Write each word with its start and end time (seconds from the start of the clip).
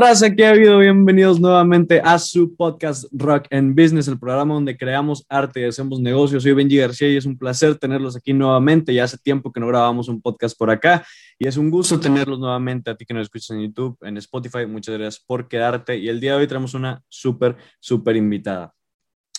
Raza, 0.00 0.34
que 0.34 0.46
ha 0.46 0.50
habido? 0.52 0.78
Bienvenidos 0.78 1.38
nuevamente 1.38 2.00
a 2.02 2.18
su 2.18 2.56
podcast 2.56 3.04
Rock 3.12 3.48
and 3.50 3.78
Business, 3.78 4.08
el 4.08 4.18
programa 4.18 4.54
donde 4.54 4.74
creamos 4.74 5.26
arte 5.28 5.60
y 5.60 5.64
hacemos 5.64 6.00
negocios. 6.00 6.42
Soy 6.42 6.54
Benji 6.54 6.78
García 6.78 7.10
y 7.10 7.18
es 7.18 7.26
un 7.26 7.36
placer 7.36 7.76
tenerlos 7.76 8.16
aquí 8.16 8.32
nuevamente. 8.32 8.94
Ya 8.94 9.04
hace 9.04 9.18
tiempo 9.18 9.52
que 9.52 9.60
no 9.60 9.66
grabamos 9.66 10.08
un 10.08 10.22
podcast 10.22 10.56
por 10.56 10.70
acá 10.70 11.06
y 11.38 11.46
es 11.46 11.58
un 11.58 11.68
gusto 11.70 12.00
tenerlos 12.00 12.38
nuevamente 12.38 12.90
a 12.90 12.94
ti 12.94 13.04
que 13.04 13.12
nos 13.12 13.24
escuchas 13.24 13.50
en 13.50 13.60
YouTube, 13.60 13.98
en 14.00 14.16
Spotify. 14.16 14.64
Muchas 14.64 14.96
gracias 14.96 15.22
por 15.22 15.48
quedarte. 15.48 15.98
Y 15.98 16.08
el 16.08 16.18
día 16.18 16.32
de 16.32 16.38
hoy 16.38 16.46
tenemos 16.46 16.72
una 16.72 17.02
súper, 17.10 17.56
súper 17.78 18.16
invitada. 18.16 18.72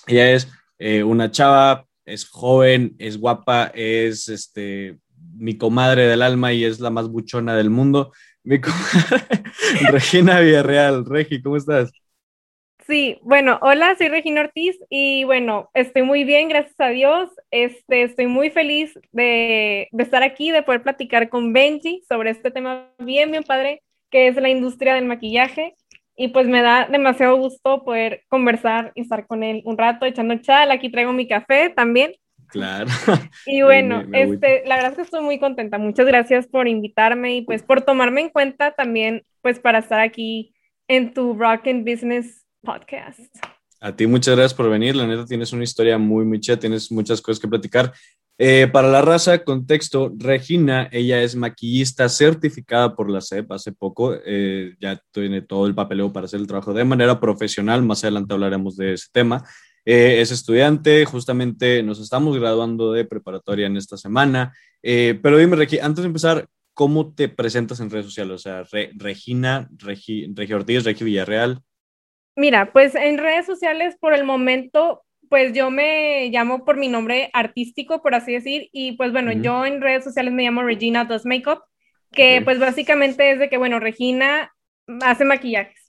Ella 0.06 0.30
es 0.30 0.48
eh, 0.78 1.02
una 1.02 1.32
chava, 1.32 1.88
es 2.06 2.30
joven, 2.30 2.96
es 3.00 3.18
guapa, 3.18 3.72
es 3.74 4.30
este, 4.30 5.00
mi 5.34 5.58
comadre 5.58 6.06
del 6.06 6.22
alma 6.22 6.54
y 6.54 6.66
es 6.66 6.80
la 6.80 6.92
más 6.92 7.08
buchona 7.08 7.56
del 7.56 7.72
mundo. 7.72 8.12
Regina 9.92 10.40
Villarreal. 10.40 11.06
Regi, 11.06 11.42
¿cómo 11.42 11.58
estás? 11.58 11.92
Sí, 12.88 13.20
bueno, 13.22 13.60
hola, 13.62 13.96
soy 13.96 14.10
Regina 14.10 14.42
Ortiz 14.42 14.76
y 14.90 15.24
bueno, 15.24 15.70
estoy 15.74 16.02
muy 16.02 16.24
bien, 16.24 16.50
gracias 16.50 16.76
a 16.80 16.90
Dios. 16.90 17.30
Este, 17.52 18.04
estoy 18.04 18.28
muy 18.28 18.50
feliz 18.50 19.00
de, 19.12 19.88
de 19.92 20.04
estar 20.04 20.24
aquí, 20.24 20.52
de 20.52 20.64
poder 20.64 20.82
platicar 20.84 21.30
con 21.30 21.54
Benji 21.54 22.02
sobre 22.10 22.32
este 22.32 22.50
tema 22.52 22.90
bien, 22.98 23.32
bien 23.32 23.44
padre, 23.44 23.84
que 24.10 24.28
es 24.28 24.36
la 24.36 24.50
industria 24.50 24.96
del 24.96 25.06
maquillaje. 25.06 25.76
Y 26.18 26.30
pues 26.30 26.48
me 26.48 26.62
da 26.62 26.88
demasiado 26.88 27.38
gusto 27.38 27.84
poder 27.86 28.24
conversar 28.28 28.92
y 28.96 29.02
estar 29.02 29.26
con 29.28 29.44
él 29.44 29.62
un 29.66 29.78
rato 29.78 30.06
echando 30.06 30.36
chal. 30.42 30.72
Aquí 30.72 30.90
traigo 30.92 31.14
mi 31.14 31.28
café 31.28 31.70
también. 31.70 32.14
Claro. 32.52 32.90
Y 33.46 33.62
bueno, 33.62 34.04
este, 34.14 34.64
la 34.66 34.76
verdad 34.76 34.92
es 34.92 34.98
que 34.98 35.02
estoy 35.04 35.24
muy 35.24 35.40
contenta. 35.40 35.78
Muchas 35.78 36.06
gracias 36.06 36.48
por 36.48 36.68
invitarme 36.68 37.36
y 37.36 37.42
pues 37.42 37.64
por 37.64 37.82
tomarme 37.82 38.22
en 38.22 38.30
cuenta 38.30 38.72
también 38.72 39.24
pues 39.42 39.60
para 39.60 39.80
estar 39.80 40.00
aquí 40.00 40.54
en 40.88 41.14
tu 41.14 41.34
Rock 41.34 41.68
and 41.68 41.90
Business 41.90 42.46
podcast. 42.62 43.34
A 43.80 43.96
ti 43.96 44.06
muchas 44.06 44.36
gracias 44.36 44.54
por 44.54 44.70
venir. 44.70 44.96
La 44.96 45.08
neta 45.08 45.26
tienes 45.26 45.54
una 45.54 45.64
historia 45.64 45.98
muy, 45.98 46.26
muy 46.26 46.40
chida, 46.40 46.58
tienes 46.58 46.92
muchas 46.92 47.22
cosas 47.22 47.40
que 47.40 47.48
platicar. 47.48 47.94
Eh, 48.38 48.68
para 48.72 48.88
la 48.88 49.02
raza, 49.02 49.44
contexto, 49.44 50.12
Regina, 50.18 50.90
ella 50.92 51.22
es 51.22 51.36
maquillista 51.36 52.10
certificada 52.10 52.96
por 52.96 53.10
la 53.10 53.22
CEP 53.22 53.52
hace 53.52 53.72
poco, 53.72 54.16
eh, 54.26 54.76
ya 54.80 55.00
tiene 55.12 55.44
todo 55.44 55.68
el 55.68 55.76
papeleo 55.76 56.12
para 56.12 56.26
hacer 56.26 56.40
el 56.40 56.48
trabajo 56.48 56.74
de 56.74 56.84
manera 56.84 57.20
profesional, 57.20 57.84
más 57.84 58.04
adelante 58.04 58.34
hablaremos 58.34 58.78
de 58.78 58.94
ese 58.94 59.10
tema. 59.12 59.44
Eh, 59.86 60.22
es 60.22 60.32
estudiante, 60.32 61.06
justamente 61.06 61.82
nos 61.84 62.00
estamos 62.00 62.38
graduando 62.38 62.94
de 62.94 63.06
preparatoria 63.06 63.68
en 63.68 63.78
esta 63.78 63.98
semana. 63.98 64.54
Eh, 64.84 65.20
pero 65.22 65.38
dime, 65.38 65.56
Regi, 65.56 65.80
antes 65.80 66.04
de 66.04 66.08
empezar, 66.08 66.48
¿cómo 66.74 67.14
te 67.14 67.30
presentas 67.30 67.80
en 67.80 67.90
redes 67.90 68.06
sociales? 68.06 68.34
O 68.34 68.38
sea, 68.38 68.64
Regina, 68.96 69.70
Regi, 69.78 70.34
Ortiz, 70.54 70.84
Regi 70.84 71.04
Villarreal. 71.04 71.62
Mira, 72.36 72.72
pues 72.72 72.96
en 72.96 73.18
redes 73.18 73.46
sociales 73.46 73.98
por 74.00 74.14
el 74.14 74.24
momento, 74.24 75.04
pues 75.30 75.54
yo 75.54 75.70
me 75.70 76.30
llamo 76.30 76.64
por 76.64 76.78
mi 76.78 76.88
nombre 76.88 77.30
artístico, 77.34 78.02
por 78.02 78.16
así 78.16 78.34
decir, 78.34 78.70
y 78.72 78.94
pues 78.94 79.12
bueno, 79.12 79.32
yo 79.32 79.66
en 79.66 79.82
redes 79.82 80.04
sociales 80.04 80.34
me 80.34 80.44
llamo 80.44 80.64
Regina 80.64 81.06
Does 81.06 81.26
Makeup, 81.26 81.62
que 82.12 82.42
pues 82.44 82.60
básicamente 82.60 83.32
es 83.32 83.40
de 83.40 83.50
que, 83.50 83.58
bueno, 83.58 83.80
Regina 83.80 84.54
hace 85.02 85.26
maquillajes. 85.26 85.81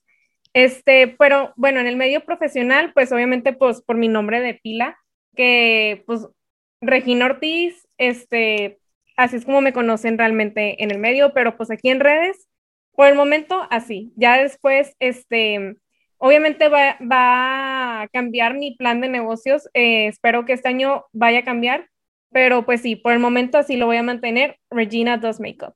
Este, 0.55 1.09
pero 1.09 1.53
bueno, 1.57 1.81
en 1.81 1.87
el 1.87 1.97
medio 1.97 2.25
profesional, 2.25 2.93
pues 2.93 3.13
obviamente, 3.13 3.53
pues 3.53 3.83
por 3.83 3.97
mi 3.97 4.09
nombre 4.09 4.41
de 4.41 4.55
pila, 4.55 4.99
que 5.35 6.03
pues 6.07 6.29
Regina 6.81 7.27
Ortiz, 7.27 7.89
este, 7.97 8.79
así 9.17 9.37
es 9.37 9.45
como 9.45 9.61
me 9.61 9.73
conocen 9.73 10.19
realmente 10.19 10.83
en 10.83 10.91
el 10.91 10.99
medio, 10.99 11.33
pero 11.33 11.57
pues 11.57 11.71
aquí 11.71 11.89
en 11.89 12.01
redes, 12.01 12.49
por 12.95 13.09
el 13.09 13.15
momento, 13.15 13.67
así. 13.71 14.13
Ya 14.17 14.37
después, 14.43 14.95
este, 14.99 15.77
obviamente 16.19 16.69
va, 16.69 16.99
va 17.01 18.03
a 18.03 18.09
cambiar 18.09 18.55
mi 18.55 18.77
plan 18.77 19.01
de 19.01 19.09
negocios, 19.09 19.69
eh, 19.75 20.07
espero 20.09 20.45
que 20.45 20.53
este 20.53 20.69
año 20.69 21.07
vaya 21.13 21.41
a 21.41 21.45
cambiar, 21.45 21.89
pero 22.31 22.65
pues 22.65 22.83
sí, 22.83 22.97
por 22.97 23.13
el 23.13 23.19
momento 23.19 23.59
así 23.59 23.77
lo 23.77 23.87
voy 23.87 23.97
a 23.97 24.03
mantener, 24.03 24.59
Regina 24.71 25.19
Does 25.19 25.41
Makeup. 25.41 25.75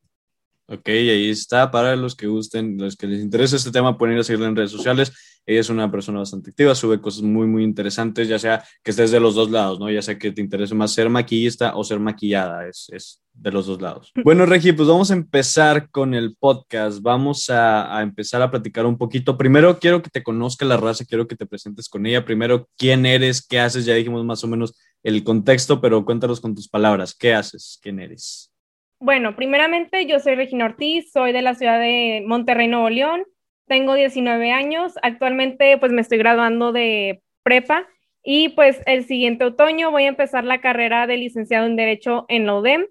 Ok, 0.69 0.89
ahí 0.89 1.31
está. 1.31 1.71
Para 1.71 1.95
los 1.95 2.17
que 2.17 2.27
gusten, 2.27 2.77
los 2.79 2.97
que 2.97 3.07
les 3.07 3.21
interese 3.21 3.57
este 3.57 3.71
tema, 3.71 3.97
pueden 3.97 4.17
ir 4.17 4.21
a 4.21 4.25
seguirla 4.25 4.49
en 4.49 4.57
redes 4.57 4.73
sociales. 4.73 5.13
Ella 5.47 5.61
es 5.61 5.71
una 5.71 5.89
persona 5.93 6.19
bastante 6.19 6.51
activa, 6.51 6.75
sube 6.75 7.01
cosas 7.01 7.23
muy, 7.23 7.47
muy 7.47 7.63
interesantes, 7.63 8.27
ya 8.27 8.37
sea 8.37 8.65
que 8.83 8.91
estés 8.91 9.13
de 9.13 9.21
los 9.21 9.37
dos 9.37 9.49
lados, 9.49 9.79
¿no? 9.79 9.89
Ya 9.89 10.03
sea 10.03 10.19
que 10.19 10.33
te 10.33 10.41
interese 10.41 10.75
más 10.75 10.93
ser 10.93 11.09
maquillista 11.09 11.77
o 11.77 11.85
ser 11.85 12.01
maquillada, 12.01 12.67
es, 12.67 12.89
es 12.91 13.23
de 13.33 13.53
los 13.53 13.67
dos 13.67 13.81
lados. 13.81 14.11
Bueno, 14.25 14.45
Regi, 14.45 14.73
pues 14.73 14.89
vamos 14.89 15.13
a 15.13 15.15
empezar 15.15 15.89
con 15.91 16.15
el 16.15 16.35
podcast. 16.37 17.01
Vamos 17.01 17.49
a, 17.49 17.97
a, 17.97 18.03
empezar 18.03 18.43
a 18.43 18.51
platicar 18.51 18.87
un 18.87 18.99
poquito. 18.99 19.39
Primero, 19.39 19.79
quiero 19.79 20.03
que 20.03 20.11
te 20.11 20.25
conozca 20.25 20.65
la 20.65 20.79
raza, 20.79 21.05
quiero 21.05 21.29
que 21.29 21.37
te 21.37 21.47
presentes 21.47 21.89
con 21.89 22.07
ella. 22.07 22.25
Primero, 22.25 22.69
quién 22.77 23.07
eres, 23.07 23.47
qué 23.47 23.61
haces, 23.61 23.85
ya 23.85 23.95
dijimos 23.95 24.25
más 24.25 24.43
o 24.43 24.49
menos 24.49 24.75
el 25.05 25.23
contexto, 25.23 25.81
pero 25.81 26.05
cuéntanos 26.05 26.41
con 26.41 26.57
tus 26.57 26.69
palabras, 26.69 27.15
¿qué 27.15 27.35
haces? 27.35 27.79
¿Quién 27.81 28.01
eres? 28.01 28.51
Bueno, 28.99 29.37
primeramente 29.37 30.07
yo 30.07 30.21
soy 30.21 30.37
Regina 30.37 30.65
Ortiz, 30.65 31.13
soy 31.13 31.33
de 31.33 31.43
la 31.43 31.55
ciudad 31.55 31.79
de 31.79 32.25
Monterrey, 32.27 32.67
Nuevo 32.67 32.89
León, 32.89 33.25
tengo 33.67 33.95
19 33.95 34.53
años, 34.53 34.95
actualmente 35.03 35.77
pues 35.79 35.93
me 35.93 36.01
estoy 36.01 36.17
graduando 36.19 36.73
de 36.73 37.23
prepa 37.43 37.87
y 38.23 38.51
pues 38.51 38.81
el 38.87 39.05
siguiente 39.05 39.45
otoño 39.45 39.91
voy 39.91 40.05
a 40.05 40.09
empezar 40.09 40.45
la 40.45 40.63
carrera 40.63 41.07
de 41.07 41.19
licenciado 41.19 41.67
en 41.67 41.77
Derecho 41.77 42.25
en 42.29 42.47
la 42.47 42.55
UDEM. 42.55 42.87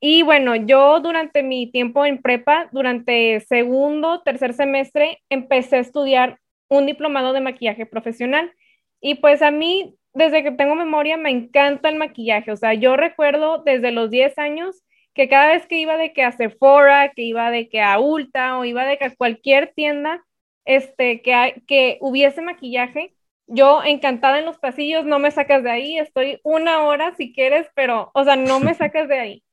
Y 0.00 0.22
bueno, 0.22 0.56
yo 0.56 1.00
durante 1.00 1.42
mi 1.42 1.70
tiempo 1.70 2.06
en 2.06 2.22
prepa, 2.22 2.68
durante 2.72 3.40
segundo, 3.40 4.22
tercer 4.22 4.54
semestre, 4.54 5.18
empecé 5.28 5.76
a 5.76 5.80
estudiar 5.80 6.38
un 6.68 6.86
diplomado 6.86 7.34
de 7.34 7.40
maquillaje 7.40 7.84
profesional. 7.84 8.52
Y 9.00 9.16
pues 9.16 9.42
a 9.42 9.50
mí, 9.50 9.96
desde 10.14 10.42
que 10.42 10.52
tengo 10.52 10.74
memoria, 10.76 11.18
me 11.18 11.30
encanta 11.30 11.90
el 11.90 11.96
maquillaje. 11.96 12.52
O 12.52 12.56
sea, 12.56 12.72
yo 12.72 12.96
recuerdo 12.96 13.62
desde 13.62 13.90
los 13.90 14.10
10 14.10 14.38
años 14.38 14.82
que 15.14 15.28
cada 15.28 15.48
vez 15.48 15.66
que 15.66 15.78
iba 15.78 15.96
de 15.96 16.12
que 16.12 16.22
a 16.22 16.32
Sephora, 16.32 17.12
que 17.12 17.22
iba 17.22 17.50
de 17.50 17.68
que 17.68 17.80
a 17.80 17.98
Ulta 17.98 18.58
o 18.58 18.64
iba 18.64 18.84
de 18.84 18.98
que 18.98 19.04
a 19.06 19.14
cualquier 19.14 19.72
tienda 19.74 20.24
este, 20.64 21.22
que, 21.22 21.62
que 21.66 21.98
hubiese 22.00 22.42
maquillaje, 22.42 23.14
yo 23.46 23.82
encantada 23.82 24.38
en 24.38 24.46
los 24.46 24.58
pasillos, 24.58 25.04
no 25.04 25.18
me 25.18 25.30
sacas 25.32 25.64
de 25.64 25.70
ahí, 25.70 25.98
estoy 25.98 26.40
una 26.44 26.84
hora 26.84 27.14
si 27.16 27.32
quieres, 27.32 27.68
pero, 27.74 28.10
o 28.14 28.24
sea, 28.24 28.36
no 28.36 28.60
me 28.60 28.74
sacas 28.74 29.08
de 29.08 29.18
ahí. 29.18 29.44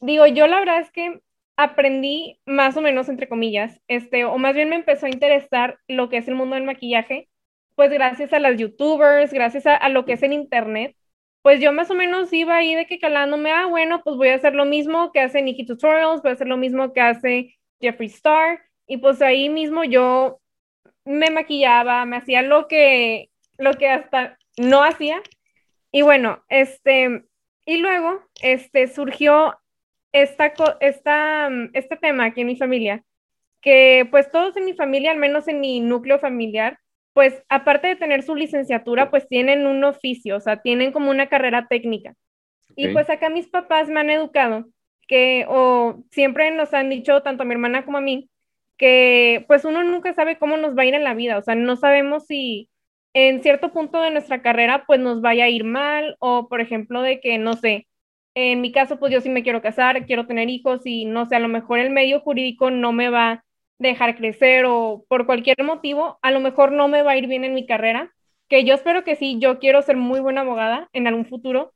Digo, 0.00 0.26
yo 0.26 0.46
la 0.46 0.58
verdad 0.60 0.80
es 0.80 0.90
que 0.90 1.20
aprendí 1.56 2.40
más 2.46 2.76
o 2.76 2.80
menos, 2.80 3.08
entre 3.08 3.28
comillas, 3.28 3.80
este, 3.88 4.24
o 4.24 4.38
más 4.38 4.54
bien 4.54 4.68
me 4.68 4.76
empezó 4.76 5.06
a 5.06 5.10
interesar 5.10 5.78
lo 5.88 6.08
que 6.08 6.18
es 6.18 6.28
el 6.28 6.34
mundo 6.34 6.54
del 6.56 6.64
maquillaje, 6.64 7.28
pues 7.74 7.90
gracias 7.90 8.32
a 8.32 8.40
las 8.40 8.56
youtubers, 8.56 9.32
gracias 9.32 9.66
a, 9.66 9.76
a 9.76 9.88
lo 9.88 10.04
que 10.04 10.14
es 10.14 10.22
en 10.22 10.32
internet, 10.32 10.96
pues 11.42 11.60
yo 11.60 11.72
más 11.72 11.90
o 11.90 11.94
menos 11.94 12.32
iba 12.32 12.56
ahí 12.56 12.74
de 12.74 12.86
que 12.86 12.98
calándome, 12.98 13.50
ah, 13.52 13.66
bueno, 13.66 14.02
pues 14.02 14.16
voy 14.16 14.28
a 14.28 14.34
hacer 14.34 14.54
lo 14.54 14.64
mismo 14.64 15.12
que 15.12 15.20
hace 15.20 15.42
Nikki 15.42 15.64
Tutorials, 15.66 16.22
voy 16.22 16.30
a 16.30 16.34
hacer 16.34 16.48
lo 16.48 16.56
mismo 16.56 16.92
que 16.92 17.00
hace 17.00 17.58
Jeffree 17.80 18.08
Star, 18.08 18.60
y 18.86 18.98
pues 18.98 19.22
ahí 19.22 19.48
mismo 19.48 19.84
yo 19.84 20.40
me 21.04 21.30
maquillaba, 21.30 22.04
me 22.04 22.16
hacía 22.16 22.42
lo 22.42 22.68
que, 22.68 23.30
lo 23.56 23.74
que 23.74 23.88
hasta 23.88 24.38
no 24.56 24.82
hacía, 24.82 25.22
y 25.92 26.02
bueno, 26.02 26.44
este, 26.48 27.24
y 27.64 27.76
luego, 27.78 28.22
este, 28.42 28.88
surgió 28.88 29.58
esta, 30.12 30.52
esta, 30.80 31.48
este 31.72 31.96
tema 31.96 32.26
aquí 32.26 32.42
en 32.42 32.46
mi 32.48 32.56
familia, 32.56 33.04
que 33.60 34.06
pues 34.10 34.30
todos 34.30 34.56
en 34.56 34.64
mi 34.64 34.74
familia, 34.74 35.10
al 35.12 35.18
menos 35.18 35.48
en 35.48 35.60
mi 35.60 35.80
núcleo 35.80 36.18
familiar, 36.18 36.78
pues 37.18 37.42
aparte 37.48 37.88
de 37.88 37.96
tener 37.96 38.22
su 38.22 38.36
licenciatura, 38.36 39.10
pues 39.10 39.26
tienen 39.26 39.66
un 39.66 39.82
oficio, 39.82 40.36
o 40.36 40.40
sea, 40.40 40.62
tienen 40.62 40.92
como 40.92 41.10
una 41.10 41.28
carrera 41.28 41.66
técnica. 41.68 42.14
Y 42.76 42.90
pues 42.90 43.10
acá 43.10 43.28
mis 43.28 43.48
papás 43.48 43.88
me 43.88 43.98
han 43.98 44.08
educado 44.08 44.66
que, 45.08 45.44
o 45.48 46.04
siempre 46.12 46.52
nos 46.52 46.72
han 46.74 46.90
dicho, 46.90 47.20
tanto 47.22 47.42
a 47.42 47.46
mi 47.46 47.54
hermana 47.54 47.84
como 47.84 47.98
a 47.98 48.02
mí, 48.02 48.30
que 48.76 49.44
pues 49.48 49.64
uno 49.64 49.82
nunca 49.82 50.14
sabe 50.14 50.38
cómo 50.38 50.58
nos 50.58 50.78
va 50.78 50.82
a 50.82 50.86
ir 50.86 50.94
en 50.94 51.02
la 51.02 51.14
vida, 51.14 51.38
o 51.38 51.42
sea, 51.42 51.56
no 51.56 51.74
sabemos 51.74 52.26
si 52.26 52.70
en 53.14 53.42
cierto 53.42 53.72
punto 53.72 54.00
de 54.00 54.12
nuestra 54.12 54.40
carrera 54.40 54.84
pues 54.86 55.00
nos 55.00 55.20
vaya 55.20 55.46
a 55.46 55.48
ir 55.48 55.64
mal 55.64 56.14
o 56.20 56.46
por 56.48 56.60
ejemplo 56.60 57.02
de 57.02 57.18
que, 57.18 57.36
no 57.38 57.54
sé, 57.54 57.88
en 58.36 58.60
mi 58.60 58.70
caso 58.70 59.00
pues 59.00 59.12
yo 59.12 59.20
sí 59.20 59.28
me 59.28 59.42
quiero 59.42 59.60
casar, 59.60 60.06
quiero 60.06 60.28
tener 60.28 60.48
hijos 60.50 60.82
y 60.84 61.04
no 61.04 61.26
sé, 61.26 61.34
a 61.34 61.40
lo 61.40 61.48
mejor 61.48 61.80
el 61.80 61.90
medio 61.90 62.20
jurídico 62.20 62.70
no 62.70 62.92
me 62.92 63.10
va 63.10 63.44
dejar 63.78 64.16
crecer 64.16 64.64
o 64.66 65.04
por 65.08 65.26
cualquier 65.26 65.62
motivo, 65.64 66.18
a 66.22 66.30
lo 66.30 66.40
mejor 66.40 66.72
no 66.72 66.88
me 66.88 67.02
va 67.02 67.12
a 67.12 67.16
ir 67.16 67.26
bien 67.26 67.44
en 67.44 67.54
mi 67.54 67.66
carrera, 67.66 68.12
que 68.48 68.64
yo 68.64 68.74
espero 68.74 69.04
que 69.04 69.16
sí, 69.16 69.38
yo 69.38 69.58
quiero 69.58 69.82
ser 69.82 69.96
muy 69.96 70.20
buena 70.20 70.40
abogada 70.42 70.88
en 70.92 71.06
algún 71.06 71.26
futuro, 71.26 71.72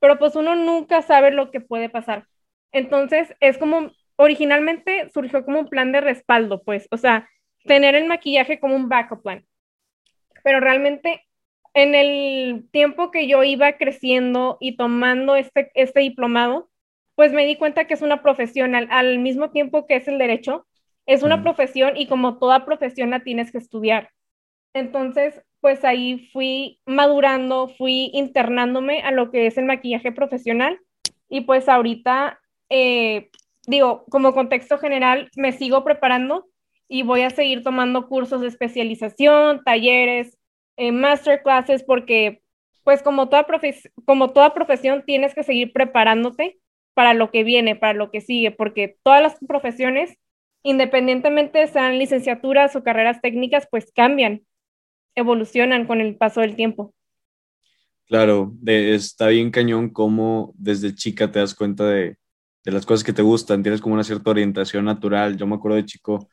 pero 0.00 0.18
pues 0.18 0.36
uno 0.36 0.54
nunca 0.54 1.02
sabe 1.02 1.30
lo 1.30 1.50
que 1.50 1.60
puede 1.60 1.88
pasar. 1.88 2.26
Entonces, 2.72 3.34
es 3.40 3.58
como, 3.58 3.92
originalmente 4.16 5.10
surgió 5.10 5.44
como 5.44 5.60
un 5.60 5.68
plan 5.68 5.92
de 5.92 6.00
respaldo, 6.00 6.62
pues, 6.62 6.88
o 6.90 6.96
sea, 6.96 7.28
tener 7.64 7.94
el 7.94 8.06
maquillaje 8.06 8.58
como 8.58 8.74
un 8.76 8.88
backup 8.88 9.22
plan. 9.22 9.46
Pero 10.42 10.60
realmente, 10.60 11.24
en 11.74 11.94
el 11.94 12.68
tiempo 12.70 13.10
que 13.10 13.26
yo 13.26 13.44
iba 13.44 13.72
creciendo 13.78 14.58
y 14.60 14.76
tomando 14.76 15.36
este, 15.36 15.70
este 15.74 16.00
diplomado, 16.00 16.70
pues 17.14 17.32
me 17.32 17.46
di 17.46 17.56
cuenta 17.56 17.86
que 17.86 17.94
es 17.94 18.02
una 18.02 18.22
profesión 18.22 18.74
al 18.74 19.18
mismo 19.20 19.50
tiempo 19.50 19.86
que 19.86 19.96
es 19.96 20.08
el 20.08 20.18
derecho, 20.18 20.66
Es 21.06 21.22
una 21.22 21.42
profesión 21.42 21.96
y 21.96 22.06
como 22.06 22.38
toda 22.38 22.64
profesión 22.64 23.10
la 23.10 23.20
tienes 23.20 23.52
que 23.52 23.58
estudiar. 23.58 24.10
Entonces, 24.72 25.40
pues 25.60 25.84
ahí 25.84 26.28
fui 26.32 26.80
madurando, 26.86 27.68
fui 27.68 28.10
internándome 28.12 29.02
a 29.02 29.10
lo 29.10 29.30
que 29.30 29.46
es 29.46 29.56
el 29.58 29.64
maquillaje 29.64 30.12
profesional 30.12 30.78
y 31.28 31.42
pues 31.42 31.68
ahorita, 31.68 32.40
eh, 32.70 33.30
digo, 33.66 34.04
como 34.10 34.34
contexto 34.34 34.78
general, 34.78 35.30
me 35.36 35.52
sigo 35.52 35.84
preparando 35.84 36.46
y 36.88 37.02
voy 37.02 37.22
a 37.22 37.30
seguir 37.30 37.62
tomando 37.62 38.08
cursos 38.08 38.40
de 38.40 38.48
especialización, 38.48 39.62
talleres, 39.64 40.38
eh, 40.76 40.92
masterclasses, 40.92 41.82
porque 41.82 42.42
pues 42.82 43.02
como 43.02 43.28
toda, 43.28 43.46
como 44.04 44.32
toda 44.32 44.54
profesión 44.54 45.02
tienes 45.06 45.34
que 45.34 45.42
seguir 45.42 45.72
preparándote 45.72 46.58
para 46.92 47.14
lo 47.14 47.30
que 47.30 47.42
viene, 47.42 47.74
para 47.74 47.94
lo 47.94 48.10
que 48.10 48.20
sigue, 48.20 48.50
porque 48.50 48.98
todas 49.02 49.22
las 49.22 49.36
profesiones, 49.48 50.18
independientemente 50.64 51.66
sean 51.68 51.98
licenciaturas 51.98 52.74
o 52.74 52.82
carreras 52.82 53.20
técnicas, 53.20 53.68
pues 53.70 53.92
cambian, 53.94 54.44
evolucionan 55.14 55.86
con 55.86 56.00
el 56.00 56.16
paso 56.16 56.40
del 56.40 56.56
tiempo. 56.56 56.92
Claro, 58.06 58.52
está 58.66 59.28
bien 59.28 59.50
cañón 59.50 59.90
cómo 59.90 60.52
desde 60.58 60.94
chica 60.94 61.30
te 61.30 61.38
das 61.38 61.54
cuenta 61.54 61.86
de, 61.86 62.18
de 62.64 62.72
las 62.72 62.84
cosas 62.84 63.04
que 63.04 63.12
te 63.12 63.22
gustan, 63.22 63.62
tienes 63.62 63.80
como 63.80 63.94
una 63.94 64.04
cierta 64.04 64.30
orientación 64.30 64.84
natural. 64.84 65.36
Yo 65.36 65.46
me 65.46 65.54
acuerdo 65.54 65.76
de 65.76 65.84
chico 65.86 66.28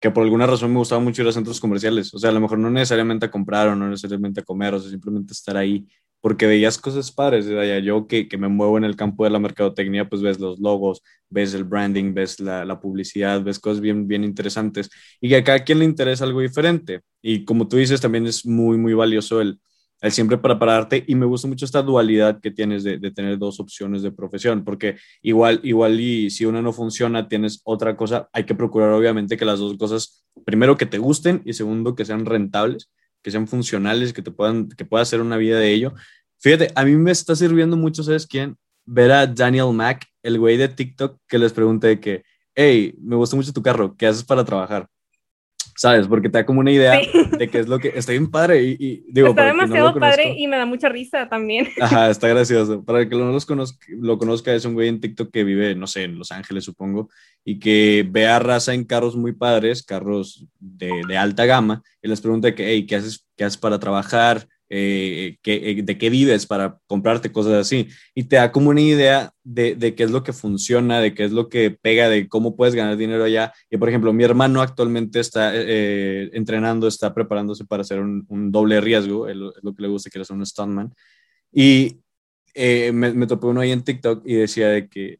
que 0.00 0.10
por 0.10 0.24
alguna 0.24 0.46
razón 0.46 0.72
me 0.72 0.78
gustaba 0.78 1.00
mucho 1.00 1.22
ir 1.22 1.28
a 1.28 1.32
centros 1.32 1.60
comerciales. 1.60 2.12
O 2.14 2.18
sea, 2.18 2.30
a 2.30 2.32
lo 2.32 2.40
mejor 2.40 2.58
no 2.58 2.70
necesariamente 2.70 3.26
a 3.26 3.30
comprar 3.30 3.68
o 3.68 3.76
no 3.76 3.88
necesariamente 3.88 4.40
a 4.40 4.44
comer, 4.44 4.74
o 4.74 4.80
sea, 4.80 4.90
simplemente 4.90 5.32
estar 5.32 5.56
ahí 5.56 5.86
porque 6.24 6.46
veías 6.46 6.78
cosas 6.78 7.12
padres. 7.12 7.46
O 7.48 7.62
yo 7.80 8.06
que, 8.06 8.28
que, 8.28 8.38
me 8.38 8.48
muevo 8.48 8.78
en 8.78 8.84
el 8.84 8.96
campo 8.96 9.24
de 9.24 9.30
la 9.30 9.38
mercadotecnia, 9.38 10.08
pues 10.08 10.22
ves 10.22 10.40
los 10.40 10.58
logos, 10.58 11.02
ves 11.28 11.52
el 11.52 11.64
branding, 11.64 12.14
ves 12.14 12.40
la, 12.40 12.64
la, 12.64 12.80
publicidad, 12.80 13.42
ves 13.42 13.58
cosas 13.58 13.82
bien, 13.82 14.08
bien 14.08 14.24
interesantes 14.24 14.88
y 15.20 15.28
que 15.28 15.36
a 15.36 15.44
cada 15.44 15.64
quien 15.64 15.80
le 15.80 15.84
interesa 15.84 16.24
algo 16.24 16.40
diferente. 16.40 17.02
Y 17.20 17.44
como 17.44 17.68
tú 17.68 17.76
dices, 17.76 18.00
también 18.00 18.26
es 18.26 18.46
muy, 18.46 18.78
muy 18.78 18.94
valioso 18.94 19.42
el, 19.42 19.60
el 20.00 20.12
siempre 20.12 20.38
prepararte 20.38 21.04
y 21.06 21.14
me 21.14 21.26
gusta 21.26 21.46
mucho 21.46 21.66
esta 21.66 21.82
dualidad 21.82 22.40
que 22.40 22.50
tienes 22.50 22.84
de, 22.84 22.98
tener 23.10 23.36
dos 23.36 23.60
opciones 23.60 24.00
de 24.00 24.10
profesión, 24.10 24.64
porque 24.64 24.96
igual, 25.20 25.60
igual 25.62 26.00
y 26.00 26.30
si 26.30 26.46
una 26.46 26.62
no 26.62 26.72
funciona, 26.72 27.28
tienes 27.28 27.60
otra 27.64 27.98
cosa, 27.98 28.30
hay 28.32 28.44
que 28.44 28.54
procurar 28.54 28.92
obviamente 28.92 29.36
que 29.36 29.44
las 29.44 29.58
dos 29.58 29.76
cosas, 29.76 30.24
primero 30.46 30.78
que 30.78 30.86
te 30.86 30.96
gusten 30.96 31.42
y 31.44 31.52
segundo 31.52 31.94
que 31.94 32.06
sean 32.06 32.24
rentables, 32.24 32.90
que 33.24 33.30
sean 33.30 33.48
funcionales, 33.48 34.12
que 34.12 34.22
te 34.22 34.30
puedan, 34.30 34.68
que 34.68 34.84
puedas 34.84 35.08
hacer 35.08 35.22
una 35.22 35.38
vida 35.38 35.58
de 35.58 35.72
ello. 35.72 35.94
Fíjate, 36.38 36.70
a 36.74 36.84
mí 36.84 36.94
me 36.94 37.10
está 37.10 37.34
sirviendo 37.34 37.76
mucho, 37.76 38.02
¿sabes 38.02 38.26
quién? 38.26 38.56
Ver 38.84 39.10
a 39.12 39.26
Daniel 39.26 39.72
Mack, 39.72 40.06
el 40.22 40.38
güey 40.38 40.58
de 40.58 40.68
TikTok, 40.68 41.18
que 41.26 41.38
les 41.38 41.54
pregunté 41.54 41.86
de 41.88 42.00
que, 42.00 42.22
hey, 42.54 42.94
me 43.00 43.16
gusta 43.16 43.34
mucho 43.34 43.52
tu 43.52 43.62
carro, 43.62 43.96
¿qué 43.96 44.06
haces 44.06 44.22
para 44.22 44.44
trabajar? 44.44 44.86
¿Sabes? 45.76 46.06
Porque 46.06 46.28
te 46.28 46.38
da 46.38 46.46
como 46.46 46.60
una 46.60 46.70
idea 46.70 47.00
de 47.38 47.48
qué 47.48 47.58
es 47.58 47.68
lo 47.68 47.78
que 47.78 47.92
está 47.94 48.12
bien 48.12 48.30
padre 48.30 48.62
y, 48.62 49.04
digo, 49.08 49.28
está 49.28 49.46
demasiado 49.46 49.94
padre 49.98 50.34
y 50.36 50.46
me 50.46 50.56
da 50.56 50.66
mucha 50.66 50.88
risa 50.88 51.28
también. 51.28 51.68
Ajá, 51.80 52.10
está 52.10 52.28
gracioso. 52.28 52.84
Para 52.84 53.00
el 53.00 53.08
que 53.08 53.16
no 53.16 53.30
los 53.32 53.46
conozca, 53.46 53.86
lo 53.88 54.18
conozca, 54.18 54.54
es 54.54 54.64
un 54.64 54.74
güey 54.74 54.88
en 54.88 55.00
TikTok 55.00 55.30
que 55.30 55.44
vive, 55.44 55.74
no 55.74 55.86
sé, 55.86 56.04
en 56.04 56.18
Los 56.18 56.32
Ángeles, 56.32 56.64
supongo, 56.64 57.08
y 57.44 57.58
que 57.58 58.06
ve 58.08 58.26
a 58.26 58.38
raza 58.38 58.74
en 58.74 58.84
carros 58.84 59.16
muy 59.16 59.32
padres, 59.32 59.82
carros 59.82 60.46
de, 60.58 60.90
de 61.06 61.16
alta 61.16 61.46
gama, 61.46 61.82
y 62.02 62.08
les 62.08 62.20
pregunta 62.20 62.54
que, 62.54 62.68
hey, 62.68 62.86
¿qué 62.86 62.96
haces, 62.96 63.26
qué 63.36 63.44
haces 63.44 63.58
para 63.58 63.78
trabajar? 63.78 64.46
Eh, 64.70 65.36
eh, 65.44 65.82
de 65.82 65.98
qué 65.98 66.08
vives 66.08 66.46
para 66.46 66.78
comprarte 66.86 67.30
cosas 67.30 67.52
así. 67.52 67.88
Y 68.14 68.24
te 68.24 68.36
da 68.36 68.50
como 68.50 68.70
una 68.70 68.80
idea 68.80 69.32
de, 69.42 69.74
de, 69.74 69.94
qué 69.94 70.04
es 70.04 70.10
lo 70.10 70.22
que 70.22 70.32
funciona, 70.32 71.00
de 71.00 71.14
qué 71.14 71.24
es 71.24 71.32
lo 71.32 71.48
que 71.48 71.70
pega, 71.70 72.08
de 72.08 72.28
cómo 72.28 72.56
puedes 72.56 72.74
ganar 72.74 72.96
dinero 72.96 73.24
allá. 73.24 73.52
Y 73.70 73.76
por 73.76 73.88
ejemplo, 73.88 74.12
mi 74.12 74.24
hermano 74.24 74.62
actualmente 74.62 75.20
está 75.20 75.52
eh, 75.54 76.30
entrenando, 76.32 76.88
está 76.88 77.12
preparándose 77.14 77.64
para 77.64 77.82
hacer 77.82 78.00
un, 78.00 78.50
doble 78.50 78.80
riesgo, 78.80 79.28
es 79.28 79.36
lo, 79.36 79.52
que 79.52 79.82
le 79.82 79.88
gusta, 79.88 80.10
quiere 80.10 80.24
ser 80.24 80.36
un 80.36 80.46
stuntman. 80.46 80.94
Y 81.52 82.00
me, 82.56 83.12
me 83.12 83.26
topé 83.26 83.46
uno 83.46 83.60
ahí 83.60 83.72
en 83.72 83.84
TikTok 83.84 84.22
y 84.26 84.34
decía 84.34 84.68
de 84.68 84.88
que 84.88 85.18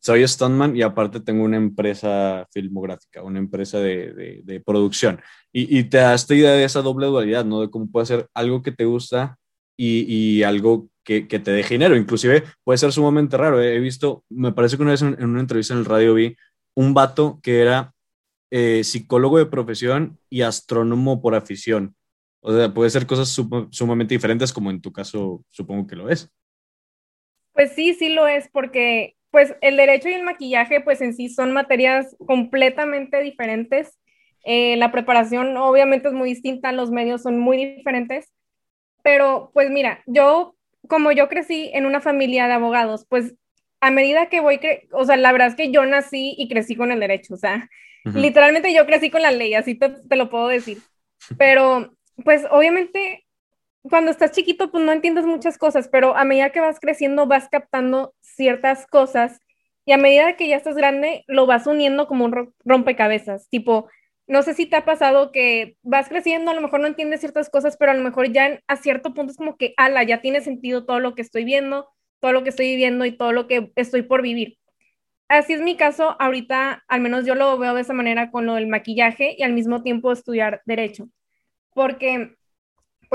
soy 0.00 0.26
stuntman 0.26 0.76
y 0.76 0.82
aparte 0.82 1.20
tengo 1.20 1.44
una 1.44 1.56
empresa 1.56 2.46
filmográfica, 2.52 3.22
una 3.22 3.38
empresa 3.38 3.80
de, 3.80 4.42
de, 4.44 4.60
producción. 4.60 5.20
Y, 5.52 5.78
y, 5.78 5.84
te 5.84 5.98
da 5.98 6.14
esta 6.14 6.34
idea 6.34 6.52
de 6.52 6.64
esa 6.64 6.82
doble 6.82 7.06
dualidad, 7.06 7.44
¿no? 7.44 7.60
De 7.60 7.70
cómo 7.70 7.90
puede 7.90 8.06
ser 8.06 8.28
algo 8.34 8.62
que 8.62 8.72
te 8.72 8.84
gusta 8.84 9.36
y, 9.76 10.04
y 10.08 10.42
algo 10.42 10.88
que, 11.04 11.26
que, 11.26 11.38
te 11.38 11.50
deje 11.50 11.74
dinero. 11.74 11.96
Inclusive 11.96 12.44
puede 12.64 12.78
ser 12.78 12.92
sumamente 12.92 13.36
raro. 13.36 13.60
He 13.60 13.80
visto, 13.80 14.24
me 14.28 14.52
parece 14.52 14.76
que 14.76 14.82
una 14.82 14.92
vez 14.92 15.02
en, 15.02 15.22
una 15.24 15.40
entrevista 15.40 15.74
en 15.74 15.80
el 15.80 15.86
radio 15.86 16.14
vi 16.14 16.36
un 16.74 16.94
vato 16.94 17.40
que 17.42 17.60
era 17.60 17.92
eh, 18.50 18.84
psicólogo 18.84 19.38
de 19.38 19.46
profesión 19.46 20.18
y 20.30 20.42
astrónomo 20.42 21.20
por 21.20 21.34
afición. 21.34 21.96
O 22.40 22.52
sea, 22.52 22.72
puede 22.72 22.90
ser 22.90 23.06
cosas 23.06 23.28
sumamente 23.70 24.14
diferentes 24.14 24.52
como 24.52 24.70
en 24.70 24.80
tu 24.80 24.92
caso 24.92 25.44
supongo 25.50 25.86
que 25.86 25.96
lo 25.96 26.08
es. 26.08 26.30
Pues 27.52 27.72
sí, 27.72 27.94
sí 27.94 28.10
lo 28.10 28.28
es, 28.28 28.48
porque 28.52 29.15
pues 29.36 29.54
el 29.60 29.76
derecho 29.76 30.08
y 30.08 30.14
el 30.14 30.22
maquillaje, 30.22 30.80
pues 30.80 31.02
en 31.02 31.12
sí 31.12 31.28
son 31.28 31.52
materias 31.52 32.16
completamente 32.26 33.20
diferentes. 33.20 33.98
Eh, 34.46 34.78
la 34.78 34.90
preparación 34.90 35.58
obviamente 35.58 36.08
es 36.08 36.14
muy 36.14 36.30
distinta, 36.30 36.72
los 36.72 36.90
medios 36.90 37.20
son 37.20 37.38
muy 37.38 37.62
diferentes, 37.62 38.32
pero 39.02 39.50
pues 39.52 39.68
mira, 39.68 40.02
yo, 40.06 40.56
como 40.88 41.12
yo 41.12 41.28
crecí 41.28 41.70
en 41.74 41.84
una 41.84 42.00
familia 42.00 42.46
de 42.46 42.54
abogados, 42.54 43.04
pues 43.10 43.34
a 43.82 43.90
medida 43.90 44.30
que 44.30 44.40
voy, 44.40 44.58
o 44.92 45.04
sea, 45.04 45.18
la 45.18 45.32
verdad 45.32 45.48
es 45.48 45.54
que 45.54 45.70
yo 45.70 45.84
nací 45.84 46.34
y 46.38 46.48
crecí 46.48 46.74
con 46.74 46.90
el 46.90 47.00
derecho, 47.00 47.34
o 47.34 47.36
sea, 47.36 47.68
literalmente 48.04 48.72
yo 48.72 48.86
crecí 48.86 49.10
con 49.10 49.20
la 49.20 49.32
ley, 49.32 49.52
así 49.52 49.74
te, 49.74 49.90
te 49.90 50.16
lo 50.16 50.30
puedo 50.30 50.48
decir. 50.48 50.78
Pero, 51.36 51.94
pues 52.24 52.46
obviamente 52.50 53.25
cuando 53.90 54.10
estás 54.10 54.32
chiquito, 54.32 54.70
pues 54.70 54.84
no 54.84 54.92
entiendes 54.92 55.26
muchas 55.26 55.58
cosas, 55.58 55.88
pero 55.88 56.16
a 56.16 56.24
medida 56.24 56.50
que 56.50 56.60
vas 56.60 56.80
creciendo, 56.80 57.26
vas 57.26 57.48
captando 57.48 58.14
ciertas 58.20 58.86
cosas 58.86 59.40
y 59.84 59.92
a 59.92 59.98
medida 59.98 60.36
que 60.36 60.48
ya 60.48 60.56
estás 60.56 60.76
grande, 60.76 61.24
lo 61.28 61.46
vas 61.46 61.66
uniendo 61.66 62.06
como 62.08 62.24
un 62.24 62.54
rompecabezas. 62.64 63.48
Tipo, 63.48 63.88
no 64.26 64.42
sé 64.42 64.54
si 64.54 64.66
te 64.66 64.76
ha 64.76 64.84
pasado 64.84 65.30
que 65.32 65.76
vas 65.82 66.08
creciendo, 66.08 66.50
a 66.50 66.54
lo 66.54 66.60
mejor 66.60 66.80
no 66.80 66.86
entiendes 66.88 67.20
ciertas 67.20 67.50
cosas, 67.50 67.76
pero 67.76 67.92
a 67.92 67.94
lo 67.94 68.02
mejor 68.02 68.32
ya 68.32 68.60
a 68.66 68.76
cierto 68.76 69.14
punto 69.14 69.30
es 69.30 69.36
como 69.38 69.56
que, 69.56 69.74
ala, 69.76 70.02
ya 70.02 70.20
tiene 70.20 70.40
sentido 70.40 70.84
todo 70.84 71.00
lo 71.00 71.14
que 71.14 71.22
estoy 71.22 71.44
viendo, 71.44 71.88
todo 72.20 72.32
lo 72.32 72.42
que 72.42 72.50
estoy 72.50 72.66
viviendo 72.70 73.04
y 73.04 73.16
todo 73.16 73.32
lo 73.32 73.46
que 73.46 73.72
estoy 73.76 74.02
por 74.02 74.22
vivir. 74.22 74.58
Así 75.28 75.54
es 75.54 75.60
mi 75.62 75.76
caso, 75.76 76.16
ahorita 76.20 76.84
al 76.88 77.00
menos 77.00 77.26
yo 77.26 77.34
lo 77.34 77.58
veo 77.58 77.74
de 77.74 77.82
esa 77.82 77.92
manera 77.92 78.30
con 78.30 78.46
lo 78.46 78.54
del 78.54 78.68
maquillaje 78.68 79.34
y 79.38 79.42
al 79.42 79.52
mismo 79.52 79.82
tiempo 79.82 80.12
estudiar 80.12 80.62
derecho. 80.66 81.08
Porque 81.74 82.35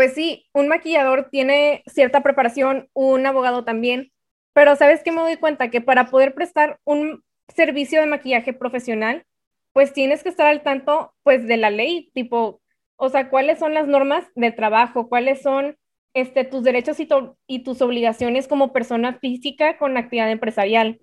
pues 0.02 0.16
sí, 0.16 0.48
un 0.52 0.68
maquillador 0.68 1.30
tiene 1.30 1.84
cierta 1.86 2.24
preparación, 2.24 2.90
un 2.94 3.24
abogado 3.28 3.64
también, 3.64 4.12
pero 4.52 4.76
¿sabes 4.76 5.04
qué 5.04 5.12
me 5.12 5.22
doy 5.22 5.38
cuenta? 5.38 5.70
Que 5.70 5.80
para 5.80 6.08
poder 6.08 6.34
prestar 6.34 6.80
un 6.86 7.24
servicio 7.50 8.02
de 8.02 8.08
maquillaje 8.08 8.52
profesional, 8.52 9.28
pues 9.74 9.94
tienes 9.94 10.24
que 10.24 10.30
estar 10.30 10.48
al 10.48 10.64
tanto, 10.64 11.14
pues, 11.22 11.46
de 11.46 11.56
la 11.58 11.70
ley, 11.70 12.10
tipo, 12.16 12.64
o 12.96 13.10
sea, 13.10 13.30
cuáles 13.30 13.60
son 13.60 13.76
las 13.76 13.88
normas 13.88 14.26
de 14.34 14.52
trabajo, 14.52 15.08
cuáles 15.08 15.44
son 15.44 15.78
este, 16.16 16.46
tus 16.46 16.64
derechos 16.64 17.00
y, 17.00 17.08
y 17.46 17.60
tus 17.60 17.80
obligaciones 17.84 18.48
como 18.48 18.74
persona 18.74 19.20
física 19.20 19.78
con 19.78 19.98
actividad 19.98 20.32
empresarial. 20.32 21.00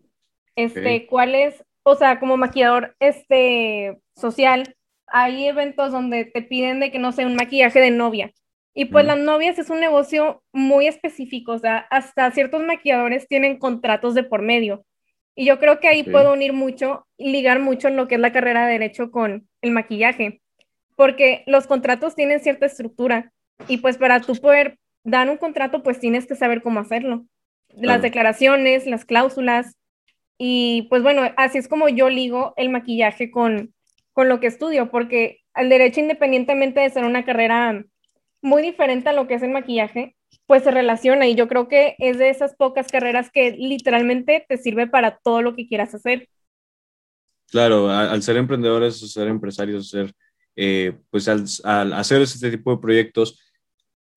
Este, 0.56 1.06
cuáles, 1.06 1.64
o 1.84 1.94
sea, 1.94 2.18
como 2.18 2.36
maquillador 2.36 2.96
este, 2.98 4.00
social, 4.16 4.74
hay 5.06 5.46
eventos 5.46 5.92
donde 5.92 6.24
te 6.24 6.42
piden 6.42 6.80
de 6.80 6.90
que 6.90 6.98
no 6.98 7.12
sea 7.12 7.28
un 7.28 7.36
maquillaje 7.36 7.78
de 7.78 7.92
novia. 7.92 8.32
Y 8.74 8.86
pues 8.86 9.04
las 9.04 9.18
novias 9.18 9.58
es 9.58 9.70
un 9.70 9.80
negocio 9.80 10.42
muy 10.52 10.86
específico, 10.86 11.52
o 11.52 11.58
sea, 11.58 11.78
hasta 11.90 12.30
ciertos 12.30 12.62
maquilladores 12.62 13.26
tienen 13.26 13.58
contratos 13.58 14.14
de 14.14 14.22
por 14.22 14.42
medio. 14.42 14.84
Y 15.34 15.46
yo 15.46 15.58
creo 15.58 15.80
que 15.80 15.88
ahí 15.88 16.02
puedo 16.02 16.32
unir 16.32 16.52
mucho, 16.52 17.06
ligar 17.16 17.60
mucho 17.60 17.88
en 17.88 17.96
lo 17.96 18.08
que 18.08 18.16
es 18.16 18.20
la 18.20 18.32
carrera 18.32 18.66
de 18.66 18.72
derecho 18.72 19.10
con 19.10 19.48
el 19.62 19.70
maquillaje, 19.70 20.42
porque 20.96 21.42
los 21.46 21.66
contratos 21.66 22.14
tienen 22.14 22.40
cierta 22.40 22.66
estructura 22.66 23.32
y 23.66 23.78
pues 23.78 23.98
para 23.98 24.20
tú 24.20 24.34
poder 24.36 24.78
dar 25.04 25.28
un 25.28 25.36
contrato, 25.36 25.82
pues 25.82 25.98
tienes 25.98 26.26
que 26.26 26.36
saber 26.36 26.62
cómo 26.62 26.80
hacerlo. 26.80 27.24
Las 27.74 28.02
declaraciones, 28.02 28.86
las 28.86 29.04
cláusulas, 29.04 29.76
y 30.38 30.86
pues 30.88 31.02
bueno, 31.02 31.22
así 31.36 31.58
es 31.58 31.68
como 31.68 31.88
yo 31.88 32.08
ligo 32.08 32.54
el 32.56 32.70
maquillaje 32.70 33.30
con, 33.30 33.74
con 34.12 34.28
lo 34.28 34.38
que 34.38 34.46
estudio, 34.46 34.90
porque 34.90 35.40
el 35.54 35.68
derecho, 35.68 36.00
independientemente 36.00 36.80
de 36.80 36.90
ser 36.90 37.04
una 37.04 37.24
carrera 37.24 37.82
muy 38.42 38.62
diferente 38.62 39.08
a 39.08 39.12
lo 39.12 39.26
que 39.26 39.34
es 39.34 39.42
el 39.42 39.50
maquillaje, 39.50 40.16
pues 40.46 40.62
se 40.62 40.70
relaciona 40.70 41.26
y 41.26 41.34
yo 41.34 41.48
creo 41.48 41.68
que 41.68 41.94
es 41.98 42.18
de 42.18 42.30
esas 42.30 42.54
pocas 42.56 42.88
carreras 42.88 43.30
que 43.30 43.52
literalmente 43.52 44.44
te 44.48 44.56
sirve 44.56 44.86
para 44.86 45.18
todo 45.18 45.42
lo 45.42 45.54
que 45.54 45.66
quieras 45.66 45.94
hacer. 45.94 46.28
Claro, 47.50 47.90
al, 47.90 48.22
ser 48.22 48.36
emprendedores, 48.36 48.98
ser 49.12 49.28
empresarios, 49.28 49.88
ser, 49.88 50.12
eh, 50.56 50.98
pues 51.10 51.28
al, 51.28 51.92
hacer 51.92 52.22
este 52.22 52.50
tipo 52.50 52.70
de 52.70 52.80
proyectos, 52.80 53.47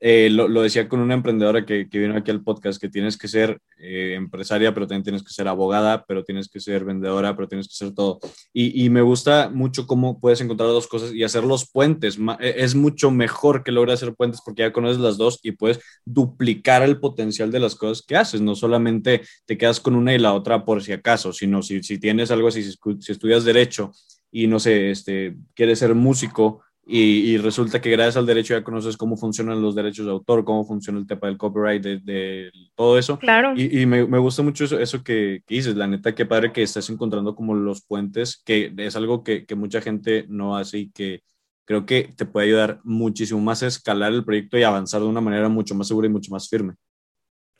eh, 0.03 0.31
lo, 0.31 0.61
decía 0.63 0.89
con 0.89 0.99
una 0.99 1.13
emprendedora 1.13 1.63
que, 1.63 1.85
vino 1.91 2.17
aquí 2.17 2.31
al 2.31 2.43
podcast, 2.43 2.81
que 2.81 2.89
tienes 2.89 3.19
que 3.19 3.27
ser 3.27 3.59
eh, 3.77 4.15
empresaria, 4.15 4.73
pero 4.73 4.87
también 4.87 5.03
tienes 5.03 5.21
que 5.21 5.31
ser 5.31 5.47
abogada, 5.47 6.05
pero 6.07 6.23
tienes 6.23 6.49
que 6.49 6.59
ser 6.59 6.83
vendedora, 6.83 7.35
pero 7.35 7.47
tienes 7.47 7.67
que 7.67 7.75
ser 7.75 7.93
todo. 7.93 8.19
Y, 8.51 8.89
me 8.89 9.03
gusta 9.03 9.51
mucho 9.53 9.85
cómo 9.85 10.19
puedes 10.19 10.41
encontrar 10.41 10.69
dos 10.69 10.87
cosas 10.87 11.13
y 11.13 11.23
hacer 11.23 11.43
los 11.43 11.69
puentes. 11.69 12.17
E, 12.39 12.55
es 12.57 12.73
mucho 12.73 13.11
mejor 13.11 13.63
que 13.63 13.71
lograr 13.71 13.93
hacer 13.93 14.15
puentes 14.15 14.41
porque 14.43 14.63
ya 14.63 14.73
conoces 14.73 14.97
las 14.97 15.17
dos 15.17 15.39
y 15.43 15.51
puedes 15.51 15.79
duplicar 16.03 16.81
el 16.81 16.99
potencial 16.99 17.51
de 17.51 17.59
las 17.59 17.75
cosas 17.75 18.03
que 18.03 18.15
haces. 18.17 18.41
No 18.41 18.55
solamente 18.55 19.21
te 19.45 19.55
quedas 19.55 19.79
con 19.79 19.93
una 19.93 20.15
y 20.15 20.17
la 20.17 20.33
otra 20.33 20.65
por 20.65 20.81
si 20.81 20.93
acaso, 20.93 21.31
sino 21.31 21.61
si, 21.61 21.83
si 21.83 21.99
tienes 21.99 22.31
algo 22.31 22.47
así, 22.47 22.63
si, 22.63 22.75
si 23.01 23.11
estudias 23.11 23.43
derecho 23.43 23.91
y 24.31 24.47
no 24.47 24.59
sé, 24.59 24.89
este, 24.89 25.35
quieres 25.53 25.77
ser 25.77 25.93
músico 25.93 26.63
y, 26.83 27.37
resulta 27.37 27.79
que 27.79 27.91
gracias 27.91 28.17
al 28.17 28.25
derecho 28.25 28.53
ya 28.55 28.63
conoces 28.63 28.97
cómo 28.97 29.15
funcionan 29.15 29.61
los 29.61 29.75
derechos 29.75 30.05
de 30.05 30.11
autor, 30.11 30.43
cómo 30.43 30.65
funciona 30.65 30.99
el 30.99 31.07
tema 31.07 31.27
del 31.27 31.37
copyright, 31.37 31.81
de, 31.81 32.51
todo 32.75 32.97
eso. 32.97 33.19
Claro. 33.19 33.53
Y, 33.55 33.85
me, 33.85 34.05
me, 34.05 34.17
gusta 34.17 34.41
mucho 34.41 34.65
eso, 34.65 34.79
eso 34.79 35.03
que, 35.03 35.41
dices, 35.47 35.75
la 35.75 35.87
neta, 35.87 36.15
qué 36.15 36.25
padre 36.25 36.51
que 36.51 36.63
estás 36.63 36.89
encontrando 36.89 37.35
como 37.35 37.53
los 37.53 37.83
puentes, 37.85 38.41
que 38.43 38.73
es 38.77 38.95
algo 38.95 39.23
que, 39.23 39.45
que, 39.45 39.55
mucha 39.55 39.79
gente 39.79 40.25
no 40.27 40.57
hace 40.57 40.79
y 40.79 40.91
que 40.91 41.21
creo 41.65 41.85
que 41.85 42.09
te 42.15 42.25
puede 42.25 42.47
ayudar 42.47 42.79
muchísimo 42.83 43.39
más 43.39 43.63
a 43.63 43.67
escalar 43.67 44.11
el 44.11 44.25
proyecto 44.25 44.57
y 44.57 44.63
avanzar 44.63 45.01
de 45.01 45.07
una 45.07 45.21
manera 45.21 45.49
mucho 45.49 45.75
más 45.75 45.87
segura 45.87 46.07
y 46.07 46.11
mucho 46.11 46.31
más 46.31 46.49
firme. 46.49 46.73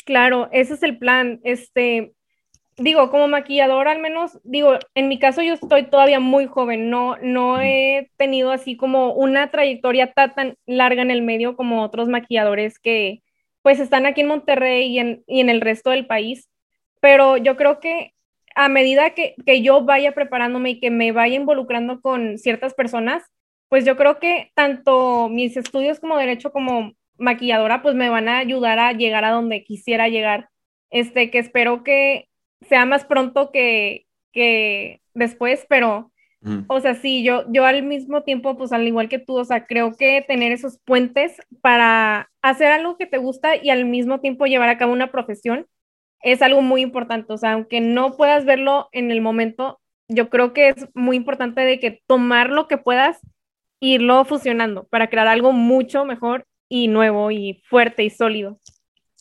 Claro, 0.04 0.50
ese 0.52 0.74
es 0.74 0.84
el 0.84 0.98
plan. 0.98 1.40
Este, 1.44 2.14
digo, 2.82 3.10
como 3.10 3.28
maquilladora 3.28 3.92
al 3.92 4.00
menos, 4.00 4.40
digo, 4.44 4.78
en 4.96 5.08
mi 5.08 5.20
caso 5.20 5.42
yo 5.42 5.54
estoy 5.54 5.84
todavía 5.84 6.20
muy 6.20 6.48
joven, 6.48 6.90
no, 6.90 7.18
no 7.18 7.62
he 7.62 8.12
tenido 8.18 8.52
así 8.52 8.78
como 8.78 9.14
una 9.14 9.52
trayectoria 9.52 10.14
tan, 10.14 10.56
larga 10.66 11.02
en 11.02 11.12
el 11.12 11.22
medio 11.22 11.56
como 11.56 11.84
otros 11.84 12.08
maquilladores 12.10 12.80
que 12.80 13.22
pues 13.62 13.80
están 13.80 14.06
aquí 14.06 14.22
en 14.22 14.28
Monterrey 14.28 14.88
y 14.88 15.00
en, 15.00 15.24
y 15.28 15.40
en 15.42 15.50
el 15.50 15.62
resto 15.62 15.92
del 15.92 16.08
país, 16.08 16.50
pero 17.00 17.38
yo 17.38 17.58
creo 17.58 17.80
que 17.80 18.14
a 18.56 18.70
medida 18.70 19.12
que, 19.12 19.36
que 19.46 19.62
yo 19.62 19.84
vaya 19.84 20.14
preparándome 20.14 20.72
y 20.72 20.80
que 20.80 20.92
me 20.92 21.12
vaya 21.12 21.36
involucrando 21.36 22.02
con 22.02 22.38
ciertas 22.38 22.74
personas, 22.74 23.24
pues 23.70 23.86
yo 23.86 23.96
creo 23.98 24.20
que 24.20 24.52
tanto 24.56 25.30
mis 25.30 25.56
estudios 25.58 26.00
como 26.00 26.18
derecho 26.18 26.52
como 26.52 26.94
maquilladora 27.18 27.82
pues 27.82 27.96
me 27.96 28.10
van 28.10 28.28
a 28.28 28.40
ayudar 28.40 28.80
a 28.80 28.92
llegar 28.94 29.24
a 29.24 29.32
donde 29.32 29.64
quisiera 29.64 30.10
llegar. 30.10 30.50
Este, 30.90 31.32
que 31.32 31.40
espero 31.40 31.84
que, 31.84 32.28
sea 32.68 32.86
más 32.86 33.06
pronto 33.06 33.52
que, 33.52 34.06
que 34.32 35.02
después, 35.14 35.66
pero, 35.70 36.12
o 36.68 36.80
sea, 36.80 36.96
sí, 36.96 37.24
yo, 37.24 37.44
yo 37.52 37.66
al 37.66 37.84
mismo 37.84 38.24
tiempo, 38.24 38.58
pues 38.58 38.72
al 38.72 38.88
igual 38.88 39.10
que 39.10 39.20
tú, 39.20 39.38
o 39.38 39.46
sea, 39.46 39.68
creo 39.68 39.94
que 39.96 40.26
tener 40.28 40.52
esos 40.52 40.80
puentes 40.86 41.40
para 41.62 42.32
hacer 42.42 42.72
algo 42.72 42.98
que 42.98 43.06
te 43.06 43.18
gusta 43.18 43.56
y 43.56 43.70
al 43.70 43.86
mismo 43.86 44.20
tiempo 44.20 44.46
llevar 44.46 44.70
a 44.70 44.78
cabo 44.78 44.94
una 44.94 45.12
profesión 45.12 45.68
es 46.24 46.42
algo 46.42 46.62
muy 46.62 46.82
importante, 46.82 47.34
o 47.34 47.38
sea, 47.38 47.54
aunque 47.54 47.82
no 47.82 48.16
puedas 48.16 48.46
verlo 48.46 48.90
en 48.92 49.12
el 49.12 49.22
momento, 49.22 49.80
yo 50.08 50.30
creo 50.30 50.54
que 50.54 50.70
es 50.70 50.88
muy 50.94 51.18
importante 51.18 51.62
de 51.62 51.80
que 51.80 52.02
tomar 52.08 52.50
lo 52.50 52.68
que 52.68 52.78
puedas 52.78 53.20
irlo 53.80 54.24
fusionando 54.26 54.86
para 54.86 55.10
crear 55.10 55.28
algo 55.28 55.52
mucho 55.52 56.06
mejor 56.06 56.46
y 56.70 56.88
nuevo 56.88 57.32
y 57.32 57.62
fuerte 57.68 58.04
y 58.04 58.10
sólido. 58.10 58.60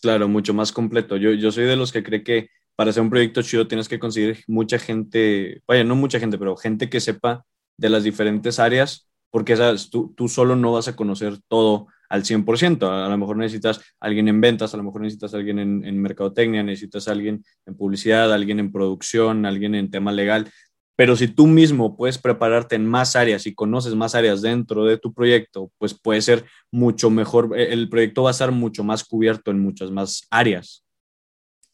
Claro, 0.03 0.29
mucho 0.29 0.55
más 0.55 0.73
completo. 0.73 1.17
Yo, 1.17 1.33
yo 1.33 1.51
soy 1.51 1.65
de 1.65 1.77
los 1.77 1.93
que 1.93 2.03
cree 2.03 2.23
que 2.23 2.49
para 2.81 2.93
hacer 2.93 3.03
un 3.03 3.11
proyecto 3.11 3.43
chido 3.43 3.69
tienes 3.69 3.91
que 3.91 3.99
conseguir 3.99 4.43
mucha 4.47 4.79
gente, 4.79 5.61
vaya, 5.69 5.85
no 5.85 5.97
mucha 5.97 6.19
gente, 6.19 6.39
pero 6.39 6.57
gente 6.57 6.89
que 6.89 6.99
sepa 6.99 7.45
de 7.77 7.91
las 7.91 8.05
diferentes 8.05 8.59
áreas, 8.59 9.07
porque 9.29 9.55
¿sabes? 9.55 9.91
Tú, 9.91 10.15
tú 10.17 10.29
solo 10.29 10.57
no 10.57 10.73
vas 10.73 10.89
a 10.89 10.97
conocer 10.97 11.37
todo 11.47 11.89
al 12.09 12.25
100%. 12.25 12.89
A, 12.89 13.07
lo 13.11 13.19
mejor 13.19 13.37
necesitas 13.37 13.83
alguien 14.01 14.29
en 14.29 14.41
ventas, 14.41 14.73
a 14.73 14.79
lo 14.79 14.83
mejor 14.83 15.03
necesitas 15.03 15.35
alguien 15.35 15.59
en, 15.59 15.85
en 15.85 16.01
mercadotecnia, 16.01 16.63
necesitas 16.63 17.07
alguien 17.09 17.45
en 17.67 17.77
publicidad, 17.77 18.33
alguien 18.33 18.59
en 18.59 18.73
producción, 18.73 19.45
alguien 19.45 19.75
en 19.75 19.91
tema 19.91 20.11
legal. 20.11 20.51
Pero 20.97 21.17
si 21.17 21.29
tú 21.29 21.47
mismo 21.47 21.99
puedes 21.99 22.17
prepararte 22.17 22.77
en 22.77 22.87
más 22.87 23.15
áreas 23.15 23.47
y 23.47 23.55
conoces 23.55 23.95
más 23.95 24.15
áreas 24.15 24.41
dentro 24.41 24.87
de 24.87 24.97
tu 24.97 25.13
proyecto, 25.13 25.71
pues 25.77 25.93
puede 25.93 26.23
ser 26.23 26.47
mucho 26.71 27.11
mejor, 27.11 27.51
el 27.59 27.91
proyecto 27.91 28.23
va 28.23 28.31
a 28.31 28.33
estar 28.33 28.53
mucho 28.53 28.85
más 28.85 29.05
cubierto 29.05 29.51
en 29.51 29.61
muchas 29.61 29.91
más 29.91 30.27
áreas. 30.31 30.83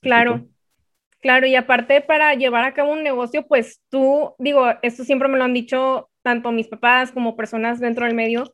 Claro. 0.01 0.49
Claro, 1.26 1.49
y 1.49 1.56
aparte 1.56 2.02
para 2.02 2.35
llevar 2.35 2.64
a 2.64 2.73
cabo 2.73 2.92
un 2.92 3.02
negocio, 3.02 3.49
pues 3.49 3.83
tú, 3.88 4.37
digo, 4.38 4.64
esto 4.83 5.02
siempre 5.02 5.26
me 5.26 5.37
lo 5.37 5.42
han 5.42 5.54
dicho 5.54 6.09
tanto 6.23 6.52
mis 6.52 6.68
papás 6.68 7.11
como 7.11 7.35
personas 7.35 7.80
dentro 7.80 8.06
del 8.06 8.14
medio, 8.14 8.45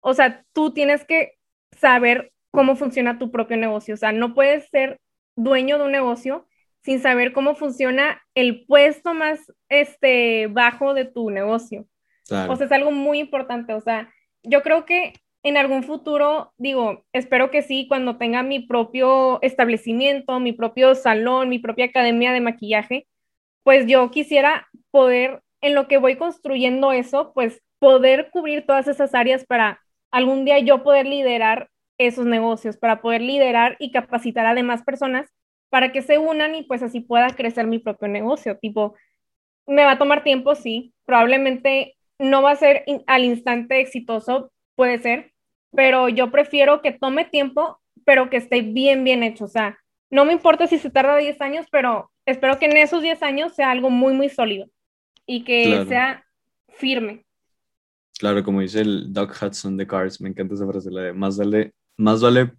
o 0.00 0.14
sea, 0.14 0.42
tú 0.54 0.72
tienes 0.72 1.04
que 1.04 1.32
saber 1.78 2.32
cómo 2.50 2.74
funciona 2.74 3.18
tu 3.18 3.30
propio 3.30 3.58
negocio, 3.58 3.92
o 3.92 3.98
sea, 3.98 4.12
no 4.12 4.32
puedes 4.32 4.66
ser 4.70 4.98
dueño 5.36 5.76
de 5.76 5.84
un 5.84 5.92
negocio 5.92 6.46
sin 6.82 7.02
saber 7.02 7.34
cómo 7.34 7.54
funciona 7.54 8.22
el 8.34 8.64
puesto 8.64 9.12
más 9.12 9.38
este, 9.68 10.46
bajo 10.46 10.94
de 10.94 11.04
tu 11.04 11.28
negocio. 11.28 11.86
O 12.30 12.56
sea, 12.56 12.64
es 12.64 12.72
algo 12.72 12.92
muy 12.92 13.18
importante, 13.18 13.74
o 13.74 13.80
sea, 13.82 14.10
yo 14.42 14.62
creo 14.62 14.86
que 14.86 15.12
en 15.42 15.56
algún 15.56 15.82
futuro, 15.82 16.52
digo, 16.58 17.04
espero 17.12 17.50
que 17.50 17.62
sí, 17.62 17.86
cuando 17.88 18.16
tenga 18.18 18.42
mi 18.42 18.60
propio 18.60 19.40
establecimiento, 19.42 20.38
mi 20.40 20.52
propio 20.52 20.94
salón, 20.94 21.48
mi 21.48 21.58
propia 21.58 21.86
academia 21.86 22.32
de 22.32 22.40
maquillaje, 22.40 23.08
pues 23.64 23.86
yo 23.86 24.10
quisiera 24.10 24.68
poder, 24.90 25.42
en 25.60 25.74
lo 25.74 25.88
que 25.88 25.98
voy 25.98 26.16
construyendo 26.16 26.92
eso, 26.92 27.32
pues 27.34 27.60
poder 27.78 28.30
cubrir 28.32 28.66
todas 28.66 28.88
esas 28.88 29.14
áreas 29.14 29.44
para 29.44 29.80
algún 30.10 30.44
día 30.44 30.58
yo 30.60 30.82
poder 30.84 31.06
liderar 31.06 31.70
esos 31.98 32.26
negocios, 32.26 32.76
para 32.76 33.00
poder 33.02 33.22
liderar 33.22 33.76
y 33.78 33.92
capacitar 33.92 34.46
a 34.46 34.54
demás 34.54 34.82
personas 34.84 35.28
para 35.70 35.92
que 35.92 36.02
se 36.02 36.18
unan 36.18 36.54
y 36.54 36.64
pues 36.64 36.82
así 36.82 37.00
pueda 37.00 37.30
crecer 37.30 37.66
mi 37.66 37.78
propio 37.78 38.08
negocio. 38.08 38.58
Tipo, 38.58 38.94
me 39.66 39.84
va 39.84 39.92
a 39.92 39.98
tomar 39.98 40.24
tiempo, 40.24 40.54
sí, 40.54 40.94
probablemente 41.04 41.96
no 42.18 42.42
va 42.42 42.52
a 42.52 42.56
ser 42.56 42.84
al 43.06 43.24
instante 43.24 43.80
exitoso, 43.80 44.52
puede 44.76 44.98
ser, 44.98 45.31
pero 45.74 46.08
yo 46.08 46.30
prefiero 46.30 46.82
que 46.82 46.92
tome 46.92 47.24
tiempo, 47.24 47.80
pero 48.04 48.30
que 48.30 48.36
esté 48.36 48.62
bien, 48.62 49.04
bien 49.04 49.22
hecho. 49.22 49.44
O 49.44 49.48
sea, 49.48 49.78
no 50.10 50.24
me 50.24 50.32
importa 50.32 50.66
si 50.66 50.78
se 50.78 50.90
tarda 50.90 51.16
10 51.16 51.40
años, 51.40 51.66
pero 51.70 52.10
espero 52.26 52.58
que 52.58 52.66
en 52.66 52.76
esos 52.76 53.02
10 53.02 53.22
años 53.22 53.54
sea 53.54 53.70
algo 53.70 53.90
muy, 53.90 54.14
muy 54.14 54.28
sólido 54.28 54.66
y 55.26 55.44
que 55.44 55.84
sea 55.88 56.24
firme. 56.68 57.24
Claro, 58.18 58.44
como 58.44 58.60
dice 58.60 58.80
el 58.80 59.12
Doug 59.12 59.30
Hudson 59.30 59.76
de 59.76 59.86
Cars, 59.86 60.20
me 60.20 60.28
encanta 60.28 60.54
esa 60.54 60.66
frase, 60.66 60.90
la 60.90 61.02
de 61.02 61.12
más 61.12 61.38
vale, 61.38 61.72
más 61.96 62.22
vale, 62.22 62.52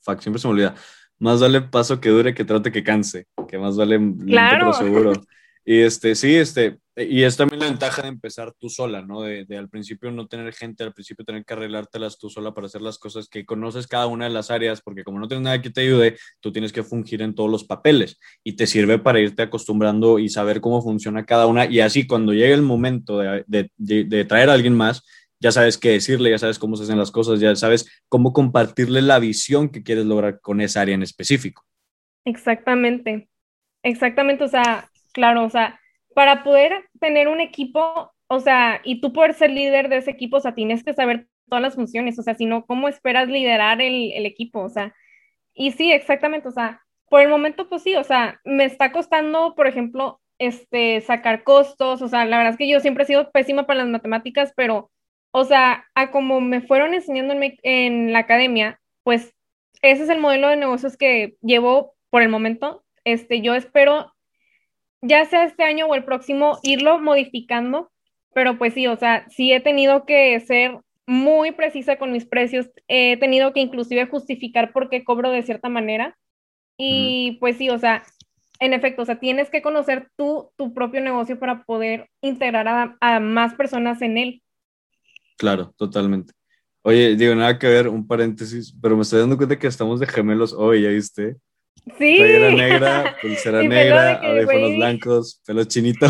fuck, 0.00 0.20
siempre 0.20 0.40
se 0.40 0.48
me 0.48 0.54
olvida, 0.54 0.74
más 1.18 1.40
vale 1.40 1.60
paso 1.60 2.00
que 2.00 2.08
dure 2.08 2.34
que 2.34 2.44
trate 2.44 2.72
que 2.72 2.82
canse, 2.82 3.26
que 3.48 3.58
más 3.58 3.76
vale 3.76 3.98
lento 3.98 4.24
pero 4.26 4.72
seguro. 4.72 5.12
Y 5.64 5.80
este, 5.80 6.14
sí, 6.14 6.34
este, 6.34 6.78
y 6.96 7.22
es 7.22 7.36
también 7.36 7.60
la 7.60 7.66
ventaja 7.66 8.02
de 8.02 8.08
empezar 8.08 8.52
tú 8.58 8.68
sola, 8.68 9.02
¿no? 9.02 9.22
De, 9.22 9.46
al 9.56 9.68
principio 9.68 10.10
no 10.10 10.26
tener 10.26 10.52
gente, 10.52 10.84
al 10.84 10.92
principio 10.92 11.24
tener 11.24 11.44
que 11.44 11.54
arreglártelas 11.54 12.18
tú 12.18 12.28
sola 12.28 12.52
para 12.52 12.66
hacer 12.66 12.82
las 12.82 12.98
cosas 12.98 13.28
que 13.28 13.44
conoces 13.44 13.86
cada 13.86 14.06
una 14.06 14.24
de 14.24 14.30
las 14.30 14.50
áreas, 14.50 14.80
porque 14.82 15.04
como 15.04 15.18
no 15.18 15.28
tienes 15.28 15.44
nada 15.44 15.62
que 15.62 15.70
te 15.70 15.82
ayude, 15.82 16.16
tú 16.40 16.52
tienes 16.52 16.72
que 16.72 16.82
fungir 16.82 17.22
en 17.22 17.34
todos 17.34 17.50
los 17.50 17.64
papeles 17.64 18.18
y 18.42 18.56
te 18.56 18.66
sirve 18.66 18.98
para 18.98 19.20
irte 19.20 19.42
acostumbrando 19.42 20.18
y 20.18 20.28
saber 20.28 20.60
cómo 20.60 20.82
funciona 20.82 21.24
cada 21.24 21.46
una. 21.46 21.66
Y 21.66 21.80
así 21.80 22.06
cuando 22.06 22.32
llegue 22.32 22.54
el 22.54 22.62
momento 22.62 23.18
de, 23.18 23.70
de 23.76 24.24
traer 24.24 24.50
a 24.50 24.54
alguien 24.54 24.74
más, 24.74 25.02
ya 25.40 25.52
sabes 25.52 25.78
qué 25.78 25.90
decirle, 25.90 26.30
ya 26.30 26.38
sabes 26.38 26.58
cómo 26.58 26.76
se 26.76 26.82
hacen 26.84 26.98
las 26.98 27.10
cosas, 27.10 27.40
ya 27.40 27.56
sabes 27.56 28.02
cómo 28.08 28.32
compartirle 28.32 29.00
la 29.00 29.18
visión 29.18 29.70
que 29.70 29.82
quieres 29.82 30.04
lograr 30.04 30.40
con 30.40 30.60
esa 30.60 30.82
área 30.82 30.94
en 30.94 31.02
específico. 31.02 31.64
Exactamente, 32.26 33.30
exactamente, 33.82 34.44
o 34.44 34.48
sea, 34.48 34.89
Claro, 35.12 35.44
o 35.44 35.50
sea, 35.50 35.80
para 36.14 36.42
poder 36.44 36.88
tener 37.00 37.28
un 37.28 37.40
equipo, 37.40 38.12
o 38.28 38.40
sea, 38.40 38.80
y 38.84 39.00
tú 39.00 39.12
poder 39.12 39.34
ser 39.34 39.50
líder 39.50 39.88
de 39.88 39.98
ese 39.98 40.10
equipo, 40.12 40.36
o 40.36 40.40
sea, 40.40 40.54
tienes 40.54 40.84
que 40.84 40.94
saber 40.94 41.28
todas 41.48 41.62
las 41.62 41.74
funciones, 41.74 42.18
o 42.18 42.22
sea, 42.22 42.34
si 42.34 42.46
no, 42.46 42.64
¿cómo 42.66 42.88
esperas 42.88 43.28
liderar 43.28 43.80
el, 43.82 44.12
el 44.12 44.26
equipo? 44.26 44.60
O 44.60 44.68
sea, 44.68 44.94
y 45.54 45.72
sí, 45.72 45.92
exactamente, 45.92 46.48
o 46.48 46.52
sea, 46.52 46.82
por 47.08 47.22
el 47.22 47.28
momento, 47.28 47.68
pues 47.68 47.82
sí, 47.82 47.96
o 47.96 48.04
sea, 48.04 48.40
me 48.44 48.64
está 48.64 48.92
costando, 48.92 49.54
por 49.54 49.66
ejemplo, 49.66 50.20
este, 50.38 51.00
sacar 51.02 51.44
costos, 51.44 52.02
o 52.02 52.08
sea, 52.08 52.24
la 52.24 52.38
verdad 52.38 52.52
es 52.52 52.58
que 52.58 52.68
yo 52.68 52.80
siempre 52.80 53.04
he 53.04 53.06
sido 53.06 53.30
pésima 53.32 53.66
para 53.66 53.80
las 53.80 53.88
matemáticas, 53.88 54.52
pero, 54.56 54.90
o 55.32 55.44
sea, 55.44 55.86
a 55.94 56.10
como 56.10 56.40
me 56.40 56.60
fueron 56.62 56.94
enseñando 56.94 57.34
en, 57.34 57.58
en 57.62 58.12
la 58.12 58.20
academia, 58.20 58.80
pues 59.02 59.34
ese 59.82 60.04
es 60.04 60.08
el 60.08 60.20
modelo 60.20 60.48
de 60.48 60.56
negocios 60.56 60.96
que 60.96 61.36
llevo 61.42 61.94
por 62.10 62.22
el 62.22 62.28
momento. 62.28 62.84
Este, 63.04 63.40
yo 63.40 63.54
espero 63.54 64.12
ya 65.02 65.24
sea 65.24 65.44
este 65.44 65.62
año 65.64 65.86
o 65.86 65.94
el 65.94 66.04
próximo, 66.04 66.58
irlo 66.62 66.98
modificando, 66.98 67.90
pero 68.34 68.58
pues 68.58 68.74
sí, 68.74 68.86
o 68.86 68.96
sea, 68.96 69.26
sí 69.30 69.52
he 69.52 69.60
tenido 69.60 70.04
que 70.04 70.38
ser 70.40 70.78
muy 71.06 71.52
precisa 71.52 71.96
con 71.96 72.12
mis 72.12 72.24
precios, 72.24 72.70
he 72.86 73.16
tenido 73.16 73.52
que 73.52 73.60
inclusive 73.60 74.06
justificar 74.06 74.72
por 74.72 74.88
qué 74.88 75.02
cobro 75.02 75.30
de 75.30 75.42
cierta 75.42 75.68
manera. 75.68 76.16
Y 76.76 77.36
pues 77.40 77.56
sí, 77.56 77.68
o 77.68 77.78
sea, 77.78 78.04
en 78.60 78.72
efecto, 78.72 79.02
o 79.02 79.04
sea, 79.04 79.18
tienes 79.18 79.50
que 79.50 79.60
conocer 79.60 80.08
tú 80.16 80.50
tu 80.56 80.72
propio 80.72 81.00
negocio 81.00 81.38
para 81.38 81.64
poder 81.64 82.08
integrar 82.20 82.68
a, 82.68 82.96
a 83.00 83.20
más 83.20 83.54
personas 83.54 84.00
en 84.02 84.18
él. 84.18 84.42
Claro, 85.36 85.74
totalmente. 85.76 86.32
Oye, 86.82 87.16
digo, 87.16 87.34
nada 87.34 87.58
que 87.58 87.66
ver, 87.66 87.88
un 87.88 88.06
paréntesis, 88.06 88.74
pero 88.80 88.96
me 88.96 89.02
estoy 89.02 89.20
dando 89.20 89.36
cuenta 89.36 89.58
que 89.58 89.66
estamos 89.66 90.00
de 90.00 90.06
gemelos 90.06 90.52
hoy, 90.52 90.82
¿ya 90.82 90.88
viste? 90.90 91.36
Sí. 91.98 92.16
Playera 92.16 92.50
negra, 92.50 93.16
pulsera 93.20 93.62
negra, 93.62 94.14
audífonos 94.22 94.76
blancos, 94.76 95.42
pelo 95.46 95.64
chinito. 95.64 96.06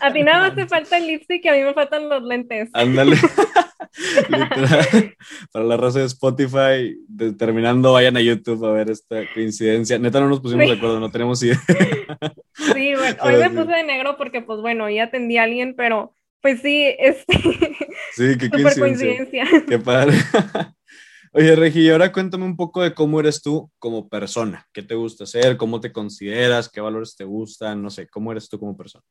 A 0.00 0.12
ti 0.12 0.22
nada 0.22 0.48
más 0.48 0.54
te 0.54 0.66
falta 0.68 0.98
el 0.98 1.06
lipstick 1.06 1.44
y 1.44 1.48
a 1.48 1.52
mí 1.52 1.62
me 1.62 1.74
faltan 1.74 2.08
los 2.08 2.22
lentes. 2.22 2.70
Ándale. 2.72 3.16
para 5.52 5.64
la 5.64 5.76
raza 5.76 6.00
de 6.00 6.06
Spotify, 6.06 6.96
terminando, 7.38 7.92
vayan 7.92 8.16
a 8.16 8.20
YouTube 8.20 8.64
a 8.64 8.72
ver 8.72 8.90
esta 8.90 9.22
coincidencia. 9.32 9.98
Neta, 9.98 10.20
no 10.20 10.28
nos 10.28 10.40
pusimos 10.40 10.66
de 10.66 10.74
acuerdo, 10.74 10.98
no 10.98 11.10
tenemos 11.10 11.42
idea. 11.42 11.60
Sí, 12.54 12.94
bueno, 12.94 13.16
hoy 13.20 13.36
me 13.36 13.50
puse 13.50 13.72
de 13.72 13.84
negro 13.84 14.16
porque, 14.16 14.40
pues 14.40 14.60
bueno, 14.60 14.88
ya 14.88 15.04
atendí 15.04 15.36
a 15.36 15.44
alguien, 15.44 15.74
pero 15.76 16.14
pues 16.40 16.60
sí, 16.60 16.94
este. 16.98 17.34
Sí, 18.14 18.36
qué 18.38 18.50
coincidencia. 18.50 18.78
coincidencia. 18.78 19.46
Qué 19.68 19.78
padre. 19.78 20.16
Oye, 21.34 21.56
Regi, 21.56 21.88
ahora 21.88 22.12
cuéntame 22.12 22.44
un 22.44 22.56
poco 22.56 22.82
de 22.82 22.92
cómo 22.92 23.18
eres 23.18 23.40
tú 23.40 23.70
como 23.78 24.06
persona. 24.06 24.66
¿Qué 24.70 24.82
te 24.82 24.94
gusta 24.94 25.24
hacer? 25.24 25.56
¿Cómo 25.56 25.80
te 25.80 25.90
consideras? 25.90 26.68
¿Qué 26.68 26.82
valores 26.82 27.16
te 27.16 27.24
gustan? 27.24 27.82
No 27.82 27.88
sé, 27.88 28.06
¿cómo 28.06 28.32
eres 28.32 28.50
tú 28.50 28.58
como 28.58 28.76
persona? 28.76 29.02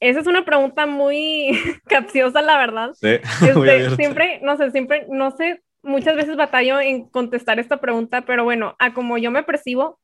Esa 0.00 0.20
es 0.20 0.26
una 0.26 0.46
pregunta 0.46 0.86
muy 0.86 1.50
capciosa, 1.84 2.40
la 2.40 2.56
verdad. 2.56 2.92
Sí, 2.94 3.08
este, 3.46 3.96
siempre, 3.96 4.40
no 4.42 4.56
sé, 4.56 4.70
siempre, 4.70 5.06
no 5.10 5.30
sé, 5.30 5.62
muchas 5.82 6.16
veces 6.16 6.36
batallo 6.36 6.80
en 6.80 7.06
contestar 7.10 7.58
esta 7.58 7.82
pregunta, 7.82 8.22
pero 8.22 8.44
bueno, 8.44 8.74
a 8.78 8.94
como 8.94 9.18
yo 9.18 9.30
me 9.30 9.42
percibo, 9.42 10.00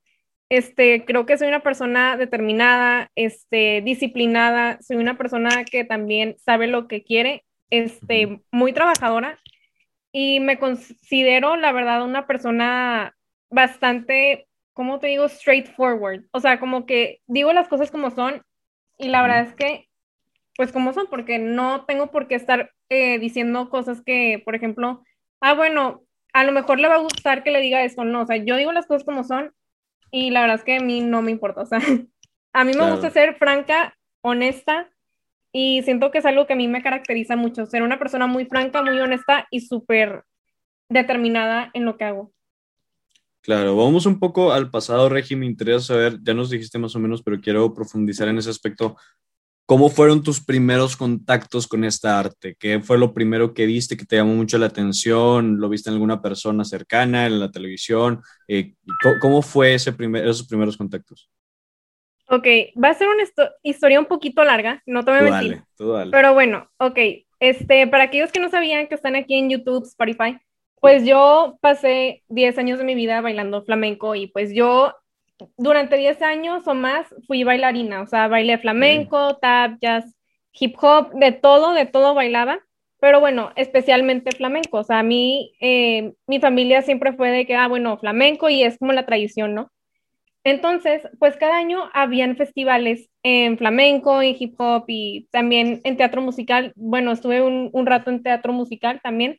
este, 0.50 1.06
creo 1.06 1.24
que 1.24 1.38
soy 1.38 1.48
una 1.48 1.62
persona 1.62 2.18
determinada, 2.18 3.10
este, 3.14 3.80
disciplinada, 3.80 4.78
soy 4.82 4.98
una 4.98 5.16
persona 5.16 5.64
que 5.64 5.84
también 5.84 6.36
sabe 6.44 6.66
lo 6.66 6.88
que 6.88 7.02
quiere, 7.04 7.46
este, 7.70 8.42
muy 8.50 8.74
trabajadora 8.74 9.38
y 10.12 10.40
me 10.40 10.58
considero, 10.58 11.56
la 11.56 11.72
verdad, 11.72 12.04
una 12.04 12.26
persona 12.26 13.16
bastante, 13.50 14.46
¿cómo 14.74 14.98
te 14.98 15.08
digo? 15.08 15.28
Straightforward. 15.28 16.26
O 16.32 16.40
sea, 16.40 16.60
como 16.60 16.84
que 16.84 17.22
digo 17.26 17.52
las 17.52 17.68
cosas 17.68 17.90
como 17.90 18.10
son 18.10 18.42
y 18.98 19.08
la 19.08 19.22
verdad 19.22 19.40
es 19.40 19.54
que, 19.54 19.88
pues 20.56 20.70
como 20.70 20.92
son, 20.92 21.06
porque 21.08 21.38
no 21.38 21.86
tengo 21.86 22.10
por 22.10 22.28
qué 22.28 22.34
estar 22.34 22.70
eh, 22.90 23.18
diciendo 23.18 23.70
cosas 23.70 24.02
que, 24.02 24.42
por 24.44 24.54
ejemplo, 24.54 25.02
ah, 25.40 25.54
bueno, 25.54 26.02
a 26.34 26.44
lo 26.44 26.52
mejor 26.52 26.78
le 26.78 26.88
va 26.88 26.96
a 26.96 27.02
gustar 27.02 27.42
que 27.42 27.50
le 27.50 27.60
diga 27.60 27.82
esto, 27.82 28.04
no, 28.04 28.22
o 28.22 28.26
sea, 28.26 28.36
yo 28.36 28.56
digo 28.56 28.72
las 28.72 28.86
cosas 28.86 29.04
como 29.04 29.24
son 29.24 29.54
y 30.10 30.30
la 30.30 30.42
verdad 30.42 30.56
es 30.56 30.64
que 30.64 30.76
a 30.76 30.80
mí 30.80 31.00
no 31.00 31.22
me 31.22 31.30
importa, 31.30 31.62
o 31.62 31.66
sea, 31.66 31.78
a 32.52 32.64
mí 32.64 32.72
me 32.74 32.90
gusta 32.90 33.10
ser 33.10 33.36
franca, 33.36 33.96
honesta 34.20 34.91
y 35.52 35.82
siento 35.82 36.10
que 36.10 36.18
es 36.18 36.26
algo 36.26 36.46
que 36.46 36.54
a 36.54 36.56
mí 36.56 36.66
me 36.66 36.82
caracteriza 36.82 37.36
mucho, 37.36 37.66
ser 37.66 37.82
una 37.82 37.98
persona 37.98 38.26
muy 38.26 38.46
franca, 38.46 38.82
muy 38.82 38.98
honesta 38.98 39.46
y 39.50 39.60
súper 39.60 40.24
determinada 40.88 41.70
en 41.74 41.84
lo 41.84 41.96
que 41.96 42.04
hago. 42.04 42.32
Claro, 43.42 43.76
vamos 43.76 44.06
un 44.06 44.18
poco 44.18 44.52
al 44.52 44.70
pasado, 44.70 45.08
Regi, 45.08 45.34
me 45.34 45.46
interesa 45.46 45.80
saber, 45.80 46.18
ya 46.22 46.32
nos 46.32 46.48
dijiste 46.48 46.78
más 46.78 46.94
o 46.94 47.00
menos, 47.00 47.22
pero 47.22 47.40
quiero 47.40 47.74
profundizar 47.74 48.28
en 48.28 48.38
ese 48.38 48.50
aspecto. 48.50 48.96
¿Cómo 49.66 49.88
fueron 49.88 50.22
tus 50.22 50.40
primeros 50.44 50.96
contactos 50.96 51.66
con 51.66 51.84
esta 51.84 52.18
arte? 52.18 52.56
¿Qué 52.58 52.80
fue 52.80 52.98
lo 52.98 53.12
primero 53.12 53.52
que 53.52 53.66
viste 53.66 53.96
que 53.96 54.04
te 54.04 54.16
llamó 54.16 54.34
mucho 54.34 54.58
la 54.58 54.66
atención? 54.66 55.58
¿Lo 55.58 55.68
viste 55.68 55.88
en 55.90 55.94
alguna 55.94 56.22
persona 56.22 56.64
cercana, 56.64 57.26
en 57.26 57.40
la 57.40 57.50
televisión? 57.50 58.22
Eh, 58.46 58.74
¿Cómo 59.20 59.42
fue 59.42 59.74
ese 59.74 59.92
primer, 59.92 60.24
esos 60.24 60.46
primeros 60.46 60.76
contactos? 60.76 61.28
Ok, 62.32 62.46
va 62.82 62.88
a 62.88 62.94
ser 62.94 63.08
una 63.08 63.24
historia 63.62 64.00
un 64.00 64.06
poquito 64.06 64.42
larga, 64.42 64.82
no 64.86 65.04
te 65.04 65.10
voy 65.10 65.20
a 65.20 65.22
mentir. 65.24 65.62
Pero 66.10 66.32
bueno, 66.32 66.66
ok, 66.78 66.98
este, 67.40 67.86
para 67.88 68.04
aquellos 68.04 68.32
que 68.32 68.40
no 68.40 68.48
sabían 68.48 68.86
que 68.86 68.94
están 68.94 69.16
aquí 69.16 69.34
en 69.34 69.50
YouTube, 69.50 69.84
Spotify, 69.84 70.38
pues 70.80 71.04
yo 71.04 71.58
pasé 71.60 72.22
10 72.28 72.56
años 72.56 72.78
de 72.78 72.84
mi 72.84 72.94
vida 72.94 73.20
bailando 73.20 73.62
flamenco 73.62 74.14
y 74.14 74.28
pues 74.28 74.54
yo 74.54 74.94
durante 75.58 75.98
10 75.98 76.22
años 76.22 76.66
o 76.66 76.72
más 76.72 77.06
fui 77.26 77.44
bailarina, 77.44 78.00
o 78.00 78.06
sea, 78.06 78.28
bailé 78.28 78.56
flamenco, 78.56 79.36
tap, 79.36 79.72
jazz, 79.82 80.16
hip 80.54 80.74
hop, 80.80 81.12
de 81.12 81.32
todo, 81.32 81.74
de 81.74 81.84
todo 81.84 82.14
bailaba, 82.14 82.60
pero 82.98 83.20
bueno, 83.20 83.52
especialmente 83.56 84.32
flamenco, 84.32 84.78
o 84.78 84.84
sea, 84.84 85.00
a 85.00 85.02
mí, 85.02 85.52
eh, 85.60 86.14
mi 86.26 86.40
familia 86.40 86.80
siempre 86.80 87.12
fue 87.12 87.30
de 87.30 87.46
que, 87.46 87.56
ah, 87.56 87.68
bueno, 87.68 87.98
flamenco 87.98 88.48
y 88.48 88.62
es 88.62 88.78
como 88.78 88.94
la 88.94 89.04
tradición, 89.04 89.54
¿no? 89.54 89.70
Entonces, 90.44 91.02
pues 91.18 91.36
cada 91.36 91.56
año 91.56 91.88
habían 91.92 92.36
festivales 92.36 93.08
en 93.22 93.58
flamenco, 93.58 94.20
en 94.20 94.36
hip 94.38 94.54
hop 94.58 94.84
y 94.88 95.28
también 95.30 95.80
en 95.84 95.96
teatro 95.96 96.20
musical. 96.20 96.72
Bueno, 96.74 97.12
estuve 97.12 97.42
un, 97.42 97.86
rato 97.86 98.10
en 98.10 98.22
teatro 98.22 98.52
musical 98.52 99.00
también. 99.02 99.38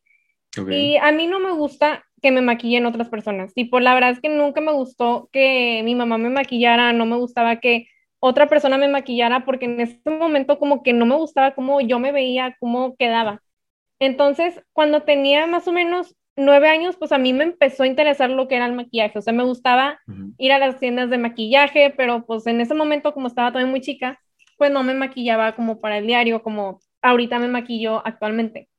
Y 0.70 0.98
a 0.98 1.12
mí 1.12 1.26
no 1.26 1.40
me 1.40 1.52
gusta 1.52 2.06
que 2.22 2.32
me 2.32 2.42
maquillen 2.42 2.86
otras 2.86 3.10
personas. 3.10 3.54
Tipo, 3.54 3.80
la 3.80 3.96
verdad 3.96 4.12
es 4.12 4.22
que 4.22 4.30
nunca 4.30 4.62
me 4.62 4.72
gustó 4.72 5.30
que 5.32 5.82
mi 5.84 5.96
mamá 5.96 6.18
me 6.18 6.30
maquillara, 6.30 6.94
no 6.94 7.06
me 7.06 7.18
gustaba 7.18 7.60
que 7.60 7.88
otra 8.20 8.48
persona 8.48 8.78
me 8.78 8.88
maquillara 8.88 9.46
porque 9.46 9.66
en 9.66 9.82
ese 9.82 10.00
momento 10.10 10.60
como 10.60 10.84
que 10.84 10.94
no 10.94 11.06
me 11.06 11.16
gustaba 11.16 11.56
cómo 11.56 11.82
yo 11.82 12.00
me 12.00 12.12
veía, 12.12 12.56
cómo 12.60 12.96
quedaba. 12.96 13.42
Entonces, 14.00 14.62
cuando 14.74 15.04
tenía 15.04 15.48
más 15.48 15.68
o 15.68 15.74
menos 15.74 16.16
nueve 16.36 16.68
años, 16.68 16.96
pues 16.98 17.12
a 17.12 17.18
mí 17.18 17.34
me 17.34 17.44
empezó 17.44 17.84
a 17.84 17.88
interesar 17.88 18.30
lo 18.30 18.48
que 18.48 18.56
era 18.56 18.66
el 18.66 18.74
maquillaje. 18.74 19.20
O 19.20 19.22
sea, 19.22 19.34
me 19.34 19.44
gustaba 19.44 20.00
ir 20.38 20.52
a 20.52 20.60
las 20.60 20.80
tiendas 20.80 21.10
de 21.10 21.18
maquillaje, 21.18 21.94
pero 21.96 22.26
pues 22.26 22.48
en 22.48 22.62
ese 22.62 22.74
momento, 22.74 23.14
como 23.14 23.28
estaba 23.28 23.52
todavía 23.52 23.70
muy 23.70 23.82
chica, 23.82 24.20
pues 24.58 24.72
no 24.72 24.84
me 24.84 24.94
maquillaba 24.94 25.54
como 25.54 25.80
para 25.80 25.98
el 25.98 26.08
diario, 26.08 26.42
como 26.42 26.80
ahorita 27.02 27.40
me 27.40 27.48
maquillo 27.48 28.02
actualmente. 28.06 28.70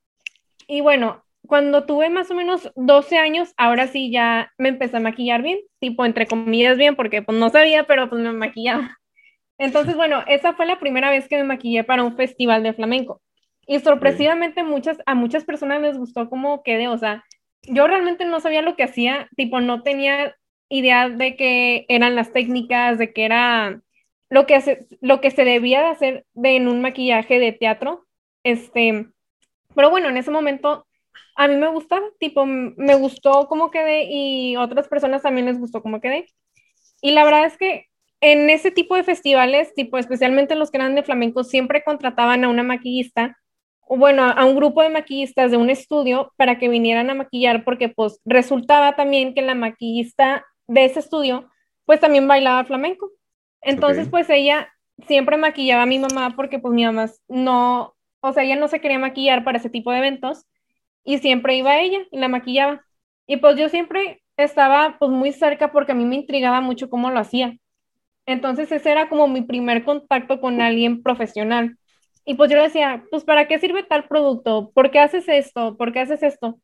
Y 0.67 0.81
bueno, 0.81 1.25
cuando 1.47 1.85
tuve 1.85 2.09
más 2.09 2.31
o 2.31 2.35
menos 2.35 2.73
12 2.75 3.19
años, 3.19 3.53
ahora 3.57 3.87
sí 3.87 4.11
ya 4.11 4.53
me 4.57 4.71
empecé 4.71 4.97
a 4.97 5.01
maquillar 5.01 5.43
bien, 5.43 5.59
tipo 5.79 6.05
entre 6.05 6.27
comillas 6.27 6.79
bien, 6.79 6.97
porque 6.97 7.23
pues 7.23 7.39
no 7.39 7.51
sabía, 7.51 7.85
pero 7.85 8.09
pues 8.09 8.23
me 8.23 8.33
maquillaba. 8.33 8.99
Entonces, 9.59 9.95
bueno, 9.95 10.25
esa 10.27 10.55
fue 10.55 10.67
la 10.67 10.81
primera 10.81 11.11
vez 11.11 11.29
que 11.29 11.37
me 11.37 11.45
maquillé 11.45 11.85
para 11.85 12.03
un 12.03 12.17
festival 12.17 12.63
de 12.63 12.73
flamenco. 12.73 13.21
Y 13.67 13.79
sorpresivamente 13.81 14.63
muchas, 14.63 14.99
a 15.07 15.15
muchas 15.15 15.45
personas 15.45 15.81
les 15.81 15.97
gustó 15.97 16.29
cómo 16.29 16.63
quedé, 16.63 16.89
o 16.89 16.99
sea, 16.99 17.25
yo 17.69 17.87
realmente 17.87 18.25
no 18.25 18.41
sabía 18.41 18.63
lo 18.63 18.77
que 18.77 18.85
hacía, 18.85 19.29
tipo, 19.37 19.61
no 19.61 19.83
tenía 19.83 20.37
idea 20.69 21.09
de 21.09 21.37
qué 21.37 21.87
eran 21.89 22.17
las 22.17 22.33
técnicas, 22.33 22.99
de 22.99 23.13
qué 23.13 23.25
era 23.25 23.81
lo 24.29 24.47
que, 24.47 24.87
lo 25.01 25.21
que 25.21 25.31
se 25.31 25.45
debía 25.45 25.81
de 25.81 25.87
hacer 25.87 26.27
de, 26.35 26.57
en 26.57 26.69
un 26.69 26.81
maquillaje 26.81 27.39
de 27.39 27.53
teatro. 27.53 28.07
Este, 28.43 29.07
pero 29.75 29.91
bueno, 29.91 30.09
en 30.09 30.17
ese 30.17 30.31
momento 30.31 30.87
a 31.37 31.49
mí 31.49 31.57
me 31.57 31.69
gustaba, 31.69 32.07
tipo, 32.19 32.47
me 32.47 32.95
gustó 32.95 33.49
cómo 33.49 33.71
quedé 33.71 34.07
y 34.11 34.57
otras 34.57 34.89
personas 34.89 35.23
también 35.23 35.47
les 35.47 35.59
gustó 35.59 35.83
cómo 35.83 36.01
quedé. 36.01 36.27
Y 37.01 37.13
la 37.13 37.25
verdad 37.25 37.45
es 37.47 37.57
que 37.57 37.87
en 38.21 38.49
ese 38.51 38.71
tipo 38.71 38.97
de 38.97 39.05
festivales, 39.05 39.75
tipo, 39.75 39.99
especialmente 39.99 40.55
los 40.55 40.71
que 40.71 40.79
eran 40.79 40.95
de 40.95 41.03
flamenco, 41.03 41.45
siempre 41.45 41.85
contrataban 41.85 42.45
a 42.45 42.49
una 42.49 42.63
maquillista 42.63 43.37
bueno, 43.89 44.25
a 44.25 44.45
un 44.45 44.57
grupo 44.57 44.83
de 44.83 44.91
maquillistas 44.91 45.51
de 45.51 45.57
un 45.57 45.71
estudio 45.71 46.33
para 46.37 46.59
que 46.59 46.69
vinieran 46.69 47.11
a 47.11 47.15
maquillar 47.15 47.65
porque 47.65 47.89
pues 47.89 48.21
resultaba 48.25 48.97
también 48.97 49.35
que 49.35 49.43
la 49.43 49.55
maquillista 49.55 50.45
de 50.67 50.85
ese 50.85 51.01
estudio 51.01 51.49
pues 51.85 52.01
también 52.01 52.27
bailaba 52.29 52.65
flamenco. 52.65 53.11
Entonces 53.61 54.09
pues 54.09 54.29
ella 54.31 54.69
siempre 55.07 55.37
maquillaba 55.37 55.83
a 55.83 55.87
mi 55.87 55.99
mamá 55.99 56.35
porque 56.37 56.59
pues 56.59 56.75
mi 56.75 56.85
mamá 56.85 57.11
no, 57.29 57.95
o 58.21 58.33
sea, 58.33 58.45
ella 58.45 58.57
no 58.57 58.69
se 58.69 58.81
quería 58.81 58.99
maquillar 58.99 59.45
para 59.45 59.59
ese 59.59 59.71
tipo 59.71 59.93
de 59.93 59.99
eventos 59.99 60.47
y 61.05 61.19
siempre 61.19 61.57
iba 61.57 61.79
ella 61.79 62.01
y 62.11 62.19
la 62.19 62.29
maquillaba. 62.29 62.85
Y 63.27 63.39
pues 63.39 63.57
yo 63.57 63.69
siempre 63.69 64.23
estaba 64.37 64.97
pues 64.99 65.11
muy 65.11 65.33
cerca 65.33 65.73
porque 65.73 65.93
a 65.93 65.95
mí 65.95 66.05
me 66.05 66.17
intrigaba 66.17 66.61
mucho 66.61 66.91
cómo 66.91 67.11
lo 67.11 67.21
hacía. 67.21 67.57
Entonces 68.27 68.73
ese 68.73 68.91
era 68.91 69.09
como 69.09 69.29
mi 69.29 69.43
primer 69.43 69.85
contacto 69.85 70.41
con 70.41 70.61
alguien 70.61 71.03
profesional. 71.03 71.77
Y 72.25 72.35
pues 72.35 72.51
yo 72.51 72.63
decía, 72.63 73.05
pues 73.11 73.25
¿para 73.25 73.47
qué 73.47 73.59
sirve 73.59 73.83
tal 73.83 74.09
producto? 74.09 74.71
¿Por 74.75 74.91
qué 74.91 74.99
haces 74.99 75.29
esto? 75.29 75.77
¿Por 75.77 75.93
qué 75.93 76.01
haces 76.01 76.23
esto? 76.23 76.59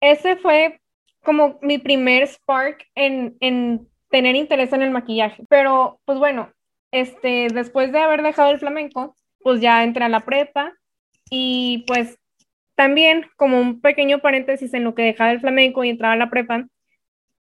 Ese 0.00 0.36
fue 0.36 0.80
como 1.22 1.58
mi 1.62 1.78
primer 1.78 2.26
spark 2.26 2.86
en, 2.94 3.36
en 3.40 3.88
tener 4.10 4.36
interés 4.36 4.72
en 4.72 4.82
el 4.82 4.90
maquillaje. 4.90 5.44
Pero 5.48 6.00
pues 6.04 6.18
bueno, 6.18 6.52
este, 6.92 7.48
después 7.52 7.92
de 7.92 7.98
haber 7.98 8.22
dejado 8.22 8.50
el 8.50 8.58
flamenco, 8.58 9.16
pues 9.40 9.60
ya 9.60 9.82
entré 9.84 10.04
a 10.04 10.08
la 10.08 10.24
prepa 10.24 10.72
y 11.30 11.84
pues 11.86 12.18
también 12.74 13.26
como 13.36 13.60
un 13.60 13.80
pequeño 13.80 14.20
paréntesis 14.20 14.74
en 14.74 14.84
lo 14.84 14.94
que 14.94 15.02
dejaba 15.02 15.32
el 15.32 15.40
flamenco 15.40 15.84
y 15.84 15.90
entraba 15.90 16.14
a 16.14 16.16
la 16.16 16.30
prepa, 16.30 16.66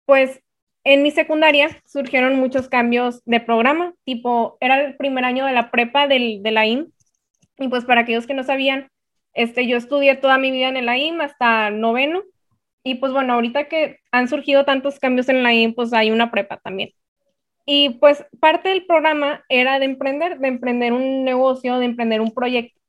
pues 0.07 0.41
en 0.85 1.03
mi 1.03 1.11
secundaria 1.11 1.69
surgieron 1.85 2.37
muchos 2.37 2.69
cambios 2.69 3.23
de 3.25 3.41
programa, 3.41 3.95
tipo, 4.05 4.57
era 4.61 4.81
el 4.81 4.97
primer 4.97 5.25
año 5.25 5.45
de 5.45 5.53
la 5.53 5.71
prepa 5.71 6.07
del, 6.09 6.43
de 6.43 6.51
la 6.51 6.67
IM 6.67 6.93
y 7.59 7.69
pues 7.69 7.85
para 7.85 8.03
aquellos 8.03 8.27
que 8.27 8.35
no 8.35 8.45
sabían, 8.45 8.89
este, 9.35 9.67
yo 9.67 9.77
estudié 9.77 10.17
toda 10.17 10.39
mi 10.39 10.51
vida 10.51 10.69
en 10.69 10.77
el 10.77 10.89
AIM 10.89 11.21
hasta 11.21 11.71
noveno. 11.71 12.23
Y 12.85 12.97
pues 12.97 13.13
bueno, 13.13 13.35
ahorita 13.35 13.69
que 13.69 13.99
han 14.13 14.29
surgido 14.29 14.65
tantos 14.65 14.99
cambios 14.99 15.29
en 15.29 15.43
la 15.43 15.51
AIM, 15.51 15.75
pues 15.75 15.93
hay 15.93 16.11
una 16.11 16.31
prepa 16.31 16.57
también. 16.59 16.91
Y 17.67 17.91
pues 18.01 18.25
parte 18.41 18.71
del 18.71 18.87
programa 18.87 19.45
era 19.49 19.79
de 19.79 19.85
emprender, 19.85 20.39
de 20.39 20.49
emprender 20.49 20.93
un 20.93 21.25
negocio, 21.25 21.79
de 21.79 21.85
emprender 21.85 22.21
un 22.21 22.33
proyecto. 22.33 22.81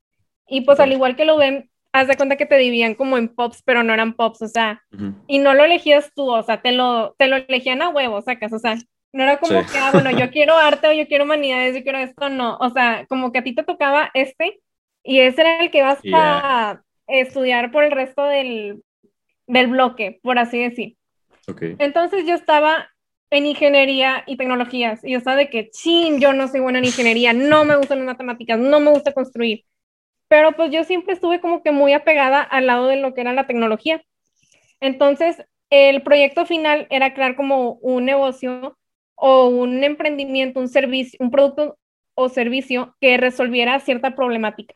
Y 0.48 0.62
pues 0.62 0.80
al 0.80 0.92
igual 0.92 1.16
que 1.16 1.26
lo 1.26 1.38
ven 1.38 1.70
haz 1.92 2.08
de 2.08 2.16
cuenta 2.16 2.38
que 2.38 2.46
te 2.46 2.58
dividían 2.58 2.96
como 2.96 3.18
en 3.18 3.30
pops, 3.30 3.64
pero 3.64 3.84
no 3.84 3.94
eran 3.94 4.14
pops, 4.14 4.42
o 4.42 4.48
sea, 4.48 4.84
y 5.28 5.40
no 5.40 5.54
lo 5.54 5.64
elegías 5.64 6.12
tú, 6.16 6.30
o 6.30 6.44
sea, 6.44 6.62
te 6.62 6.72
lo, 6.72 7.16
te 7.18 7.28
lo 7.28 7.38
elegían 7.38 7.82
a 7.82 7.90
huevo, 7.90 8.22
sacas, 8.22 8.54
o 8.54 8.60
sea, 8.60 8.78
no 9.12 9.24
era 9.24 9.38
como 9.38 9.60
que, 9.66 9.78
ah, 9.78 9.92
bueno, 9.92 10.12
yo 10.12 10.30
quiero 10.32 10.56
arte 10.56 10.88
o 10.88 10.94
yo 10.94 11.08
quiero 11.08 11.24
humanidades, 11.24 11.76
yo 11.76 11.84
quiero 11.84 11.98
esto, 12.00 12.30
no, 12.30 12.58
o 12.58 12.70
sea, 12.70 13.06
como 13.08 13.32
que 13.32 13.40
a 13.40 13.44
ti 13.44 13.54
te 13.54 13.64
tocaba 13.64 14.12
este 14.14 14.60
y 15.04 15.20
ese 15.20 15.42
era 15.42 15.64
el 15.64 15.72
que 15.72 15.82
vas 15.82 16.00
a 16.14 16.82
estudiar 17.08 17.72
por 17.72 17.84
el 17.84 17.92
resto 17.92 18.24
del, 18.26 18.84
del 19.48 19.68
bloque, 19.68 20.20
por 20.22 20.38
así 20.38 20.60
decir. 20.60 20.96
Okay. 21.48 21.76
Entonces 21.80 22.26
yo 22.26 22.36
estaba 22.36 22.90
en 23.32 23.46
ingeniería 23.46 24.24
y 24.28 24.38
tecnologías 24.38 25.04
y 25.04 25.12
yo 25.12 25.18
estaba 25.18 25.38
de 25.38 25.50
que, 25.50 25.70
chin, 25.70 26.20
yo 26.20 26.34
no 26.34 26.48
soy 26.48 26.60
buena 26.60 26.80
en 26.80 26.86
ingeniería, 26.86 27.34
no 27.34 27.66
me 27.66 27.76
gustan 27.76 28.00
las 28.00 28.08
matemáticas, 28.08 28.60
no 28.60 28.80
me 28.80 28.92
gusta 28.92 29.14
construir. 29.14 29.66
Pero 30.28 30.52
pues 30.54 30.72
yo 30.72 30.84
siempre 30.84 31.14
estuve 31.14 31.40
como 31.40 31.64
que 31.64 31.72
muy 31.72 31.94
apegada 31.94 32.42
al 32.42 32.68
lado 32.68 32.88
de 32.88 32.98
lo 32.98 33.14
que 33.14 33.22
era 33.22 33.34
la 33.34 33.48
tecnología. 33.48 34.04
Entonces, 34.80 35.44
el 35.70 36.02
proyecto 36.04 36.46
final 36.46 36.88
era 36.90 37.14
crear 37.14 37.36
como 37.36 37.74
un 37.82 38.06
negocio 38.06 38.78
o 39.20 39.48
un 39.48 39.84
emprendimiento, 39.84 40.60
un 40.60 40.70
servicio, 40.70 41.18
un 41.20 41.30
producto 41.30 41.78
o 42.16 42.30
servicio 42.30 42.96
que 43.02 43.18
resolviera 43.18 43.80
cierta 43.80 44.16
problemática. 44.16 44.74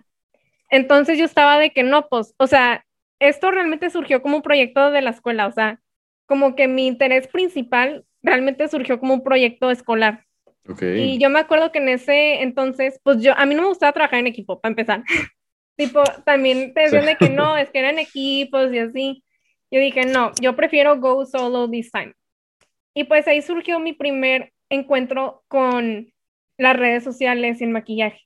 Entonces 0.70 1.18
yo 1.18 1.26
estaba 1.26 1.58
de 1.60 1.72
que 1.72 1.84
no, 1.84 2.08
pues, 2.08 2.34
o 2.38 2.48
sea, 2.48 2.86
esto 3.20 3.52
realmente 3.52 3.90
surgió 3.90 4.22
como 4.22 4.38
un 4.38 4.42
proyecto 4.42 4.92
de 4.92 5.02
la 5.02 5.12
escuela, 5.12 5.48
o 5.48 5.52
sea, 5.52 5.80
como 6.26 6.56
que 6.56 6.68
mi 6.68 6.88
interés 6.88 7.28
principal 7.28 8.06
realmente 8.22 8.68
surgió 8.68 9.00
como 9.00 9.14
un 9.14 9.24
proyecto 9.24 9.72
escolar. 9.72 10.26
Okay. 10.68 11.02
Y 11.02 11.20
yo 11.20 11.30
me 11.30 11.40
acuerdo 11.40 11.72
que 11.72 11.80
en 11.80 11.90
ese 11.90 12.42
entonces, 12.42 13.00
pues 13.04 13.22
yo, 13.22 13.38
a 13.38 13.46
mí 13.46 13.56
no 13.56 13.64
me 13.64 13.68
gustaba 13.70 13.92
trabajar 13.92 14.20
en 14.20 14.28
equipo, 14.28 14.60
para 14.60 14.72
empezar. 14.72 15.04
tipo, 15.78 16.04
también 16.26 16.74
te 16.74 16.82
decían 16.82 17.06
de 17.06 17.18
que 17.18 17.30
no, 17.30 17.58
es 17.58 17.70
que 17.70 17.80
eran 17.80 18.00
equipos 18.00 18.74
y 18.74 18.80
así. 18.80 19.24
Yo 19.72 19.80
dije, 19.80 20.06
no, 20.06 20.32
yo 20.42 20.56
prefiero 20.56 21.00
go 21.00 21.26
solo 21.26 21.70
this 21.70 21.92
time. 21.92 22.14
Y 22.94 23.06
pues 23.06 23.28
ahí 23.28 23.42
surgió 23.42 23.80
mi 23.80 23.94
primer 23.94 24.54
encuentro 24.70 25.44
con 25.48 26.12
las 26.58 26.78
redes 26.78 27.04
sociales 27.04 27.62
y 27.62 27.64
el 27.64 27.70
maquillaje. 27.72 28.22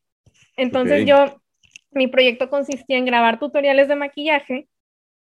Entonces 0.55 1.05
yo, 1.05 1.41
mi 1.91 2.07
proyecto 2.07 2.49
consistía 2.49 2.97
en 2.97 3.05
grabar 3.05 3.39
tutoriales 3.39 3.87
de 3.87 3.95
maquillaje 3.95 4.67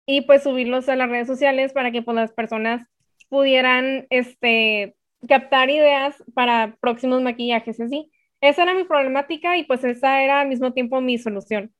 y 0.05 0.21
pues 0.21 0.43
subirlos 0.43 0.89
a 0.89 0.95
las 0.95 1.09
redes 1.09 1.27
sociales 1.27 1.73
para 1.73 1.91
que 1.91 2.01
pues 2.01 2.15
las 2.15 2.33
personas 2.33 2.87
pudieran 3.29 4.07
este, 4.09 4.95
captar 5.27 5.69
ideas 5.69 6.21
para 6.33 6.77
próximos 6.81 7.21
maquillajes 7.21 7.79
así. 7.79 8.11
Esa 8.41 8.63
era 8.63 8.73
mi 8.73 8.83
problemática 8.83 9.57
y 9.57 9.63
pues 9.63 9.83
esa 9.83 10.21
era 10.21 10.41
al 10.41 10.47
mismo 10.47 10.73
tiempo 10.73 10.99
mi 11.01 11.17
solución. 11.17 11.73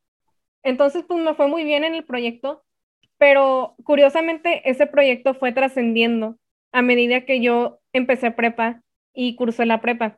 Entonces 0.63 1.03
pues 1.07 1.23
me 1.23 1.33
fue 1.33 1.47
muy 1.47 1.63
bien 1.63 1.83
en 1.83 1.95
el 1.95 2.05
proyecto, 2.05 2.63
pero 3.17 3.75
curiosamente 3.83 4.69
ese 4.69 4.87
proyecto 4.87 5.33
fue 5.33 5.51
trascendiendo 5.51 6.37
a 6.71 6.81
medida 6.81 7.25
que 7.25 7.41
yo 7.41 7.79
empecé 7.93 8.31
prepa 8.31 8.81
y 9.13 9.35
cursé 9.35 9.65
la 9.65 9.81
prepa, 9.81 10.17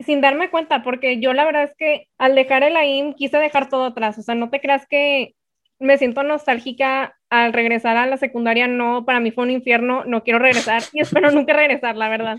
sin 0.00 0.20
darme 0.20 0.50
cuenta, 0.50 0.82
porque 0.82 1.20
yo 1.20 1.32
la 1.32 1.44
verdad 1.44 1.64
es 1.64 1.74
que 1.76 2.08
al 2.18 2.34
dejar 2.34 2.62
el 2.62 2.76
AIM 2.76 3.14
quise 3.14 3.38
dejar 3.38 3.68
todo 3.68 3.86
atrás, 3.86 4.18
o 4.18 4.22
sea, 4.22 4.34
no 4.34 4.50
te 4.50 4.60
creas 4.60 4.86
que 4.86 5.34
me 5.78 5.98
siento 5.98 6.22
nostálgica 6.22 7.16
al 7.28 7.52
regresar 7.52 7.96
a 7.96 8.06
la 8.06 8.16
secundaria, 8.16 8.68
no, 8.68 9.04
para 9.04 9.20
mí 9.20 9.30
fue 9.30 9.44
un 9.44 9.50
infierno, 9.50 10.04
no 10.04 10.22
quiero 10.22 10.38
regresar 10.38 10.82
y 10.92 11.00
espero 11.00 11.30
nunca 11.32 11.52
regresar, 11.52 11.96
la 11.96 12.08
verdad. 12.08 12.38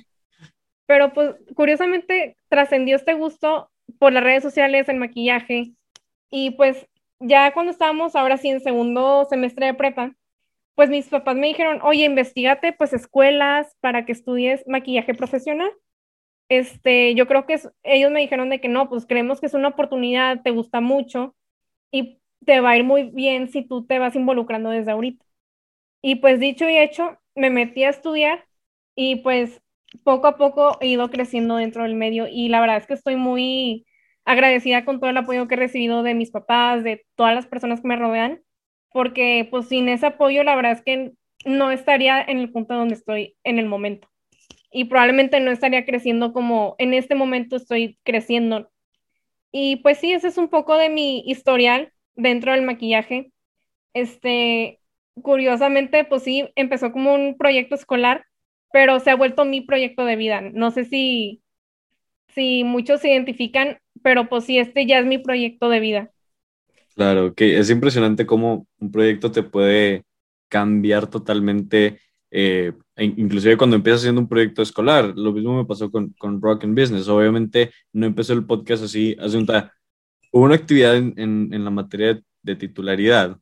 Pero 0.86 1.14
pues 1.14 1.36
curiosamente 1.56 2.36
trascendió 2.50 2.96
este 2.96 3.14
gusto 3.14 3.70
por 4.00 4.14
las 4.14 4.24
redes 4.24 4.44
sociales, 4.44 4.90
el 4.90 4.98
maquillaje. 4.98 5.72
Y 6.30 6.52
pues 6.52 6.88
ya 7.20 7.54
cuando 7.54 7.72
estábamos 7.72 8.16
ahora 8.16 8.38
sí 8.38 8.50
en 8.50 8.60
segundo 8.60 9.26
semestre 9.30 9.68
de 9.68 9.74
prepa, 9.74 10.14
pues 10.76 10.90
mis 10.90 11.08
papás 11.10 11.36
me 11.36 11.48
dijeron, 11.48 11.80
oye, 11.84 12.06
investigate 12.06 12.74
pues 12.74 12.94
escuelas 12.94 13.76
para 13.82 14.06
que 14.06 14.12
estudies 14.12 14.64
maquillaje 14.68 15.14
profesional. 15.14 15.72
Este, 16.50 17.16
yo 17.16 17.28
creo 17.28 17.46
que 17.46 17.60
ellos 17.84 18.12
me 18.12 18.22
dijeron 18.22 18.50
de 18.50 18.62
que 18.62 18.68
no, 18.70 18.90
pues 18.90 19.06
creemos 19.06 19.40
que 19.40 19.48
es 19.48 19.54
una 19.54 19.70
oportunidad, 19.70 20.42
te 20.44 20.52
gusta 20.52 20.82
mucho 20.82 21.36
y 21.92 22.22
te 22.46 22.60
va 22.62 22.72
a 22.72 22.78
ir 22.78 22.84
muy 22.86 23.12
bien 23.12 23.50
si 23.50 23.64
tú 23.68 23.86
te 23.86 24.00
vas 24.00 24.16
involucrando 24.16 24.70
desde 24.72 24.92
ahorita. 24.92 25.26
Y 26.02 26.16
pues 26.16 26.40
dicho 26.40 26.70
y 26.70 26.78
hecho, 26.78 27.18
me 27.36 27.50
metí 27.50 27.84
a 27.84 27.90
estudiar 27.90 28.46
y 28.96 29.18
pues 29.18 29.62
poco 30.04 30.28
a 30.28 30.38
poco 30.38 30.78
he 30.82 30.88
ido 30.88 31.10
creciendo 31.10 31.58
dentro 31.58 31.84
del 31.84 31.96
medio 31.96 32.28
y 32.30 32.50
la 32.50 32.62
verdad 32.62 32.78
es 32.78 32.88
que 32.88 32.94
estoy 32.96 33.16
muy 33.16 33.86
agradecida 34.26 34.86
con 34.86 35.00
todo 35.00 35.10
el 35.10 35.18
apoyo 35.18 35.48
que 35.48 35.56
he 35.56 35.58
recibido 35.58 36.04
de 36.04 36.14
mis 36.16 36.32
papás, 36.32 36.84
de 36.84 37.06
todas 37.16 37.36
las 37.36 37.48
personas 37.48 37.82
que 37.82 37.88
me 37.88 37.96
rodean 37.98 38.42
porque 38.94 39.48
pues 39.52 39.68
sin 39.70 39.90
ese 39.90 40.08
apoyo 40.08 40.44
la 40.44 40.56
verdad 40.56 40.74
es 40.74 40.84
que 40.84 41.14
no 41.46 41.72
estaría 41.72 42.22
en 42.24 42.40
el 42.40 42.52
punto 42.52 42.76
donde 42.76 42.96
estoy 42.96 43.36
en 43.44 43.60
el 43.60 43.68
momento. 43.68 44.10
Y 44.72 44.86
probablemente 44.86 45.40
no 45.40 45.52
estaría 45.52 45.86
creciendo 45.86 46.34
como 46.34 46.76
en 46.80 46.94
este 46.94 47.16
momento 47.16 47.56
estoy 47.58 48.00
creciendo. 48.04 48.72
Y 49.52 49.78
pues 49.78 50.00
sí, 50.00 50.14
ese 50.14 50.28
es 50.30 50.38
un 50.38 50.50
poco 50.50 50.78
de 50.78 50.90
mi 50.90 51.22
historial 51.28 51.94
dentro 52.16 52.52
del 52.54 52.64
maquillaje. 52.64 53.32
Este, 53.94 54.82
curiosamente, 55.24 56.06
pues 56.06 56.24
sí, 56.24 56.50
empezó 56.56 56.92
como 56.94 57.14
un 57.16 57.38
proyecto 57.38 57.76
escolar, 57.76 58.26
pero 58.74 59.00
se 59.00 59.12
ha 59.12 59.16
vuelto 59.18 59.46
mi 59.46 59.62
proyecto 59.62 60.06
de 60.06 60.18
vida. 60.18 60.42
No 60.42 60.72
sé 60.72 60.86
si, 60.86 61.44
si 62.30 62.66
muchos 62.66 63.02
se 63.02 63.12
identifican, 63.12 63.80
pero 64.04 64.30
pues 64.30 64.46
sí, 64.46 64.60
este 64.60 64.88
ya 64.88 65.00
es 65.00 65.08
mi 65.08 65.20
proyecto 65.20 65.70
de 65.70 65.82
vida. 65.82 66.13
Claro, 66.96 67.34
que 67.34 67.58
es 67.58 67.70
impresionante 67.70 68.26
cómo 68.26 68.68
un 68.80 68.92
proyecto 68.92 69.32
te 69.32 69.44
puede 69.44 70.06
cambiar 70.48 71.08
totalmente, 71.08 72.00
eh, 72.30 72.74
e 72.96 73.06
inclusive 73.06 73.58
cuando 73.58 73.76
empiezas 73.76 74.02
haciendo 74.02 74.22
un 74.22 74.30
proyecto 74.30 74.62
escolar. 74.62 75.14
Lo 75.16 75.34
mismo 75.34 75.58
me 75.58 75.66
pasó 75.66 75.90
con, 75.90 76.12
con 76.20 76.42
Rock 76.42 76.64
and 76.66 76.80
Business. 76.80 77.08
Obviamente 77.08 77.72
no 77.94 78.06
empezó 78.06 78.34
el 78.34 78.46
podcast 78.46 78.84
así, 78.84 79.16
hace 79.20 79.38
un 79.38 79.48
Hubo 80.32 80.46
una 80.46 80.56
actividad 80.56 80.96
en, 80.96 81.14
en, 81.18 81.64
la 81.64 81.70
materia 81.70 82.20
de, 82.42 82.56
titularidad, 82.56 83.38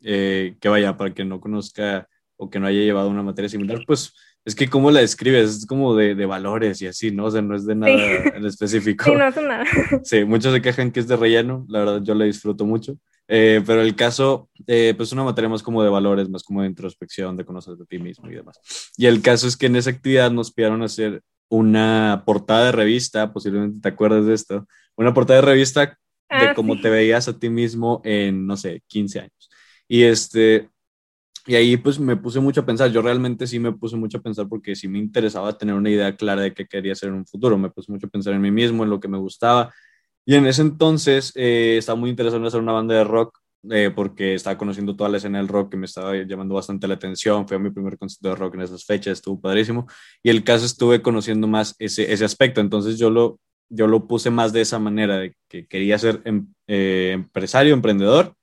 eh, 0.00 0.56
que 0.60 0.68
vaya, 0.70 0.96
para 0.96 1.12
que 1.12 1.24
no 1.24 1.40
conozca 1.40 2.08
o 2.36 2.48
que 2.50 2.58
no 2.58 2.66
haya 2.66 2.80
llevado 2.80 3.10
una 3.10 3.22
materia 3.22 3.48
similar, 3.48 3.84
pues 3.86 4.14
es 4.44 4.54
que 4.54 4.68
cómo 4.68 4.90
la 4.90 5.00
describes, 5.00 5.56
es 5.56 5.66
como 5.66 5.94
de, 5.94 6.14
de, 6.14 6.26
valores 6.26 6.82
y 6.82 6.86
así, 6.86 7.10
¿no? 7.10 7.26
O 7.26 7.30
sea, 7.30 7.40
no 7.40 7.56
es 7.56 7.64
de 7.66 7.74
nada 7.74 7.92
en 7.92 8.44
específico. 8.44 9.04
Sí, 9.10 9.16
no 9.16 9.28
es 9.28 9.36
nada. 9.36 9.64
Sí, 10.04 10.24
muchos 10.24 10.52
se 10.52 10.60
quejan 10.60 10.90
que 10.90 11.00
es 11.00 11.08
de 11.08 11.16
relleno, 11.16 11.64
la 11.68 11.80
verdad 11.80 12.02
yo 12.02 12.14
la 12.14 12.24
disfruto 12.24 12.66
mucho, 12.66 12.96
eh, 13.26 13.62
pero 13.66 13.80
el 13.80 13.96
caso, 13.96 14.50
eh, 14.66 14.94
pues 14.96 15.12
una 15.12 15.24
materia 15.24 15.48
más 15.48 15.62
como 15.62 15.82
de 15.82 15.88
valores, 15.88 16.28
más 16.28 16.42
como 16.42 16.60
de 16.60 16.68
introspección, 16.68 17.36
de 17.36 17.44
conocer 17.44 17.74
de 17.76 17.86
ti 17.86 17.98
mismo 17.98 18.30
y 18.30 18.34
demás. 18.34 18.60
Y 18.96 19.06
el 19.06 19.22
caso 19.22 19.46
es 19.46 19.56
que 19.56 19.66
en 19.66 19.76
esa 19.76 19.90
actividad 19.90 20.30
nos 20.30 20.52
pidieron 20.52 20.82
hacer 20.82 21.22
una 21.48 22.22
portada 22.26 22.66
de 22.66 22.72
revista, 22.72 23.32
posiblemente 23.32 23.80
te 23.80 23.88
acuerdas 23.88 24.26
de 24.26 24.34
esto, 24.34 24.66
una 24.96 25.14
portada 25.14 25.40
de 25.40 25.46
revista 25.46 25.98
de 26.30 26.48
ah, 26.48 26.54
cómo 26.54 26.80
te 26.80 26.90
veías 26.90 27.28
a 27.28 27.38
ti 27.38 27.48
mismo 27.48 28.00
en, 28.04 28.46
no 28.46 28.56
sé, 28.56 28.82
15 28.88 29.20
años. 29.20 29.50
Y 29.86 30.02
este, 30.02 30.68
y 31.46 31.54
ahí 31.56 31.76
pues 31.76 31.98
me 31.98 32.16
puse 32.16 32.40
mucho 32.40 32.62
a 32.62 32.66
pensar, 32.66 32.90
yo 32.90 33.02
realmente 33.02 33.46
sí 33.46 33.58
me 33.58 33.72
puse 33.72 33.96
mucho 33.96 34.18
a 34.18 34.22
pensar 34.22 34.48
porque 34.48 34.74
sí 34.74 34.88
me 34.88 34.98
interesaba 34.98 35.56
tener 35.58 35.74
una 35.74 35.90
idea 35.90 36.16
clara 36.16 36.42
de 36.42 36.54
qué 36.54 36.66
quería 36.66 36.92
hacer 36.92 37.10
en 37.10 37.16
un 37.16 37.26
futuro, 37.26 37.58
me 37.58 37.70
puse 37.70 37.92
mucho 37.92 38.06
a 38.06 38.10
pensar 38.10 38.32
en 38.34 38.40
mí 38.40 38.50
mismo, 38.50 38.84
en 38.84 38.90
lo 38.90 39.00
que 39.00 39.08
me 39.08 39.18
gustaba. 39.18 39.72
Y 40.24 40.36
en 40.36 40.46
ese 40.46 40.62
entonces 40.62 41.32
eh, 41.34 41.76
estaba 41.78 41.96
muy 41.98 42.10
interesado 42.10 42.40
en 42.40 42.46
hacer 42.46 42.60
una 42.60 42.72
banda 42.72 42.94
de 42.94 43.04
rock 43.04 43.38
eh, 43.70 43.90
porque 43.94 44.34
estaba 44.34 44.56
conociendo 44.56 44.96
toda 44.96 45.10
la 45.10 45.18
escena 45.18 45.38
del 45.38 45.48
rock 45.48 45.72
que 45.72 45.76
me 45.76 45.86
estaba 45.86 46.14
llamando 46.16 46.54
bastante 46.54 46.88
la 46.88 46.94
atención, 46.94 47.46
fue 47.46 47.58
mi 47.58 47.70
primer 47.70 47.98
concierto 47.98 48.28
de 48.30 48.34
rock 48.36 48.54
en 48.54 48.62
esas 48.62 48.84
fechas, 48.84 49.14
estuvo 49.18 49.40
padrísimo. 49.40 49.86
Y 50.22 50.30
el 50.30 50.44
caso 50.44 50.64
estuve 50.64 51.02
conociendo 51.02 51.46
más 51.46 51.74
ese, 51.78 52.10
ese 52.12 52.24
aspecto, 52.24 52.60
entonces 52.62 52.98
yo 52.98 53.10
lo, 53.10 53.38
yo 53.68 53.86
lo 53.86 54.06
puse 54.06 54.30
más 54.30 54.52
de 54.52 54.62
esa 54.62 54.78
manera, 54.78 55.18
de 55.18 55.36
que 55.48 55.66
quería 55.66 55.98
ser 55.98 56.22
em, 56.24 56.46
eh, 56.66 57.12
empresario, 57.14 57.74
emprendedor 57.74 58.34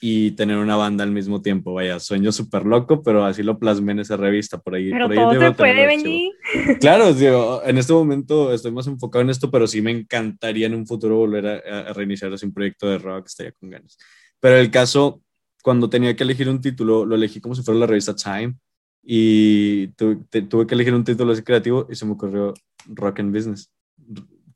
y 0.00 0.32
tener 0.32 0.58
una 0.58 0.76
banda 0.76 1.04
al 1.04 1.10
mismo 1.10 1.42
tiempo. 1.42 1.74
Vaya, 1.74 1.98
sueño 1.98 2.30
súper 2.30 2.64
loco, 2.64 3.02
pero 3.02 3.24
así 3.24 3.42
lo 3.42 3.58
plasmé 3.58 3.92
en 3.92 4.00
esa 4.00 4.16
revista. 4.16 4.58
Por 4.58 4.74
ahí, 4.74 4.90
pero 4.90 5.06
por 5.06 5.12
ahí 5.12 5.18
todo 5.18 5.40
se 5.40 5.52
puede 5.52 5.86
venir. 5.86 6.32
Claro, 6.80 7.12
digo, 7.12 7.62
en 7.64 7.78
este 7.78 7.92
momento 7.92 8.52
estoy 8.52 8.70
más 8.70 8.86
enfocado 8.86 9.22
en 9.22 9.30
esto, 9.30 9.50
pero 9.50 9.66
sí 9.66 9.82
me 9.82 9.90
encantaría 9.90 10.66
en 10.66 10.74
un 10.74 10.86
futuro 10.86 11.16
volver 11.16 11.46
a, 11.46 11.92
reiniciar 11.92 12.32
así 12.32 12.46
un 12.46 12.54
proyecto 12.54 12.88
de 12.88 12.98
rock, 12.98 13.26
estaría 13.26 13.52
con 13.52 13.70
ganas. 13.70 13.98
Pero 14.40 14.56
el 14.56 14.70
caso, 14.70 15.22
cuando 15.62 15.90
tenía 15.90 16.14
que 16.14 16.22
elegir 16.22 16.48
un 16.48 16.60
título, 16.60 17.04
lo 17.04 17.16
elegí 17.16 17.40
como 17.40 17.54
si 17.54 17.62
fuera 17.62 17.80
la 17.80 17.86
revista 17.86 18.14
Time 18.14 18.54
y 19.02 19.88
tuve 19.88 20.66
que 20.66 20.74
elegir 20.74 20.94
un 20.94 21.04
título 21.04 21.32
así 21.32 21.42
creativo 21.42 21.86
y 21.90 21.96
se 21.96 22.06
me 22.06 22.12
ocurrió 22.12 22.54
Rock 22.86 23.20
and 23.20 23.34
Business. 23.34 23.72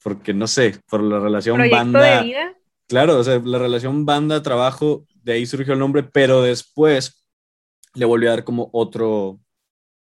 Porque 0.02 0.34
no 0.34 0.46
sé, 0.46 0.76
por 0.88 1.02
la 1.02 1.18
relación 1.20 1.58
banda. 1.70 2.20
De 2.20 2.24
vida? 2.24 2.56
Claro, 2.88 3.18
o 3.18 3.24
sea, 3.24 3.40
la 3.44 3.58
relación 3.58 4.04
banda-trabajo 4.04 5.06
de 5.22 5.32
ahí 5.32 5.46
surgió 5.46 5.72
el 5.72 5.78
nombre, 5.78 6.02
pero 6.02 6.42
después 6.42 7.24
le 7.94 8.04
volvió 8.04 8.30
a 8.30 8.34
dar 8.34 8.44
como 8.44 8.70
otro, 8.72 9.40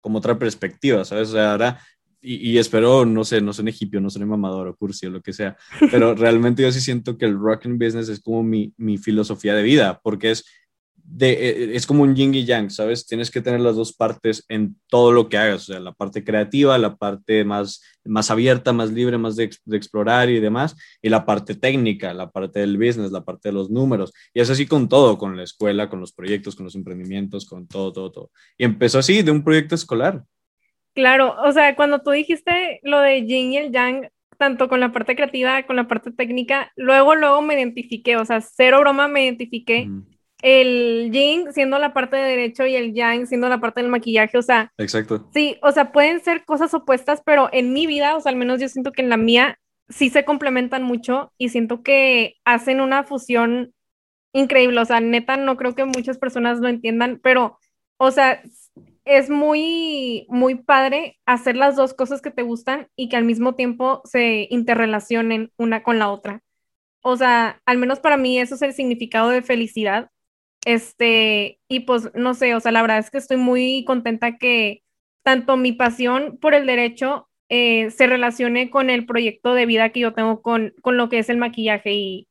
como 0.00 0.18
otra 0.18 0.38
perspectiva, 0.38 1.04
¿sabes? 1.04 1.30
O 1.30 1.32
sea, 1.32 1.52
ahora, 1.52 1.80
y, 2.20 2.58
espero, 2.58 3.04
no 3.06 3.24
sé, 3.24 3.40
no 3.40 3.52
soy 3.52 3.68
egipcio, 3.68 4.00
no 4.00 4.10
soy 4.10 4.24
mamador 4.24 4.68
o 4.68 4.76
cursi 4.76 5.06
o 5.06 5.10
lo 5.10 5.22
que 5.22 5.32
sea, 5.32 5.56
pero 5.90 6.14
realmente 6.14 6.62
yo 6.62 6.72
sí 6.72 6.80
siento 6.80 7.16
que 7.16 7.26
el 7.26 7.38
rock 7.38 7.66
and 7.66 7.82
business 7.82 8.08
es 8.08 8.20
como 8.20 8.42
mi, 8.42 8.74
mi 8.76 8.98
filosofía 8.98 9.54
de 9.54 9.62
vida, 9.62 10.00
porque 10.02 10.32
es 10.32 10.44
de, 11.10 11.32
eh, 11.32 11.70
es 11.74 11.86
como 11.86 12.02
un 12.02 12.14
yin 12.14 12.34
y 12.34 12.44
yang, 12.44 12.70
¿sabes? 12.70 13.06
Tienes 13.06 13.30
que 13.30 13.40
tener 13.40 13.60
las 13.60 13.76
dos 13.76 13.94
partes 13.94 14.44
en 14.48 14.76
todo 14.88 15.12
lo 15.12 15.28
que 15.28 15.38
hagas, 15.38 15.62
o 15.62 15.72
sea, 15.72 15.80
la 15.80 15.92
parte 15.92 16.22
creativa, 16.22 16.76
la 16.76 16.96
parte 16.96 17.44
más, 17.44 17.82
más 18.04 18.30
abierta, 18.30 18.72
más 18.72 18.92
libre, 18.92 19.16
más 19.16 19.34
de, 19.34 19.44
explorar 19.44 20.28
y 20.28 20.38
demás, 20.38 20.76
y 21.00 21.08
la 21.08 21.24
parte 21.24 21.54
técnica, 21.54 22.12
la 22.12 22.30
parte 22.30 22.60
del 22.60 22.76
business, 22.76 23.10
la 23.10 23.24
parte 23.24 23.48
de 23.48 23.54
los 23.54 23.70
números. 23.70 24.12
Y 24.34 24.40
es 24.40 24.50
así 24.50 24.66
con 24.66 24.88
todo, 24.88 25.16
con 25.16 25.36
la 25.36 25.44
escuela, 25.44 25.88
con 25.88 26.00
los 26.00 26.12
proyectos, 26.12 26.54
con 26.54 26.64
los 26.64 26.74
emprendimientos, 26.74 27.46
con 27.46 27.66
todo, 27.66 27.92
todo, 27.92 28.12
todo. 28.12 28.30
Y 28.58 28.64
empezó 28.64 28.98
así, 28.98 29.22
de 29.22 29.30
un 29.30 29.42
proyecto 29.42 29.74
escolar. 29.74 30.24
Claro, 30.94 31.36
o 31.42 31.52
sea, 31.52 31.74
cuando 31.74 32.02
tú 32.02 32.10
dijiste 32.10 32.80
lo 32.82 33.00
de 33.00 33.24
yin 33.24 33.52
y 33.52 33.56
el 33.56 33.72
yang, 33.72 34.10
tanto 34.36 34.68
con 34.68 34.80
la 34.80 34.92
parte 34.92 35.16
creativa, 35.16 35.62
con 35.62 35.76
la 35.76 35.88
parte 35.88 36.12
técnica, 36.12 36.70
luego, 36.76 37.14
luego 37.14 37.40
me 37.40 37.54
identifiqué, 37.54 38.16
o 38.16 38.24
sea, 38.24 38.40
cero 38.40 38.80
broma 38.80 39.08
me 39.08 39.24
identifiqué 39.24 39.88
el 40.42 41.10
yin 41.12 41.52
siendo 41.52 41.78
la 41.78 41.92
parte 41.92 42.16
de 42.16 42.22
derecho 42.22 42.66
y 42.66 42.76
el 42.76 42.94
yang 42.94 43.26
siendo 43.26 43.48
la 43.48 43.60
parte 43.60 43.80
del 43.80 43.90
maquillaje, 43.90 44.38
o 44.38 44.42
sea. 44.42 44.72
Exacto. 44.78 45.28
Sí, 45.32 45.58
o 45.62 45.72
sea, 45.72 45.92
pueden 45.92 46.20
ser 46.20 46.44
cosas 46.44 46.72
opuestas, 46.74 47.22
pero 47.24 47.48
en 47.52 47.72
mi 47.72 47.86
vida, 47.86 48.16
o 48.16 48.20
sea, 48.20 48.30
al 48.30 48.36
menos 48.36 48.60
yo 48.60 48.68
siento 48.68 48.92
que 48.92 49.02
en 49.02 49.08
la 49.08 49.16
mía 49.16 49.58
sí 49.88 50.10
se 50.10 50.24
complementan 50.24 50.82
mucho 50.82 51.32
y 51.38 51.48
siento 51.48 51.82
que 51.82 52.36
hacen 52.44 52.80
una 52.80 53.04
fusión 53.04 53.72
increíble, 54.32 54.80
o 54.80 54.84
sea, 54.84 55.00
neta, 55.00 55.36
no 55.36 55.56
creo 55.56 55.74
que 55.74 55.84
muchas 55.84 56.18
personas 56.18 56.60
lo 56.60 56.68
entiendan, 56.68 57.18
pero, 57.22 57.58
o 57.96 58.10
sea, 58.10 58.42
es 59.04 59.30
muy, 59.30 60.26
muy 60.28 60.56
padre 60.56 61.18
hacer 61.24 61.56
las 61.56 61.76
dos 61.76 61.94
cosas 61.94 62.20
que 62.20 62.30
te 62.30 62.42
gustan 62.42 62.88
y 62.94 63.08
que 63.08 63.16
al 63.16 63.24
mismo 63.24 63.54
tiempo 63.54 64.02
se 64.04 64.46
interrelacionen 64.50 65.50
una 65.56 65.82
con 65.82 65.98
la 65.98 66.10
otra. 66.10 66.42
O 67.00 67.16
sea, 67.16 67.60
al 67.64 67.78
menos 67.78 68.00
para 68.00 68.18
mí 68.18 68.38
eso 68.38 68.54
es 68.54 68.62
el 68.62 68.74
significado 68.74 69.30
de 69.30 69.40
felicidad 69.40 70.10
este, 70.64 71.60
y 71.68 71.80
pues 71.80 72.10
no 72.14 72.34
sé, 72.34 72.54
o 72.54 72.60
sea, 72.60 72.72
la 72.72 72.82
verdad 72.82 72.98
es 72.98 73.10
que 73.10 73.18
estoy 73.18 73.36
muy 73.36 73.84
contenta 73.84 74.38
que 74.38 74.82
tanto 75.22 75.56
mi 75.56 75.72
pasión 75.72 76.38
por 76.40 76.54
el 76.54 76.66
derecho 76.66 77.28
eh, 77.48 77.90
se 77.90 78.06
relacione 78.06 78.70
con 78.70 78.90
el 78.90 79.06
proyecto 79.06 79.54
de 79.54 79.66
vida 79.66 79.90
que 79.90 80.00
yo 80.00 80.12
tengo 80.12 80.42
con, 80.42 80.74
con 80.82 80.96
lo 80.96 81.08
que 81.08 81.18
es 81.18 81.28
el 81.28 81.38
maquillaje 81.38 81.94
y 81.94 82.28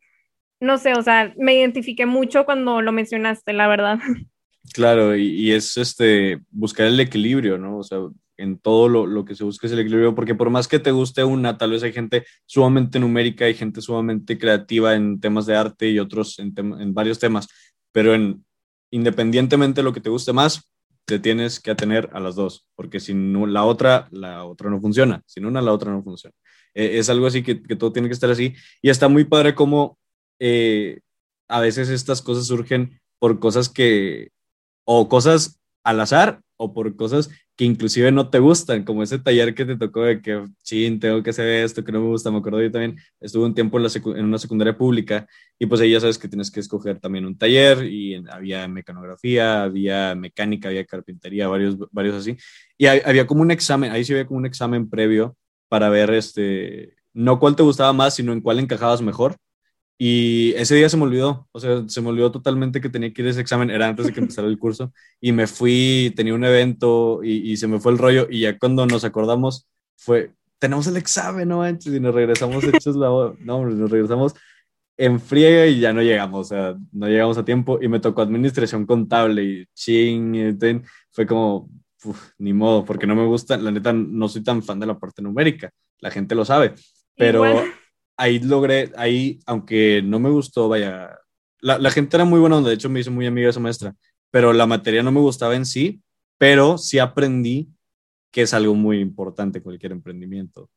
no 0.60 0.78
sé, 0.78 0.94
o 0.94 1.02
sea, 1.04 1.34
me 1.38 1.56
identifiqué 1.56 2.06
mucho 2.06 2.46
cuando 2.46 2.82
lo 2.82 2.92
mencionaste, 2.92 3.54
la 3.54 3.68
verdad. 3.68 4.00
Claro, 4.74 5.16
y, 5.16 5.54
es 5.54 5.78
este, 5.78 6.42
buscar 6.52 6.88
el 6.88 7.00
equilibrio, 7.00 7.58
¿no? 7.58 7.78
O 7.78 7.84
sea, 7.84 8.00
en 8.36 8.60
todo 8.60 8.90
lo, 8.90 9.08
lo, 9.08 9.24
que 9.24 9.34
se 9.34 9.46
busca 9.46 9.66
es 9.66 9.72
el 9.74 9.80
equilibrio, 9.80 10.13
porque 10.13 10.36
por 10.36 10.50
más 10.50 10.68
que 10.68 10.78
te 10.78 10.92
guste 10.92 11.24
una, 11.24 11.58
tal 11.58 11.72
vez 11.72 11.84
hay 11.84 11.94
gente 11.94 12.26
sumamente 12.46 13.00
numérica, 13.00 13.46
hay 13.46 13.54
gente 13.54 13.82
sumamente 13.82 14.38
creativa 14.38 14.94
en 14.94 15.22
temas 15.22 15.46
de 15.46 15.56
arte 15.56 15.90
y 15.90 16.00
otros 16.00 16.38
en, 16.40 16.54
en 16.58 16.94
varios 16.94 17.18
temas, 17.18 17.48
pero 17.91 18.13
en, 18.13 18.45
independientemente 18.91 19.82
de 19.82 19.84
lo 19.84 19.93
que 19.93 20.02
te 20.02 20.10
guste 20.10 20.34
más, 20.34 20.71
te 21.06 21.19
tienes 21.19 21.60
que 21.60 21.71
atener 21.71 22.10
a 22.13 22.19
las 22.19 22.36
dos, 22.36 22.67
porque 22.76 23.00
si 23.00 23.13
no, 23.13 23.45
la 23.45 23.63
otra, 23.63 24.10
la 24.12 24.43
otra 24.45 24.69
no 24.69 24.82
funciona, 24.82 25.23
sin 25.26 25.45
una, 25.45 25.62
la 25.62 25.71
otra 25.71 25.91
no 25.91 26.04
funciona. 26.04 26.36
E, 26.73 26.97
es 26.97 27.10
algo 27.10 27.28
así 27.28 27.43
que, 27.43 27.63
que, 27.63 27.76
todo 27.76 27.93
tiene 27.93 28.10
que 28.10 28.13
estar 28.13 28.30
así, 28.30 28.54
y 28.82 28.89
está 28.89 29.08
muy 29.08 29.23
padre 29.23 29.56
como 29.56 29.97
eh, 30.39 31.00
a 31.47 31.62
veces 31.62 31.89
estas 31.89 32.21
cosas 32.21 32.47
surgen 32.47 33.00
por 33.19 33.39
cosas 33.39 33.69
que, 33.69 34.32
o 34.86 35.08
cosas 35.08 35.60
al 35.84 36.02
azar, 36.02 36.41
o 36.58 36.74
por 36.74 36.96
cosas 36.96 37.30
que 37.56 37.65
inclusive 37.65 38.12
no 38.12 38.30
te 38.30 38.39
gustan, 38.39 38.84
como 38.84 39.02
ese 39.04 39.20
taller 39.20 39.56
que 39.56 39.65
te 39.65 39.78
tocó 39.78 40.04
de 40.04 40.22
que, 40.22 40.43
chin, 40.63 41.00
tengo 41.00 41.24
que 41.24 41.32
hacer 41.32 41.48
esto 41.63 41.84
que 41.84 41.91
no 41.91 42.02
me 42.02 42.08
gusta, 42.08 42.30
me 42.30 42.38
acuerdo 42.38 42.62
yo 42.62 42.72
también, 42.72 42.98
estuve 43.20 43.46
un 43.46 43.56
tiempo 43.56 43.78
en, 43.78 43.84
la 43.84 43.89
en 44.20 44.26
una 44.26 44.38
secundaria 44.38 44.78
pública 44.78 45.28
y 45.58 45.65
pues 45.65 45.82
ahí 45.82 45.91
ya 45.91 46.00
sabes 46.00 46.17
que 46.17 46.28
tienes 46.28 46.52
que 46.52 46.60
escoger 46.60 47.00
también 47.00 47.26
un 47.26 47.38
taller 47.38 47.84
y 47.86 48.15
había 48.30 48.67
mecanografía, 48.67 49.63
había 49.63 50.13
mecánica, 50.15 50.70
había 50.70 50.86
carpintería, 50.86 51.48
varios, 51.48 51.78
varios 51.91 52.15
así, 52.15 52.38
y 52.78 52.86
había 52.88 53.26
como 53.26 53.41
un 53.41 53.52
examen, 53.52 53.91
ahí 53.91 54.04
sí 54.04 54.13
había 54.13 54.28
como 54.28 54.39
un 54.39 54.46
examen 54.46 54.89
previo 54.89 55.36
para 55.70 55.89
ver 55.89 56.12
este, 56.12 56.96
no 57.13 57.39
cuál 57.39 57.56
te 57.56 57.63
gustaba 57.63 57.93
más, 57.93 58.15
sino 58.15 58.34
en 58.34 58.41
cuál 58.41 58.60
encajabas 58.60 59.02
mejor 59.02 59.36
y 59.98 60.54
ese 60.56 60.76
día 60.76 60.90
se 60.90 60.98
me 60.98 61.04
olvidó, 61.04 61.48
o 61.52 61.60
sea, 61.60 61.84
se 61.88 62.02
me 62.02 62.10
olvidó 62.10 62.32
totalmente 62.32 62.80
que 62.80 62.90
tenía 62.90 63.12
que 63.12 63.24
ir 63.24 63.28
a 63.30 63.32
ese 63.32 63.42
examen, 63.42 63.72
era 63.72 63.88
antes 63.88 64.06
de 64.06 64.14
que 64.14 64.20
empezara 64.20 64.48
el 64.48 64.60
curso, 64.60 64.94
y 65.20 65.32
me 65.32 65.48
fui, 65.48 66.14
tenía 66.16 66.36
un 66.36 66.44
evento 66.44 67.24
y, 67.24 67.58
se 67.58 67.68
me 67.68 67.80
fue 67.80 67.94
el 67.94 67.98
rollo, 67.98 68.28
y 68.30 68.42
ya 68.42 68.58
cuando 68.60 68.86
nos 68.86 69.04
acordamos 69.04 69.68
fue, 69.96 70.32
tenemos 70.60 70.86
el 70.86 70.98
examen, 70.98 71.48
no 71.48 71.60
manches, 71.60 71.94
y 71.94 72.00
nos 72.00 72.14
regresamos 72.14 72.64
hechos 72.64 72.96
la... 72.96 73.08
No, 73.40 73.66
nos 73.66 73.90
regresamos 73.90 74.36
en 74.98 75.20
friega 75.20 75.68
y 75.68 75.80
ya 75.80 75.94
no 75.94 76.02
llegamos, 76.02 76.48
o 76.48 76.50
sea, 76.50 76.76
no 76.92 77.08
llegamos 77.08 77.38
a 77.40 77.46
tiempo, 77.46 77.80
y 77.82 77.88
me 77.88 78.00
tocó 78.00 78.22
administración 78.22 78.86
contable, 78.86 79.44
y 79.44 79.66
ching, 79.74 80.36
y 80.36 80.58
fue 81.10 81.26
como, 81.26 81.70
ni 82.38 82.54
modo, 82.54 82.86
porque 82.86 83.08
no 83.08 83.16
me 83.16 83.26
gusta, 83.26 83.58
la 83.58 83.72
neta, 83.72 83.94
no 83.94 84.28
soy 84.28 84.44
tan 84.44 84.62
fan 84.62 84.80
de 84.80 84.86
la 84.86 85.00
parte 85.00 85.24
numérica, 85.24 85.72
la 86.00 86.12
gente 86.12 86.36
lo 86.36 86.46
sabe, 86.46 86.76
pero 87.16 87.64
ahí 88.18 88.40
logré, 88.40 88.92
ahí, 88.98 89.40
aunque 89.46 90.02
no 90.04 90.20
me 90.20 90.30
gustó, 90.30 90.68
vaya, 90.68 91.18
la, 91.60 91.78
la 91.78 91.92
gente 91.92 92.18
era 92.18 92.26
muy 92.26 92.40
buena, 92.40 92.60
de 92.62 92.74
hecho 92.74 92.90
me 92.90 93.00
hizo 93.00 93.12
muy 93.12 93.26
amiga 93.26 93.50
esa 93.50 93.60
maestra, 93.60 93.94
pero 94.32 94.52
la 94.54 94.66
materia 94.66 95.04
no 95.04 95.12
me 95.12 95.20
gustaba 95.20 95.56
en 95.56 95.66
sí, 95.66 96.02
pero 96.38 96.78
sí 96.78 97.00
aprendí 97.00 97.70
que 98.32 98.42
es 98.42 98.54
algo 98.54 98.76
muy 98.76 99.00
importante 99.00 99.62
cualquier 99.62 99.94
emprendimiento. 99.94 100.70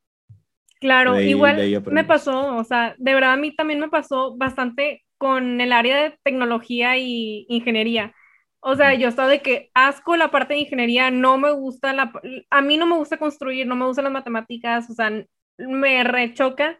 Claro, 0.80 1.20
igual 1.20 1.82
me 1.90 2.04
pasó, 2.04 2.56
o 2.56 2.64
sea, 2.64 2.94
de 2.96 3.12
verdad 3.12 3.34
a 3.34 3.36
mí 3.36 3.54
también 3.54 3.80
me 3.80 3.90
pasó 3.90 4.34
bastante 4.36 5.04
con 5.18 5.60
el 5.60 5.72
área 5.72 6.02
de 6.02 6.18
tecnología 6.22 6.96
y 6.96 7.44
ingeniería. 7.50 8.14
O 8.60 8.76
sea, 8.76 8.94
yo 8.94 9.08
estaba 9.08 9.28
de 9.28 9.42
que 9.42 9.70
asco 9.74 10.16
la 10.16 10.30
parte 10.30 10.54
de 10.54 10.60
ingeniería, 10.60 11.10
no 11.10 11.36
me 11.36 11.50
gusta 11.50 11.92
la, 11.92 12.12
a 12.50 12.62
mí 12.62 12.78
no 12.78 12.86
me 12.86 12.96
gusta 12.96 13.18
construir, 13.18 13.66
no 13.66 13.76
me 13.76 13.84
gustan 13.86 14.04
las 14.04 14.12
matemáticas, 14.12 14.88
o 14.88 14.94
sea, 14.94 15.10
me 15.58 16.04
rechoca 16.04 16.78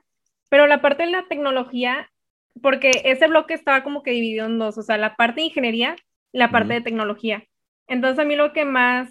pero 0.50 0.66
la 0.66 0.82
parte 0.82 1.04
de 1.04 1.10
la 1.10 1.24
tecnología, 1.26 2.10
porque 2.60 2.90
ese 3.04 3.26
bloque 3.28 3.54
estaba 3.54 3.82
como 3.82 4.02
que 4.02 4.10
dividido 4.10 4.44
en 4.44 4.58
dos, 4.58 4.76
o 4.76 4.82
sea, 4.82 4.98
la 4.98 5.16
parte 5.16 5.40
de 5.40 5.46
ingeniería 5.46 5.96
la 6.32 6.50
parte 6.50 6.74
de 6.74 6.80
tecnología. 6.80 7.44
Entonces 7.86 8.18
a 8.18 8.24
mí 8.24 8.36
lo 8.36 8.52
que 8.52 8.64
más 8.64 9.10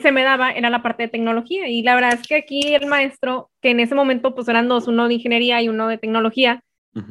se 0.00 0.10
me 0.10 0.22
daba 0.22 0.52
era 0.52 0.70
la 0.70 0.82
parte 0.82 1.04
de 1.04 1.08
tecnología 1.08 1.68
y 1.68 1.82
la 1.82 1.94
verdad 1.94 2.14
es 2.14 2.26
que 2.26 2.36
aquí 2.36 2.74
el 2.74 2.86
maestro, 2.86 3.50
que 3.60 3.70
en 3.70 3.80
ese 3.80 3.94
momento 3.94 4.34
pues 4.34 4.48
eran 4.48 4.68
dos, 4.68 4.88
uno 4.88 5.06
de 5.06 5.14
ingeniería 5.14 5.60
y 5.60 5.68
uno 5.68 5.88
de 5.88 5.98
tecnología, 5.98 6.62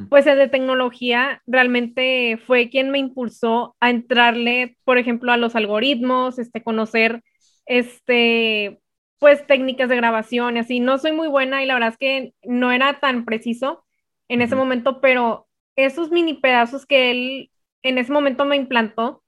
pues 0.08 0.26
el 0.26 0.36
de 0.36 0.48
tecnología 0.48 1.42
realmente 1.46 2.40
fue 2.44 2.70
quien 2.70 2.90
me 2.90 2.98
impulsó 2.98 3.76
a 3.78 3.90
entrarle, 3.90 4.76
por 4.82 4.98
ejemplo, 4.98 5.30
a 5.30 5.36
los 5.36 5.54
algoritmos, 5.54 6.40
este, 6.40 6.60
conocer, 6.64 7.22
este, 7.66 8.80
pues 9.18 9.46
técnicas 9.46 9.88
de 9.88 9.96
grabación 9.96 10.56
y 10.56 10.60
así. 10.60 10.80
No 10.80 10.98
soy 10.98 11.12
muy 11.12 11.28
buena 11.28 11.62
y 11.62 11.66
la 11.66 11.74
verdad 11.74 11.90
es 11.90 11.98
que 11.98 12.34
no 12.42 12.72
era 12.72 13.00
tan 13.00 13.24
preciso 13.24 13.84
en 14.28 14.42
ese 14.42 14.56
momento, 14.56 15.00
pero 15.00 15.46
esos 15.76 16.10
mini 16.10 16.34
pedazos 16.34 16.86
que 16.86 17.10
él 17.10 17.50
en 17.82 17.98
ese 17.98 18.12
momento 18.12 18.44
me 18.44 18.56
implantó, 18.56 19.22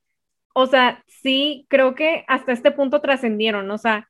o 0.54 0.66
sea, 0.66 1.04
sí 1.06 1.66
creo 1.68 1.94
que 1.94 2.24
hasta 2.26 2.52
este 2.52 2.72
punto 2.72 3.00
trascendieron, 3.00 3.70
o 3.70 3.78
sea, 3.78 4.08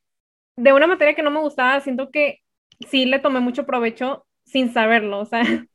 de 0.56 0.72
una 0.72 0.86
materia 0.86 1.14
que 1.14 1.22
no 1.22 1.30
me 1.30 1.40
gustaba, 1.40 1.80
siento 1.80 2.10
que 2.10 2.40
sí 2.88 3.04
le 3.04 3.18
tomé 3.18 3.40
mucho 3.40 3.66
provecho 3.66 4.26
sin 4.44 4.72
saberlo, 4.72 5.20
o 5.20 5.26
sea, 5.26 5.42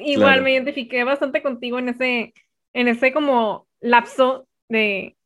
igual 0.00 0.42
me 0.42 0.52
identifiqué 0.52 1.04
bastante 1.04 1.42
contigo 1.42 1.78
en 1.78 1.90
ese, 1.90 2.34
en 2.72 2.88
ese 2.88 3.12
como 3.12 3.68
lapso 3.80 4.48
de, 4.68 5.16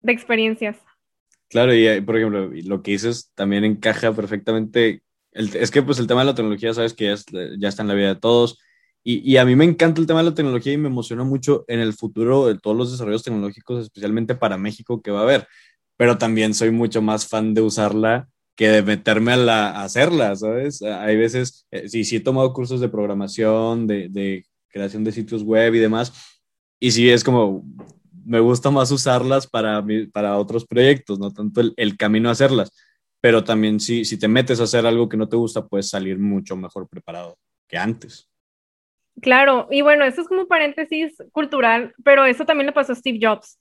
de 0.00 0.12
experiencias. 0.12 0.76
Claro, 1.50 1.74
y 1.74 1.86
eh, 1.86 2.00
por 2.00 2.16
ejemplo, 2.16 2.48
lo 2.64 2.82
que 2.82 2.92
dices 2.92 3.32
también 3.34 3.64
encaja 3.64 4.14
perfectamente. 4.14 5.02
es 5.32 5.70
que 5.70 5.82
pues 5.82 5.98
el 5.98 6.06
tema 6.06 6.20
de 6.20 6.26
la 6.26 6.34
tecnología, 6.34 6.72
sabes 6.72 6.94
que 6.94 7.14
ya, 7.58 7.68
está 7.68 7.82
en 7.82 7.88
la 7.88 7.94
vida 7.94 8.14
de 8.14 8.20
todos. 8.20 8.58
Y, 9.02 9.18
y, 9.30 9.36
a 9.38 9.44
mí 9.44 9.56
me 9.56 9.64
encanta 9.64 10.00
el 10.00 10.06
tema 10.06 10.20
de 10.20 10.30
la 10.30 10.34
tecnología 10.34 10.72
y 10.72 10.76
me 10.76 10.88
emociona 10.88 11.24
mucho 11.24 11.64
en 11.68 11.80
el 11.80 11.94
futuro 11.94 12.46
de 12.46 12.58
todos 12.58 12.76
los 12.76 12.92
desarrollos 12.92 13.22
tecnológicos, 13.24 13.82
especialmente 13.84 14.34
para 14.34 14.58
México, 14.58 15.02
que 15.02 15.10
va 15.10 15.20
a 15.20 15.22
haber. 15.24 15.48
Pero 15.96 16.18
también 16.18 16.54
soy 16.54 16.70
mucho 16.70 17.02
más 17.02 17.26
fan 17.26 17.54
de 17.54 17.62
usarla 17.62 18.28
que 18.56 18.68
de 18.68 18.82
meterme 18.82 19.32
a, 19.32 19.36
la, 19.36 19.82
hacerla, 19.82 20.36
¿sabes? 20.36 20.82
Hay 20.82 21.16
veces, 21.16 21.66
eh, 21.70 21.88
sí, 21.88 22.04
sí 22.04 22.16
he 22.16 22.20
tomado 22.20 22.52
cursos 22.52 22.80
de 22.80 22.88
programación, 22.88 23.86
de, 23.86 24.08
de 24.10 24.44
creación 24.68 25.02
de 25.04 25.12
sitios 25.12 25.42
web 25.42 25.74
y 25.74 25.78
demás. 25.78 26.12
Y 26.78 26.90
sí, 26.92 27.10
es 27.10 27.24
como, 27.24 27.64
me 28.24 28.40
gusta 28.40 28.70
más 28.70 28.90
usarlas 28.90 29.46
para, 29.46 29.84
para 30.12 30.36
otros 30.36 30.66
proyectos, 30.66 31.18
no 31.18 31.32
tanto 31.32 31.60
el, 31.76 31.96
camino 31.96 32.28
a 32.28 32.32
hacerlas, 32.32 32.72
pero 33.20 33.44
también 33.44 33.80
si, 33.80 34.04
si 34.04 34.18
te 34.18 34.28
metes 34.28 34.60
a 34.60 34.64
hacer 34.64 34.86
algo 34.86 35.08
que 35.08 35.16
no 35.16 35.28
te 35.28 35.36
gusta, 35.36 35.66
puedes 35.66 35.88
salir 35.88 36.18
mucho 36.18 36.56
mejor 36.56 36.88
preparado 36.88 37.38
que 37.68 37.78
antes. 37.78 38.28
Claro, 39.20 39.68
y 39.70 39.82
bueno, 39.82 40.04
eso 40.04 40.22
es 40.22 40.28
como 40.28 40.46
paréntesis 40.46 41.14
cultural, 41.32 41.94
pero 42.04 42.24
eso 42.24 42.44
también 42.44 42.66
le 42.66 42.72
pasó 42.72 42.92
a 42.92 42.96
Steve 42.96 43.18
Jobs. 43.20 43.58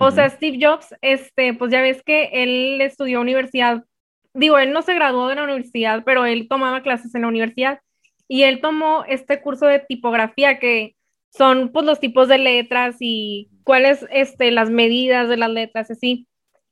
O 0.00 0.12
sea, 0.12 0.30
Steve 0.30 0.58
Jobs, 0.60 0.94
este, 1.02 1.54
pues 1.54 1.72
ya 1.72 1.82
ves 1.82 2.02
que 2.04 2.30
él 2.32 2.80
estudió 2.80 3.20
universidad, 3.20 3.84
digo, 4.32 4.58
él 4.58 4.72
no 4.72 4.82
se 4.82 4.94
graduó 4.94 5.26
de 5.26 5.34
la 5.34 5.42
universidad, 5.42 6.04
pero 6.04 6.24
él 6.24 6.46
tomaba 6.48 6.82
clases 6.82 7.14
en 7.16 7.22
la 7.22 7.28
universidad 7.28 7.80
y 8.28 8.44
él 8.44 8.60
tomó 8.60 9.04
este 9.08 9.40
curso 9.40 9.66
de 9.66 9.80
tipografía 9.80 10.60
que 10.60 10.94
son 11.30 11.70
pues 11.70 11.84
los 11.84 12.00
tipos 12.00 12.28
de 12.28 12.38
letras 12.38 12.96
y 13.00 13.50
cuáles, 13.64 14.06
este, 14.10 14.50
las 14.50 14.70
medidas 14.70 15.28
de 15.28 15.36
las 15.36 15.50
letras, 15.50 15.90
así. 15.90 16.26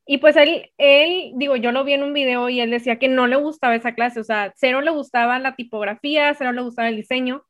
Y 0.07 0.19
pues 0.19 0.37
él, 0.37 0.71
él, 0.79 1.33
digo, 1.35 1.57
yo 1.57 1.73
lo 1.73 1.85
vi 1.85 1.95
en 1.95 2.05
un 2.05 2.13
video 2.13 2.49
y 2.49 2.61
él 2.61 2.71
decía 2.71 2.99
que 2.99 3.09
no 3.09 3.27
le 3.27 3.37
gustaba 3.37 3.75
esa 3.75 3.95
clase, 3.95 4.21
o 4.21 4.25
sea, 4.25 4.53
cero 4.57 4.81
le 4.81 4.91
gustaba 4.91 5.39
la 5.39 5.57
tipografía, 5.57 6.33
cero 6.35 6.53
le 6.53 6.63
gustaba 6.63 6.89
el 6.89 6.97
diseño, 6.97 7.45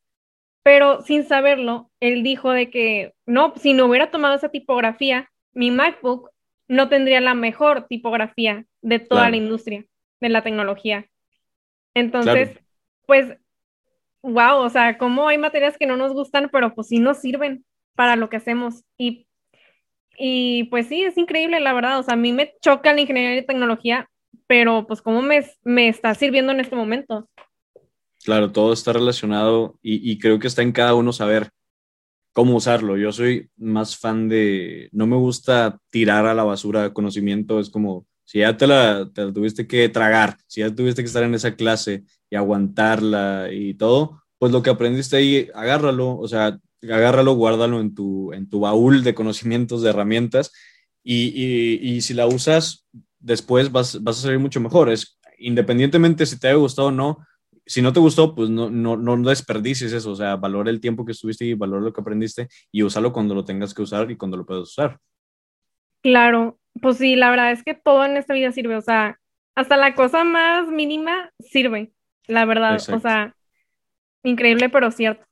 pero 0.63 1.03
sin 1.03 1.25
saberlo, 1.25 1.91
él 2.01 2.23
dijo 2.23 2.51
de 2.51 2.71
que 2.71 3.13
no, 3.27 3.53
si 3.57 3.73
no 3.73 3.87
hubiera 3.87 4.11
tomado 4.11 4.35
esa 4.35 4.49
tipografía, 4.49 5.31
mi 5.53 5.71
MacBook 5.71 6.31
no 6.67 6.89
tendría 6.89 7.21
la 7.21 7.35
mejor 7.35 7.87
tipografía 7.87 8.65
de 8.83 8.99
toda 8.99 9.31
la 9.31 9.37
industria 9.37 9.85
de 10.21 10.29
la 10.29 10.43
tecnología. 10.43 11.07
Entonces, 11.95 12.59
pues, 13.07 13.39
wow, 14.27 14.59
o 14.59 14.71
sea, 14.71 14.99
como 14.99 15.29
hay 15.29 15.39
materias 15.39 15.77
que 15.79 15.87
no 15.87 15.97
nos 15.97 16.13
gustan, 16.13 16.49
pero 16.53 16.75
pues 16.75 16.89
sí 16.89 16.99
nos 16.99 17.19
sirven 17.19 17.65
para 17.95 18.17
lo 18.17 18.29
que 18.29 18.37
hacemos. 18.37 18.85
Y, 18.99 19.27
y 20.19 20.65
pues 20.65 20.89
sí, 20.89 21.03
es 21.03 21.17
increíble, 21.17 21.61
la 21.61 21.73
verdad. 21.73 21.99
O 21.99 22.03
sea, 22.03 22.15
a 22.15 22.19
mí 22.19 22.33
me 22.33 22.55
choca 22.61 22.93
la 22.93 23.01
ingeniería 23.01 23.41
y 23.41 23.47
tecnología, 23.47 24.09
pero 24.47 24.87
pues 24.87 25.01
cómo 25.01 25.23
me, 25.23 25.45
me 25.65 25.89
está 25.89 26.15
sirviendo 26.15 26.53
en 26.53 26.61
este 26.61 26.77
momento. 26.77 27.29
Claro, 28.25 28.51
todo 28.51 28.73
está 28.73 28.93
relacionado 28.93 29.79
y, 29.83 30.11
y 30.11 30.19
creo 30.19 30.39
que 30.39 30.49
está 30.49 30.63
en 30.63 30.73
cada 30.73 30.95
uno 30.95 31.13
saber 31.13 31.51
cómo 32.33 32.57
usarlo. 32.57 32.97
Yo 32.97 33.13
soy 33.13 33.49
más 33.57 33.97
fan 33.97 34.29
de, 34.29 34.89
no 34.93 35.07
me 35.07 35.17
gusta 35.17 35.79
tirar 35.91 36.27
a 36.27 36.35
la 36.35 36.45
basura 36.45 36.93
conocimiento, 36.93 37.61
es 37.61 37.71
como, 37.71 38.07
si 38.27 38.41
ya 38.41 38.57
te 38.57 38.67
la, 38.67 39.09
te 39.15 39.33
tuviste 39.33 39.67
que 39.67 39.89
tragar, 39.89 40.37
si 40.47 40.61
ya 40.61 40.75
tuviste 40.75 41.03
que 41.03 41.07
estar 41.07 41.23
en 41.23 41.35
esa 41.35 41.55
clase 41.57 42.05
y 42.29 42.37
aguantarla 42.37 43.49
y 43.51 43.75
todo, 43.75 44.23
pues 44.39 44.53
lo 44.53 44.63
que 44.63 44.71
aprendiste 44.71 45.17
ahí, 45.17 45.49
agárralo, 45.55 46.19
o 46.19 46.29
sea, 46.29 46.59
agárralo, 46.83 47.33
guárdalo 47.35 47.81
en 47.81 47.95
tu, 47.95 48.33
en 48.33 48.51
tu 48.51 48.61
baúl 48.61 49.03
de 49.03 49.15
conocimientos, 49.15 49.81
de 49.83 49.91
herramientas, 49.91 50.53
y, 51.03 51.29
y, 51.29 51.95
y 51.95 52.01
si 52.03 52.15
la 52.15 52.27
usas, 52.27 52.87
después 53.21 53.71
vas, 53.73 54.03
vas 54.03 54.19
a 54.19 54.23
salir 54.23 54.41
mucho 54.41 54.61
mejor. 54.61 54.91
Es, 54.91 55.19
independientemente 55.39 56.27
si 56.27 56.39
te 56.39 56.49
haya 56.49 56.57
gustado 56.57 56.89
o 56.89 56.93
no, 56.93 57.19
si 57.65 57.83
no 57.83 57.93
te 57.93 58.01
gustó, 58.01 58.35
pues 58.35 58.49
no, 58.51 58.71
no, 58.71 58.97
no 58.97 59.29
desperdicies 59.29 59.93
eso, 59.93 60.13
o 60.13 60.17
sea, 60.17 60.37
valora 60.37 60.71
el 60.71 60.81
tiempo 60.81 61.05
que 61.05 61.13
estuviste 61.13 61.45
y 61.45 61.55
valora 61.55 61.83
lo 61.83 61.93
que 61.93 62.01
aprendiste 62.01 62.49
y 62.71 62.83
úsalo 62.83 63.13
cuando 63.13 63.35
lo 63.35 63.45
tengas 63.45 63.75
que 63.75 63.83
usar 63.83 64.11
y 64.11 64.17
cuando 64.17 64.37
lo 64.37 64.47
puedas 64.47 64.65
usar. 64.65 64.99
Claro, 66.03 66.59
pues 66.81 66.99
sí, 66.99 67.17
la 67.17 67.31
verdad 67.31 67.53
es 67.53 67.63
que 67.63 67.75
todo 67.75 68.05
en 68.05 68.17
esta 68.17 68.35
vida 68.35 68.53
sirve, 68.53 68.77
o 68.77 68.83
sea, 68.83 69.19
hasta 69.55 69.77
la 69.77 69.95
cosa 69.95 70.25
más 70.25 70.69
mínima 70.69 71.31
sirve, 71.39 71.93
la 72.27 72.45
verdad, 72.45 72.77
o 72.93 73.01
sea, 73.01 73.35
increíble 74.23 74.69
pero 74.69 74.91
cierto. 74.91 75.25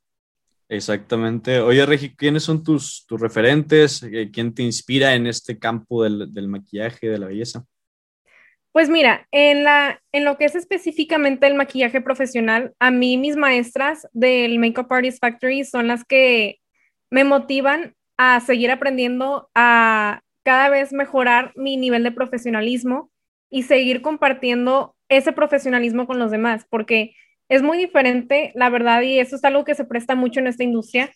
Exactamente. 0.67 1.59
Oye, 1.59 1.85
Regi, 1.85 2.15
¿quiénes 2.15 2.43
son 2.43 2.63
tus, 2.63 3.05
tus 3.07 3.21
referentes? 3.21 4.01
Eh, 4.01 4.31
¿Quién 4.33 4.53
te 4.53 4.63
inspira 4.63 5.13
en 5.13 5.27
este 5.27 5.59
campo 5.59 6.03
del, 6.03 6.33
del 6.33 6.47
maquillaje, 6.47 7.07
de 7.07 7.19
la 7.19 7.27
belleza? 7.27 7.63
Pues 8.71 8.89
mira, 8.89 9.25
en, 9.31 9.63
la, 9.63 10.01
en 10.11 10.25
lo 10.25 10.37
que 10.37 10.45
es 10.45 10.55
específicamente 10.55 11.47
el 11.47 11.55
maquillaje 11.55 12.01
profesional, 12.01 12.73
a 12.79 12.91
mí 12.91 13.15
mis 13.15 13.37
maestras 13.37 14.07
del 14.11 14.59
Makeup 14.59 14.91
Artist 14.91 15.19
Factory 15.21 15.63
son 15.63 15.87
las 15.87 16.03
que 16.03 16.59
me 17.09 17.23
motivan 17.23 17.95
a 18.17 18.41
seguir 18.41 18.71
aprendiendo, 18.71 19.49
a 19.55 20.21
cada 20.45 20.69
vez 20.69 20.93
mejorar 20.93 21.51
mi 21.55 21.75
nivel 21.75 22.03
de 22.03 22.11
profesionalismo 22.11 23.11
y 23.49 23.63
seguir 23.63 24.01
compartiendo 24.01 24.95
ese 25.09 25.33
profesionalismo 25.33 26.07
con 26.07 26.19
los 26.19 26.31
demás, 26.31 26.65
porque 26.69 27.15
es 27.49 27.61
muy 27.61 27.77
diferente, 27.77 28.51
la 28.55 28.69
verdad, 28.69 29.01
y 29.01 29.19
eso 29.19 29.35
es 29.35 29.43
algo 29.43 29.65
que 29.65 29.75
se 29.75 29.85
presta 29.85 30.15
mucho 30.15 30.39
en 30.39 30.47
esta 30.47 30.63
industria, 30.63 31.11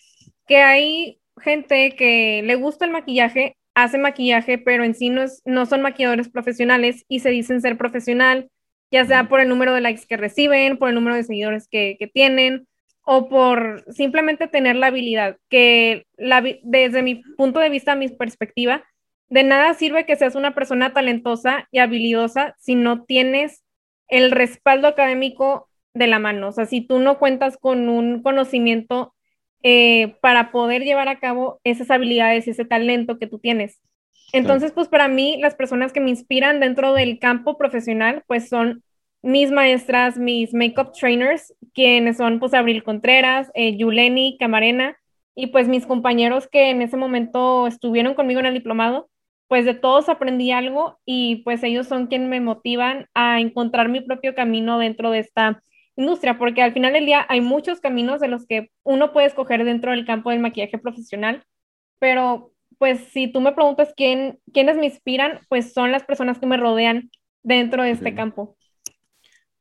que 0.48 0.58
hay 0.58 1.20
gente 1.42 1.96
que 1.96 2.42
le 2.44 2.56
gusta 2.56 2.86
el 2.86 2.92
maquillaje 2.92 3.56
hace 3.84 3.98
maquillaje, 3.98 4.58
pero 4.58 4.84
en 4.84 4.94
sí 4.94 5.10
no, 5.10 5.26
no 5.46 5.66
son 5.66 5.82
maquilladores 5.82 6.30
profesionales 6.30 7.06
y 7.08 7.20
se 7.20 7.30
dicen 7.30 7.62
ser 7.62 7.78
profesional, 7.78 8.50
ya 8.92 9.06
sea 9.06 9.30
por 9.30 9.40
el 9.40 9.50
número 9.50 9.74
de 9.74 9.82
likes 9.82 10.06
que 10.08 10.18
reciben, 10.18 10.78
por 10.78 10.90
el 10.90 10.96
número 10.96 11.16
de 11.16 11.24
seguidores 11.24 11.68
que, 11.68 11.98
tienen 12.14 12.68
o 13.04 13.30
por 13.30 13.86
simplemente 13.92 14.48
tener 14.48 14.76
la 14.76 14.88
habilidad, 14.88 15.38
que 15.50 16.06
la, 16.18 16.44
desde 16.64 17.02
mi 17.02 17.24
punto 17.38 17.60
de 17.60 17.70
vista, 17.70 17.96
mi 17.96 18.10
perspectiva, 18.10 18.84
de 19.30 19.44
nada 19.44 19.74
sirve 19.74 20.06
que 20.06 20.16
seas 20.16 20.36
una 20.36 20.54
persona 20.54 20.94
talentosa 20.94 21.68
y 21.72 21.80
habilidosa 21.80 22.56
si 22.60 22.76
no 22.76 23.04
tienes 23.04 23.64
el 24.08 24.32
respaldo 24.32 24.88
académico 24.88 25.70
de 25.94 26.08
la 26.08 26.20
mano. 26.20 26.50
O 26.50 26.52
sea, 26.52 26.66
si 26.66 26.82
tú 26.82 27.00
no 27.00 27.20
cuentas 27.20 27.58
con 27.58 27.90
un 27.90 28.22
conocimiento 28.22 29.14
eh, 29.62 30.16
para 30.22 30.52
poder 30.52 30.84
llevar 30.84 31.10
a 31.10 31.20
cabo 31.20 31.60
esas 31.64 31.92
habilidades 31.92 32.48
y 32.48 32.52
ese 32.52 32.66
talento 32.66 33.20
que 33.20 33.28
tú 33.28 33.40
tienes. 33.40 33.82
Entonces, 34.32 34.72
pues 34.72 34.88
para 34.88 35.08
mí, 35.08 35.38
las 35.42 35.56
personas 35.56 35.92
que 35.92 36.00
me 36.00 36.12
inspiran 36.12 36.60
dentro 36.60 36.94
del 36.94 37.20
campo 37.20 37.58
profesional, 37.58 38.24
pues 38.28 38.48
son 38.48 38.84
mis 39.22 39.52
maestras, 39.52 40.18
mis 40.18 40.54
makeup 40.54 40.94
trainers, 40.94 41.54
quienes 41.74 42.18
son 42.18 42.40
pues 42.40 42.54
Abril 42.54 42.84
Contreras, 42.84 43.52
eh, 43.54 43.76
Yuleni 43.76 44.38
Camarena, 44.40 44.98
y 45.36 45.48
pues 45.48 45.68
mis 45.68 45.86
compañeros 45.86 46.48
que 46.48 46.70
en 46.70 46.82
ese 46.82 46.98
momento 46.98 47.68
estuvieron 47.68 48.14
conmigo 48.14 48.40
en 48.40 48.46
el 48.46 48.54
diplomado, 48.54 49.09
pues 49.50 49.66
de 49.66 49.74
todos 49.74 50.10
aprendí 50.10 50.52
algo 50.52 51.00
y 51.06 51.38
pues 51.44 51.64
ellos 51.64 51.88
son 51.88 52.08
quienes 52.08 52.30
me 52.30 52.40
motivan 52.40 53.08
a 53.16 53.42
encontrar 53.42 53.90
mi 53.90 54.00
propio 54.00 54.36
camino 54.36 54.80
dentro 54.80 55.12
de 55.12 55.20
esta 55.20 55.64
industria, 55.98 56.38
porque 56.38 56.62
al 56.62 56.72
final 56.72 56.94
del 56.94 57.08
día 57.08 57.26
hay 57.30 57.42
muchos 57.42 57.82
caminos 57.82 58.22
de 58.22 58.30
los 58.30 58.46
que 58.46 58.70
uno 58.84 59.12
puede 59.12 59.28
escoger 59.28 59.66
dentro 59.66 59.92
del 59.92 60.06
campo 60.06 60.30
del 60.30 60.40
maquillaje 60.40 60.78
profesional, 60.78 61.44
pero 62.00 62.54
pues 62.78 63.00
si 63.12 63.28
tú 63.28 63.42
me 63.42 63.52
preguntas 63.52 63.92
quién, 63.98 64.40
quiénes 64.54 64.78
me 64.78 64.86
inspiran, 64.86 65.42
pues 65.50 65.74
son 65.74 65.92
las 65.92 66.04
personas 66.04 66.40
que 66.40 66.46
me 66.46 66.56
rodean 66.56 67.10
dentro 67.44 67.84
de 67.84 67.92
este 67.92 68.16
campo. 68.16 68.56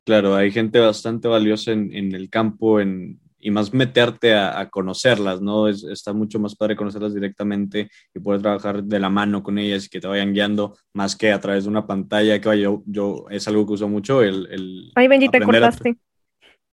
Claro, 0.05 0.37
hay 0.37 0.51
gente 0.53 0.79
bastante 0.81 1.29
valiosa 1.29 1.73
en, 1.73 1.95
en 1.95 2.15
el 2.15 2.31
campo 2.31 2.79
en, 2.79 3.21
y 3.39 3.51
más 3.51 3.73
meterte 3.73 4.35
a, 4.35 4.59
a 4.59 4.69
conocerlas, 4.69 5.41
¿no? 5.41 5.69
Es, 5.69 5.85
está 5.85 6.13
mucho 6.13 6.39
más 6.39 6.57
padre 6.57 6.77
conocerlas 6.77 7.15
directamente 7.15 7.89
y 8.15 8.19
poder 8.21 8.43
trabajar 8.43 8.83
de 8.83 8.99
la 8.99 9.11
mano 9.11 9.43
con 9.43 9.59
ellas 9.59 9.87
y 9.87 9.89
que 9.89 10.01
te 10.01 10.09
vayan 10.09 10.33
guiando 10.33 10.77
más 10.93 11.17
que 11.17 11.33
a 11.33 11.41
través 11.41 11.65
de 11.65 11.71
una 11.71 11.87
pantalla, 11.87 12.41
que 12.41 12.61
yo, 12.61 12.83
yo 12.87 13.27
es 13.31 13.47
algo 13.49 13.67
que 13.67 13.75
uso 13.75 13.89
mucho, 13.89 14.23
el... 14.23 14.49
el 14.51 14.93
Ay, 14.95 15.09
Benji, 15.09 15.29
te 15.29 15.41
cortaste. 15.41 15.97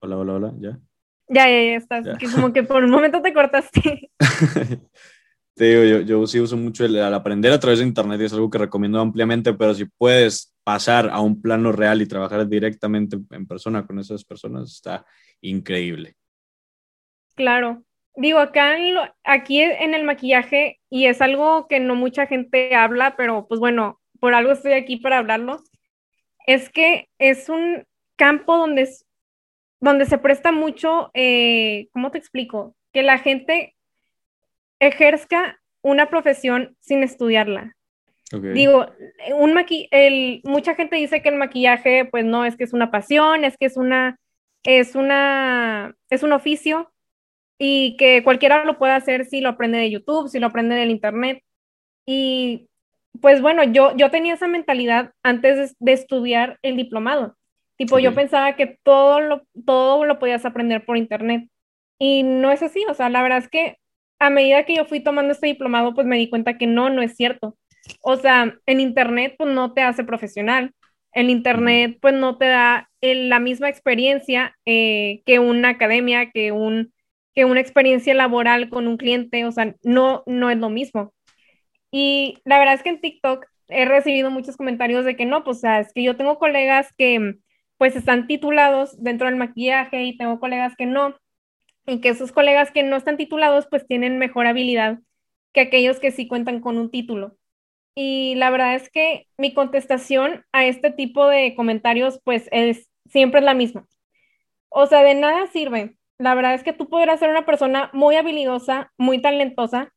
Hola, 0.01 0.19
hola, 0.19 0.35
hola, 0.35 0.55
¿ya? 0.59 0.79
Ya, 1.29 1.49
ya, 1.49 1.63
ya 1.63 1.77
estás. 1.77 2.07
como 2.35 2.53
que 2.53 2.63
por 2.63 2.85
un 2.85 2.91
momento 2.91 3.23
te 3.23 3.33
cortaste. 3.33 4.11
te 5.55 5.65
digo, 5.65 5.85
yo, 5.85 6.01
yo 6.01 6.27
sí 6.27 6.41
uso 6.41 6.57
mucho 6.57 6.85
el, 6.85 6.97
al 6.99 7.15
aprender 7.15 7.53
a 7.53 7.61
través 7.61 7.79
de 7.79 7.87
Internet 7.87 8.21
y 8.21 8.25
es 8.25 8.33
algo 8.33 8.51
que 8.51 8.59
recomiendo 8.59 9.01
ampliamente, 9.01 9.55
pero 9.55 9.73
si 9.75 9.87
puedes 9.87 10.55
pasar 10.65 11.09
a 11.11 11.21
un 11.21 11.41
plano 11.41 11.73
real 11.73 12.03
y 12.03 12.07
trabajar 12.07 12.47
directamente 12.49 13.19
en 13.31 13.47
persona 13.47 13.87
con 13.87 13.99
esas 13.99 14.25
personas, 14.25 14.71
está 14.71 15.07
increíble. 15.41 16.17
Claro. 17.35 17.83
Digo, 18.17 18.39
acá 18.39 18.79
en 18.79 18.97
aquí 19.25 19.61
en 19.61 19.95
el 19.95 20.05
maquillaje, 20.05 20.81
y 20.89 21.07
es 21.07 21.21
algo 21.21 21.67
que 21.67 21.81
no 21.81 21.97
mucha 21.97 22.27
gente 22.27 22.75
habla, 22.75 23.17
pero 23.17 23.47
pues 23.49 23.59
bueno, 23.59 24.01
por 24.21 24.35
algo 24.35 24.53
estoy 24.53 24.73
aquí 24.73 24.97
para 24.97 25.19
hablarlo, 25.19 25.63
es 26.47 26.71
que 26.71 27.09
es 27.19 27.49
un 27.49 27.85
campo 28.17 28.57
donde 28.57 28.83
es 28.83 29.05
donde 29.81 30.07
se 30.07 30.17
presta 30.17 30.51
mucho, 30.51 31.11
eh, 31.13 31.89
¿cómo 31.93 32.11
te 32.11 32.17
explico? 32.17 32.75
Que 32.93 33.03
la 33.03 33.19
gente 33.19 33.75
ejerzca 34.79 35.61
una 35.83 36.09
profesión 36.09 36.75
sin 36.81 37.03
estudiarla. 37.03 37.77
Digo, 38.33 38.87
un 39.37 39.55
el, 39.91 40.41
mucha 40.45 40.75
gente 40.75 40.97
dice 40.97 41.23
que 41.23 41.29
el 41.29 41.37
maquillaje, 41.37 42.07
pues 42.07 42.25
no, 42.25 42.47
es 42.47 42.57
que 42.57 42.65
es 42.65 42.73
una 42.73 42.91
pasión, 42.91 43.45
es 43.45 43.57
que 43.59 43.67
es 43.67 43.77
una, 43.77 44.19
es 44.65 44.97
una, 44.97 45.95
es 46.09 46.23
un 46.23 46.33
oficio 46.33 46.91
y 47.59 47.97
que 47.97 48.23
cualquiera 48.25 48.65
lo 48.65 48.79
puede 48.79 48.93
hacer 48.93 49.27
si 49.27 49.41
lo 49.41 49.51
aprende 49.51 49.79
de 49.79 49.91
YouTube, 49.91 50.29
si 50.29 50.39
lo 50.39 50.47
aprende 50.47 50.75
del 50.75 50.91
internet. 50.91 51.43
Y 52.07 52.69
pues 53.21 53.41
bueno, 53.41 53.65
yo, 53.65 53.97
yo 53.97 54.11
tenía 54.11 54.35
esa 54.35 54.49
mentalidad 54.49 55.13
antes 55.23 55.77
de 55.79 55.93
estudiar 55.93 56.59
el 56.63 56.77
diplomado. 56.77 57.37
Tipo, 57.77 57.99
yo 57.99 58.15
pensaba 58.15 58.55
que 58.55 58.79
todo 58.83 59.21
lo, 59.21 59.43
todo 59.67 60.05
lo 60.05 60.19
podías 60.19 60.45
aprender 60.45 60.85
por 60.85 60.97
internet. 60.97 61.49
Y 61.99 62.23
no 62.23 62.53
es 62.53 62.63
así, 62.63 62.85
o 62.89 62.95
sea, 62.95 63.09
la 63.09 63.23
verdad 63.23 63.39
es 63.39 63.49
que 63.49 63.79
a 64.19 64.31
medida 64.31 64.65
que 64.65 64.77
yo 64.77 64.85
fui 64.85 65.01
tomando 65.01 65.33
este 65.33 65.49
diplomado, 65.49 65.95
pues 65.95 66.07
me 66.07 66.17
di 66.17 66.29
cuenta 66.29 66.57
que 66.57 66.67
no, 66.67 66.91
no 66.91 67.03
es 67.03 67.17
cierto. 67.17 67.57
O 68.01 68.17
sea, 68.17 68.57
en 68.67 68.81
internet, 68.81 69.35
pues 69.39 69.53
no 69.53 69.73
te 69.73 69.83
hace 69.83 70.05
profesional. 70.05 70.73
En 71.13 71.31
internet, 71.31 71.99
pues 72.01 72.15
no 72.15 72.39
te 72.39 72.47
da 72.47 72.91
la 73.01 73.39
misma 73.39 73.69
experiencia 73.69 74.57
eh, 74.65 75.23
que 75.27 75.39
una 75.39 75.71
academia, 75.71 76.31
que, 76.31 76.53
un, 76.53 76.93
que 77.35 77.45
una 77.45 77.61
experiencia 77.61 78.15
laboral 78.15 78.69
con 78.71 78.87
un 78.89 78.97
cliente, 78.97 79.45
o 79.47 79.53
sea, 79.53 79.75
no, 79.83 80.23
no 80.27 80.51
es 80.51 80.59
lo 80.59 80.71
mismo. 80.71 81.13
Y 81.91 82.39
la 82.45 82.59
verdad 82.59 82.75
es 82.75 82.83
que 82.83 82.91
en 82.91 83.01
TikTok 83.01 83.47
he 83.69 83.85
recibido 83.87 84.31
muchos 84.31 84.57
comentarios 84.57 85.05
de 85.05 85.17
que 85.17 85.27
no, 85.27 85.45
pues, 85.45 85.59
o 85.59 85.61
sea, 85.61 85.81
es 85.81 85.93
que 85.93 86.03
yo 86.03 86.17
tengo 86.17 86.39
colegas 86.39 86.93
que 86.99 87.37
pues 87.79 87.97
están 87.97 88.27
titulados 88.27 89.03
dentro 89.03 89.27
del 89.27 89.37
maquillaje 89.37 90.05
y 90.05 90.17
tengo 90.17 90.41
colegas 90.41 90.75
que 90.77 90.87
no. 90.87 91.17
en 91.87 92.01
que 92.01 92.11
esos 92.11 92.33
colegas 92.33 92.71
que 92.73 92.83
no 92.83 92.97
están 92.97 93.17
titulados 93.17 93.67
pues 93.71 93.87
tienen 93.87 94.19
mejor 94.19 94.47
habilidad 94.47 95.01
que 95.53 95.61
aquellos 95.63 96.01
que 96.01 96.11
sí 96.13 96.29
cuentan 96.29 96.61
con 96.61 96.79
un 96.79 96.91
título. 96.91 97.37
Y 97.95 98.35
la 98.37 98.51
verdad 98.51 98.75
es 98.77 98.91
que 98.91 99.29
mi 99.39 99.55
contestación 99.55 100.45
a 100.53 100.67
este 100.67 100.91
tipo 100.93 101.29
de 101.29 101.55
comentarios 101.57 102.21
pues 102.25 102.49
es 102.53 102.91
siempre 103.07 103.41
es 103.41 103.47
la 103.47 103.55
misma. 103.55 103.87
O 104.71 104.87
sea, 104.87 105.03
de 105.03 105.15
nada 105.15 105.47
sirve. 105.49 105.97
La 106.19 106.35
verdad 106.35 106.55
es 106.55 106.63
que 106.63 106.73
tú 106.73 106.89
podrás 106.89 107.21
ser 107.21 107.31
una 107.31 107.47
persona 107.47 107.91
muy 107.93 108.17
habilidosa, 108.17 108.93
muy 108.99 109.21
talentosa, 109.21 109.93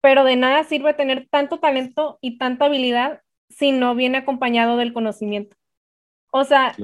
pero 0.00 0.24
de 0.24 0.36
nada 0.36 0.64
sirve 0.64 0.94
tener 0.94 1.28
tanto 1.30 1.58
talento 1.60 2.18
y 2.20 2.38
tanta 2.38 2.66
habilidad 2.66 3.22
si 3.50 3.72
no 3.72 3.94
viene 3.94 4.18
acompañado 4.18 4.76
del 4.78 4.92
conocimiento. 4.92 5.56
O 6.32 6.44
sea, 6.44 6.76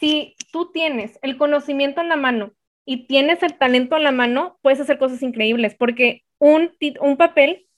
si 0.00 0.36
tú 0.52 0.72
tienes 0.72 1.18
el 1.22 1.38
conocimiento 1.38 2.00
en 2.00 2.08
la 2.10 2.16
mano 2.16 2.52
y 2.84 3.06
tienes 3.06 3.42
el 3.42 3.58
talento 3.58 3.96
en 3.96 4.04
la 4.04 4.12
mano, 4.12 4.58
puedes 4.62 4.80
hacer 4.80 4.98
cosas 4.98 5.22
increíbles, 5.22 5.76
porque 5.76 6.24
un, 6.38 6.72
un 7.00 7.16
papel, 7.16 7.68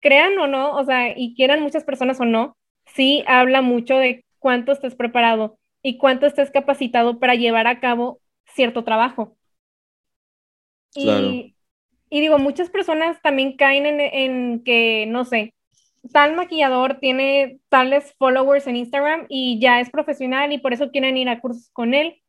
crean 0.00 0.38
o 0.38 0.48
no, 0.48 0.76
o 0.76 0.84
sea, 0.84 1.16
y 1.16 1.34
quieran 1.36 1.62
muchas 1.62 1.84
personas 1.84 2.20
o 2.20 2.26
no, 2.26 2.56
sí 2.86 3.24
habla 3.28 3.62
mucho 3.62 3.98
de 3.98 4.26
cuánto 4.40 4.72
estés 4.72 4.96
preparado 4.96 5.58
y 5.82 5.98
cuánto 5.98 6.26
estés 6.26 6.50
capacitado 6.50 7.20
para 7.20 7.36
llevar 7.36 7.68
a 7.68 7.80
cabo 7.80 8.20
cierto 8.46 8.84
trabajo. 8.84 9.37
Y, 10.94 11.54
y, 12.10 12.20
digo, 12.20 12.38
muchas 12.38 12.70
personas 12.70 13.20
también 13.22 13.56
caen 13.56 13.86
en, 13.86 14.00
en 14.00 14.64
que, 14.64 15.06
no 15.06 15.24
sé, 15.24 15.54
tal 16.12 16.34
maquillador 16.34 16.98
tiene 17.00 17.60
tales 17.68 18.14
followers 18.18 18.66
en 18.66 18.76
Instagram 18.76 19.26
y 19.28 19.58
ya 19.60 19.80
es 19.80 19.90
profesional 19.90 20.52
y 20.52 20.58
por 20.58 20.72
eso 20.72 20.90
quieren 20.90 21.16
ir 21.16 21.28
a 21.28 21.40
cursos 21.40 21.70
con 21.72 21.94
él. 21.94 22.20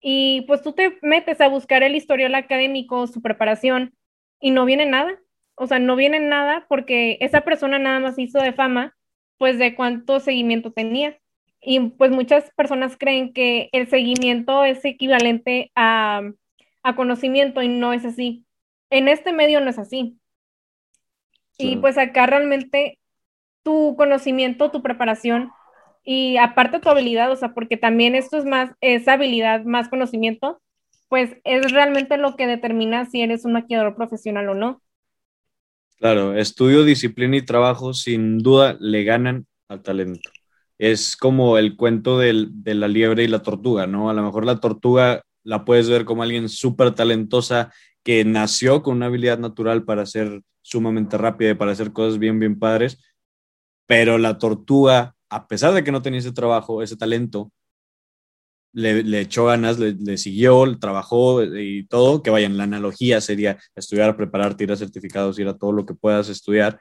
Y 0.00 0.42
pues 0.42 0.62
tú 0.62 0.72
te 0.72 0.98
metes 1.02 1.40
a 1.40 1.48
buscar 1.48 1.82
el 1.82 1.94
historial 1.94 2.34
académico, 2.34 3.06
su 3.06 3.20
preparación, 3.20 3.94
y 4.40 4.50
no 4.50 4.64
viene 4.64 4.86
nada. 4.86 5.18
O 5.54 5.66
sea, 5.66 5.78
no 5.78 5.94
viene 5.96 6.20
nada 6.20 6.66
porque 6.68 7.18
esa 7.20 7.42
persona 7.42 7.78
nada 7.78 8.00
más 8.00 8.18
hizo 8.18 8.40
de 8.40 8.52
fama, 8.52 8.96
pues 9.38 9.58
de 9.58 9.74
cuánto 9.74 10.20
seguimiento 10.20 10.72
tenía. 10.72 11.18
Y 11.60 11.80
pues 11.90 12.10
muchas 12.10 12.50
personas 12.56 12.96
creen 12.96 13.34
que 13.34 13.68
el 13.72 13.86
seguimiento 13.88 14.64
es 14.64 14.82
equivalente 14.84 15.70
a, 15.74 16.22
a 16.82 16.96
conocimiento 16.96 17.62
y 17.62 17.68
no 17.68 17.92
es 17.92 18.04
así. 18.04 18.44
En 18.90 19.08
este 19.08 19.32
medio 19.32 19.60
no 19.60 19.70
es 19.70 19.78
así. 19.78 20.18
Y 21.58 21.76
pues 21.76 21.98
acá 21.98 22.26
realmente 22.26 22.98
tu 23.62 23.94
conocimiento, 23.96 24.70
tu 24.70 24.82
preparación 24.82 25.50
y 26.04 26.38
aparte 26.38 26.80
tu 26.80 26.88
habilidad, 26.88 27.30
o 27.30 27.36
sea, 27.36 27.52
porque 27.52 27.76
también 27.76 28.14
esto 28.14 28.38
es 28.38 28.44
más, 28.44 28.70
esa 28.80 29.14
habilidad, 29.14 29.64
más 29.64 29.88
conocimiento, 29.88 30.60
pues 31.08 31.36
es 31.44 31.72
realmente 31.72 32.16
lo 32.16 32.36
que 32.36 32.46
determina 32.46 33.04
si 33.04 33.20
eres 33.20 33.44
un 33.44 33.52
maquillador 33.52 33.96
profesional 33.96 34.48
o 34.48 34.54
no. 34.54 34.82
Claro, 35.98 36.34
estudio, 36.34 36.84
disciplina 36.84 37.36
y 37.36 37.42
trabajo 37.42 37.92
sin 37.92 38.38
duda 38.38 38.76
le 38.80 39.04
ganan 39.04 39.46
al 39.68 39.82
talento. 39.82 40.30
Es 40.78 41.14
como 41.16 41.58
el 41.58 41.76
cuento 41.76 42.18
del, 42.18 42.48
de 42.62 42.74
la 42.74 42.88
liebre 42.88 43.24
y 43.24 43.28
la 43.28 43.42
tortuga, 43.42 43.86
¿no? 43.86 44.08
A 44.08 44.14
lo 44.14 44.22
mejor 44.22 44.46
la 44.46 44.60
tortuga 44.60 45.22
la 45.44 45.64
puedes 45.64 45.88
ver 45.88 46.04
como 46.04 46.22
alguien 46.22 46.48
súper 46.48 46.94
talentosa 46.94 47.72
que 48.02 48.24
nació 48.24 48.82
con 48.82 48.96
una 48.96 49.06
habilidad 49.06 49.38
natural 49.38 49.84
para 49.84 50.06
ser 50.06 50.42
sumamente 50.62 51.18
rápida 51.18 51.50
y 51.50 51.54
para 51.54 51.72
hacer 51.72 51.92
cosas 51.92 52.18
bien, 52.18 52.38
bien 52.38 52.58
padres, 52.58 52.98
pero 53.86 54.18
la 54.18 54.38
tortuga, 54.38 55.14
a 55.28 55.48
pesar 55.48 55.74
de 55.74 55.84
que 55.84 55.92
no 55.92 56.02
tenía 56.02 56.20
ese 56.20 56.32
trabajo, 56.32 56.82
ese 56.82 56.96
talento, 56.96 57.52
le, 58.72 59.20
echó 59.20 59.46
ganas, 59.46 59.78
le, 59.78 60.16
siguió, 60.16 60.78
trabajó 60.78 61.42
y 61.42 61.86
todo, 61.86 62.22
que 62.22 62.30
vayan, 62.30 62.56
la 62.56 62.64
analogía 62.64 63.20
sería 63.20 63.58
estudiar, 63.74 64.16
prepararte, 64.16 64.64
ir 64.64 64.72
a 64.72 64.76
certificados, 64.76 65.38
ir 65.38 65.48
a 65.48 65.58
todo 65.58 65.72
lo 65.72 65.86
que 65.86 65.94
puedas 65.94 66.28
estudiar 66.28 66.78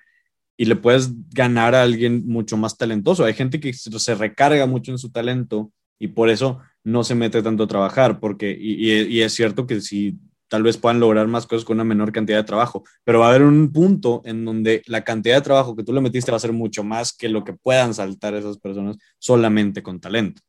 y 0.56 0.66
le 0.66 0.76
puedes 0.76 1.10
ganar 1.30 1.74
a 1.74 1.84
alguien 1.84 2.28
mucho 2.28 2.58
más 2.58 2.78
talentoso. 2.78 3.26
Hay 3.26 3.34
gente 3.34 3.60
que 3.60 3.74
se 3.74 4.16
recarga 4.16 4.66
mucho 4.66 4.92
en 4.92 4.98
su 4.98 5.10
talento 5.10 5.72
y 5.98 6.10
por 6.10 6.30
eso 6.30 6.60
no 6.92 7.04
se 7.04 7.16
mete 7.16 7.42
tanto 7.42 7.64
a 7.64 7.68
trabajar, 7.68 8.20
porque, 8.20 8.56
y, 8.60 9.22
es 9.22 9.34
cierto 9.34 9.66
que 9.68 9.82
si 9.82 10.18
tal 10.48 10.64
vez 10.64 10.78
puedan 10.78 11.00
lograr 11.00 11.28
más 11.28 11.46
cosas 11.46 11.64
con 11.64 11.78
una 11.78 11.84
menor 11.84 12.12
cantidad 12.12 12.38
de 12.38 12.44
trabajo, 12.44 12.84
pero 13.04 13.20
va 13.20 13.28
a 13.28 13.30
haber 13.30 13.44
un 13.44 13.72
punto 13.72 14.22
en 14.26 14.46
donde 14.46 14.82
la 14.88 15.04
cantidad 15.04 15.36
de 15.36 15.42
trabajo 15.42 15.76
que 15.76 15.84
tú 15.84 15.94
le 15.94 16.02
metiste 16.02 16.32
va 16.32 16.38
a 16.38 16.42
ser 16.42 16.54
mucho 16.54 16.84
más 16.84 17.16
que 17.16 17.30
lo 17.30 17.44
que 17.44 17.54
puedan 17.54 17.94
saltar 17.94 18.34
esas 18.34 18.58
personas 18.58 18.98
solamente 19.20 19.84
con 19.84 20.00
talento. 20.00 20.42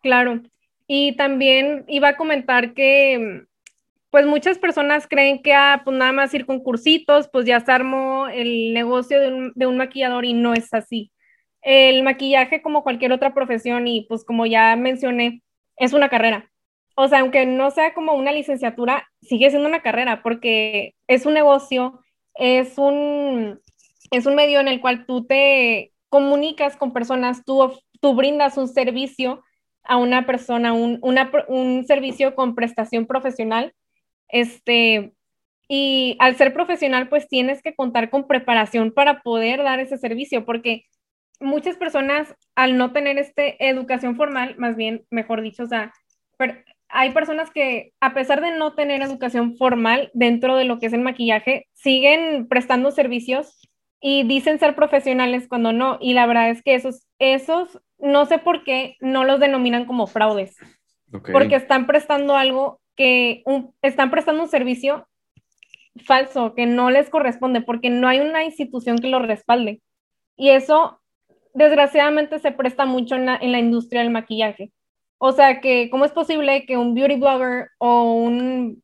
Claro, 0.00 0.40
y 0.86 1.16
también 1.16 1.84
iba 1.88 2.08
a 2.10 2.16
comentar 2.16 2.72
que 2.72 3.46
pues 4.10 4.24
muchas 4.24 4.58
personas 4.58 5.06
creen 5.08 5.42
que 5.42 5.52
ah, 5.52 5.82
pues 5.84 5.96
nada 5.96 6.12
más 6.12 6.32
ir 6.32 6.46
con 6.46 6.60
cursitos, 6.60 7.28
pues 7.28 7.44
ya 7.44 7.60
se 7.60 7.72
armó 7.72 8.28
el 8.28 8.72
negocio 8.72 9.18
de 9.54 9.66
un 9.66 9.76
maquillador 9.76 10.24
y 10.24 10.32
no 10.32 10.54
es 10.54 10.72
así. 10.72 11.12
El 11.60 12.04
maquillaje, 12.04 12.62
como 12.62 12.84
cualquier 12.84 13.12
otra 13.12 13.34
profesión, 13.34 13.88
y 13.88 14.06
pues 14.08 14.24
como 14.24 14.46
ya 14.46 14.76
mencioné, 14.76 15.42
es 15.76 15.92
una 15.92 16.08
carrera. 16.08 16.50
O 16.96 17.08
sea, 17.08 17.20
aunque 17.20 17.46
no 17.46 17.70
sea 17.70 17.94
como 17.94 18.14
una 18.14 18.32
licenciatura, 18.32 19.06
sigue 19.20 19.50
siendo 19.50 19.68
una 19.68 19.82
carrera 19.82 20.22
porque 20.22 20.94
es 21.06 21.26
un 21.26 21.34
negocio, 21.34 22.00
es 22.34 22.78
un, 22.78 23.60
es 24.10 24.26
un 24.26 24.34
medio 24.34 24.60
en 24.60 24.68
el 24.68 24.80
cual 24.80 25.06
tú 25.06 25.26
te 25.26 25.92
comunicas 26.08 26.76
con 26.76 26.92
personas, 26.92 27.44
tú, 27.44 27.72
tú 28.00 28.14
brindas 28.14 28.56
un 28.56 28.68
servicio 28.68 29.42
a 29.82 29.98
una 29.98 30.26
persona, 30.26 30.72
un, 30.72 30.98
un 31.02 31.86
servicio 31.86 32.34
con 32.34 32.54
prestación 32.54 33.06
profesional, 33.06 33.74
este, 34.28 35.12
y 35.68 36.16
al 36.18 36.36
ser 36.36 36.52
profesional, 36.52 37.08
pues 37.08 37.28
tienes 37.28 37.62
que 37.62 37.74
contar 37.74 38.10
con 38.10 38.26
preparación 38.26 38.92
para 38.92 39.22
poder 39.22 39.62
dar 39.62 39.80
ese 39.80 39.98
servicio, 39.98 40.44
porque 40.44 40.84
muchas 41.40 41.76
personas, 41.76 42.34
al 42.54 42.76
no 42.76 42.92
tener 42.92 43.18
este 43.18 43.68
educación 43.68 44.16
formal, 44.16 44.56
más 44.58 44.76
bien, 44.76 45.04
mejor 45.10 45.42
dicho, 45.42 45.64
o 45.64 45.66
sea, 45.66 45.92
hay 46.88 47.10
personas 47.10 47.50
que, 47.50 47.92
a 48.00 48.14
pesar 48.14 48.40
de 48.40 48.56
no 48.56 48.74
tener 48.74 49.02
educación 49.02 49.56
formal 49.56 50.10
dentro 50.14 50.56
de 50.56 50.64
lo 50.64 50.78
que 50.78 50.86
es 50.86 50.92
el 50.92 51.00
maquillaje, 51.00 51.68
siguen 51.72 52.46
prestando 52.48 52.90
servicios 52.90 53.68
y 54.00 54.24
dicen 54.24 54.58
ser 54.58 54.74
profesionales 54.74 55.48
cuando 55.48 55.72
no. 55.72 55.98
Y 56.00 56.14
la 56.14 56.26
verdad 56.26 56.50
es 56.50 56.62
que 56.62 56.74
esos, 56.74 57.06
esos 57.18 57.80
no 57.98 58.26
sé 58.26 58.38
por 58.38 58.64
qué 58.64 58.96
no 59.00 59.24
los 59.24 59.40
denominan 59.40 59.84
como 59.84 60.06
fraudes. 60.06 60.56
Porque 61.32 61.56
están 61.56 61.86
prestando 61.86 62.36
algo 62.36 62.80
que, 62.94 63.42
están 63.82 64.10
prestando 64.10 64.42
un 64.42 64.48
servicio 64.48 65.08
falso, 66.04 66.54
que 66.54 66.66
no 66.66 66.90
les 66.90 67.08
corresponde, 67.08 67.62
porque 67.62 67.90
no 67.90 68.08
hay 68.08 68.20
una 68.20 68.44
institución 68.44 68.98
que 68.98 69.08
lo 69.08 69.20
respalde. 69.20 69.80
Y 70.36 70.50
eso, 70.50 71.00
desgraciadamente, 71.56 72.38
se 72.38 72.52
presta 72.52 72.84
mucho 72.84 73.16
en 73.16 73.26
la, 73.26 73.36
en 73.36 73.50
la 73.50 73.58
industria 73.58 74.02
del 74.02 74.10
maquillaje. 74.10 74.72
O 75.18 75.32
sea, 75.32 75.60
que 75.60 75.88
cómo 75.90 76.04
es 76.04 76.12
posible 76.12 76.66
que 76.66 76.76
un 76.76 76.94
beauty 76.94 77.16
blogger 77.16 77.70
o 77.78 78.12
un 78.12 78.82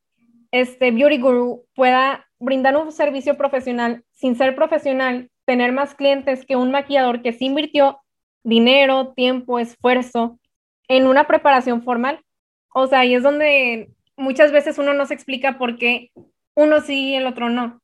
este, 0.50 0.90
beauty 0.90 1.18
guru 1.18 1.66
pueda 1.74 2.26
brindar 2.40 2.76
un 2.76 2.90
servicio 2.90 3.36
profesional 3.36 4.02
sin 4.10 4.36
ser 4.36 4.56
profesional, 4.56 5.30
tener 5.44 5.72
más 5.72 5.94
clientes 5.94 6.46
que 6.46 6.56
un 6.56 6.70
maquillador 6.70 7.20
que 7.20 7.34
sí 7.34 7.44
invirtió 7.46 7.98
dinero, 8.42 9.12
tiempo, 9.14 9.58
esfuerzo 9.58 10.38
en 10.88 11.06
una 11.06 11.26
preparación 11.26 11.82
formal. 11.82 12.20
O 12.74 12.86
sea, 12.86 13.00
ahí 13.00 13.14
es 13.14 13.22
donde 13.22 13.90
muchas 14.16 14.50
veces 14.50 14.78
uno 14.78 14.94
no 14.94 15.04
se 15.04 15.14
explica 15.14 15.58
por 15.58 15.76
qué 15.76 16.10
uno 16.54 16.80
sí 16.80 17.10
y 17.10 17.16
el 17.16 17.26
otro 17.26 17.50
no. 17.50 17.80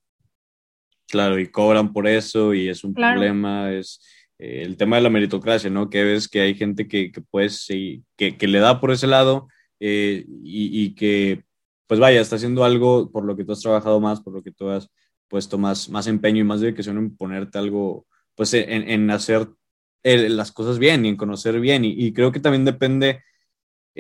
Claro, 1.09 1.39
y 1.39 1.51
cobran 1.51 1.93
por 1.93 2.07
eso 2.07 2.55
y 2.55 2.69
es 2.69 2.85
un 2.85 2.95
problema, 2.95 3.73
es 3.73 4.18
eh, 4.39 4.63
el 4.65 4.77
tema 4.77 4.97
de 4.97 5.03
la 5.03 5.11
meritocracia, 5.11 5.71
¿no? 5.71 5.91
Que 5.91 6.05
ves 6.05 6.29
que 6.29 6.41
hay 6.41 6.55
gente 6.55 6.89
que, 6.89 7.13
que 7.13 7.21
pues, 7.21 7.67
que, 8.17 8.37
que, 8.37 8.49
le 8.49 8.59
da 8.59 8.81
por 8.81 8.93
ese 8.93 9.07
lado 9.07 9.49
eh, 9.81 10.25
y, 10.43 10.95
que, 10.95 11.45
pues 11.87 12.01
vaya, 12.01 12.21
está 12.21 12.37
haciendo 12.37 12.65
algo 12.65 13.11
por 13.11 13.25
lo 13.25 13.37
que 13.37 13.45
tú 13.45 13.53
has 13.53 13.61
trabajado 13.61 14.01
más, 14.01 14.21
por 14.21 14.35
lo 14.35 14.43
que 14.43 14.53
tú 14.53 14.69
has 14.71 14.89
puesto 15.29 15.59
más, 15.59 15.89
más 15.91 16.07
empeño 16.07 16.41
y 16.41 16.45
más 16.45 16.61
dedicación 16.61 16.99
en 16.99 17.17
ponerte 17.17 17.59
algo, 17.59 18.07
pues 18.35 18.55
en, 18.55 19.11
hacer 19.11 19.49
las 20.03 20.53
cosas 20.53 20.79
bien 20.79 21.05
y 21.05 21.09
en 21.11 21.17
conocer 21.17 21.61
bien. 21.61 21.85
Y 21.85 22.13
creo 22.13 22.33
que 22.33 22.41
también 22.41 22.65
depende 22.65 23.23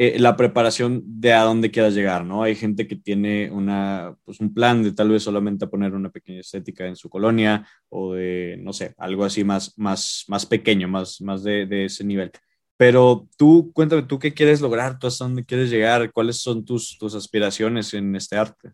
eh, 0.00 0.16
la 0.20 0.36
preparación 0.36 1.02
de 1.04 1.32
a 1.32 1.42
dónde 1.42 1.72
quieras 1.72 1.92
llegar, 1.92 2.24
¿no? 2.24 2.44
Hay 2.44 2.54
gente 2.54 2.86
que 2.86 2.94
tiene 2.94 3.50
una, 3.50 4.14
pues 4.24 4.38
un 4.38 4.54
plan 4.54 4.84
de 4.84 4.92
tal 4.92 5.08
vez 5.08 5.24
solamente 5.24 5.66
poner 5.66 5.92
una 5.92 6.08
pequeña 6.08 6.38
estética 6.38 6.86
en 6.86 6.94
su 6.94 7.10
colonia 7.10 7.66
o 7.88 8.14
de, 8.14 8.60
no 8.60 8.72
sé, 8.72 8.94
algo 8.96 9.24
así 9.24 9.42
más, 9.42 9.76
más, 9.76 10.24
más 10.28 10.46
pequeño, 10.46 10.86
más, 10.86 11.20
más 11.20 11.42
de, 11.42 11.66
de 11.66 11.86
ese 11.86 12.04
nivel. 12.04 12.30
Pero 12.76 13.26
tú, 13.36 13.72
cuéntame, 13.74 14.02
¿tú 14.02 14.20
qué 14.20 14.32
quieres 14.32 14.60
lograr? 14.60 15.00
¿Tú 15.00 15.08
hasta 15.08 15.24
dónde 15.24 15.44
quieres 15.44 15.68
llegar? 15.68 16.12
¿Cuáles 16.12 16.40
son 16.40 16.64
tus, 16.64 16.96
tus 16.96 17.16
aspiraciones 17.16 17.92
en 17.92 18.14
este 18.14 18.36
arte? 18.36 18.70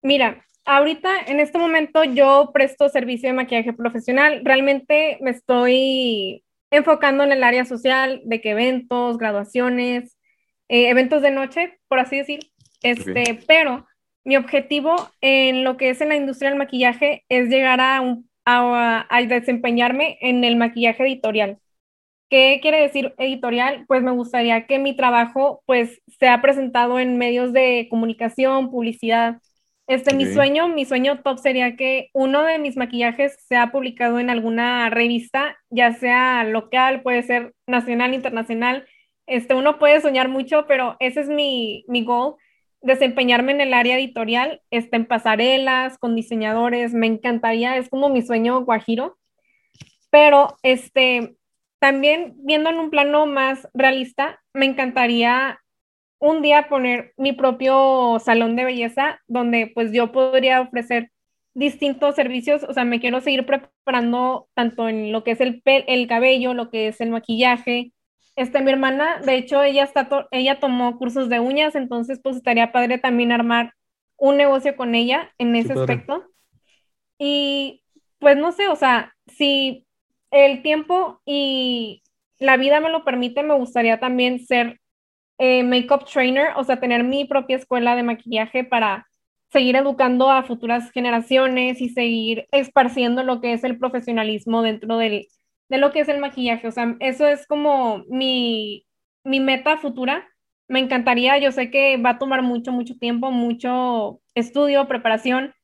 Mira, 0.00 0.42
ahorita 0.64 1.10
en 1.26 1.38
este 1.38 1.58
momento 1.58 2.02
yo 2.02 2.50
presto 2.54 2.88
servicio 2.88 3.28
de 3.28 3.34
maquillaje 3.34 3.74
profesional. 3.74 4.40
Realmente 4.42 5.18
me 5.20 5.32
estoy 5.32 6.44
enfocando 6.70 7.24
en 7.24 7.32
el 7.32 7.44
área 7.44 7.64
social, 7.64 8.20
de 8.24 8.40
que 8.40 8.50
eventos, 8.50 9.18
graduaciones, 9.18 10.13
eh, 10.74 10.88
eventos 10.88 11.22
de 11.22 11.30
noche, 11.30 11.78
por 11.86 12.00
así 12.00 12.16
decir, 12.16 12.50
este, 12.82 13.38
pero 13.46 13.86
mi 14.24 14.36
objetivo 14.36 14.96
en 15.20 15.62
lo 15.62 15.76
que 15.76 15.90
es 15.90 16.00
en 16.00 16.08
la 16.08 16.16
industria 16.16 16.50
del 16.50 16.58
maquillaje 16.58 17.24
es 17.28 17.48
llegar 17.48 17.80
a, 17.80 18.02
a, 18.44 19.22
desempeñarme 19.22 20.18
en 20.20 20.42
el 20.42 20.56
maquillaje 20.56 21.04
editorial. 21.04 21.58
¿Qué 22.28 22.58
quiere 22.60 22.80
decir 22.80 23.14
editorial? 23.18 23.84
Pues 23.86 24.02
me 24.02 24.10
gustaría 24.10 24.66
que 24.66 24.80
mi 24.80 24.96
trabajo 24.96 25.62
pues 25.64 26.02
sea 26.18 26.42
presentado 26.42 26.98
en 26.98 27.18
medios 27.18 27.52
de 27.52 27.86
comunicación, 27.88 28.72
publicidad. 28.72 29.40
Este, 29.86 30.16
mi 30.16 30.26
sueño, 30.26 30.66
mi 30.66 30.86
sueño 30.86 31.22
top 31.22 31.38
sería 31.38 31.76
que 31.76 32.08
uno 32.14 32.42
de 32.42 32.58
mis 32.58 32.76
maquillajes 32.76 33.36
sea 33.46 33.70
publicado 33.70 34.18
en 34.18 34.28
alguna 34.28 34.90
revista, 34.90 35.56
ya 35.70 35.92
sea 35.92 36.42
local, 36.42 37.02
puede 37.02 37.22
ser 37.22 37.52
nacional, 37.68 38.12
internacional. 38.12 38.88
Este, 39.26 39.54
uno 39.54 39.78
puede 39.78 40.00
soñar 40.00 40.28
mucho, 40.28 40.66
pero 40.66 40.96
ese 41.00 41.20
es 41.20 41.28
mi, 41.28 41.84
mi 41.88 42.04
goal 42.04 42.36
desempeñarme 42.84 43.52
en 43.52 43.62
el 43.62 43.74
área 43.74 43.96
editorial, 43.96 44.60
este, 44.70 44.96
en 44.96 45.06
pasarelas, 45.06 45.96
con 45.98 46.14
diseñadores, 46.14 46.92
me 46.92 47.06
encantaría, 47.06 47.78
es 47.78 47.88
como 47.88 48.10
mi 48.10 48.20
sueño 48.20 48.62
guajiro, 48.62 49.16
pero 50.10 50.56
este, 50.62 51.36
también 51.78 52.34
viendo 52.36 52.68
en 52.70 52.78
un 52.78 52.90
plano 52.90 53.26
más 53.26 53.66
realista, 53.72 54.38
me 54.52 54.66
encantaría 54.66 55.60
un 56.18 56.42
día 56.42 56.68
poner 56.68 57.14
mi 57.16 57.32
propio 57.32 58.18
salón 58.20 58.54
de 58.54 58.64
belleza 58.64 59.20
donde 59.26 59.70
pues 59.74 59.92
yo 59.92 60.12
podría 60.12 60.60
ofrecer 60.60 61.10
distintos 61.54 62.16
servicios, 62.16 62.64
o 62.64 62.74
sea, 62.74 62.84
me 62.84 63.00
quiero 63.00 63.20
seguir 63.20 63.46
preparando 63.46 64.48
tanto 64.54 64.88
en 64.88 65.10
lo 65.10 65.24
que 65.24 65.32
es 65.32 65.40
el, 65.40 65.62
el 65.64 66.06
cabello, 66.06 66.52
lo 66.52 66.70
que 66.70 66.88
es 66.88 67.00
el 67.00 67.10
maquillaje, 67.10 67.92
este, 68.36 68.62
mi 68.62 68.70
hermana, 68.70 69.20
de 69.20 69.36
hecho, 69.36 69.62
ella, 69.62 69.84
está 69.84 70.08
ella 70.32 70.58
tomó 70.58 70.98
cursos 70.98 71.28
de 71.28 71.40
uñas, 71.40 71.74
entonces 71.74 72.20
pues 72.22 72.36
estaría 72.36 72.72
padre 72.72 72.98
también 72.98 73.32
armar 73.32 73.74
un 74.16 74.36
negocio 74.36 74.76
con 74.76 74.94
ella 74.94 75.32
en 75.38 75.54
ese 75.54 75.72
aspecto. 75.72 76.24
Y 77.18 77.82
pues 78.18 78.36
no 78.36 78.52
sé, 78.52 78.68
o 78.68 78.76
sea, 78.76 79.14
si 79.26 79.86
el 80.30 80.62
tiempo 80.62 81.20
y 81.24 82.02
la 82.38 82.56
vida 82.56 82.80
me 82.80 82.90
lo 82.90 83.04
permite, 83.04 83.42
me 83.42 83.54
gustaría 83.54 84.00
también 84.00 84.44
ser 84.44 84.80
eh, 85.38 85.62
makeup 85.62 86.04
trainer, 86.04 86.48
o 86.56 86.64
sea, 86.64 86.80
tener 86.80 87.04
mi 87.04 87.24
propia 87.24 87.56
escuela 87.56 87.94
de 87.94 88.02
maquillaje 88.02 88.64
para 88.64 89.06
seguir 89.52 89.76
educando 89.76 90.30
a 90.30 90.42
futuras 90.42 90.90
generaciones 90.90 91.80
y 91.80 91.88
seguir 91.88 92.46
esparciendo 92.50 93.22
lo 93.22 93.40
que 93.40 93.52
es 93.52 93.62
el 93.62 93.78
profesionalismo 93.78 94.62
dentro 94.62 94.98
del, 94.98 95.28
de 95.68 95.78
lo 95.78 95.92
que 95.92 96.00
es 96.00 96.08
el 96.08 96.20
maquillaje. 96.20 96.68
O 96.68 96.72
sea, 96.72 96.96
eso 97.00 97.26
es 97.26 97.46
como 97.46 98.04
mi, 98.08 98.86
mi 99.24 99.40
meta 99.40 99.76
futura. 99.78 100.28
Me 100.68 100.80
encantaría, 100.80 101.38
yo 101.38 101.52
sé 101.52 101.70
que 101.70 101.96
va 101.98 102.10
a 102.10 102.18
tomar 102.18 102.42
mucho, 102.42 102.72
mucho 102.72 102.96
tiempo, 102.96 103.30
mucho 103.30 104.20
estudio, 104.34 104.88
preparación, 104.88 105.54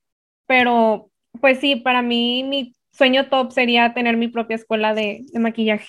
pero 0.46 1.10
pues 1.40 1.60
sí, 1.60 1.76
para 1.76 2.02
mí 2.02 2.44
mi 2.44 2.74
sueño 2.92 3.28
top 3.30 3.52
sería 3.52 3.94
tener 3.94 4.16
mi 4.16 4.28
propia 4.28 4.56
escuela 4.56 4.94
de, 4.94 5.24
de 5.32 5.38
maquillaje. 5.40 5.88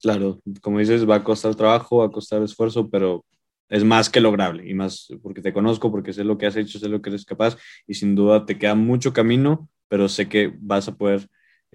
Claro, 0.00 0.40
como 0.62 0.78
dices, 0.78 1.08
va 1.08 1.16
a 1.16 1.24
costar 1.24 1.54
trabajo, 1.54 1.98
va 1.98 2.06
a 2.06 2.10
costar 2.10 2.42
esfuerzo, 2.42 2.88
pero 2.90 3.24
es 3.68 3.82
más 3.82 4.10
que 4.10 4.20
lograble 4.20 4.68
y 4.68 4.74
más 4.74 5.08
porque 5.22 5.42
te 5.42 5.52
conozco, 5.52 5.90
porque 5.90 6.12
sé 6.12 6.22
lo 6.24 6.38
que 6.38 6.46
has 6.46 6.56
hecho, 6.56 6.78
sé 6.78 6.88
lo 6.88 7.00
que 7.02 7.10
eres 7.10 7.24
capaz 7.24 7.56
y 7.86 7.94
sin 7.94 8.14
duda 8.14 8.46
te 8.46 8.58
queda 8.58 8.74
mucho 8.74 9.12
camino, 9.12 9.68
pero 9.88 10.08
sé 10.08 10.28
que 10.28 10.52
vas 10.60 10.86
a 10.88 10.96
poder 10.96 11.28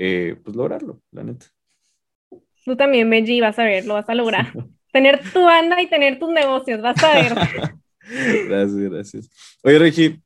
eh, 0.03 0.35
pues 0.43 0.55
lograrlo, 0.55 0.99
la 1.11 1.23
neta. 1.23 1.45
Tú 2.65 2.75
también, 2.75 3.07
Benji, 3.07 3.39
vas 3.39 3.59
a 3.59 3.63
ver, 3.63 3.85
lo 3.85 3.93
vas 3.93 4.09
a 4.09 4.15
lograr. 4.15 4.51
tener 4.91 5.21
tu 5.31 5.43
banda 5.43 5.79
y 5.79 5.87
tener 5.87 6.17
tus 6.17 6.31
negocios, 6.31 6.81
vas 6.81 7.03
a 7.03 7.13
ver. 7.13 7.35
gracias, 8.47 8.75
gracias. 8.75 9.29
Oye, 9.61 9.77
Regi, 9.77 10.19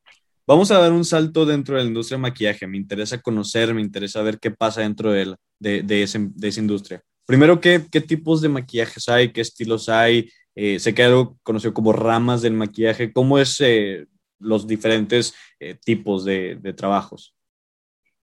vamos 0.48 0.72
a 0.72 0.80
dar 0.80 0.94
un 0.94 1.04
salto 1.04 1.46
dentro 1.46 1.76
de 1.76 1.84
la 1.84 1.90
industria 1.90 2.16
de 2.16 2.22
maquillaje. 2.22 2.66
Me 2.68 2.78
interesa 2.78 3.22
conocer, 3.22 3.74
me 3.74 3.82
interesa 3.82 4.22
ver 4.22 4.40
qué 4.40 4.50
pasa 4.50 4.80
dentro 4.80 5.12
de, 5.12 5.36
de, 5.60 5.82
de, 5.84 6.04
esa 6.04 6.60
industria. 6.62 7.02
Primero, 7.26 7.60
¿qué, 7.60 7.84
¿qué, 7.92 8.00
tipos 8.00 8.42
de 8.42 8.48
maquillajes 8.48 9.10
hay? 9.10 9.34
¿Qué 9.34 9.42
estilos 9.42 9.90
hay? 9.90 10.32
Eh, 10.56 10.80
sé 10.80 10.96
que 10.96 11.02
hay 11.04 11.10
algo 11.10 11.38
conocido 11.44 11.74
como 11.74 11.92
ramas 11.92 12.42
del 12.42 12.54
maquillaje. 12.54 13.12
¿Cómo 13.12 13.40
es 13.40 13.60
eh, 13.60 14.06
los 14.40 14.68
diferentes 14.68 15.34
tipos 15.84 16.24
de, 16.24 16.56
de 16.62 16.72
trabajos? 16.72 17.35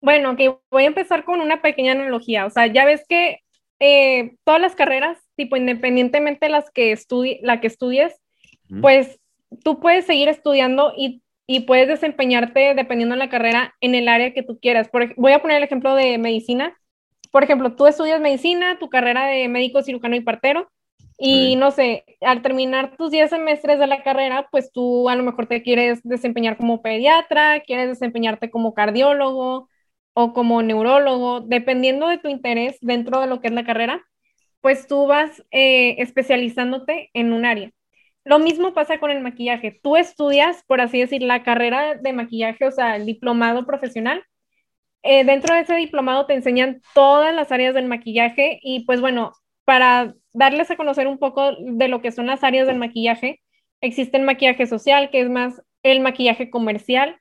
Bueno, 0.02 0.36
que 0.36 0.56
voy 0.72 0.84
a 0.84 0.88
empezar 0.88 1.24
con 1.26 1.42
una 1.42 1.62
pequeña 1.62 1.92
analogía. 1.92 2.46
O 2.46 2.50
sea, 2.50 2.68
ya 2.68 2.86
ves 2.86 3.06
que 3.08 3.40
eh, 3.80 4.36
todas 4.44 4.62
las 4.62 4.76
carreras, 4.76 5.18
tipo 5.36 5.58
independientemente 5.58 6.46
de 6.46 6.52
las 6.52 6.72
que 6.72 6.92
estudie, 6.92 7.40
la 7.44 7.62
que 7.62 7.68
estudies, 7.68 8.14
pues 8.82 9.20
tú 9.64 9.80
puedes 9.80 10.06
seguir 10.06 10.30
estudiando 10.30 10.94
y, 10.96 11.24
y, 11.48 11.62
puedes 11.62 11.88
desempeñarte 11.88 12.76
dependiendo 12.76 13.16
de 13.16 13.20
la 13.20 13.30
carrera 13.30 13.74
en 13.82 13.96
el 13.96 14.08
área 14.08 14.34
que 14.34 14.44
tú 14.44 14.60
quieras. 14.60 14.90
Por, 14.90 15.16
voy 15.16 15.32
a 15.32 15.42
poner 15.42 15.58
el 15.58 15.64
ejemplo 15.64 15.96
de 15.96 16.18
medicina. 16.18 16.78
Por 17.32 17.44
ejemplo, 17.44 17.76
tú 17.76 17.88
estudias 17.88 18.22
medicina, 18.22 18.78
tu 18.80 18.90
carrera 18.90 19.26
de 19.26 19.48
médico, 19.48 19.82
cirujano 19.82 20.16
y 20.16 20.22
partero, 20.22 20.70
y 21.22 21.58
no 21.58 21.72
sé, 21.72 22.06
al 22.22 22.42
terminar 22.42 22.96
tus 22.96 23.12
10 23.12 23.30
semestres 23.30 23.78
de 23.78 23.88
la 23.88 24.04
carrera, 24.04 24.48
pues 24.52 24.72
tú 24.72 25.10
a 25.10 25.16
lo 25.18 25.24
mejor 25.24 25.48
te 25.48 25.62
quieres 25.62 26.00
desempeñar 26.04 26.56
como 26.56 26.82
pediatra, 26.82 27.60
quieres 27.60 27.90
desempeñarte 27.90 28.50
como 28.50 28.74
cardiólogo, 28.74 29.68
o 30.22 30.34
como 30.34 30.62
neurólogo, 30.62 31.42
dependiendo 31.42 32.08
de 32.08 32.18
tu 32.18 32.28
interés 32.28 32.78
dentro 32.82 33.22
de 33.22 33.28
lo 33.28 33.40
que 33.40 33.48
es 33.48 33.54
la 33.54 33.64
carrera, 33.64 34.04
pues 34.62 34.88
tú 34.88 35.08
vas 35.08 35.44
eh, 35.52 35.96
especializándote 36.00 37.10
en 37.14 37.32
un 37.32 37.46
área. 37.46 37.72
Lo 38.26 38.40
mismo 38.40 38.74
pasa 38.74 39.00
con 39.00 39.12
el 39.12 39.22
maquillaje. 39.22 39.80
Tú 39.82 39.96
estudias, 39.96 40.64
por 40.68 40.82
así 40.82 41.00
decir, 41.00 41.22
la 41.24 41.44
carrera 41.44 41.96
de 41.96 42.14
maquillaje, 42.14 42.66
o 42.68 42.72
sea, 42.72 42.98
el 42.98 43.06
diplomado 43.06 43.66
profesional. 43.66 44.24
Eh, 45.04 45.24
dentro 45.24 45.56
de 45.56 45.62
ese 45.62 45.76
diplomado 45.76 46.26
te 46.26 46.34
enseñan 46.34 46.82
todas 46.94 47.34
las 47.34 47.52
áreas 47.54 47.74
del 47.74 47.86
maquillaje 47.86 48.60
y 48.62 48.86
pues 48.86 49.00
bueno, 49.00 49.32
para 49.64 50.16
darles 50.34 50.70
a 50.72 50.76
conocer 50.76 51.08
un 51.08 51.18
poco 51.18 51.54
de 51.62 51.88
lo 51.88 52.02
que 52.02 52.12
son 52.12 52.28
las 52.28 52.44
áreas 52.44 52.68
del 52.68 52.78
maquillaje, 52.78 53.42
existe 53.82 54.18
el 54.18 54.24
maquillaje 54.24 54.68
social, 54.68 55.10
que 55.12 55.22
es 55.22 55.30
más 55.30 55.62
el 55.84 56.02
maquillaje 56.02 56.50
comercial, 56.50 57.18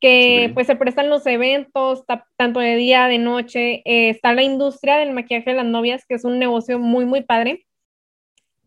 que 0.00 0.50
pues 0.54 0.66
se 0.66 0.76
prestan 0.76 1.10
los 1.10 1.26
eventos, 1.26 2.04
tanto 2.36 2.60
de 2.60 2.76
día, 2.76 3.06
de 3.06 3.18
noche. 3.18 3.82
Eh, 3.84 4.10
está 4.10 4.32
la 4.32 4.42
industria 4.42 4.96
del 4.96 5.12
maquillaje 5.12 5.50
de 5.50 5.56
las 5.56 5.66
novias, 5.66 6.04
que 6.06 6.14
es 6.14 6.24
un 6.24 6.38
negocio 6.38 6.78
muy, 6.78 7.04
muy 7.04 7.22
padre, 7.22 7.66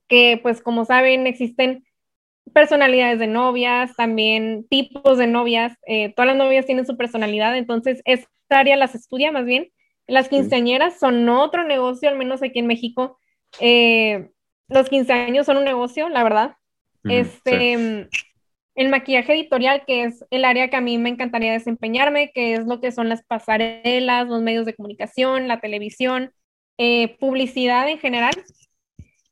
que 0.08 0.40
pues 0.42 0.62
como 0.62 0.84
saben 0.84 1.28
existen 1.28 1.86
personalidades 2.54 3.20
de 3.20 3.28
novias, 3.28 3.96
también 3.96 4.68
tipos 4.70 5.18
de 5.18 5.28
novias, 5.28 5.78
eh, 5.88 6.14
todas 6.14 6.28
las 6.28 6.38
novias 6.38 6.66
tienen 6.66 6.86
su 6.86 6.98
personalidad, 6.98 7.56
entonces 7.56 8.02
esta 8.04 8.60
área 8.60 8.76
las 8.76 8.96
estudia 8.96 9.32
más 9.32 9.46
bien. 9.46 9.70
Las 10.08 10.28
quinceañeras 10.28 11.00
son 11.00 11.30
otro 11.30 11.64
negocio, 11.64 12.10
al 12.10 12.18
menos 12.18 12.44
aquí 12.44 12.60
en 12.60 12.68
México. 12.68 13.18
Eh, 13.62 14.32
los 14.68 14.90
quince 14.90 15.14
años 15.14 15.46
son 15.46 15.58
un 15.58 15.64
negocio, 15.64 16.10
la 16.10 16.24
verdad. 16.24 16.56
este, 17.06 18.10
el 18.82 18.90
maquillaje 18.90 19.34
editorial, 19.34 19.84
que 19.86 20.04
es 20.04 20.26
el 20.32 20.44
área 20.44 20.70
que 20.70 20.76
a 20.76 20.82
mí 20.82 20.98
me 20.98 21.10
encantaría 21.10 21.54
desempeñarme, 21.54 22.32
que 22.34 22.54
es 22.54 22.66
lo 22.66 22.82
que 22.82 22.92
son 22.92 23.10
las 23.10 23.24
pasarelas, 23.24 24.28
los 24.28 24.42
medios 24.42 24.66
de 24.66 24.74
comunicación, 24.74 25.48
la 25.48 25.60
televisión, 25.60 26.32
eh, 26.78 27.18
publicidad 27.20 27.88
en 27.90 28.00
general. 28.00 28.34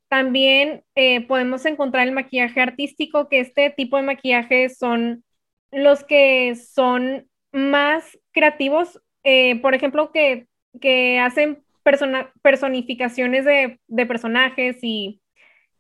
También 0.08 0.84
eh, 0.95 1.26
podemos 1.28 1.66
encontrar 1.66 2.08
el 2.08 2.14
maquillaje 2.14 2.62
artístico, 2.62 3.28
que 3.28 3.39
este 3.39 3.70
tipo 3.72 3.97
de 3.97 4.04
maquillaje 4.04 4.70
son 4.70 5.24
los 5.72 6.04
que 6.04 6.56
son 6.56 7.28
más 7.52 8.18
creativos, 8.32 9.02
eh, 9.24 9.60
por 9.62 9.74
ejemplo, 9.76 10.12
que, 10.12 10.47
que 10.80 11.20
hacen 11.20 11.64
personificaciones 12.41 13.45
de, 13.45 13.80
de, 13.88 14.06
personajes 14.06 14.78
y 14.84 15.22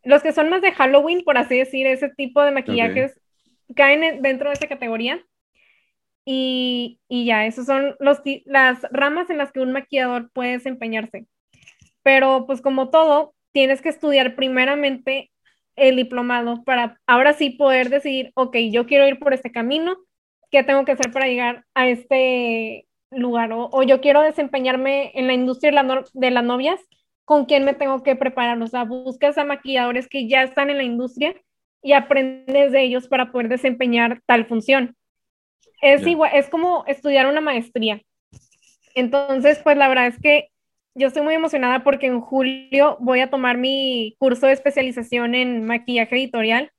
los 0.03 0.23
que 0.23 0.31
son 0.31 0.49
más 0.49 0.61
de 0.61 0.71
Halloween, 0.71 1.23
por 1.23 1.37
así 1.37 1.57
decir, 1.57 1.85
ese 1.85 2.09
tipo 2.09 2.41
de 2.41 2.51
maquillajes 2.51 3.18
caen 3.75 4.21
dentro 4.21 4.49
de 4.49 4.55
esa 4.55 4.67
categoría. 4.67 5.23
Y, 6.25 6.99
y 7.07 7.25
ya, 7.25 7.45
esas 7.45 7.65
son 7.65 7.95
los, 7.99 8.21
las 8.45 8.81
ramas 8.91 9.29
en 9.29 9.37
las 9.37 9.51
que 9.51 9.61
un 9.61 9.71
maquillador 9.71 10.29
puede 10.31 10.51
desempeñarse. 10.51 11.25
Pero 12.03 12.45
pues 12.45 12.61
como 12.61 12.89
todo, 12.89 13.33
tienes 13.51 13.81
que 13.81 13.89
estudiar 13.89 14.35
primeramente 14.35 15.31
el 15.75 15.95
diplomado 15.95 16.63
para 16.63 16.99
ahora 17.07 17.33
sí 17.33 17.51
poder 17.51 17.89
decidir, 17.89 18.31
ok, 18.35 18.55
yo 18.71 18.85
quiero 18.85 19.07
ir 19.07 19.17
por 19.19 19.33
este 19.33 19.51
camino, 19.51 19.97
¿qué 20.51 20.63
tengo 20.63 20.85
que 20.85 20.91
hacer 20.91 21.11
para 21.11 21.27
llegar 21.27 21.65
a 21.73 21.87
este 21.87 22.87
lugar? 23.11 23.51
O, 23.53 23.69
o 23.71 23.83
yo 23.83 24.01
quiero 24.01 24.21
desempeñarme 24.21 25.11
en 25.15 25.27
la 25.27 25.33
industria 25.33 25.71
de, 25.71 26.03
de 26.13 26.31
las 26.31 26.43
novias, 26.43 26.79
¿con 27.25 27.45
quién 27.45 27.63
me 27.65 27.73
tengo 27.73 28.03
que 28.03 28.15
preparar? 28.15 28.61
O 28.61 28.67
sea, 28.67 28.83
buscas 28.83 29.37
a 29.37 29.45
maquilladores 29.45 30.07
que 30.07 30.27
ya 30.27 30.43
están 30.43 30.69
en 30.69 30.77
la 30.77 30.83
industria 30.83 31.35
y 31.81 31.93
aprendes 31.93 32.71
de 32.71 32.83
ellos 32.83 33.07
para 33.07 33.31
poder 33.31 33.49
desempeñar 33.49 34.21
tal 34.25 34.45
función. 34.45 34.95
Es 35.81 36.05
igual, 36.05 36.31
es 36.33 36.49
como 36.49 36.83
estudiar 36.87 37.27
una 37.27 37.41
maestría. 37.41 38.01
Entonces, 38.95 39.59
pues 39.63 39.77
la 39.77 39.87
verdad 39.87 40.07
es 40.07 40.19
que 40.19 40.49
yo 40.95 41.07
estoy 41.07 41.21
muy 41.23 41.33
emocionada 41.33 41.83
porque 41.83 42.07
en 42.07 42.19
julio 42.19 42.97
voy 42.99 43.21
a 43.21 43.29
tomar 43.29 43.57
mi 43.57 44.15
curso 44.19 44.47
de 44.47 44.53
especialización 44.53 45.35
en 45.35 45.65
maquillaje 45.65 46.15
editorial. 46.15 46.71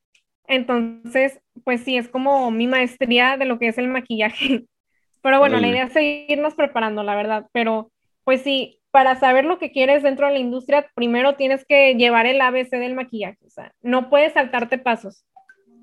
Entonces, 0.47 1.41
pues 1.65 1.83
sí, 1.83 1.97
es 1.97 2.09
como 2.09 2.51
mi 2.51 2.67
maestría 2.67 3.37
de 3.37 3.47
lo 3.47 3.59
que 3.59 3.69
es 3.69 3.79
el 3.79 3.89
maquillaje. 3.89 4.67
Pero 5.23 5.39
bueno, 5.39 5.61
la 5.61 5.69
idea 5.69 5.85
es 5.85 5.93
seguirnos 5.93 6.55
preparando, 6.55 7.03
la 7.03 7.15
verdad. 7.15 7.47
Pero, 7.53 7.91
pues 8.25 8.43
sí, 8.43 8.80
para 8.91 9.19
saber 9.19 9.45
lo 9.45 9.59
que 9.59 9.71
quieres 9.71 10.03
dentro 10.03 10.27
de 10.27 10.33
la 10.33 10.39
industria, 10.39 10.91
primero 10.95 11.37
tienes 11.37 11.65
que 11.65 11.95
llevar 11.95 12.27
el 12.27 12.41
ABC 12.41 12.71
del 12.71 12.95
maquillaje. 12.95 13.39
O 13.47 13.51
sea, 13.51 13.73
no 13.83 14.11
puedes 14.11 14.33
saltarte 14.33 14.79
pasos. 14.79 15.25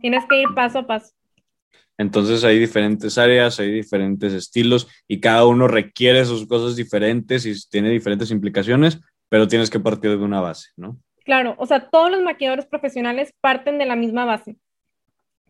Tienes 0.02 0.26
que 0.26 0.42
ir 0.42 0.48
paso 0.56 0.80
a 0.80 0.88
paso. 0.88 1.14
Entonces 1.98 2.44
hay 2.44 2.60
diferentes 2.60 3.18
áreas, 3.18 3.60
hay 3.60 3.72
diferentes 3.72 4.32
estilos 4.34 4.88
y 5.08 5.20
cada 5.20 5.46
uno 5.48 5.68
requiere 5.68 6.26
sus 6.26 6.48
cosas 6.48 6.76
diferentes 6.76 7.46
y 7.46 7.56
tiene 7.70 7.90
diferentes 7.90 8.30
implicaciones, 8.30 9.00
pero 9.30 9.48
tienes 9.48 9.70
que 9.70 9.80
partir 9.80 10.12
de 10.12 10.24
una 10.24 10.40
base, 10.40 10.70
¿no? 10.76 11.00
Claro, 11.26 11.56
o 11.58 11.66
sea, 11.66 11.90
todos 11.90 12.12
los 12.12 12.22
maquilladores 12.22 12.68
profesionales 12.68 13.34
parten 13.42 13.80
de 13.80 13.86
la 13.86 13.96
misma 13.96 14.26
base. 14.26 14.58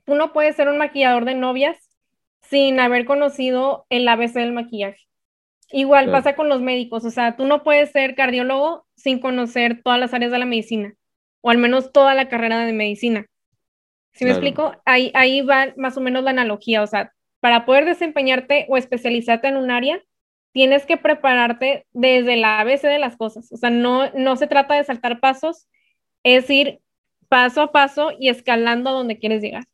Tú 0.06 0.16
no 0.16 0.32
puedes 0.32 0.56
ser 0.56 0.70
un 0.70 0.78
maquillador 0.78 1.26
de 1.26 1.36
novias 1.36 1.78
sin 2.42 2.80
haber 2.80 3.06
conocido 3.06 3.86
el 3.90 4.08
ABC 4.08 4.34
del 4.36 4.54
maquillaje. 4.54 5.07
Igual 5.72 6.10
pasa 6.12 6.36
con 6.36 6.48
los 6.48 6.62
médicos, 6.62 7.04
o 7.04 7.12
sea, 7.12 7.36
tú 7.36 7.46
no 7.46 7.64
puedes 7.64 7.92
ser 7.92 8.16
cardiólogo 8.16 8.86
sin 8.96 9.20
conocer 9.20 9.82
todas 9.84 10.00
las 10.00 10.14
áreas 10.14 10.32
de 10.32 10.40
la 10.40 10.46
medicina, 10.46 10.94
o 11.42 11.50
al 11.50 11.58
menos 11.58 11.92
toda 11.92 12.14
la 12.16 12.30
carrera 12.30 12.66
de 12.66 12.72
medicina. 12.72 13.26
¿Sí 14.14 14.24
me 14.24 14.32
explico? 14.32 14.74
Ahí, 14.86 15.12
ahí 15.14 15.42
va 15.42 15.74
más 15.76 15.98
o 15.98 16.02
menos 16.02 16.24
la 16.24 16.32
analogía, 16.32 16.82
o 16.82 16.88
sea, 16.88 17.14
para 17.42 17.66
poder 17.66 17.86
desempeñarte 17.86 18.66
o 18.70 18.78
especializarte 18.78 19.50
en 19.50 19.58
un 19.58 19.70
área, 19.70 20.02
tienes 20.54 20.86
que 20.86 20.98
prepararte 20.98 21.86
desde 21.92 22.38
la 22.38 22.60
ABC 22.60 22.84
de 22.84 23.00
las 23.00 23.18
cosas, 23.18 23.52
o 23.52 23.58
sea, 23.58 23.70
no, 23.70 24.10
no 24.12 24.38
se 24.38 24.48
trata 24.48 24.76
de 24.76 24.86
saltar 24.86 25.20
pasos, 25.20 25.68
es 26.24 26.50
ir 26.50 26.80
paso 27.30 27.62
a 27.62 27.72
paso 27.72 28.12
y 28.18 28.30
escalando 28.30 28.90
a 28.90 28.94
donde 28.94 29.20
quieres 29.20 29.42
llegar. 29.42 29.66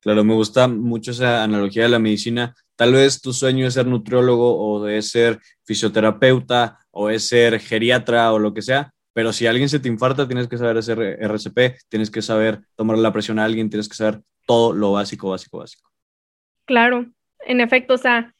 Claro, 0.00 0.24
me 0.24 0.34
gusta 0.34 0.66
mucho 0.66 1.12
esa 1.12 1.44
analogía 1.44 1.84
de 1.84 1.90
la 1.90 1.98
medicina. 2.00 2.56
Tal 2.76 2.92
vez 2.92 3.20
tu 3.20 3.32
sueño 3.32 3.66
es 3.66 3.74
ser 3.74 3.86
nutriólogo 3.86 4.58
o 4.58 4.84
de 4.84 5.02
ser 5.02 5.38
fisioterapeuta 5.64 6.78
o 6.90 7.10
es 7.10 7.28
ser 7.28 7.60
geriatra 7.60 8.32
o 8.32 8.38
lo 8.38 8.54
que 8.54 8.62
sea, 8.62 8.92
pero 9.12 9.32
si 9.32 9.46
alguien 9.46 9.68
se 9.68 9.78
te 9.78 9.88
infarta, 9.88 10.26
tienes 10.26 10.48
que 10.48 10.58
saber 10.58 10.78
hacer 10.78 10.98
RCP, 11.20 11.76
tienes 11.88 12.10
que 12.10 12.22
saber 12.22 12.60
tomar 12.76 12.98
la 12.98 13.12
presión 13.12 13.38
a 13.38 13.44
alguien, 13.44 13.68
tienes 13.68 13.88
que 13.88 13.94
saber 13.94 14.20
todo 14.46 14.72
lo 14.72 14.92
básico, 14.92 15.30
básico, 15.30 15.58
básico. 15.58 15.90
Claro, 16.64 17.06
en 17.40 17.60
efecto, 17.60 17.94
o 17.94 17.98
sea, 17.98 18.34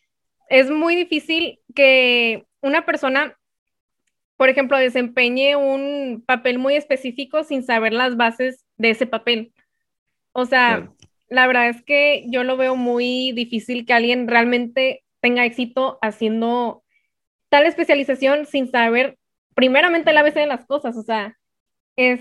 es 0.48 0.70
muy 0.70 0.96
difícil 0.96 1.60
que 1.74 2.46
una 2.60 2.86
persona, 2.86 3.36
por 4.36 4.48
ejemplo, 4.48 4.78
desempeñe 4.78 5.56
un 5.56 6.22
papel 6.26 6.58
muy 6.58 6.74
específico 6.74 7.44
sin 7.44 7.62
saber 7.62 7.92
las 7.92 8.16
bases 8.16 8.64
de 8.76 8.90
ese 8.90 9.06
papel. 9.06 9.52
O 10.32 10.46
sea, 10.46 10.90
la 11.32 11.46
verdad 11.46 11.70
es 11.70 11.82
que 11.82 12.26
yo 12.28 12.44
lo 12.44 12.58
veo 12.58 12.76
muy 12.76 13.32
difícil 13.32 13.86
que 13.86 13.94
alguien 13.94 14.28
realmente 14.28 15.02
tenga 15.20 15.46
éxito 15.46 15.98
haciendo 16.02 16.84
tal 17.48 17.64
especialización 17.64 18.44
sin 18.44 18.70
saber 18.70 19.18
primeramente 19.54 20.12
la 20.12 20.22
base 20.22 20.40
de 20.40 20.46
las 20.46 20.66
cosas, 20.66 20.94
o 20.94 21.02
sea, 21.02 21.38
es, 21.96 22.20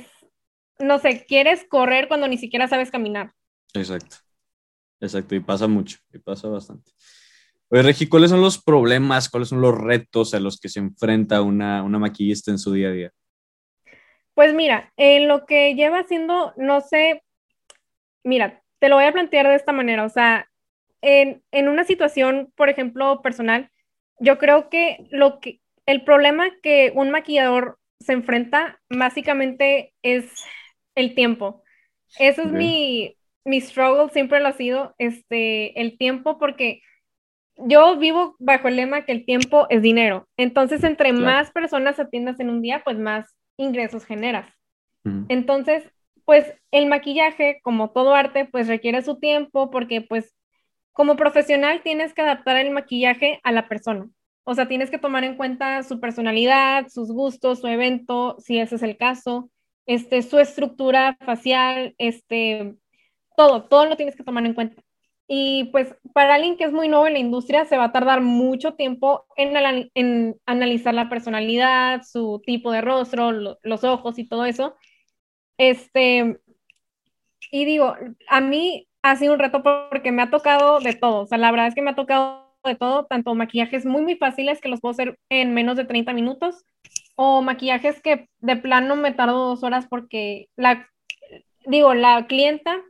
no 0.79 0.97
sé, 0.97 1.25
quieres 1.25 1.65
correr 1.67 2.07
cuando 2.07 2.29
ni 2.29 2.37
siquiera 2.37 2.69
sabes 2.69 2.89
caminar. 2.89 3.33
Exacto, 3.73 4.17
exacto, 5.01 5.35
y 5.35 5.41
pasa 5.41 5.67
mucho, 5.67 5.97
y 6.13 6.19
pasa 6.19 6.47
bastante. 6.47 6.91
Oye, 7.67 7.83
Regi, 7.83 8.07
¿cuáles 8.07 8.29
son 8.29 8.39
los 8.39 8.63
problemas, 8.63 9.29
cuáles 9.29 9.49
son 9.49 9.59
los 9.59 9.77
retos 9.77 10.33
a 10.33 10.39
los 10.39 10.57
que 10.57 10.69
se 10.69 10.79
enfrenta 10.79 11.41
una, 11.41 11.83
una 11.83 11.99
maquillista 11.99 12.49
en 12.49 12.59
su 12.59 12.71
día 12.71 12.87
a 12.87 12.91
día? 12.91 13.11
Pues 14.35 14.53
mira, 14.53 14.93
en 14.95 15.27
lo 15.27 15.45
que 15.45 15.75
lleva 15.75 15.99
haciendo, 15.99 16.53
no 16.55 16.79
sé, 16.79 17.23
mira, 18.23 18.61
te 18.81 18.89
lo 18.89 18.95
voy 18.95 19.05
a 19.05 19.13
plantear 19.13 19.47
de 19.47 19.53
esta 19.53 19.71
manera, 19.71 20.03
o 20.03 20.09
sea, 20.09 20.49
en, 21.03 21.43
una 21.51 21.83
situación, 21.83 22.51
por 22.55 22.67
ejemplo, 22.67 23.21
personal, 23.21 23.69
yo 24.19 24.39
creo 24.39 24.69
que 24.69 25.05
lo 25.11 25.39
que 25.39 25.59
el 25.85 26.03
problema 26.03 26.49
que 26.63 26.91
un 26.95 27.11
maquillador 27.11 27.77
se 27.99 28.13
enfrenta 28.13 28.81
básicamente 28.89 29.93
es 30.01 30.25
el 30.95 31.13
tiempo. 31.13 31.61
Eso 32.17 32.41
es 32.41 32.51
mi, 32.51 33.15
mi 33.45 33.61
struggle, 33.61 34.11
siempre 34.11 34.39
lo 34.39 34.47
ha 34.47 34.53
sido, 34.53 34.95
este, 34.97 35.79
el 35.79 35.99
tiempo, 35.99 36.39
porque 36.39 36.81
yo 37.57 37.97
vivo 37.97 38.35
bajo 38.39 38.67
el 38.67 38.77
lema 38.77 39.05
que 39.05 39.11
el 39.11 39.25
tiempo 39.25 39.67
es 39.69 39.83
dinero. 39.83 40.27
Entonces, 40.37 40.83
entre 40.83 41.13
más 41.13 41.51
personas 41.51 41.99
atiendas 41.99 42.39
en 42.39 42.49
un 42.49 42.63
día, 42.63 42.81
pues 42.83 42.97
más 42.97 43.35
ingresos 43.57 44.05
generas. 44.05 44.47
Entonces, 45.29 45.83
pues 46.25 46.53
el 46.71 46.87
maquillaje, 46.87 47.59
como 47.63 47.91
todo 47.91 48.15
arte, 48.15 48.45
pues 48.45 48.67
requiere 48.67 49.01
su 49.01 49.19
tiempo 49.19 49.69
porque 49.71 50.01
pues 50.01 50.33
como 50.93 51.15
profesional 51.15 51.81
tienes 51.83 52.13
que 52.13 52.21
adaptar 52.21 52.57
el 52.57 52.71
maquillaje 52.71 53.39
a 53.43 53.51
la 53.51 53.67
persona. 53.67 54.09
O 54.43 54.55
sea, 54.55 54.67
tienes 54.67 54.89
que 54.89 54.97
tomar 54.97 55.23
en 55.23 55.37
cuenta 55.37 55.83
su 55.83 55.99
personalidad, 55.99 56.87
sus 56.89 57.11
gustos, 57.11 57.59
su 57.59 57.67
evento, 57.67 58.35
si 58.39 58.59
ese 58.59 58.75
es 58.75 58.83
el 58.83 58.97
caso, 58.97 59.49
este, 59.85 60.21
su 60.23 60.39
estructura 60.39 61.17
facial, 61.21 61.95
este, 61.97 62.75
todo, 63.37 63.65
todo 63.67 63.85
lo 63.85 63.97
tienes 63.97 64.15
que 64.15 64.23
tomar 64.23 64.45
en 64.45 64.53
cuenta. 64.53 64.81
Y 65.27 65.65
pues 65.71 65.95
para 66.13 66.35
alguien 66.35 66.57
que 66.57 66.65
es 66.65 66.73
muy 66.73 66.89
nuevo 66.89 67.07
en 67.07 67.13
la 67.13 67.19
industria, 67.19 67.65
se 67.65 67.77
va 67.77 67.85
a 67.85 67.91
tardar 67.93 68.21
mucho 68.21 68.73
tiempo 68.73 69.25
en, 69.37 69.89
en 69.93 70.35
analizar 70.45 70.93
la 70.93 71.09
personalidad, 71.09 72.01
su 72.03 72.41
tipo 72.45 72.71
de 72.71 72.81
rostro, 72.81 73.31
los 73.31 73.83
ojos 73.83 74.19
y 74.19 74.27
todo 74.27 74.45
eso. 74.45 74.75
Este, 75.61 76.39
y 77.51 77.65
digo, 77.65 77.95
a 78.27 78.41
mí 78.41 78.87
ha 79.03 79.15
sido 79.15 79.33
un 79.33 79.39
reto 79.39 79.61
porque 79.61 80.11
me 80.11 80.23
ha 80.23 80.31
tocado 80.31 80.79
de 80.79 80.93
todo, 80.93 81.19
o 81.19 81.27
sea, 81.27 81.37
la 81.37 81.51
verdad 81.51 81.67
es 81.67 81.75
que 81.75 81.83
me 81.83 81.91
ha 81.91 81.95
tocado 81.95 82.51
de 82.63 82.73
todo, 82.73 83.05
tanto 83.05 83.35
maquillajes 83.35 83.85
muy, 83.85 84.01
muy 84.01 84.15
fáciles 84.15 84.59
que 84.59 84.69
los 84.69 84.81
puedo 84.81 84.93
hacer 84.93 85.19
en 85.29 85.53
menos 85.53 85.77
de 85.77 85.85
30 85.85 86.13
minutos, 86.13 86.65
o 87.15 87.43
maquillajes 87.43 88.01
que 88.01 88.27
de 88.39 88.55
plano 88.55 88.95
me 88.95 89.11
tardo 89.11 89.49
dos 89.49 89.61
horas 89.61 89.85
porque 89.87 90.47
la, 90.55 90.89
digo, 91.67 91.93
la 91.93 92.25
clienta 92.25 92.81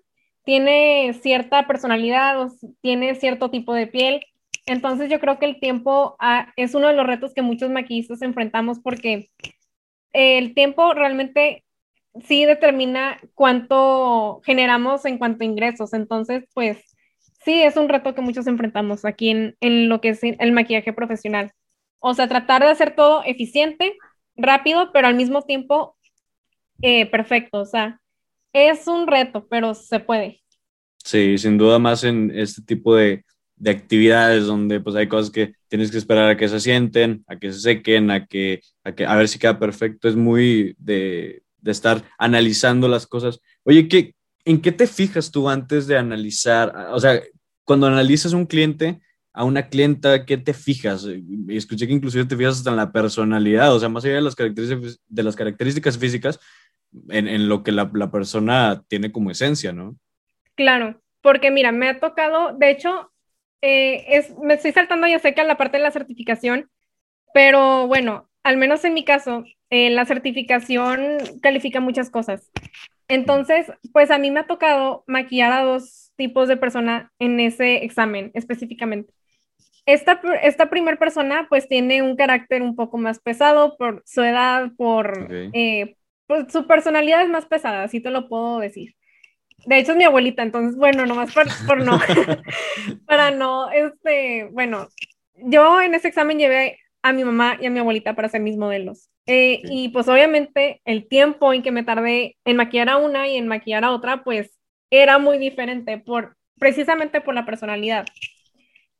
tiene 0.46 1.12
cierta 1.22 1.68
personalidad 1.68 2.42
o 2.42 2.54
tiene 2.80 3.16
cierto 3.16 3.52
tipo 3.52 3.74
de 3.74 3.88
piel. 3.88 4.22
Entonces 4.66 5.10
yo 5.10 5.20
creo 5.20 5.40
que 5.40 5.46
el 5.46 5.60
tiempo 5.60 6.16
es 6.56 6.74
uno 6.74 6.88
de 6.88 6.94
los 6.94 7.06
retos 7.06 7.34
que 7.34 7.42
muchos 7.42 7.70
maquillistas 7.70 8.22
enfrentamos 8.22 8.80
porque 8.80 9.30
el 10.14 10.54
tiempo 10.54 10.94
realmente 10.94 11.66
sí 12.26 12.46
determina 12.46 13.20
cuánto 13.36 14.42
generamos 14.44 15.06
en 15.06 15.18
cuanto 15.18 15.44
a 15.44 15.48
ingresos. 15.48 15.94
Entonces, 15.94 16.44
pues 16.54 16.78
sí, 17.44 17.62
es 17.62 17.78
un 17.78 17.90
reto 17.90 18.14
que 18.14 18.22
muchos 18.22 18.48
enfrentamos 18.48 19.06
aquí 19.06 19.30
en, 19.30 19.90
lo 19.90 20.02
que 20.02 20.10
es 20.10 20.20
el 20.24 20.52
maquillaje 20.52 20.94
profesional. 20.94 21.52
O 22.00 22.14
sea, 22.14 22.28
tratar 22.28 22.64
de 22.64 22.70
hacer 22.70 22.96
todo 22.96 23.24
eficiente, 23.26 23.98
rápido, 24.36 24.92
pero 24.92 25.08
al 25.08 25.16
mismo 25.16 25.44
tiempo 25.44 25.96
eh, 26.82 27.06
perfecto. 27.06 27.60
O 27.60 27.66
sea, 27.66 28.00
es 28.54 28.88
un 28.88 29.08
reto, 29.08 29.48
pero 29.50 29.74
se 29.74 30.00
puede. 30.00 30.42
Sí, 31.04 31.38
sin 31.38 31.58
duda 31.58 31.80
más 31.80 32.04
en 32.04 32.32
este 32.36 32.62
tipo 32.62 32.96
de, 32.96 33.24
actividades 33.64 34.48
donde 34.48 34.80
pues 34.80 34.96
hay 34.96 35.08
cosas 35.08 35.30
que 35.30 35.54
tienes 35.68 35.92
que 35.92 36.00
esperar 36.00 36.28
a 36.28 36.36
que 36.36 36.50
se 36.50 36.60
sienten, 36.60 37.24
a 37.28 37.38
que 37.38 37.54
se 37.54 37.60
sequen, 37.60 38.10
a 38.10 38.26
que, 38.26 38.62
a 38.84 38.92
que 38.94 39.06
a 39.06 39.16
ver 39.16 39.28
si 39.28 39.38
queda 39.38 39.60
perfecto. 39.60 40.10
Es 40.10 40.16
muy 40.16 40.76
de, 40.80 41.44
de 41.62 41.72
estar 41.72 42.04
analizando 42.18 42.88
las 42.88 43.08
cosas. 43.08 43.40
Oye, 43.64 43.88
¿qué, 43.88 44.16
¿en 44.46 44.62
qué 44.62 44.72
te 44.72 44.88
fijas 44.88 45.32
tú 45.32 45.50
antes 45.50 45.88
de 45.88 45.98
analizar? 45.98 46.76
O 46.92 47.00
sea, 47.00 47.22
cuando 47.64 47.88
analizas 47.88 48.34
un 48.34 48.46
cliente, 48.46 49.00
a 49.34 49.44
una 49.46 49.70
clienta, 49.70 50.26
¿qué 50.26 50.38
te 50.38 50.54
fijas? 50.54 51.08
Escuché 51.50 51.88
que 51.88 51.94
inclusive 51.94 52.26
te 52.26 52.36
fijas 52.36 52.58
hasta 52.58 52.72
en 52.72 52.76
la 52.76 52.92
personalidad, 52.92 53.74
o 53.74 53.80
sea, 53.80 53.90
más 53.90 54.04
allá 54.04 54.16
de 54.16 54.22
las 54.22 54.36
características, 54.36 55.00
de 55.08 55.24
las 55.24 55.36
características 55.36 55.98
físicas, 55.98 56.40
en, 57.10 57.48
lo 57.48 57.64
que 57.64 57.72
la, 57.72 57.90
persona 58.12 58.84
tiene 58.90 59.12
como 59.12 59.32
esencia, 59.32 59.72
¿no? 59.72 59.96
Claro, 60.56 61.02
porque 61.22 61.50
mira, 61.50 61.72
me 61.72 61.88
ha 61.88 62.00
tocado, 62.00 62.58
de 62.58 62.72
hecho, 62.72 63.12
eh, 63.62 64.04
es, 64.10 64.38
me 64.38 64.56
estoy 64.56 64.74
saltando 64.74 65.08
ya 65.08 65.20
sé 65.20 65.34
que 65.34 65.42
a 65.42 65.46
la 65.46 65.58
parte 65.58 65.78
de 65.78 65.84
la 65.84 65.92
certificación, 65.92 66.70
pero 67.34 67.88
bueno, 67.88 68.30
al 68.44 68.58
menos 68.58 68.84
en 68.84 68.94
mi 68.94 69.06
caso, 69.06 69.46
eh, 69.72 69.90
la 69.90 70.06
certificación 70.06 71.18
califica 71.42 71.80
muchas 71.80 72.10
cosas. 72.10 72.52
Entonces, 73.08 73.72
pues 73.94 74.12
a 74.12 74.18
mí 74.18 74.30
me 74.30 74.42
ha 74.42 74.48
tocado 74.48 75.04
maquillar 75.08 75.54
a 75.54 75.64
dos 75.64 76.12
tipos 76.18 76.50
de 76.50 76.58
persona 76.58 77.12
en 77.20 77.40
ese 77.40 77.84
examen 77.84 78.32
específicamente. 78.34 79.14
Esta, 79.86 80.22
esta 80.44 80.70
primera 80.70 81.00
persona 81.00 81.48
pues 81.50 81.68
tiene 81.68 82.02
un 82.02 82.16
carácter 82.16 82.62
un 82.62 82.76
poco 82.76 82.98
más 82.98 83.20
pesado 83.20 83.78
por 83.78 84.04
su 84.06 84.22
edad, 84.22 84.72
por, 84.78 85.28
eh, 85.32 85.96
pues, 86.28 86.52
su 86.52 86.68
personalidad 86.68 87.24
es 87.24 87.30
más 87.30 87.46
pesada, 87.46 87.84
así 87.84 88.02
te 88.02 88.12
lo 88.12 88.28
puedo 88.28 88.60
decir. 88.60 88.96
De 89.66 89.80
hecho 89.80 89.94
es 89.94 89.98
mi 89.98 90.04
abuelita, 90.04 90.44
entonces 90.44 90.76
bueno, 90.76 91.06
nomás 91.06 91.34
por, 91.34 91.46
por 91.66 91.84
no, 91.84 91.98
para 93.06 93.32
no, 93.32 93.72
este, 93.72 94.50
bueno, 94.52 94.90
yo 95.36 95.82
en 95.82 95.96
ese 95.96 96.10
examen 96.10 96.40
llevé 96.40 96.78
a 97.02 97.14
mi 97.14 97.24
mamá 97.24 97.58
y 97.60 97.66
a 97.66 97.70
mi 97.70 97.80
abuelita 97.80 98.16
para 98.16 98.28
hacer 98.28 98.42
mis 98.42 98.58
modelos. 98.58 99.10
Eh, 99.26 99.62
y 99.64 99.90
pues 99.90 100.08
obviamente 100.08 100.82
el 100.86 101.08
tiempo 101.08 101.54
en 101.54 101.62
que 101.64 101.72
me 101.72 101.84
tardé 101.84 102.38
en 102.46 102.58
maquillar 102.58 102.90
a 102.90 102.98
una 102.98 103.28
y 103.28 103.38
en 103.38 103.48
maquillar 103.48 103.84
a 103.84 103.92
otra, 103.92 104.24
pues 104.24 104.58
era 104.90 105.18
muy 105.20 105.38
diferente 105.38 105.98
por 105.98 106.36
precisamente 106.60 107.22
por 107.22 107.34
la 107.34 107.46
personalidad. 107.46 108.06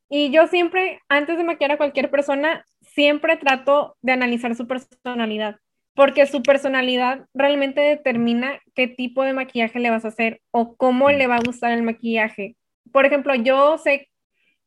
Y 0.08 0.30
yo 0.30 0.46
siempre, 0.46 1.00
antes 1.08 1.38
de 1.38 1.44
maquillar 1.44 1.72
a 1.72 1.76
cualquier 1.78 2.10
persona, 2.10 2.64
siempre 2.80 3.36
trato 3.36 3.96
de 4.02 4.12
analizar 4.12 4.54
su 4.54 4.66
personalidad, 4.66 5.56
porque 5.94 6.26
su 6.26 6.42
personalidad 6.42 7.26
realmente 7.32 7.80
determina 7.80 8.60
qué 8.74 8.88
tipo 8.88 9.22
de 9.22 9.32
maquillaje 9.32 9.78
le 9.78 9.90
vas 9.90 10.04
a 10.04 10.08
hacer 10.08 10.40
o 10.50 10.76
cómo 10.76 11.10
le 11.10 11.26
va 11.26 11.36
a 11.36 11.42
gustar 11.44 11.72
el 11.72 11.82
maquillaje. 11.82 12.56
Por 12.92 13.06
ejemplo, 13.06 13.34
yo 13.34 13.78
sé 13.78 14.10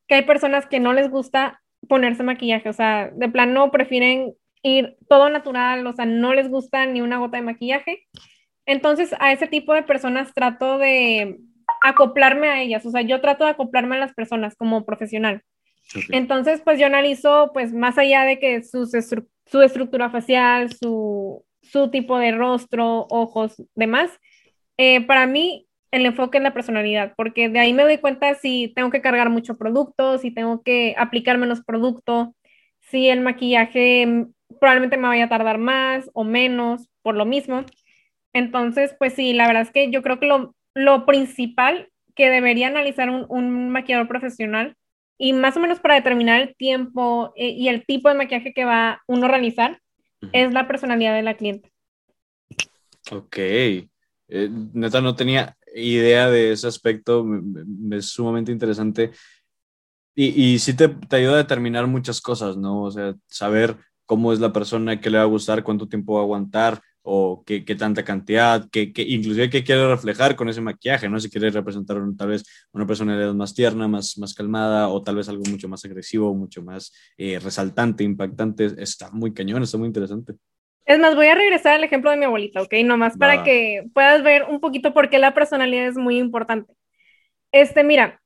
que 0.08 0.16
hay 0.16 0.22
personas 0.22 0.66
que 0.66 0.80
no 0.80 0.92
les 0.92 1.10
gusta 1.10 1.60
ponerse 1.88 2.22
maquillaje, 2.22 2.68
o 2.68 2.72
sea, 2.72 3.10
de 3.14 3.28
plano 3.28 3.70
prefieren 3.70 4.34
ir 4.62 4.96
todo 5.08 5.28
natural, 5.28 5.86
o 5.86 5.92
sea, 5.92 6.06
no 6.06 6.34
les 6.34 6.48
gusta 6.48 6.86
ni 6.86 7.00
una 7.00 7.18
gota 7.18 7.36
de 7.36 7.44
maquillaje. 7.44 8.06
Entonces, 8.66 9.14
a 9.20 9.32
ese 9.32 9.46
tipo 9.46 9.72
de 9.74 9.82
personas 9.82 10.34
trato 10.34 10.78
de 10.78 11.38
acoplarme 11.82 12.48
a 12.48 12.62
ellas, 12.62 12.84
o 12.84 12.90
sea, 12.90 13.02
yo 13.02 13.20
trato 13.20 13.44
de 13.44 13.50
acoplarme 13.50 13.96
a 13.96 14.00
las 14.00 14.14
personas 14.14 14.56
como 14.56 14.84
profesional. 14.84 15.42
Entonces, 16.10 16.60
pues 16.64 16.80
yo 16.80 16.86
analizo, 16.86 17.52
pues 17.54 17.72
más 17.72 17.96
allá 17.96 18.24
de 18.24 18.40
que 18.40 18.62
su, 18.64 18.86
su 18.86 19.62
estructura 19.62 20.10
facial, 20.10 20.72
su, 20.72 21.44
su, 21.62 21.90
tipo 21.90 22.18
de 22.18 22.32
rostro, 22.32 23.06
ojos, 23.08 23.62
demás, 23.74 24.10
eh, 24.78 25.06
para 25.06 25.26
mí 25.26 25.65
el 25.90 26.06
enfoque 26.06 26.38
es 26.38 26.44
la 26.44 26.54
personalidad, 26.54 27.14
porque 27.16 27.48
de 27.48 27.58
ahí 27.58 27.72
me 27.72 27.84
doy 27.84 27.98
cuenta 27.98 28.34
si 28.34 28.72
tengo 28.74 28.90
que 28.90 29.00
cargar 29.00 29.30
mucho 29.30 29.56
producto, 29.56 30.18
si 30.18 30.30
tengo 30.30 30.62
que 30.62 30.94
aplicar 30.98 31.38
menos 31.38 31.62
producto, 31.62 32.34
si 32.80 33.08
el 33.08 33.20
maquillaje 33.20 34.26
probablemente 34.60 34.96
me 34.96 35.08
vaya 35.08 35.24
a 35.24 35.28
tardar 35.28 35.58
más 35.58 36.10
o 36.12 36.24
menos 36.24 36.88
por 37.02 37.14
lo 37.14 37.24
mismo. 37.24 37.64
Entonces, 38.32 38.94
pues 38.98 39.14
sí, 39.14 39.32
la 39.32 39.46
verdad 39.46 39.62
es 39.62 39.70
que 39.70 39.90
yo 39.90 40.02
creo 40.02 40.20
que 40.20 40.26
lo, 40.26 40.54
lo 40.74 41.06
principal 41.06 41.88
que 42.14 42.30
debería 42.30 42.68
analizar 42.68 43.10
un, 43.10 43.26
un, 43.28 43.70
maquillador 43.70 44.08
profesional 44.08 44.76
y 45.18 45.32
más 45.32 45.56
o 45.56 45.60
menos 45.60 45.80
para 45.80 45.94
determinar 45.94 46.40
el 46.40 46.54
tiempo 46.56 47.32
eh, 47.36 47.50
y 47.50 47.68
el 47.68 47.84
tipo 47.86 48.08
de 48.08 48.14
maquillaje 48.14 48.52
que 48.52 48.64
va 48.64 49.02
uno 49.06 49.26
a 49.26 49.28
realizar 49.28 49.80
es 50.32 50.52
la 50.52 50.66
personalidad 50.66 51.14
de 51.14 51.22
la 51.22 51.34
cliente. 51.34 51.70
Ok. 53.10 53.38
Eh, 53.38 53.88
neta, 54.72 55.00
no 55.00 55.14
tenía 55.14 55.56
idea 55.76 56.30
de 56.30 56.52
ese 56.52 56.66
aspecto, 56.66 57.26
es 57.92 58.06
sumamente 58.06 58.52
interesante. 58.52 59.12
Y, 60.14 60.54
y 60.54 60.58
sí 60.58 60.74
te, 60.74 60.88
te, 60.88 61.16
ayuda 61.16 61.34
a 61.34 61.36
determinar 61.38 61.86
muchas 61.86 62.20
cosas, 62.20 62.56
¿no? 62.56 62.84
O 62.84 62.90
sea, 62.90 63.14
saber 63.26 63.76
cómo 64.06 64.32
es 64.32 64.40
la 64.40 64.52
persona, 64.52 65.00
qué 65.00 65.10
le 65.10 65.18
va 65.18 65.24
a 65.24 65.26
gustar, 65.26 65.62
cuánto 65.62 65.88
tiempo 65.88 66.14
va 66.14 66.20
a 66.20 66.22
aguantar, 66.22 66.82
o 67.08 67.44
qué, 67.46 67.64
qué 67.64 67.76
tanta 67.76 68.04
cantidad, 68.04 68.68
qué, 68.70 68.92
inclusive 68.96 69.48
qué 69.48 69.62
quiere 69.62 69.86
reflejar 69.88 70.34
con 70.34 70.48
ese 70.48 70.60
maquillaje, 70.60 71.08
¿no? 71.08 71.20
Si 71.20 71.30
quiere 71.30 71.50
representar 71.50 71.98
tal 72.16 72.28
vez 72.28 72.42
una 72.72 72.84
personalidad 72.84 73.32
más 73.32 73.54
tierna, 73.54 73.86
más, 73.86 74.18
más 74.18 74.34
calmada, 74.34 74.88
o 74.88 75.02
tal 75.02 75.14
vez 75.14 75.28
algo 75.28 75.44
mucho 75.48 75.68
más 75.68 75.84
agresivo, 75.84 76.34
mucho 76.34 76.62
más 76.62 76.92
eh, 77.16 77.38
resaltante, 77.38 78.02
impactante, 78.02 78.74
está 78.78 79.10
muy 79.12 79.32
cañón, 79.32 79.62
está 79.62 79.78
muy 79.78 79.86
interesante. 79.86 80.34
Es 80.86 81.00
más, 81.00 81.16
voy 81.16 81.26
a 81.26 81.34
regresar 81.34 81.74
al 81.74 81.84
ejemplo 81.84 82.10
de 82.10 82.16
mi 82.16 82.24
abuelita, 82.24 82.62
¿ok? 82.62 82.72
Nomás 82.84 83.18
para 83.18 83.42
que 83.42 83.84
puedas 83.92 84.22
ver 84.22 84.44
un 84.44 84.60
poquito 84.60 84.94
por 84.94 85.10
qué 85.10 85.18
la 85.18 85.34
personalidad 85.34 85.86
es 85.88 85.96
muy 85.96 86.16
importante. 86.18 86.72
Este, 87.50 87.82
mira, 87.82 88.22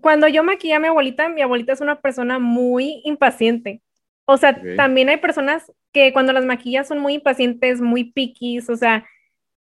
cuando 0.00 0.28
yo 0.28 0.44
maquillé 0.44 0.74
a 0.74 0.80
mi 0.80 0.88
abuelita, 0.88 1.30
mi 1.30 1.40
abuelita 1.40 1.72
es 1.72 1.80
una 1.80 2.00
persona 2.00 2.38
muy 2.38 3.00
impaciente. 3.04 3.80
O 4.26 4.36
sea, 4.36 4.60
también 4.76 5.08
hay 5.08 5.16
personas 5.16 5.72
que 5.92 6.12
cuando 6.12 6.32
las 6.32 6.44
maquillas 6.44 6.88
son 6.88 6.98
muy 6.98 7.14
impacientes, 7.14 7.80
muy 7.80 8.12
piquis, 8.12 8.68
o 8.68 8.76
sea, 8.76 9.06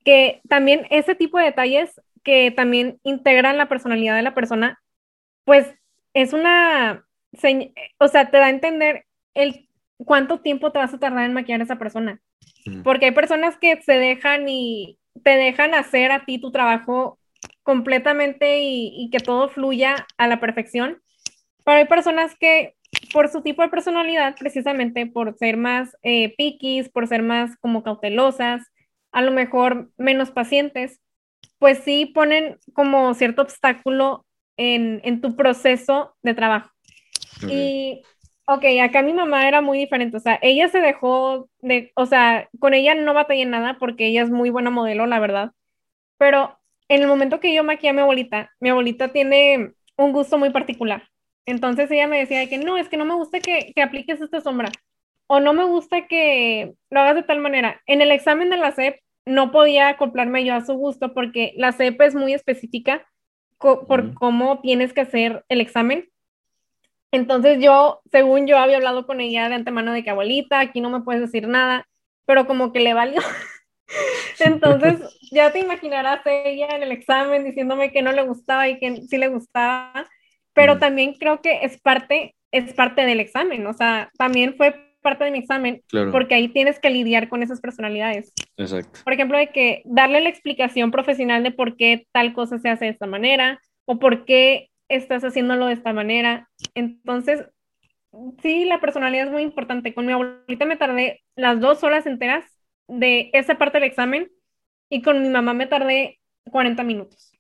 que 0.05 0.41
también 0.49 0.87
ese 0.91 1.15
tipo 1.15 1.39
de 1.39 1.45
detalles 1.45 2.01
que 2.25 2.51
también 2.51 2.99
integran 3.03 3.59
la 3.59 3.69
personalidad 3.69 4.17
de 4.17 4.23
la 4.23 4.35
persona, 4.35 4.81
pues 5.45 5.75
es 6.15 6.33
una, 6.33 7.07
o 7.99 8.09
sea, 8.09 8.31
te 8.31 8.39
da 8.39 8.47
a 8.47 8.51
entender 8.51 9.05
el 9.35 9.68
cuánto 9.99 10.41
tiempo 10.41 10.73
te 10.73 10.79
vas 10.79 10.95
a 10.95 10.99
tardar 10.99 11.25
en 11.25 11.35
maquillar 11.35 11.61
a 11.61 11.65
esa 11.65 11.79
persona. 11.79 12.21
Porque 12.85 13.07
hay 13.07 13.13
personas 13.13 13.57
que 13.57 13.81
se 13.83 13.93
dejan 13.93 14.49
y 14.49 14.99
te 15.23 15.31
dejan 15.31 15.75
hacer 15.75 16.13
a 16.13 16.25
ti 16.25 16.39
tu 16.39 16.51
trabajo 16.51 17.19
completamente 17.63 18.61
y, 18.61 18.93
y 18.95 19.11
que 19.11 19.21
todo 19.21 19.49
fluya 19.49 20.07
a 20.17 20.29
la 20.29 20.41
perfección. 20.41 21.01
Pero 21.65 21.79
hay 21.79 21.87
personas 21.87 22.35
que 22.39 22.75
por 23.13 23.29
su 23.29 23.43
tipo 23.43 23.63
de 23.63 23.69
personalidad, 23.69 24.35
precisamente 24.39 25.07
por 25.07 25.37
ser 25.37 25.57
más 25.57 25.97
eh, 26.03 26.35
piquis, 26.37 26.89
por 26.89 27.07
ser 27.07 27.23
más 27.23 27.57
como 27.59 27.83
cautelosas, 27.83 28.63
a 29.13 29.23
lo 29.23 29.31
mejor 29.31 29.91
menos 29.97 30.31
pacientes, 30.31 31.01
pues 31.59 31.79
sí 31.79 32.07
ponen 32.07 32.59
como 32.73 33.15
cierto 33.15 33.43
obstáculo 33.43 34.27
en, 34.57 35.01
en 35.05 35.21
tu 35.21 35.37
proceso 35.37 36.17
de 36.23 36.35
trabajo. 36.35 36.71
Y, 37.49 38.03
ok, 38.49 38.65
acá 38.83 39.03
mi 39.03 39.13
mamá 39.13 39.47
era 39.47 39.61
muy 39.61 39.79
diferente, 39.79 40.17
o 40.17 40.21
sea, 40.21 40.39
ella 40.41 40.69
se 40.69 40.81
dejó 40.81 41.51
de, 41.61 41.93
o 41.95 42.07
sea, 42.07 42.49
con 42.59 42.73
ella 42.73 42.95
no 42.95 43.13
batallé 43.13 43.45
nada 43.45 43.77
porque 43.79 44.07
ella 44.07 44.23
es 44.23 44.31
muy 44.31 44.49
buena 44.49 44.71
modelo, 44.71 45.07
la 45.07 45.21
verdad, 45.21 45.53
pero 46.19 46.59
en 46.89 47.03
el 47.03 47.09
momento 47.09 47.41
que 47.41 47.55
yo 47.55 47.63
maquillé 47.63 47.91
a 47.91 47.93
mi 47.93 48.01
abuelita, 48.01 48.51
mi 48.61 48.71
abuelita 48.71 49.13
tiene 49.13 49.73
un 49.97 50.13
gusto 50.13 50.39
muy 50.39 50.51
particular. 50.51 51.09
Entonces 51.45 51.91
ella 51.91 52.07
me 52.09 52.19
decía 52.19 52.49
que 52.49 52.59
no, 52.59 52.79
es 52.79 52.89
que 52.89 52.97
no 52.97 53.05
me 53.05 53.15
gusta 53.15 53.41
que, 53.41 53.73
que, 53.75 53.83
apliques 53.83 54.21
esta 54.21 54.41
sombra 54.41 54.71
o 55.27 55.41
no 55.41 55.53
me 55.53 55.65
gusta 55.65 56.07
que 56.07 56.75
lo 56.91 57.01
hagas 57.01 57.17
de 57.17 57.23
tal 57.25 57.41
manera. 57.41 57.83
En 57.87 58.01
el 58.01 58.11
examen 58.11 58.51
de 58.51 58.57
la 58.57 58.73
CEP 58.73 59.01
no 59.27 59.53
podía 59.53 59.89
acoplarme 59.89 60.45
yo 60.45 60.55
a 60.55 60.65
su 60.65 60.75
gusto 60.75 61.13
porque 61.13 61.53
la 61.57 61.73
CEP 61.73 62.01
es 62.01 62.15
muy 62.15 62.33
específica 62.33 63.07
por 63.59 64.15
cómo 64.15 64.61
tienes 64.61 64.95
que 64.95 65.03
hacer 65.03 65.45
el 65.51 65.61
examen. 65.61 66.09
Entonces 67.13 67.59
yo, 67.61 68.01
según 68.11 68.47
yo, 68.47 68.59
había 68.59 68.77
hablado 68.77 69.07
con 69.07 69.21
ella 69.21 69.49
de 69.49 69.55
antemano 69.55 69.93
de 69.93 70.03
que 70.05 70.11
abuelita, 70.11 70.61
aquí 70.61 70.81
no 70.81 70.91
me 70.91 71.01
puedes 71.01 71.23
decir 71.23 71.49
nada, 71.49 71.87
pero 72.27 72.47
como 72.47 72.73
que 72.73 72.81
le 72.81 72.95
valió. 72.95 73.21
Entonces 74.41 75.01
ya 75.33 75.51
te 75.53 75.61
imaginarás 75.61 76.21
ella 76.27 76.69
en 76.77 76.83
el 76.83 76.93
examen 76.93 77.45
diciéndome 77.45 77.93
que 77.93 78.03
no 78.03 78.13
le 78.13 78.23
gustaba 78.23 78.69
y 78.69 78.79
que 78.79 79.03
sí 79.03 79.17
le 79.17 79.29
gustaba 79.29 80.07
pero 80.59 80.79
también 80.79 81.15
creo 81.15 81.41
que 81.41 81.61
es 81.63 81.81
parte, 81.81 82.35
es 82.51 82.75
parte 82.75 83.03
del 83.03 83.21
examen, 83.21 83.67
o 83.67 83.73
sea, 83.73 84.11
también 84.19 84.57
fue 84.57 84.75
parte 85.01 85.25
de 85.25 85.31
mi 85.31 85.39
examen, 85.39 85.83
porque 86.11 86.35
ahí 86.35 86.49
tienes 86.49 86.81
que 86.81 86.91
lidiar 86.91 87.29
con 87.29 87.45
esas 87.45 87.61
personalidades. 87.61 88.33
Exacto. 88.57 89.01
Por 89.05 89.13
ejemplo, 89.13 89.39
de 89.39 89.51
que 89.51 89.83
darle 89.85 90.21
la 90.21 90.29
explicación 90.29 90.91
profesional 90.91 91.45
de 91.45 91.53
por 91.53 91.77
qué 91.77 92.07
tal 92.13 92.33
cosa 92.33 92.59
se 92.59 92.69
hace 92.69 92.87
de 92.87 92.91
esta 92.91 93.07
manera, 93.07 93.61
o 93.85 94.01
por 94.01 94.25
qué 94.25 94.68
estás 94.89 95.23
haciéndolo 95.25 95.67
de 95.67 95.75
esta 95.75 95.93
manera. 95.93 96.49
Entonces, 96.75 97.45
sí, 98.43 98.65
la 98.65 98.81
personalidad 98.81 99.27
es 99.27 99.33
muy 99.33 99.43
importante. 99.43 99.95
Con 99.95 100.07
mi 100.07 100.13
abuelita 100.13 100.65
me 100.65 100.77
tardé 100.77 101.23
las 101.37 101.61
dos 101.61 101.83
horas 101.85 102.07
enteras 102.07 102.45
de 102.89 103.31
esa 103.33 103.59
parte 103.59 103.79
del 103.79 103.89
examen, 103.89 104.31
y 104.91 105.03
con 105.03 105.23
mi 105.23 105.29
mamá 105.29 105.53
me 105.55 105.67
tardé 105.67 106.19
40 106.51 106.83
minutos. 106.83 107.33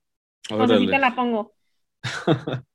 O 0.51 0.67
sea, 0.67 0.79
sí 0.79 0.87
te 0.87 0.99
la 0.99 1.15
pongo. 1.15 1.55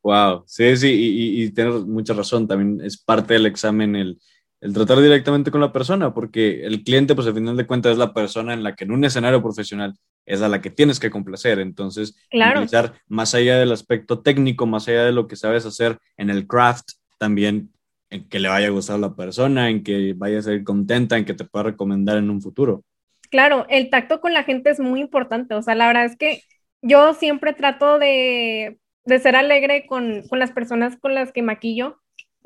Wow, 0.00 0.44
sí, 0.46 0.76
sí, 0.76 0.88
y, 0.88 1.42
y, 1.42 1.50
tienes 1.50 1.84
mucha 1.84 2.14
razón, 2.14 2.46
también 2.46 2.80
es 2.86 2.96
parte 2.96 3.34
del 3.34 3.46
examen 3.46 3.96
el, 3.96 4.16
el, 4.60 4.72
tratar 4.72 5.00
directamente 5.00 5.50
con 5.50 5.60
la 5.60 5.72
persona, 5.72 6.12
porque 6.12 6.64
el 6.64 6.82
cliente, 6.82 7.14
pues 7.14 7.26
al 7.26 7.34
final 7.34 7.56
de 7.56 7.66
cuentas, 7.66 7.92
es 7.92 7.98
la 7.98 8.12
persona 8.12 8.54
en 8.54 8.62
la 8.62 8.74
que 8.74 8.84
en 8.84 8.92
un 8.92 9.04
escenario 9.04 9.42
profesional 9.42 9.94
es 10.26 10.42
a 10.42 10.48
la 10.48 10.60
que 10.60 10.70
tienes 10.70 11.00
que 11.00 11.10
complacer. 11.10 11.58
Entonces, 11.58 12.16
claro. 12.30 12.64
más 13.06 13.34
allá 13.34 13.58
del 13.58 13.72
aspecto 13.72 14.20
técnico, 14.20 14.66
más 14.66 14.88
allá 14.88 15.04
de 15.04 15.12
lo 15.12 15.26
que 15.26 15.36
sabes 15.36 15.64
hacer 15.64 15.98
en 16.16 16.30
el 16.30 16.46
craft, 16.46 16.90
también 17.18 17.70
en 18.10 18.28
que 18.28 18.38
le 18.38 18.48
vaya 18.48 18.68
a 18.68 18.70
gustar 18.70 18.96
a 18.96 19.00
la 19.00 19.14
persona, 19.14 19.68
en 19.68 19.82
que 19.82 20.14
vaya 20.16 20.38
a 20.38 20.42
ser 20.42 20.64
contenta, 20.64 21.16
en 21.16 21.24
que 21.24 21.34
te 21.34 21.44
pueda 21.44 21.64
recomendar 21.64 22.16
en 22.16 22.30
un 22.30 22.40
futuro. 22.40 22.84
Claro, 23.30 23.66
el 23.68 23.90
tacto 23.90 24.20
con 24.20 24.32
la 24.32 24.44
gente 24.44 24.70
es 24.70 24.80
muy 24.80 25.00
importante, 25.00 25.54
o 25.54 25.62
sea, 25.62 25.74
la 25.74 25.86
verdad 25.86 26.06
es 26.06 26.16
que 26.16 26.42
yo 26.80 27.12
siempre 27.12 27.52
trato 27.52 27.98
de 27.98 28.78
de 29.08 29.18
ser 29.18 29.36
alegre 29.36 29.86
con, 29.86 30.22
con, 30.28 30.38
las 30.38 30.52
personas 30.52 30.96
con 30.98 31.14
las 31.14 31.32
que 31.32 31.42
maquillo. 31.42 31.98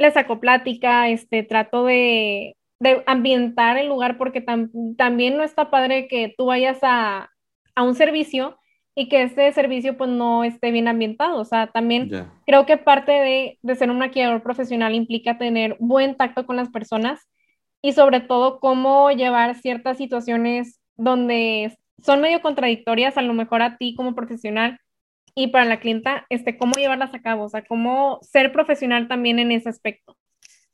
Les 0.02 0.14
saco 0.14 0.40
plática, 0.40 1.08
este, 1.08 1.44
trato 1.44 1.84
de, 1.84 2.56
de 2.80 3.04
ambientar 3.06 3.78
el 3.78 3.86
lugar 3.86 4.18
porque 4.18 4.40
también 4.40 5.36
no 5.36 5.44
está 5.44 5.70
padre 5.70 6.08
que 6.08 6.34
tú 6.36 6.46
vayas 6.46 6.78
a, 6.82 7.30
a, 7.76 7.82
un 7.84 7.94
servicio 7.94 8.58
y 8.96 9.08
que 9.08 9.22
este 9.22 9.52
servicio 9.52 9.96
pues 9.96 10.10
no 10.10 10.42
esté 10.42 10.72
bien 10.72 10.88
ambientado. 10.88 11.38
O 11.38 11.44
sea, 11.44 11.68
también 11.68 12.10
creo 12.46 12.66
que 12.66 12.78
parte 12.78 13.12
de, 13.12 13.58
de 13.62 13.76
ser 13.76 13.90
un 13.92 13.98
maquillador 14.00 14.42
profesional 14.42 14.92
implica 14.92 15.38
tener 15.38 15.76
buen 15.78 16.16
tacto 16.16 16.46
con 16.46 16.56
las 16.56 16.68
personas 16.70 17.20
y 17.80 17.92
sobre 17.92 18.18
todo 18.18 18.58
cómo 18.58 19.12
llevar 19.12 19.54
ciertas 19.54 19.98
situaciones 19.98 20.80
donde 20.96 21.78
son 22.04 22.20
medio 22.20 22.42
contradictorias 22.42 23.16
a 23.16 23.22
lo 23.22 23.34
mejor 23.34 23.62
a 23.62 23.76
ti 23.76 23.94
como 23.94 24.16
profesional 24.16 24.80
y 25.34 25.48
para 25.48 25.64
la 25.64 25.80
clienta, 25.80 26.26
este, 26.28 26.56
cómo 26.56 26.72
llevarlas 26.74 27.14
a 27.14 27.22
cabo, 27.22 27.44
o 27.44 27.48
sea, 27.48 27.64
cómo 27.64 28.18
ser 28.22 28.52
profesional 28.52 29.08
también 29.08 29.38
en 29.38 29.52
ese 29.52 29.68
aspecto. 29.68 30.16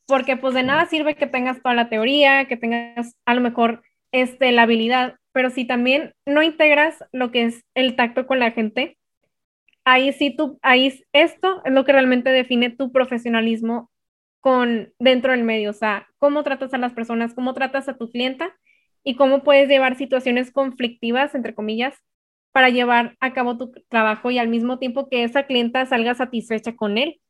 Porque 0.07 0.37
pues 0.37 0.55
de 0.55 0.63
nada 0.63 0.87
sirve 0.87 1.17
que 1.17 1.27
tengas 1.27 1.63
toda 1.63 1.75
la 1.75 1.89
teoría, 1.89 2.47
que 2.47 2.57
tengas 2.57 3.15
a 3.27 3.35
lo 3.35 3.41
mejor 3.41 3.83
este, 4.13 4.53
la 4.53 4.63
habilidad, 4.63 5.17
pero 5.33 5.51
si 5.51 5.65
también 5.65 6.15
no 6.27 6.43
integras 6.43 7.05
lo 7.13 7.31
que 7.31 7.45
es 7.45 7.65
el 7.75 7.95
tacto 7.95 8.27
con 8.27 8.39
la 8.39 8.51
gente, 8.53 8.99
ahí 9.85 10.13
sí 10.13 10.35
tú, 10.35 10.59
ahí 10.63 11.03
esto 11.13 11.63
es 11.65 11.73
lo 11.73 11.85
que 11.85 11.93
realmente 11.93 12.31
define 12.31 12.71
tu 12.71 12.93
profesionalismo 12.93 13.91
con 14.41 14.93
dentro 14.99 15.33
del 15.33 15.45
medio, 15.45 15.71
o 15.71 15.75
sea, 15.75 16.09
cómo 16.19 16.43
tratas 16.43 16.73
a 16.75 16.79
las 16.79 16.93
personas, 16.93 17.35
cómo 17.35 17.55
tratas 17.55 17.89
a 17.89 17.97
tu 17.97 18.11
clienta 18.11 18.57
y 19.05 19.17
cómo 19.17 19.43
puedes 19.43 19.69
llevar 19.69 19.97
situaciones 19.97 20.51
conflictivas, 20.51 21.35
entre 21.35 21.55
comillas, 21.55 21.95
para 22.53 22.71
llevar 22.71 23.17
a 23.21 23.33
cabo 23.33 23.57
tu 23.57 23.73
trabajo 23.89 24.31
y 24.31 24.39
al 24.39 24.49
mismo 24.49 24.79
tiempo 24.79 25.09
que 25.09 25.25
esa 25.25 25.47
clienta 25.47 25.87
salga 25.87 26.15
satisfecha 26.15 26.75
con 26.77 26.99
él. 26.99 27.21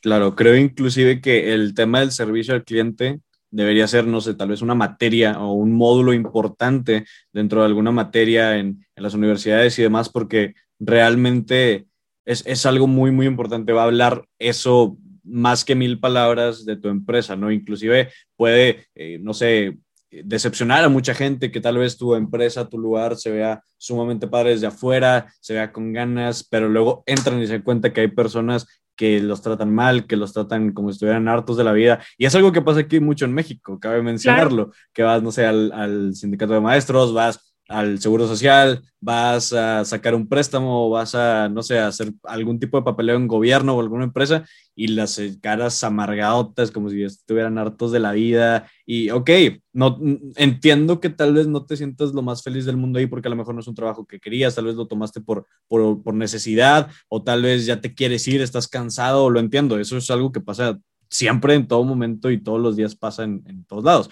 Claro, 0.00 0.36
creo 0.36 0.56
inclusive 0.56 1.20
que 1.20 1.52
el 1.54 1.74
tema 1.74 2.00
del 2.00 2.12
servicio 2.12 2.54
al 2.54 2.64
cliente 2.64 3.20
debería 3.50 3.86
ser, 3.88 4.06
no 4.06 4.20
sé, 4.20 4.34
tal 4.34 4.50
vez 4.50 4.62
una 4.62 4.74
materia 4.74 5.38
o 5.40 5.52
un 5.52 5.72
módulo 5.72 6.12
importante 6.12 7.04
dentro 7.32 7.60
de 7.60 7.66
alguna 7.66 7.90
materia 7.90 8.58
en, 8.58 8.84
las 8.94 9.14
universidades 9.14 9.78
y 9.78 9.82
demás, 9.82 10.08
porque 10.08 10.54
realmente 10.78 11.86
es, 12.24 12.44
es, 12.46 12.66
algo 12.66 12.86
muy, 12.86 13.10
muy 13.10 13.26
importante. 13.26 13.72
Va 13.72 13.82
a 13.82 13.86
hablar 13.86 14.26
eso 14.38 14.98
más 15.24 15.64
que 15.64 15.74
mil 15.74 16.00
palabras 16.00 16.64
de 16.64 16.76
tu 16.76 16.88
empresa, 16.88 17.36
¿no? 17.36 17.50
Inclusive 17.50 18.10
puede, 18.36 18.86
eh, 18.94 19.18
no 19.20 19.34
sé, 19.34 19.78
decepcionar 20.10 20.84
a 20.84 20.88
mucha 20.88 21.14
gente 21.14 21.50
que 21.50 21.60
tal 21.60 21.78
vez 21.78 21.96
tu 21.96 22.14
empresa, 22.14 22.68
tu 22.68 22.78
lugar 22.78 23.16
se 23.16 23.30
vea 23.30 23.62
sumamente 23.76 24.26
padre 24.26 24.50
desde 24.50 24.66
afuera, 24.66 25.32
se 25.40 25.54
vea 25.54 25.72
con 25.72 25.92
ganas, 25.92 26.44
pero 26.44 26.68
luego 26.68 27.02
entran 27.06 27.40
y 27.42 27.46
se 27.46 27.54
dan 27.54 27.62
cuenta 27.62 27.92
que 27.92 28.02
hay 28.02 28.08
personas 28.08 28.66
que 28.96 29.20
los 29.20 29.42
tratan 29.42 29.72
mal, 29.72 30.06
que 30.06 30.16
los 30.16 30.32
tratan 30.32 30.72
como 30.72 30.90
si 30.90 30.96
estuvieran 30.96 31.28
hartos 31.28 31.56
de 31.56 31.64
la 31.64 31.72
vida. 31.72 32.00
Y 32.16 32.26
es 32.26 32.34
algo 32.34 32.50
que 32.50 32.62
pasa 32.62 32.80
aquí 32.80 32.98
mucho 32.98 33.26
en 33.26 33.32
México, 33.32 33.78
cabe 33.78 34.02
mencionarlo, 34.02 34.72
que 34.92 35.04
vas, 35.04 35.22
no 35.22 35.30
sé, 35.30 35.46
al, 35.46 35.70
al 35.72 36.14
sindicato 36.16 36.52
de 36.52 36.60
maestros, 36.60 37.14
vas 37.14 37.47
al 37.68 38.00
Seguro 38.00 38.26
Social, 38.26 38.82
vas 38.98 39.52
a 39.52 39.84
sacar 39.84 40.14
un 40.14 40.26
préstamo, 40.26 40.88
vas 40.88 41.14
a, 41.14 41.50
no 41.50 41.62
sé, 41.62 41.78
hacer 41.78 42.12
algún 42.24 42.58
tipo 42.58 42.78
de 42.78 42.82
papeleo 42.82 43.16
en 43.16 43.28
gobierno 43.28 43.76
o 43.76 43.80
alguna 43.80 44.04
empresa 44.04 44.44
y 44.74 44.88
las 44.88 45.20
caras 45.42 45.84
amargadotas 45.84 46.70
como 46.70 46.88
si 46.88 47.02
estuvieran 47.02 47.58
hartos 47.58 47.92
de 47.92 48.00
la 48.00 48.12
vida. 48.12 48.70
Y, 48.86 49.10
ok, 49.10 49.30
no, 49.74 49.98
entiendo 50.36 50.98
que 50.98 51.10
tal 51.10 51.34
vez 51.34 51.46
no 51.46 51.66
te 51.66 51.76
sientas 51.76 52.14
lo 52.14 52.22
más 52.22 52.42
feliz 52.42 52.64
del 52.64 52.78
mundo 52.78 52.98
ahí 52.98 53.06
porque 53.06 53.28
a 53.28 53.30
lo 53.30 53.36
mejor 53.36 53.54
no 53.54 53.60
es 53.60 53.68
un 53.68 53.74
trabajo 53.74 54.06
que 54.06 54.18
querías, 54.18 54.54
tal 54.54 54.64
vez 54.64 54.74
lo 54.74 54.88
tomaste 54.88 55.20
por, 55.20 55.46
por, 55.68 56.02
por 56.02 56.14
necesidad 56.14 56.90
o 57.08 57.22
tal 57.22 57.42
vez 57.42 57.66
ya 57.66 57.82
te 57.82 57.94
quieres 57.94 58.26
ir, 58.28 58.40
estás 58.40 58.66
cansado, 58.66 59.28
lo 59.28 59.40
entiendo, 59.40 59.78
eso 59.78 59.98
es 59.98 60.10
algo 60.10 60.32
que 60.32 60.40
pasa 60.40 60.78
siempre, 61.10 61.54
en 61.54 61.68
todo 61.68 61.84
momento 61.84 62.30
y 62.30 62.42
todos 62.42 62.60
los 62.60 62.76
días 62.76 62.94
pasa 62.94 63.24
en, 63.24 63.42
en 63.46 63.64
todos 63.64 63.84
lados, 63.84 64.10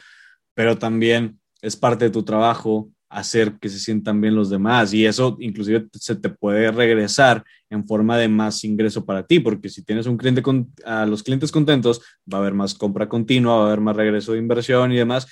pero 0.54 0.78
también 0.78 1.40
es 1.62 1.76
parte 1.76 2.06
de 2.06 2.10
tu 2.10 2.22
trabajo, 2.22 2.90
hacer 3.08 3.58
que 3.60 3.68
se 3.68 3.78
sientan 3.78 4.20
bien 4.20 4.34
los 4.34 4.50
demás 4.50 4.92
y 4.92 5.06
eso 5.06 5.36
inclusive 5.40 5.86
se 5.92 6.16
te 6.16 6.28
puede 6.28 6.70
regresar 6.72 7.44
en 7.70 7.86
forma 7.86 8.18
de 8.18 8.28
más 8.28 8.64
ingreso 8.64 9.04
para 9.04 9.26
ti, 9.26 9.40
porque 9.40 9.68
si 9.68 9.84
tienes 9.84 10.06
un 10.06 10.16
cliente 10.16 10.42
con 10.42 10.68
a 10.84 11.06
los 11.06 11.22
clientes 11.22 11.52
contentos, 11.52 12.02
va 12.32 12.38
a 12.38 12.40
haber 12.40 12.54
más 12.54 12.74
compra 12.74 13.08
continua, 13.08 13.56
va 13.56 13.62
a 13.62 13.66
haber 13.66 13.80
más 13.80 13.96
regreso 13.96 14.32
de 14.32 14.38
inversión 14.38 14.92
y 14.92 14.96
demás. 14.96 15.26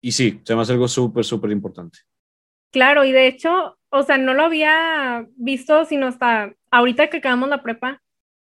Y 0.00 0.12
sí, 0.12 0.40
se 0.44 0.54
me 0.54 0.62
hace 0.62 0.72
algo 0.72 0.86
súper, 0.86 1.24
súper 1.24 1.50
importante. 1.50 1.98
Claro, 2.70 3.04
y 3.04 3.12
de 3.12 3.26
hecho, 3.26 3.78
o 3.90 4.02
sea, 4.02 4.18
no 4.18 4.34
lo 4.34 4.42
había 4.42 5.26
visto 5.36 5.84
sino 5.86 6.06
hasta 6.06 6.52
ahorita 6.70 7.08
que 7.08 7.18
acabamos 7.18 7.48
la 7.48 7.62
prepa, 7.62 8.02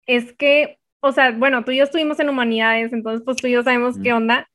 es 0.06 0.32
que, 0.34 0.78
o 1.00 1.12
sea, 1.12 1.32
bueno, 1.32 1.64
tú 1.64 1.72
y 1.72 1.78
yo 1.78 1.84
estuvimos 1.84 2.20
en 2.20 2.28
humanidades, 2.28 2.92
entonces 2.92 3.22
pues 3.24 3.36
tú 3.36 3.46
y 3.46 3.52
yo 3.52 3.62
sabemos 3.62 3.96
qué 4.02 4.12
onda, 4.12 4.48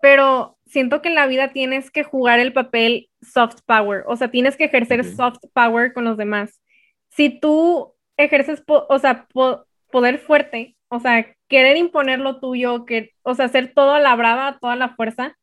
pero 0.00 0.51
siento 0.72 1.02
que 1.02 1.08
en 1.08 1.14
la 1.14 1.26
vida 1.26 1.52
tienes 1.52 1.90
que 1.90 2.02
jugar 2.02 2.40
el 2.40 2.52
papel 2.52 3.10
soft 3.20 3.60
power, 3.66 4.04
o 4.06 4.16
sea, 4.16 4.30
tienes 4.30 4.56
que 4.56 4.64
ejercer 4.64 5.04
soft 5.04 5.40
power 5.52 5.92
con 5.92 6.04
los 6.04 6.16
demás. 6.16 6.60
Si 7.10 7.28
tú 7.40 7.94
ejerces, 8.16 8.64
o 8.66 8.98
sea, 8.98 9.28
poder 9.90 10.18
fuerte, 10.18 10.76
o 10.88 10.98
sea, 11.00 11.26
querer 11.48 11.76
imponer 11.76 12.20
lo 12.20 12.40
tuyo, 12.40 12.86
que, 12.86 13.12
o 13.22 13.34
sea, 13.34 13.46
hacer 13.46 13.72
todo 13.74 13.92
a 13.94 14.00
la 14.00 14.16
brava, 14.16 14.58
toda 14.60 14.76
la 14.76 14.94
fuerza, 14.96 15.36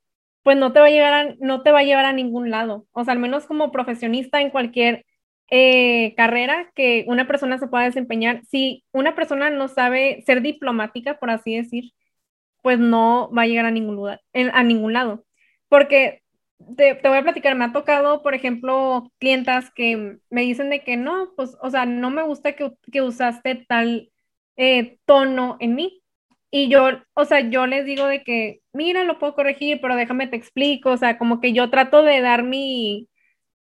pues 0.43 0.57
no 0.57 0.73
te 0.73 0.79
va 0.79 0.87
a 0.87 0.89
llevar 0.89 1.13
a, 1.13 1.35
no 1.39 1.61
te 1.61 1.71
va 1.71 1.79
a 1.79 1.83
llevar 1.83 2.05
a 2.05 2.13
ningún 2.13 2.49
lado. 2.49 2.87
O 2.91 3.03
sea, 3.03 3.13
al 3.13 3.19
menos 3.19 3.45
como 3.45 3.71
profesionista 3.71 4.41
en 4.41 4.49
cualquier 4.49 5.05
eh, 5.51 6.15
carrera 6.15 6.71
que 6.75 7.05
una 7.07 7.27
persona 7.27 7.59
se 7.59 7.67
pueda 7.67 7.85
desempeñar, 7.85 8.41
si 8.49 8.83
una 8.91 9.15
persona 9.15 9.49
no 9.51 9.67
sabe 9.67 10.23
ser 10.25 10.41
diplomática, 10.41 11.19
por 11.19 11.29
así 11.29 11.55
decir, 11.55 11.91
pues 12.61 12.79
no 12.79 13.31
va 13.31 13.43
a 13.43 13.47
llegar 13.47 13.65
a 13.65 13.71
ningún 13.71 13.95
lugar, 13.95 14.21
a 14.33 14.63
ningún 14.63 14.93
lado. 14.93 15.25
Porque 15.69 16.21
te, 16.75 16.99
voy 17.03 17.17
a 17.17 17.23
platicar, 17.23 17.55
me 17.55 17.65
ha 17.65 17.73
tocado, 17.73 18.21
por 18.21 18.33
ejemplo, 18.33 19.11
clientas 19.19 19.71
que 19.71 20.17
me 20.29 20.41
dicen 20.41 20.69
de 20.69 20.83
que 20.83 20.97
no, 20.97 21.31
pues, 21.35 21.57
o 21.61 21.69
sea, 21.69 21.85
no 21.85 22.09
me 22.09 22.23
gusta 22.23 22.53
que, 22.53 22.71
que 22.91 23.01
usaste 23.01 23.65
tal 23.67 24.11
eh, 24.57 24.97
tono 25.05 25.57
en 25.59 25.75
mí. 25.75 26.01
Y 26.51 26.69
yo, 26.69 26.89
o 27.13 27.25
sea, 27.25 27.41
yo 27.41 27.67
les 27.67 27.85
digo 27.85 28.07
de 28.07 28.23
que, 28.23 28.61
mira, 28.73 29.03
lo 29.03 29.19
puedo 29.19 29.35
corregir, 29.35 29.79
pero 29.81 29.95
déjame 29.95 30.27
te 30.27 30.35
explico, 30.35 30.91
o 30.91 30.97
sea, 30.97 31.17
como 31.17 31.41
que 31.41 31.53
yo 31.53 31.69
trato 31.69 32.01
de 32.01 32.21
dar 32.21 32.43
mi, 32.43 33.07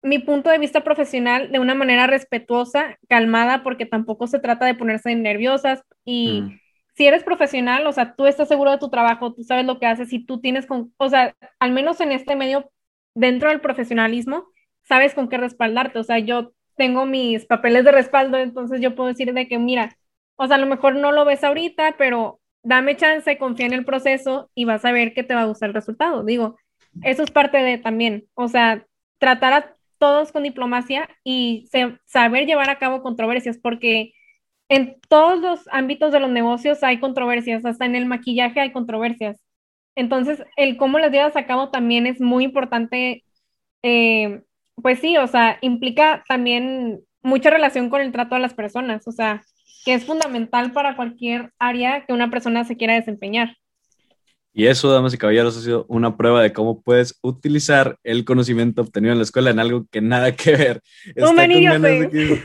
mi 0.03 0.19
punto 0.19 0.51
de 0.51 0.59
vista 0.59 0.83
profesional 0.83 1.51
de 1.51 1.59
una 1.59 1.73
manera 1.75 2.07
respetuosa, 2.07 2.97
calmada, 3.09 3.63
porque 3.63 3.85
tampoco 3.87 4.27
se 4.27 4.39
trata 4.39 4.65
de 4.65 4.75
ponerse 4.75 5.15
nerviosas 5.15 5.81
y... 6.05 6.41
Mm 6.41 6.59
si 6.95 7.05
eres 7.05 7.23
profesional, 7.23 7.85
o 7.87 7.91
sea, 7.91 8.15
tú 8.15 8.25
estás 8.25 8.47
seguro 8.47 8.71
de 8.71 8.77
tu 8.77 8.89
trabajo, 8.89 9.33
tú 9.33 9.43
sabes 9.43 9.65
lo 9.65 9.79
que 9.79 9.85
haces 9.85 10.13
y 10.13 10.25
tú 10.25 10.39
tienes 10.39 10.65
con, 10.65 10.93
o 10.97 11.09
sea, 11.09 11.35
al 11.59 11.71
menos 11.71 11.99
en 11.99 12.11
este 12.11 12.35
medio, 12.35 12.71
dentro 13.13 13.49
del 13.49 13.61
profesionalismo, 13.61 14.47
sabes 14.83 15.13
con 15.13 15.27
qué 15.27 15.37
respaldarte. 15.37 15.99
O 15.99 16.03
sea, 16.03 16.19
yo 16.19 16.53
tengo 16.77 17.05
mis 17.05 17.45
papeles 17.45 17.83
de 17.85 17.91
respaldo, 17.91 18.37
entonces 18.37 18.81
yo 18.81 18.95
puedo 18.95 19.09
decir 19.09 19.33
de 19.33 19.47
que, 19.47 19.59
mira, 19.59 19.97
o 20.37 20.47
sea, 20.47 20.55
a 20.55 20.59
lo 20.59 20.67
mejor 20.67 20.95
no 20.95 21.11
lo 21.11 21.25
ves 21.25 21.43
ahorita, 21.43 21.95
pero 21.97 22.39
dame 22.63 22.95
chance, 22.95 23.37
confía 23.37 23.65
en 23.65 23.73
el 23.73 23.85
proceso 23.85 24.49
y 24.55 24.65
vas 24.65 24.85
a 24.85 24.91
ver 24.91 25.13
que 25.13 25.23
te 25.23 25.35
va 25.35 25.41
a 25.41 25.45
gustar 25.45 25.69
el 25.69 25.75
resultado. 25.75 26.23
Digo, 26.23 26.57
eso 27.03 27.23
es 27.23 27.31
parte 27.31 27.57
de 27.57 27.77
también, 27.77 28.25
o 28.33 28.47
sea, 28.47 28.85
tratar 29.19 29.53
a 29.53 29.75
todos 29.97 30.31
con 30.31 30.43
diplomacia 30.43 31.09
y 31.23 31.69
saber 32.05 32.45
llevar 32.45 32.69
a 32.69 32.79
cabo 32.79 33.01
controversias, 33.01 33.57
porque 33.57 34.13
en 34.69 34.99
todos 35.09 35.39
los 35.39 35.67
ámbitos 35.71 36.11
de 36.11 36.19
los 36.19 36.29
negocios 36.29 36.83
hay 36.83 36.99
controversias, 36.99 37.65
hasta 37.65 37.85
en 37.85 37.95
el 37.95 38.05
maquillaje 38.05 38.59
hay 38.59 38.71
controversias. 38.71 39.41
Entonces, 39.95 40.43
el 40.57 40.77
cómo 40.77 40.99
las 40.99 41.11
llevas 41.11 41.35
a 41.35 41.45
cabo 41.47 41.69
también 41.69 42.07
es 42.07 42.19
muy 42.21 42.43
importante. 42.45 43.23
Eh, 43.83 44.41
pues 44.81 44.99
sí, 44.99 45.17
o 45.17 45.27
sea, 45.27 45.57
implica 45.61 46.23
también 46.27 47.01
mucha 47.23 47.49
relación 47.49 47.89
con 47.89 48.01
el 48.01 48.11
trato 48.11 48.35
a 48.35 48.39
las 48.39 48.53
personas, 48.53 49.07
o 49.07 49.11
sea, 49.11 49.43
que 49.85 49.93
es 49.93 50.05
fundamental 50.05 50.71
para 50.73 50.95
cualquier 50.95 51.53
área 51.59 52.05
que 52.05 52.13
una 52.13 52.29
persona 52.29 52.65
se 52.65 52.77
quiera 52.77 52.95
desempeñar. 52.95 53.55
Y 54.57 54.67
eso, 54.67 54.89
damas 54.89 55.13
y 55.13 55.17
caballeros, 55.17 55.57
ha 55.57 55.61
sido 55.61 55.85
una 55.89 56.15
prueba 56.15 56.41
de 56.41 56.53
cómo 56.53 56.81
puedes 56.81 57.19
utilizar 57.21 57.99
el 58.03 58.23
conocimiento 58.23 58.83
obtenido 58.83 59.11
en 59.11 59.17
la 59.17 59.25
escuela 59.25 59.49
en 59.49 59.59
algo 59.59 59.85
que 59.91 59.99
nada 59.99 60.33
que 60.33 60.55
ver. 60.55 60.81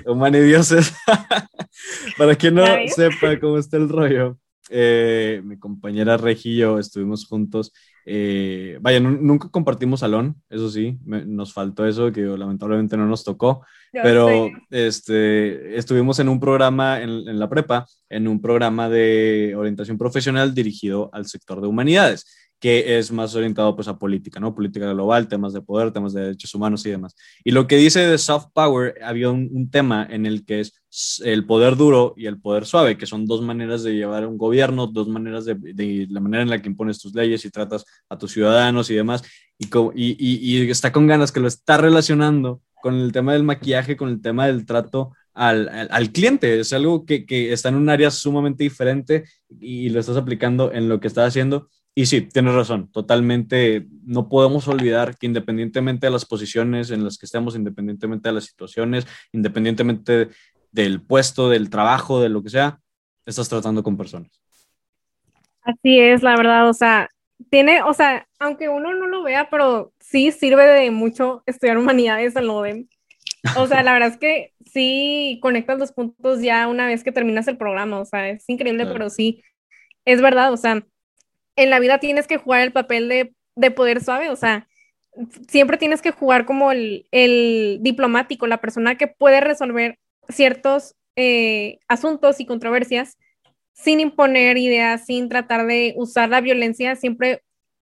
Humanidioses. 0.04 0.92
Para 2.18 2.34
quien 2.34 2.56
no 2.56 2.64
sepa 2.88 3.38
cómo 3.38 3.58
está 3.58 3.76
el 3.76 3.88
rollo, 3.88 4.36
eh, 4.70 5.40
mi 5.44 5.56
compañera 5.56 6.16
Regi 6.16 6.50
y 6.50 6.56
yo 6.56 6.80
estuvimos 6.80 7.26
juntos 7.26 7.72
eh, 8.12 8.78
vaya, 8.80 8.98
nunca 8.98 9.48
compartimos 9.50 10.00
salón, 10.00 10.34
eso 10.50 10.68
sí, 10.68 10.98
nos 11.04 11.52
faltó 11.52 11.86
eso, 11.86 12.10
que 12.10 12.22
lamentablemente 12.22 12.96
no 12.96 13.06
nos 13.06 13.22
tocó, 13.22 13.64
pero 13.92 14.48
este, 14.68 15.76
estuvimos 15.76 16.18
en 16.18 16.28
un 16.28 16.40
programa 16.40 17.00
en, 17.02 17.10
en, 17.28 17.38
la 17.38 17.48
prepa, 17.48 17.86
en 18.08 18.26
un 18.26 18.42
programa 18.42 18.88
de 18.88 19.54
orientación 19.56 19.96
profesional 19.96 20.54
dirigido 20.54 21.08
al 21.12 21.26
sector 21.26 21.60
de 21.60 21.68
humanidades 21.68 22.49
que 22.60 22.98
es 22.98 23.10
más 23.10 23.34
orientado 23.34 23.74
pues 23.74 23.88
a 23.88 23.98
política, 23.98 24.38
¿no? 24.38 24.54
Política 24.54 24.92
global, 24.92 25.28
temas 25.28 25.54
de 25.54 25.62
poder, 25.62 25.92
temas 25.92 26.12
de 26.12 26.20
derechos 26.20 26.54
humanos 26.54 26.84
y 26.84 26.90
demás. 26.90 27.16
Y 27.42 27.52
lo 27.52 27.66
que 27.66 27.76
dice 27.76 28.00
de 28.00 28.18
soft 28.18 28.48
power, 28.52 28.96
había 29.02 29.30
un, 29.30 29.70
tema 29.70 30.06
en 30.10 30.26
el 30.26 30.44
que 30.44 30.60
es 30.60 30.74
el 31.24 31.46
poder 31.46 31.76
duro 31.76 32.12
y 32.16 32.26
el 32.26 32.38
poder 32.38 32.66
suave, 32.66 32.98
que 32.98 33.06
son 33.06 33.26
dos 33.26 33.40
maneras 33.40 33.82
de 33.82 33.94
llevar 33.94 34.26
un 34.26 34.36
gobierno, 34.36 34.86
dos 34.86 35.08
maneras 35.08 35.46
de, 35.46 36.06
la 36.10 36.20
manera 36.20 36.42
en 36.42 36.50
la 36.50 36.60
que 36.60 36.68
impones 36.68 37.00
tus 37.00 37.14
leyes 37.14 37.44
y 37.46 37.50
tratas 37.50 37.86
a 38.10 38.18
tus 38.18 38.32
ciudadanos 38.32 38.90
y 38.90 38.94
demás. 38.94 39.22
Y, 39.58 39.68
y, 39.94 40.16
y, 40.18 40.70
está 40.70 40.92
con 40.92 41.06
ganas 41.06 41.32
que 41.32 41.40
lo 41.40 41.48
está 41.48 41.78
relacionando 41.78 42.60
con 42.82 42.94
el 42.94 43.12
tema 43.12 43.32
del 43.32 43.42
maquillaje, 43.42 43.96
con 43.96 44.10
el 44.10 44.20
tema 44.20 44.46
del 44.46 44.66
trato 44.66 45.12
al, 45.32 45.68
al, 45.68 45.88
al, 45.90 46.12
cliente. 46.12 46.60
Es 46.60 46.72
algo 46.74 47.06
que, 47.06 47.24
que, 47.24 47.52
está 47.52 47.70
en 47.70 47.76
un 47.76 47.88
área 47.88 48.10
sumamente 48.10 48.64
diferente 48.64 49.24
y 49.60 49.88
lo 49.88 50.00
estás 50.00 50.16
aplicando 50.16 50.72
en 50.72 50.88
lo 50.88 51.00
que 51.00 51.08
estás 51.08 51.28
haciendo. 51.28 51.68
Y 51.94 52.06
sí, 52.06 52.22
tienes 52.22 52.54
razón, 52.54 52.90
totalmente. 52.92 53.86
No 54.04 54.28
podemos 54.28 54.68
olvidar 54.68 55.16
que 55.16 55.26
independientemente 55.26 56.06
de 56.06 56.12
las 56.12 56.24
posiciones 56.24 56.90
en 56.90 57.04
las 57.04 57.18
que 57.18 57.26
estemos, 57.26 57.56
independientemente 57.56 58.28
de 58.28 58.34
las 58.34 58.44
situaciones, 58.44 59.06
independientemente 59.32 60.28
del 60.70 61.02
puesto, 61.02 61.48
del 61.48 61.68
trabajo, 61.68 62.20
de 62.20 62.28
lo 62.28 62.42
que 62.42 62.50
sea, 62.50 62.78
estás 63.26 63.48
tratando 63.48 63.82
con 63.82 63.96
personas. 63.96 64.30
Así 65.62 65.98
es, 65.98 66.22
la 66.22 66.36
verdad, 66.36 66.68
o 66.68 66.72
sea, 66.72 67.08
tiene, 67.50 67.82
o 67.82 67.92
sea, 67.92 68.26
aunque 68.38 68.68
uno 68.68 68.94
no 68.94 69.06
lo 69.06 69.22
vea, 69.22 69.48
pero 69.50 69.92
sí 70.00 70.32
sirve 70.32 70.66
de 70.66 70.90
mucho 70.90 71.42
estudiar 71.46 71.78
humanidades 71.78 72.36
al 72.36 72.46
modem. 72.46 72.88
O 73.56 73.66
sea, 73.66 73.82
la 73.82 73.92
verdad 73.92 74.10
es 74.10 74.18
que 74.18 74.52
sí 74.64 75.38
conectas 75.42 75.78
los 75.78 75.92
puntos 75.92 76.40
ya 76.42 76.68
una 76.68 76.86
vez 76.86 77.02
que 77.02 77.12
terminas 77.12 77.48
el 77.48 77.56
programa, 77.56 77.98
o 78.00 78.04
sea, 78.04 78.28
es 78.28 78.44
increíble, 78.48 78.86
pero 78.86 79.10
sí, 79.10 79.42
es 80.04 80.20
verdad, 80.20 80.52
o 80.52 80.56
sea, 80.56 80.84
en 81.62 81.70
la 81.70 81.78
vida 81.78 81.98
tienes 81.98 82.26
que 82.26 82.38
jugar 82.38 82.62
el 82.62 82.72
papel 82.72 83.08
de, 83.08 83.34
de 83.56 83.70
poder 83.70 84.02
suave, 84.02 84.30
o 84.30 84.36
sea, 84.36 84.66
siempre 85.48 85.76
tienes 85.76 86.02
que 86.02 86.10
jugar 86.10 86.46
como 86.46 86.72
el, 86.72 87.06
el 87.10 87.78
diplomático, 87.82 88.46
la 88.46 88.60
persona 88.60 88.96
que 88.96 89.08
puede 89.08 89.40
resolver 89.40 89.98
ciertos 90.28 90.94
eh, 91.16 91.78
asuntos 91.88 92.40
y 92.40 92.46
controversias 92.46 93.18
sin 93.72 94.00
imponer 94.00 94.56
ideas, 94.58 95.06
sin 95.06 95.28
tratar 95.28 95.66
de 95.66 95.94
usar 95.96 96.28
la 96.28 96.40
violencia, 96.40 96.96
siempre 96.96 97.42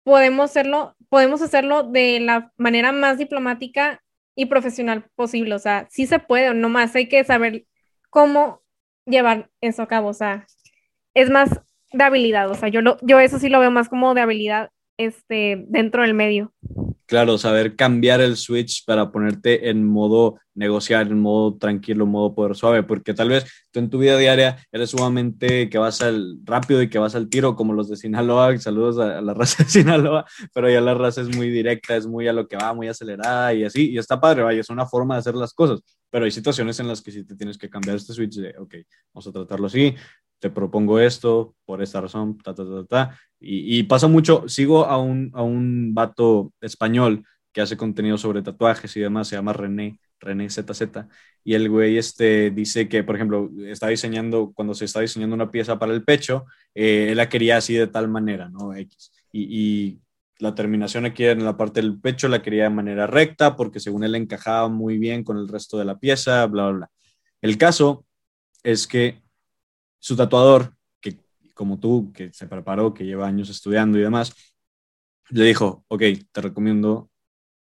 podemos 0.04 0.52
hacerlo, 0.52 0.96
podemos 1.10 1.42
hacerlo 1.42 1.84
de 1.84 2.20
la 2.20 2.52
manera 2.58 2.92
más 2.92 3.18
diplomática 3.18 4.02
y 4.36 4.46
profesional 4.48 5.06
posible. 5.16 5.56
O 5.56 5.60
sea, 5.60 5.88
sí 5.92 6.08
se 6.08 6.20
puede, 6.20 6.54
nomás 6.54 6.96
hay 6.96 7.08
que 7.08 7.24
saber 7.24 7.66
cómo 8.10 8.62
llevar 9.06 9.50
eso 9.62 9.82
a 9.84 9.88
cabo. 9.88 10.10
O 10.10 10.14
sea, 10.14 10.48
es 11.14 11.30
más 11.30 11.62
de 11.92 12.04
habilidad. 12.04 12.50
O 12.50 12.56
sea, 12.56 12.70
yo, 12.70 12.82
lo, 12.82 12.98
yo 13.02 13.20
eso 13.20 13.40
sí 13.40 13.50
lo 13.50 13.60
veo 13.60 13.72
más 13.72 13.90
como 13.90 14.14
de 14.14 14.22
habilidad 14.22 14.70
este, 14.98 15.66
dentro 15.68 16.02
del 16.02 16.14
medio. 16.14 16.54
Claro, 17.06 17.40
saber 17.40 17.76
cambiar 17.76 18.22
el 18.22 18.38
switch 18.38 18.86
para 18.86 19.12
ponerte 19.12 19.70
en 19.70 19.84
modo 19.84 20.40
negociar, 20.54 21.08
en 21.08 21.20
modo 21.20 21.58
tranquilo, 21.58 22.04
en 22.04 22.12
modo 22.12 22.36
poder 22.36 22.56
suave, 22.56 22.84
porque 22.84 23.16
tal 23.16 23.30
vez 23.30 23.46
tú 23.72 23.80
en 23.80 23.90
tu 23.90 23.98
vida 23.98 24.16
diaria 24.18 24.58
eres 24.72 24.92
sumamente 24.92 25.70
que 25.70 25.78
vas 25.80 26.02
al 26.02 26.38
rápido 26.44 26.84
y 26.84 26.90
que 26.90 27.00
vas 27.00 27.16
al 27.16 27.30
tiro, 27.30 27.56
como 27.56 27.74
los 27.74 27.90
de 27.90 27.96
Sinaloa, 27.96 28.56
saludos 28.60 29.00
a, 29.00 29.22
la 29.22 29.34
raza 29.34 29.64
de 29.64 29.70
Sinaloa, 29.70 30.26
pero 30.54 30.70
ya 30.70 30.82
la 30.82 30.94
raza 30.94 31.22
es 31.22 31.36
muy 31.36 31.50
directa, 31.50 31.96
es 31.96 32.06
muy 32.06 32.28
a 32.28 32.34
lo 32.34 32.48
que 32.48 32.58
va, 32.58 32.74
muy 32.74 32.90
acelerada 32.90 33.54
y 33.56 33.64
así, 33.64 33.90
y 33.90 33.98
está 33.98 34.20
padre, 34.20 34.44
vaya, 34.44 34.62
es 34.62 34.70
una 34.70 34.86
forma 34.86 35.16
de 35.16 35.20
hacer 35.22 35.34
las 35.34 35.54
cosas, 35.54 35.82
pero 36.12 36.26
hay 36.26 36.32
situaciones 36.32 36.80
en 36.80 36.90
las 36.90 37.02
que 37.02 37.12
sí 37.12 37.24
te 37.26 37.36
tienes 37.36 37.58
que 37.58 37.70
cambiar 37.70 37.96
este 37.96 38.14
switch 38.14 38.36
de, 38.36 38.54
ok, 38.60 38.76
vamos 39.14 39.28
a 39.28 39.32
tratarlo 39.32 39.66
así, 39.66 39.96
te 40.40 40.50
propongo 40.50 41.00
esto 41.00 41.56
por 41.66 41.82
esta 41.82 42.02
razón, 42.02 42.38
ta, 42.38 42.54
ta, 42.54 42.64
ta, 42.64 42.86
ta. 42.86 43.20
Y, 43.40 43.84
pasa 43.84 44.08
mucho, 44.08 44.48
sigo 44.48 44.86
a 44.86 44.98
un, 44.98 45.32
a 45.34 45.44
un 45.44 45.94
vato 45.94 46.54
español 46.62 47.24
que 47.54 47.62
hace 47.62 47.78
contenido 47.78 48.18
sobre 48.18 48.42
tatuajes 48.42 48.96
y 48.98 49.00
demás, 49.00 49.28
se 49.28 49.36
llama 49.36 49.54
René, 49.54 50.00
René 50.20 50.50
ZZ, 50.50 50.82
y 51.44 51.54
el 51.54 51.70
güey 51.70 51.98
este, 51.98 52.52
dice 52.52 52.90
que, 52.90 53.04
por 53.04 53.16
ejemplo, 53.16 53.50
está 53.66 53.88
diseñando, 53.88 54.52
cuando 54.54 54.74
se 54.74 54.86
está 54.86 55.00
diseñando 55.00 55.36
una 55.36 55.52
pieza 55.52 55.80
para 55.80 55.94
el 55.94 56.04
pecho, 56.04 56.46
eh, 56.76 57.08
él 57.12 57.18
la 57.18 57.30
quería 57.30 57.58
así 57.58 57.76
de 57.76 57.88
tal 57.88 58.10
manera, 58.10 58.50
¿no? 58.50 58.76
X. 58.76 59.12
Y, 59.32 59.42
y, 59.42 60.02
la 60.40 60.56
terminación 60.56 61.06
aquí 61.06 61.26
en 61.26 61.44
la 61.44 61.58
parte 61.58 61.82
del 61.82 62.00
pecho 62.00 62.30
la 62.30 62.42
quería 62.42 62.64
de 62.64 62.70
manera 62.70 63.08
recta, 63.08 63.58
porque 63.58 63.82
según 63.82 64.06
él 64.06 64.16
encajaba 64.16 64.70
muy 64.70 64.98
bien 64.98 65.24
con 65.24 65.38
el 65.38 65.50
resto 65.50 65.78
de 65.78 65.84
la 65.86 66.00
pieza, 66.00 66.46
bla, 66.46 66.70
bla, 66.70 66.78
bla. 66.78 66.90
El 67.42 67.58
caso 67.58 68.06
es 68.64 68.88
que 68.88 69.22
su 70.00 70.16
tatuador, 70.16 70.74
que 71.00 71.18
como 71.54 71.80
tú, 71.80 72.12
que 72.14 72.34
se 72.34 72.48
preparó, 72.48 72.94
que 72.94 73.06
lleva 73.06 73.28
años 73.28 73.50
estudiando 73.50 73.98
y 73.98 74.02
demás, 74.02 74.34
le 75.30 75.46
dijo, 75.46 75.86
ok, 75.88 76.04
te 76.32 76.42
recomiendo 76.42 77.10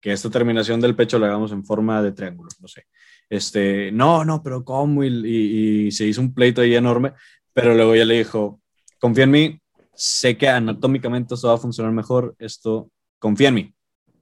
que 0.02 0.12
esta 0.12 0.30
terminación 0.30 0.82
del 0.82 0.96
pecho 0.96 1.18
la 1.18 1.28
hagamos 1.28 1.52
en 1.54 1.66
forma 1.66 2.02
de 2.02 2.12
triángulo, 2.12 2.50
no 2.60 2.68
sé. 2.68 2.86
Este, 3.30 3.92
no, 3.92 4.26
no, 4.26 4.44
pero 4.44 4.66
¿cómo? 4.66 5.04
Y, 5.04 5.90
se 5.92 6.06
hizo 6.06 6.22
un 6.22 6.34
pleito 6.34 6.62
ahí 6.62 6.76
enorme, 6.76 7.14
pero 7.54 7.74
luego 7.74 7.96
ya 7.96 8.04
le 8.04 8.18
dijo, 8.18 8.62
confía 9.00 9.24
en 9.24 9.32
mí, 9.32 9.62
sé 9.94 10.38
que 10.38 10.50
anatómicamente 10.50 11.36
esto 11.36 11.48
va 11.48 11.54
a 11.54 11.58
funcionar 11.58 11.94
mejor, 11.94 12.36
esto, 12.40 12.92
confía 13.18 13.48
en 13.50 13.56
mí. 13.56 13.76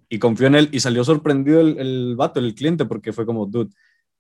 Y 0.07 0.19
confió 0.19 0.47
en 0.47 0.55
él 0.55 0.69
y 0.71 0.81
salió 0.81 1.03
sorprendido 1.03 1.61
el, 1.61 1.79
el 1.79 2.15
vato, 2.15 2.39
el 2.39 2.53
cliente, 2.53 2.85
porque 2.85 3.13
fue 3.13 3.25
como, 3.25 3.47
dude, 3.47 3.71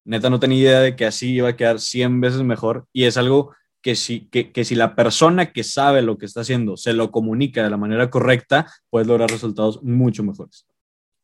neta 0.03 0.29
no 0.29 0.39
tenía 0.39 0.59
idea 0.59 0.79
de 0.79 0.95
que 0.95 1.05
así 1.05 1.33
iba 1.33 1.49
a 1.49 1.55
quedar 1.55 1.79
100 1.79 2.21
veces 2.21 2.41
mejor 2.41 2.87
y 2.91 3.03
es 3.03 3.17
algo 3.17 3.53
que 3.81 3.95
si, 3.95 4.27
que, 4.29 4.63
si 4.63 4.75
la 4.75 4.95
persona 4.95 5.51
que 5.51 5.63
sabe 5.63 6.01
lo 6.01 6.17
que 6.17 6.25
está 6.25 6.41
haciendo 6.41 6.77
se 6.77 6.93
lo 6.93 7.11
comunica 7.11 7.63
de 7.63 7.69
la 7.69 7.77
manera 7.77 8.09
correcta, 8.09 8.67
puedes 8.89 9.07
lograr 9.07 9.29
resultados 9.29 9.81
mucho 9.83 10.23
mejores. 10.23 10.67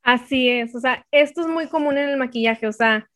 Así 0.03 0.49
es, 0.49 0.73
o 0.75 0.79
sea, 0.79 1.05
esto 1.11 1.41
es 1.41 1.47
muy 1.47 1.67
común 1.67 1.97
en 1.97 2.09
el 2.09 2.17
maquillaje, 2.17 2.67
o 2.67 2.71
sea, 2.71 3.09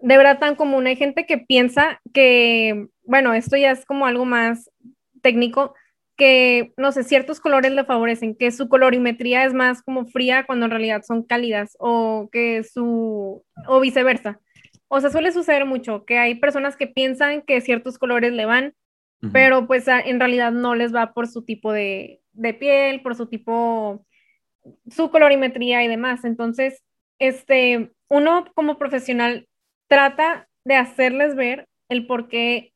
de 0.00 0.16
verdad 0.16 0.38
tan 0.38 0.54
común. 0.54 0.86
Hay 0.86 0.96
gente 0.96 1.26
que 1.26 1.38
piensa 1.38 2.00
que, 2.12 2.86
bueno, 3.02 3.34
esto 3.34 3.56
ya 3.56 3.72
es 3.72 3.84
como 3.84 4.06
algo 4.06 4.24
más 4.24 4.70
técnico, 5.20 5.74
que, 6.16 6.72
no 6.76 6.90
sé, 6.92 7.04
ciertos 7.04 7.40
colores 7.40 7.72
le 7.72 7.84
favorecen, 7.84 8.34
que 8.34 8.50
su 8.50 8.68
colorimetría 8.68 9.44
es 9.44 9.54
más 9.54 9.82
como 9.82 10.06
fría 10.06 10.44
cuando 10.46 10.66
en 10.66 10.70
realidad 10.70 11.02
son 11.06 11.22
cálidas, 11.22 11.76
o 11.78 12.28
que 12.32 12.64
su, 12.64 13.44
o 13.66 13.80
viceversa. 13.80 14.40
O 14.88 15.00
sea, 15.00 15.10
suele 15.10 15.32
suceder 15.32 15.66
mucho 15.66 16.04
que 16.04 16.18
hay 16.18 16.34
personas 16.34 16.76
que 16.76 16.86
piensan 16.86 17.42
que 17.42 17.60
ciertos 17.60 17.98
colores 17.98 18.32
le 18.32 18.46
van, 18.46 18.74
pero 19.32 19.66
pues 19.66 19.86
en 19.88 20.20
realidad 20.20 20.52
no 20.52 20.74
les 20.74 20.94
va 20.94 21.12
por 21.12 21.26
su 21.26 21.44
tipo 21.44 21.72
de, 21.72 22.20
piel, 22.58 23.02
por 23.02 23.14
su 23.16 23.26
tipo, 23.26 24.06
su 24.90 25.10
colorimetría 25.10 25.84
y 25.84 25.88
demás. 25.88 26.24
Entonces, 26.24 26.82
este, 27.18 27.92
uno 28.08 28.46
como 28.54 28.78
profesional 28.78 29.48
trata 29.88 30.48
de 30.64 30.76
hacerles 30.76 31.34
ver 31.34 31.68
el 31.88 32.06
por 32.06 32.28
qué 32.28 32.72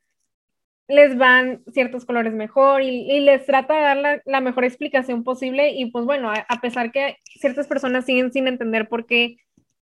les 0.88 1.16
van 1.16 1.62
ciertos 1.72 2.04
colores 2.04 2.34
mejor 2.34 2.82
y, 2.82 3.20
les 3.20 3.46
trata 3.46 3.74
de 3.74 3.82
dar 3.82 4.22
la, 4.24 4.40
mejor 4.40 4.64
explicación 4.64 5.24
posible 5.24 5.70
y 5.70 5.90
pues 5.90 6.04
bueno, 6.04 6.30
a, 6.30 6.44
a, 6.48 6.60
pesar 6.60 6.92
que 6.92 7.16
ciertas 7.24 7.66
personas 7.66 8.04
siguen 8.04 8.32
sin 8.32 8.48
entender 8.48 8.88
por 8.88 9.06
qué 9.06 9.36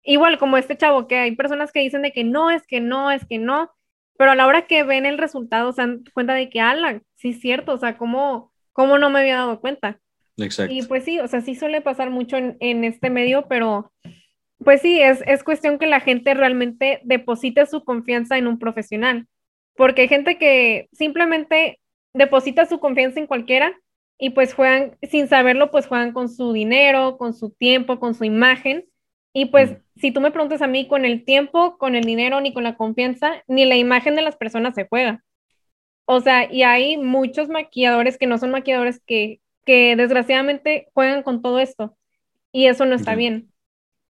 igual 0.03 0.37
como 0.37 0.57
este 0.57 0.77
chavo, 0.77 1.07
que 1.07 1.17
hay 1.17 1.35
personas 1.35 1.71
que 1.71 1.81
dicen 1.81 2.01
de 2.01 2.11
que 2.11 2.23
no, 2.23 2.51
es 2.51 2.65
que 2.65 2.81
no, 2.81 3.11
es 3.11 3.25
que 3.25 3.37
no, 3.37 3.71
pero 4.17 4.31
a 4.31 4.35
la 4.35 4.47
hora 4.47 4.67
que 4.67 4.83
ven 4.83 5.05
el 5.05 5.17
resultado 5.17 5.71
se 5.71 5.81
dan 5.81 6.03
cuenta 6.13 6.33
de 6.33 6.49
que, 6.49 6.59
ala, 6.59 7.01
sí 7.15 7.29
es 7.29 7.39
cierto, 7.39 7.73
o 7.73 7.77
sea, 7.77 7.97
¿cómo, 7.97 8.51
cómo 8.73 8.97
no 8.97 9.09
me 9.09 9.19
había 9.19 9.37
dado 9.37 9.61
cuenta? 9.61 9.99
Exacto. 10.37 10.73
Y 10.73 10.83
pues 10.83 11.03
sí, 11.03 11.19
o 11.19 11.27
sea, 11.27 11.41
sí 11.41 11.55
suele 11.55 11.81
pasar 11.81 12.09
mucho 12.09 12.37
en, 12.37 12.57
en 12.59 12.83
este 12.83 13.09
medio, 13.09 13.47
pero 13.47 13.91
pues 14.63 14.81
sí, 14.81 14.99
es, 15.01 15.23
es 15.25 15.43
cuestión 15.43 15.79
que 15.79 15.87
la 15.87 16.01
gente 16.01 16.33
realmente 16.33 16.99
deposite 17.03 17.65
su 17.65 17.83
confianza 17.83 18.37
en 18.37 18.47
un 18.47 18.59
profesional, 18.59 19.27
porque 19.75 20.01
hay 20.01 20.07
gente 20.09 20.37
que 20.37 20.89
simplemente 20.91 21.79
deposita 22.13 22.65
su 22.65 22.79
confianza 22.79 23.19
en 23.19 23.27
cualquiera 23.27 23.73
y 24.17 24.31
pues 24.31 24.53
juegan, 24.53 24.97
sin 25.01 25.29
saberlo, 25.29 25.71
pues 25.71 25.87
juegan 25.87 26.11
con 26.11 26.27
su 26.27 26.51
dinero, 26.51 27.17
con 27.17 27.33
su 27.33 27.51
tiempo, 27.51 27.99
con 27.99 28.15
su 28.15 28.25
imagen 28.25 28.88
y 29.39 29.45
pues, 29.45 29.77
si 29.95 30.11
tú 30.11 30.19
me 30.19 30.31
preguntas 30.31 30.61
a 30.61 30.67
mí, 30.67 30.85
con 30.85 31.05
el 31.05 31.23
tiempo, 31.23 31.77
con 31.77 31.95
el 31.95 32.03
dinero, 32.03 32.41
ni 32.41 32.53
con 32.53 32.65
la 32.65 32.75
confianza, 32.75 33.41
ni 33.47 33.63
la 33.63 33.77
imagen 33.77 34.17
de 34.17 34.21
las 34.21 34.35
personas 34.35 34.75
se 34.75 34.85
juega. 34.85 35.23
O 36.03 36.19
sea, 36.19 36.51
y 36.51 36.63
hay 36.63 36.97
muchos 36.97 37.47
maquilladores 37.47 38.17
que 38.17 38.27
no 38.27 38.37
son 38.37 38.51
maquilladores 38.51 38.99
que, 38.99 39.39
que 39.65 39.95
desgraciadamente 39.95 40.89
juegan 40.93 41.23
con 41.23 41.41
todo 41.41 41.59
esto. 41.59 41.95
Y 42.51 42.65
eso 42.65 42.83
no 42.85 42.95
está 42.95 43.15
bien. 43.15 43.49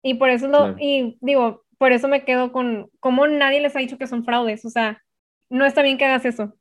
Y 0.03 0.13
por 0.13 0.29
eso 0.29 0.47
lo, 0.47 0.75
y 0.77 1.17
digo, 1.21 1.65
por 1.79 1.91
eso 1.91 2.07
me 2.07 2.23
quedo 2.23 2.51
con 2.51 2.91
cómo 2.99 3.25
nadie 3.25 3.61
les 3.61 3.75
ha 3.75 3.79
dicho 3.79 3.97
que 3.97 4.05
son 4.05 4.25
fraudes. 4.25 4.63
O 4.63 4.69
sea, 4.69 5.01
no 5.49 5.65
está 5.65 5.81
bien 5.81 5.97
que 5.97 6.05
hagas 6.05 6.25
eso. 6.25 6.55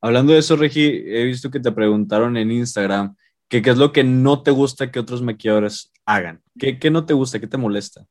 Hablando 0.00 0.32
de 0.32 0.40
eso, 0.40 0.56
Regi, 0.56 1.04
he 1.06 1.22
visto 1.22 1.52
que 1.52 1.60
te 1.60 1.70
preguntaron 1.70 2.36
en 2.36 2.50
Instagram 2.50 3.14
¿Qué, 3.48 3.62
es 3.64 3.76
lo 3.76 3.92
que 3.92 4.04
no 4.04 4.42
te 4.42 4.50
gusta 4.50 4.90
que 4.90 4.98
otros 4.98 5.22
maquilladores 5.22 5.92
hagan? 6.04 6.42
¿Qué, 6.58 6.78
¿Qué, 6.78 6.90
no 6.90 7.06
te 7.06 7.14
gusta? 7.14 7.38
¿Qué 7.38 7.46
te 7.46 7.56
molesta? 7.56 8.06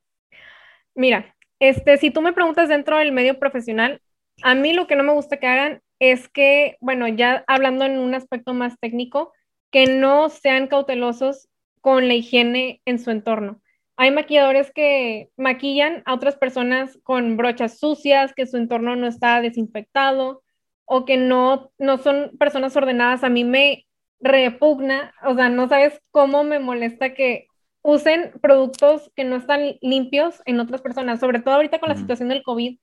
Mira, 0.94 1.34
este, 1.60 1.98
si 1.98 2.10
tú 2.10 2.22
me 2.22 2.32
preguntas 2.32 2.68
dentro 2.68 2.98
del 2.98 3.12
medio 3.12 3.38
profesional, 3.38 4.00
a 4.42 4.54
mí 4.54 4.72
lo 4.72 4.86
que 4.86 4.96
no 4.96 5.04
me 5.04 5.12
gusta 5.12 5.38
que 5.38 5.46
hagan 5.46 5.82
es 5.98 6.28
que, 6.28 6.76
bueno, 6.80 7.08
ya 7.08 7.44
hablando 7.46 7.84
en 7.84 7.98
un 7.98 8.14
aspecto 8.14 8.54
más 8.54 8.78
técnico, 8.78 9.32
que 9.70 9.86
no 9.86 10.28
sean 10.28 10.68
cautelosos 10.68 11.48
con 11.80 12.08
la 12.08 12.14
higiene 12.14 12.80
en 12.84 12.98
su 12.98 13.10
entorno. 13.10 13.60
Hay 13.96 14.10
maquilladores 14.10 14.70
que 14.72 15.30
maquillan 15.36 16.02
a 16.04 16.14
otras 16.14 16.36
personas 16.36 16.98
con 17.02 17.36
brochas 17.36 17.78
sucias, 17.78 18.34
que 18.34 18.46
su 18.46 18.58
entorno 18.58 18.94
no 18.96 19.06
está 19.06 19.40
desinfectado 19.40 20.42
o 20.84 21.04
que 21.04 21.16
no, 21.16 21.72
no 21.78 21.98
son 21.98 22.32
personas 22.38 22.76
ordenadas. 22.76 23.24
A 23.24 23.30
mí 23.30 23.44
me, 23.44 23.85
repugna, 24.20 25.12
o 25.24 25.34
sea, 25.34 25.48
no 25.48 25.68
sabes 25.68 26.00
cómo 26.10 26.44
me 26.44 26.58
molesta 26.58 27.14
que 27.14 27.46
usen 27.82 28.32
productos 28.42 29.12
que 29.14 29.24
no 29.24 29.36
están 29.36 29.76
limpios 29.80 30.42
en 30.44 30.58
otras 30.58 30.82
personas, 30.82 31.20
sobre 31.20 31.40
todo 31.40 31.54
ahorita 31.54 31.78
con 31.78 31.88
la 31.88 31.96
situación 31.96 32.28
del 32.28 32.42
COVID. 32.42 32.78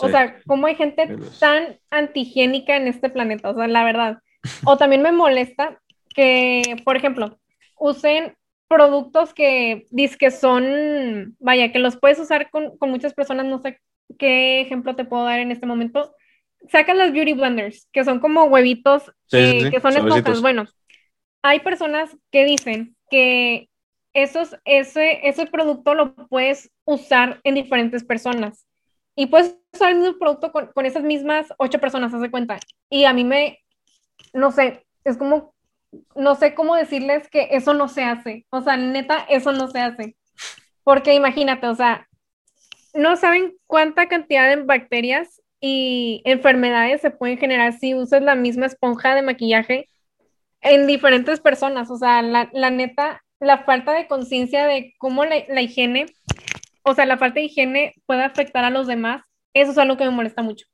O 0.00 0.08
sea, 0.08 0.36
cómo 0.46 0.66
hay 0.66 0.76
gente 0.76 1.16
tan 1.40 1.78
antihigiénica 1.90 2.76
en 2.76 2.86
este 2.86 3.10
planeta, 3.10 3.50
o 3.50 3.54
sea, 3.54 3.66
la 3.66 3.84
verdad. 3.84 4.18
O 4.64 4.76
también 4.76 5.02
me 5.02 5.12
molesta 5.12 5.80
que, 6.14 6.76
por 6.84 6.96
ejemplo, 6.96 7.38
usen 7.78 8.36
productos 8.68 9.34
que 9.34 9.86
que 10.18 10.30
son, 10.30 11.36
vaya, 11.40 11.72
que 11.72 11.78
los 11.78 11.96
puedes 11.96 12.18
usar 12.18 12.50
con, 12.50 12.76
con, 12.78 12.90
muchas 12.90 13.14
personas, 13.14 13.46
no 13.46 13.58
sé 13.60 13.80
qué 14.18 14.60
ejemplo 14.60 14.94
te 14.94 15.04
puedo 15.04 15.24
dar 15.24 15.40
en 15.40 15.50
este 15.50 15.66
momento. 15.66 16.14
Sacan 16.68 16.98
las 16.98 17.12
beauty 17.12 17.34
blenders, 17.34 17.88
que 17.92 18.04
son 18.04 18.20
como 18.20 18.44
huevitos, 18.44 19.12
eh, 19.32 19.70
que 19.70 19.80
son 19.80 19.96
esponjas. 19.96 20.40
Bueno, 20.40 20.66
hay 21.42 21.60
personas 21.60 22.16
que 22.30 22.44
dicen 22.44 22.96
que 23.10 23.68
esos, 24.12 24.56
ese, 24.64 25.26
ese 25.28 25.46
producto 25.46 25.94
lo 25.94 26.14
puedes 26.14 26.70
usar 26.84 27.40
en 27.44 27.54
diferentes 27.54 28.04
personas. 28.04 28.66
Y 29.14 29.26
puedes 29.26 29.56
usar 29.72 29.90
el 29.92 29.98
mismo 29.98 30.18
producto 30.18 30.52
con, 30.52 30.68
con 30.68 30.86
esas 30.86 31.02
mismas 31.02 31.48
ocho 31.58 31.78
personas, 31.78 32.14
haz 32.14 32.20
de 32.20 32.30
cuenta. 32.30 32.58
Y 32.88 33.04
a 33.04 33.12
mí 33.12 33.24
me, 33.24 33.58
no 34.32 34.52
sé, 34.52 34.86
es 35.04 35.16
como, 35.16 35.54
no 36.14 36.34
sé 36.34 36.54
cómo 36.54 36.74
decirles 36.74 37.28
que 37.28 37.48
eso 37.50 37.74
no 37.74 37.88
se 37.88 38.04
hace. 38.04 38.46
O 38.50 38.60
sea, 38.60 38.76
neta, 38.76 39.26
eso 39.28 39.52
no 39.52 39.68
se 39.68 39.80
hace. 39.80 40.16
Porque 40.84 41.14
imagínate, 41.14 41.66
o 41.66 41.74
sea, 41.74 42.06
no 42.94 43.16
saben 43.16 43.56
cuánta 43.66 44.08
cantidad 44.08 44.48
de 44.48 44.62
bacterias 44.62 45.42
y 45.60 46.22
enfermedades 46.24 47.00
se 47.00 47.10
pueden 47.10 47.38
generar 47.38 47.72
si 47.78 47.94
usas 47.94 48.22
la 48.22 48.34
misma 48.34 48.66
esponja 48.66 49.14
de 49.14 49.22
maquillaje 49.22 49.88
en 50.60 50.86
diferentes 50.86 51.40
personas. 51.40 51.90
O 51.90 51.96
sea, 51.96 52.22
la, 52.22 52.48
la 52.52 52.70
neta, 52.70 53.22
la 53.40 53.58
falta 53.58 53.92
de 53.92 54.06
conciencia 54.06 54.66
de 54.66 54.94
cómo 54.98 55.24
la, 55.24 55.36
la, 55.48 55.62
higiene, 55.62 56.06
o 56.82 56.94
sea, 56.94 57.06
la 57.06 57.18
falta 57.18 57.40
de 57.40 57.46
higiene 57.46 57.94
puede 58.06 58.22
afectar 58.22 58.64
a 58.64 58.70
los 58.70 58.86
demás, 58.86 59.22
eso 59.54 59.72
es 59.72 59.78
algo 59.78 59.96
que 59.96 60.04
me 60.04 60.10
molesta 60.10 60.42
mucho. 60.42 60.66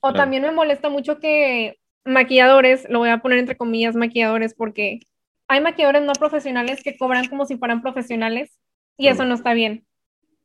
O 0.00 0.08
claro. 0.08 0.16
también 0.16 0.42
me 0.42 0.52
molesta 0.52 0.88
mucho 0.88 1.18
que 1.18 1.78
maquilladores, 2.04 2.86
lo 2.88 3.00
voy 3.00 3.08
a 3.08 3.18
poner 3.18 3.38
entre 3.38 3.56
comillas 3.56 3.96
maquilladores, 3.96 4.54
porque 4.54 5.00
hay 5.48 5.60
maquilladores 5.60 6.02
no 6.02 6.12
profesionales 6.12 6.82
que 6.82 6.96
cobran 6.96 7.28
como 7.28 7.46
si 7.46 7.56
fueran 7.56 7.82
profesionales 7.82 8.58
y 8.96 9.04
claro. 9.04 9.14
eso 9.14 9.24
no 9.24 9.34
está 9.34 9.54
bien. 9.54 9.86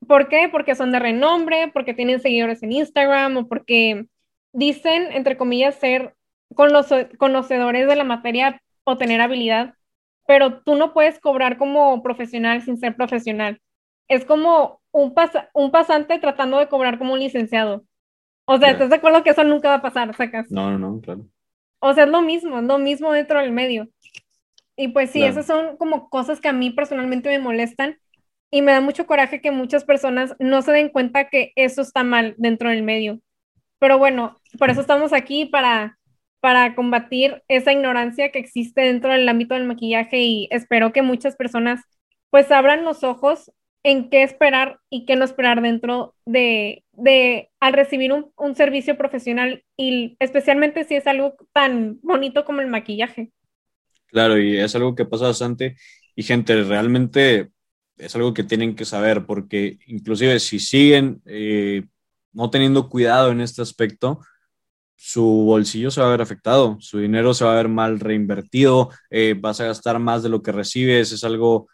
¿Por 0.08 0.30
qué? 0.30 0.50
Porque 0.52 0.74
son 0.74 0.92
de 0.92 1.00
renombre, 1.00 1.70
porque 1.74 1.94
tienen 1.94 2.20
seguidores 2.20 2.64
en 2.64 2.72
Instagram 2.72 3.38
o 3.38 3.48
porque 3.48 4.06
dicen, 4.52 5.12
entre 5.12 5.38
comillas, 5.38 5.76
ser 5.76 6.16
conocedores 6.56 7.88
de 7.88 7.95
la 7.95 8.04
materia 8.04 8.62
o 8.84 8.97
tener 8.97 9.22
habilidad, 9.22 9.76
pero 10.28 10.62
tú 10.62 10.76
no 10.76 10.93
puedes 10.93 11.20
cobrar 11.20 11.58
como 11.58 12.02
profesional 12.04 12.62
sin 12.62 12.78
ser 12.78 12.95
profesional. 12.95 13.62
Es 14.08 14.26
como 14.26 14.82
un, 14.91 15.14
pas 15.14 15.32
un 15.54 15.72
pasante 15.72 16.20
tratando 16.20 16.60
de 16.60 16.68
cobrar 16.68 16.97
como 16.97 17.14
un 17.14 17.20
licenciado. 17.20 17.84
O 18.45 18.58
sea, 18.58 18.72
¿estás 18.72 18.89
de 18.89 18.95
acuerdo 18.95 19.24
que 19.24 19.30
eso 19.30 19.43
nunca 19.43 19.70
va 19.70 19.76
a 19.76 19.82
pasar, 19.82 20.16
sacas? 20.16 20.52
No, 20.52 20.72
no, 20.72 20.78
no, 20.78 21.02
claro. 21.02 21.26
O 21.80 21.93
sea, 21.93 22.04
es 22.04 22.10
lo 22.10 22.22
mismo, 22.22 22.60
es 22.60 22.66
lo 22.66 22.78
mismo 22.78 23.12
dentro 23.12 23.39
del 23.39 23.52
medio. 23.52 23.88
Y 24.76 24.89
pues 24.89 25.12
sí, 25.12 25.20
claro. 25.20 25.32
esas 25.32 25.47
son 25.47 25.78
como 25.78 26.10
cosas 26.10 26.41
que 26.41 26.47
a 26.47 26.54
mí 26.54 26.70
personalmente 26.72 27.30
me 27.30 27.39
molestan 27.39 27.97
y 28.52 28.62
me 28.62 28.72
da 28.74 28.82
mucho 28.82 29.06
coraje 29.06 29.41
que 29.41 29.52
muchas 29.52 29.86
personas 29.86 30.36
no 30.39 30.62
se 30.62 30.72
den 30.72 30.89
cuenta 30.89 31.30
que 31.30 31.54
eso 31.56 31.82
está 31.82 32.04
mal 32.04 32.36
dentro 32.38 32.70
del 32.70 32.84
medio. 32.84 33.20
Pero 33.80 33.97
bueno, 33.97 34.38
por 34.60 34.70
eso 34.70 34.82
estamos 34.82 35.14
aquí 35.14 35.45
para, 35.45 35.97
para 36.42 36.76
combatir 36.76 37.44
esa 37.48 37.72
ignorancia 37.72 38.32
que 38.32 38.39
existe 38.39 38.82
dentro 38.82 39.12
del 39.14 39.30
ámbito 39.30 39.54
del 39.54 39.66
maquillaje 39.66 40.20
y 40.20 40.48
espero 40.52 40.92
que 40.92 41.04
muchas 41.04 41.36
personas 41.36 41.82
pues 42.32 42.52
abran 42.52 42.84
los 42.84 43.04
ojos 43.04 43.52
en 43.84 44.10
qué 44.10 44.24
esperar 44.24 44.80
y 44.89 45.06
qué 45.06 45.16
no 45.16 45.24
esperar 45.26 45.62
dentro 45.62 46.16
de, 46.26 46.84
de 46.94 47.50
al 47.60 47.74
recibir 47.74 48.12
un, 48.12 48.32
un 48.38 48.56
servicio 48.56 48.98
profesional 48.98 49.64
y 49.78 50.18
especialmente 50.20 50.84
si 50.84 50.96
es 50.96 51.08
algo 51.08 51.36
tan 51.54 52.00
bonito 52.02 52.44
como 52.44 52.62
el 52.62 52.68
maquillaje. 52.68 53.32
Claro, 54.08 54.38
y 54.38 54.58
es 54.58 54.76
algo 54.76 54.96
que 54.96 55.06
pasa 55.06 55.28
bastante 55.28 55.78
y 56.16 56.24
gente, 56.24 56.64
realmente 56.64 57.50
es 57.98 58.16
algo 58.16 58.34
que 58.34 58.44
tienen 58.44 58.76
que 58.76 58.86
saber 58.86 59.26
porque 59.26 59.78
inclusive 59.86 60.39
si 60.39 60.60
siguen 60.60 61.22
eh, 61.26 61.84
no 62.34 62.50
teniendo 62.50 62.89
cuidado 62.89 63.32
en 63.32 63.42
este 63.42 63.62
aspecto, 63.62 64.20
su 65.04 65.24
bolsillo 65.24 65.89
se 65.89 65.99
va 65.99 66.08
a 66.08 66.12
ver 66.12 66.22
afectado, 66.22 66.78
su 66.80 66.99
dinero 66.99 67.34
se 67.34 67.43
va 67.43 67.54
a 67.54 67.56
ver 67.56 67.68
mal 67.68 67.99
reinvertido, 67.99 68.91
eh, 69.10 69.36
vas 69.36 69.60
a 69.60 69.66
gastar 69.66 69.97
más 69.97 70.22
de 70.22 70.30
lo 70.30 70.43
que 70.43 70.52
recibes, 70.52 71.12
es 71.12 71.24
algo 71.24 71.68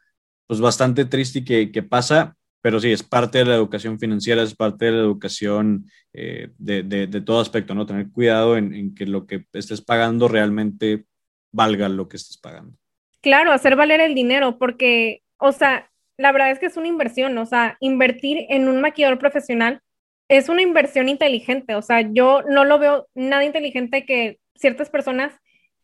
pues 0.47 0.61
bastante 0.61 1.03
triste 1.03 1.43
que, 1.43 1.69
que, 1.69 1.83
pasa, 1.83 2.37
pero 2.61 2.79
sí, 2.79 2.89
es 2.89 3.03
parte 3.03 3.39
de 3.39 3.45
la 3.45 3.55
educación 3.55 3.99
financiera, 3.99 4.43
es 4.43 4.55
parte 4.55 4.85
de 4.85 4.91
la 4.93 4.99
educación 4.99 5.91
eh, 6.13 6.51
de, 6.57 6.83
de, 6.83 7.07
de, 7.07 7.19
todo 7.19 7.41
aspecto, 7.41 7.75
¿no? 7.75 7.85
Tener 7.85 8.09
cuidado 8.13 8.55
en, 8.55 8.73
en 8.73 8.95
que 8.95 9.05
lo 9.05 9.27
que 9.27 9.43
estés 9.51 9.81
pagando 9.81 10.29
realmente 10.29 11.03
valga 11.51 11.89
lo 11.89 12.07
que 12.07 12.15
estés 12.15 12.37
pagando. 12.37 12.77
Claro, 13.19 13.51
hacer 13.51 13.75
valer 13.75 13.99
el 13.99 14.15
dinero, 14.15 14.57
porque, 14.57 15.21
o 15.37 15.51
sea, 15.51 15.91
la 16.15 16.31
verdad 16.31 16.51
es 16.51 16.59
que 16.59 16.67
es 16.67 16.77
una 16.77 16.87
inversión, 16.87 17.37
o 17.37 17.45
sea, 17.45 17.75
invertir 17.81 18.45
en 18.47 18.69
un 18.69 18.79
maquillador 18.79 19.19
profesional 19.19 19.81
es 20.29 20.49
una 20.49 20.61
inversión 20.61 21.09
inteligente, 21.09 21.75
o 21.75 21.81
sea, 21.81 22.01
yo 22.01 22.41
no 22.43 22.65
lo 22.65 22.79
veo 22.79 23.07
nada 23.15 23.45
inteligente 23.45 24.05
que 24.05 24.39
ciertas 24.55 24.89
personas 24.89 25.33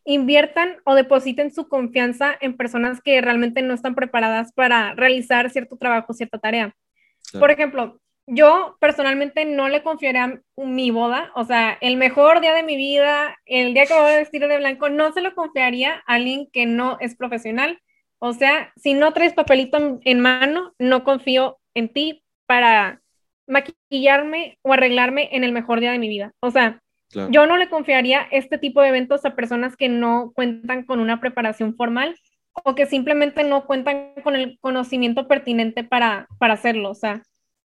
inviertan 0.04 0.76
o 0.84 0.94
depositen 0.94 1.50
su 1.50 1.68
confianza 1.68 2.36
en 2.40 2.56
personas 2.56 3.00
que 3.00 3.20
realmente 3.20 3.62
no 3.62 3.72
están 3.72 3.94
preparadas 3.94 4.52
para 4.52 4.94
realizar 4.94 5.48
cierto 5.50 5.76
trabajo, 5.76 6.12
cierta 6.12 6.38
tarea. 6.38 6.74
Sí. 7.22 7.38
Por 7.38 7.50
ejemplo, 7.50 7.98
yo 8.26 8.76
personalmente 8.80 9.46
no 9.46 9.68
le 9.68 9.82
confiaría 9.82 10.40
mi 10.56 10.90
boda, 10.90 11.30
o 11.34 11.44
sea, 11.44 11.78
el 11.80 11.96
mejor 11.96 12.40
día 12.40 12.54
de 12.54 12.62
mi 12.62 12.76
vida, 12.76 13.38
el 13.46 13.72
día 13.72 13.86
que 13.86 13.94
voy 13.94 14.12
a 14.12 14.18
vestir 14.18 14.46
de 14.46 14.58
blanco, 14.58 14.90
no 14.90 15.12
se 15.12 15.22
lo 15.22 15.34
confiaría 15.34 16.02
a 16.06 16.14
alguien 16.14 16.48
que 16.52 16.66
no 16.66 16.98
es 17.00 17.16
profesional. 17.16 17.80
O 18.18 18.32
sea, 18.32 18.72
si 18.76 18.94
no 18.94 19.12
traes 19.12 19.34
papelito 19.34 19.76
en, 19.76 20.00
en 20.04 20.20
mano, 20.20 20.74
no 20.78 21.04
confío 21.04 21.58
en 21.74 21.92
ti 21.92 22.24
para 22.46 23.02
maquillarme 23.46 24.58
o 24.62 24.72
arreglarme 24.72 25.28
en 25.32 25.44
el 25.44 25.52
mejor 25.52 25.80
día 25.80 25.92
de 25.92 25.98
mi 25.98 26.08
vida. 26.08 26.32
O 26.40 26.50
sea, 26.50 26.80
claro. 27.10 27.30
yo 27.30 27.46
no 27.46 27.56
le 27.56 27.68
confiaría 27.68 28.26
este 28.30 28.58
tipo 28.58 28.80
de 28.80 28.88
eventos 28.88 29.24
a 29.24 29.34
personas 29.34 29.76
que 29.76 29.88
no 29.88 30.32
cuentan 30.34 30.84
con 30.84 31.00
una 31.00 31.20
preparación 31.20 31.76
formal 31.76 32.16
o 32.52 32.74
que 32.74 32.86
simplemente 32.86 33.44
no 33.44 33.66
cuentan 33.66 34.14
con 34.22 34.36
el 34.36 34.58
conocimiento 34.60 35.26
pertinente 35.26 35.84
para, 35.84 36.28
para 36.38 36.54
hacerlo. 36.54 36.90
O 36.90 36.94
sea, 36.94 37.22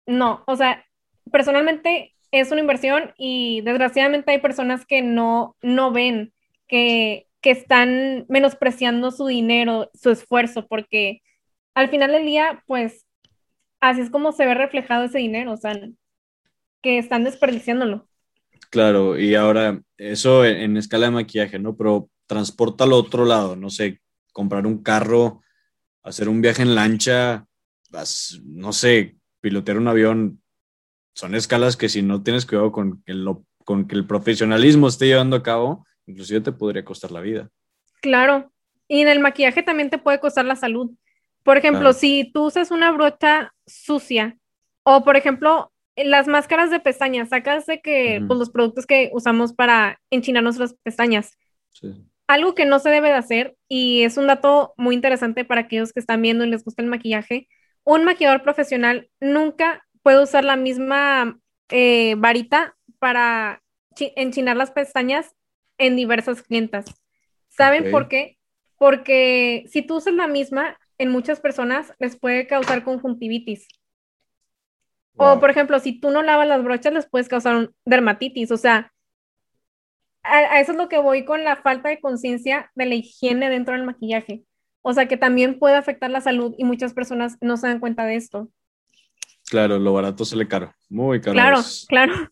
no, 0.06 0.44
o 0.46 0.56
sea, 0.56 0.84
personalmente 1.30 2.14
es 2.30 2.52
una 2.52 2.60
inversión 2.60 3.12
y 3.16 3.60
desgraciadamente 3.62 4.30
hay 4.30 4.38
personas 4.38 4.86
que 4.86 5.02
no, 5.02 5.56
no 5.62 5.90
ven 5.90 6.32
que, 6.68 7.26
que 7.40 7.50
están 7.50 8.26
menospreciando 8.28 9.10
su 9.10 9.26
dinero, 9.26 9.90
su 9.94 10.10
esfuerzo, 10.10 10.66
porque 10.66 11.22
al 11.74 11.88
final 11.88 12.12
del 12.12 12.26
día, 12.26 12.62
pues 12.66 13.05
así 13.80 14.00
es 14.00 14.10
como 14.10 14.32
se 14.32 14.46
ve 14.46 14.54
reflejado 14.54 15.04
ese 15.04 15.18
dinero, 15.18 15.52
o 15.52 15.56
sea, 15.56 15.78
que 16.82 16.98
están 16.98 17.24
desperdiciándolo. 17.24 18.08
Claro, 18.70 19.18
y 19.18 19.34
ahora 19.34 19.80
eso 19.96 20.44
en, 20.44 20.56
en 20.56 20.76
escala 20.76 21.06
de 21.06 21.12
maquillaje, 21.12 21.58
¿no? 21.58 21.76
Pero 21.76 22.10
transporta 22.26 22.84
al 22.84 22.92
otro 22.92 23.24
lado, 23.24 23.56
no 23.56 23.70
sé, 23.70 24.00
comprar 24.32 24.66
un 24.66 24.82
carro, 24.82 25.42
hacer 26.02 26.28
un 26.28 26.40
viaje 26.40 26.62
en 26.62 26.74
lancha, 26.74 27.46
no 28.44 28.72
sé, 28.72 29.16
pilotear 29.40 29.78
un 29.78 29.88
avión, 29.88 30.42
son 31.14 31.34
escalas 31.34 31.76
que 31.76 31.88
si 31.88 32.02
no 32.02 32.22
tienes 32.22 32.46
cuidado 32.46 32.72
con 32.72 33.02
que, 33.02 33.14
lo, 33.14 33.44
con 33.64 33.88
que 33.88 33.94
el 33.94 34.06
profesionalismo 34.06 34.88
esté 34.88 35.06
llevando 35.06 35.36
a 35.36 35.42
cabo, 35.42 35.86
inclusive 36.06 36.40
te 36.40 36.52
podría 36.52 36.84
costar 36.84 37.10
la 37.10 37.20
vida. 37.20 37.48
Claro, 38.02 38.52
y 38.88 39.00
en 39.00 39.08
el 39.08 39.20
maquillaje 39.20 39.62
también 39.62 39.90
te 39.90 39.98
puede 39.98 40.20
costar 40.20 40.44
la 40.44 40.56
salud. 40.56 40.90
Por 41.46 41.56
ejemplo, 41.56 41.92
si 41.92 42.32
tú 42.34 42.46
usas 42.46 42.72
una 42.72 42.90
brocha 42.90 43.54
sucia 43.68 44.36
o, 44.82 45.04
por 45.04 45.16
ejemplo, 45.16 45.72
las 45.94 46.26
máscaras 46.26 46.70
de 46.70 46.80
pestañas, 46.80 47.28
sacas 47.28 47.66
de 47.66 47.80
que 47.80 48.20
pues, 48.26 48.36
los 48.36 48.50
productos 48.50 48.84
que 48.84 49.10
usamos 49.12 49.52
para 49.52 50.00
enchinarnos 50.10 50.56
las 50.56 50.74
pestañas. 50.74 51.38
Sí. 51.70 51.94
Algo 52.26 52.56
que 52.56 52.66
no 52.66 52.80
se 52.80 52.90
debe 52.90 53.10
de 53.10 53.14
hacer 53.14 53.56
y 53.68 54.02
es 54.02 54.16
un 54.16 54.26
dato 54.26 54.74
muy 54.76 54.96
interesante 54.96 55.44
para 55.44 55.60
aquellos 55.60 55.92
que 55.92 56.00
están 56.00 56.20
viendo 56.20 56.44
y 56.44 56.50
les 56.50 56.64
gusta 56.64 56.82
el 56.82 56.88
maquillaje. 56.88 57.46
Un 57.84 58.02
maquillador 58.02 58.42
profesional 58.42 59.08
nunca 59.20 59.86
puede 60.02 60.24
usar 60.24 60.44
la 60.44 60.56
misma 60.56 61.38
eh, 61.68 62.16
varita 62.18 62.76
para 62.98 63.62
enchinar 64.16 64.56
las 64.56 64.72
pestañas 64.72 65.36
en 65.78 65.94
diversas 65.94 66.42
clientas. 66.42 66.86
¿Saben 67.50 67.82
okay. 67.82 67.92
por 67.92 68.08
qué? 68.08 68.38
Porque 68.78 69.64
si 69.68 69.82
tú 69.82 69.98
usas 69.98 70.14
la 70.14 70.26
misma, 70.26 70.76
en 70.98 71.10
muchas 71.10 71.40
personas 71.40 71.92
les 71.98 72.18
puede 72.18 72.46
causar 72.46 72.84
conjuntivitis. 72.84 73.68
Wow. 75.14 75.36
O, 75.36 75.40
por 75.40 75.50
ejemplo, 75.50 75.78
si 75.78 75.98
tú 75.98 76.10
no 76.10 76.22
lavas 76.22 76.46
las 76.46 76.62
brochas, 76.62 76.92
les 76.92 77.08
puedes 77.08 77.28
causar 77.28 77.70
dermatitis. 77.84 78.50
O 78.50 78.56
sea, 78.56 78.92
a, 80.22 80.36
a 80.36 80.60
eso 80.60 80.72
es 80.72 80.78
lo 80.78 80.88
que 80.88 80.98
voy 80.98 81.24
con 81.24 81.44
la 81.44 81.56
falta 81.56 81.88
de 81.88 82.00
conciencia 82.00 82.70
de 82.74 82.86
la 82.86 82.94
higiene 82.94 83.48
dentro 83.48 83.74
del 83.74 83.84
maquillaje. 83.84 84.44
O 84.82 84.92
sea, 84.92 85.08
que 85.08 85.16
también 85.16 85.58
puede 85.58 85.76
afectar 85.76 86.10
la 86.10 86.20
salud 86.20 86.54
y 86.58 86.64
muchas 86.64 86.94
personas 86.94 87.36
no 87.40 87.56
se 87.56 87.66
dan 87.66 87.80
cuenta 87.80 88.04
de 88.04 88.16
esto. 88.16 88.50
Claro, 89.48 89.78
lo 89.78 89.92
barato 89.92 90.24
sale 90.24 90.46
caro, 90.46 90.72
muy 90.88 91.20
caro. 91.20 91.34
Claro, 91.34 91.60
claro. 91.88 92.30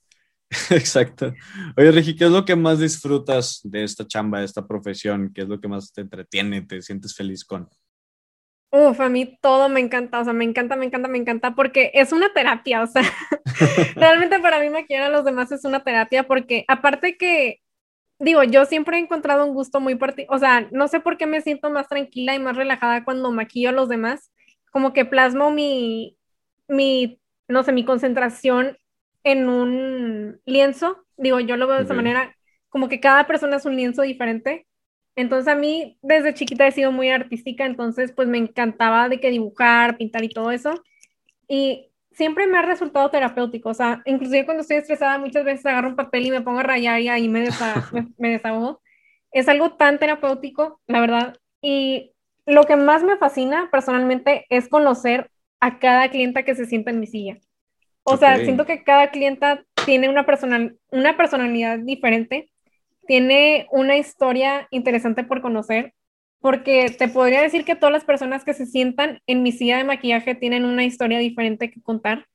Exacto. 0.71 1.35
Oye, 1.77 1.91
Regi, 1.91 2.15
¿qué 2.15 2.25
es 2.25 2.31
lo 2.31 2.45
que 2.45 2.55
más 2.55 2.79
disfrutas 2.79 3.61
de 3.65 3.85
esta 3.85 4.07
chamba, 4.07 4.41
de 4.41 4.45
esta 4.45 4.67
profesión? 4.67 5.33
¿Qué 5.35 5.43
es 5.43 5.49
lo 5.49 5.61
que 5.61 5.69
más 5.69 5.93
te 5.93 6.03
entretiene, 6.03 6.63
te 6.63 6.81
sientes 6.83 7.15
feliz 7.15 7.45
con? 7.45 7.69
Uf, 8.75 9.01
a 9.01 9.09
mí 9.09 9.39
todo 9.41 9.69
me 9.69 9.79
encanta, 9.79 10.19
o 10.21 10.25
sea, 10.25 10.33
me 10.33 10.45
encanta, 10.45 10.75
me 10.75 10.85
encanta, 10.87 11.09
me 11.09 11.19
encanta, 11.19 11.55
porque 11.55 11.93
es 11.95 12.11
una 12.13 12.33
terapia, 12.33 12.83
o 12.83 12.87
sea, 12.89 13.03
realmente 13.97 14.41
para 14.41 14.59
mí 14.59 14.69
maquillar 14.69 15.05
a 15.05 15.09
los 15.11 15.25
demás 15.25 15.53
es 15.53 15.65
una 15.65 15.85
terapia, 15.85 16.25
porque 16.25 16.65
aparte 16.67 17.17
que 17.17 17.61
digo, 18.19 18.43
yo 18.45 18.67
siempre 18.67 18.99
he 18.99 19.01
encontrado 19.01 19.47
un 19.47 19.55
gusto 19.55 19.81
muy 19.81 19.97
particular, 19.97 20.37
o 20.37 20.41
sea, 20.41 20.69
no 20.73 20.89
sé 20.89 21.01
por 21.01 21.19
qué 21.19 21.27
me 21.27 21.41
siento 21.43 21.71
más 21.71 21.89
tranquila 21.89 22.35
y 22.35 22.41
más 22.41 22.57
relajada 22.57 23.05
cuando 23.05 23.33
maquillo 23.33 23.71
a 23.71 23.73
los 23.73 23.89
demás, 23.89 24.33
como 24.73 24.93
que 24.93 25.05
plasmo 25.05 25.51
mi, 25.53 26.19
mi, 26.69 27.21
no 27.49 27.63
sé, 27.65 27.73
mi 27.73 27.85
concentración 27.85 28.79
en 29.25 29.49
un 29.49 30.41
lienzo, 30.47 31.05
digo, 31.17 31.41
yo 31.41 31.57
lo 31.57 31.69
veo 31.69 31.77
de 31.79 31.85
esa 31.85 31.95
manera, 31.95 32.37
como 32.71 32.89
que 32.89 33.01
cada 33.01 33.27
persona 33.29 33.57
es 33.57 33.67
un 33.67 33.77
lienzo 33.77 34.03
diferente, 34.03 34.67
entonces 35.17 35.53
a 35.53 35.57
mí 35.57 35.99
desde 36.03 36.35
chiquita 36.35 36.67
he 36.67 36.73
sido 36.73 36.93
muy 36.93 37.11
artística, 37.11 37.65
entonces 37.67 38.13
pues 38.13 38.29
me 38.29 38.39
encantaba 38.39 39.09
de 39.09 39.21
que 39.21 39.31
dibujar, 39.31 39.97
pintar 39.97 40.25
y 40.25 40.29
todo 40.29 40.51
eso, 40.51 40.83
y 41.49 41.91
siempre 42.15 42.47
me 42.47 42.59
ha 42.59 42.63
resultado 42.63 43.11
terapéutico, 43.11 43.71
o 43.71 43.75
sea, 43.75 44.03
inclusive 44.07 44.45
cuando 44.45 44.63
estoy 44.63 44.79
estresada 44.79 45.19
muchas 45.19 45.45
veces 45.45 45.67
agarro 45.67 45.89
un 45.89 45.97
papel 45.97 46.27
y 46.27 46.31
me 46.31 46.41
pongo 46.41 46.61
a 46.61 46.63
rayar 46.63 47.01
y 47.01 47.09
ahí 47.09 47.29
me, 47.29 47.49
me, 48.19 48.29
desahogo. 48.31 48.81
Es 49.33 49.49
algo 49.49 49.73
tan 49.73 49.99
terapéutico, 49.99 50.81
la 50.87 51.01
verdad. 51.01 51.37
Y 51.61 52.13
lo 52.47 52.65
que 52.65 52.77
más 52.77 53.03
me 53.03 53.17
fascina 53.17 53.69
personalmente 53.71 54.47
es 54.49 54.69
conocer 54.69 55.31
a 55.61 55.79
cada 55.79 56.09
clienta 56.09 56.45
que 56.45 56.55
se 56.55 56.67
sienta 56.67 56.91
en 56.91 57.01
mi 57.01 57.07
silla. 57.07 57.39
O 58.05 58.17
sea, 58.17 58.37
siento 58.37 58.67
que 58.67 58.85
cada 58.85 59.11
clienta 59.11 59.65
tiene 59.87 60.09
una, 60.09 60.27
personal, 60.27 60.77
una 60.91 61.17
personalidad 61.17 61.79
diferente, 61.79 62.53
tiene 63.07 63.67
una 63.71 63.97
historia 63.97 64.69
interesante 64.71 65.25
por 65.25 65.41
conocer 65.41 65.95
porque 66.45 66.91
te 66.91 67.09
podría 67.09 67.41
decir 67.41 67.65
que 67.65 67.75
todas 67.75 67.93
las 67.93 68.05
personas 68.05 68.45
que 68.45 68.53
se 68.53 68.67
sientan 68.67 69.21
en 69.27 69.43
mi 69.43 69.51
silla 69.51 69.79
de 69.79 69.85
maquillaje 69.85 70.35
tienen 70.35 70.67
una 70.67 70.85
historia 70.85 71.19
diferente 71.19 71.71
que 71.71 71.81
contar. 71.81 72.27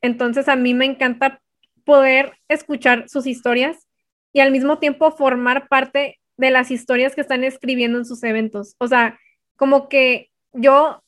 Entonces 0.00 0.48
a 0.48 0.56
mí 0.56 0.74
me 0.74 0.84
encanta 0.84 1.40
poder 1.84 2.32
escuchar 2.48 3.08
sus 3.08 3.24
historias 3.24 3.86
y 4.32 4.40
al 4.40 4.50
mismo 4.50 4.78
tiempo 4.80 5.12
formar 5.12 5.68
parte 5.68 6.18
de 6.36 6.50
las 6.50 6.72
historias 6.72 7.14
que 7.14 7.20
están 7.20 7.44
escribiendo 7.44 7.98
en 7.98 8.04
sus 8.04 8.24
eventos. 8.24 8.74
O 8.78 8.88
sea, 8.88 9.16
como 9.56 9.88
que 9.88 10.30
yo 10.52 11.00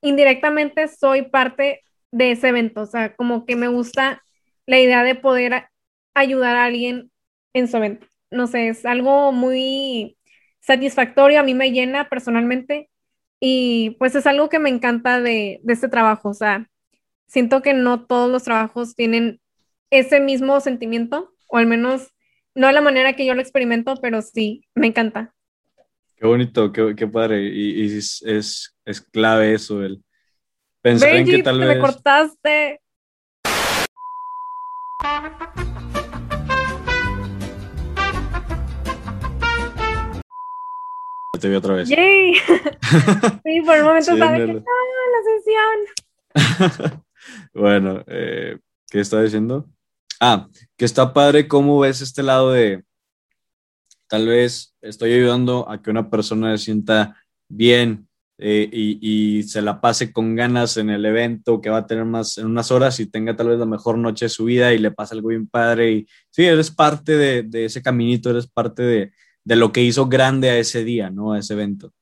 indirectamente 0.00 0.88
soy 0.88 1.22
parte 1.22 1.82
de 2.10 2.32
ese 2.32 2.48
evento. 2.48 2.80
O 2.80 2.86
sea, 2.86 3.14
como 3.14 3.46
que 3.46 3.54
me 3.54 3.68
gusta 3.68 4.20
la 4.66 4.80
idea 4.80 5.04
de 5.04 5.14
poder 5.14 5.68
ayudar 6.12 6.56
a 6.56 6.64
alguien 6.64 7.12
en 7.52 7.68
su 7.68 7.76
evento. 7.76 8.08
No 8.34 8.46
sé, 8.46 8.68
es 8.68 8.84
algo 8.84 9.32
muy 9.32 10.16
satisfactorio, 10.60 11.40
a 11.40 11.42
mí 11.42 11.54
me 11.54 11.70
llena 11.70 12.08
personalmente 12.08 12.90
y 13.40 13.96
pues 13.98 14.14
es 14.14 14.26
algo 14.26 14.48
que 14.48 14.58
me 14.58 14.70
encanta 14.70 15.20
de, 15.20 15.60
de 15.62 15.72
este 15.72 15.88
trabajo, 15.88 16.30
o 16.30 16.34
sea, 16.34 16.68
siento 17.26 17.62
que 17.62 17.74
no 17.74 18.06
todos 18.06 18.30
los 18.30 18.44
trabajos 18.44 18.94
tienen 18.94 19.40
ese 19.90 20.20
mismo 20.20 20.60
sentimiento, 20.60 21.34
o 21.48 21.58
al 21.58 21.66
menos 21.66 22.12
no 22.54 22.66
a 22.66 22.72
la 22.72 22.80
manera 22.80 23.14
que 23.14 23.26
yo 23.26 23.34
lo 23.34 23.40
experimento, 23.40 23.96
pero 24.00 24.22
sí, 24.22 24.66
me 24.74 24.86
encanta. 24.86 25.34
Qué 26.16 26.26
bonito, 26.26 26.72
qué, 26.72 26.94
qué 26.96 27.06
padre, 27.06 27.42
y, 27.42 27.96
es, 27.98 28.22
es, 28.22 28.76
es, 28.84 29.00
clave 29.00 29.54
eso, 29.54 29.82
el 29.82 30.02
pensar 30.80 31.16
en 31.16 31.26
que 31.26 31.42
tal 31.42 31.58
vez... 31.58 31.68
me 31.68 31.80
cortaste. 31.80 32.80
Te 41.38 41.48
vi 41.48 41.54
otra 41.54 41.74
vez. 41.74 41.88
¡Yay! 41.88 42.34
sí, 43.44 43.60
por 43.64 43.76
el 43.76 43.84
momento 43.84 44.12
estaba 44.12 44.36
que 44.36 44.46
la 44.46 44.62
sesión. 46.34 47.02
bueno, 47.54 48.04
eh, 48.06 48.58
¿qué 48.90 49.00
está 49.00 49.22
diciendo? 49.22 49.68
Ah, 50.20 50.48
que 50.76 50.84
está 50.84 51.12
padre 51.12 51.48
cómo 51.48 51.80
ves 51.80 52.00
este 52.00 52.22
lado 52.22 52.52
de 52.52 52.84
tal 54.08 54.28
vez 54.28 54.74
estoy 54.80 55.12
ayudando 55.12 55.68
a 55.68 55.82
que 55.82 55.90
una 55.90 56.08
persona 56.08 56.56
se 56.56 56.64
sienta 56.64 57.16
bien 57.48 58.08
eh, 58.38 58.68
y, 58.72 58.98
y, 59.38 59.42
se 59.44 59.62
la 59.62 59.80
pase 59.80 60.12
con 60.12 60.34
ganas 60.34 60.76
en 60.76 60.90
el 60.90 61.04
evento 61.06 61.60
que 61.60 61.70
va 61.70 61.78
a 61.78 61.86
tener 61.86 62.04
más 62.04 62.36
en 62.38 62.46
unas 62.46 62.70
horas 62.72 62.98
y 62.98 63.06
tenga 63.06 63.36
tal 63.36 63.48
vez 63.48 63.58
la 63.58 63.66
mejor 63.66 63.96
noche 63.96 64.24
de 64.24 64.28
su 64.28 64.44
vida 64.44 64.72
y 64.72 64.78
le 64.78 64.90
pasa 64.90 65.14
algo 65.14 65.28
bien 65.28 65.46
padre 65.46 65.92
y 65.92 66.06
sí, 66.30 66.44
eres 66.44 66.70
parte 66.70 67.16
de, 67.16 67.44
de 67.44 67.66
ese 67.66 67.80
caminito, 67.80 68.30
eres 68.30 68.48
parte 68.48 68.82
de, 68.82 69.12
de 69.44 69.56
lo 69.56 69.72
que 69.72 69.82
hizo 69.82 70.06
grande 70.06 70.50
a 70.50 70.58
ese 70.58 70.84
día, 70.84 71.10
¿no? 71.10 71.32
A 71.32 71.38
ese 71.38 71.54
evento. 71.54 71.92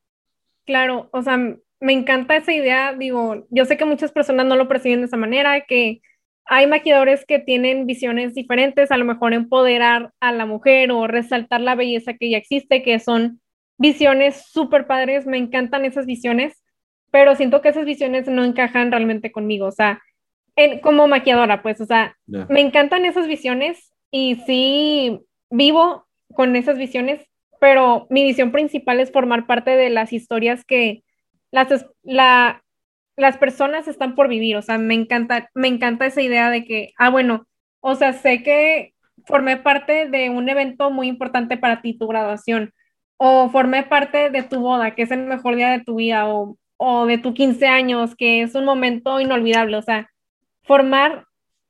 Claro, 0.64 1.09
o 1.12 1.23
sea, 1.23 1.39
me 1.81 1.93
encanta 1.93 2.36
esa 2.36 2.52
idea, 2.52 2.94
digo, 2.94 3.47
yo 3.51 3.64
sé 3.64 3.77
que 3.77 3.85
muchas 3.85 4.12
personas 4.12 4.47
no 4.47 4.56
lo 4.56 4.69
perciben 4.69 5.01
de 5.01 5.06
esa 5.06 5.16
manera, 5.16 5.62
que 5.62 6.01
hay 6.44 6.66
maquilladores 6.66 7.24
que 7.27 7.39
tienen 7.39 7.86
visiones 7.86 8.35
diferentes, 8.35 8.90
a 8.90 8.97
lo 8.97 9.05
mejor 9.05 9.32
empoderar 9.32 10.12
a 10.20 10.32
la 10.32 10.47
mujer 10.47 10.93
o 10.93 11.06
resaltar 11.06 11.60
la 11.60 11.74
belleza 11.74 12.14
que 12.14 12.31
ya 12.31 12.39
existe, 12.39 12.82
que 12.82 12.98
son 13.01 13.40
visiones 13.78 14.44
súper 14.51 14.86
padres, 14.86 15.27
me 15.27 15.39
encantan 15.39 15.85
esas 15.85 16.06
visiones, 16.06 16.62
pero 17.10 17.35
siento 17.35 17.60
que 17.60 17.70
esas 17.70 17.85
visiones 17.85 18.28
no 18.28 18.44
encajan 18.44 18.90
realmente 18.90 19.32
conmigo, 19.32 19.66
o 19.66 19.73
sea, 19.73 20.01
como 20.82 21.09
maquilladora, 21.09 21.62
pues, 21.62 21.81
o 21.81 21.86
sea, 21.86 22.16
me 22.27 22.60
encantan 22.60 23.05
esas 23.05 23.27
visiones 23.27 23.93
y 24.10 24.36
sí 24.47 25.20
vivo 25.51 26.06
con 26.35 26.55
esas 26.56 26.78
visiones, 26.78 27.27
pero 27.62 28.09
mi 28.10 28.24
visión 28.24 28.51
principal 28.51 28.98
es 28.98 29.12
formar 29.12 29.47
parte 29.47 29.76
de 29.76 29.89
las 29.89 30.12
historias 30.12 30.64
que 30.64 31.05
las, 31.52 31.86
la, 32.02 32.64
las 33.16 33.36
personas 33.36 33.86
están 33.86 34.16
por 34.16 34.26
vivir. 34.26 34.56
O 34.56 34.62
sea, 34.62 34.78
me 34.78 34.94
encanta, 34.94 35.48
me 35.55 35.68
encanta 35.68 36.06
esa 36.06 36.22
idea 36.22 36.51
de 36.51 36.64
que, 36.64 36.90
ah, 36.98 37.09
bueno, 37.09 37.47
o 37.78 37.94
sea, 37.94 38.14
sé 38.14 38.43
que 38.43 38.94
formé 39.26 39.59
parte 39.59 40.09
de 40.09 40.28
un 40.28 40.48
evento 40.48 40.90
muy 40.90 41.06
importante 41.06 41.56
para 41.56 41.82
ti, 41.82 41.97
tu 41.97 42.09
graduación, 42.09 42.72
o 43.16 43.48
formé 43.48 43.84
parte 43.84 44.28
de 44.30 44.43
tu 44.43 44.59
boda, 44.59 44.97
que 44.97 45.02
es 45.02 45.12
el 45.12 45.26
mejor 45.26 45.55
día 45.55 45.70
de 45.70 45.84
tu 45.84 45.94
vida, 45.94 46.26
o, 46.26 46.59
o 46.78 47.06
de 47.06 47.18
tu 47.18 47.32
15 47.32 47.68
años, 47.68 48.16
que 48.16 48.43
es 48.43 48.56
un 48.56 48.64
momento 48.64 49.20
inolvidable. 49.20 49.76
O 49.76 49.82
sea, 49.82 50.10
formar 50.64 51.26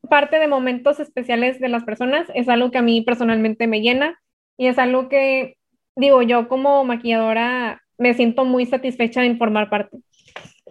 parte 0.08 0.38
de 0.38 0.48
momentos 0.48 1.00
especiales 1.00 1.60
de 1.60 1.68
las 1.68 1.84
personas 1.84 2.28
es 2.34 2.48
algo 2.48 2.70
que 2.70 2.78
a 2.78 2.82
mí 2.82 3.02
personalmente 3.02 3.66
me 3.66 3.82
llena 3.82 4.18
y 4.56 4.68
es 4.68 4.78
algo 4.78 5.10
que 5.10 5.58
digo, 5.96 6.22
yo 6.22 6.48
como 6.48 6.84
maquilladora 6.84 7.82
me 7.98 8.14
siento 8.14 8.44
muy 8.44 8.66
satisfecha 8.66 9.22
de 9.22 9.36
formar 9.36 9.70
parte. 9.70 9.98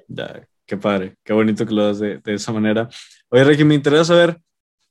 Ya, 0.08 0.48
qué 0.66 0.78
padre, 0.78 1.16
qué 1.24 1.34
bonito 1.34 1.66
que 1.66 1.74
lo 1.74 1.86
das 1.86 2.00
de, 2.00 2.22
esa 2.26 2.52
manera. 2.52 2.90
Oye, 3.30 3.44
Regi, 3.44 3.64
me 3.64 3.76
interesa 3.76 4.06
saber 4.06 4.38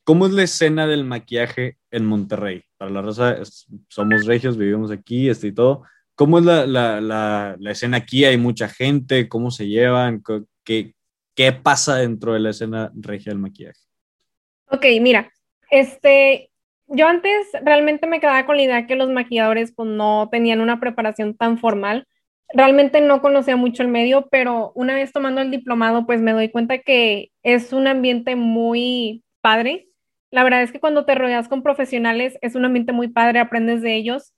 cómo 0.04 0.26
es 0.26 0.32
la 0.32 0.42
escena 0.42 0.86
del 0.86 1.04
maquillaje 1.04 1.76
en 1.90 2.06
Monterrey. 2.06 2.62
Para 2.76 2.90
la 2.90 3.02
raza, 3.02 3.36
somos 3.88 4.26
regios, 4.26 4.56
vivimos 4.56 4.90
aquí 4.90 5.28
este 5.28 5.48
y 5.48 5.52
todo. 5.52 5.82
¿Cómo 6.14 6.38
es 6.38 6.44
la, 6.44 6.66
la, 6.66 7.00
la, 7.00 7.56
la 7.58 7.70
escena 7.70 7.98
aquí? 7.98 8.24
¿Hay 8.24 8.36
mucha 8.36 8.68
gente? 8.68 9.28
¿Cómo 9.28 9.50
se 9.50 9.68
llevan? 9.68 10.22
¿Qué, 10.64 10.94
¿Qué 11.34 11.52
pasa 11.52 11.96
dentro 11.96 12.34
de 12.34 12.40
la 12.40 12.50
escena 12.50 12.92
regia 12.94 13.32
del 13.32 13.40
maquillaje? 13.40 13.80
Ok, 14.66 14.84
mira, 15.00 15.32
este, 15.70 16.49
yo 16.90 17.06
antes 17.08 17.48
realmente 17.62 18.06
me 18.06 18.20
quedaba 18.20 18.46
con 18.46 18.56
la 18.56 18.62
idea 18.62 18.86
que 18.86 18.96
los 18.96 19.10
maquilladores 19.10 19.72
pues 19.74 19.88
no 19.88 20.28
tenían 20.30 20.60
una 20.60 20.80
preparación 20.80 21.36
tan 21.36 21.58
formal. 21.58 22.06
Realmente 22.52 23.00
no 23.00 23.22
conocía 23.22 23.56
mucho 23.56 23.82
el 23.82 23.88
medio, 23.88 24.28
pero 24.30 24.72
una 24.74 24.94
vez 24.94 25.12
tomando 25.12 25.40
el 25.40 25.50
diplomado 25.50 26.06
pues 26.06 26.20
me 26.20 26.32
doy 26.32 26.50
cuenta 26.50 26.78
que 26.78 27.30
es 27.42 27.72
un 27.72 27.86
ambiente 27.86 28.36
muy 28.36 29.24
padre. 29.40 29.88
La 30.30 30.44
verdad 30.44 30.62
es 30.62 30.72
que 30.72 30.80
cuando 30.80 31.04
te 31.04 31.14
rodeas 31.14 31.48
con 31.48 31.62
profesionales 31.62 32.38
es 32.42 32.54
un 32.54 32.64
ambiente 32.64 32.92
muy 32.92 33.08
padre, 33.08 33.40
aprendes 33.40 33.82
de 33.82 33.94
ellos 33.96 34.32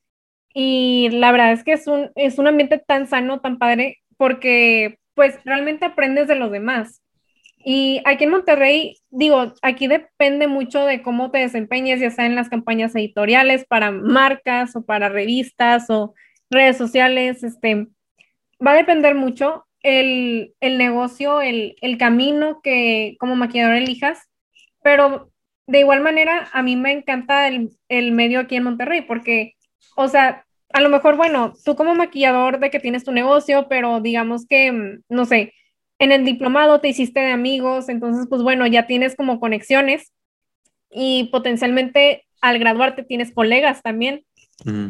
y 0.55 1.11
la 1.13 1.33
verdad 1.33 1.53
es 1.53 1.65
que 1.65 1.73
es 1.75 1.87
un, 1.87 2.11
es 2.17 2.39
un 2.39 2.47
ambiente 2.49 2.79
tan 2.79 3.07
sano, 3.09 3.41
tan 3.41 3.59
padre, 3.59 3.99
porque 4.19 4.99
pues 5.15 5.39
realmente 5.45 5.87
aprendes 5.87 6.29
de 6.29 6.37
los 6.37 6.51
demás. 6.53 7.02
Y 7.65 8.03
aquí 8.05 8.25
en 8.25 8.31
Monterrey, 8.31 8.97
digo, 9.11 9.55
aquí 9.63 9.87
depende 9.87 10.49
mucho 10.49 10.85
de 10.85 11.03
cómo 11.03 11.31
te 11.31 11.39
desempeñes, 11.39 12.01
ya 12.01 12.11
sea 12.11 12.27
en 12.27 12.35
las 12.35 12.49
campañas 12.49 12.95
editoriales 12.95 13.65
para 13.67 13.91
marcas 13.91 14.75
o 14.75 14.85
para 14.85 15.09
revistas 15.09 15.89
o 15.89 16.15
redes 16.51 16.77
sociales, 16.77 17.43
este, 17.45 17.87
va 18.65 18.73
a 18.73 18.77
depender 18.77 19.15
mucho 19.15 19.67
el, 19.83 20.55
el 20.61 20.79
negocio, 20.79 21.41
el, 21.41 21.77
el, 21.81 21.99
camino 21.99 22.61
que 22.63 23.17
como 23.19 23.37
maquillador 23.37 23.75
elijas, 23.75 24.29
pero 24.83 25.31
de 25.67 25.81
igual 25.81 26.01
manera 26.01 26.49
a 26.53 26.63
mí 26.63 26.77
me 26.77 26.93
encanta 26.93 27.49
el, 27.49 27.71
el 27.89 28.13
medio 28.13 28.41
aquí 28.41 28.57
en 28.57 28.65
Monterrey 28.65 29.03
porque, 29.03 29.55
o 29.97 30.09
sea, 30.09 30.45
a 30.73 30.81
lo 30.81 30.89
mejor, 30.89 31.17
bueno, 31.17 31.53
tú 31.65 31.77
como 31.77 31.95
maquillador 31.95 32.59
de 32.59 32.71
que 32.71 32.81
tienes 32.81 33.05
tu 33.05 33.13
negocio, 33.13 33.67
pero 33.69 34.01
digamos 34.01 34.47
que, 34.47 34.73
mm, 34.73 35.03
no 35.09 35.25
sé, 35.25 35.53
en 36.03 36.11
el 36.11 36.25
diplomado 36.25 36.81
te 36.81 36.89
hiciste 36.89 37.21
de 37.21 37.31
amigos, 37.31 37.89
entonces 37.89 38.27
pues 38.29 38.43
bueno, 38.43 38.67
ya 38.67 38.89
tienes 38.89 39.15
como 39.15 39.39
conexiones 39.39 40.13
y 40.91 41.29
potencialmente 41.31 42.25
al 42.41 42.59
graduarte 42.59 43.05
tienes 43.05 43.33
colegas 43.33 43.83
también. 43.83 44.25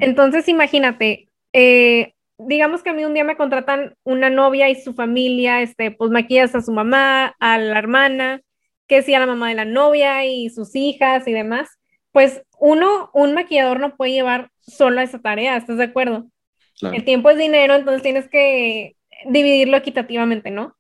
Entonces 0.01 0.49
imagínate, 0.49 1.29
eh, 1.53 2.15
digamos 2.39 2.83
que 2.83 2.91
a 2.91 2.93
mí 2.95 3.05
un 3.05 3.13
día 3.13 3.25
me 3.25 3.37
contratan 3.37 3.95
una 4.05 4.31
novia 4.31 4.71
y 4.71 4.75
su 4.75 4.95
familia, 4.95 5.61
este, 5.61 5.91
pues 5.91 6.11
maquillas 6.11 6.55
a 6.55 6.63
su 6.63 6.73
mamá, 6.73 7.37
a 7.39 7.59
la 7.59 7.79
hermana, 7.79 8.41
que 8.87 9.03
sí 9.03 9.13
a 9.13 9.21
la 9.21 9.27
mamá 9.27 9.51
de 9.51 9.55
la 9.55 9.67
novia 9.67 10.25
y 10.25 10.49
sus 10.49 10.75
hijas 10.75 11.29
y 11.29 11.33
demás. 11.33 11.69
Pues 12.13 12.43
uno, 12.59 13.11
un 13.13 13.35
maquillador 13.35 13.81
no 13.81 13.97
puede 13.97 14.13
llevar 14.13 14.51
solo 14.61 15.03
esa 15.03 15.21
tarea, 15.21 15.59
¿estás 15.59 15.77
de 15.77 15.85
acuerdo? 15.85 16.27
El 16.81 17.05
tiempo 17.05 17.29
es 17.29 17.37
dinero, 17.37 17.75
entonces 17.75 18.03
tienes 18.03 18.29
que 18.29 18.97
dividirlo 19.27 19.77
equitativamente, 19.77 20.51
¿no? 20.51 20.75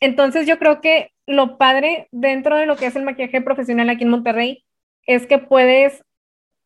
Entonces 0.00 0.46
yo 0.46 0.58
creo 0.58 0.80
que 0.80 1.12
lo 1.26 1.58
padre 1.58 2.08
dentro 2.10 2.56
de 2.56 2.66
lo 2.66 2.76
que 2.76 2.86
es 2.86 2.96
el 2.96 3.04
maquillaje 3.04 3.40
profesional 3.40 3.90
aquí 3.90 4.04
en 4.04 4.10
Monterrey 4.10 4.64
es 5.06 5.26
que 5.26 5.38
puedes 5.38 6.02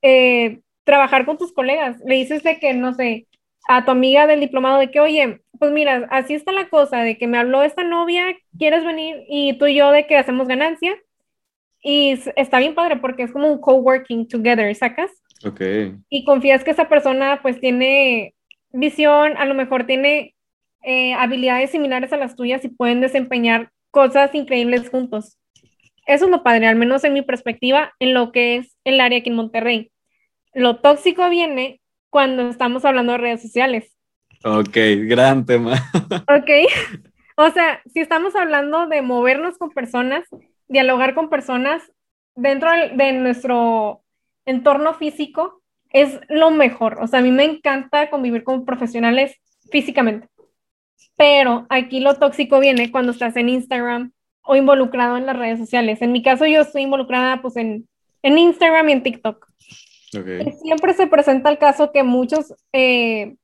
eh, 0.02 0.60
trabajar 0.84 1.24
con 1.24 1.38
tus 1.38 1.52
colegas. 1.52 1.96
Le 2.04 2.16
dices 2.16 2.42
de 2.42 2.58
que, 2.58 2.74
no 2.74 2.94
sé, 2.94 3.26
a 3.68 3.84
tu 3.84 3.90
amiga 3.90 4.26
del 4.26 4.40
diplomado 4.40 4.78
de 4.78 4.90
que, 4.90 5.00
oye, 5.00 5.40
pues 5.58 5.72
mira, 5.72 6.08
así 6.10 6.34
está 6.34 6.52
la 6.52 6.68
cosa, 6.68 7.02
de 7.02 7.16
que 7.18 7.26
me 7.26 7.38
habló 7.38 7.62
esta 7.62 7.84
novia, 7.84 8.36
quieres 8.58 8.84
venir 8.84 9.24
y 9.28 9.56
tú 9.58 9.66
y 9.66 9.76
yo 9.76 9.90
de 9.90 10.06
que 10.06 10.16
hacemos 10.16 10.48
ganancia. 10.48 10.94
Y 11.84 12.18
está 12.36 12.58
bien 12.60 12.74
padre 12.74 12.96
porque 12.96 13.24
es 13.24 13.32
como 13.32 13.50
un 13.50 13.60
coworking 13.60 14.28
together, 14.28 14.74
¿sacas? 14.74 15.10
Ok. 15.44 15.60
Y 16.08 16.24
confías 16.24 16.62
que 16.62 16.70
esa 16.70 16.88
persona 16.88 17.40
pues 17.42 17.60
tiene 17.60 18.34
visión, 18.72 19.36
a 19.36 19.44
lo 19.44 19.54
mejor 19.54 19.86
tiene 19.86 20.34
eh, 20.82 21.14
habilidades 21.14 21.70
similares 21.70 22.12
a 22.12 22.16
las 22.16 22.36
tuyas 22.36 22.64
y 22.64 22.68
pueden 22.68 23.00
desempeñar 23.00 23.70
cosas 23.90 24.34
increíbles 24.34 24.88
juntos. 24.88 25.38
Eso 26.06 26.24
es 26.24 26.30
lo 26.30 26.42
padre, 26.42 26.66
al 26.66 26.76
menos 26.76 27.04
en 27.04 27.12
mi 27.12 27.22
perspectiva, 27.22 27.92
en 28.00 28.14
lo 28.14 28.32
que 28.32 28.56
es 28.56 28.76
el 28.84 29.00
área 29.00 29.18
aquí 29.18 29.30
en 29.30 29.36
Monterrey. 29.36 29.92
Lo 30.54 30.80
tóxico 30.80 31.28
viene 31.28 31.80
cuando 32.10 32.48
estamos 32.48 32.84
hablando 32.84 33.12
de 33.12 33.18
redes 33.18 33.42
sociales. 33.42 33.96
Ok, 34.44 34.76
gran 35.06 35.46
tema. 35.46 35.74
ok, 36.28 36.50
o 37.36 37.50
sea, 37.50 37.80
si 37.92 38.00
estamos 38.00 38.34
hablando 38.34 38.86
de 38.86 39.02
movernos 39.02 39.58
con 39.58 39.70
personas, 39.70 40.24
dialogar 40.68 41.14
con 41.14 41.30
personas 41.30 41.82
dentro 42.34 42.70
de 42.70 43.12
nuestro 43.12 44.02
entorno 44.44 44.94
físico, 44.94 45.62
es 45.90 46.20
lo 46.28 46.50
mejor. 46.50 46.98
O 47.00 47.06
sea, 47.06 47.20
a 47.20 47.22
mí 47.22 47.30
me 47.30 47.44
encanta 47.44 48.10
convivir 48.10 48.44
con 48.44 48.64
profesionales 48.64 49.40
físicamente. 49.70 50.28
Pero 51.22 51.66
aquí 51.68 52.00
lo 52.00 52.16
tóxico 52.16 52.58
viene 52.58 52.90
cuando 52.90 53.12
estás 53.12 53.36
en 53.36 53.48
Instagram 53.48 54.10
o 54.42 54.56
involucrado 54.56 55.16
en 55.16 55.24
las 55.24 55.36
redes 55.36 55.60
sociales. 55.60 56.02
En 56.02 56.10
mi 56.10 56.20
caso, 56.20 56.46
yo 56.46 56.62
estoy 56.62 56.82
involucrada 56.82 57.40
pues 57.40 57.56
en, 57.56 57.88
en 58.24 58.38
Instagram 58.38 58.88
y 58.88 58.92
en 58.92 59.02
TikTok. 59.04 59.48
Siempre 60.10 60.94
se 60.94 61.06
presenta 61.06 61.48
el 61.48 61.58
caso 61.58 61.92
que 61.92 62.02
muchos, 62.02 62.52
eh, 62.72 63.36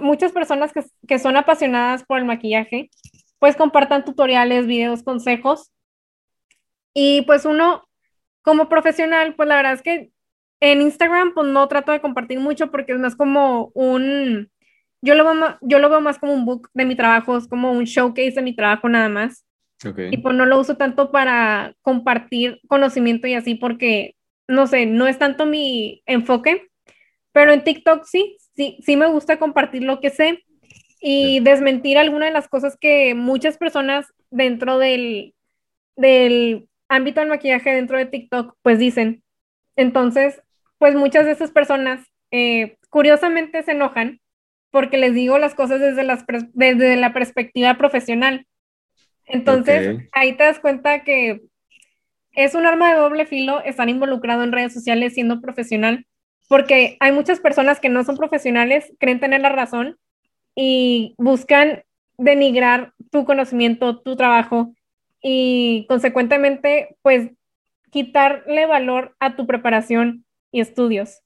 muchas 0.00 0.32
personas 0.32 0.72
que, 0.72 0.82
que 1.06 1.20
son 1.20 1.36
apasionadas 1.36 2.02
por 2.02 2.18
el 2.18 2.24
maquillaje, 2.24 2.90
pues 3.38 3.54
compartan 3.54 4.04
tutoriales, 4.04 4.66
videos, 4.66 5.04
consejos. 5.04 5.70
Y 6.92 7.22
pues 7.22 7.44
uno, 7.44 7.84
como 8.42 8.68
profesional, 8.68 9.36
pues 9.36 9.48
la 9.48 9.54
verdad 9.54 9.74
es 9.74 9.82
que 9.82 10.10
en 10.58 10.82
Instagram, 10.82 11.34
pues 11.34 11.46
no 11.46 11.68
trato 11.68 11.92
de 11.92 12.00
compartir 12.00 12.40
mucho 12.40 12.72
porque 12.72 12.94
es 12.94 12.98
más 12.98 13.14
como 13.14 13.70
un, 13.74 14.50
yo 15.02 15.14
lo, 15.16 15.24
veo 15.24 15.34
más, 15.34 15.56
yo 15.60 15.78
lo 15.80 15.90
veo 15.90 16.00
más 16.00 16.18
como 16.18 16.32
un 16.32 16.44
book 16.46 16.70
de 16.72 16.84
mi 16.84 16.94
trabajo, 16.94 17.36
es 17.36 17.48
como 17.48 17.72
un 17.72 17.84
showcase 17.84 18.32
de 18.32 18.42
mi 18.42 18.54
trabajo 18.54 18.88
nada 18.88 19.08
más. 19.08 19.44
Y 20.12 20.18
pues 20.18 20.36
no 20.36 20.46
lo 20.46 20.60
uso 20.60 20.76
tanto 20.76 21.10
para 21.10 21.74
compartir 21.82 22.60
conocimiento 22.68 23.26
y 23.26 23.34
así 23.34 23.56
porque, 23.56 24.14
no 24.46 24.68
sé, 24.68 24.86
no 24.86 25.08
es 25.08 25.18
tanto 25.18 25.44
mi 25.44 26.04
enfoque, 26.06 26.68
pero 27.32 27.52
en 27.52 27.64
TikTok 27.64 28.04
sí, 28.04 28.36
sí, 28.54 28.78
sí 28.80 28.96
me 28.96 29.06
gusta 29.06 29.40
compartir 29.40 29.82
lo 29.82 30.00
que 30.00 30.10
sé 30.10 30.44
y 31.00 31.40
desmentir 31.40 31.98
algunas 31.98 32.28
de 32.28 32.32
las 32.32 32.46
cosas 32.46 32.76
que 32.80 33.16
muchas 33.16 33.58
personas 33.58 34.06
dentro 34.30 34.78
del, 34.78 35.34
del 35.96 36.68
ámbito 36.88 37.18
del 37.18 37.30
maquillaje 37.30 37.74
dentro 37.74 37.98
de 37.98 38.06
TikTok 38.06 38.54
pues 38.62 38.78
dicen. 38.78 39.24
Entonces, 39.74 40.40
pues 40.78 40.94
muchas 40.94 41.24
de 41.24 41.32
esas 41.32 41.50
personas 41.50 42.06
eh, 42.30 42.76
curiosamente 42.88 43.64
se 43.64 43.72
enojan 43.72 44.21
porque 44.72 44.96
les 44.96 45.14
digo 45.14 45.38
las 45.38 45.54
cosas 45.54 45.78
desde, 45.78 46.02
las 46.02 46.24
desde 46.54 46.96
la 46.96 47.12
perspectiva 47.12 47.74
profesional. 47.74 48.46
Entonces, 49.26 50.02
ahí 50.12 50.32
te 50.32 50.44
das 50.44 50.58
cuenta 50.58 51.04
que 51.04 51.42
es 52.32 52.54
un 52.54 52.66
arma 52.66 52.90
de 52.90 52.98
doble 52.98 53.26
filo 53.26 53.62
estar 53.62 53.88
involucrado 53.88 54.42
en 54.42 54.50
redes 54.50 54.72
sociales 54.72 55.12
siendo 55.12 55.42
profesional, 55.42 56.06
porque 56.48 56.96
hay 57.00 57.12
muchas 57.12 57.38
personas 57.38 57.80
que 57.80 57.90
no 57.90 58.02
son 58.02 58.16
profesionales, 58.16 58.92
creen 58.98 59.20
tener 59.20 59.42
la 59.42 59.50
razón 59.50 59.98
y 60.54 61.14
buscan 61.18 61.84
denigrar 62.16 62.94
tu 63.10 63.26
conocimiento, 63.26 64.00
tu 64.00 64.16
trabajo 64.16 64.74
y 65.22 65.84
consecuentemente, 65.86 66.96
pues, 67.02 67.30
quitarle 67.90 68.64
valor 68.64 69.14
a 69.20 69.36
tu 69.36 69.46
preparación 69.46 70.24
y 70.50 70.62
estudios. 70.62 71.20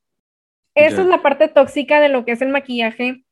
Esa 0.74 1.02
es 1.02 1.06
la 1.06 1.22
parte 1.22 1.46
tóxica 1.46 2.00
de 2.00 2.08
lo 2.08 2.24
que 2.24 2.32
es 2.32 2.42
el 2.42 2.48
maquillaje 2.48 3.22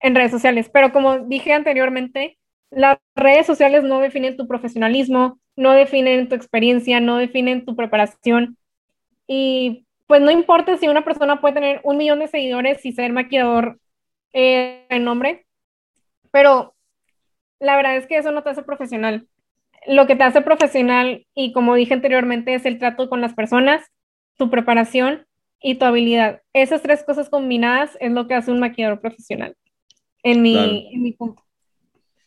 en 0.00 0.14
redes 0.14 0.30
sociales. 0.30 0.70
Pero 0.72 0.92
como 0.92 1.18
dije 1.20 1.52
anteriormente, 1.52 2.38
las 2.70 2.98
redes 3.14 3.46
sociales 3.46 3.84
no 3.84 4.00
definen 4.00 4.36
tu 4.36 4.46
profesionalismo, 4.46 5.38
no 5.56 5.72
definen 5.72 6.28
tu 6.28 6.34
experiencia, 6.34 7.00
no 7.00 7.16
definen 7.16 7.64
tu 7.64 7.76
preparación. 7.76 8.56
Y 9.26 9.86
pues 10.06 10.20
no 10.20 10.30
importa 10.30 10.76
si 10.76 10.88
una 10.88 11.04
persona 11.04 11.40
puede 11.40 11.54
tener 11.54 11.80
un 11.84 11.96
millón 11.96 12.20
de 12.20 12.28
seguidores 12.28 12.84
y 12.84 12.92
ser 12.92 13.12
maquillador 13.12 13.78
eh, 14.32 14.86
en 14.90 15.04
nombre, 15.04 15.46
pero 16.30 16.74
la 17.58 17.76
verdad 17.76 17.96
es 17.96 18.06
que 18.06 18.18
eso 18.18 18.32
no 18.32 18.42
te 18.42 18.50
hace 18.50 18.62
profesional. 18.62 19.26
Lo 19.86 20.06
que 20.06 20.16
te 20.16 20.24
hace 20.24 20.42
profesional, 20.42 21.26
y 21.34 21.52
como 21.52 21.74
dije 21.74 21.94
anteriormente, 21.94 22.54
es 22.54 22.66
el 22.66 22.78
trato 22.78 23.08
con 23.08 23.20
las 23.20 23.34
personas, 23.34 23.84
tu 24.36 24.50
preparación 24.50 25.26
y 25.60 25.76
tu 25.76 25.86
habilidad. 25.86 26.42
Esas 26.52 26.82
tres 26.82 27.04
cosas 27.04 27.30
combinadas 27.30 27.96
es 28.00 28.12
lo 28.12 28.26
que 28.26 28.34
hace 28.34 28.50
un 28.50 28.60
maquillador 28.60 29.00
profesional 29.00 29.56
en 30.26 30.42
mi, 30.42 31.12
punto. 31.12 31.42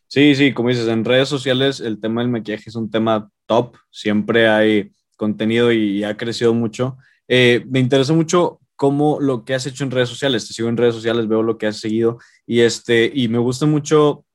Sí, 0.07 0.33
sí, 0.33 0.53
como 0.53 0.69
dices, 0.69 0.87
en 0.87 1.03
redes 1.03 1.27
sociales 1.27 1.81
el 1.81 1.99
tema 1.99 2.21
del 2.21 2.31
maquillaje 2.31 2.69
es 2.69 2.75
un 2.75 2.89
tema 2.89 3.29
top, 3.45 3.75
siempre 3.91 4.47
hay 4.47 4.91
contenido 5.17 5.71
y, 5.71 6.03
ha 6.03 6.15
crecido 6.15 6.53
mucho. 6.53 6.97
Eh, 7.27 7.65
me 7.69 7.79
interesa 7.79 8.13
mucho 8.13 8.61
cómo 8.77 9.19
lo 9.19 9.43
que 9.43 9.53
has 9.53 9.65
hecho 9.65 9.83
en 9.83 9.91
redes 9.91 10.07
sociales, 10.07 10.47
te 10.47 10.53
sigo 10.53 10.69
en 10.69 10.77
redes 10.77 10.95
sociales, 10.95 11.27
veo 11.27 11.43
lo 11.43 11.57
que 11.57 11.67
has 11.67 11.77
seguido 11.77 12.19
y, 12.47 12.61
este, 12.61 13.11
y 13.13 13.27
me 13.27 13.37
gusta 13.37 13.65
mucho, 13.65 14.25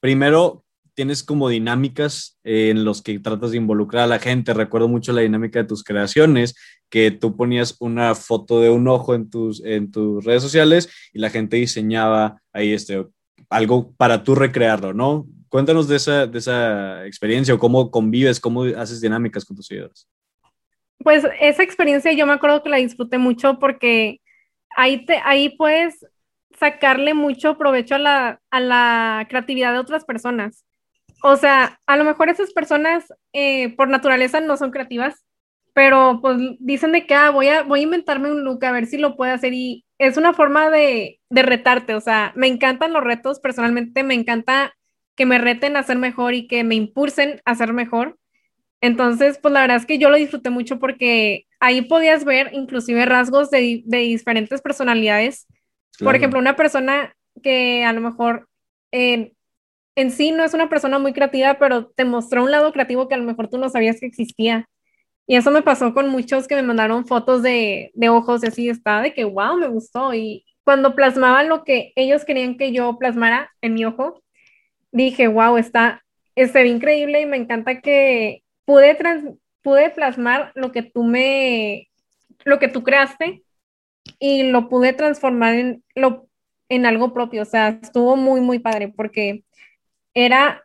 primero, 0.00 0.63
tienes 0.94 1.22
como 1.22 1.48
dinámicas 1.48 2.38
en 2.44 2.84
los 2.84 3.02
que 3.02 3.18
tratas 3.18 3.50
de 3.50 3.56
involucrar 3.56 4.04
a 4.04 4.08
la 4.08 4.18
gente. 4.18 4.54
Recuerdo 4.54 4.88
mucho 4.88 5.12
la 5.12 5.22
dinámica 5.22 5.58
de 5.60 5.68
tus 5.68 5.84
creaciones, 5.84 6.54
que 6.88 7.10
tú 7.10 7.36
ponías 7.36 7.76
una 7.80 8.14
foto 8.14 8.60
de 8.60 8.70
un 8.70 8.86
ojo 8.88 9.14
en 9.14 9.28
tus, 9.28 9.64
en 9.64 9.90
tus 9.90 10.24
redes 10.24 10.42
sociales 10.42 10.88
y 11.12 11.18
la 11.18 11.30
gente 11.30 11.56
diseñaba 11.56 12.40
ahí 12.52 12.72
este, 12.72 13.04
algo 13.50 13.92
para 13.96 14.22
tú 14.22 14.34
recrearlo, 14.34 14.94
¿no? 14.94 15.26
Cuéntanos 15.48 15.88
de 15.88 15.96
esa, 15.96 16.26
de 16.26 16.38
esa 16.38 17.06
experiencia 17.06 17.54
o 17.54 17.58
cómo 17.58 17.90
convives, 17.90 18.40
cómo 18.40 18.64
haces 18.64 19.00
dinámicas 19.00 19.44
con 19.44 19.56
tus 19.56 19.66
seguidores. 19.66 20.08
Pues 20.98 21.24
esa 21.40 21.62
experiencia 21.62 22.12
yo 22.12 22.26
me 22.26 22.32
acuerdo 22.32 22.62
que 22.62 22.70
la 22.70 22.78
disfruté 22.78 23.18
mucho 23.18 23.58
porque 23.58 24.20
ahí, 24.76 25.04
te, 25.04 25.18
ahí 25.24 25.50
puedes 25.50 26.06
sacarle 26.58 27.14
mucho 27.14 27.58
provecho 27.58 27.96
a 27.96 27.98
la, 27.98 28.40
a 28.50 28.60
la 28.60 29.26
creatividad 29.28 29.72
de 29.72 29.80
otras 29.80 30.04
personas. 30.04 30.64
O 31.26 31.36
sea, 31.36 31.80
a 31.86 31.96
lo 31.96 32.04
mejor 32.04 32.28
esas 32.28 32.52
personas 32.52 33.10
eh, 33.32 33.74
por 33.76 33.88
naturaleza 33.88 34.40
no 34.40 34.58
son 34.58 34.70
creativas, 34.70 35.24
pero 35.72 36.18
pues 36.20 36.36
dicen 36.58 36.92
de 36.92 37.06
que 37.06 37.14
ah, 37.14 37.30
voy, 37.30 37.48
a, 37.48 37.62
voy 37.62 37.80
a 37.80 37.84
inventarme 37.84 38.30
un 38.30 38.44
look 38.44 38.62
a 38.62 38.72
ver 38.72 38.84
si 38.84 38.98
lo 38.98 39.16
puedo 39.16 39.32
hacer 39.32 39.54
y 39.54 39.86
es 39.96 40.18
una 40.18 40.34
forma 40.34 40.68
de, 40.68 41.20
de 41.30 41.42
retarte, 41.42 41.94
o 41.94 42.00
sea, 42.02 42.34
me 42.36 42.46
encantan 42.46 42.92
los 42.92 43.02
retos, 43.02 43.40
personalmente 43.40 44.02
me 44.02 44.12
encanta 44.12 44.74
que 45.16 45.24
me 45.24 45.38
reten 45.38 45.78
a 45.78 45.82
ser 45.82 45.96
mejor 45.96 46.34
y 46.34 46.46
que 46.46 46.62
me 46.62 46.74
impulsen 46.74 47.40
a 47.46 47.54
ser 47.54 47.72
mejor. 47.72 48.18
Entonces, 48.82 49.38
pues 49.38 49.54
la 49.54 49.62
verdad 49.62 49.78
es 49.78 49.86
que 49.86 49.98
yo 49.98 50.10
lo 50.10 50.16
disfruté 50.16 50.50
mucho 50.50 50.78
porque 50.78 51.46
ahí 51.58 51.80
podías 51.80 52.26
ver 52.26 52.50
inclusive 52.52 53.06
rasgos 53.06 53.50
de, 53.50 53.80
de 53.86 53.98
diferentes 54.00 54.60
personalidades. 54.60 55.46
Por 55.98 56.16
ejemplo, 56.16 56.38
una 56.38 56.54
persona 56.54 57.16
que 57.42 57.82
a 57.82 57.94
lo 57.94 58.02
mejor 58.02 58.46
eh, 58.92 59.32
en 59.96 60.10
sí 60.10 60.32
no 60.32 60.44
es 60.44 60.54
una 60.54 60.68
persona 60.68 60.98
muy 60.98 61.12
creativa, 61.12 61.54
pero 61.58 61.86
te 61.86 62.04
mostró 62.04 62.44
un 62.44 62.50
lado 62.50 62.72
creativo 62.72 63.08
que 63.08 63.14
a 63.14 63.18
lo 63.18 63.24
mejor 63.24 63.48
tú 63.48 63.58
no 63.58 63.68
sabías 63.68 64.00
que 64.00 64.06
existía. 64.06 64.68
Y 65.26 65.36
eso 65.36 65.50
me 65.50 65.62
pasó 65.62 65.94
con 65.94 66.08
muchos 66.08 66.46
que 66.48 66.54
me 66.56 66.62
mandaron 66.62 67.06
fotos 67.06 67.42
de, 67.42 67.90
de 67.94 68.08
ojos 68.10 68.44
y 68.44 68.48
así 68.48 68.68
estaba 68.68 69.02
de 69.02 69.14
que, 69.14 69.24
wow, 69.24 69.56
me 69.56 69.68
gustó. 69.68 70.12
Y 70.14 70.44
cuando 70.64 70.94
plasmaban 70.94 71.48
lo 71.48 71.64
que 71.64 71.92
ellos 71.96 72.24
querían 72.24 72.56
que 72.56 72.72
yo 72.72 72.98
plasmara 72.98 73.50
en 73.62 73.74
mi 73.74 73.84
ojo, 73.84 74.22
dije, 74.92 75.28
wow, 75.28 75.56
está, 75.56 76.04
está 76.34 76.64
increíble 76.64 77.20
y 77.22 77.26
me 77.26 77.36
encanta 77.36 77.80
que 77.80 78.42
pude, 78.64 78.96
pude 79.62 79.90
plasmar 79.90 80.52
lo 80.54 80.72
que 80.72 80.82
tú 80.82 81.04
me, 81.04 81.88
lo 82.44 82.58
que 82.58 82.68
tú 82.68 82.82
creaste 82.82 83.42
y 84.18 84.44
lo 84.44 84.68
pude 84.68 84.92
transformar 84.92 85.54
en, 85.54 85.84
lo, 85.94 86.28
en 86.68 86.86
algo 86.86 87.14
propio. 87.14 87.42
O 87.42 87.46
sea, 87.46 87.68
estuvo 87.82 88.16
muy, 88.16 88.40
muy 88.40 88.58
padre 88.58 88.88
porque 88.88 89.44
era 90.14 90.64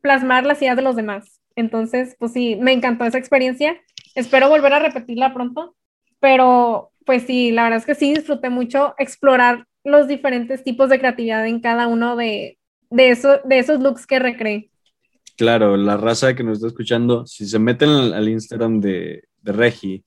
plasmar 0.00 0.46
las 0.46 0.60
ideas 0.62 0.76
de 0.76 0.82
los 0.82 0.96
demás. 0.96 1.40
Entonces, 1.56 2.16
pues 2.18 2.32
sí, 2.32 2.56
me 2.56 2.72
encantó 2.72 3.04
esa 3.04 3.18
experiencia. 3.18 3.80
Espero 4.14 4.48
volver 4.48 4.72
a 4.72 4.78
repetirla 4.78 5.34
pronto 5.34 5.74
pero 6.20 6.90
pues 7.04 7.24
sí, 7.24 7.52
la 7.52 7.64
verdad 7.64 7.78
es 7.78 7.86
que 7.86 7.94
sí 7.94 8.12
disfruté 8.12 8.50
mucho 8.50 8.94
explorar 8.98 9.66
los 9.84 10.08
diferentes 10.08 10.64
tipos 10.64 10.90
de 10.90 10.98
creatividad 10.98 11.46
en 11.46 11.60
cada 11.60 11.86
uno 11.86 12.16
de, 12.16 12.58
de, 12.90 13.10
eso, 13.10 13.38
de 13.44 13.58
esos 13.58 13.80
looks 13.80 14.06
que 14.06 14.18
recreé. 14.18 14.70
Claro, 15.36 15.76
la 15.76 15.96
raza 15.96 16.34
que 16.34 16.42
nos 16.42 16.54
está 16.54 16.68
escuchando, 16.68 17.26
si 17.26 17.46
se 17.46 17.58
meten 17.58 17.90
al, 17.90 18.28
Instagram 18.28 18.80
de, 18.80 19.22
de, 19.42 19.52
Regi, 19.52 20.04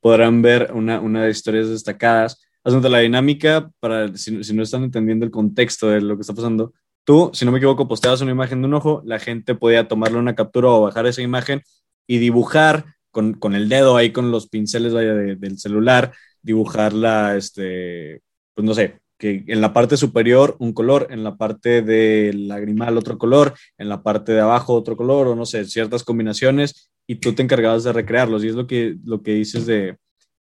podrán 0.00 0.40
ver 0.40 0.70
una, 0.72 1.00
una 1.00 1.24
de 1.24 1.30
historias 1.30 1.68
destacadas. 1.68 2.40
Haciendo 2.62 2.88
la 2.88 2.98
dinámica, 2.98 3.70
para 3.80 4.14
si, 4.16 4.44
si, 4.44 4.54
no 4.54 4.62
están 4.62 4.84
entendiendo 4.84 5.24
el 5.24 5.30
contexto 5.30 5.88
de 5.88 6.00
lo 6.00 6.16
que 6.16 6.20
está 6.20 6.34
pasando, 6.34 6.72
tú, 7.04 7.30
si 7.32 7.44
no 7.44 7.52
me 7.52 7.58
equivoco, 7.58 7.88
posteabas 7.88 8.20
una 8.20 8.32
imagen 8.32 8.62
de 8.62 8.68
un 8.68 8.74
ojo, 8.74 9.02
la 9.04 9.18
gente 9.18 9.54
podía 9.54 9.88
tomarle 9.88 10.18
una 10.18 10.34
captura 10.34 10.68
o 10.68 10.82
bajar 10.82 11.06
esa 11.06 11.22
imagen 11.22 11.62
y 12.06 12.18
dibujar 12.18 12.84
con, 13.10 13.34
con 13.34 13.54
el 13.54 13.68
dedo 13.68 13.96
ahí, 13.96 14.12
con 14.12 14.30
los 14.30 14.48
pinceles 14.48 14.92
del 14.92 15.58
celular, 15.58 16.12
dibujarla, 16.42 17.36
este, 17.36 18.22
pues 18.54 18.64
no 18.64 18.74
sé, 18.74 19.00
que 19.20 19.44
en 19.46 19.60
la 19.60 19.72
parte 19.72 19.96
superior 19.96 20.56
un 20.58 20.72
color, 20.72 21.08
en 21.10 21.22
la 21.22 21.36
parte 21.36 21.82
del 21.82 22.48
lagrimal 22.48 22.96
otro 22.96 23.18
color, 23.18 23.54
en 23.76 23.88
la 23.88 24.02
parte 24.02 24.32
de 24.32 24.40
abajo 24.40 24.74
otro 24.74 24.96
color, 24.96 25.28
o 25.28 25.36
no 25.36 25.44
sé, 25.44 25.64
ciertas 25.66 26.02
combinaciones, 26.02 26.90
y 27.06 27.16
tú 27.16 27.34
te 27.34 27.42
encargabas 27.42 27.84
de 27.84 27.92
recrearlos. 27.92 28.42
Y 28.42 28.48
es 28.48 28.54
lo 28.54 28.66
que, 28.66 28.96
lo 29.04 29.22
que 29.22 29.34
dices 29.34 29.66
de 29.66 29.98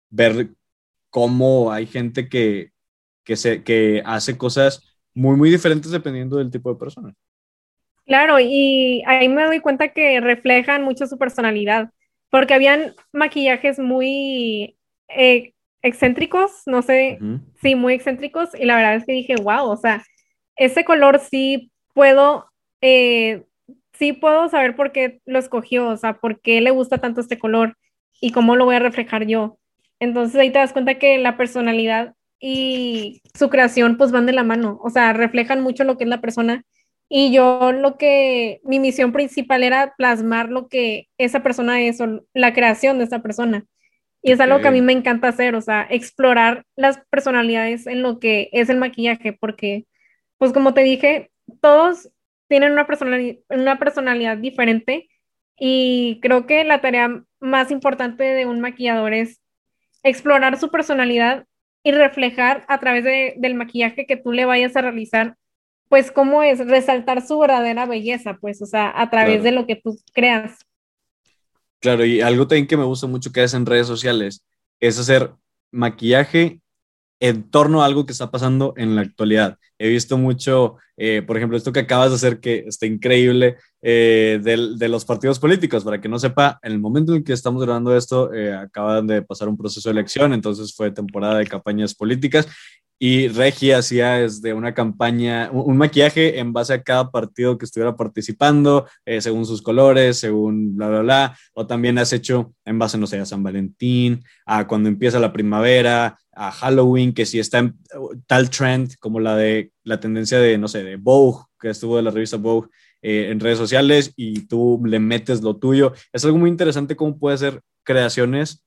ver 0.09 0.49
cómo 1.09 1.71
hay 1.71 1.85
gente 1.85 2.27
que, 2.27 2.71
que, 3.23 3.37
se, 3.37 3.63
que 3.63 4.03
hace 4.05 4.37
cosas 4.37 4.94
muy, 5.15 5.37
muy 5.37 5.49
diferentes 5.49 5.89
dependiendo 5.91 6.37
del 6.37 6.51
tipo 6.51 6.71
de 6.71 6.79
persona. 6.79 7.13
Claro, 8.05 8.39
y 8.39 9.01
ahí 9.07 9.27
me 9.29 9.45
doy 9.45 9.61
cuenta 9.61 9.87
que 9.87 10.19
reflejan 10.21 10.83
mucho 10.83 11.07
su 11.07 11.17
personalidad, 11.17 11.89
porque 12.29 12.53
habían 12.53 12.93
maquillajes 13.11 13.79
muy 13.79 14.77
eh, 15.07 15.53
excéntricos, 15.81 16.63
no 16.67 16.81
sé, 16.83 17.17
sí, 17.61 17.75
muy 17.75 17.93
excéntricos, 17.93 18.49
y 18.53 18.65
la 18.65 18.75
verdad 18.75 18.95
es 18.95 19.05
que 19.05 19.13
dije, 19.13 19.35
wow, 19.41 19.67
o 19.69 19.77
sea, 19.77 20.03
ese 20.55 20.85
color 20.85 21.19
sí 21.19 21.71
puedo, 21.93 22.45
eh, 22.81 23.45
sí 23.93 24.13
puedo 24.13 24.49
saber 24.49 24.75
por 24.75 24.91
qué 24.91 25.21
lo 25.25 25.39
escogió, 25.39 25.87
o 25.87 25.97
sea, 25.97 26.13
por 26.19 26.41
qué 26.41 26.61
le 26.61 26.71
gusta 26.71 26.99
tanto 26.99 27.21
este 27.21 27.39
color 27.39 27.75
y 28.21 28.31
cómo 28.31 28.55
lo 28.55 28.65
voy 28.65 28.75
a 28.75 28.79
reflejar 28.79 29.25
yo. 29.25 29.57
Entonces 29.99 30.39
ahí 30.39 30.51
te 30.51 30.59
das 30.59 30.73
cuenta 30.73 30.99
que 30.99 31.17
la 31.17 31.37
personalidad 31.37 32.13
y 32.39 33.21
su 33.37 33.49
creación 33.49 33.97
pues 33.97 34.11
van 34.11 34.25
de 34.25 34.33
la 34.33 34.43
mano, 34.43 34.79
o 34.83 34.89
sea, 34.89 35.13
reflejan 35.13 35.61
mucho 35.61 35.83
lo 35.83 35.97
que 35.97 36.03
es 36.05 36.09
la 36.09 36.21
persona. 36.21 36.63
Y 37.09 37.31
yo 37.31 37.71
lo 37.71 37.97
que, 37.97 38.61
mi 38.63 38.79
misión 38.79 39.11
principal 39.13 39.63
era 39.63 39.93
plasmar 39.97 40.49
lo 40.49 40.67
que 40.67 41.07
esa 41.17 41.43
persona 41.43 41.81
es, 41.81 42.01
o 42.01 42.25
la 42.33 42.53
creación 42.53 42.97
de 42.97 43.05
esa 43.05 43.21
persona. 43.21 43.65
Y 44.23 44.31
es 44.31 44.39
algo 44.39 44.59
que 44.59 44.67
a 44.69 44.71
mí 44.71 44.81
me 44.81 44.93
encanta 44.93 45.27
hacer, 45.27 45.55
o 45.55 45.61
sea, 45.61 45.87
explorar 45.89 46.65
las 46.75 46.99
personalidades 47.11 47.85
en 47.87 48.01
lo 48.01 48.19
que 48.19 48.49
es 48.53 48.69
el 48.69 48.77
maquillaje, 48.77 49.33
porque, 49.33 49.85
pues 50.39 50.51
como 50.51 50.73
te 50.73 50.81
dije, 50.81 51.31
todos 51.61 52.09
tienen 52.47 52.71
una 52.71 52.87
personalidad, 52.87 53.37
una 53.49 53.77
personalidad 53.79 54.37
diferente 54.37 55.09
y 55.57 56.19
creo 56.21 56.45
que 56.45 56.63
la 56.63 56.81
tarea 56.81 57.23
más 57.39 57.71
importante 57.71 58.23
de 58.23 58.45
un 58.45 58.61
maquillador 58.61 59.13
es 59.13 59.41
explorar 60.03 60.59
su 60.59 60.69
personalidad 60.71 61.45
y 61.85 61.91
reflejar 61.91 62.65
a 62.67 62.79
través 62.79 63.03
del 63.37 63.53
maquillaje 63.53 64.07
que 64.07 64.17
tú 64.17 64.31
le 64.31 64.45
vayas 64.45 64.75
a 64.75 64.81
realizar, 64.81 65.37
pues 65.87 66.11
cómo 66.11 66.41
es 66.41 66.57
resaltar 66.67 67.25
su 67.25 67.37
verdadera 67.37 67.85
belleza, 67.85 68.39
pues, 68.41 68.59
o 68.63 68.65
sea, 68.65 68.91
a 68.99 69.11
través 69.11 69.43
de 69.43 69.51
lo 69.51 69.67
que 69.67 69.75
tú 69.75 69.95
creas. 70.11 70.57
Claro, 71.79 72.03
y 72.03 72.21
algo 72.21 72.47
también 72.47 72.65
que 72.65 72.75
me 72.75 72.85
gusta 72.85 73.05
mucho 73.05 73.31
que 73.31 73.41
haces 73.41 73.53
en 73.53 73.67
redes 73.67 73.85
sociales 73.85 74.43
es 74.79 74.97
hacer 74.97 75.31
maquillaje 75.71 76.59
en 77.19 77.49
torno 77.51 77.83
a 77.83 77.85
algo 77.85 78.07
que 78.07 78.13
está 78.13 78.31
pasando 78.31 78.73
en 78.77 78.95
la 78.95 79.01
actualidad. 79.01 79.59
He 79.77 79.87
visto 79.87 80.17
mucho, 80.17 80.77
eh, 80.97 81.21
por 81.21 81.37
ejemplo, 81.37 81.55
esto 81.55 81.71
que 81.71 81.81
acabas 81.81 82.09
de 82.09 82.15
hacer 82.15 82.39
que 82.39 82.65
está 82.67 82.87
increíble 82.87 83.57
eh, 83.87 84.39
de, 84.41 84.89
los 84.89 85.05
partidos 85.05 85.37
políticos. 85.37 85.83
Para 85.83 86.01
que 86.01 86.09
no 86.09 86.17
sepa, 86.17 86.57
en 86.63 86.71
el 86.71 86.79
momento 86.79 87.13
en 87.13 87.23
que 87.23 87.33
estamos 87.33 87.63
grabando 87.63 87.95
esto, 87.95 88.33
eh, 88.33 88.51
acaban 88.51 89.05
de 89.05 89.21
pasar 89.21 89.47
un 89.47 89.55
proceso 89.55 89.89
de 89.89 89.93
elección, 89.93 90.33
entonces 90.33 90.73
fue 90.75 90.89
temporada 90.89 91.37
de 91.37 91.45
campañas 91.45 91.93
políticas 91.93 92.47
y 92.97 93.27
Regi 93.27 93.73
hacía 93.73 94.13
desde 94.13 94.53
una 94.55 94.73
campaña, 94.73 95.51
un, 95.51 95.77
maquillaje 95.77 96.39
en 96.39 96.51
base 96.51 96.73
a 96.73 96.81
cada 96.81 97.11
partido 97.11 97.59
que 97.59 97.65
estuviera 97.65 97.95
participando, 97.95 98.87
eh, 99.05 99.21
según 99.21 99.45
sus 99.45 99.61
colores, 99.61 100.17
según 100.17 100.75
bla, 100.75 100.87
bla, 100.87 101.01
bla. 101.01 101.37
O 101.53 101.67
también 101.67 101.99
has 101.99 102.11
hecho 102.11 102.55
en 102.65 102.79
base, 102.79 102.97
no 102.97 103.05
sé, 103.05 103.19
a 103.19 103.25
San 103.25 103.43
Valentín, 103.43 104.23
a 104.47 104.65
cuando 104.65 104.89
empieza 104.89 105.19
la 105.19 105.31
primavera, 105.31 106.17
a 106.31 106.51
Halloween, 106.51 107.13
que 107.13 107.27
si 107.27 107.37
está 107.39 107.59
en 107.59 107.77
tal 108.25 108.49
trend 108.49 108.95
como 108.99 109.19
la 109.19 109.35
de 109.35 109.71
la 109.83 109.99
tendencia 109.99 110.39
de, 110.39 110.57
no 110.57 110.67
sé, 110.67 110.83
de 110.83 110.95
Vogue, 110.95 111.43
que 111.59 111.69
estuvo 111.69 111.97
de 111.97 112.01
la 112.01 112.11
revista 112.11 112.37
Vogue 112.37 112.69
eh, 113.07 113.29
en 113.29 113.39
redes 113.39 113.59
sociales 113.59 114.13
y 114.15 114.47
tú 114.47 114.81
le 114.83 114.97
metes 114.97 115.43
lo 115.43 115.57
tuyo. 115.57 115.93
Es 116.11 116.25
algo 116.25 116.39
muy 116.39 116.49
interesante 116.49 116.95
cómo 116.95 117.19
puede 117.19 117.37
ser 117.37 117.61
creaciones 117.83 118.65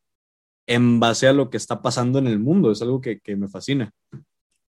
en 0.69 1.01
base 1.01 1.27
a 1.27 1.33
lo 1.33 1.51
que 1.51 1.57
está 1.57 1.83
pasando 1.83 2.21
en 2.21 2.29
el 2.29 2.39
mundo. 2.39 2.71
Es 2.71 2.81
algo 2.81 3.01
que, 3.01 3.21
me 3.37 3.49
fascina. 3.49 3.91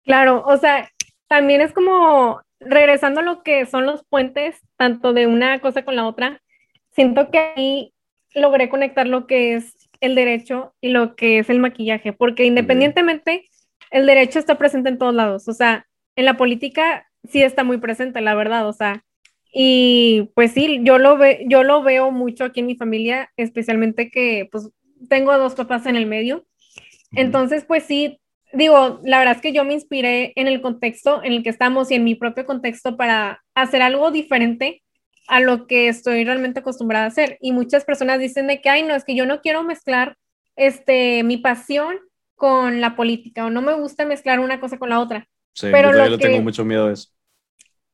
Claro, 0.05 0.45
o 0.47 0.59
sea, 0.59 0.91
también 1.29 1.63
es 1.63 1.73
como 1.73 2.43
regresando 2.61 3.21
a 3.21 3.23
lo 3.23 3.43
que 3.43 3.65
son 3.65 3.87
los 3.87 4.05
puentes, 4.05 4.57
tanto 4.77 5.15
de 5.15 5.27
una 5.27 5.59
cosa 5.61 5.83
con 5.83 5.97
la 5.97 6.07
otra, 6.07 6.43
siento 6.91 7.31
que 7.31 7.39
ahí 7.39 7.95
logré 8.35 8.69
conectar 8.69 9.07
lo 9.07 9.27
que 9.27 9.55
es 9.55 9.89
el 10.03 10.15
derecho 10.15 10.75
y 10.83 10.91
lo 10.91 11.17
que 11.17 11.39
es 11.39 11.49
el 11.49 11.59
maquillaje, 11.59 12.13
porque 12.13 12.45
independientemente, 12.45 13.49
el 13.91 14.05
derecho 14.05 14.39
está 14.39 14.59
presente 14.59 14.91
en 14.91 14.99
todos 14.99 15.15
lados, 15.15 15.49
o 15.49 15.55
sea, 15.55 15.87
en 16.17 16.27
la 16.27 16.37
política 16.37 17.07
sí 17.31 17.43
está 17.43 17.65
muy 17.65 17.79
presente, 17.79 18.21
la 18.21 18.35
verdad, 18.35 18.69
o 18.69 18.73
sea, 18.75 19.03
y 19.57 20.31
pues 20.35 20.51
sí, 20.51 20.81
yo 20.83 20.99
lo, 20.99 21.17
ve, 21.17 21.45
yo 21.49 21.63
lo 21.63 21.81
veo 21.85 22.11
mucho 22.11 22.43
aquí 22.43 22.59
en 22.59 22.67
mi 22.67 22.75
familia, 22.75 23.31
especialmente 23.37 24.11
que 24.11 24.49
pues 24.51 24.69
tengo 25.09 25.37
dos 25.39 25.55
papás 25.55 25.87
en 25.87 25.95
el 25.95 26.07
medio. 26.07 26.45
Entonces, 27.13 27.65
pues 27.65 27.85
sí, 27.85 28.19
digo, 28.53 29.01
la 29.05 29.19
verdad 29.21 29.37
es 29.37 29.43
que 29.43 29.53
yo 29.53 29.65
me 29.65 29.75
inspiré 29.75 30.33
en 30.35 30.49
el 30.49 30.61
contexto 30.61 31.23
en 31.23 31.33
el 31.33 31.45
que 31.45 31.51
estamos 31.51 31.93
y 31.93 31.95
en 31.95 32.03
mi 32.03 32.17
propio 32.17 32.47
contexto 32.47 32.97
para 32.97 33.45
hacer 33.55 33.81
algo 33.81 34.11
diferente 34.11 34.83
a 35.29 35.39
lo 35.39 35.69
que 35.69 35.87
estoy 35.87 36.25
realmente 36.25 36.59
acostumbrada 36.59 37.05
a 37.05 37.09
hacer. 37.09 37.39
Y 37.41 37.53
muchas 37.53 37.85
personas 37.85 38.19
dicen 38.19 38.49
de 38.49 38.61
que, 38.61 38.71
ay, 38.71 38.83
no, 38.83 38.97
es 38.97 39.05
que 39.05 39.15
yo 39.15 39.25
no 39.25 39.41
quiero 39.41 39.63
mezclar 39.63 40.17
este, 40.57 41.23
mi 41.23 41.37
pasión 41.37 41.95
con 42.35 42.81
la 42.81 42.97
política 42.97 43.47
o 43.47 43.51
no 43.51 43.63
me 43.63 43.75
gusta 43.75 44.05
mezclar 44.05 44.41
una 44.41 44.59
cosa 44.59 44.79
con 44.79 44.89
la 44.89 44.99
otra. 44.99 45.29
Sí, 45.53 45.69
pero 45.71 45.93
yo 45.93 46.09
le 46.09 46.19
tengo 46.19 46.43
mucho 46.43 46.65
miedo 46.65 46.89
a 46.89 46.93
eso. 46.93 47.14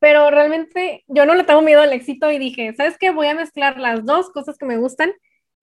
Pero 0.01 0.31
realmente 0.31 1.03
yo 1.07 1.27
no 1.27 1.35
le 1.35 1.43
tengo 1.43 1.61
miedo 1.61 1.81
al 1.81 1.93
éxito 1.93 2.31
y 2.31 2.39
dije, 2.39 2.73
¿sabes 2.75 2.97
qué? 2.97 3.11
Voy 3.11 3.27
a 3.27 3.35
mezclar 3.35 3.79
las 3.79 4.03
dos 4.03 4.31
cosas 4.31 4.57
que 4.57 4.65
me 4.65 4.77
gustan 4.77 5.13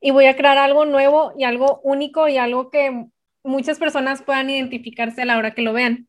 y 0.00 0.12
voy 0.12 0.26
a 0.26 0.36
crear 0.36 0.58
algo 0.58 0.84
nuevo 0.84 1.32
y 1.36 1.42
algo 1.42 1.80
único 1.82 2.28
y 2.28 2.38
algo 2.38 2.70
que 2.70 3.06
muchas 3.42 3.80
personas 3.80 4.22
puedan 4.22 4.48
identificarse 4.48 5.22
a 5.22 5.24
la 5.24 5.38
hora 5.38 5.54
que 5.54 5.62
lo 5.62 5.72
vean. 5.72 6.06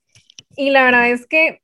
Y 0.56 0.70
la 0.70 0.84
verdad 0.84 1.10
es 1.10 1.26
que 1.26 1.64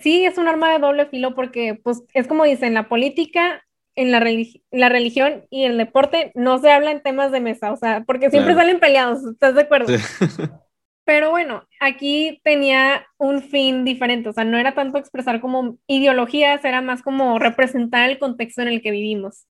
sí, 0.00 0.24
es 0.24 0.38
un 0.38 0.46
arma 0.46 0.72
de 0.72 0.78
doble 0.78 1.06
filo 1.06 1.34
porque, 1.34 1.74
pues, 1.74 2.04
es 2.14 2.28
como 2.28 2.44
dicen, 2.44 2.74
la 2.74 2.88
política, 2.88 3.64
en 3.96 4.12
la, 4.12 4.24
la 4.70 4.88
religión 4.88 5.46
y 5.50 5.64
el 5.64 5.78
deporte 5.78 6.30
no 6.36 6.58
se 6.58 6.70
habla 6.70 6.92
en 6.92 7.02
temas 7.02 7.32
de 7.32 7.40
mesa, 7.40 7.72
o 7.72 7.76
sea, 7.76 8.04
porque 8.06 8.30
siempre 8.30 8.54
salen 8.54 8.78
peleados, 8.78 9.24
¿estás 9.24 9.56
de 9.56 9.62
acuerdo? 9.62 9.92
Pero 11.04 11.30
bueno, 11.30 11.64
aquí 11.80 12.40
tenía 12.44 13.06
un 13.18 13.42
fin 13.42 13.84
diferente, 13.84 14.30
o 14.30 14.32
sea, 14.32 14.44
no 14.44 14.58
era 14.58 14.74
tanto 14.74 14.98
expresar 14.98 15.40
como 15.40 15.76
ideologías, 15.86 16.64
era 16.64 16.80
más 16.80 17.02
como 17.02 17.38
representar 17.38 18.08
el 18.08 18.18
contexto 18.18 18.62
en 18.62 18.68
el 18.68 18.80
que 18.82 18.90
vivimos. 18.90 19.46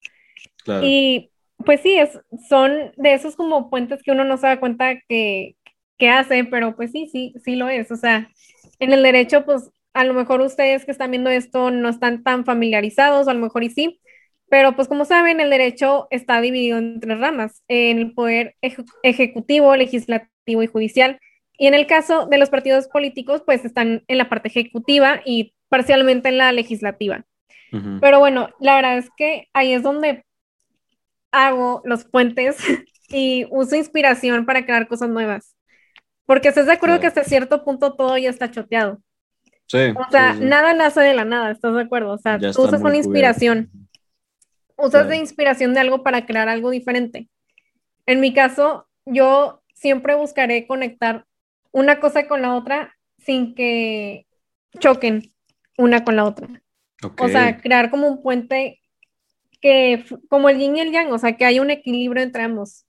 Claro. 0.63 0.85
Y 0.85 1.31
pues 1.65 1.81
sí, 1.81 1.97
es, 1.97 2.19
son 2.47 2.91
de 2.97 3.13
esos 3.13 3.35
como 3.35 3.69
puentes 3.69 4.03
que 4.03 4.11
uno 4.11 4.25
no 4.25 4.37
se 4.37 4.47
da 4.47 4.59
cuenta 4.59 4.99
que, 5.07 5.55
que 5.97 6.09
hace, 6.09 6.45
pero 6.45 6.75
pues 6.75 6.91
sí, 6.91 7.07
sí, 7.11 7.33
sí 7.43 7.55
lo 7.55 7.67
es. 7.67 7.91
O 7.91 7.95
sea, 7.95 8.29
en 8.79 8.93
el 8.93 9.03
derecho, 9.03 9.43
pues 9.43 9.71
a 9.93 10.03
lo 10.03 10.13
mejor 10.13 10.41
ustedes 10.41 10.85
que 10.85 10.91
están 10.91 11.11
viendo 11.11 11.29
esto 11.29 11.71
no 11.71 11.89
están 11.89 12.23
tan 12.23 12.45
familiarizados, 12.45 13.27
a 13.27 13.33
lo 13.33 13.39
mejor 13.39 13.63
y 13.63 13.69
sí, 13.71 13.99
pero 14.49 14.75
pues 14.75 14.87
como 14.87 15.05
saben, 15.05 15.39
el 15.39 15.49
derecho 15.49 16.07
está 16.09 16.41
dividido 16.41 16.77
en 16.77 16.99
tres 16.99 17.19
ramas, 17.19 17.63
en 17.67 17.99
el 17.99 18.13
poder 18.13 18.55
ejecutivo, 19.03 19.75
legislativo 19.75 20.63
y 20.63 20.67
judicial. 20.67 21.19
Y 21.59 21.67
en 21.67 21.73
el 21.73 21.85
caso 21.87 22.25
de 22.25 22.37
los 22.37 22.49
partidos 22.49 22.87
políticos, 22.87 23.43
pues 23.45 23.65
están 23.65 24.03
en 24.07 24.17
la 24.17 24.29
parte 24.29 24.47
ejecutiva 24.47 25.19
y 25.25 25.53
parcialmente 25.67 26.29
en 26.29 26.37
la 26.37 26.53
legislativa. 26.53 27.25
Pero 28.01 28.17
bueno, 28.17 28.49
la 28.59 28.75
verdad 28.75 28.97
es 28.97 29.09
que 29.15 29.47
ahí 29.53 29.73
es 29.73 29.83
donde 29.83 30.25
hago 31.31 31.81
los 31.83 32.05
puentes 32.05 32.57
y 33.09 33.45
uso 33.51 33.75
inspiración 33.75 34.45
para 34.45 34.65
crear 34.65 34.87
cosas 34.87 35.09
nuevas. 35.09 35.55
Porque 36.25 36.47
estás 36.47 36.65
de 36.65 36.71
acuerdo 36.71 36.99
que 36.99 37.07
hasta 37.07 37.25
cierto 37.25 37.63
punto 37.63 37.93
todo 37.93 38.17
ya 38.17 38.29
está 38.29 38.49
choteado. 38.49 38.99
Sí. 39.67 39.93
O 39.95 40.09
sea, 40.09 40.33
nada 40.33 40.73
nace 40.73 41.01
de 41.01 41.13
la 41.13 41.25
nada, 41.25 41.51
¿estás 41.51 41.75
de 41.75 41.81
acuerdo? 41.81 42.13
O 42.13 42.17
sea, 42.17 42.39
tú 42.39 42.63
usas 42.63 42.81
una 42.81 42.95
inspiración. 42.95 43.69
Usas 44.77 45.09
de 45.09 45.17
inspiración 45.17 45.73
de 45.73 45.81
algo 45.81 46.03
para 46.03 46.25
crear 46.25 46.47
algo 46.47 46.69
diferente. 46.69 47.29
En 48.05 48.21
mi 48.21 48.33
caso, 48.33 48.87
yo 49.05 49.61
siempre 49.73 50.15
buscaré 50.15 50.65
conectar 50.65 51.25
una 51.71 51.99
cosa 51.99 52.27
con 52.27 52.41
la 52.41 52.55
otra 52.55 52.95
sin 53.17 53.55
que 53.55 54.25
choquen 54.79 55.33
una 55.77 56.03
con 56.03 56.15
la 56.15 56.25
otra. 56.25 56.47
O 57.17 57.27
sea, 57.29 57.61
crear 57.61 57.89
como 57.89 58.07
un 58.07 58.21
puente 58.21 58.81
que, 59.61 60.05
como 60.29 60.49
el 60.49 60.57
yin 60.57 60.77
y 60.77 60.81
el 60.81 60.91
yang, 60.91 61.11
o 61.11 61.17
sea, 61.17 61.37
que 61.37 61.45
hay 61.45 61.59
un 61.59 61.71
equilibrio 61.71 62.21
entre 62.21 62.43
ambos. 62.43 62.85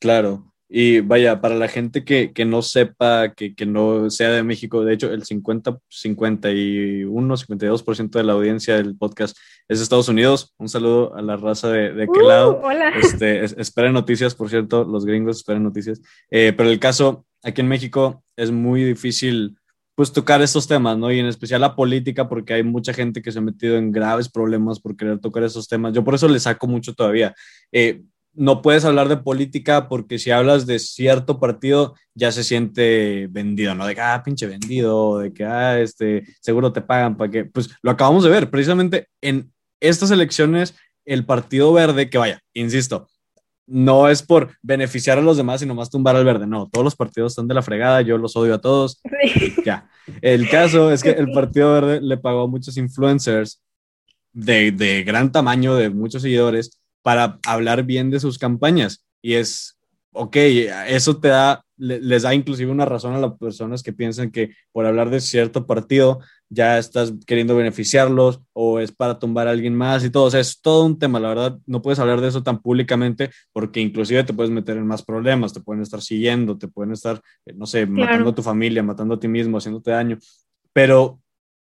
Claro. 0.00 0.52
Y 0.68 0.98
vaya, 0.98 1.40
para 1.40 1.54
la 1.54 1.68
gente 1.68 2.04
que, 2.04 2.32
no 2.44 2.60
sepa, 2.60 3.32
que, 3.34 3.54
no 3.66 4.10
sea 4.10 4.30
de 4.30 4.42
México, 4.42 4.84
de 4.84 4.94
hecho, 4.94 5.12
el 5.12 5.22
50, 5.22 5.78
51, 5.88 7.36
52% 7.36 8.10
de 8.10 8.24
la 8.24 8.32
audiencia 8.32 8.76
del 8.76 8.96
podcast 8.96 9.36
es 9.68 9.78
de 9.78 9.84
Estados 9.84 10.08
Unidos. 10.08 10.54
Un 10.58 10.68
saludo 10.68 11.14
a 11.14 11.22
la 11.22 11.36
raza 11.36 11.70
de, 11.70 11.92
de 11.92 12.02
aquel 12.02 12.22
uh, 12.22 12.28
lado. 12.28 12.60
Hola. 12.64 12.92
Este, 13.00 13.44
esperen 13.44 13.92
noticias, 13.92 14.34
por 14.34 14.50
cierto, 14.50 14.84
los 14.84 15.06
gringos 15.06 15.36
esperen 15.36 15.62
noticias. 15.62 16.00
Eh, 16.30 16.52
pero 16.56 16.68
el 16.68 16.80
caso, 16.80 17.26
aquí 17.46 17.60
en 17.60 17.68
México 17.68 18.22
es 18.36 18.50
muy 18.50 18.82
difícil 18.82 19.56
pues 19.94 20.12
tocar 20.12 20.42
estos 20.42 20.66
temas, 20.66 20.98
¿no? 20.98 21.10
Y 21.10 21.20
en 21.20 21.26
especial 21.26 21.62
la 21.62 21.74
política, 21.74 22.28
porque 22.28 22.52
hay 22.52 22.62
mucha 22.62 22.92
gente 22.92 23.22
que 23.22 23.32
se 23.32 23.38
ha 23.38 23.42
metido 23.42 23.78
en 23.78 23.92
graves 23.92 24.28
problemas 24.28 24.78
por 24.78 24.94
querer 24.94 25.18
tocar 25.20 25.42
esos 25.42 25.68
temas. 25.68 25.94
Yo 25.94 26.04
por 26.04 26.14
eso 26.14 26.28
le 26.28 26.38
saco 26.38 26.66
mucho 26.66 26.92
todavía. 26.94 27.34
Eh, 27.72 28.02
no 28.34 28.60
puedes 28.60 28.84
hablar 28.84 29.08
de 29.08 29.16
política 29.16 29.88
porque 29.88 30.18
si 30.18 30.30
hablas 30.30 30.66
de 30.66 30.78
cierto 30.78 31.40
partido 31.40 31.94
ya 32.14 32.30
se 32.30 32.44
siente 32.44 33.26
vendido, 33.30 33.74
¿no? 33.74 33.86
De 33.86 33.94
que, 33.94 34.02
ah, 34.02 34.22
pinche 34.22 34.46
vendido, 34.46 35.20
de 35.20 35.32
que, 35.32 35.44
ah, 35.44 35.80
este, 35.80 36.24
seguro 36.40 36.72
te 36.72 36.82
pagan 36.82 37.16
para 37.16 37.30
que, 37.30 37.46
pues 37.46 37.70
lo 37.80 37.90
acabamos 37.90 38.24
de 38.24 38.30
ver, 38.30 38.50
precisamente 38.50 39.08
en 39.22 39.50
estas 39.80 40.10
elecciones, 40.10 40.74
el 41.06 41.24
Partido 41.24 41.72
Verde, 41.72 42.10
que 42.10 42.18
vaya, 42.18 42.42
insisto, 42.52 43.08
no 43.66 44.08
es 44.08 44.22
por 44.22 44.50
beneficiar 44.62 45.18
a 45.18 45.22
los 45.22 45.36
demás, 45.36 45.60
sino 45.60 45.74
más 45.74 45.90
tumbar 45.90 46.16
al 46.16 46.24
verde, 46.24 46.46
no, 46.46 46.68
todos 46.68 46.84
los 46.84 46.96
partidos 46.96 47.32
están 47.32 47.48
de 47.48 47.54
la 47.54 47.62
fregada, 47.62 48.00
yo 48.02 48.16
los 48.18 48.36
odio 48.36 48.54
a 48.54 48.60
todos, 48.60 49.00
ya. 49.64 49.88
El 50.22 50.48
caso 50.48 50.92
es 50.92 51.02
que 51.02 51.10
el 51.10 51.32
Partido 51.32 51.72
Verde 51.72 52.00
le 52.00 52.16
pagó 52.16 52.42
a 52.44 52.46
muchos 52.46 52.76
influencers 52.76 53.60
de, 54.32 54.70
de 54.70 55.02
gran 55.02 55.32
tamaño, 55.32 55.74
de 55.74 55.90
muchos 55.90 56.22
seguidores, 56.22 56.80
para 57.02 57.38
hablar 57.46 57.82
bien 57.82 58.10
de 58.10 58.20
sus 58.20 58.38
campañas. 58.38 59.04
Y 59.20 59.34
es, 59.34 59.75
ok, 60.16 60.36
eso 60.88 61.18
te 61.18 61.28
da, 61.28 61.64
les 61.76 62.22
da 62.22 62.34
inclusive 62.34 62.70
una 62.70 62.84
razón 62.84 63.14
a 63.14 63.18
las 63.18 63.34
personas 63.38 63.82
que 63.82 63.92
piensan 63.92 64.30
que 64.30 64.50
por 64.72 64.86
hablar 64.86 65.10
de 65.10 65.20
cierto 65.20 65.66
partido 65.66 66.20
ya 66.48 66.78
estás 66.78 67.12
queriendo 67.26 67.56
beneficiarlos 67.56 68.40
o 68.52 68.80
es 68.80 68.92
para 68.92 69.18
tumbar 69.18 69.48
a 69.48 69.50
alguien 69.50 69.74
más 69.74 70.04
y 70.04 70.10
todo. 70.10 70.24
O 70.24 70.30
sea, 70.30 70.40
es 70.40 70.60
todo 70.60 70.84
un 70.84 70.98
tema, 70.98 71.20
la 71.20 71.28
verdad, 71.28 71.58
no 71.66 71.82
puedes 71.82 71.98
hablar 71.98 72.20
de 72.20 72.28
eso 72.28 72.42
tan 72.42 72.60
públicamente 72.62 73.30
porque 73.52 73.80
inclusive 73.80 74.24
te 74.24 74.32
puedes 74.32 74.50
meter 74.50 74.76
en 74.76 74.86
más 74.86 75.02
problemas, 75.02 75.52
te 75.52 75.60
pueden 75.60 75.82
estar 75.82 76.00
siguiendo, 76.00 76.56
te 76.56 76.68
pueden 76.68 76.92
estar, 76.92 77.20
eh, 77.44 77.52
no 77.54 77.66
sé, 77.66 77.86
matando 77.86 78.30
a 78.30 78.34
tu 78.34 78.42
familia, 78.42 78.82
matando 78.82 79.14
a 79.14 79.20
ti 79.20 79.28
mismo, 79.28 79.58
haciéndote 79.58 79.90
daño. 79.90 80.18
Pero 80.72 81.20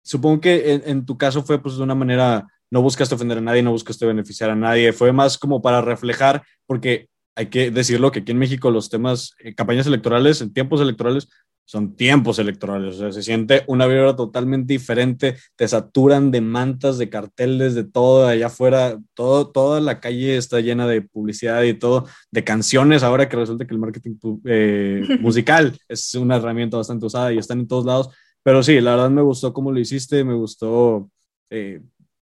supongo 0.02 0.40
que 0.40 0.74
en, 0.74 0.82
en 0.86 1.06
tu 1.06 1.18
caso 1.18 1.42
fue 1.42 1.60
pues 1.60 1.76
de 1.76 1.82
una 1.82 1.94
manera 1.94 2.46
no 2.70 2.82
buscaste 2.82 3.14
ofender 3.14 3.38
a 3.38 3.40
nadie, 3.40 3.62
no 3.62 3.72
buscaste 3.72 4.06
beneficiar 4.06 4.50
a 4.50 4.56
nadie, 4.56 4.92
fue 4.92 5.12
más 5.12 5.38
como 5.38 5.62
para 5.62 5.80
reflejar, 5.80 6.42
porque 6.66 7.08
hay 7.38 7.46
que 7.46 7.70
decirlo 7.70 8.10
que 8.10 8.18
aquí 8.18 8.32
en 8.32 8.38
México 8.38 8.68
los 8.72 8.90
temas, 8.90 9.36
eh, 9.38 9.54
campañas 9.54 9.86
electorales, 9.86 10.40
en 10.40 10.52
tiempos 10.52 10.80
electorales, 10.80 11.28
son 11.64 11.94
tiempos 11.94 12.40
electorales, 12.40 12.96
o 12.96 12.98
sea, 12.98 13.12
se 13.12 13.22
siente 13.22 13.62
una 13.68 13.86
vibra 13.86 14.16
totalmente 14.16 14.72
diferente, 14.72 15.36
te 15.54 15.68
saturan 15.68 16.32
de 16.32 16.40
mantas, 16.40 16.98
de 16.98 17.08
carteles, 17.08 17.76
de 17.76 17.84
todo 17.84 18.26
allá 18.26 18.46
afuera, 18.46 18.98
todo, 19.14 19.52
toda 19.52 19.80
la 19.80 20.00
calle 20.00 20.36
está 20.36 20.58
llena 20.60 20.88
de 20.88 21.02
publicidad 21.02 21.62
y 21.62 21.74
todo, 21.74 22.06
de 22.32 22.42
canciones, 22.42 23.04
ahora 23.04 23.28
que 23.28 23.36
resulta 23.36 23.66
que 23.66 23.74
el 23.74 23.80
marketing 23.80 24.16
eh, 24.44 25.02
musical 25.20 25.78
es 25.86 26.12
una 26.16 26.38
herramienta 26.38 26.76
bastante 26.78 27.06
usada 27.06 27.32
y 27.32 27.38
están 27.38 27.60
en 27.60 27.68
todos 27.68 27.84
lados, 27.84 28.08
pero 28.42 28.64
sí, 28.64 28.80
la 28.80 28.92
verdad 28.96 29.10
me 29.10 29.22
gustó 29.22 29.52
cómo 29.52 29.70
lo 29.70 29.78
hiciste, 29.78 30.24
me 30.24 30.34
gustó 30.34 31.08
eh, 31.50 31.82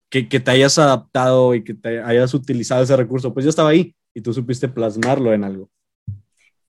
que, 0.09 0.23
te 0.23 0.49
hayas 0.49 0.79
adaptado 0.79 1.53
y 1.53 1.63
que 1.63 1.75
te 1.75 2.01
hayas 2.01 2.33
utilizado 2.33 2.81
ese 2.81 2.97
recurso, 2.97 3.31
pues 3.31 3.43
ya 3.43 3.49
estaba 3.49 3.69
ahí 3.69 3.95
y 4.13 4.21
tú 4.21 4.33
supiste 4.33 4.67
plasmarlo 4.67 5.33
en 5.33 5.43
algo. 5.43 5.69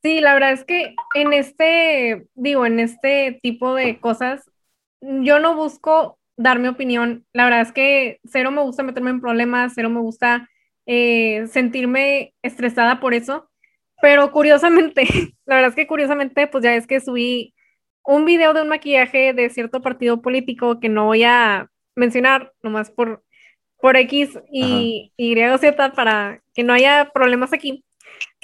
Sí, 0.03 0.21
la 0.21 0.35
verdad 0.35 0.53
es 0.53 0.65
que 0.65 0.95
en 1.15 1.33
este, 1.33 2.27
digo, 2.35 2.67
en 2.67 2.79
este 2.79 3.41
tipo 3.43 3.75
de 3.75 4.01
cosas, 4.01 4.51
yo 5.01 5.39
no 5.41 5.57
busco 5.57 6.19
dar 6.37 6.59
mi 6.59 6.69
opinión. 6.69 7.25
La 7.33 7.45
verdad 7.45 7.63
es 7.63 7.73
que 7.73 8.21
cero 8.25 8.51
me 8.51 8.61
gusta 8.61 8.83
meterme 8.83 9.11
en 9.11 9.21
problemas, 9.23 9.73
cero 9.75 9.89
me 9.89 10.01
gusta 10.01 10.49
eh, 10.87 11.47
sentirme 11.49 12.35
estresada 12.43 13.01
por 13.01 13.15
eso. 13.15 13.49
Pero 14.03 14.31
curiosamente, 14.31 15.05
la 15.47 15.57
verdad 15.57 15.71
es 15.71 15.77
que 15.77 15.87
curiosamente, 15.87 16.47
pues 16.49 16.63
ya 16.65 16.75
es 16.75 16.87
que 16.87 17.01
subí 17.01 17.55
un 18.05 18.27
video 18.27 18.53
de 18.53 18.63
un 18.63 18.69
maquillaje 18.69 19.33
de 19.33 19.49
cierto 19.49 19.81
partido 19.81 20.21
político 20.21 20.81
que 20.81 20.91
no 20.91 21.07
voy 21.07 21.25
a 21.25 21.71
mencionar, 21.97 22.53
nomás 22.63 22.91
por 22.91 23.24
por 23.85 23.99
X 23.99 24.39
y 24.51 25.13
Y 25.19 25.59
Z 25.59 25.93
para 25.93 26.41
que 26.55 26.63
no 26.63 26.73
haya 26.73 27.11
problemas 27.13 27.53
aquí. 27.53 27.85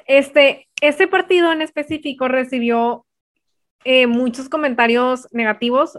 Este, 0.04 0.68
este 0.82 1.08
partido 1.08 1.50
en 1.50 1.62
específico 1.62 2.28
recibió 2.28 3.06
eh, 3.84 4.06
muchos 4.06 4.50
comentarios 4.50 5.28
negativos 5.32 5.98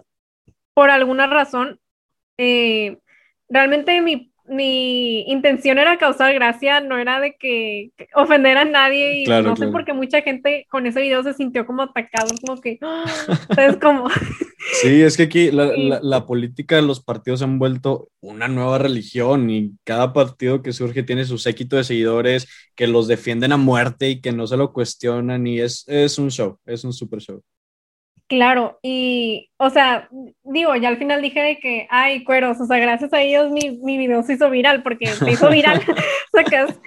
por 0.76 0.92
alguna 0.92 1.26
razón. 1.26 1.80
Eh, 2.38 3.00
realmente 3.50 4.00
mi 4.02 4.31
mi 4.52 5.22
intención 5.32 5.80
era 5.80 5.98
causar 5.98 6.34
gracia, 6.34 6.82
no 6.82 6.98
era 6.98 7.22
de 7.22 7.36
que, 7.38 7.92
ofender 8.14 8.58
a 8.58 8.66
nadie 8.66 9.24
y 9.24 9.26
no 9.26 9.56
sé 9.56 9.68
por 9.70 9.86
qué 9.86 9.94
mucha 9.94 10.22
gente 10.22 10.68
con 10.70 10.86
ese 10.86 11.02
video 11.02 11.24
se 11.24 11.34
sintió 11.34 11.66
como 11.66 11.84
atacado, 11.84 12.28
como 12.46 12.60
que, 12.60 12.78
es 13.58 13.78
como... 13.78 14.10
Sí, 14.80 15.02
es 15.02 15.18
que 15.18 15.24
aquí 15.24 15.52
la, 15.52 16.00
la, 16.04 16.26
política 16.28 16.76
de 16.76 16.84
los 16.84 17.04
partidos 17.04 17.40
se 17.40 17.46
han 17.46 17.58
vuelto 17.58 18.10
una 18.20 18.48
nueva 18.48 18.78
religión 18.78 19.50
y 19.50 19.72
cada 19.84 20.14
partido 20.14 20.62
que 20.62 20.72
surge 20.72 21.02
tiene 21.02 21.26
su 21.26 21.40
séquito 21.40 21.78
de 21.78 21.84
seguidores 21.84 22.48
que 22.76 22.86
los 22.86 23.08
defienden 23.08 23.54
a 23.54 23.58
muerte 23.58 24.10
y 24.10 24.22
que 24.22 24.32
no 24.32 24.46
se 24.46 24.58
lo 24.58 24.72
cuestionan 24.72 25.48
y 25.48 25.62
es, 25.62 25.84
es 25.88 26.20
un 26.20 26.30
show, 26.30 26.60
es 26.66 26.84
un 26.84 26.94
super 26.94 27.20
show. 27.20 27.42
Claro, 28.32 28.80
y, 28.82 29.52
o 29.58 29.70
sea, 29.70 30.08
digo, 30.44 30.74
ya 30.78 30.88
al 30.88 30.98
final 30.98 31.22
dije 31.22 31.42
de 31.42 31.60
que, 31.60 31.86
ay, 31.90 32.24
cueros, 32.24 32.62
o 32.62 32.66
sea, 32.66 32.78
gracias 32.78 33.12
a 33.12 33.20
ellos 33.20 33.52
mi, 33.52 33.78
mi 33.84 33.98
video 33.98 34.24
se 34.24 34.36
hizo 34.36 34.50
viral, 34.50 34.84
porque 34.84 35.08
se 35.08 35.32
hizo 35.32 35.50
viral, 35.50 35.82
sacas, 36.32 36.80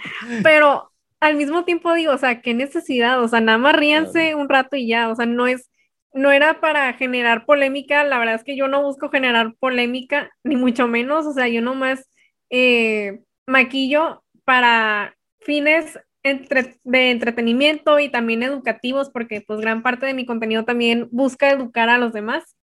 pero 0.43 0.91
al 1.21 1.37
mismo 1.37 1.67
tiempo 1.67 1.93
digo, 1.93 2.15
o 2.15 2.17
sea, 2.17 2.41
qué 2.41 2.55
necesidad, 2.55 3.23
o 3.23 3.29
sea, 3.29 3.43
nada 3.43 3.59
más 3.59 3.77
ríanse 3.77 4.35
un 4.35 4.49
rato 4.49 4.77
y 4.77 4.89
ya, 4.89 5.11
o 5.11 5.17
sea, 5.17 5.27
no 5.27 5.47
es, 5.47 5.71
no 6.15 6.33
era 6.33 6.61
para 6.61 6.91
generar 6.95 7.45
polémica, 7.45 8.05
la 8.05 8.19
verdad 8.19 8.37
es 8.37 8.45
que 8.45 8.57
yo 8.57 8.67
no 8.67 8.83
busco 8.83 9.11
generar 9.11 9.53
polémica, 9.61 10.31
ni 10.45 10.57
mucho 10.57 10.89
menos, 10.89 11.27
o 11.27 11.35
sea, 11.35 11.47
yo 11.47 11.61
nomás 11.61 12.09
eh, 12.49 13.21
maquillo 13.47 14.25
para 14.47 15.15
fines 15.41 15.99
entre, 16.25 16.81
de 16.83 17.11
entretenimiento 17.11 18.01
y 18.01 18.09
también 18.09 18.43
educativos, 18.43 19.11
porque 19.11 19.43
pues 19.47 19.61
gran 19.61 19.83
parte 19.83 20.07
de 20.07 20.15
mi 20.15 20.27
contenido 20.27 20.65
también 20.65 21.09
busca 21.13 21.51
educar 21.51 21.89
a 21.89 21.99
los 21.99 22.13
demás. 22.13 22.57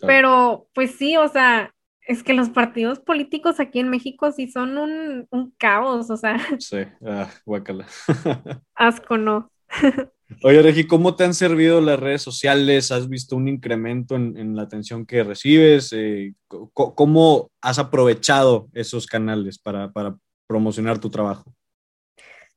Pero 0.00 0.66
pues 0.72 0.92
sí, 0.92 1.18
o 1.18 1.28
sea, 1.28 1.74
es 2.06 2.22
que 2.22 2.32
los 2.32 2.48
partidos 2.48 3.00
políticos 3.00 3.60
aquí 3.60 3.80
en 3.80 3.90
México 3.90 4.32
sí 4.32 4.50
son 4.50 4.78
un, 4.78 5.26
un 5.30 5.50
caos, 5.58 6.08
o 6.10 6.16
sea. 6.16 6.38
Sí, 6.58 6.78
ah, 7.04 7.28
guácala. 7.44 7.86
Asco, 8.74 9.18
no. 9.18 9.50
Oye, 10.42 10.62
Regi, 10.62 10.86
¿cómo 10.86 11.16
te 11.16 11.24
han 11.24 11.34
servido 11.34 11.80
las 11.80 11.98
redes 11.98 12.22
sociales? 12.22 12.92
¿Has 12.92 13.08
visto 13.08 13.36
un 13.36 13.48
incremento 13.48 14.14
en, 14.14 14.36
en 14.38 14.56
la 14.56 14.62
atención 14.62 15.04
que 15.04 15.24
recibes? 15.24 15.92
Eh, 15.92 16.34
¿Cómo 16.72 17.50
has 17.60 17.78
aprovechado 17.78 18.68
esos 18.72 19.06
canales 19.06 19.58
para, 19.58 19.92
para 19.92 20.16
promocionar 20.46 20.98
tu 21.00 21.10
trabajo? 21.10 21.52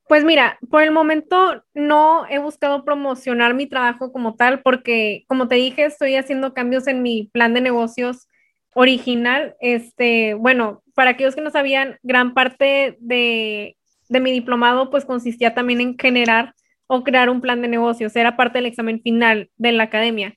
Pues 0.07 0.25
mira, 0.25 0.59
por 0.69 0.83
el 0.83 0.91
momento 0.91 1.63
no 1.73 2.25
he 2.29 2.37
buscado 2.37 2.83
promocionar 2.83 3.53
mi 3.53 3.67
trabajo 3.67 4.11
como 4.11 4.35
tal 4.35 4.61
porque, 4.61 5.23
como 5.27 5.47
te 5.47 5.55
dije, 5.55 5.85
estoy 5.85 6.15
haciendo 6.15 6.53
cambios 6.53 6.87
en 6.87 7.01
mi 7.01 7.29
plan 7.31 7.53
de 7.53 7.61
negocios 7.61 8.27
original. 8.73 9.55
Este, 9.61 10.33
bueno, 10.33 10.83
para 10.93 11.11
aquellos 11.11 11.35
que 11.35 11.41
no 11.41 11.51
sabían, 11.51 11.97
gran 12.03 12.33
parte 12.33 12.97
de, 12.99 13.77
de 14.09 14.19
mi 14.19 14.31
diplomado 14.31 14.89
pues 14.89 15.05
consistía 15.05 15.53
también 15.53 15.81
en 15.81 15.97
generar 15.97 16.53
o 16.87 17.03
crear 17.03 17.29
un 17.29 17.41
plan 17.41 17.61
de 17.61 17.69
negocios. 17.69 18.15
Era 18.15 18.35
parte 18.35 18.57
del 18.59 18.65
examen 18.65 19.01
final 19.01 19.49
de 19.57 19.71
la 19.71 19.83
academia. 19.83 20.35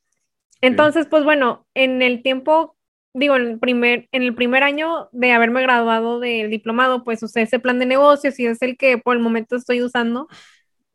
Entonces, 0.61 1.07
pues 1.07 1.25
bueno, 1.25 1.67
en 1.75 2.03
el 2.03 2.23
tiempo 2.23 2.76
digo, 3.17 3.37
en 3.37 3.47
el 3.47 3.59
primer, 3.59 4.09
en 4.13 4.23
el 4.23 4.35
primer 4.35 4.63
año 4.63 5.09
de 5.13 5.33
haberme 5.33 5.63
graduado 5.63 6.21
del 6.21 6.51
diplomado, 6.51 7.03
pues 7.03 7.23
usé 7.23 7.43
ese 7.43 7.59
plan 7.59 7.79
de 7.79 7.87
negocios 7.87 8.39
y 8.39 8.47
es 8.47 8.61
el 8.63 8.77
que 8.77 8.99
por 8.99 9.17
el 9.17 9.23
momento 9.23 9.57
estoy 9.57 9.83
usando. 9.83 10.29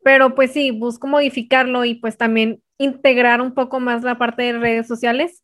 Pero 0.04 0.34
pues 0.34 0.52
sí, 0.52 0.70
busco 0.70 1.06
modificarlo 1.08 1.84
y 1.84 1.94
pues 1.96 2.16
también 2.16 2.62
integrar 2.78 3.40
un 3.40 3.54
poco 3.54 3.80
más 3.80 4.04
la 4.04 4.18
parte 4.18 4.42
de 4.44 4.58
redes 4.58 4.86
sociales. 4.88 5.42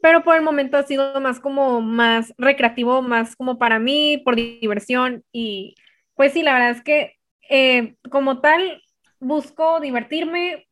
Pero 0.00 0.22
por 0.22 0.36
el 0.36 0.42
momento 0.42 0.76
ha 0.76 0.84
sido 0.84 1.20
más 1.20 1.40
como 1.40 1.80
más 1.80 2.34
recreativo, 2.38 3.02
más 3.02 3.34
como 3.36 3.58
para 3.58 3.78
mí, 3.78 4.18
por 4.24 4.36
diversión. 4.36 5.24
Y 5.32 5.74
pues 6.14 6.32
sí, 6.34 6.42
la 6.42 6.52
verdad 6.52 6.70
es 6.70 6.82
que 6.82 7.14
eh, 7.50 7.96
como 8.10 8.40
tal, 8.40 8.82
busco 9.20 9.80
divertirme, 9.80 10.68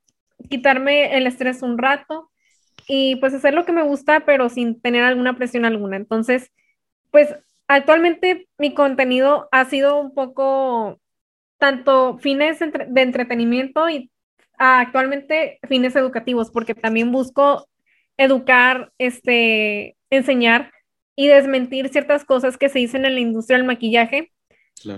quitarme 0.50 1.16
el 1.16 1.26
estrés 1.26 1.62
un 1.62 1.78
rato 1.78 2.30
y 2.86 3.16
pues 3.16 3.34
hacer 3.34 3.54
lo 3.54 3.64
que 3.64 3.72
me 3.72 3.82
gusta, 3.82 4.24
pero 4.24 4.48
sin 4.48 4.80
tener 4.80 5.02
alguna 5.04 5.36
presión 5.36 5.64
alguna. 5.64 5.96
Entonces, 5.96 6.52
pues 7.10 7.34
actualmente 7.68 8.48
mi 8.58 8.74
contenido 8.74 9.48
ha 9.52 9.64
sido 9.64 10.00
un 10.00 10.14
poco 10.14 11.00
tanto 11.58 12.18
fines 12.18 12.58
de 12.60 13.02
entretenimiento 13.02 13.88
y 13.88 14.10
actualmente 14.58 15.58
fines 15.68 15.96
educativos, 15.96 16.50
porque 16.50 16.74
también 16.74 17.12
busco 17.12 17.66
educar, 18.16 18.92
este, 18.98 19.96
enseñar 20.10 20.70
y 21.14 21.28
desmentir 21.28 21.88
ciertas 21.88 22.24
cosas 22.24 22.56
que 22.56 22.68
se 22.68 22.78
dicen 22.78 23.04
en 23.04 23.14
la 23.14 23.20
industria 23.20 23.58
del 23.58 23.66
maquillaje 23.66 24.32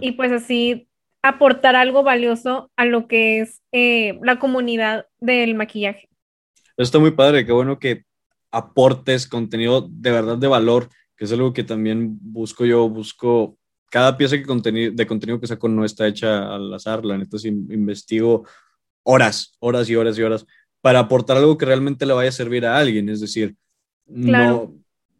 y 0.00 0.12
pues 0.12 0.32
así 0.32 0.88
aportar 1.22 1.76
algo 1.76 2.02
valioso 2.02 2.70
a 2.76 2.84
lo 2.84 3.06
que 3.06 3.40
es 3.40 3.62
eh, 3.72 4.18
la 4.22 4.38
comunidad 4.38 5.06
del 5.20 5.54
maquillaje. 5.54 6.07
Está 6.78 7.00
muy 7.00 7.10
padre, 7.10 7.44
qué 7.44 7.50
bueno 7.50 7.80
que 7.80 8.04
aportes 8.52 9.26
contenido 9.26 9.88
de 9.90 10.12
verdad 10.12 10.38
de 10.38 10.46
valor, 10.46 10.88
que 11.16 11.24
es 11.24 11.32
algo 11.32 11.52
que 11.52 11.64
también 11.64 12.16
busco 12.20 12.64
yo, 12.64 12.88
busco 12.88 13.58
cada 13.90 14.16
pieza 14.16 14.36
que 14.36 14.44
contenido, 14.44 14.92
de 14.94 15.06
contenido 15.06 15.40
que 15.40 15.48
saco 15.48 15.68
no 15.68 15.84
está 15.84 16.06
hecha 16.06 16.54
al 16.54 16.72
azar, 16.72 17.04
la 17.04 17.18
neta 17.18 17.36
sí 17.36 17.48
investigo 17.48 18.46
horas, 19.02 19.56
horas 19.58 19.90
y 19.90 19.96
horas 19.96 20.16
y 20.18 20.22
horas 20.22 20.46
para 20.80 21.00
aportar 21.00 21.36
algo 21.36 21.58
que 21.58 21.66
realmente 21.66 22.06
le 22.06 22.12
vaya 22.12 22.28
a 22.28 22.32
servir 22.32 22.64
a 22.64 22.78
alguien, 22.78 23.08
es 23.08 23.20
decir, 23.20 23.56
no 24.06 24.72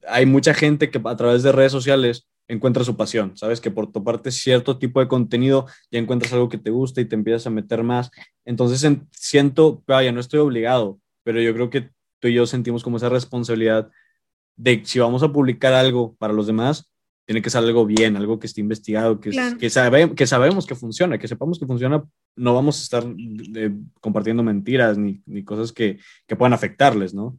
hay 0.07 0.27
mucha 0.27 0.55
gente 0.55 0.91
que 0.91 1.01
a 1.05 1.17
través 1.17 1.43
de 1.43 1.51
redes 1.51 1.73
sociales 1.73 2.29
encuentra 2.47 2.85
su 2.85 2.97
pasión, 2.97 3.37
sabes 3.37 3.61
que 3.61 3.73
por 3.73 3.91
toparte 3.91 4.31
cierto 4.31 4.79
tipo 4.79 5.01
de 5.01 5.09
contenido 5.09 5.67
ya 5.91 5.99
encuentras 5.99 6.33
algo 6.33 6.49
que 6.49 6.57
te 6.57 6.71
gusta 6.71 7.01
y 7.01 7.05
te 7.05 7.17
empiezas 7.17 7.49
a 7.49 7.51
meter 7.51 7.83
más. 7.83 8.11
Entonces 8.45 8.89
siento, 9.11 9.83
vaya, 9.87 10.13
no 10.13 10.21
estoy 10.21 10.39
obligado, 10.39 11.01
pero 11.29 11.43
yo 11.43 11.53
creo 11.53 11.69
que 11.69 11.91
tú 12.21 12.29
y 12.29 12.33
yo 12.33 12.47
sentimos 12.47 12.83
como 12.83 12.97
esa 12.97 13.11
responsabilidad 13.11 13.91
de 14.57 14.81
si 14.87 14.99
vamos 14.99 15.23
a 15.23 15.31
publicar 15.31 15.75
algo 15.75 16.17
para 16.17 16.33
los 16.33 16.47
demás, 16.47 16.91
tiene 17.27 17.43
que 17.43 17.51
ser 17.51 17.65
algo 17.65 17.85
bien, 17.85 18.17
algo 18.17 18.39
que 18.39 18.47
esté 18.47 18.63
investigado, 18.63 19.21
que, 19.21 19.29
que, 19.61 19.69
sabe, 19.69 20.15
que 20.15 20.27
sabemos 20.27 20.67
que 20.67 20.75
funciona, 20.75 21.19
que 21.19 21.29
sepamos 21.29 21.59
que 21.59 21.67
funciona, 21.67 22.03
no 22.35 22.55
vamos 22.55 22.79
a 22.79 22.83
estar 22.83 23.05
eh, 23.57 23.73
compartiendo 24.01 24.43
mentiras 24.43 24.97
ni, 24.97 25.21
ni 25.27 25.45
cosas 25.45 25.71
que, 25.71 25.99
que 26.27 26.35
puedan 26.35 26.55
afectarles, 26.55 27.13
¿no? 27.13 27.37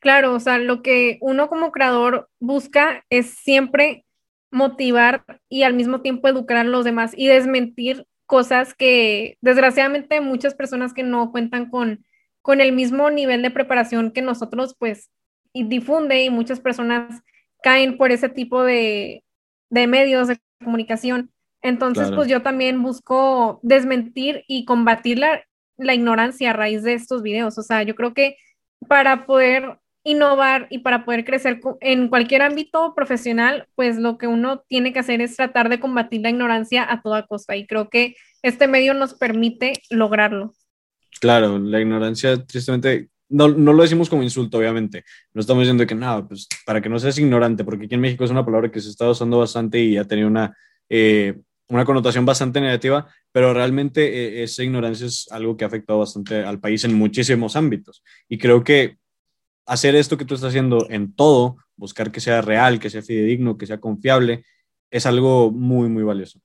Claro, 0.00 0.32
o 0.32 0.40
sea, 0.40 0.56
lo 0.56 0.80
que 0.80 1.18
uno 1.20 1.50
como 1.50 1.72
creador 1.72 2.30
busca 2.38 3.04
es 3.10 3.34
siempre 3.34 4.06
motivar 4.50 5.26
y 5.50 5.64
al 5.64 5.74
mismo 5.74 6.00
tiempo 6.00 6.26
educar 6.26 6.56
a 6.56 6.64
los 6.64 6.86
demás 6.86 7.12
y 7.14 7.26
desmentir 7.26 8.06
cosas 8.24 8.72
que 8.72 9.36
desgraciadamente 9.42 10.22
muchas 10.22 10.54
personas 10.54 10.94
que 10.94 11.02
no 11.02 11.30
cuentan 11.32 11.68
con, 11.68 12.02
con 12.42 12.60
el 12.60 12.72
mismo 12.72 13.10
nivel 13.10 13.42
de 13.42 13.50
preparación 13.50 14.10
que 14.10 14.22
nosotros 14.22 14.74
pues 14.78 15.10
y 15.52 15.64
difunde 15.64 16.22
y 16.22 16.30
muchas 16.30 16.60
personas 16.60 17.22
caen 17.62 17.96
por 17.96 18.12
ese 18.12 18.28
tipo 18.28 18.62
de, 18.62 19.24
de 19.68 19.86
medios 19.86 20.28
de 20.28 20.38
comunicación. 20.62 21.30
Entonces 21.62 22.10
pues 22.12 22.28
yo 22.28 22.42
también 22.42 22.82
busco 22.82 23.60
desmentir 23.62 24.44
y 24.48 24.64
combatir 24.64 25.18
la, 25.18 25.42
la 25.76 25.94
ignorancia 25.94 26.50
a 26.50 26.54
raíz 26.54 26.82
de 26.82 26.94
estos 26.94 27.22
videos. 27.22 27.58
O 27.58 27.62
sea, 27.62 27.82
yo 27.82 27.94
creo 27.94 28.14
que 28.14 28.36
para 28.88 29.26
poder 29.26 29.78
innovar 30.02 30.66
y 30.70 30.78
para 30.78 31.04
poder 31.04 31.24
crecer 31.24 31.60
en 31.80 32.08
cualquier 32.08 32.42
ámbito 32.42 32.94
profesional, 32.94 33.68
pues 33.74 33.98
lo 33.98 34.16
que 34.16 34.26
uno 34.26 34.60
tiene 34.60 34.92
que 34.92 35.00
hacer 35.00 35.20
es 35.20 35.36
tratar 35.36 35.68
de 35.68 35.80
combatir 35.80 36.22
la 36.22 36.30
ignorancia 36.30 36.90
a 36.90 37.02
toda 37.02 37.26
costa 37.26 37.56
y 37.56 37.66
creo 37.66 37.90
que 37.90 38.16
este 38.42 38.66
medio 38.66 38.94
nos 38.94 39.14
permite 39.14 39.74
lograrlo. 39.90 40.54
Claro, 41.18 41.58
la 41.58 41.80
ignorancia 41.80 42.44
tristemente 42.44 43.10
no, 43.30 43.48
no 43.48 43.72
lo 43.72 43.82
decimos 43.82 44.08
como 44.10 44.22
insulto, 44.22 44.58
obviamente. 44.58 45.04
No 45.32 45.40
estamos 45.40 45.62
diciendo 45.62 45.86
que 45.86 45.94
nada, 45.94 46.26
pues 46.26 46.48
para 46.66 46.80
que 46.80 46.88
no 46.88 46.98
seas 46.98 47.18
ignorante, 47.18 47.64
porque 47.64 47.86
aquí 47.86 47.94
en 47.94 48.00
México 48.00 48.24
es 48.24 48.30
una 48.30 48.44
palabra 48.44 48.70
que 48.70 48.80
se 48.80 48.90
está 48.90 49.08
usando 49.08 49.38
bastante 49.38 49.78
y 49.80 49.96
ha 49.96 50.04
tenido 50.04 50.28
una, 50.28 50.56
eh, 50.88 51.40
una 51.68 51.84
connotación 51.84 52.26
bastante 52.26 52.60
negativa, 52.60 53.08
pero 53.32 53.54
realmente 53.54 54.40
eh, 54.40 54.42
esa 54.42 54.64
ignorancia 54.64 55.06
es 55.06 55.28
algo 55.30 55.56
que 55.56 55.64
ha 55.64 55.68
afectado 55.68 56.00
bastante 56.00 56.42
al 56.44 56.60
país 56.60 56.84
en 56.84 56.94
muchísimos 56.94 57.56
ámbitos. 57.56 58.02
Y 58.28 58.38
creo 58.38 58.64
que 58.64 58.98
hacer 59.66 59.94
esto 59.94 60.18
que 60.18 60.24
tú 60.24 60.34
estás 60.34 60.48
haciendo 60.48 60.88
en 60.90 61.14
todo, 61.14 61.56
buscar 61.76 62.10
que 62.10 62.20
sea 62.20 62.42
real, 62.42 62.80
que 62.80 62.90
sea 62.90 63.02
fidedigno, 63.02 63.56
que 63.56 63.66
sea 63.66 63.78
confiable, 63.78 64.44
es 64.90 65.06
algo 65.06 65.52
muy, 65.52 65.88
muy 65.88 66.02
valioso. 66.02 66.40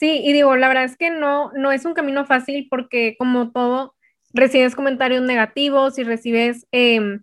Sí, 0.00 0.22
y 0.24 0.32
digo, 0.32 0.56
la 0.56 0.68
verdad 0.68 0.84
es 0.84 0.96
que 0.96 1.10
no, 1.10 1.52
no 1.52 1.72
es 1.72 1.84
un 1.84 1.92
camino 1.92 2.24
fácil 2.24 2.68
porque 2.70 3.16
como 3.18 3.52
todo, 3.52 3.94
recibes 4.32 4.74
comentarios 4.74 5.20
negativos 5.22 5.98
y 5.98 6.04
recibes 6.04 6.66
em, 6.72 7.22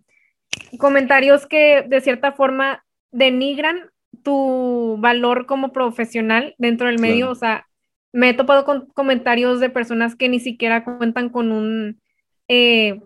comentarios 0.78 1.48
que 1.48 1.82
de 1.88 2.00
cierta 2.00 2.30
forma 2.30 2.84
denigran 3.10 3.90
tu 4.22 4.96
valor 5.00 5.46
como 5.46 5.72
profesional 5.72 6.54
dentro 6.58 6.86
del 6.86 7.00
medio. 7.00 7.30
O 7.30 7.34
sea, 7.34 7.66
me 8.12 8.28
he 8.30 8.34
topado 8.34 8.64
con 8.64 8.86
comentarios 8.94 9.58
de 9.58 9.70
personas 9.70 10.14
que 10.14 10.28
ni 10.28 10.38
siquiera 10.38 10.84
cuentan 10.84 11.30
con 11.30 11.50
un 11.50 12.00
eh, 12.46 13.00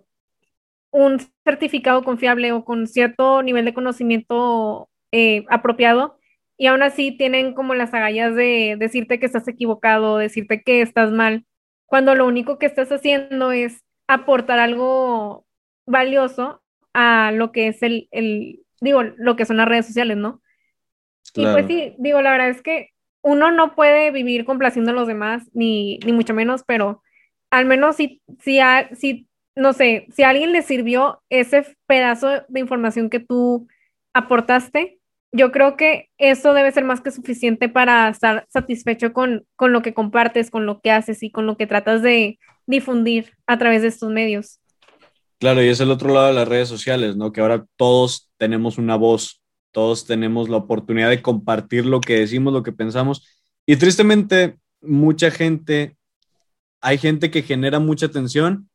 un 0.90 1.18
certificado 1.44 2.04
confiable 2.04 2.52
o 2.52 2.66
con 2.66 2.86
cierto 2.86 3.42
nivel 3.42 3.64
de 3.64 3.72
conocimiento 3.72 4.90
eh, 5.12 5.46
apropiado 5.48 6.18
y 6.62 6.68
aún 6.68 6.84
así 6.84 7.10
tienen 7.10 7.54
como 7.54 7.74
las 7.74 7.92
agallas 7.92 8.36
de 8.36 8.76
decirte 8.78 9.18
que 9.18 9.26
estás 9.26 9.48
equivocado, 9.48 10.18
decirte 10.18 10.62
que 10.62 10.80
estás 10.80 11.10
mal, 11.10 11.44
cuando 11.86 12.14
lo 12.14 12.24
único 12.24 12.56
que 12.60 12.66
estás 12.66 12.92
haciendo 12.92 13.50
es 13.50 13.82
aportar 14.06 14.60
algo 14.60 15.44
valioso 15.86 16.62
a 16.94 17.32
lo 17.32 17.50
que 17.50 17.66
es 17.66 17.82
el, 17.82 18.06
el 18.12 18.60
digo, 18.80 19.02
lo 19.02 19.34
que 19.34 19.44
son 19.44 19.56
las 19.56 19.66
redes 19.66 19.86
sociales, 19.86 20.16
¿no? 20.16 20.40
Y 21.34 21.44
pues 21.46 21.66
sí, 21.66 21.96
digo, 21.98 22.22
la 22.22 22.30
verdad 22.30 22.50
es 22.50 22.62
que 22.62 22.90
uno 23.22 23.50
no 23.50 23.74
puede 23.74 24.12
vivir 24.12 24.44
complaciendo 24.44 24.92
a 24.92 24.94
los 24.94 25.08
demás, 25.08 25.50
ni, 25.54 25.98
ni 26.06 26.12
mucho 26.12 26.32
menos, 26.32 26.62
pero 26.64 27.02
al 27.50 27.64
menos 27.64 27.96
si, 27.96 28.22
si, 28.38 28.60
si 28.92 29.28
no 29.56 29.72
sé, 29.72 30.06
si 30.14 30.22
a 30.22 30.28
alguien 30.28 30.52
le 30.52 30.62
sirvió 30.62 31.24
ese 31.28 31.76
pedazo 31.88 32.44
de 32.46 32.60
información 32.60 33.10
que 33.10 33.18
tú 33.18 33.66
aportaste, 34.14 35.00
yo 35.32 35.50
creo 35.50 35.76
que 35.76 36.10
eso 36.18 36.52
debe 36.52 36.72
ser 36.72 36.84
más 36.84 37.00
que 37.00 37.10
suficiente 37.10 37.68
para 37.68 38.08
estar 38.10 38.46
satisfecho 38.50 39.12
con, 39.12 39.46
con, 39.56 39.72
lo 39.72 39.80
que 39.80 39.94
compartes, 39.94 40.50
con 40.50 40.66
lo 40.66 40.80
que 40.80 40.90
haces 40.90 41.22
y 41.22 41.30
con 41.30 41.46
lo 41.46 41.56
que 41.56 41.66
tratas 41.66 42.02
de 42.02 42.38
difundir 42.66 43.32
a 43.46 43.58
través 43.58 43.82
de 43.82 43.88
estos 43.88 44.10
medios. 44.10 44.60
Claro, 45.38 45.62
y 45.62 45.68
es 45.68 45.80
el 45.80 45.90
otro 45.90 46.12
lado 46.14 46.28
de 46.28 46.34
las 46.34 46.46
redes 46.46 46.68
sociales, 46.68 47.16
¿no? 47.16 47.32
Que 47.32 47.40
ahora 47.40 47.66
todos 47.76 48.30
tenemos 48.36 48.78
una 48.78 48.94
voz, 48.94 49.42
todos 49.72 50.06
tenemos 50.06 50.48
la 50.48 50.58
oportunidad 50.58 51.08
de 51.08 51.22
compartir 51.22 51.86
lo 51.86 52.00
que 52.00 52.20
decimos, 52.20 52.52
lo 52.52 52.62
que 52.62 52.72
pensamos. 52.72 53.26
Y 53.66 53.76
tristemente, 53.76 54.58
mucha 54.82 55.30
gente, 55.30 55.96
hay 56.80 56.98
gente 56.98 57.30
que 57.30 57.42
genera 57.42 57.80
mucha 57.80 58.06
atención 58.06 58.68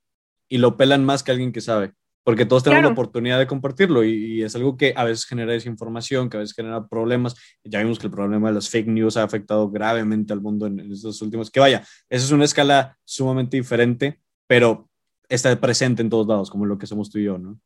y 0.49 0.57
lo 0.57 0.75
pelan 0.75 1.05
más 1.05 1.23
que 1.23 1.31
alguien 1.31 1.51
que 1.51 1.61
sabe, 1.61 1.93
porque 2.27 2.45
todos 2.45 2.61
tenemos 2.61 2.83
la 2.83 2.91
oportunidad 2.91 3.39
de 3.39 3.47
compartirlo 3.47 4.03
y, 4.03 4.43
es 4.43 4.53
algo 4.53 4.75
que 4.75 4.91
a 4.97 5.05
veces 5.05 5.25
genera 5.25 5.53
desinformación, 5.53 6.29
que 6.29 6.35
a 6.35 6.41
veces 6.41 6.53
genera 6.53 6.85
problemas. 6.85 7.37
Ya 7.63 7.79
vimos 7.79 7.99
que 7.99 8.07
el 8.07 8.11
problema 8.11 8.49
de 8.49 8.55
las 8.55 8.69
fake 8.69 8.89
news 8.89 9.15
ha 9.15 9.23
afectado 9.23 9.69
gravemente 9.69 10.33
al 10.33 10.41
mundo 10.41 10.67
en, 10.67 10.91
estos 10.91 11.21
últimos, 11.21 11.49
que 11.49 11.61
vaya, 11.61 11.83
esa 12.09 12.25
es 12.25 12.31
una 12.31 12.43
escala 12.43 12.97
sumamente 13.05 13.55
diferente, 13.55 14.19
pero 14.45 14.89
está 15.29 15.57
presente 15.57 16.01
en 16.01 16.09
todos 16.09 16.27
lados, 16.27 16.49
como 16.49 16.65
lo 16.65 16.77
que 16.77 16.85
somos 16.85 17.09
tú 17.09 17.17
y 17.17 17.23
yo, 17.23 17.37
¿no? 17.37 17.61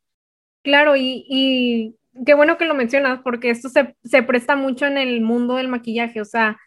Claro, 0.61 0.95
y, 0.95 1.25
y 1.27 1.95
qué 2.23 2.35
bueno 2.35 2.59
que 2.59 2.65
lo 2.65 2.75
mencionas, 2.75 3.19
porque 3.23 3.49
esto 3.49 3.67
se, 3.67 3.95
se 4.03 4.21
presta 4.21 4.55
mucho 4.55 4.85
en 4.85 4.99
el 4.99 5.21
mundo 5.21 5.55
del 5.55 5.69
maquillaje, 5.69 6.21
o 6.21 6.25
sea, 6.25 6.59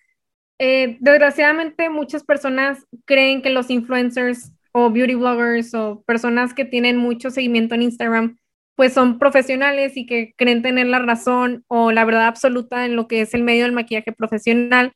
eh, 0.58 0.96
desgraciadamente 0.98 1.88
muchas 1.90 2.24
personas 2.24 2.84
creen 3.04 3.40
que 3.40 3.50
los 3.50 3.70
influencers 3.70 4.50
o 4.74 4.90
beauty 4.90 5.14
bloggers 5.14 5.72
o 5.74 6.02
personas 6.04 6.52
que 6.52 6.64
tienen 6.64 6.96
mucho 6.96 7.30
seguimiento 7.30 7.76
en 7.76 7.82
Instagram, 7.82 8.38
pues 8.74 8.92
son 8.92 9.20
profesionales 9.20 9.96
y 9.96 10.04
que 10.04 10.34
creen 10.36 10.62
tener 10.62 10.88
la 10.88 10.98
razón 10.98 11.64
o 11.68 11.92
la 11.92 12.04
verdad 12.04 12.26
absoluta 12.26 12.84
en 12.84 12.96
lo 12.96 13.06
que 13.06 13.20
es 13.20 13.34
el 13.34 13.44
medio 13.44 13.62
del 13.62 13.72
maquillaje 13.72 14.12
profesional. 14.12 14.92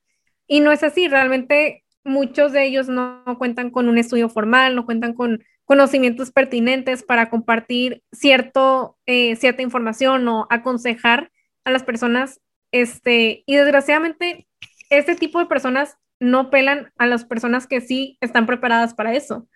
Y 0.48 0.60
no 0.60 0.72
es 0.72 0.82
así, 0.82 1.06
realmente 1.06 1.84
muchos 2.02 2.52
de 2.52 2.64
ellos 2.66 2.88
no, 2.88 3.22
cuentan 3.38 3.70
con 3.70 3.88
un 3.88 3.98
estudio 3.98 4.28
formal, 4.28 4.74
no 4.74 4.84
cuentan 4.84 5.14
con 5.14 5.44
conocimientos 5.64 6.32
pertinentes 6.32 7.04
para 7.04 7.30
compartir 7.30 8.02
cierto, 8.10 8.98
eh, 9.06 9.36
cierta 9.36 9.62
información 9.62 10.26
o 10.26 10.48
aconsejar 10.50 11.30
a 11.64 11.70
las 11.70 11.84
personas. 11.84 12.40
Este, 12.72 13.44
y 13.46 13.54
desgraciadamente, 13.54 14.48
este 14.90 15.14
tipo 15.14 15.38
de 15.38 15.46
personas 15.46 15.96
no 16.18 16.50
pelan 16.50 16.90
a 16.96 17.06
las 17.06 17.24
personas 17.24 17.68
que 17.68 17.80
sí 17.80 18.18
están 18.20 18.46
preparadas 18.46 18.94
para 18.94 19.14
eso. 19.14 19.46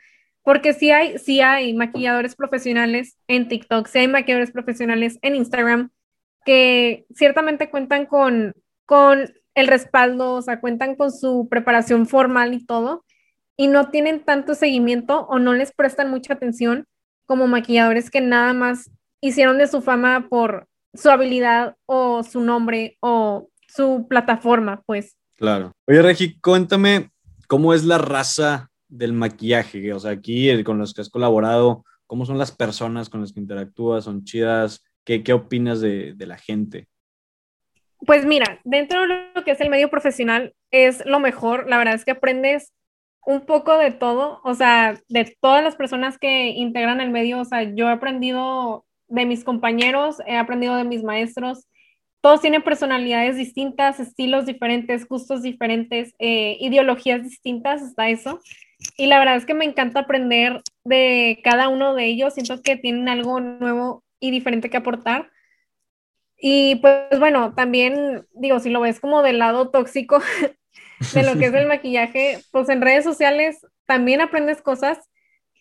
Porque 0.43 0.73
sí 0.73 0.91
hay, 0.91 1.19
sí 1.19 1.41
hay 1.41 1.73
maquilladores 1.75 2.35
profesionales 2.35 3.17
en 3.29 3.49
TikTok, 3.49 3.87
sí 3.87 3.99
hay 3.99 4.09
maquilladores 4.09 4.51
profesionales 4.51 5.19
en 5.23 5.37
Instagram 5.37 5.91
que 6.45 7.07
ciertamente 7.15 7.71
cuentan 7.71 8.07
con, 8.07 8.55
con 8.85 9.33
el 9.55 9.67
respaldo, 9.69 10.33
o 10.35 10.43
sea, 10.43 10.61
cuentan 10.61 10.97
con 10.97 11.13
su 11.13 11.49
preparación 11.49 12.07
formal 12.07 12.55
y 12.55 12.65
todo. 12.65 13.05
y 13.57 13.69
no 13.69 13.91
tienen 13.91 14.25
tanto 14.25 14.55
seguimiento 14.55 15.27
o 15.29 15.39
no 15.39 15.53
les 15.53 15.73
prestan 15.73 16.11
mucha 16.11 16.35
atención 16.35 16.87
como 17.27 17.47
maquilladores 17.47 18.11
que 18.11 18.21
nada 18.21 18.53
más 18.55 18.91
hicieron 19.21 19.59
de 19.59 19.69
su 19.69 19.83
fama 19.83 20.27
por 20.29 20.67
su 20.95 21.11
habilidad 21.11 21.77
o 21.87 22.23
su 22.25 22.41
nombre 22.41 22.97
o 23.01 23.49
su 23.69 24.07
plataforma, 24.09 24.83
pues. 24.85 25.17
Claro. 25.37 25.73
Oye, 25.87 26.03
Regi, 26.03 26.41
cuéntame 26.41 27.11
cómo 27.47 27.73
es 27.73 27.85
la 27.85 27.99
raza 27.99 28.72
del 28.93 29.15
maquillaje, 29.15 29.93
o 29.95 29.99
sea, 29.99 30.11
aquí 30.11 30.51
eh, 30.51 30.63
con 30.63 30.79
los 30.79 30.93
que 30.93 31.01
has 31.01 31.09
colaborado, 31.09 31.85
cómo 32.07 32.27
son 32.27 32.37
las 32.37 32.53
personas 32.53 33.09
con 33.09 33.23
las 33.23 33.33
que 33.33 33.41
interactúas, 33.41 34.05
son 34.05 34.25
chidas, 34.25 34.85
¿qué, 35.05 35.23
qué 35.23 35.33
opinas 35.33 35.81
de, 35.81 36.13
de 36.15 36.27
la 36.27 36.37
gente? 36.37 36.89
Pues 38.05 38.27
mira, 38.27 38.61
dentro 38.65 39.01
de 39.01 39.07
lo 39.35 39.45
que 39.45 39.53
es 39.53 39.61
el 39.61 39.71
medio 39.71 39.89
profesional 39.89 40.55
es 40.71 41.05
lo 41.07 41.21
mejor, 41.21 41.69
la 41.71 41.79
verdad 41.79 41.95
es 41.95 42.05
que 42.05 42.11
aprendes 42.11 42.73
un 43.25 43.47
poco 43.47 43.79
de 43.79 43.93
todo, 43.93 44.41
o 44.45 44.55
sea, 44.55 45.01
de 45.09 45.37
todas 45.41 45.65
las 45.65 45.77
personas 45.77 46.19
que 46.19 46.49
integran 46.49 47.01
el 47.01 47.11
medio, 47.11 47.41
o 47.41 47.45
sea, 47.45 47.63
yo 47.63 47.89
he 47.89 47.93
aprendido 47.93 48.85
de 49.09 49.25
mis 49.25 49.43
compañeros, 49.43 50.19
he 50.27 50.37
aprendido 50.37 50.77
de 50.77 50.85
mis 50.85 51.03
maestros, 51.03 51.67
todos 52.21 52.41
tienen 52.41 52.63
personalidades 52.63 53.37
distintas, 53.37 54.01
estilos 54.01 54.47
diferentes, 54.47 55.09
gustos 55.09 55.43
diferentes, 55.43 56.15
eh, 56.19 56.57
ideologías 56.61 57.23
distintas, 57.23 57.83
hasta 57.83 58.11
eso. 58.11 58.41
Y 58.97 59.07
la 59.07 59.19
verdad 59.19 59.37
es 59.37 59.47
que 59.47 59.55
me 59.55 59.65
encanta 59.65 60.01
aprender 60.01 60.63
de 60.85 61.41
cada 61.43 61.69
uno 61.69 61.95
de 61.95 62.07
ellos, 62.07 62.35
siento 62.35 62.63
que 62.63 62.77
tienen 62.77 63.09
algo 63.09 63.41
nuevo 63.41 64.05
y 64.21 64.31
diferente 64.31 64.71
que 64.71 64.77
aportar. 64.77 65.31
Y 66.37 66.77
pues 66.77 67.19
bueno, 67.19 67.55
también 67.55 68.27
digo, 68.35 68.59
si 68.59 68.71
lo 68.71 68.81
ves 68.81 69.01
como 69.01 69.23
del 69.23 69.39
lado 69.39 69.71
tóxico 69.71 70.21
de 71.15 71.23
lo 71.23 71.39
que 71.39 71.47
es 71.47 71.55
el 71.55 71.67
maquillaje, 71.69 72.41
pues 72.51 72.69
en 72.69 72.83
redes 72.83 73.05
sociales 73.05 73.67
también 73.87 74.21
aprendes 74.21 74.61
cosas. 74.61 74.99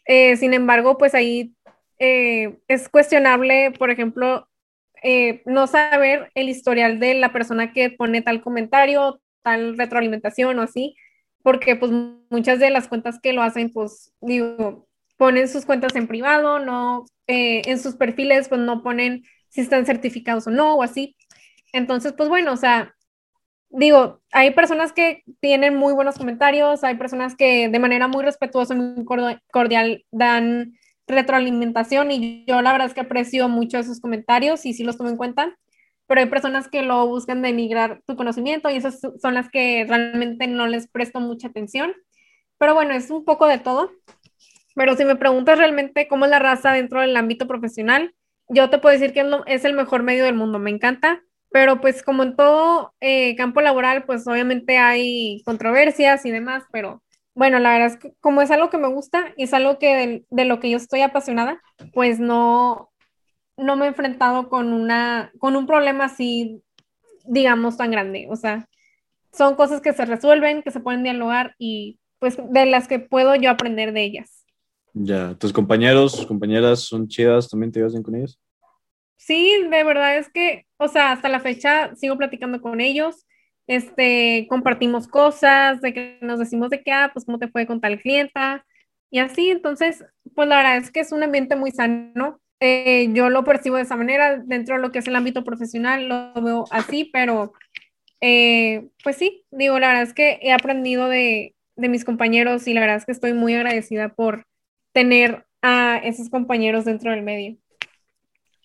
Eh, 0.05 0.35
sin 0.37 0.53
embargo, 0.53 0.97
pues 0.97 1.13
ahí 1.13 1.53
eh, 1.99 2.57
es 2.67 2.89
cuestionable, 2.89 3.71
por 3.77 3.91
ejemplo, 3.91 4.47
eh, 5.03 5.41
no 5.45 5.67
saber 5.67 6.31
el 6.35 6.49
historial 6.49 6.99
de 6.99 7.13
la 7.13 7.31
persona 7.31 7.73
que 7.73 7.89
pone 7.91 8.21
tal 8.21 8.41
comentario, 8.41 9.21
tal 9.43 9.77
retroalimentación 9.77 10.59
o 10.59 10.63
así, 10.63 10.95
porque 11.43 11.75
pues 11.75 11.91
muchas 12.29 12.59
de 12.59 12.69
las 12.69 12.87
cuentas 12.87 13.19
que 13.21 13.33
lo 13.33 13.41
hacen, 13.41 13.71
pues 13.71 14.13
digo, 14.21 14.87
ponen 15.17 15.47
sus 15.47 15.65
cuentas 15.65 15.95
en 15.95 16.07
privado, 16.07 16.59
no, 16.59 17.05
en 17.27 17.79
sus 17.79 17.95
perfiles 17.95 18.49
pues 18.49 18.61
no 18.61 18.83
ponen 18.83 19.23
si 19.49 19.61
están 19.61 19.85
certificados 19.85 20.47
o 20.47 20.51
no 20.51 20.75
o 20.75 20.83
así. 20.83 21.15
Entonces, 21.73 22.13
pues 22.13 22.29
bueno, 22.29 22.53
o 22.53 22.57
sea, 22.57 22.95
digo, 23.69 24.21
hay 24.31 24.51
personas 24.51 24.93
que 24.93 25.23
tienen 25.39 25.75
muy 25.75 25.93
buenos 25.93 26.17
comentarios, 26.17 26.83
hay 26.83 26.95
personas 26.95 27.35
que 27.35 27.69
de 27.69 27.79
manera 27.79 28.07
muy 28.07 28.23
respetuosa 28.23 28.75
muy 28.75 29.05
cordial 29.51 30.05
dan 30.11 30.73
retroalimentación 31.07 32.11
y 32.11 32.45
yo 32.45 32.61
la 32.61 32.71
verdad 32.71 32.87
es 32.87 32.93
que 32.93 33.01
aprecio 33.01 33.49
mucho 33.49 33.79
esos 33.79 33.99
comentarios 33.99 34.65
y 34.65 34.73
sí 34.73 34.83
los 34.83 34.97
tomo 34.97 35.09
en 35.09 35.17
cuenta, 35.17 35.57
pero 36.11 36.19
hay 36.19 36.27
personas 36.27 36.67
que 36.67 36.81
lo 36.81 37.07
buscan 37.07 37.41
denigrar 37.41 38.01
tu 38.05 38.17
conocimiento 38.17 38.69
y 38.69 38.75
esas 38.75 38.99
son 39.21 39.33
las 39.33 39.47
que 39.47 39.85
realmente 39.87 40.45
no 40.45 40.67
les 40.67 40.89
presto 40.89 41.21
mucha 41.21 41.47
atención. 41.47 41.93
Pero 42.57 42.73
bueno, 42.73 42.93
es 42.93 43.09
un 43.09 43.23
poco 43.23 43.47
de 43.47 43.59
todo. 43.59 43.91
Pero 44.75 44.97
si 44.97 45.05
me 45.05 45.15
preguntas 45.15 45.57
realmente 45.57 46.09
cómo 46.09 46.25
es 46.25 46.31
la 46.31 46.39
raza 46.39 46.73
dentro 46.73 46.99
del 46.99 47.15
ámbito 47.15 47.47
profesional, 47.47 48.13
yo 48.49 48.69
te 48.69 48.77
puedo 48.77 48.91
decir 48.91 49.13
que 49.13 49.25
es 49.45 49.63
el 49.63 49.73
mejor 49.73 50.03
medio 50.03 50.25
del 50.25 50.35
mundo, 50.35 50.59
me 50.59 50.69
encanta, 50.69 51.23
pero 51.49 51.79
pues 51.79 52.03
como 52.03 52.23
en 52.23 52.35
todo 52.35 52.93
eh, 52.99 53.37
campo 53.37 53.61
laboral, 53.61 54.03
pues 54.03 54.27
obviamente 54.27 54.79
hay 54.79 55.41
controversias 55.45 56.25
y 56.25 56.31
demás, 56.31 56.65
pero 56.73 57.01
bueno, 57.35 57.57
la 57.59 57.71
verdad 57.71 57.87
es 57.87 57.97
que 57.97 58.13
como 58.19 58.41
es 58.41 58.51
algo 58.51 58.69
que 58.69 58.77
me 58.77 58.89
gusta 58.89 59.33
y 59.37 59.43
es 59.43 59.53
algo 59.53 59.79
que 59.79 60.25
de, 60.29 60.45
lo 60.45 60.59
que 60.59 60.71
yo 60.71 60.75
estoy 60.75 61.03
apasionada, 61.03 61.61
pues 61.93 62.19
no, 62.19 62.90
no 63.57 63.75
me 63.75 63.85
he 63.85 63.89
enfrentado 63.89 64.49
con, 64.49 64.73
una, 64.73 65.31
con 65.39 65.55
un 65.55 65.67
problema 65.67 66.05
así, 66.05 66.61
digamos, 67.25 67.77
tan 67.77 67.91
grande. 67.91 68.27
O 68.29 68.35
sea, 68.35 68.67
son 69.33 69.55
cosas 69.55 69.81
que 69.81 69.93
se 69.93 70.05
resuelven, 70.05 70.63
que 70.63 70.71
se 70.71 70.79
pueden 70.79 71.03
dialogar 71.03 71.55
y 71.57 71.99
pues 72.19 72.37
de 72.49 72.65
las 72.65 72.87
que 72.87 72.99
puedo 72.99 73.35
yo 73.35 73.49
aprender 73.49 73.93
de 73.93 74.03
ellas. 74.03 74.45
Ya, 74.93 75.35
¿tus 75.35 75.53
compañeros, 75.53 76.25
compañeras 76.25 76.81
son 76.81 77.07
chidas? 77.07 77.49
¿También 77.49 77.71
te 77.71 77.79
llevas 77.79 77.93
bien 77.93 78.03
con 78.03 78.15
ellos? 78.15 78.39
Sí, 79.17 79.67
de 79.69 79.83
verdad 79.83 80.17
es 80.17 80.29
que, 80.29 80.65
o 80.77 80.87
sea, 80.87 81.11
hasta 81.11 81.29
la 81.29 81.39
fecha 81.39 81.95
sigo 81.95 82.17
platicando 82.17 82.59
con 82.59 82.81
ellos, 82.81 83.25
este, 83.67 84.47
compartimos 84.49 85.07
cosas, 85.07 85.79
de 85.79 85.93
que 85.93 86.17
nos 86.21 86.39
decimos 86.39 86.69
de 86.69 86.83
que, 86.83 86.91
ah, 86.91 87.11
pues 87.13 87.25
cómo 87.25 87.39
te 87.39 87.47
fue 87.47 87.65
con 87.65 87.79
tal 87.79 88.01
clienta, 88.01 88.65
y 89.11 89.19
así, 89.19 89.49
entonces, 89.49 90.03
pues 90.35 90.47
la 90.47 90.57
verdad 90.57 90.77
es 90.77 90.89
que 90.89 91.01
es 91.01 91.11
un 91.11 91.21
ambiente 91.21 91.57
muy 91.57 91.71
sano. 91.71 92.40
Eh, 92.61 93.09
yo 93.11 93.29
lo 93.29 93.43
percibo 93.43 93.75
de 93.75 93.81
esa 93.81 93.97
manera, 93.97 94.37
dentro 94.37 94.75
de 94.75 94.81
lo 94.81 94.91
que 94.91 94.99
es 94.99 95.07
el 95.07 95.15
ámbito 95.17 95.43
profesional, 95.43 96.07
lo 96.07 96.41
veo 96.41 96.65
así, 96.71 97.09
pero 97.11 97.51
eh, 98.21 98.87
pues 99.03 99.17
sí, 99.17 99.43
digo, 99.51 99.79
la 99.79 99.87
verdad 99.87 100.03
es 100.03 100.13
que 100.13 100.39
he 100.41 100.53
aprendido 100.53 101.09
de, 101.09 101.55
de 101.75 101.89
mis 101.89 102.05
compañeros 102.05 102.67
y 102.67 102.73
la 102.73 102.81
verdad 102.81 102.97
es 102.97 103.05
que 103.05 103.11
estoy 103.11 103.33
muy 103.33 103.55
agradecida 103.55 104.09
por, 104.09 104.45
tener 104.91 105.45
a 105.61 105.97
esos 105.97 106.29
compañeros 106.29 106.85
dentro 106.85 107.11
del 107.11 107.23
medio. 107.23 107.57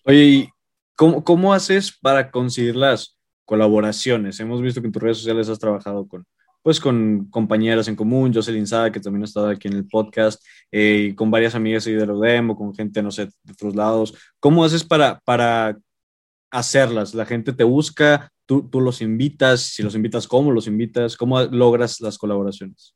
Oye, 0.03 0.23
¿y 0.23 0.49
cómo, 0.95 1.23
cómo 1.23 1.53
haces 1.53 1.91
para 1.91 2.31
conseguir 2.31 2.75
las 2.75 3.17
colaboraciones? 3.45 4.39
Hemos 4.39 4.61
visto 4.61 4.81
que 4.81 4.87
en 4.87 4.93
tus 4.93 5.01
redes 5.01 5.17
sociales 5.17 5.49
has 5.49 5.59
trabajado 5.59 6.07
con, 6.07 6.25
pues 6.67 6.81
con 6.81 7.29
compañeras 7.29 7.87
en 7.87 7.95
común, 7.95 8.33
Jocelyn 8.33 8.67
Sada, 8.67 8.91
que 8.91 8.99
también 8.99 9.21
ha 9.21 9.25
estado 9.25 9.47
aquí 9.47 9.69
en 9.69 9.75
el 9.75 9.87
podcast, 9.87 10.45
eh, 10.69 11.11
y 11.11 11.15
con 11.15 11.31
varias 11.31 11.55
amigas 11.55 11.85
de 11.85 11.95
Demo, 11.95 12.57
con 12.57 12.75
gente, 12.75 13.01
no 13.01 13.09
sé, 13.09 13.27
de 13.27 13.53
otros 13.53 13.73
lados. 13.73 14.13
¿Cómo 14.41 14.65
haces 14.65 14.83
para, 14.83 15.21
para 15.23 15.77
hacerlas? 16.51 17.13
¿La 17.13 17.25
gente 17.25 17.53
te 17.53 17.63
busca? 17.63 18.29
¿Tú, 18.45 18.69
¿Tú 18.69 18.81
los 18.81 19.01
invitas? 19.01 19.61
Si 19.61 19.81
los 19.81 19.95
invitas, 19.95 20.27
¿cómo 20.27 20.51
los 20.51 20.67
invitas? 20.67 21.15
¿Cómo 21.15 21.41
logras 21.41 22.01
las 22.01 22.17
colaboraciones? 22.17 22.93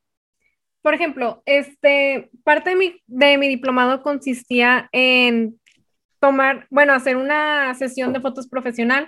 por 0.81 0.93
ejemplo, 0.93 1.41
este, 1.45 2.30
parte 2.43 2.72
de 2.72 2.76
mi, 2.76 2.95
de 3.07 3.38
mi 3.38 3.48
diplomado 3.48 4.03
consistía 4.03 4.89
en 4.91 5.61
tomar, 6.19 6.68
bueno, 6.72 6.91
hacer 6.91 7.15
una 7.15 7.73
sesión 7.76 8.11
de 8.11 8.19
fotos 8.19 8.49
profesional. 8.49 9.07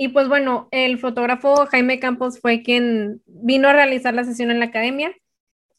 Y 0.00 0.08
pues 0.08 0.28
bueno, 0.28 0.68
el 0.70 0.98
fotógrafo 0.98 1.66
Jaime 1.66 1.98
Campos 1.98 2.38
fue 2.40 2.62
quien 2.62 3.20
vino 3.26 3.66
a 3.66 3.72
realizar 3.72 4.14
la 4.14 4.22
sesión 4.22 4.52
en 4.52 4.60
la 4.60 4.66
academia. 4.66 5.12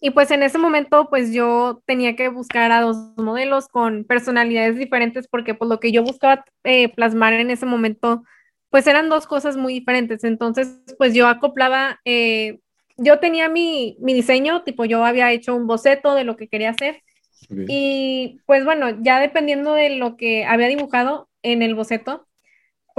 Y 0.02 0.12
pues 0.12 0.30
en 0.32 0.44
ese 0.44 0.58
momento, 0.58 1.08
pues 1.10 1.32
yo 1.34 1.82
tenía 1.86 2.18
que 2.18 2.28
buscar 2.28 2.72
a 2.74 2.82
dos 2.82 2.98
modelos 3.16 3.70
con 3.70 4.04
personalidades 4.04 4.78
diferentes 4.78 5.28
porque 5.30 5.54
pues 5.54 5.70
lo 5.70 5.80
que 5.80 5.94
yo 5.94 6.04
buscaba 6.04 6.44
eh, 6.66 6.90
plasmar 6.94 7.34
en 7.34 7.50
ese 7.50 7.66
momento, 7.66 8.24
pues 8.70 8.88
eran 8.88 9.08
dos 9.08 9.26
cosas 9.26 9.56
muy 9.56 9.74
diferentes. 9.74 10.26
Entonces, 10.26 10.82
pues 10.98 11.14
yo 11.14 11.28
acoplaba 11.28 12.02
eh, 12.04 12.60
yo 13.00 13.20
tenía 13.20 13.50
mi, 13.50 13.96
diseño, 14.00 14.64
tipo 14.64 14.86
yo 14.86 15.06
había 15.06 15.32
hecho 15.32 15.56
un 15.56 15.68
boceto 15.68 16.14
de 16.14 16.26
lo 16.26 16.36
que 16.36 16.48
quería 16.48 16.72
hacer. 16.72 17.02
Y 17.50 18.42
pues 18.46 18.66
bueno, 18.66 19.02
ya 19.02 19.20
dependiendo 19.20 19.74
de 19.74 19.92
lo 19.92 20.18
que 20.18 20.46
había 20.46 20.68
dibujado 20.68 21.30
en 21.42 21.62
el 21.62 21.74
boceto, 21.74 22.28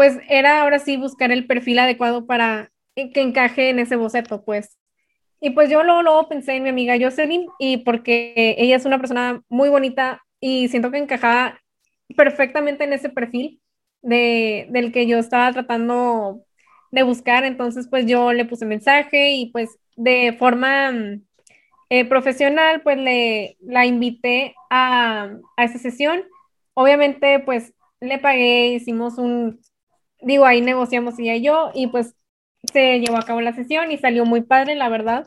pues 0.01 0.18
era 0.31 0.62
ahora 0.62 0.78
sí 0.78 0.97
buscar 0.97 1.31
el 1.31 1.47
perfil 1.47 1.78
adecuado 1.78 2.24
para 2.24 2.72
que 2.94 3.20
encaje 3.20 3.68
en 3.68 3.78
ese 3.78 3.97
boceto, 3.97 4.47
pues. 4.47 4.78
Y 5.43 5.51
pues 5.51 5.68
yo 5.68 5.82
luego, 5.82 6.02
luego 6.02 6.27
pensé 6.27 6.55
en 6.55 6.62
mi 6.62 6.70
amiga 6.70 6.97
Jocelyn 6.98 7.47
y 7.59 7.77
porque 7.85 8.55
ella 8.56 8.77
es 8.77 8.86
una 8.86 8.98
persona 8.98 9.43
muy 9.51 9.68
bonita 9.68 10.22
y 10.40 10.68
siento 10.68 10.90
que 10.90 10.97
encajaba 10.97 11.60
perfectamente 12.16 12.85
en 12.85 12.94
ese 12.94 13.10
perfil 13.10 13.60
de, 14.01 14.68
del 14.70 14.90
que 14.90 15.06
yo 15.06 15.18
estaba 15.18 15.52
tratando 15.52 16.47
de 16.93 17.02
buscar, 17.02 17.44
entonces 17.44 17.86
pues 17.86 18.06
yo 18.06 18.32
le 18.32 18.47
puse 18.47 18.64
mensaje 18.64 19.32
y 19.32 19.51
pues 19.51 19.68
de 19.97 20.35
forma 20.39 20.93
mm, 20.93 21.22
eh, 21.90 22.06
profesional, 22.06 22.81
pues 22.81 22.97
le, 22.97 23.59
la 23.60 23.85
invité 23.85 24.55
a, 24.70 25.28
a 25.59 25.64
esa 25.64 25.78
sesión. 25.78 26.22
Obviamente, 26.72 27.40
pues 27.40 27.74
le 28.01 28.18
pagué, 28.18 28.68
hicimos 28.68 29.18
un, 29.18 29.60
digo, 30.22 30.44
ahí 30.47 30.60
negociamos 30.60 31.18
ella 31.18 31.34
y 31.36 31.42
yo, 31.42 31.70
y 31.74 31.86
pues 31.88 32.14
se 32.72 33.01
llevó 33.01 33.16
a 33.16 33.24
cabo 33.24 33.40
la 33.40 33.55
sesión 33.55 33.90
y 33.90 33.98
salió 33.98 34.24
muy 34.24 34.42
padre, 34.42 34.74
la 34.74 34.88
verdad. 34.88 35.26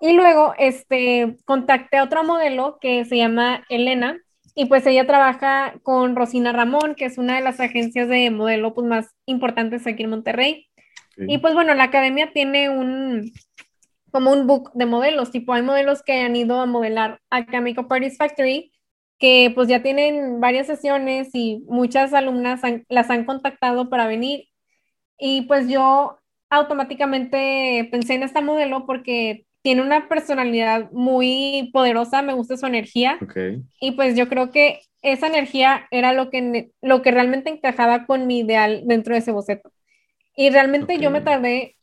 Y 0.00 0.14
luego, 0.14 0.54
este, 0.58 1.36
contacté 1.44 1.98
a 1.98 2.04
otra 2.04 2.22
modelo 2.22 2.78
que 2.80 3.04
se 3.04 3.16
llama 3.16 3.64
Elena, 3.68 4.18
y 4.54 4.66
pues 4.66 4.86
ella 4.86 5.06
trabaja 5.06 5.74
con 5.82 6.14
Rosina 6.14 6.52
Ramón, 6.52 6.94
que 6.94 7.06
es 7.06 7.18
una 7.18 7.36
de 7.36 7.42
las 7.42 7.60
agencias 7.60 8.08
de 8.08 8.30
modelo 8.30 8.74
pues, 8.74 8.86
más 8.86 9.06
importantes 9.26 9.86
aquí 9.86 10.02
en 10.02 10.10
Monterrey. 10.10 10.68
Y 11.16 11.38
pues 11.38 11.52
bueno, 11.52 11.74
la 11.74 11.84
academia 11.84 12.32
tiene 12.32 12.70
un, 12.70 13.30
como 14.10 14.32
un 14.32 14.46
book 14.46 14.70
de 14.74 14.86
modelos, 14.86 15.30
tipo 15.30 15.52
hay 15.52 15.62
modelos 15.62 16.02
que 16.02 16.20
han 16.20 16.34
ido 16.34 16.58
a 16.58 16.66
modelar 16.66 17.20
a 17.30 17.44
Chemical 17.44 17.86
Parties 17.86 18.16
Factory, 18.16 18.71
que 19.18 19.52
pues 19.54 19.68
ya 19.68 19.82
tienen 19.82 20.40
varias 20.40 20.66
sesiones 20.66 21.30
y 21.32 21.64
muchas 21.68 22.12
alumnas 22.12 22.60
las 22.88 23.10
han 23.10 23.24
contactado 23.24 23.88
para 23.88 24.06
venir. 24.06 24.48
Y 25.18 25.42
pues 25.42 25.68
yo 25.68 26.18
automáticamente 26.50 27.88
pensé 27.90 28.14
en 28.14 28.24
esta 28.24 28.40
modelo 28.40 28.84
porque 28.86 29.46
tiene 29.62 29.82
una 29.82 30.08
personalidad 30.08 30.90
muy 30.90 31.70
poderosa, 31.72 32.20
me 32.22 32.34
gusta 32.34 32.56
su 32.56 32.66
energía. 32.66 33.18
Y 33.80 33.92
pues 33.92 34.16
yo 34.16 34.28
creo 34.28 34.50
que 34.50 34.80
esa 35.02 35.28
energía 35.28 35.86
era 35.90 36.12
lo 36.12 36.30
que, 36.30 36.70
lo 36.82 37.02
que 37.02 37.10
realmente 37.12 37.50
encajaba 37.50 38.06
con 38.06 38.26
mi 38.26 38.40
ideal 38.40 38.82
dentro 38.86 39.14
de 39.14 39.20
ese 39.20 39.32
boceto. 39.32 39.72
Y 40.36 40.50
realmente 40.50 40.98
yo 40.98 41.10
me 41.10 41.20
tardé 41.20 41.76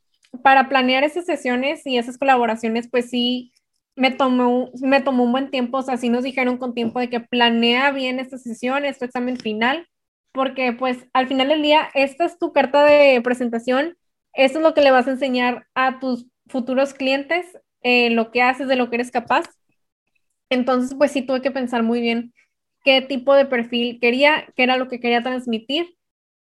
para 0.43 0.69
planear 0.69 1.03
esas 1.03 1.25
sesiones 1.25 1.85
y 1.85 1.97
esas 1.97 2.17
colaboraciones, 2.17 2.89
pues 2.89 3.09
sí, 3.09 3.53
me 3.99 4.11
tomó, 4.11 4.71
me 4.81 5.01
tomó 5.01 5.25
un 5.25 5.33
buen 5.33 5.51
tiempo, 5.51 5.79
o 5.79 5.81
sea, 5.81 5.97
sí 5.97 6.07
nos 6.09 6.23
dijeron 6.23 6.57
con 6.57 6.73
tiempo 6.73 7.01
de 7.01 7.09
que 7.09 7.19
planea 7.19 7.91
bien 7.91 8.19
esta 8.19 8.37
sesión, 8.37 8.85
este 8.85 9.05
examen 9.05 9.37
final, 9.37 9.87
porque 10.31 10.71
pues 10.71 11.05
al 11.11 11.27
final 11.27 11.49
del 11.49 11.61
día, 11.61 11.89
esta 11.93 12.23
es 12.23 12.39
tu 12.39 12.53
carta 12.53 12.85
de 12.85 13.19
presentación, 13.21 13.97
esto 14.33 14.59
es 14.59 14.63
lo 14.63 14.73
que 14.73 14.81
le 14.81 14.91
vas 14.91 15.07
a 15.07 15.11
enseñar 15.11 15.67
a 15.75 15.99
tus 15.99 16.27
futuros 16.47 16.93
clientes, 16.93 17.45
eh, 17.81 18.09
lo 18.11 18.31
que 18.31 18.41
haces, 18.41 18.69
de 18.69 18.77
lo 18.77 18.89
que 18.89 18.95
eres 18.95 19.11
capaz. 19.11 19.45
Entonces, 20.49 20.95
pues 20.97 21.11
sí, 21.11 21.21
tuve 21.21 21.41
que 21.41 21.51
pensar 21.51 21.83
muy 21.83 22.01
bien 22.01 22.33
qué 22.83 23.01
tipo 23.01 23.35
de 23.35 23.45
perfil 23.45 23.99
quería, 23.99 24.47
qué 24.55 24.63
era 24.63 24.77
lo 24.77 24.87
que 24.87 24.99
quería 24.99 25.23
transmitir. 25.23 25.95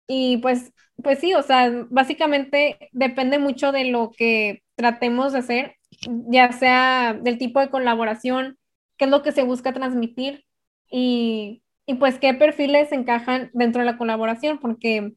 Y 0.07 0.39
pues, 0.39 0.73
pues 1.03 1.19
sí, 1.21 1.35
o 1.35 1.43
sea, 1.43 1.87
básicamente 1.91 2.91
depende 2.93 3.39
mucho 3.39 3.73
de 3.73 3.87
lo 3.87 4.13
que 4.17 4.63
tratemos 4.77 5.33
de 5.33 5.41
hacer, 5.41 5.78
ya 6.01 6.53
sea 6.53 7.15
del 7.15 7.39
tipo 7.39 7.61
de 7.61 7.71
colaboración, 7.71 8.59
qué 8.97 9.07
es 9.07 9.11
lo 9.11 9.23
que 9.23 9.33
se 9.33 9.43
busca 9.43 9.73
transmitir 9.73 10.45
y, 10.91 11.63
y 11.87 11.95
pues 11.95 12.19
qué 12.19 12.35
perfiles 12.35 12.93
encajan 12.93 13.51
dentro 13.53 13.81
de 13.81 13.87
la 13.87 13.99
colaboración, 13.99 14.59
porque 14.59 15.15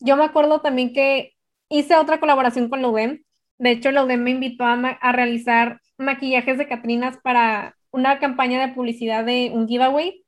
yo 0.00 0.16
me 0.16 0.24
acuerdo 0.24 0.60
también 0.60 0.92
que 0.92 1.32
hice 1.68 1.96
otra 1.96 2.20
colaboración 2.20 2.68
con 2.68 2.82
Ludem. 2.82 3.22
De 3.58 3.70
hecho, 3.70 3.90
Ludem 3.90 4.22
me 4.22 4.30
invitó 4.30 4.64
a, 4.64 4.74
a 4.74 5.12
realizar 5.12 5.80
maquillajes 5.98 6.58
de 6.58 6.68
Catrinas 6.68 7.18
para 7.22 7.76
una 7.90 8.18
campaña 8.18 8.66
de 8.66 8.74
publicidad 8.74 9.24
de 9.24 9.50
un 9.52 9.68
giveaway. 9.68 10.20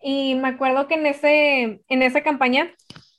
Y 0.00 0.36
me 0.36 0.46
acuerdo 0.46 0.86
que 0.86 0.94
en, 0.94 1.06
ese, 1.06 1.80
en 1.88 2.02
esa 2.02 2.22
campaña, 2.22 2.70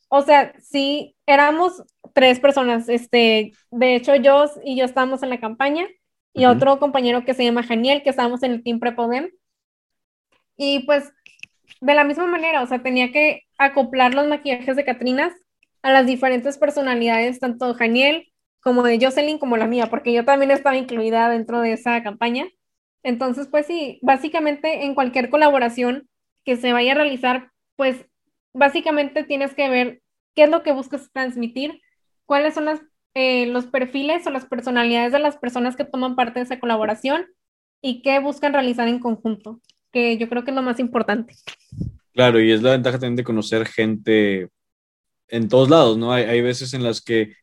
o 0.07 0.21
sea, 0.21 0.53
sí, 0.61 1.13
éramos 1.25 1.83
tres 2.13 2.39
personas. 2.39 2.87
Este, 2.87 3.51
de 3.69 3.95
hecho, 3.95 4.15
yo 4.15 4.45
y 4.63 4.77
yo 4.77 4.85
estábamos 4.85 5.23
en 5.23 5.29
la 5.29 5.41
campaña 5.41 5.85
y 6.37 6.45
otro 6.45 6.79
compañero 6.79 7.25
que 7.25 7.33
se 7.33 7.43
llama 7.43 7.63
Janiel, 7.63 8.03
que 8.03 8.11
estábamos 8.11 8.43
en 8.43 8.51
el 8.51 8.63
Team 8.63 8.79
Prepodem. 8.79 9.31
Y 10.55 10.85
pues, 10.85 11.11
de 11.81 11.93
la 11.95 12.03
misma 12.03 12.27
manera, 12.27 12.61
o 12.61 12.67
sea, 12.67 12.83
tenía 12.83 13.11
que 13.11 13.43
acoplar 13.57 14.13
los 14.13 14.27
maquillajes 14.27 14.75
de 14.75 14.85
Catrinas 14.85 15.33
a 15.81 15.91
las 15.91 16.05
diferentes 16.05 16.57
personalidades, 16.57 17.39
tanto 17.39 17.73
Janiel 17.73 18.31
como 18.61 18.83
de 18.83 18.99
Jocelyn 19.01 19.39
como 19.39 19.57
la 19.57 19.67
mía, 19.67 19.87
porque 19.89 20.13
yo 20.13 20.25
también 20.25 20.51
estaba 20.51 20.75
incluida 20.75 21.29
dentro 21.29 21.61
de 21.61 21.73
esa 21.73 22.03
campaña. 22.03 22.47
Entonces, 23.03 23.47
pues 23.47 23.65
sí, 23.65 23.99
básicamente 24.01 24.85
en 24.85 24.93
cualquier 24.93 25.29
colaboración 25.29 26.07
que 26.43 26.55
se 26.57 26.73
vaya 26.73 26.91
a 26.91 26.95
realizar, 26.95 27.51
pues 27.75 28.05
básicamente 28.53 29.23
tienes 29.23 29.53
que 29.53 29.69
ver 29.69 30.01
qué 30.35 30.43
es 30.43 30.49
lo 30.49 30.63
que 30.63 30.71
buscas 30.71 31.11
transmitir, 31.11 31.81
cuáles 32.25 32.53
son 32.53 32.65
las, 32.65 32.81
eh, 33.13 33.47
los 33.47 33.65
perfiles 33.65 34.25
o 34.27 34.29
las 34.29 34.45
personalidades 34.45 35.11
de 35.11 35.19
las 35.19 35.37
personas 35.37 35.75
que 35.75 35.85
toman 35.85 36.15
parte 36.15 36.39
de 36.39 36.45
esa 36.45 36.59
colaboración 36.59 37.25
y 37.81 38.01
qué 38.01 38.19
buscan 38.19 38.53
realizar 38.53 38.87
en 38.87 38.99
conjunto, 38.99 39.61
que 39.91 40.17
yo 40.17 40.29
creo 40.29 40.43
que 40.43 40.51
es 40.51 40.55
lo 40.55 40.61
más 40.61 40.79
importante. 40.79 41.35
Claro, 42.13 42.41
y 42.41 42.51
es 42.51 42.61
la 42.61 42.71
ventaja 42.71 42.99
también 42.99 43.15
de 43.15 43.23
conocer 43.23 43.65
gente 43.67 44.49
en 45.27 45.47
todos 45.47 45.69
lados, 45.69 45.97
¿no? 45.97 46.11
Hay, 46.11 46.23
hay 46.23 46.41
veces 46.41 46.73
en 46.73 46.83
las 46.83 47.01
que 47.01 47.33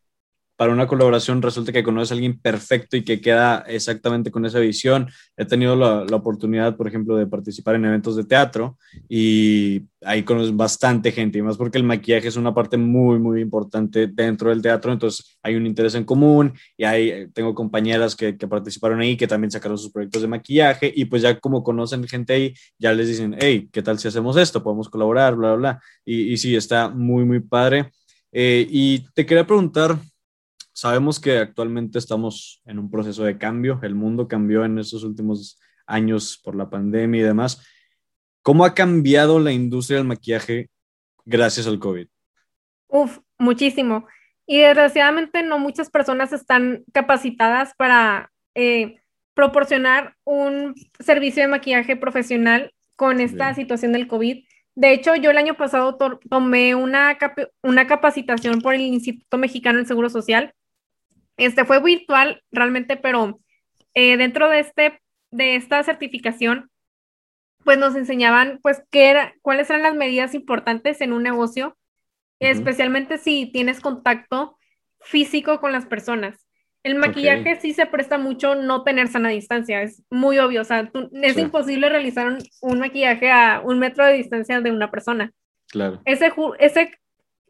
para 0.55 0.71
una 0.71 0.87
colaboración 0.87 1.41
resulta 1.41 1.71
que 1.71 1.83
conoces 1.83 2.11
a 2.11 2.13
alguien 2.15 2.39
perfecto 2.39 2.95
y 2.95 3.03
que 3.03 3.19
queda 3.19 3.65
exactamente 3.67 4.31
con 4.31 4.45
esa 4.45 4.59
visión. 4.59 5.07
He 5.35 5.45
tenido 5.45 5.75
la, 5.75 6.05
la, 6.09 6.15
oportunidad, 6.15 6.77
por 6.77 6.87
ejemplo, 6.87 7.17
de 7.17 7.27
participar 7.27 7.75
en 7.75 7.85
eventos 7.85 8.15
de 8.15 8.23
teatro 8.23 8.77
y 9.09 9.81
ahí 10.01 10.23
conoces 10.23 10.55
bastante 10.55 11.11
gente, 11.11 11.39
y 11.39 11.41
más 11.41 11.57
porque 11.57 11.77
el 11.77 11.83
maquillaje 11.83 12.27
es 12.27 12.35
una 12.37 12.53
parte 12.53 12.77
muy, 12.77 13.19
muy 13.19 13.41
importante 13.41 14.07
dentro 14.07 14.49
del 14.49 14.61
teatro, 14.61 14.93
entonces 14.93 15.37
hay 15.41 15.55
un 15.55 15.65
interés 15.65 15.95
en 15.95 16.03
común 16.03 16.53
y 16.77 16.83
hay, 16.83 17.27
tengo 17.33 17.55
compañeras 17.55 18.15
que, 18.15 18.37
que 18.37 18.47
participaron 18.47 19.01
ahí 19.01 19.17
que 19.17 19.27
también 19.27 19.51
sacaron 19.51 19.77
sus 19.77 19.91
proyectos 19.91 20.21
de 20.21 20.27
maquillaje 20.27 20.91
y 20.95 21.05
pues 21.05 21.21
ya 21.21 21.39
como 21.39 21.63
conocen 21.63 22.07
gente 22.07 22.33
ahí, 22.33 22.53
ya 22.77 22.93
les 22.93 23.07
dicen, 23.07 23.35
hey, 23.39 23.67
¿qué 23.71 23.81
tal 23.81 23.99
si 23.99 24.07
hacemos 24.07 24.37
esto? 24.37 24.63
Podemos 24.63 24.89
colaborar, 24.89 25.35
bla, 25.35 25.55
bla, 25.55 25.55
bla. 25.55 25.81
Y, 26.05 26.33
y 26.33 26.37
sí, 26.37 26.55
está 26.55 26.89
muy, 26.89 27.25
muy 27.25 27.39
padre. 27.39 27.91
Eh, 28.31 28.67
y 28.69 28.99
te 29.13 29.25
quería 29.25 29.47
preguntar, 29.47 29.97
Sabemos 30.75 31.21
que 31.21 31.37
actualmente 31.37 31.97
estamos 31.97 32.61
en 32.65 32.79
un 32.79 32.91
proceso 32.91 33.23
de 33.23 33.37
cambio, 33.37 33.79
el 33.81 33.95
mundo 33.95 34.27
cambió 34.27 34.65
en 34.65 34.77
estos 34.77 35.05
últimos 35.05 35.57
años 35.87 36.37
por 36.43 36.53
la 36.53 36.69
pandemia 36.69 37.21
y 37.21 37.23
demás. 37.23 37.65
¿Cómo 38.41 38.65
ha 38.65 38.73
cambiado 38.73 39.39
la 39.39 39.53
industria 39.53 39.99
del 39.99 40.07
maquillaje 40.07 40.69
gracias 41.23 41.65
al 41.67 41.79
COVID? 41.79 42.07
Uf, 42.89 43.19
muchísimo. 43.37 44.05
Y 44.45 44.59
desgraciadamente 44.59 45.43
no 45.43 45.59
muchas 45.59 45.89
personas 45.89 46.33
están 46.33 46.83
capacitadas 46.91 47.73
para 47.77 48.33
eh, 48.53 48.99
proporcionar 49.33 50.17
un 50.25 50.75
servicio 50.99 51.41
de 51.41 51.47
maquillaje 51.47 51.95
profesional 51.95 52.73
con 52.97 53.21
esta 53.21 53.53
situación 53.53 53.93
del 53.93 54.09
COVID. 54.09 54.43
De 54.75 54.91
hecho, 54.91 55.15
yo 55.15 55.31
el 55.31 55.37
año 55.37 55.55
pasado 55.55 55.97
tomé 56.29 56.75
una, 56.75 57.17
una 57.63 57.87
capacitación 57.87 58.59
por 58.59 58.73
el 58.73 58.81
Instituto 58.81 59.37
Mexicano 59.37 59.77
del 59.77 59.87
Seguro 59.87 60.09
Social 60.09 60.53
este 61.37 61.65
fue 61.65 61.81
virtual 61.81 62.41
realmente, 62.51 62.97
pero 62.97 63.39
eh, 63.93 64.17
dentro 64.17 64.49
de, 64.49 64.59
este, 64.59 65.01
de 65.31 65.55
esta 65.55 65.83
certificación, 65.83 66.69
pues 67.63 67.77
nos 67.77 67.95
enseñaban 67.95 68.59
pues 68.61 68.83
qué 68.91 69.09
era, 69.09 69.33
cuáles 69.41 69.69
eran 69.69 69.83
las 69.83 69.95
medidas 69.95 70.33
importantes 70.35 71.01
en 71.01 71.13
un 71.13 71.23
negocio, 71.23 71.77
especialmente 72.39 73.17
si 73.17 73.47
tienes 73.51 73.79
contacto 73.79 74.57
físico 74.99 75.59
con 75.59 75.71
las 75.71 75.85
personas. 75.85 76.45
El 76.83 76.95
maquillaje 76.95 77.59
sí 77.59 77.73
se 77.73 77.87
presta 77.87 78.19
mucho 78.19 78.53
no 78.53 78.83
tener 78.83 79.07
sana 79.07 79.29
distancia, 79.29 79.81
es 79.81 80.03
muy 80.11 80.37
obvio, 80.37 80.61
o 80.61 80.65
sea, 80.65 80.91
es 81.23 81.37
imposible 81.37 81.89
realizar 81.89 82.27
un, 82.27 82.37
un, 82.61 82.79
maquillaje 82.79 83.31
a 83.31 83.59
un 83.63 83.79
metro 83.79 84.05
de 84.05 84.13
distancia 84.13 84.61
de 84.61 84.71
una 84.71 84.91
persona. 84.91 85.31
Claro. 85.69 85.99
Ese, 86.05 86.31
ese 86.59 86.91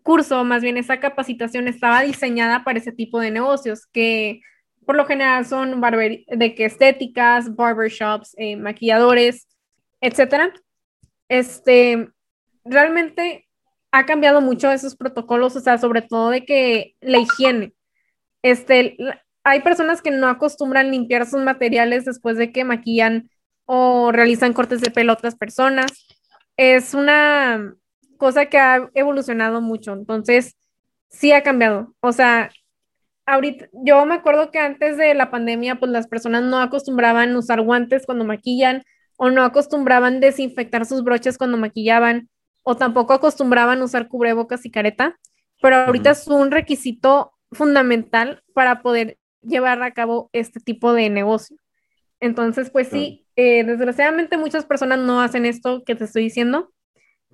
curso, 0.05 0.43
más 0.43 0.61
bien 0.61 0.77
esa 0.77 0.99
capacitación 0.99 1.67
estaba 1.67 2.03
diseñada 2.03 2.63
para 2.63 2.77
ese 2.77 2.91
tipo 2.91 3.19
de 3.19 3.31
negocios 3.31 3.87
que 3.87 4.41
por 4.85 4.95
lo 4.95 5.05
general 5.07 5.47
son 5.47 5.81
de 5.81 6.53
que 6.53 6.65
estéticas, 6.65 7.55
barbershops, 7.55 8.35
eh, 8.37 8.55
maquilladores, 8.55 9.47
etcétera. 10.01 10.53
Este, 11.27 12.07
realmente 12.63 13.47
ha 13.91 14.05
cambiado 14.05 14.41
mucho 14.41 14.71
esos 14.71 14.95
protocolos, 14.95 15.55
o 15.55 15.59
sea, 15.59 15.79
sobre 15.79 16.03
todo 16.03 16.29
de 16.29 16.45
que 16.45 16.95
la 17.01 17.17
higiene. 17.17 17.73
Este, 18.43 18.97
hay 19.43 19.61
personas 19.61 20.03
que 20.03 20.11
no 20.11 20.27
acostumbran 20.27 20.91
limpiar 20.91 21.25
sus 21.25 21.41
materiales 21.41 22.05
después 22.05 22.37
de 22.37 22.51
que 22.51 22.63
maquillan 22.63 23.31
o 23.65 24.11
realizan 24.11 24.53
cortes 24.53 24.81
de 24.81 24.91
pelo 24.91 25.13
a 25.13 25.15
otras 25.15 25.35
personas. 25.35 25.91
Es 26.57 26.93
una 26.93 27.73
cosa 28.17 28.47
que 28.47 28.57
ha 28.57 28.89
evolucionado 28.93 29.61
mucho. 29.61 29.93
Entonces, 29.93 30.55
sí 31.09 31.31
ha 31.31 31.43
cambiado. 31.43 31.95
O 32.01 32.11
sea, 32.11 32.51
ahorita, 33.25 33.67
yo 33.73 34.05
me 34.05 34.15
acuerdo 34.15 34.51
que 34.51 34.59
antes 34.59 34.97
de 34.97 35.13
la 35.13 35.31
pandemia, 35.31 35.75
pues 35.75 35.91
las 35.91 36.07
personas 36.07 36.43
no 36.43 36.59
acostumbraban 36.59 37.35
usar 37.35 37.61
guantes 37.61 38.05
cuando 38.05 38.25
maquillan 38.25 38.83
o 39.17 39.29
no 39.29 39.43
acostumbraban 39.43 40.19
desinfectar 40.19 40.85
sus 40.85 41.03
broches 41.03 41.37
cuando 41.37 41.57
maquillaban 41.57 42.29
o 42.63 42.75
tampoco 42.75 43.13
acostumbraban 43.13 43.81
usar 43.81 44.07
cubrebocas 44.07 44.65
y 44.65 44.71
careta, 44.71 45.17
pero 45.61 45.77
ahorita 45.77 46.11
es 46.11 46.27
un 46.27 46.51
requisito 46.51 47.31
fundamental 47.51 48.43
para 48.53 48.81
poder 48.81 49.17
llevar 49.41 49.81
a 49.83 49.91
cabo 49.91 50.29
este 50.33 50.59
tipo 50.59 50.91
de 50.93 51.09
negocio. 51.09 51.57
Entonces, 52.19 52.71
pues 52.71 52.87
sí, 52.87 53.27
eh, 53.35 53.63
desgraciadamente 53.63 54.37
muchas 54.37 54.65
personas 54.65 54.99
no 54.99 55.21
hacen 55.21 55.45
esto 55.45 55.83
que 55.83 55.95
te 55.95 56.05
estoy 56.05 56.23
diciendo 56.23 56.73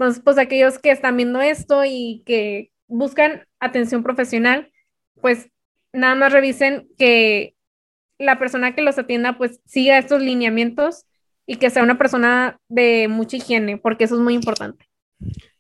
entonces, 0.02 0.24
pues 0.24 0.40
aquellos 0.40 0.80
que 0.80 0.90
están 0.90 1.16
viendo 1.16 1.40
esto 1.42 1.84
y 1.86 2.24
que 2.26 2.72
buscan 2.88 3.46
atención 3.60 4.02
profesional, 4.02 4.72
pues 5.22 5.52
nada 5.94 6.16
más 6.16 6.34
revisen 6.34 6.88
que 6.98 7.56
la 8.18 8.40
persona 8.40 8.74
que 8.74 8.82
los 8.82 8.98
atienda 8.98 9.38
pues 9.38 9.62
siga 9.66 10.00
estos 10.00 10.24
lineamientos 10.24 11.06
y 11.46 11.58
que 11.58 11.70
sea 11.70 11.84
una 11.84 12.00
persona 12.00 12.60
de 12.68 13.10
mucha 13.10 13.38
higiene, 13.38 13.78
porque 13.78 14.06
eso 14.06 14.16
es 14.16 14.22
muy 14.22 14.34
importante. 14.34 14.88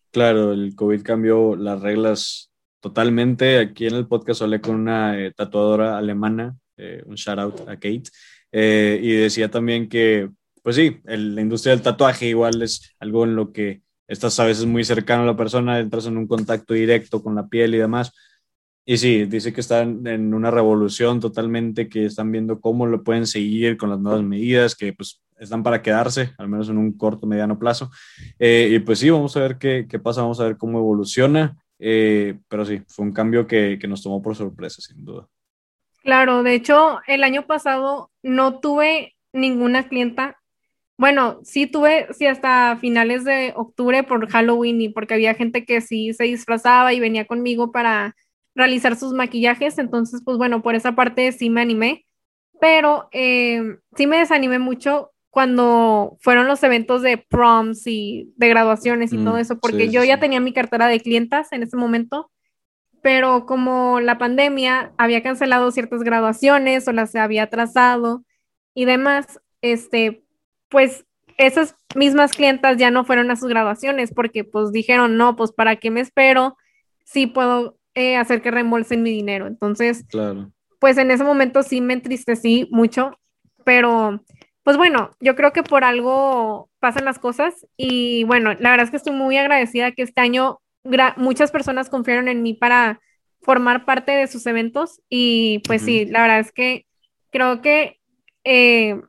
Claro, 0.09 0.53
el 0.53 0.73
COVID 0.75 1.03
cambió 1.03 1.55
las 1.55 1.79
reglas 1.79 2.51
totalmente. 2.79 3.59
Aquí 3.59 3.85
en 3.85 3.93
el 3.93 4.07
podcast 4.07 4.41
hablé 4.41 4.59
con 4.59 4.73
una 4.73 5.19
eh, 5.19 5.33
tatuadora 5.35 5.99
alemana, 5.99 6.55
eh, 6.77 7.03
un 7.05 7.13
shout 7.13 7.37
out 7.37 7.59
a 7.69 7.75
Kate, 7.75 8.09
eh, 8.51 8.99
y 9.03 9.11
decía 9.11 9.51
también 9.51 9.87
que, 9.87 10.31
pues 10.63 10.77
sí, 10.77 10.99
la 11.03 11.41
industria 11.41 11.75
del 11.75 11.83
tatuaje 11.83 12.25
igual 12.25 12.63
es 12.63 12.95
algo 12.99 13.23
en 13.23 13.35
lo 13.35 13.51
que 13.51 13.83
estás 14.11 14.39
a 14.39 14.45
veces 14.45 14.65
muy 14.65 14.83
cercano 14.83 15.23
a 15.23 15.25
la 15.25 15.37
persona, 15.37 15.79
entras 15.79 16.05
en 16.05 16.17
un 16.17 16.27
contacto 16.27 16.73
directo 16.73 17.23
con 17.23 17.33
la 17.33 17.47
piel 17.47 17.73
y 17.73 17.77
demás. 17.77 18.13
Y 18.85 18.97
sí, 18.97 19.25
dice 19.25 19.53
que 19.53 19.61
están 19.61 20.05
en 20.05 20.33
una 20.33 20.51
revolución 20.51 21.19
totalmente, 21.19 21.87
que 21.87 22.05
están 22.05 22.31
viendo 22.31 22.59
cómo 22.59 22.87
lo 22.87 23.03
pueden 23.03 23.25
seguir 23.25 23.77
con 23.77 23.89
las 23.89 23.99
nuevas 23.99 24.23
medidas, 24.23 24.75
que 24.75 24.91
pues 24.91 25.21
están 25.39 25.63
para 25.63 25.81
quedarse, 25.81 26.33
al 26.37 26.49
menos 26.49 26.67
en 26.69 26.77
un 26.77 26.97
corto, 26.97 27.25
mediano 27.25 27.57
plazo. 27.57 27.89
Eh, 28.37 28.69
y 28.71 28.79
pues 28.79 28.99
sí, 28.99 29.09
vamos 29.09 29.37
a 29.37 29.41
ver 29.41 29.57
qué, 29.57 29.87
qué, 29.89 29.97
pasa, 29.97 30.21
vamos 30.21 30.39
a 30.39 30.45
ver 30.45 30.57
cómo 30.57 30.79
evoluciona. 30.79 31.57
Eh, 31.79 32.37
pero 32.47 32.65
sí, 32.65 32.81
fue 32.87 33.05
un 33.05 33.13
cambio 33.13 33.47
que, 33.47 33.77
que 33.79 33.87
nos 33.87 34.03
tomó 34.03 34.21
por 34.21 34.35
sorpresa, 34.35 34.81
sin 34.81 35.05
duda. 35.05 35.27
Claro, 36.03 36.43
de 36.43 36.55
hecho, 36.55 36.99
el 37.07 37.23
año 37.23 37.47
pasado 37.47 38.11
no 38.23 38.59
tuve 38.59 39.15
ninguna 39.31 39.87
clienta. 39.87 40.40
Bueno, 41.01 41.39
sí 41.41 41.65
tuve, 41.65 42.05
sí, 42.13 42.27
hasta 42.27 42.77
finales 42.79 43.23
de 43.23 43.53
octubre 43.55 44.03
por 44.03 44.29
Halloween 44.29 44.81
y 44.81 44.89
porque 44.89 45.15
había 45.15 45.33
gente 45.33 45.65
que 45.65 45.81
sí 45.81 46.13
se 46.13 46.25
disfrazaba 46.25 46.93
y 46.93 46.99
venía 46.99 47.25
conmigo 47.25 47.71
para 47.71 48.15
realizar 48.53 48.95
sus 48.95 49.11
maquillajes. 49.11 49.79
Entonces, 49.79 50.21
pues 50.23 50.37
bueno, 50.37 50.61
por 50.61 50.75
esa 50.75 50.91
parte 50.91 51.31
sí 51.31 51.49
me 51.49 51.61
animé, 51.61 52.05
pero 52.59 53.09
eh, 53.13 53.63
sí 53.97 54.05
me 54.05 54.19
desanimé 54.19 54.59
mucho 54.59 55.09
cuando 55.31 56.19
fueron 56.21 56.45
los 56.45 56.61
eventos 56.61 57.01
de 57.01 57.17
proms 57.17 57.87
y 57.87 58.31
de 58.35 58.49
graduaciones 58.49 59.11
y 59.11 59.17
todo 59.17 59.37
mm, 59.37 59.39
eso, 59.39 59.59
porque 59.59 59.89
yo 59.89 60.03
ya 60.03 60.19
tenía 60.19 60.39
mi 60.39 60.53
cartera 60.53 60.85
de 60.85 60.99
clientas 60.99 61.51
en 61.51 61.63
ese 61.63 61.77
momento 61.77 62.29
pero 63.01 63.47
como 63.47 63.99
la 63.99 64.19
pandemia 64.19 64.93
había 64.99 65.23
cancelado 65.23 65.71
ciertas 65.71 66.03
graduaciones 66.03 66.87
o 66.87 66.91
las 66.91 67.15
había 67.15 67.41
atrasado 67.41 68.23
y 68.75 68.85
demás, 68.85 69.41
este, 69.61 70.23
pues 70.71 71.05
esas 71.37 71.75
mismas 71.95 72.31
clientas 72.31 72.77
ya 72.77 72.89
no 72.89 73.05
fueron 73.05 73.29
a 73.29 73.35
sus 73.35 73.49
graduaciones 73.49 74.11
porque 74.13 74.43
pues 74.43 74.71
dijeron, 74.71 75.17
no, 75.17 75.35
pues 75.35 75.51
para 75.51 75.75
qué 75.75 75.91
me 75.91 76.01
espero 76.01 76.57
si 77.03 77.27
puedo 77.27 77.77
eh, 77.93 78.15
hacer 78.15 78.41
que 78.41 78.51
reembolsen 78.51 79.03
mi 79.03 79.11
dinero. 79.11 79.45
Entonces, 79.45 80.05
claro. 80.09 80.51
pues 80.79 80.97
en 80.97 81.11
ese 81.11 81.23
momento 81.23 81.61
sí 81.61 81.81
me 81.81 81.93
entristecí 81.93 82.67
mucho, 82.71 83.19
pero 83.65 84.23
pues 84.63 84.77
bueno, 84.77 85.11
yo 85.19 85.35
creo 85.35 85.51
que 85.51 85.63
por 85.63 85.83
algo 85.83 86.69
pasan 86.79 87.05
las 87.05 87.19
cosas 87.19 87.67
y 87.75 88.23
bueno, 88.23 88.53
la 88.53 88.71
verdad 88.71 88.85
es 88.85 88.91
que 88.91 88.97
estoy 88.97 89.13
muy 89.13 89.37
agradecida 89.37 89.91
que 89.91 90.03
este 90.03 90.21
año 90.21 90.59
muchas 91.17 91.51
personas 91.51 91.89
confiaron 91.89 92.27
en 92.27 92.41
mí 92.41 92.53
para 92.53 92.99
formar 93.41 93.85
parte 93.85 94.11
de 94.11 94.27
sus 94.27 94.45
eventos 94.45 95.01
y 95.09 95.59
pues 95.67 95.81
sí, 95.81 96.05
la 96.05 96.21
verdad 96.21 96.39
es 96.39 96.51
que 96.51 96.85
creo 97.31 97.61
que, 97.61 97.99
eh, 98.43 98.99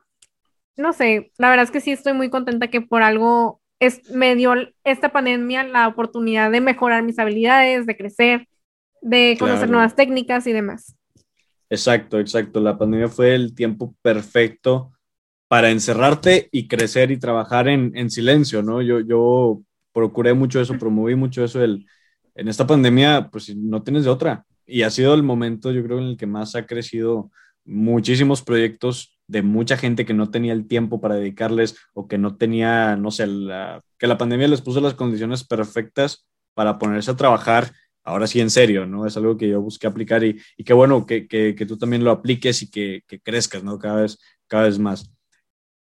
no 0.77 0.93
sé, 0.93 1.33
la 1.39 1.51
verdad 1.51 1.65
es 1.65 1.71
que 1.71 1.81
sí 1.81 1.91
estoy 1.91 2.13
muy 2.13 2.31
contenta 2.31 2.69
que 2.69 2.81
por 2.81 3.03
algo 3.03 3.61
es, 3.79 4.09
me 4.11 4.35
dio 4.37 4.55
esta 4.85 5.11
pandemia 5.11 5.65
la 5.65 5.89
oportunidad 5.89 6.51
de 6.51 6.61
mejorar 6.61 7.03
mis 7.03 7.19
habilidades, 7.19 7.87
de 7.87 7.97
crecer, 7.97 8.49
de 9.01 9.37
conocer 9.39 9.69
nuevas 9.69 9.97
técnicas 9.97 10.47
y 10.47 10.53
demás. 10.53 10.97
Exacto, 11.69 12.21
exacto. 12.21 12.61
La 12.61 12.79
pandemia 12.79 13.09
fue 13.09 13.35
el 13.35 13.55
tiempo 13.55 13.95
perfecto 14.03 14.93
para 15.49 15.71
encerrarte 15.71 16.49
y 16.53 16.69
crecer 16.69 17.11
y 17.11 17.19
trabajar 17.19 17.69
en, 17.69 17.93
en 17.95 18.11
silencio, 18.11 18.63
¿no? 18.63 18.81
Yo, 18.83 19.01
yo 19.01 19.61
procuré 19.93 20.33
mucho 20.35 20.61
eso, 20.61 20.79
promoví 20.79 21.15
mucho 21.15 21.45
eso. 21.45 21.63
El, 21.63 21.87
en 22.35 22.49
esta 22.49 22.67
pandemia, 22.67 23.29
pues 23.31 23.55
no 23.57 23.83
tienes 23.83 24.05
de 24.05 24.11
otra. 24.11 24.45
Y 24.67 24.83
ha 24.83 24.91
sido 24.91 25.15
el 25.15 25.23
momento, 25.23 25.73
yo 25.73 25.83
creo, 25.83 25.99
en 25.99 26.05
el 26.05 26.17
que 26.17 26.27
más 26.27 26.55
ha 26.55 26.67
crecido 26.67 27.31
muchísimos 27.65 28.43
proyectos 28.43 29.19
de 29.33 29.43
mucha 29.43 29.77
gente 29.77 30.07
que 30.07 30.15
no 30.15 30.31
tenía 30.31 30.53
el 30.53 30.69
tiempo 30.69 31.01
para 31.01 31.17
dedicarles 31.17 31.77
o 31.95 32.07
que 32.07 32.19
no 32.19 32.37
tenía, 32.37 32.97
no 32.97 33.11
sé, 33.11 33.25
que 33.99 34.07
la 34.07 34.19
pandemia 34.19 34.47
les 34.47 34.61
puso 34.61 34.81
las 34.81 34.95
condiciones 34.95 35.43
perfectas 35.45 36.27
para 36.55 36.79
ponerse 36.79 37.11
a 37.11 37.17
trabajar 37.17 37.73
ahora 38.05 38.27
sí 38.27 38.41
en 38.41 38.51
serio, 38.51 38.87
¿no? 38.87 39.07
Es 39.07 39.17
algo 39.17 39.37
que 39.37 39.49
yo 39.49 39.61
busqué 39.61 39.87
aplicar 39.87 40.23
y, 40.23 40.41
y 40.57 40.65
qué 40.65 40.73
bueno 40.73 41.07
que, 41.07 41.27
que, 41.27 41.55
que, 41.55 41.67
tú 41.67 41.77
también 41.77 42.05
lo 42.05 42.11
apliques 42.11 42.63
y 42.63 42.71
que, 42.71 43.03
que 43.07 43.21
crezcas, 43.21 43.65
¿no? 43.65 43.79
Cada 43.79 44.03
vez, 44.03 44.19
cada 44.47 44.65
vez 44.65 44.79
más. 44.79 45.11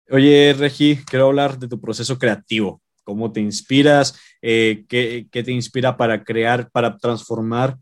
Oye, 0.09 0.53
Regi, 0.57 0.97
quiero 1.05 1.27
hablar 1.27 1.57
de 1.57 1.67
tu 1.67 1.79
proceso 1.79 2.17
creativo 2.17 2.81
cómo 3.05 3.31
te 3.31 3.39
inspiras, 3.39 4.19
eh, 4.41 4.83
qué, 4.89 5.29
te 5.31 5.51
inspira 5.51 5.95
para 5.95 6.25
crear, 6.25 6.69
para 6.71 6.97
transformar 6.97 7.77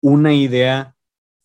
una 0.00 0.32
idea 0.32 0.94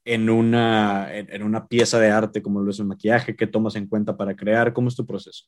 en 0.06 0.30
una, 0.30 1.16
en, 1.16 1.44
una 1.44 1.68
pieza 1.68 2.00
de 2.00 2.12
arte 2.12 2.42
como 2.42 2.60
lo 2.60 2.72
es 2.72 2.80
el 2.80 2.86
maquillaje, 2.86 3.36
qué 3.36 3.48
tomas 3.48 3.76
en 3.76 3.88
cuenta 3.88 4.18
para 4.18 4.36
crear, 4.36 4.74
cómo 4.74 4.90
es 4.90 4.96
tu 4.96 5.06
proceso. 5.06 5.46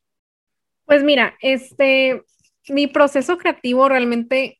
Pues 0.85 1.03
mira, 1.03 1.35
este, 1.41 2.23
mi 2.69 2.87
proceso 2.87 3.37
creativo 3.37 3.89
realmente 3.89 4.59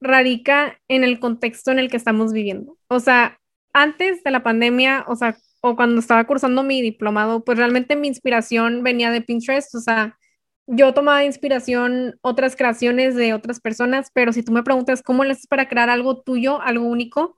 radica 0.00 0.78
en 0.88 1.04
el 1.04 1.18
contexto 1.18 1.72
en 1.72 1.78
el 1.78 1.90
que 1.90 1.96
estamos 1.96 2.32
viviendo. 2.32 2.78
O 2.88 3.00
sea, 3.00 3.38
antes 3.72 4.22
de 4.22 4.30
la 4.30 4.42
pandemia, 4.42 5.04
o 5.08 5.16
sea, 5.16 5.36
o 5.60 5.74
cuando 5.76 5.98
estaba 5.98 6.24
cursando 6.26 6.62
mi 6.62 6.82
diplomado, 6.82 7.42
pues 7.42 7.58
realmente 7.58 7.96
mi 7.96 8.08
inspiración 8.08 8.82
venía 8.82 9.10
de 9.10 9.22
Pinterest, 9.22 9.74
o 9.74 9.80
sea, 9.80 10.18
yo 10.66 10.94
tomaba 10.94 11.24
inspiración 11.24 12.18
otras 12.22 12.56
creaciones 12.56 13.14
de 13.14 13.34
otras 13.34 13.60
personas, 13.60 14.10
pero 14.12 14.32
si 14.32 14.42
tú 14.42 14.52
me 14.52 14.62
preguntas 14.62 15.02
cómo 15.02 15.24
le 15.24 15.32
haces 15.32 15.46
para 15.46 15.68
crear 15.68 15.90
algo 15.90 16.22
tuyo, 16.22 16.60
algo 16.60 16.86
único, 16.86 17.36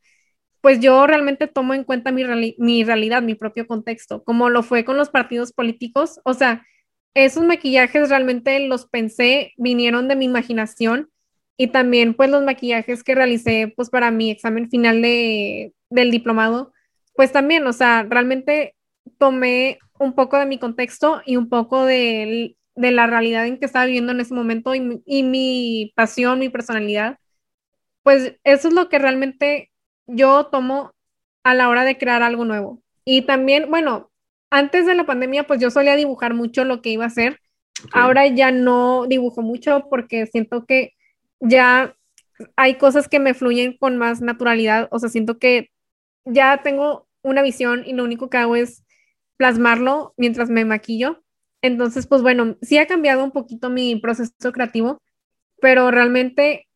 pues 0.66 0.80
yo 0.80 1.06
realmente 1.06 1.46
tomo 1.46 1.74
en 1.74 1.84
cuenta 1.84 2.10
mi, 2.10 2.24
mi 2.58 2.82
realidad, 2.82 3.22
mi 3.22 3.36
propio 3.36 3.68
contexto, 3.68 4.24
como 4.24 4.50
lo 4.50 4.64
fue 4.64 4.84
con 4.84 4.96
los 4.96 5.10
partidos 5.10 5.52
políticos. 5.52 6.20
O 6.24 6.34
sea, 6.34 6.66
esos 7.14 7.44
maquillajes 7.44 8.08
realmente 8.08 8.58
los 8.66 8.88
pensé, 8.88 9.52
vinieron 9.58 10.08
de 10.08 10.16
mi 10.16 10.24
imaginación 10.24 11.08
y 11.56 11.68
también 11.68 12.14
pues 12.14 12.30
los 12.30 12.42
maquillajes 12.42 13.04
que 13.04 13.14
realicé 13.14 13.72
pues 13.76 13.90
para 13.90 14.10
mi 14.10 14.28
examen 14.28 14.68
final 14.68 15.02
de, 15.02 15.72
del 15.88 16.10
diplomado, 16.10 16.72
pues 17.14 17.30
también, 17.30 17.64
o 17.68 17.72
sea, 17.72 18.02
realmente 18.02 18.74
tomé 19.18 19.78
un 20.00 20.14
poco 20.14 20.36
de 20.36 20.46
mi 20.46 20.58
contexto 20.58 21.22
y 21.24 21.36
un 21.36 21.48
poco 21.48 21.84
del 21.84 22.56
de 22.74 22.90
la 22.90 23.06
realidad 23.06 23.46
en 23.46 23.60
que 23.60 23.66
estaba 23.66 23.84
viviendo 23.84 24.10
en 24.10 24.18
ese 24.18 24.34
momento 24.34 24.74
y, 24.74 25.22
mi 25.22 25.92
pasión, 25.94 26.40
mi 26.40 26.48
personalidad, 26.48 27.18
pues 28.02 28.34
eso 28.42 28.66
es 28.66 28.74
lo 28.74 28.88
que 28.88 28.98
realmente 28.98 29.70
yo 30.06 30.46
tomo 30.46 30.92
a 31.44 31.54
la 31.54 31.68
hora 31.68 31.84
de 31.84 31.98
crear 31.98 32.22
algo 32.22 32.44
nuevo. 32.44 32.82
Y 33.04 33.22
también, 33.22 33.70
bueno, 33.70 34.10
antes 34.50 34.86
de 34.86 34.94
la 34.94 35.06
pandemia, 35.06 35.46
pues 35.46 35.60
yo 35.60 35.70
solía 35.70 35.96
dibujar 35.96 36.34
mucho 36.34 36.64
lo 36.64 36.82
que 36.82 36.90
iba 36.90 37.04
a 37.04 37.08
hacer. 37.08 37.40
Ahora 37.92 38.26
ya 38.26 38.50
no 38.50 39.06
dibujo 39.06 39.42
mucho 39.42 39.86
porque 39.90 40.26
siento 40.26 40.64
que 40.66 40.94
ya 41.40 41.94
hay 42.56 42.76
cosas 42.76 43.08
que 43.08 43.20
me 43.20 43.34
fluyen 43.34 43.76
con 43.78 43.96
más 43.96 44.20
naturalidad. 44.20 44.88
O 44.90 44.98
sea, 44.98 45.08
siento 45.08 45.38
que 45.38 45.70
ya 46.24 46.62
tengo 46.62 47.06
una 47.22 47.42
visión 47.42 47.82
y 47.86 47.92
lo 47.92 48.04
único 48.04 48.30
que 48.30 48.38
hago 48.38 48.56
es 48.56 48.84
plasmarlo 49.36 50.14
mientras 50.16 50.50
me 50.50 50.64
maquillo. 50.64 51.22
Entonces, 51.62 52.06
pues 52.06 52.22
bueno, 52.22 52.56
sí 52.62 52.78
ha 52.78 52.86
cambiado 52.86 53.24
un 53.24 53.32
poquito 53.32 53.70
mi 53.70 53.96
proceso 53.96 54.52
creativo, 54.52 54.98
pero 55.60 55.90
realmente 55.90 56.66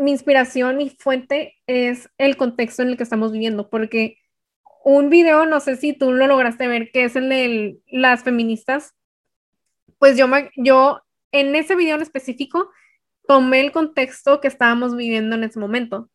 mi 0.00 0.12
inspiración, 0.12 0.76
mi 0.76 0.90
fuente 0.90 1.56
es 1.66 2.08
el 2.18 2.36
contexto 2.36 2.82
en 2.82 2.88
el 2.88 2.96
que 2.96 3.02
estamos 3.02 3.32
viviendo, 3.32 3.68
porque 3.70 4.18
un 4.84 5.10
video, 5.10 5.46
no 5.46 5.60
sé 5.60 5.76
si 5.76 5.92
tú 5.92 6.12
lo 6.12 6.26
lograste 6.26 6.68
ver, 6.68 6.90
que 6.90 7.04
es 7.04 7.16
el 7.16 7.28
de 7.28 7.78
las 7.86 8.22
feministas, 8.22 8.94
pues 9.98 10.16
yo, 10.16 10.26
yo 10.56 11.02
en 11.32 11.54
ese 11.54 11.76
video 11.76 11.96
en 11.96 12.02
específico 12.02 12.70
tomé 13.26 13.60
el 13.60 13.72
contexto 13.72 14.40
que 14.40 14.48
estábamos 14.48 14.96
viviendo 14.96 15.36
en 15.36 15.44
ese 15.44 15.58
momento. 15.58 16.10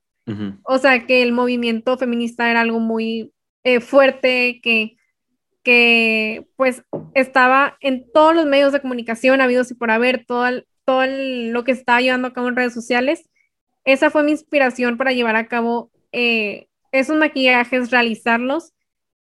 O 0.64 0.80
sea, 0.80 1.06
que 1.06 1.22
el 1.22 1.34
movimiento 1.34 2.00
feminista 2.00 2.50
era 2.50 2.62
algo 2.62 2.80
muy 2.80 3.32
eh, 3.64 3.80
fuerte, 3.80 4.60
que 4.64 4.98
que 5.66 6.48
pues 6.56 6.84
estaba 7.16 7.76
en 7.82 8.06
todos 8.14 8.36
los 8.36 8.46
medios 8.46 8.72
de 8.72 8.82
comunicación 8.82 9.42
habidos 9.42 9.72
y 9.72 9.74
por 9.74 9.90
haber, 9.90 10.24
todo, 10.26 10.46
todo 10.86 11.06
lo 11.08 11.64
que 11.64 11.72
estaba 11.72 12.00
llevando 12.02 12.28
a 12.28 12.34
cabo 12.34 12.48
en 12.48 12.56
redes 12.56 12.74
sociales. 12.74 13.28
Esa 13.86 14.10
fue 14.10 14.24
mi 14.24 14.32
inspiración 14.32 14.98
para 14.98 15.14
llevar 15.14 15.36
a 15.36 15.48
cabo 15.48 15.92
eh, 16.12 16.68
esos 16.92 17.18
maquillajes, 17.18 17.92
realizarlos 17.92 18.74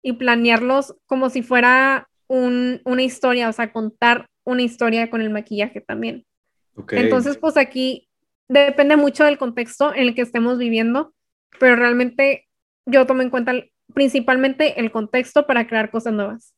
y 0.01 0.13
planearlos 0.13 0.95
como 1.05 1.29
si 1.29 1.43
fuera 1.43 2.07
una 2.27 3.03
historia, 3.03 3.49
o 3.49 3.53
sea, 3.53 3.71
contar 3.71 4.27
una 4.43 4.63
historia 4.63 5.09
con 5.09 5.21
el 5.21 5.29
maquillaje 5.29 5.81
también. 5.81 6.25
Entonces, 6.89 7.37
pues 7.37 7.57
aquí 7.57 8.07
depende 8.47 8.97
mucho 8.97 9.23
del 9.23 9.37
contexto 9.37 9.93
en 9.93 10.03
el 10.03 10.15
que 10.15 10.21
estemos 10.21 10.57
viviendo, 10.57 11.13
pero 11.59 11.75
realmente 11.75 12.47
yo 12.85 13.05
tomo 13.05 13.21
en 13.21 13.29
cuenta 13.29 13.53
principalmente 13.93 14.79
el 14.79 14.91
contexto 14.91 15.45
para 15.45 15.67
crear 15.67 15.91
cosas 15.91 16.13
nuevas. 16.13 16.53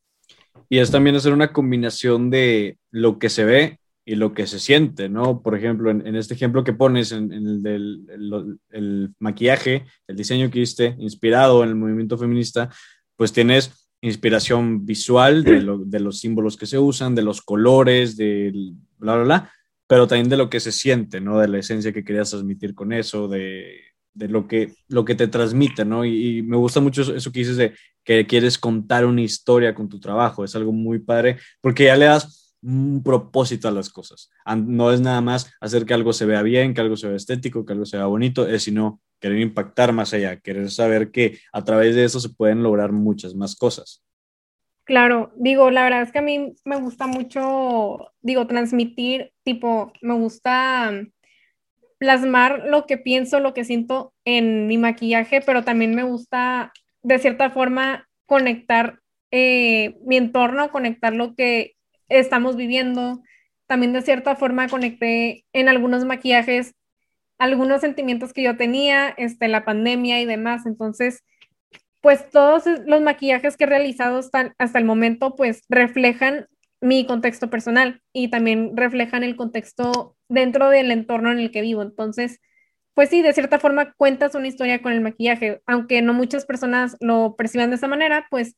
Y 0.68 0.78
es 0.78 0.90
también 0.90 1.16
hacer 1.16 1.32
una 1.32 1.52
combinación 1.52 2.30
de 2.30 2.78
lo 2.90 3.18
que 3.18 3.28
se 3.28 3.44
ve 3.44 3.78
y 4.08 4.14
lo 4.14 4.32
que 4.32 4.46
se 4.46 4.60
siente, 4.60 5.08
¿no? 5.08 5.42
Por 5.42 5.58
ejemplo, 5.58 5.90
en, 5.90 6.14
este 6.14 6.34
ejemplo 6.34 6.62
que 6.62 6.72
pones, 6.72 7.10
en, 7.10 7.32
el 7.32 7.60
del 7.60 8.60
el, 8.70 9.12
maquillaje, 9.18 9.84
el 10.06 10.16
diseño 10.16 10.48
que 10.48 10.60
hiciste, 10.60 10.94
inspirado 11.00 11.64
en 11.64 11.70
el 11.70 11.74
movimiento 11.74 12.16
feminista, 12.16 12.70
pues 13.16 13.32
tienes 13.32 13.90
inspiración 14.00 14.86
visual 14.86 15.42
de, 15.42 16.00
los 16.00 16.20
símbolos 16.20 16.56
que 16.56 16.66
se 16.66 16.78
usan, 16.78 17.16
de 17.16 17.22
los 17.22 17.42
colores, 17.42 18.16
de 18.16 18.52
bla, 18.96 19.16
bla, 19.16 19.24
bla, 19.24 19.52
pero 19.88 20.06
también 20.06 20.28
de 20.28 20.36
lo 20.36 20.48
que 20.48 20.60
se 20.60 20.70
siente, 20.70 21.20
¿no? 21.20 21.40
De 21.40 21.48
la 21.48 21.58
esencia 21.58 21.92
que 21.92 22.04
querías 22.04 22.30
transmitir 22.30 22.76
con 22.76 22.92
eso, 22.92 23.26
de, 23.26 23.80
de 24.14 24.28
lo, 24.28 24.46
que, 24.46 24.72
lo 24.88 25.04
que 25.04 25.16
te 25.16 25.26
transmite, 25.26 25.84
¿no? 25.84 26.04
Y, 26.04 26.42
me 26.42 26.56
gusta 26.56 26.78
mucho 26.78 27.02
eso, 27.02 27.32
que 27.32 27.40
dices 27.40 27.56
de 27.56 27.74
que 28.04 28.24
quieres 28.24 28.56
contar 28.56 29.04
una 29.04 29.22
historia 29.22 29.74
con 29.74 29.88
tu 29.88 29.98
trabajo, 29.98 30.44
es 30.44 30.54
algo 30.54 30.70
muy 30.70 31.00
padre, 31.00 31.38
porque 31.60 31.86
ya 31.86 31.96
le 31.96 32.04
das 32.04 32.45
un 32.62 33.02
propósito 33.02 33.68
a 33.68 33.70
las 33.70 33.90
cosas. 33.90 34.30
No 34.56 34.92
es 34.92 35.00
nada 35.00 35.20
más 35.20 35.52
hacer 35.60 35.84
que 35.84 35.94
algo 35.94 36.12
se 36.12 36.26
vea 36.26 36.42
bien, 36.42 36.74
que 36.74 36.80
algo 36.80 36.96
se 36.96 37.08
vea 37.08 37.16
estético, 37.16 37.64
que 37.64 37.72
algo 37.72 37.86
se 37.86 37.96
vea 37.96 38.06
bonito, 38.06 38.46
es 38.46 38.64
sino 38.64 39.00
querer 39.20 39.40
impactar 39.40 39.92
más 39.92 40.12
allá, 40.12 40.40
querer 40.40 40.70
saber 40.70 41.10
que 41.10 41.38
a 41.52 41.64
través 41.64 41.94
de 41.94 42.04
eso 42.04 42.20
se 42.20 42.30
pueden 42.30 42.62
lograr 42.62 42.92
muchas 42.92 43.34
más 43.34 43.56
cosas. 43.56 44.02
Claro, 44.84 45.32
digo, 45.36 45.70
la 45.70 45.82
verdad 45.82 46.02
es 46.02 46.12
que 46.12 46.20
a 46.20 46.22
mí 46.22 46.54
me 46.64 46.76
gusta 46.76 47.06
mucho, 47.06 48.12
digo, 48.20 48.46
transmitir, 48.46 49.32
tipo, 49.42 49.92
me 50.00 50.14
gusta 50.14 50.92
plasmar 51.98 52.64
lo 52.66 52.86
que 52.86 52.98
pienso, 52.98 53.40
lo 53.40 53.54
que 53.54 53.64
siento 53.64 54.14
en 54.24 54.66
mi 54.66 54.78
maquillaje, 54.78 55.40
pero 55.40 55.64
también 55.64 55.94
me 55.94 56.04
gusta, 56.04 56.72
de 57.02 57.18
cierta 57.18 57.50
forma, 57.50 58.08
conectar 58.26 59.00
eh, 59.30 59.96
mi 60.04 60.16
entorno, 60.16 60.70
conectar 60.70 61.14
lo 61.14 61.34
que 61.34 61.75
estamos 62.08 62.56
viviendo. 62.56 63.22
También 63.66 63.92
de 63.92 64.02
cierta 64.02 64.36
forma 64.36 64.68
conecté 64.68 65.44
en 65.52 65.68
algunos 65.68 66.04
maquillajes 66.04 66.74
algunos 67.38 67.80
sentimientos 67.80 68.32
que 68.32 68.42
yo 68.42 68.56
tenía, 68.56 69.08
este, 69.10 69.48
la 69.48 69.64
pandemia 69.64 70.20
y 70.20 70.26
demás. 70.26 70.66
Entonces, 70.66 71.24
pues 72.00 72.30
todos 72.30 72.64
los 72.86 73.00
maquillajes 73.00 73.56
que 73.56 73.64
he 73.64 73.66
realizado 73.66 74.18
hasta, 74.18 74.78
el 74.78 74.84
momento, 74.84 75.34
pues 75.34 75.62
reflejan 75.68 76.46
mi 76.80 77.06
contexto 77.06 77.50
personal 77.50 78.02
y 78.12 78.28
también 78.28 78.76
reflejan 78.76 79.24
el 79.24 79.36
contexto 79.36 80.16
dentro 80.28 80.68
del 80.68 80.90
entorno 80.90 81.32
en 81.32 81.38
el 81.38 81.50
que 81.50 81.62
vivo. 81.62 81.82
Entonces, 81.82 82.40
pues 82.94 83.10
sí, 83.10 83.22
de 83.22 83.32
cierta 83.32 83.58
forma 83.58 83.92
cuentas 83.94 84.34
una 84.34 84.48
historia 84.48 84.80
con 84.80 84.92
el 84.92 85.00
maquillaje, 85.00 85.60
aunque 85.66 86.00
no 86.02 86.14
muchas 86.14 86.46
personas 86.46 86.96
lo 87.00 87.34
perciban 87.36 87.70
de 87.70 87.76
esa 87.76 87.88
manera, 87.88 88.26
pues 88.30 88.56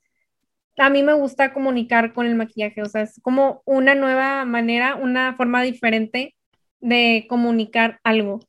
a 0.79 0.91
mí 0.91 1.03
me 1.03 1.13
gusta 1.15 1.53
comunicar 1.53 2.13
con 2.13 2.27
el 2.27 2.35
maquillaje, 2.35 2.83
o 2.83 2.87
sea, 2.87 3.03
es 3.03 3.21
como 3.23 3.63
una 3.65 3.95
nueva 3.95 4.45
manera, 4.45 4.95
una 4.97 5.35
forma 5.37 5.63
diferente 5.63 6.35
de 6.81 7.27
comunicar 7.29 8.01
algo. 8.05 8.41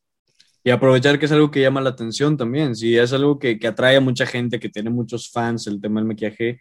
Y 0.63 0.71
aprovechar 0.71 1.17
que 1.17 1.25
es 1.25 1.31
algo 1.31 1.51
que 1.51 1.61
llama 1.61 1.81
la 1.81 1.91
atención 1.91 2.37
también. 2.37 2.75
Si 2.75 2.97
es 2.97 3.13
algo 3.13 3.39
que, 3.39 3.57
que 3.57 3.67
atrae 3.67 3.95
a 3.95 4.01
mucha 4.01 4.25
gente, 4.25 4.59
que 4.59 4.69
tiene 4.69 4.89
muchos 4.89 5.31
fans, 5.31 5.67
el 5.67 5.81
tema 5.81 5.99
del 5.99 6.07
maquillaje, 6.07 6.59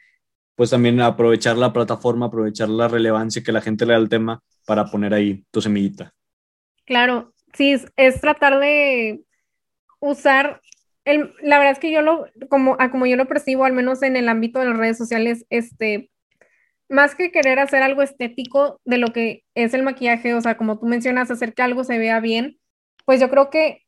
pues 0.58 0.70
también 0.70 1.00
aprovechar 1.00 1.56
la 1.56 1.72
plataforma, 1.72 2.26
aprovechar 2.26 2.68
la 2.68 2.88
relevancia 2.88 3.44
que 3.44 3.52
la 3.52 3.60
gente 3.60 3.86
le 3.86 3.92
da 3.92 3.98
al 3.98 4.08
tema 4.08 4.42
para 4.66 4.86
poner 4.86 5.14
ahí 5.14 5.44
tu 5.52 5.60
semillita. 5.60 6.12
Claro, 6.84 7.32
sí, 7.52 7.76
es, 7.96 8.20
tratar 8.20 8.58
de 8.58 9.20
usar, 10.00 10.60
el, 11.10 11.34
la 11.42 11.58
verdad 11.58 11.72
es 11.72 11.78
que 11.78 11.90
yo 11.90 12.02
lo, 12.02 12.26
como, 12.48 12.76
como 12.90 13.06
yo 13.06 13.16
lo 13.16 13.26
percibo, 13.26 13.64
al 13.64 13.72
menos 13.72 14.02
en 14.02 14.16
el 14.16 14.28
ámbito 14.28 14.58
de 14.58 14.66
las 14.66 14.76
redes 14.76 14.98
sociales, 14.98 15.46
este, 15.50 16.10
más 16.88 17.14
que 17.14 17.30
querer 17.30 17.58
hacer 17.58 17.82
algo 17.82 18.02
estético 18.02 18.80
de 18.84 18.98
lo 18.98 19.12
que 19.12 19.44
es 19.54 19.74
el 19.74 19.82
maquillaje, 19.82 20.34
o 20.34 20.40
sea, 20.40 20.56
como 20.56 20.78
tú 20.78 20.86
mencionas, 20.86 21.30
hacer 21.30 21.54
que 21.54 21.62
algo 21.62 21.84
se 21.84 21.98
vea 21.98 22.20
bien, 22.20 22.58
pues 23.04 23.20
yo 23.20 23.30
creo 23.30 23.50
que 23.50 23.82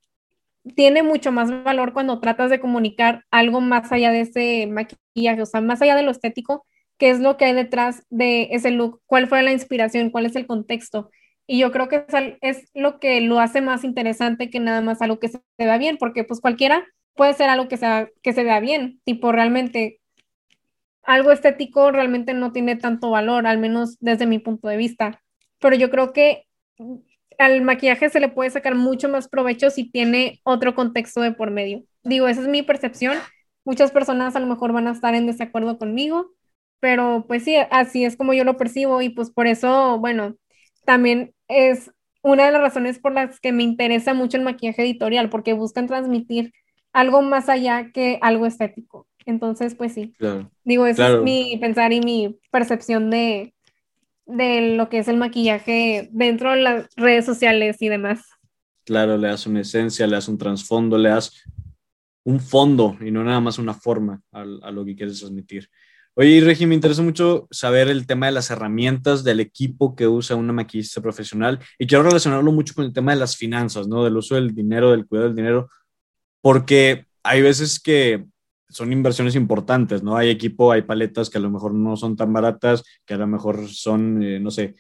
tiene 0.77 1.03
mucho 1.03 1.33
más 1.33 1.65
valor 1.65 1.93
cuando 1.93 2.21
tratas 2.21 2.51
de 2.51 2.61
comunicar 2.61 3.25
algo 3.31 3.61
más 3.61 3.91
allá 3.93 4.11
de 4.13 4.21
ese 4.21 4.67
maquillaje, 4.67 5.43
o 5.43 5.47
sea, 5.47 5.61
más 5.61 5.81
allá 5.83 5.97
de 5.97 6.03
lo 6.03 6.11
estético, 6.11 6.67
qué 6.99 7.11
es 7.11 7.21
lo 7.21 7.37
que 7.37 7.47
hay 7.47 7.55
detrás 7.55 8.05
de 8.11 8.49
ese 8.53 8.71
look, 8.71 9.01
cuál 9.07 9.27
fue 9.27 9.43
la 9.43 9.53
inspiración, 9.53 10.11
cuál 10.11 10.27
es 10.27 10.37
el 10.37 10.47
contexto. 10.47 11.11
Y 11.47 11.59
yo 11.59 11.73
creo 11.73 11.89
que 11.89 12.05
es, 12.43 12.71
lo 12.75 13.01
que 13.01 13.21
lo 13.23 13.41
hace 13.41 13.61
más 13.61 13.85
interesante 13.85 14.51
que 14.51 14.61
nada 14.61 14.83
más 14.83 15.03
algo 15.03 15.19
que 15.19 15.29
se 15.29 15.41
vea 15.59 15.79
bien, 15.79 15.97
porque 15.99 16.25
pues 16.25 16.41
cualquiera 16.41 16.87
puede 17.15 17.35
ser 17.35 17.49
algo 17.51 17.69
que, 17.69 17.77
sea, 17.77 18.09
que 18.23 18.33
se 18.33 18.45
vea 18.45 18.61
bien, 18.61 19.01
tipo 19.05 19.33
realmente 19.33 20.01
algo 21.03 21.33
estético 21.33 21.91
realmente 21.91 22.35
no 22.35 22.53
tiene 22.53 22.77
tanto 22.77 23.11
valor, 23.11 23.47
al 23.47 23.59
menos 23.59 23.97
desde 24.01 24.27
mi 24.27 24.39
punto 24.39 24.69
de 24.69 24.77
vista. 24.77 25.23
Pero 25.59 25.77
yo 25.77 25.91
creo 25.91 26.13
que 26.13 26.47
al 27.39 27.63
maquillaje 27.63 28.11
se 28.11 28.21
le 28.21 28.29
puede 28.29 28.51
sacar 28.51 28.75
mucho 28.75 29.09
más 29.09 29.29
provecho 29.29 29.71
si 29.71 29.91
tiene 29.91 30.41
otro 30.45 30.75
contexto 30.75 31.21
de 31.23 31.33
por 31.33 31.51
medio. 31.51 31.85
Digo, 32.03 32.29
esa 32.29 32.43
es 32.43 32.49
mi 32.49 32.63
percepción. 32.63 33.17
Muchas 33.65 33.91
personas 33.91 34.37
a 34.37 34.41
lo 34.41 34.47
mejor 34.47 34.73
van 34.73 34.89
a 34.89 34.93
estar 34.93 35.15
en 35.15 35.27
desacuerdo 35.27 35.79
conmigo, 35.79 36.31
pero 36.81 37.25
pues 37.27 37.45
sí, 37.45 37.57
así 37.71 38.05
es 38.05 38.17
como 38.17 38.33
yo 38.35 38.45
lo 38.45 38.57
percibo 38.57 39.03
y 39.03 39.11
pues 39.11 39.31
por 39.31 39.47
eso, 39.47 39.99
bueno, 39.99 40.37
también 40.85 41.35
es 41.49 41.91
una 42.23 42.47
de 42.47 42.53
las 42.53 42.61
razones 42.61 42.99
por 42.99 43.13
las 43.13 43.41
que 43.41 43.53
me 43.53 43.63
interesa 43.63 44.15
mucho 44.15 44.37
el 44.37 44.45
maquillaje 44.45 44.83
editorial, 44.83 45.31
porque 45.31 45.53
buscan 45.53 45.87
transmitir 45.87 46.53
algo 46.93 47.23
más 47.23 47.49
allá 47.49 47.91
que 47.93 48.19
algo 48.23 48.47
estético. 48.47 49.07
Entonces, 49.27 49.75
pues 49.75 49.95
sí. 49.95 50.15
Digo, 50.65 50.87
eso 50.87 51.19
es 51.19 51.23
mi 51.23 51.57
pensar 51.59 51.93
y 51.93 52.01
mi 52.01 52.39
percepción 52.51 53.11
de, 53.11 53.55
de 54.27 54.77
lo 54.77 54.89
que 54.89 54.99
es 54.99 55.09
el 55.09 55.17
maquillaje 55.17 56.09
dentro 56.13 56.51
de 56.53 56.63
las 56.63 56.89
redes 56.97 57.25
sociales 57.27 57.77
y 57.81 57.89
demás. 57.89 58.23
Claro, 58.85 59.17
le 59.19 59.29
das 59.29 59.47
una 59.47 59.61
esencia, 59.61 60.07
le 60.07 60.15
das 60.15 60.29
un 60.29 60.39
trasfondo, 60.39 60.99
le 60.99 61.11
das 61.11 61.45
un 62.25 62.41
fondo 62.41 62.97
y 63.01 63.11
no 63.11 63.25
nada 63.25 63.41
más 63.41 63.59
una 63.59 63.75
forma 63.75 64.21
a, 64.33 64.45
lo 64.45 64.85
que 64.85 64.97
quieres 64.97 65.21
transmitir. 65.21 65.69
Oye, 66.15 66.41
Regi, 66.41 66.67
me 66.67 66.75
interesa 66.75 67.03
mucho 67.03 67.47
saber 67.51 67.89
el 67.89 68.07
tema 68.07 68.27
de 68.27 68.33
las 68.33 68.51
herramientas 68.51 69.23
del 69.23 69.41
equipo 69.41 69.95
que 69.95 70.09
usa 70.09 70.37
una 70.37 70.53
maquillista 70.53 71.01
profesional 71.01 71.61
y 71.79 71.87
quiero 71.87 72.03
relacionarlo 72.03 72.51
mucho 72.53 72.75
con 72.75 72.85
el 72.85 72.93
tema 72.93 73.13
de 73.13 73.21
las 73.21 73.37
finanzas, 73.37 73.87
¿no? 73.87 74.05
Del 74.05 74.17
uso 74.17 74.35
del 74.35 74.55
dinero, 74.55 74.91
del 74.91 75.07
cuidado 75.07 75.29
del 75.29 75.37
dinero, 75.37 75.71
porque 76.41 77.07
hay 77.23 77.43
veces 77.43 77.81
que 77.81 78.25
son 78.69 78.93
inversiones 78.93 79.35
importantes, 79.35 80.03
¿no? 80.03 80.17
Hay 80.17 80.31
equipo, 80.31 80.73
hay 80.73 80.83
paletas 80.83 81.29
que 81.29 81.39
a 81.39 81.41
lo 81.41 81.51
mejor 81.51 81.75
no 81.75 81.97
son 81.97 82.17
tan 82.17 82.33
baratas, 82.33 82.85
que 83.05 83.15
a 83.15 83.19
lo 83.19 83.27
mejor 83.27 83.69
son, 83.69 84.23
eh, 84.23 84.39
no 84.39 84.51
sé, 84.51 84.75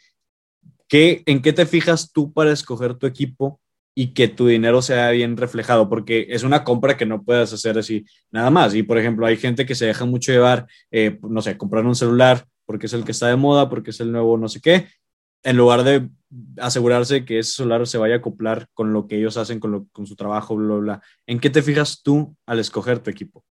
¿qué, 0.88 1.22
¿en 1.26 1.42
qué 1.42 1.52
te 1.52 1.66
fijas 1.66 2.12
tú 2.12 2.32
para 2.32 2.52
escoger 2.52 2.94
tu 2.94 3.06
equipo 3.06 3.60
y 3.94 4.14
que 4.14 4.28
tu 4.28 4.46
dinero 4.46 4.80
sea 4.80 5.10
bien 5.10 5.36
reflejado? 5.36 5.88
Porque 5.88 6.26
es 6.30 6.44
una 6.44 6.62
compra 6.62 6.96
que 6.96 7.06
no 7.06 7.24
puedes 7.24 7.52
hacer 7.52 7.78
así 7.78 8.04
nada 8.30 8.50
más. 8.50 8.74
Y 8.74 8.82
por 8.82 8.98
ejemplo, 8.98 9.26
hay 9.26 9.36
gente 9.36 9.66
que 9.66 9.74
se 9.74 9.86
deja 9.86 10.04
mucho 10.04 10.32
llevar, 10.32 10.66
eh, 10.90 11.18
no 11.28 11.42
sé, 11.42 11.56
comprar 11.58 11.84
un 11.84 11.96
celular 11.96 12.46
porque 12.64 12.86
es 12.86 12.92
el 12.92 13.04
que 13.04 13.10
está 13.10 13.26
de 13.26 13.36
moda, 13.36 13.68
porque 13.68 13.90
es 13.90 13.98
el 13.98 14.12
nuevo 14.12 14.38
no 14.38 14.48
sé 14.48 14.60
qué, 14.60 14.86
en 15.42 15.56
lugar 15.56 15.82
de 15.82 16.08
asegurarse 16.58 17.24
que 17.24 17.38
ese 17.38 17.52
celular 17.52 17.86
se 17.86 17.98
vaya 17.98 18.14
a 18.14 18.18
acoplar 18.18 18.68
con 18.74 18.92
lo 18.92 19.06
que 19.06 19.16
ellos 19.16 19.36
hacen, 19.36 19.60
con, 19.60 19.72
lo, 19.72 19.86
con 19.92 20.06
su 20.06 20.16
trabajo, 20.16 20.56
bla, 20.56 20.76
bla. 20.76 21.02
¿En 21.26 21.40
qué 21.40 21.50
te 21.50 21.62
fijas 21.62 22.02
tú 22.02 22.36
al 22.46 22.58
escoger 22.58 23.00
tu 23.00 23.10
equipo? 23.10 23.44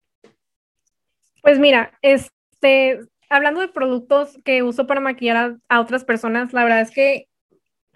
Pues 1.42 1.60
mira, 1.60 1.98
este, 2.02 3.00
hablando 3.30 3.62
de 3.62 3.68
productos 3.68 4.38
que 4.44 4.64
uso 4.64 4.88
para 4.88 5.02
maquillar 5.02 5.58
a, 5.70 5.80
otras 5.80 6.04
personas, 6.04 6.54
la 6.54 6.64
verdad 6.64 6.82
es 6.82 6.92
que 6.92 7.28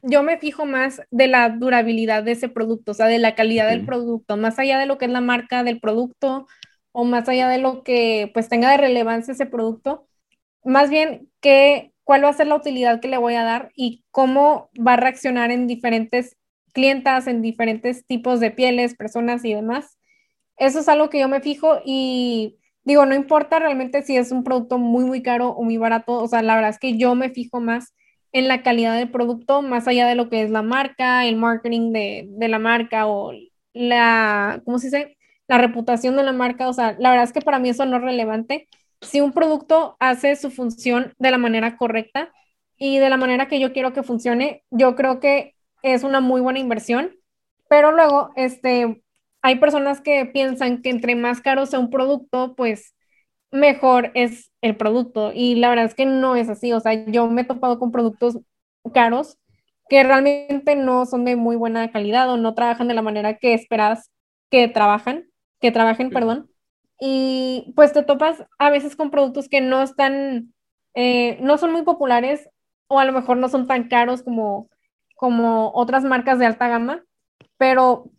yo 0.03 0.23
me 0.23 0.39
fijo 0.39 0.65
más 0.65 1.01
de 1.11 1.27
la 1.27 1.49
durabilidad 1.49 2.23
de 2.23 2.31
ese 2.31 2.49
producto, 2.49 2.91
o 2.91 2.95
sea, 2.95 3.07
de 3.07 3.19
la 3.19 3.35
calidad 3.35 3.69
del 3.69 3.85
producto, 3.85 4.35
más 4.35 4.57
allá 4.57 4.79
de 4.79 4.87
lo 4.87 4.97
que 4.97 5.05
es 5.05 5.11
la 5.11 5.21
marca 5.21 5.63
del 5.63 5.79
producto 5.79 6.47
o 6.91 7.03
más 7.05 7.29
allá 7.29 7.47
de 7.47 7.59
lo 7.59 7.83
que 7.83 8.31
pues 8.33 8.49
tenga 8.49 8.71
de 8.71 8.77
relevancia 8.77 9.33
ese 9.33 9.45
producto, 9.45 10.07
más 10.63 10.89
bien 10.89 11.29
que 11.39 11.90
cuál 12.11 12.25
va 12.25 12.29
a 12.29 12.33
ser 12.33 12.47
la 12.47 12.55
utilidad 12.57 12.99
que 12.99 13.07
le 13.07 13.17
voy 13.17 13.35
a 13.35 13.45
dar 13.45 13.71
y 13.73 14.03
cómo 14.11 14.69
va 14.85 14.95
a 14.95 14.97
reaccionar 14.97 15.49
en 15.49 15.65
diferentes 15.65 16.35
clientas, 16.73 17.25
en 17.25 17.41
diferentes 17.41 18.05
tipos 18.05 18.41
de 18.41 18.51
pieles, 18.51 18.97
personas 18.97 19.45
y 19.45 19.53
demás. 19.53 19.97
Eso 20.57 20.79
es 20.81 20.89
algo 20.89 21.09
que 21.09 21.21
yo 21.21 21.29
me 21.29 21.39
fijo 21.39 21.79
y 21.85 22.57
Digo, 22.83 23.05
no 23.05 23.15
importa 23.15 23.59
realmente 23.59 24.01
si 24.01 24.17
es 24.17 24.33
un 24.33 24.43
producto 24.43 24.77
muy, 24.77 25.05
muy 25.05 25.23
caro 25.23 25.51
o 25.51 25.63
muy 25.63 25.77
barato, 25.77 26.13
o 26.19 26.27
sea, 26.27 26.41
la 26.41 26.55
verdad 26.55 26.71
es 26.71 26.79
que 26.79 26.97
yo 26.97 27.15
me 27.15 27.29
fijo 27.29 27.61
más 27.61 27.93
en 28.33 28.49
la 28.49 28.61
calidad 28.61 28.97
del 28.97 29.09
producto, 29.11 29.61
más 29.61 29.87
allá 29.87 30.05
de 30.07 30.15
lo 30.15 30.29
que 30.29 30.41
es 30.43 30.49
la 30.49 30.63
marca, 30.63 31.25
el 31.25 31.37
marketing 31.37 31.93
de, 31.93 32.25
de 32.27 32.47
la 32.49 32.59
marca 32.59 33.07
o 33.07 33.31
la, 33.73 34.61
¿cómo 34.65 34.79
se 34.79 34.87
dice? 34.87 35.17
La 35.47 35.59
reputación 35.59 36.17
de 36.17 36.23
la 36.23 36.33
marca, 36.33 36.67
o 36.67 36.73
sea, 36.73 36.97
la 36.99 37.11
verdad 37.11 37.25
es 37.25 37.33
que 37.33 37.41
para 37.41 37.59
mí 37.59 37.69
eso 37.69 37.85
no 37.85 37.97
es 37.97 38.03
relevante. 38.03 38.67
Si 39.01 39.21
un 39.21 39.33
producto 39.33 39.97
hace 39.99 40.35
su 40.35 40.51
función 40.51 41.13
de 41.19 41.31
la 41.31 41.37
manera 41.37 41.77
correcta 41.77 42.31
y 42.77 42.99
de 42.99 43.09
la 43.09 43.17
manera 43.17 43.47
que 43.47 43.59
yo 43.59 43.73
quiero 43.73 43.93
que 43.93 44.03
funcione, 44.03 44.63
yo 44.71 44.95
creo 44.95 45.19
que 45.19 45.55
es 45.83 46.03
una 46.03 46.21
muy 46.21 46.41
buena 46.41 46.59
inversión, 46.59 47.15
pero 47.69 47.91
luego, 47.91 48.31
este, 48.35 49.03
hay 49.41 49.57
personas 49.59 50.01
que 50.01 50.25
piensan 50.25 50.81
que 50.81 50.89
entre 50.89 51.15
más 51.15 51.41
caro 51.41 51.65
sea 51.65 51.79
un 51.79 51.89
producto, 51.89 52.55
pues 52.55 52.95
mejor 53.51 54.11
es 54.15 54.51
el 54.61 54.77
producto. 54.77 55.31
Y 55.35 55.55
la 55.55 55.69
verdad 55.69 55.85
es 55.87 55.95
que 55.95 56.07
no 56.07 56.35
es 56.37 56.49
así. 56.49 56.73
O 56.73 56.81
sea, 56.81 56.93
yo 57.07 57.27
me 57.29 57.43
he 57.43 57.45
topado 57.45 57.79
con 57.79 57.91
productos 57.93 58.39
caros 58.93 59.39
que 59.89 60.03
realmente 60.03 60.75
no 60.77 61.05
son 61.07 61.25
de 61.25 61.37
muy 61.37 61.57
buena 61.57 61.91
calidad 61.91 62.29
o 62.31 62.37
no 62.37 62.55
trabajan 62.55 62.89
de 62.89 62.95
la 62.95 63.03
manera 63.03 63.37
que 63.39 63.53
esperas 63.55 64.11
que 64.51 64.67
trabajan, 64.69 65.27
que 65.61 65.71
trabajen, 65.71 66.11
perdón. 66.11 66.50
Y 67.03 67.73
pues 67.75 67.93
te 67.93 68.03
topas 68.03 68.45
a 68.59 68.69
veces 68.69 68.95
con 68.95 69.09
productos 69.09 69.49
que 69.49 69.59
no 69.59 69.81
están, 69.81 70.53
eh, 70.93 71.39
no 71.41 71.57
son 71.57 71.71
muy 71.71 71.81
populares 71.81 72.47
o 72.87 72.99
a 72.99 73.05
lo 73.05 73.11
mejor 73.11 73.37
no 73.37 73.49
son 73.49 73.65
tan 73.65 73.87
caros 73.87 74.21
como, 74.21 74.69
como 75.15 75.71
otras 75.73 76.03
marcas 76.03 76.37
de 76.37 76.45
alta 76.45 76.67
gama, 76.67 77.03
pero 77.57 78.11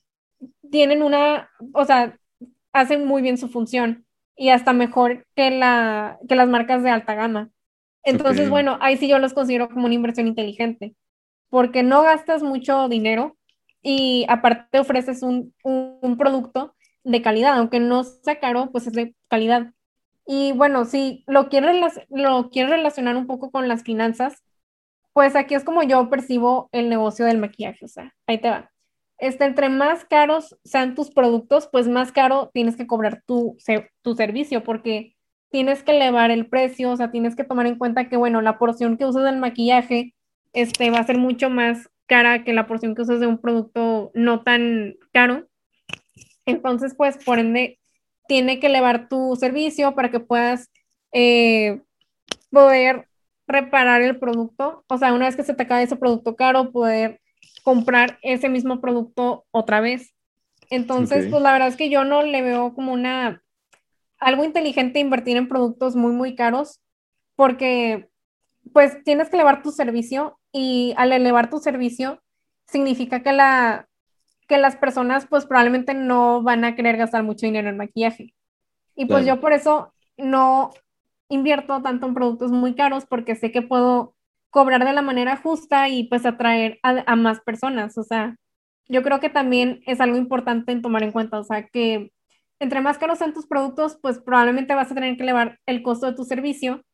tienen 0.73 1.05
una, 1.05 1.49
o 1.75 1.85
sea, 1.85 2.19
hacen 2.73 3.07
muy 3.07 3.23
bien 3.23 3.39
su 3.39 3.49
función 3.49 4.05
y 4.37 4.49
hasta 4.49 4.73
mejor 4.73 5.27
que, 5.37 5.53
la, 5.53 6.19
que 6.29 6.35
las 6.35 6.49
marcas 6.49 6.83
de 6.83 6.91
alta 6.91 7.15
gama. 7.15 7.51
Entonces, 8.03 8.51
bueno, 8.51 8.79
ahí 8.81 8.97
sí 8.97 9.07
yo 9.07 9.21
los 9.21 9.33
considero 9.33 9.69
como 9.69 9.87
una 9.87 9.95
inversión 9.95 10.27
inteligente, 10.27 10.97
porque 11.51 11.85
no 11.85 12.03
gastas 12.03 12.43
mucho 12.43 12.89
dinero 12.89 13.37
y 13.81 14.27
aparte 14.29 14.81
ofreces 14.81 15.23
un, 15.23 15.55
un, 15.63 16.17
producto 16.17 16.75
de 17.05 17.23
calidad, 17.23 17.59
aunque 17.59 17.81
no 17.81 18.05
sea 18.05 18.41
caro, 18.41 18.71
pues 18.73 18.87
es 18.87 18.93
de 18.95 19.15
calidad. 19.29 19.73
Y 20.27 20.53
bueno, 20.53 20.85
si 20.85 21.25
lo 21.27 21.49
quieres, 21.49 22.01
lo 22.11 22.51
quieres 22.51 22.71
relacionar 22.71 23.17
un 23.17 23.27
poco 23.27 23.51
con 23.51 23.69
las 23.69 23.83
finanzas, 23.83 24.43
pues 25.13 25.37
aquí 25.37 25.55
es 25.55 25.65
como 25.65 25.83
yo 25.83 26.09
percibo 26.11 26.69
el 26.73 26.89
negocio 26.89 27.27
del 27.27 27.39
maquillaje, 27.39 27.85
o 27.85 27.89
sea, 27.89 28.15
ahí 28.27 28.39
te 28.39 28.51
va. 28.51 28.71
Este, 29.19 29.45
entre 29.45 29.69
más 29.69 30.05
caros 30.05 30.59
sean 30.65 30.95
tus 30.95 31.11
productos, 31.11 31.69
pues 31.71 31.89
más 31.89 32.13
caro 32.13 32.51
tienes 32.53 32.77
que 32.77 32.87
cobrar 32.87 33.23
tu, 33.27 33.57
tu 34.03 34.15
servicio, 34.15 34.65
porque 34.65 35.15
tienes 35.51 35.83
que 35.85 35.93
elevar 35.93 36.31
el 36.31 36.49
precio, 36.49 36.91
o 36.91 36.97
sea, 36.97 37.11
tienes 37.13 37.37
que 37.37 37.45
tomar 37.45 37.67
en 37.67 37.77
cuenta 37.77 38.09
que, 38.09 38.17
bueno, 38.17 38.41
la 38.41 38.59
porción 38.59 38.97
que 38.97 39.05
usas 39.07 39.25
del 39.25 39.39
maquillaje 39.39 40.15
este, 40.53 40.91
va 40.91 40.99
a 40.99 41.05
ser 41.05 41.19
mucho 41.19 41.51
más 41.51 41.89
cara 42.07 42.43
que 42.43 42.53
la 42.53 42.67
porción 42.67 42.95
que 42.95 43.03
usas 43.03 43.21
de 43.21 43.27
un 43.27 43.39
producto 43.39 44.11
no 44.15 44.43
tan 44.43 44.97
caro. 45.13 45.47
Entonces, 46.47 46.95
pues, 46.97 47.23
por 47.25 47.39
ende, 47.39 47.79
tiene 48.29 48.61
que 48.61 48.67
elevar 48.67 49.09
tu 49.09 49.37
servicio 49.37 49.95
para 49.95 50.11
que 50.11 50.21
puedas 50.21 50.71
eh, 51.13 51.83
poder 52.51 53.09
reparar 53.47 54.03
el 54.03 54.19
producto. 54.19 54.85
O 54.89 54.99
sea, 54.99 55.13
una 55.13 55.27
vez 55.27 55.37
que 55.37 55.45
se 55.45 55.55
te 55.55 55.65
acabe 55.65 55.83
ese 55.83 55.97
producto 55.97 56.37
caro, 56.37 56.73
poder 56.73 57.21
comprar 57.63 58.19
ese 58.23 58.49
mismo 58.49 58.81
producto 58.81 59.45
otra 59.51 59.81
vez. 59.81 60.15
Entonces, 60.71 61.27
pues 61.31 61.43
la 61.43 61.53
verdad 61.53 61.69
es 61.69 61.77
que 61.77 61.91
yo 61.91 62.05
no 62.05 62.23
le 62.23 62.41
veo 62.43 62.75
como 62.75 62.93
una 62.93 63.43
algo 64.19 64.45
inteligente 64.45 65.01
invertir 65.01 65.37
en 65.37 65.49
productos 65.49 65.97
muy, 65.97 66.13
muy 66.13 66.35
caros, 66.35 66.81
porque 67.35 68.09
pues 68.73 69.03
tienes 69.05 69.29
que 69.29 69.37
elevar 69.37 69.63
tu 69.63 69.73
servicio 69.73 70.39
y 70.53 70.95
al 70.97 71.13
elevar 71.13 71.51
tu 71.51 71.59
servicio 71.59 72.23
significa 72.67 73.23
que, 73.23 73.33
la, 73.33 73.89
que 74.49 74.59
las 74.59 74.77
personas 74.77 75.27
pues 75.27 75.47
probablemente 75.47 75.95
no 75.95 76.43
van 76.43 76.65
a 76.65 76.75
querer 76.75 76.97
gastar 76.97 77.23
mucho 77.23 77.47
dinero 77.47 77.69
en 77.69 77.77
maquillaje. 77.77 78.35
Y 78.95 79.07
pues 79.07 79.25
yo 79.25 79.41
por 79.41 79.53
eso 79.53 79.93
no 80.17 80.71
invierto 81.29 81.81
tanto 81.83 82.07
en 82.07 82.15
productos 82.15 82.53
muy 82.53 82.75
caros 82.75 83.07
porque 83.07 83.35
sé 83.35 83.51
que 83.51 83.63
puedo 83.63 84.15
cobrar 84.51 84.85
de 84.85 84.93
la 84.93 85.03
manera 85.03 85.37
justa 85.37 85.89
y 85.89 86.05
pues 86.05 86.27
atraer 86.27 86.79
a, 86.83 87.03
a 87.07 87.17
más 87.17 87.41
personas. 87.41 87.97
O 87.97 88.05
sea, 88.05 88.37
yo 88.89 89.03
creo 89.03 89.21
que 89.21 89.31
también 89.31 89.83
es 89.87 90.01
algo 90.01 90.17
importante 90.19 90.73
en 90.73 90.83
tomar 90.83 91.03
en 91.03 91.13
cuenta, 91.13 91.39
o 91.39 91.45
sea, 91.45 91.67
que 91.69 92.13
entre 92.61 92.81
más 92.81 92.99
caros 92.99 93.19
sean 93.19 93.35
tus 93.35 93.47
productos, 93.47 93.99
pues 94.01 94.21
probablemente 94.21 94.75
vas 94.75 94.91
a 94.91 94.95
tener 94.95 95.17
que 95.17 95.23
elevar 95.23 95.59
el 95.67 95.83
costo 95.83 96.07
de 96.07 96.15
tu 96.15 96.25
servicio 96.25 96.85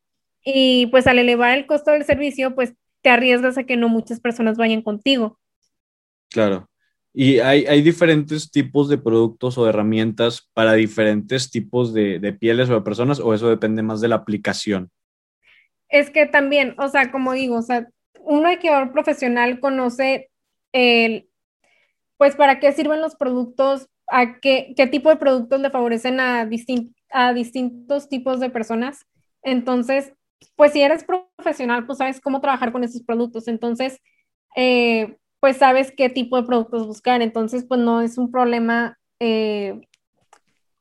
y 0.45 0.87
pues 0.87 1.07
al 1.07 1.19
elevar 1.19 1.57
el 1.57 1.67
costo 1.67 1.91
del 1.91 2.05
servicio, 2.05 2.55
pues 2.55 2.75
te 3.03 3.11
arriesgas 3.11 3.59
a 3.59 3.65
que 3.65 3.77
no 3.77 3.89
muchas 3.89 4.21
personas 4.21 4.57
vayan 4.57 4.83
contigo. 4.83 5.39
Claro. 6.31 6.69
Y 7.15 7.41
hay, 7.41 7.67
hay 7.67 7.83
diferentes 7.83 8.51
tipos 8.51 8.89
de 8.89 8.99
productos 8.99 9.59
o 9.59 9.69
herramientas 9.69 10.49
para 10.53 10.75
diferentes 10.75 11.51
tipos 11.51 11.93
de, 11.93 12.19
de 12.19 12.33
pieles 12.33 12.69
o 12.71 12.75
de 12.75 12.83
personas, 12.83 13.19
o 13.19 13.35
eso 13.35 13.49
depende 13.49 13.83
más 13.83 14.01
de 14.01 14.09
la 14.09 14.17
aplicación. 14.17 14.91
Es 15.89 16.11
que 16.11 16.27
también, 16.27 16.75
o 16.79 16.89
sea, 16.89 17.11
como 17.11 17.33
digo, 17.33 17.57
o 17.57 17.63
sea, 17.63 17.89
un 18.21 18.43
maquillador 18.43 18.93
profesional 18.93 19.59
conoce 19.59 20.31
el, 20.73 21.29
pues 22.19 22.37
para 22.37 22.61
qué 22.61 22.73
sirven 22.73 23.01
los 23.01 23.17
productos, 23.17 23.89
a 24.07 24.39
qué, 24.41 24.75
qué 24.77 24.87
tipo 24.87 25.09
de 25.09 25.17
productos 25.17 25.61
le 25.61 25.71
favorecen 25.71 26.21
a, 26.21 26.49
a 27.11 27.33
distintos 27.33 28.09
tipos 28.09 28.41
de 28.41 28.51
personas. 28.51 29.07
Entonces, 29.43 30.13
pues 30.57 30.73
si 30.73 30.83
eres 30.83 31.05
profesional, 31.05 31.87
pues 31.87 31.99
sabes 31.99 32.21
cómo 32.21 32.41
trabajar 32.41 32.73
con 32.73 32.85
esos 32.85 33.03
productos. 33.03 33.49
Entonces, 33.49 33.99
eh, 34.57 35.17
pues 35.41 35.59
sabes 35.59 35.93
qué 35.97 36.09
tipo 36.09 36.37
de 36.37 36.47
productos 36.47 36.87
buscar. 36.87 37.23
Entonces, 37.23 37.65
pues 37.67 37.81
no 37.81 38.01
es 38.01 38.19
un 38.19 38.31
problema, 38.31 38.99
eh, 39.21 39.81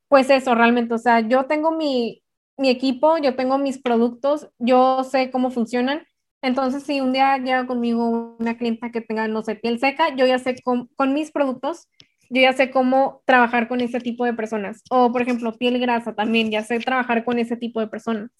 pues 0.07 0.29
eso 0.29 0.55
realmente. 0.55 0.93
O 0.93 0.97
sea, 0.97 1.21
yo 1.21 1.45
tengo 1.45 1.71
mi, 1.71 2.23
mi 2.57 2.69
equipo, 2.69 3.17
yo 3.17 3.35
tengo 3.35 3.57
mis 3.57 3.79
productos, 3.81 4.49
yo 4.59 5.03
sé 5.03 5.31
cómo 5.31 5.51
funcionan. 5.51 6.05
Entonces, 6.41 6.83
si 6.83 7.01
un 7.01 7.13
día 7.13 7.37
llega 7.37 7.67
conmigo 7.67 8.35
una 8.39 8.57
clienta 8.57 8.91
que 8.91 9.01
tenga, 9.01 9.27
no 9.27 9.41
sé, 9.43 9.55
piel 9.55 9.79
seca, 9.79 10.15
yo 10.15 10.25
ya 10.25 10.39
sé 10.39 10.55
con, 10.63 10.87
con 10.95 11.13
mis 11.13 11.31
productos 11.31 11.87
yo 12.29 12.41
ya 12.41 12.53
sé 12.53 12.71
cómo 12.71 13.21
trabajar 13.25 13.67
con 13.67 13.81
ese 13.81 13.99
tipo 13.99 14.25
de 14.25 14.33
personas. 14.33 14.83
O, 14.89 15.11
por 15.11 15.21
ejemplo, 15.21 15.53
piel 15.53 15.79
grasa 15.79 16.13
también, 16.15 16.51
ya 16.51 16.63
sé 16.63 16.79
trabajar 16.79 17.23
con 17.23 17.39
ese 17.39 17.57
tipo 17.57 17.79
de 17.79 17.87
personas. 17.87 18.31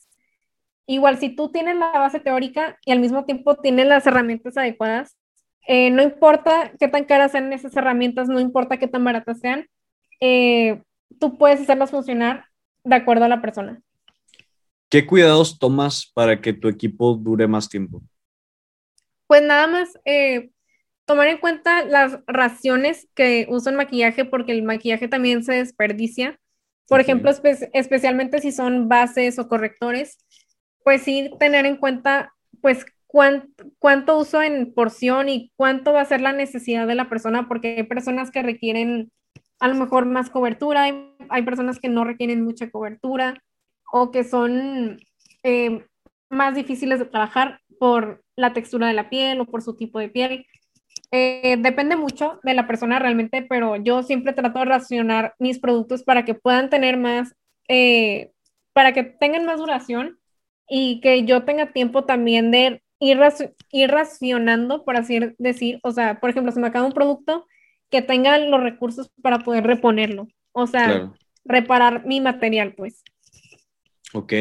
Igual, 0.88 1.18
si 1.18 1.36
tú 1.36 1.52
tienes 1.52 1.76
la 1.78 1.92
base 1.92 2.20
teórica 2.20 2.78
y 2.86 2.92
al 2.92 3.00
mismo 3.00 3.26
tiempo 3.26 3.56
tienes 3.56 3.88
las 3.88 4.08
herramientas 4.08 4.58
adecuadas, 4.58 5.18
eh, 5.68 5.92
no 5.92 6.02
importa 6.02 6.72
qué 6.80 6.88
tan 6.88 7.04
caras 7.04 7.34
sean 7.34 7.52
esas 7.52 7.76
herramientas, 7.76 8.30
no 8.30 8.40
importa 8.40 8.78
qué 8.78 8.88
tan 8.88 9.04
baratas 9.04 9.40
sean, 9.40 9.68
eh, 10.22 10.82
tú 11.20 11.38
puedes 11.38 11.62
hacerlas 11.62 11.92
funcionar 11.92 12.46
de 12.84 12.96
acuerdo 12.96 13.26
a 13.26 13.30
la 13.30 13.42
persona. 13.42 13.82
¿Qué 14.90 15.06
cuidados 15.06 15.60
tomas 15.60 16.10
para 16.14 16.40
que 16.40 16.54
tu 16.54 16.70
equipo 16.70 17.16
dure 17.16 17.48
más 17.48 17.68
tiempo? 17.68 18.02
Pues 19.28 19.42
nada 19.44 19.68
más, 19.68 20.00
eh, 20.06 20.52
tomar 21.06 21.28
en 21.28 21.38
cuenta 21.38 21.84
las 21.84 22.20
raciones 22.28 23.10
que 23.14 23.46
uso 23.50 23.70
en 23.70 23.76
maquillaje, 23.76 24.24
porque 24.24 24.54
el 24.54 24.64
maquillaje 24.64 25.10
también 25.10 25.44
se 25.44 25.54
desperdicia. 25.54 26.40
Por 26.88 27.02
ejemplo, 27.02 27.30
especialmente 27.74 28.40
si 28.40 28.54
son 28.54 28.88
bases 28.88 29.38
o 29.38 29.50
correctores, 29.50 30.18
pues 30.86 31.02
sí 31.02 31.30
tener 31.38 31.66
en 31.66 31.76
cuenta, 31.76 32.34
pues, 32.62 32.86
cuánto 33.80 34.18
uso 34.18 34.42
en 34.42 34.74
porción 34.74 35.30
y 35.30 35.52
cuánto 35.56 35.94
va 35.94 36.02
a 36.02 36.06
ser 36.06 36.22
la 36.22 36.34
necesidad 36.34 36.88
de 36.88 36.96
la 36.96 37.10
persona, 37.10 37.48
porque 37.48 37.76
hay 37.78 37.84
personas 37.84 38.32
que 38.32 38.44
requieren 38.44 39.12
a 39.60 39.68
lo 39.68 39.76
mejor 39.76 40.06
más 40.06 40.30
cobertura, 40.30 40.84
hay, 40.84 41.16
hay 41.30 41.42
personas 41.44 41.80
que 41.80 41.90
no 41.90 42.04
requieren 42.04 42.44
mucha 42.44 42.70
cobertura 42.70 43.42
o 43.92 44.12
que 44.12 44.24
son 44.24 45.00
eh, 45.44 45.86
más 46.30 46.56
difíciles 46.56 47.00
de 47.00 47.06
trabajar 47.06 47.62
por 47.80 48.24
la 48.36 48.54
textura 48.54 48.88
de 48.88 48.94
la 48.94 49.10
piel 49.10 49.40
o 49.42 49.46
por 49.46 49.62
su 49.62 49.76
tipo 49.76 50.00
de 50.00 50.10
piel. 50.10 50.46
Eh, 51.12 51.58
depende 51.60 51.96
mucho 51.96 52.40
de 52.44 52.54
la 52.54 52.68
persona 52.68 53.00
realmente, 53.00 53.46
pero 53.50 53.78
yo 53.78 54.04
siempre 54.04 54.34
trato 54.34 54.60
de 54.60 54.66
racionar 54.66 55.34
mis 55.40 55.60
productos 55.60 56.04
para 56.04 56.26
que 56.26 56.34
puedan 56.34 56.70
tener 56.70 56.98
más, 56.98 57.34
eh, 57.68 58.32
para 58.74 58.94
que 58.94 59.04
tengan 59.04 59.46
más 59.46 59.58
duración 59.58 60.20
y 60.70 61.00
que 61.02 61.24
yo 61.24 61.46
tenga 61.46 61.72
tiempo 61.72 62.04
también 62.04 62.52
de 62.52 62.84
ir, 63.00 63.20
ir 63.72 63.90
racionando, 63.92 64.84
por 64.84 64.98
así 64.98 65.20
decir. 65.38 65.80
O 65.84 65.92
sea, 65.92 66.20
por 66.20 66.30
ejemplo, 66.30 66.52
si 66.52 66.60
me 66.60 66.68
acaba 66.68 66.86
un 66.86 66.94
producto, 66.94 67.46
que 67.90 68.02
tenga 68.02 68.38
los 68.38 68.62
recursos 68.62 69.12
para 69.22 69.40
poder 69.40 69.66
reponerlo. 69.66 70.28
O 70.52 70.68
sea, 70.68 71.12
reparar 71.46 72.06
mi 72.06 72.20
material, 72.20 72.74
pues. 72.76 73.04
Ok. 74.14 74.34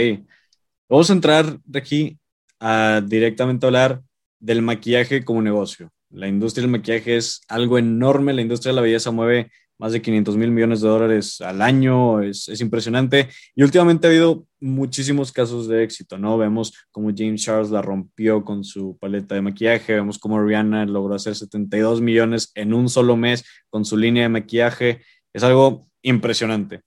Vamos 0.89 1.11
a 1.11 1.13
entrar 1.13 1.59
de 1.65 1.79
aquí 1.79 2.19
a 2.61 3.03
directamente 3.05 3.67
hablar 3.67 4.03
del 4.39 4.63
maquillaje 4.63 5.25
como 5.25 5.43
negocio. 5.43 5.91
La 6.11 6.29
industria 6.29 6.63
del 6.63 6.71
maquillaje 6.71 7.17
es 7.17 7.41
algo 7.49 7.79
enorme, 7.79 8.33
la 8.33 8.43
industria 8.43 8.71
de 8.71 8.77
la 8.77 8.83
belleza 8.83 9.11
mueve 9.11 9.51
más 9.79 9.93
de 9.93 10.01
500 10.01 10.37
mil 10.37 10.51
millones 10.51 10.81
de 10.81 10.89
dólares 10.89 11.41
al 11.41 11.61
año, 11.61 12.23
es, 12.23 12.49
es, 12.49 12.61
impresionante. 12.61 13.29
Y 13.55 13.63
últimamente 13.63 14.07
ha 14.07 14.11
habido 14.11 14.47
muchísimos 14.61 15.33
casos 15.33 15.69
de 15.69 15.85
éxito, 15.85 16.19
¿no? 16.19 16.39
Vemos 16.39 16.73
cómo 16.91 17.11
James 17.15 17.43
Charles 17.43 17.71
la 17.71 17.83
rompió 17.83 18.45
con 18.45 18.65
su 18.65 18.97
paleta 18.99 19.35
de 19.35 19.43
maquillaje, 19.43 19.95
vemos 19.95 20.19
cómo 20.19 20.43
Rihanna 20.43 20.87
logró 20.87 21.15
hacer 21.15 21.35
72 21.35 22.01
millones 22.01 22.53
en 22.55 22.73
un 22.73 22.89
solo 22.89 23.17
mes 23.17 23.45
con 23.69 23.85
su 23.85 23.97
línea 23.97 24.25
de 24.25 24.29
maquillaje. 24.31 25.03
Es 25.33 25.43
algo 25.43 25.89
impresionante. 26.03 26.81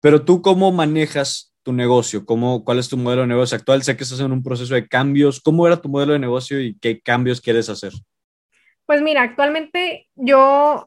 Pero 0.00 0.24
tú, 0.24 0.42
¿cómo 0.42 0.72
manejas 0.72 1.54
tu 1.62 1.72
negocio? 1.72 2.26
¿Cómo, 2.26 2.64
¿Cuál 2.64 2.78
es 2.78 2.88
tu 2.88 2.96
modelo 2.96 3.22
de 3.22 3.28
negocio 3.28 3.56
actual? 3.56 3.82
Sé 3.82 3.96
que 3.96 4.04
estás 4.04 4.20
en 4.20 4.32
un 4.32 4.42
proceso 4.42 4.74
de 4.74 4.86
cambios. 4.86 5.40
¿Cómo 5.40 5.66
era 5.66 5.80
tu 5.80 5.88
modelo 5.88 6.12
de 6.12 6.18
negocio 6.18 6.60
y 6.60 6.76
qué 6.78 7.00
cambios 7.00 7.40
quieres 7.40 7.68
hacer? 7.68 7.92
Pues 8.86 9.00
mira, 9.00 9.22
actualmente 9.22 10.08
yo 10.14 10.86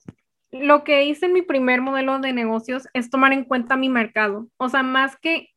lo 0.61 0.83
que 0.83 1.05
hice 1.05 1.27
en 1.27 1.33
mi 1.33 1.41
primer 1.41 1.81
modelo 1.81 2.19
de 2.19 2.33
negocios 2.33 2.87
es 2.93 3.09
tomar 3.09 3.33
en 3.33 3.43
cuenta 3.43 3.77
mi 3.77 3.89
mercado. 3.89 4.47
O 4.57 4.69
sea, 4.69 4.83
más 4.83 5.17
que 5.17 5.49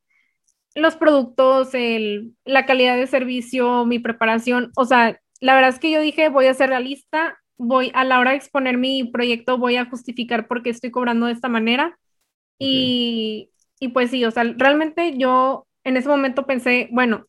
los 0.74 0.96
productos, 0.96 1.74
el, 1.74 2.34
la 2.44 2.66
calidad 2.66 2.96
de 2.96 3.06
servicio, 3.06 3.84
mi 3.84 3.98
preparación. 3.98 4.70
O 4.76 4.84
sea, 4.84 5.20
la 5.40 5.54
verdad 5.54 5.70
es 5.70 5.78
que 5.78 5.90
yo 5.90 6.00
dije, 6.00 6.28
voy 6.28 6.46
a 6.46 6.54
ser 6.54 6.70
realista, 6.70 7.38
voy 7.56 7.90
a 7.94 8.04
la 8.04 8.20
hora 8.20 8.30
de 8.30 8.36
exponer 8.38 8.78
mi 8.78 9.04
proyecto, 9.04 9.58
voy 9.58 9.76
a 9.76 9.86
justificar 9.86 10.46
por 10.46 10.62
qué 10.62 10.70
estoy 10.70 10.90
cobrando 10.90 11.26
de 11.26 11.32
esta 11.32 11.48
manera. 11.48 11.98
Y, 12.58 13.50
y 13.80 13.88
pues 13.88 14.10
sí, 14.10 14.24
o 14.24 14.30
sea, 14.30 14.44
realmente 14.56 15.16
yo 15.16 15.66
en 15.84 15.96
ese 15.96 16.08
momento 16.08 16.46
pensé, 16.46 16.88
bueno, 16.92 17.26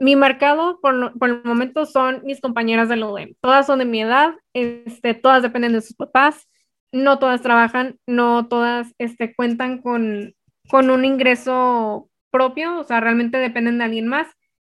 mi 0.00 0.16
mercado 0.16 0.80
por, 0.80 1.16
por, 1.18 1.28
el 1.28 1.44
momento 1.44 1.84
son 1.86 2.22
mis 2.24 2.40
compañeras 2.40 2.88
de 2.88 3.02
ODEM. 3.02 3.34
Todas 3.40 3.66
son 3.66 3.80
de 3.80 3.84
mi 3.84 4.00
edad, 4.00 4.34
este, 4.54 5.14
todas 5.14 5.42
dependen 5.42 5.72
de 5.72 5.82
sus 5.82 5.94
papás. 5.94 6.48
No 6.92 7.18
todas 7.18 7.42
trabajan, 7.42 7.98
no 8.06 8.48
todas 8.48 8.94
este, 8.98 9.34
cuentan 9.34 9.80
con, 9.80 10.34
con 10.68 10.90
un 10.90 11.04
ingreso 11.04 12.08
propio, 12.30 12.78
o 12.78 12.84
sea, 12.84 13.00
realmente 13.00 13.38
dependen 13.38 13.78
de 13.78 13.84
alguien 13.84 14.06
más. 14.06 14.28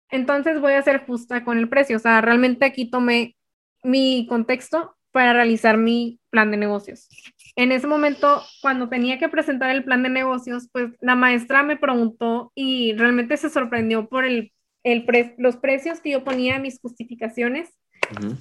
Entonces 0.09 0.59
voy 0.59 0.73
a 0.73 0.81
ser 0.81 1.05
justa 1.05 1.43
con 1.43 1.57
el 1.57 1.69
precio, 1.69 1.97
o 1.97 1.99
sea, 1.99 2.21
realmente 2.21 2.65
aquí 2.65 2.89
tomé 2.89 3.35
mi 3.83 4.27
contexto 4.27 4.95
para 5.11 5.33
realizar 5.33 5.77
mi 5.77 6.19
plan 6.31 6.49
de 6.51 6.57
negocios. 6.57 7.07
En 7.55 7.71
ese 7.71 7.85
momento, 7.85 8.41
cuando 8.61 8.89
tenía 8.89 9.19
que 9.19 9.29
presentar 9.29 9.69
el 9.69 9.83
plan 9.83 10.01
de 10.01 10.09
negocios, 10.09 10.69
pues 10.71 10.91
la 11.01 11.15
maestra 11.15 11.61
me 11.61 11.77
preguntó 11.77 12.51
y 12.55 12.93
realmente 12.93 13.37
se 13.37 13.51
sorprendió 13.51 14.09
por 14.09 14.25
el, 14.25 14.51
el 14.83 15.05
los 15.37 15.57
precios 15.57 15.99
que 16.01 16.09
yo 16.09 16.23
ponía 16.23 16.55
en 16.55 16.63
mis 16.63 16.79
justificaciones. 16.81 17.69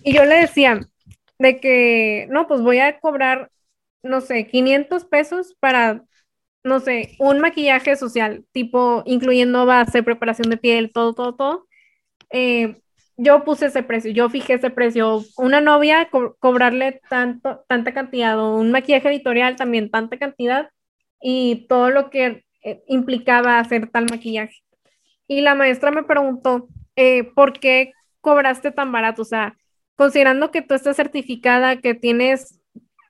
Y 0.03 0.15
yo 0.15 0.25
le 0.25 0.37
decía 0.37 0.81
de 1.39 1.61
que, 1.61 2.27
no, 2.31 2.49
pues 2.49 2.63
voy 2.63 2.79
a 2.79 2.99
cobrar, 3.01 3.51
no 4.03 4.21
sé, 4.21 4.47
500 4.47 5.05
pesos 5.07 5.57
para, 5.61 6.05
no 6.65 6.81
sé, 6.81 7.17
un 7.19 7.41
maquillaje 7.41 7.97
social, 7.97 8.45
tipo 8.53 9.03
incluyendo 9.07 9.67
base, 9.67 10.03
preparación 10.03 10.51
de 10.51 10.57
piel, 10.59 10.93
todo, 10.93 11.15
todo, 11.15 11.35
todo. 11.37 11.69
Eh, 12.31 12.77
yo 13.17 13.45
puse 13.45 13.67
ese 13.67 13.83
precio, 13.83 14.11
yo 14.13 14.31
fijé 14.31 14.55
ese 14.55 14.71
precio. 14.71 15.23
Una 15.37 15.61
novia, 15.61 16.09
cobrarle 16.41 17.01
tanto, 17.11 17.65
tanta 17.69 17.93
cantidad, 17.95 18.39
o 18.39 18.59
un 18.59 18.71
maquillaje 18.73 19.09
editorial 19.09 19.57
también 19.57 19.91
tanta 19.91 20.19
cantidad, 20.19 20.71
y 21.21 21.67
todo 21.69 21.91
lo 21.91 22.11
que 22.11 22.45
eh, 22.63 22.83
implicaba 22.89 23.59
hacer 23.59 23.91
tal 23.91 24.07
maquillaje. 24.11 24.57
Y 25.29 25.41
la 25.43 25.55
maestra 25.55 25.91
me 25.91 26.03
preguntó, 26.05 26.69
eh, 26.97 27.25
¿por 27.35 27.59
qué 27.61 27.93
cobraste 28.21 28.73
tan 28.73 28.93
barato? 28.93 29.23
O 29.23 29.25
sea, 29.25 29.57
considerando 29.97 30.51
que 30.51 30.63
tú 30.63 30.75
estás 30.75 30.97
certificada, 30.97 31.81
que 31.81 31.95
tienes 31.95 32.61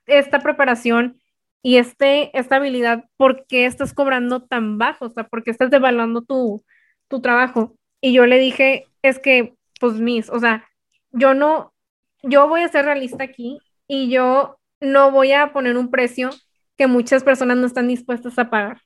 esta 0.05 0.39
preparación 0.39 1.21
y 1.61 1.77
este, 1.77 2.37
esta 2.37 2.57
habilidad, 2.57 3.05
¿por 3.17 3.45
qué 3.47 3.65
estás 3.65 3.93
cobrando 3.93 4.43
tan 4.43 4.77
bajo? 4.77 5.05
O 5.05 5.09
sea, 5.09 5.23
¿por 5.23 5.43
qué 5.43 5.51
estás 5.51 5.71
devaluando 5.71 6.21
tu, 6.21 6.63
tu 7.07 7.21
trabajo? 7.21 7.77
Y 8.01 8.11
yo 8.11 8.25
le 8.25 8.37
dije, 8.37 8.85
es 9.01 9.17
que 9.17 9.55
pues 9.79 9.93
mis, 9.95 10.29
o 10.29 10.39
sea, 10.39 10.67
yo 11.11 11.33
no, 11.33 11.73
yo 12.21 12.47
voy 12.47 12.61
a 12.61 12.67
ser 12.67 12.85
realista 12.85 13.23
aquí 13.23 13.59
y 13.87 14.09
yo 14.09 14.59
no 14.81 15.11
voy 15.11 15.31
a 15.31 15.53
poner 15.53 15.77
un 15.77 15.89
precio 15.89 16.29
que 16.77 16.87
muchas 16.87 17.23
personas 17.23 17.57
no 17.57 17.67
están 17.67 17.87
dispuestas 17.87 18.37
a 18.39 18.49
pagar. 18.49 18.81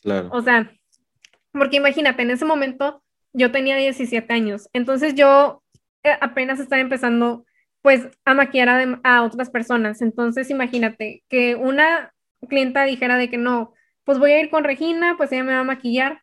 Claro. 0.00 0.28
O 0.32 0.42
sea, 0.42 0.70
porque 1.52 1.76
imagínate, 1.76 2.22
en 2.22 2.30
ese 2.30 2.44
momento 2.44 3.02
yo 3.32 3.50
tenía 3.50 3.76
17 3.76 4.32
años, 4.32 4.68
entonces 4.72 5.14
yo 5.14 5.62
eh, 6.04 6.16
apenas 6.20 6.60
estaba 6.60 6.80
empezando 6.80 7.44
pues 7.82 8.08
a 8.24 8.34
maquillar 8.34 8.68
a, 8.68 9.00
a, 9.02 9.22
otras 9.22 9.50
personas. 9.50 10.00
Entonces 10.00 10.50
imagínate 10.50 11.24
que 11.28 11.56
una 11.56 12.14
clienta 12.48 12.84
dijera 12.84 13.18
de 13.18 13.28
que 13.28 13.38
no, 13.38 13.74
pues 14.04 14.18
voy 14.18 14.32
a 14.32 14.40
ir 14.40 14.50
con 14.50 14.64
Regina, 14.64 15.16
pues 15.16 15.30
ella 15.32 15.44
me 15.44 15.52
va 15.52 15.60
a 15.60 15.64
maquillar, 15.64 16.22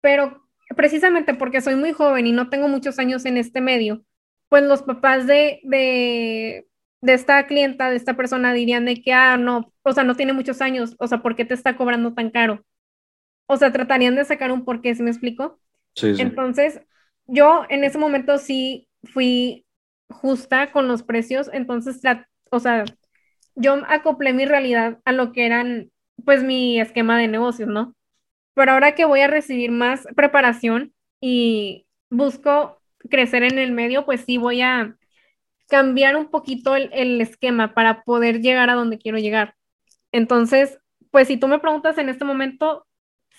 pero 0.00 0.42
precisamente 0.76 1.34
porque 1.34 1.60
soy 1.60 1.76
muy 1.76 1.92
joven 1.92 2.26
y 2.26 2.32
no 2.32 2.48
tengo 2.48 2.68
muchos 2.68 2.98
años 2.98 3.24
en 3.26 3.36
este 3.36 3.60
medio, 3.60 4.04
pues 4.48 4.64
los 4.64 4.82
papás 4.82 5.26
de, 5.26 5.60
de, 5.64 6.66
esta 7.02 7.46
clienta, 7.46 7.90
de 7.90 7.96
esta 7.96 8.14
persona 8.14 8.52
dirían 8.52 8.84
de 8.84 9.02
que, 9.02 9.12
ah, 9.12 9.36
no, 9.36 9.72
o 9.82 9.92
sea, 9.92 10.04
no 10.04 10.16
tiene 10.16 10.32
muchos 10.32 10.60
años, 10.60 10.96
o 10.98 11.06
sea, 11.06 11.22
¿por 11.22 11.36
qué 11.36 11.44
te 11.44 11.54
está 11.54 11.76
cobrando 11.76 12.14
tan 12.14 12.30
caro? 12.30 12.64
O 13.46 13.56
sea, 13.56 13.72
tratarían 13.72 14.16
de 14.16 14.24
sacar 14.24 14.52
un 14.52 14.64
porqué, 14.64 14.94
¿sí 14.94 15.02
me 15.02 15.10
explico? 15.10 15.60
Sí, 15.94 16.14
Entonces, 16.18 16.80
yo 17.26 17.66
en 17.68 17.84
ese 17.84 17.98
momento 17.98 18.38
sí 18.38 18.88
fui 19.02 19.63
justa 20.14 20.72
con 20.72 20.88
los 20.88 21.02
precios, 21.02 21.50
entonces, 21.52 22.00
o 22.50 22.60
sea, 22.60 22.84
yo 23.54 23.82
acoplé 23.88 24.32
mi 24.32 24.46
realidad 24.46 25.00
a 25.04 25.12
lo 25.12 25.32
que 25.32 25.46
eran, 25.46 25.90
pues, 26.24 26.42
mi 26.42 26.80
esquema 26.80 27.18
de 27.18 27.28
negocios, 27.28 27.68
¿no? 27.68 27.94
pero 28.54 28.72
ahora 28.72 28.94
que 28.94 29.04
voy 29.04 29.20
a 29.20 29.28
recibir 29.28 29.70
más 29.70 30.06
preparación 30.16 30.94
y 31.20 31.86
busco 32.10 32.80
crecer 33.10 33.42
en 33.42 33.58
el 33.58 33.72
medio, 33.72 34.06
pues 34.06 34.22
sí 34.24 34.38
voy 34.38 34.62
a 34.62 34.96
cambiar 35.68 36.16
un 36.16 36.30
poquito 36.30 36.76
el, 36.76 37.20
esquema 37.20 37.74
para 37.74 38.04
poder 38.04 38.40
llegar 38.40 38.70
a 38.70 38.74
donde 38.74 38.98
quiero 38.98 39.18
llegar. 39.18 39.56
Entonces, 40.12 40.78
pues 41.10 41.28
si 41.28 41.36
tú 41.36 41.48
me 41.48 41.58
preguntas 41.58 41.98
en 41.98 42.08
este 42.08 42.24
momento, 42.24 42.86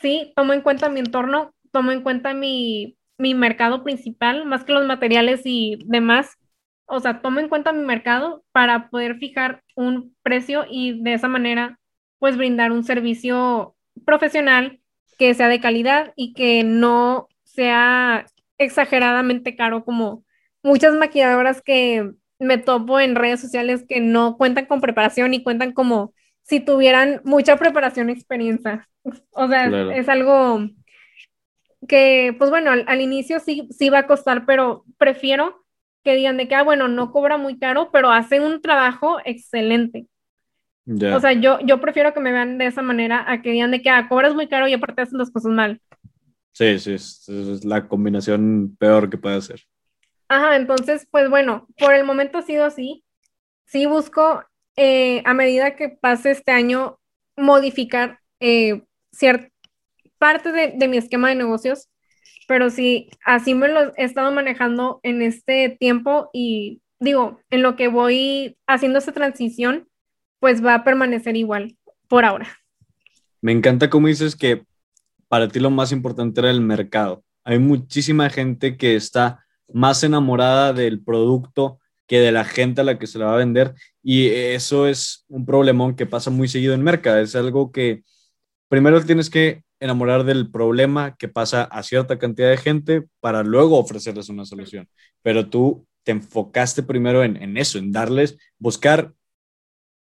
sí, 0.02 0.34
tomo 0.36 0.54
en 0.54 0.62
cuenta 0.62 0.90
mi 0.90 1.00
entorno, 1.00 1.54
tomo 1.72 1.92
en 1.92 2.02
cuenta 2.02 2.34
mi, 2.34 2.98
mi 3.18 3.34
mercado 3.34 3.84
principal, 3.84 4.46
más 4.46 4.64
que 4.66 4.74
los 4.74 4.86
materiales 4.86 5.42
y 5.46 5.80
demás. 5.86 6.38
O 6.86 7.00
sea, 7.00 7.22
tomo 7.22 7.40
en 7.40 7.50
cuenta 7.50 7.74
mi 7.74 7.84
mercado 7.86 8.44
para 8.52 8.90
poder 8.90 9.18
fijar 9.18 9.64
un 9.76 10.16
precio 10.22 10.66
y 10.70 11.02
de 11.02 11.14
esa 11.14 11.28
manera, 11.28 11.80
pues 12.20 12.38
brindar 12.38 12.72
un 12.72 12.84
servicio 12.84 13.76
profesional 14.06 14.80
que 15.18 15.34
sea 15.34 15.48
de 15.48 15.60
calidad 15.60 16.14
y 16.16 16.34
que 16.34 16.64
no 16.64 17.28
sea 17.44 18.26
exageradamente 18.58 19.56
caro 19.56 19.84
como 19.84 20.24
muchas 20.64 20.94
maquilladoras 20.96 21.62
que 21.62 22.12
me 22.40 22.58
topo 22.58 23.00
en 23.00 23.16
redes 23.16 23.40
sociales 23.40 23.86
que 23.88 24.02
no 24.02 24.38
cuentan 24.38 24.66
con 24.66 24.82
preparación 24.82 25.34
y 25.34 25.44
cuentan 25.44 25.72
como 25.72 26.14
si 26.42 26.60
tuvieran 26.60 27.22
mucha 27.24 27.58
preparación 27.58 28.10
y 28.10 28.14
experiencia. 28.14 28.88
O 29.32 29.48
sea, 29.48 29.68
es 29.94 30.10
algo 30.10 30.68
que, 31.88 32.36
pues 32.38 32.50
bueno, 32.50 32.72
al, 32.72 33.02
inicio 33.02 33.40
sí, 33.40 33.68
sí 33.72 33.90
va 33.90 34.00
a 34.00 34.08
costar, 34.08 34.46
pero 34.46 34.84
prefiero 34.98 35.65
que 36.06 36.16
digan 36.16 36.38
de 36.38 36.48
que, 36.48 36.56
ah, 36.56 36.64
bueno, 36.64 36.88
no 36.88 37.12
cobra 37.12 37.38
muy 37.38 37.58
caro, 37.60 37.90
pero 37.92 38.12
hace 38.12 38.40
un 38.40 38.62
trabajo 38.62 39.18
excelente. 39.26 40.08
O 40.88 41.20
sea, 41.20 41.34
yo, 41.34 41.60
yo 41.62 41.82
prefiero 41.82 42.14
que 42.14 42.20
me 42.20 42.32
vean 42.32 42.60
de 42.60 42.68
esa 42.68 42.84
manera 42.84 43.26
a 43.30 43.42
que 43.42 43.50
digan 43.52 43.72
de 43.72 43.82
que 43.82 43.90
ah, 43.90 44.08
cobras 44.08 44.36
muy 44.36 44.48
caro 44.48 44.68
y 44.68 44.74
aparte 44.74 45.02
hacen 45.02 45.18
las 45.18 45.32
cosas 45.32 45.52
mal. 45.52 45.82
Sí, 46.54 46.80
sí, 46.80 46.94
es, 46.94 47.28
es 47.28 47.66
la 47.66 47.88
combinación 47.88 48.78
peor 48.80 49.10
que 49.10 49.18
puede 49.18 49.38
hacer. 49.38 49.62
Ajá, 50.30 50.56
entonces, 50.56 51.08
pues 51.10 51.30
bueno, 51.30 51.68
por 51.78 51.94
el 51.96 52.06
momento 52.06 52.38
ha 52.38 52.44
sido 52.44 52.66
así. 52.66 53.04
Sí 53.66 53.88
busco, 53.88 54.44
eh, 54.76 55.24
a 55.26 55.34
medida 55.34 55.76
que 55.76 55.90
pase 55.90 56.32
este 56.32 56.52
año, 56.52 57.00
modificar 57.36 58.20
eh, 58.40 58.84
cierta 59.12 59.50
parte 60.20 60.52
de, 60.52 60.74
de 60.78 60.88
mi 60.88 60.98
esquema 60.98 61.30
de 61.30 61.36
negocios, 61.36 61.90
pero 62.48 62.70
sí, 62.70 63.10
así 63.26 63.54
me 63.54 63.68
lo 63.68 63.96
he 63.96 64.04
estado 64.04 64.32
manejando 64.32 65.00
en 65.04 65.22
este 65.22 65.76
tiempo 65.80 66.30
y 66.34 66.82
digo, 67.00 67.40
en 67.50 67.62
lo 67.62 67.76
que 67.76 67.88
voy 67.88 68.58
haciendo 68.68 69.00
esta 69.00 69.12
transición, 69.12 69.88
pues 70.40 70.64
va 70.64 70.76
a 70.76 70.84
permanecer 70.84 71.36
igual 71.36 71.78
por 72.08 72.26
ahora. 72.26 72.48
Me 73.42 73.52
encanta 73.52 73.90
cómo 73.90 74.08
dices 74.08 74.36
que 74.36 74.64
para 75.28 75.48
ti 75.48 75.60
lo 75.60 75.70
más 75.70 75.92
importante 75.92 76.42
era 76.42 76.52
el 76.52 76.62
mercado. 76.62 77.24
Hay 77.44 77.60
muchísima 77.60 78.30
gente 78.30 78.78
que 78.78 78.96
está 78.96 79.46
más 79.74 80.04
enamorada 80.04 80.74
del 80.74 81.04
producto 81.04 81.80
que 82.08 82.20
de 82.20 82.32
la 82.32 82.46
gente 82.46 82.82
a 82.82 82.84
la 82.84 83.00
que 83.00 83.08
se 83.08 83.18
la 83.18 83.26
va 83.26 83.34
a 83.34 83.38
vender 83.38 83.74
y 84.04 84.28
eso 84.28 84.88
es 84.88 85.26
un 85.28 85.46
problemón 85.46 85.96
que 85.96 86.06
pasa 86.06 86.30
muy 86.30 86.48
seguido 86.48 86.74
en 86.74 86.84
mercado. 86.84 87.20
Es 87.20 87.36
algo 87.36 87.72
que 87.72 88.04
primero 88.70 89.04
tienes 89.04 89.30
que 89.30 89.65
enamorar 89.80 90.24
del 90.24 90.50
problema 90.50 91.16
que 91.18 91.28
pasa 91.28 91.64
a 91.64 91.84
cierta 91.84 92.18
cantidad 92.18 92.50
de 92.50 92.58
gente 92.58 93.04
para 93.20 93.44
luego 93.44 93.78
ofrecerles 93.78 94.30
una 94.30 94.46
solución. 94.46 94.88
Pero 95.22 95.50
tú 95.50 95.86
te 96.04 96.12
enfocaste 96.12 96.84
primero 96.84 97.24
en, 97.24 97.36
en 97.38 97.58
eso, 97.58 97.78
en 97.78 97.92
darles, 97.92 98.38
buscar 98.58 99.14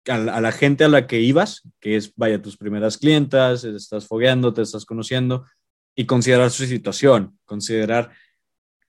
a, 0.10 0.42
la 0.42 0.52
gente 0.52 0.84
a 0.84 0.90
la 0.90 1.08
que 1.08 1.20
ibas, 1.20 1.64
que 1.80 1.96
es, 1.96 2.14
vaya, 2.16 2.42
tus 2.42 2.58
primeras 2.58 2.98
clientas, 2.98 3.64
estás 3.64 4.08
fogueando, 4.08 4.54
te 4.54 4.62
estás 4.62 4.86
conociendo, 4.86 5.46
y 5.96 6.06
considerar 6.06 6.52
su 6.52 6.66
situación, 6.66 7.38
considerar 7.46 8.12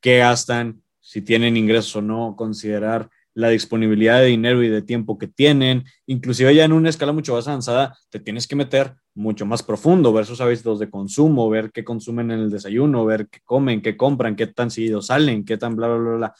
qué 0.00 0.18
gastan, 0.18 0.82
si 1.00 1.22
tienen 1.22 1.56
ingresos 1.56 1.96
o 1.96 2.02
no, 2.02 2.36
considerar 2.36 3.08
la 3.34 3.48
disponibilidad 3.48 4.20
de 4.20 4.26
dinero 4.26 4.62
y 4.62 4.68
de 4.68 4.82
tiempo 4.82 5.16
que 5.16 5.26
tienen, 5.26 5.84
inclusive 6.06 6.54
ya 6.54 6.64
en 6.64 6.72
una 6.72 6.90
escala 6.90 7.12
mucho 7.12 7.34
más 7.34 7.48
avanzada, 7.48 7.96
te 8.10 8.20
tienes 8.20 8.46
que 8.46 8.56
meter 8.56 8.94
mucho 9.18 9.44
más 9.44 9.62
profundo, 9.62 10.12
ver 10.12 10.24
sus 10.24 10.40
hábitos 10.40 10.78
de 10.78 10.88
consumo, 10.88 11.50
ver 11.50 11.72
qué 11.72 11.84
consumen 11.84 12.30
en 12.30 12.38
el 12.38 12.50
desayuno, 12.50 13.04
ver 13.04 13.28
qué 13.28 13.40
comen, 13.44 13.82
qué 13.82 13.96
compran, 13.96 14.36
qué 14.36 14.46
tan 14.46 14.70
seguido 14.70 15.02
salen, 15.02 15.44
qué 15.44 15.58
tan 15.58 15.76
bla, 15.76 15.88
bla, 15.88 15.98
bla, 15.98 16.16
bla. 16.16 16.34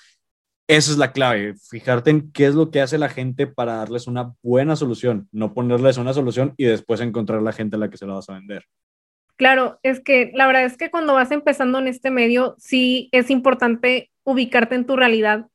Esa 0.69 0.93
es 0.93 0.99
la 0.99 1.13
clave, 1.13 1.55
fijarte 1.71 2.11
en 2.11 2.31
qué 2.31 2.47
es 2.47 2.55
lo 2.55 2.71
que 2.71 2.81
hace 2.81 2.99
la 2.99 3.09
gente 3.09 3.47
para 3.47 3.77
darles 3.77 4.07
una 4.07 4.35
buena 4.43 4.77
solución, 4.77 5.29
no 5.33 5.55
ponerles 5.55 5.97
una 5.97 6.13
solución 6.13 6.55
y 6.57 6.67
después 6.67 7.01
encontrar 7.01 7.43
la 7.43 7.53
gente 7.53 7.77
a 7.77 7.79
la 7.79 7.91
que 7.91 7.97
se 7.97 8.07
la 8.07 8.15
vas 8.15 8.29
a 8.29 8.35
vender. 8.35 8.65
Claro, 9.37 9.79
es 9.83 10.01
que 10.01 10.31
la 10.35 10.47
verdad 10.47 10.65
es 10.65 10.77
que 10.77 10.91
cuando 10.91 11.15
vas 11.15 11.31
empezando 11.31 11.79
en 11.79 11.89
este 11.89 12.11
medio, 12.11 12.55
sí 12.59 13.09
es 13.13 13.31
importante 13.31 14.11
ubicarte 14.25 14.75
en 14.75 14.85
tu 14.85 14.95
realidad, 14.95 15.47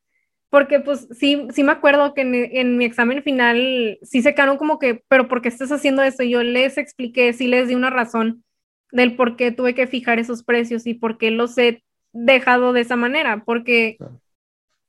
porque 0.54 0.80
pues 0.80 1.08
sí, 1.10 1.48
sí 1.52 1.64
me 1.64 1.72
acuerdo 1.72 2.14
que 2.14 2.22
en, 2.22 2.78
mi 2.78 2.86
examen 2.86 3.24
final 3.24 3.98
sí 4.04 4.22
se 4.22 4.36
quedaron 4.36 4.58
como 4.58 4.78
que, 4.78 5.04
pero 5.08 5.28
¿por 5.28 5.42
qué 5.42 5.48
estás 5.48 5.72
haciendo 5.72 6.04
eso? 6.04 6.22
Yo 6.22 6.44
les 6.44 6.78
expliqué, 6.78 7.34
sí 7.34 7.48
les 7.48 7.70
di 7.70 7.74
una 7.74 7.90
razón 7.90 8.44
del 8.92 9.16
por 9.16 9.36
qué 9.36 9.52
tuve 9.52 9.74
que 9.74 9.88
fijar 9.88 10.20
esos 10.20 10.44
precios 10.44 10.86
y 10.86 10.94
por 10.94 11.18
qué 11.18 11.32
los 11.32 11.58
he 11.58 11.84
dejado 12.12 12.72
de 12.72 12.82
esa 12.82 12.96
manera, 12.96 13.44
porque 13.44 13.98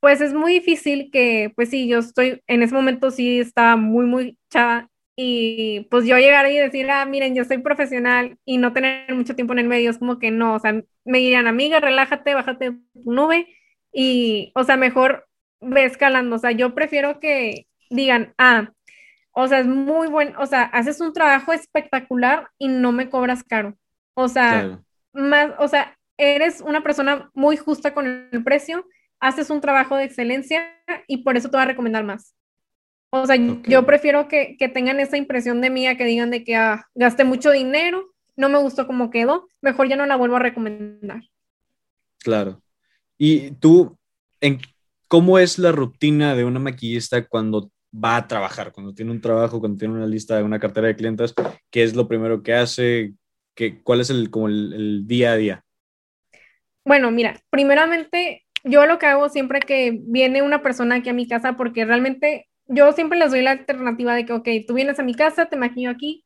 pues 0.00 0.20
es 0.20 0.34
muy 0.34 0.52
difícil 0.52 1.08
que, 1.10 1.50
pues 1.56 1.70
sí, 1.70 1.88
yo 1.88 2.00
estoy, 2.00 2.42
en 2.46 2.62
ese 2.62 2.74
momento 2.74 3.10
sí 3.10 3.40
estaba 3.40 3.76
muy, 3.76 4.04
muy 4.04 4.36
chava 4.50 4.90
y 5.16 5.86
pues 5.90 6.04
yo 6.04 6.18
llegar 6.18 6.46
y 6.50 6.58
decir, 6.58 6.90
ah, 6.90 7.06
miren, 7.06 7.34
yo 7.34 7.46
soy 7.46 7.56
profesional 7.56 8.36
y 8.44 8.58
no 8.58 8.74
tener 8.74 9.14
mucho 9.14 9.34
tiempo 9.34 9.54
en 9.54 9.60
el 9.60 9.68
medio, 9.68 9.88
es 9.88 9.96
como 9.96 10.18
que 10.18 10.30
no, 10.30 10.56
o 10.56 10.60
sea, 10.60 10.74
me 11.06 11.18
dirían, 11.20 11.46
amiga, 11.46 11.80
relájate, 11.80 12.34
bájate 12.34 12.72
tu 13.02 13.12
nube 13.14 13.48
y, 13.94 14.52
o 14.54 14.62
sea, 14.64 14.76
mejor 14.76 15.26
ve 15.60 15.84
escalando, 15.84 16.36
o 16.36 16.38
sea, 16.38 16.52
yo 16.52 16.74
prefiero 16.74 17.20
que 17.20 17.66
digan, 17.90 18.34
ah, 18.38 18.72
o 19.32 19.48
sea, 19.48 19.60
es 19.60 19.66
muy 19.66 20.08
bueno, 20.08 20.38
o 20.40 20.46
sea, 20.46 20.62
haces 20.62 21.00
un 21.00 21.12
trabajo 21.12 21.52
espectacular 21.52 22.48
y 22.58 22.68
no 22.68 22.92
me 22.92 23.10
cobras 23.10 23.42
caro, 23.42 23.76
o 24.14 24.28
sea, 24.28 24.80
más, 25.12 25.52
o 25.58 25.68
sea, 25.68 25.96
eres 26.16 26.60
una 26.60 26.82
persona 26.82 27.30
muy 27.34 27.56
justa 27.56 27.94
con 27.94 28.28
el 28.30 28.44
precio, 28.44 28.86
haces 29.20 29.50
un 29.50 29.60
trabajo 29.60 29.96
de 29.96 30.04
excelencia 30.04 30.64
y 31.06 31.18
por 31.18 31.36
eso 31.36 31.50
te 31.50 31.56
voy 31.56 31.62
a 31.62 31.68
recomendar 31.68 32.04
más. 32.04 32.34
O 33.10 33.26
sea, 33.26 33.36
yo 33.36 33.86
prefiero 33.86 34.26
que, 34.26 34.56
tengan 34.74 34.98
esa 34.98 35.16
impresión 35.16 35.60
de 35.60 35.70
mí 35.70 35.86
a 35.86 35.96
que 35.96 36.04
digan 36.04 36.30
de 36.30 36.42
que 36.42 36.56
ah, 36.56 36.88
gasté 36.96 37.22
mucho 37.22 37.52
dinero, 37.52 38.12
no 38.36 38.48
me 38.48 38.58
gustó 38.58 38.88
cómo 38.88 39.10
quedó, 39.10 39.48
mejor 39.60 39.88
ya 39.88 39.96
no 39.96 40.04
la 40.04 40.16
vuelvo 40.16 40.36
a 40.36 40.40
recomendar. 40.40 41.22
Claro. 42.18 42.60
¿Y 43.16 43.52
tú, 43.52 43.96
en, 44.40 44.58
cómo 45.08 45.38
es 45.38 45.58
la 45.58 45.72
rutina 45.72 46.34
de 46.34 46.44
una 46.44 46.60
maquillista 46.60 47.26
cuando 47.26 47.70
va 47.92 48.16
a 48.16 48.28
trabajar, 48.28 48.72
cuando 48.72 48.94
tiene 48.94 49.12
un 49.12 49.20
trabajo, 49.20 49.60
cuando 49.60 49.78
tiene 49.78 49.94
una 49.94 50.06
lista 50.06 50.42
una 50.42 50.58
cartera 50.58 50.88
de 50.88 50.96
clientes? 50.96 51.34
¿Qué 51.70 51.82
es 51.82 51.94
lo 51.94 52.08
primero 52.08 52.42
que 52.42 52.54
hace? 52.54 53.14
¿Qué, 53.54 53.82
¿Cuál 53.82 54.00
es 54.00 54.10
el, 54.10 54.30
como 54.30 54.48
el 54.48 55.06
día 55.06 55.32
a 55.32 55.36
día? 55.36 55.64
Bueno, 56.84 57.10
mira, 57.10 57.40
primeramente 57.50 58.44
yo 58.64 58.86
lo 58.86 58.98
que 58.98 59.06
hago 59.06 59.28
siempre 59.28 59.60
que 59.60 59.98
viene 60.02 60.42
una 60.42 60.62
persona 60.62 60.96
aquí 60.96 61.08
a 61.08 61.14
mi 61.14 61.28
casa, 61.28 61.56
porque 61.56 61.84
realmente 61.84 62.48
yo 62.66 62.92
siempre 62.92 63.18
les 63.18 63.30
doy 63.30 63.42
la 63.42 63.52
alternativa 63.52 64.14
de 64.14 64.26
que, 64.26 64.32
ok, 64.32 64.48
tú 64.66 64.74
vienes 64.74 64.98
a 64.98 65.02
mi 65.02 65.14
casa, 65.14 65.46
te 65.46 65.56
maquillo 65.56 65.90
aquí 65.90 66.24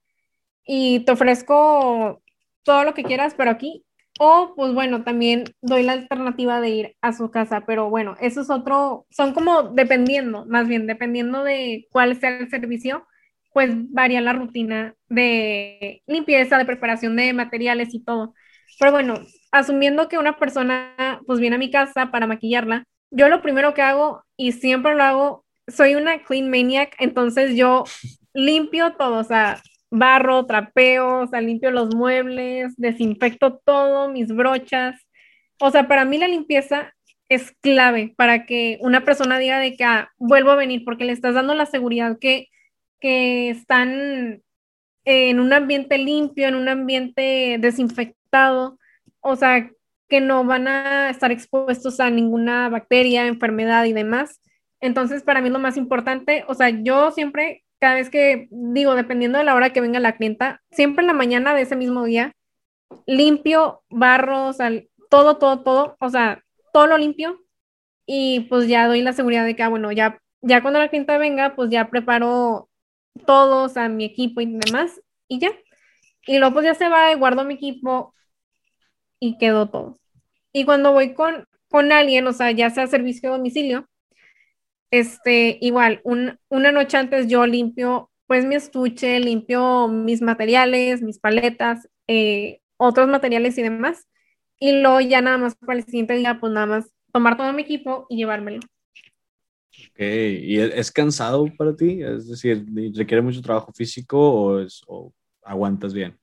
y 0.65 1.01
te 1.01 1.13
ofrezco 1.13 2.23
todo 2.63 2.85
lo 2.85 2.95
que 2.95 3.03
quieras, 3.03 3.35
pero 3.37 3.51
aquí. 3.51 3.85
O, 4.21 4.55
pues 4.57 4.75
bueno, 4.75 5.05
también 5.05 5.45
doy 5.63 5.85
la 5.85 5.93
alternativa 5.93 6.61
de 6.61 6.69
ir 6.71 6.97
a 7.03 7.13
su 7.13 7.31
casa, 7.31 7.65
pero 7.67 7.89
bueno, 7.89 8.17
eso 8.21 8.41
es 8.41 8.51
otro, 8.51 9.07
son 9.11 9.33
como 9.33 9.63
dependiendo, 9.63 10.45
más 10.47 10.67
bien, 10.67 10.87
dependiendo 10.89 11.45
de 11.45 11.87
cuál 11.93 12.19
sea 12.19 12.37
el 12.39 12.51
servicio, 12.51 13.07
pues 13.53 13.71
varía 13.93 14.21
la 14.21 14.33
rutina 14.33 14.95
de 15.09 16.03
limpieza, 16.07 16.59
de 16.59 16.65
preparación 16.65 17.15
de 17.17 17.33
materiales 17.33 17.95
y 17.95 18.01
todo. 18.03 18.35
Pero 18.79 18.91
bueno, 18.93 19.15
asumiendo 19.53 20.09
que 20.09 20.19
una 20.19 20.37
persona 20.39 21.21
pues 21.27 21.39
viene 21.41 21.57
a 21.57 21.59
mi 21.61 21.71
casa 21.71 22.11
para 22.11 22.27
maquillarla, 22.27 22.85
yo 23.11 23.29
lo 23.29 23.41
primero 23.41 23.73
que 23.75 23.83
hago, 23.83 24.25
y 24.37 24.53
siempre 24.53 24.95
lo 24.97 25.03
hago, 25.05 25.45
soy 25.69 25.95
una 25.95 26.23
clean 26.25 26.51
maniac, 26.51 26.95
entonces 26.99 27.57
yo 27.57 27.85
limpio 28.35 28.95
todo, 28.97 29.19
o 29.19 29.25
sea, 29.25 29.61
barro, 29.91 30.47
trapeo, 30.47 31.21
o 31.23 31.27
sea, 31.27 31.41
limpio 31.41 31.71
los 31.71 31.95
muebles, 31.95 32.75
desinfecto 32.77 33.59
todo, 33.65 34.11
mis 34.11 34.29
brochas. 34.29 35.01
O 35.61 35.71
sea, 35.71 35.89
para 35.89 36.05
mí 36.05 36.19
la 36.19 36.29
limpieza 36.29 36.95
es 37.29 37.53
clave 37.61 38.15
para 38.17 38.47
que 38.47 38.79
una 38.81 39.05
persona 39.05 39.39
diga 39.39 39.59
de 39.61 39.77
que 39.77 39.85
ah, 39.85 40.11
vuelvo 40.19 40.51
a 40.51 40.57
venir 40.57 40.85
porque 40.85 41.05
le 41.05 41.13
estás 41.13 41.35
dando 41.35 41.55
la 41.55 41.67
seguridad 41.67 42.19
que, 42.21 42.49
que 43.01 43.51
están 43.51 44.43
en 45.05 45.41
un 45.41 45.53
ambiente 45.53 45.99
limpio, 45.99 46.49
en 46.49 46.55
un 46.55 46.69
ambiente 46.69 47.57
desinfectado, 47.61 48.79
o 49.21 49.37
sea, 49.37 49.71
que 50.09 50.21
no 50.21 50.45
van 50.45 50.69
a 50.69 51.11
estar 51.11 51.33
expuestos 51.33 52.01
a 52.01 52.11
ninguna 52.11 52.69
bacteria, 52.69 53.27
enfermedad 53.27 53.85
y 53.85 53.93
demás. 53.93 54.41
Entonces, 54.81 55.23
para 55.23 55.41
mí 55.41 55.51
lo 55.51 55.59
más 55.59 55.77
importante, 55.77 56.45
o 56.49 56.55
sea, 56.55 56.71
yo 56.71 57.11
siempre, 57.11 57.65
cada 57.81 57.95
vez 57.95 58.11
que 58.11 58.49
digo, 58.51 58.95
dependiendo 58.95 59.39
de 59.39 59.45
la 59.45 59.55
hora 59.55 59.73
que 59.73 59.81
venga 59.81 60.01
la 60.01 60.17
clienta, 60.17 60.63
siempre 60.71 61.03
en 61.03 61.09
la 61.09 61.13
mañana 61.13 61.55
de 61.55 61.63
ese 61.63 61.77
mismo 61.77 62.05
día, 62.05 62.33
limpio, 63.07 63.83
barro, 63.91 64.53
todo, 65.11 65.39
todo, 65.39 65.63
todo, 65.63 65.97
o 66.01 66.11
sea, 66.11 66.45
todo 66.73 66.87
lo 66.87 66.99
limpio 66.99 67.41
y 68.07 68.41
pues 68.49 68.69
ya 68.69 68.89
doy 68.89 69.03
la 69.03 69.13
seguridad 69.13 69.45
de 69.45 69.55
que, 69.57 69.63
ah, 69.63 69.69
bueno, 69.69 69.93
ya, 69.93 70.21
ya 70.41 70.63
cuando 70.63 70.81
la 70.81 70.89
clienta 70.89 71.19
venga, 71.19 71.55
pues 71.55 71.71
ya 71.71 71.91
preparo 71.91 72.69
todo, 73.27 73.65
o 73.65 73.69
sea, 73.69 73.89
mi 73.89 74.05
equipo 74.05 74.41
y 74.41 74.47
demás 74.47 75.01
y 75.29 75.41
ya. 75.41 75.51
Y 76.27 76.39
luego 76.39 76.55
pues 76.55 76.67
ya 76.67 76.75
se 76.75 76.89
va, 76.89 77.15
guardo 77.15 77.45
mi 77.45 77.55
equipo 77.55 78.15
y 79.21 79.39
quedó 79.39 79.69
todo. 79.69 79.99
Y 80.53 80.65
cuando 80.65 80.93
voy 80.93 81.15
con, 81.15 81.47
con 81.69 81.93
alguien, 81.93 82.27
o 82.27 82.33
sea, 82.33 82.51
ya 82.51 82.71
sea 82.71 82.87
servicio 82.87 83.31
de 83.31 83.37
domicilio, 83.37 83.89
este, 84.91 85.59
igual, 85.61 86.01
una 86.05 86.73
noche 86.73 86.97
antes 86.97 87.29
yo 87.29 87.47
limpio 87.47 88.11
pues 88.29 88.45
mi 88.45 88.55
estuche, 88.55 89.19
limpio 89.19 89.89
mis 89.89 90.21
materiales, 90.21 91.03
mis 91.03 91.19
paletas, 91.19 91.89
eh, 92.07 92.61
otros 92.77 93.09
materiales 93.09 93.57
y 93.57 93.63
demás. 93.63 94.07
Y 94.61 94.83
luego 94.83 95.01
ya 95.01 95.23
nada 95.23 95.39
más 95.39 95.57
para 95.57 95.79
el 95.79 95.85
siguiente 95.85 96.15
día, 96.15 96.39
pues 96.39 96.53
nada 96.53 96.67
más 96.67 96.93
tomar 97.11 97.39
todo 97.39 97.53
mi 97.55 97.63
equipo 97.63 98.07
y 98.11 98.19
llevármelo. 98.19 98.61
Ok, 99.91 100.01
¿y 100.01 100.59
es, 100.59 100.93
cansado 100.93 101.47
para 101.57 101.75
ti? 101.75 102.03
Es 102.03 102.29
decir, 102.29 102.67
¿requiere 102.95 103.23
mucho 103.23 103.41
trabajo 103.41 103.73
físico 103.73 104.19
o, 104.19 104.61
es, 104.61 104.83
o 104.87 105.11
aguantas 105.43 105.95
bien? 105.95 106.19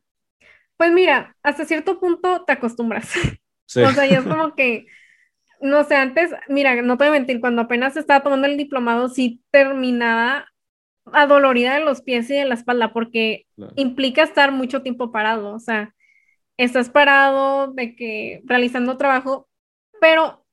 Pues 0.78 0.92
mira, 0.92 1.36
hasta 1.42 1.66
cierto 1.66 2.00
punto 2.00 2.44
te 2.46 2.54
acostumbras. 2.54 3.10
o 3.76 3.92
sea, 3.92 4.06
ya 4.06 4.20
es 4.20 4.26
como 4.28 4.54
que 4.54 4.86
no 5.62 5.84
sé, 5.84 5.96
antes, 5.96 6.32
mira, 6.48 6.82
no 6.82 6.98
te 6.98 7.06
voy 7.06 7.16
a 7.16 7.20
mentir, 7.20 7.40
cuando 7.40 7.64
apenas 7.64 7.98
estaba 7.98 8.24
tomando 8.24 8.48
el 8.48 8.58
diplomado, 8.58 9.10
sí 9.10 9.42
terminaba 9.52 10.48
adolorida 11.06 11.76
de 11.76 11.86
los 11.86 12.02
pies 12.02 12.30
y 12.30 12.36
de 12.36 12.46
la 12.46 12.56
espalda, 12.56 12.94
porque 12.94 13.46
implica 13.76 14.24
estar 14.24 14.52
mucho 14.52 14.82
tiempo 14.82 15.12
parado, 15.12 15.54
o 15.54 15.60
sea, 15.60 15.94
estás 16.58 16.90
parado 16.90 17.72
de 17.74 17.96
que 17.96 18.42
realizando 18.46 18.98
trabajo, 18.98 19.48
pero 20.02 20.46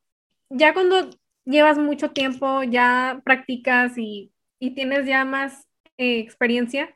ya 0.51 0.75
cuando 0.75 1.11
llevas 1.45 1.79
mucho 1.79 2.11
tiempo, 2.11 2.63
ya 2.63 3.21
practicas 3.25 3.97
y, 3.97 4.33
y 4.59 4.75
tienes 4.75 5.07
ya 5.07 5.25
más 5.25 5.67
eh, 5.97 6.19
experiencia, 6.19 6.93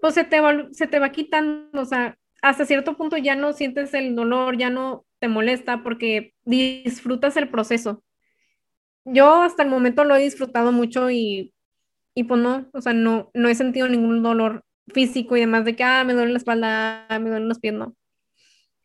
pues 0.00 0.14
se 0.14 0.24
te, 0.24 0.40
va, 0.40 0.68
se 0.72 0.86
te 0.86 0.98
va 0.98 1.10
quitando, 1.10 1.80
o 1.80 1.84
sea, 1.84 2.18
hasta 2.42 2.64
cierto 2.66 2.96
punto 2.96 3.16
ya 3.16 3.34
no 3.34 3.52
sientes 3.52 3.94
el 3.94 4.14
dolor, 4.14 4.56
ya 4.56 4.70
no 4.70 5.04
te 5.18 5.28
molesta 5.28 5.82
porque 5.82 6.34
disfrutas 6.46 7.36
el 7.36 7.50
proceso. 7.50 8.02
Yo 9.04 9.42
hasta 9.42 9.62
el 9.62 9.70
momento 9.70 10.04
lo 10.04 10.16
he 10.16 10.22
disfrutado 10.22 10.72
mucho 10.72 11.10
y, 11.10 11.54
y 12.14 12.24
pues 12.24 12.40
no, 12.42 12.68
o 12.74 12.80
sea, 12.82 12.94
no, 12.94 13.30
no 13.34 13.48
he 13.48 13.54
sentido 13.56 13.88
ningún 13.88 14.22
dolor 14.22 14.64
físico 14.88 15.36
y 15.36 15.40
demás 15.40 15.64
de 15.64 15.76
que, 15.76 15.84
ah, 15.84 16.04
me 16.04 16.14
duele 16.14 16.32
la 16.32 16.38
espalda, 16.38 17.06
me 17.20 17.30
duelen 17.30 17.48
los 17.48 17.60
pies, 17.60 17.74
no. 17.74 17.96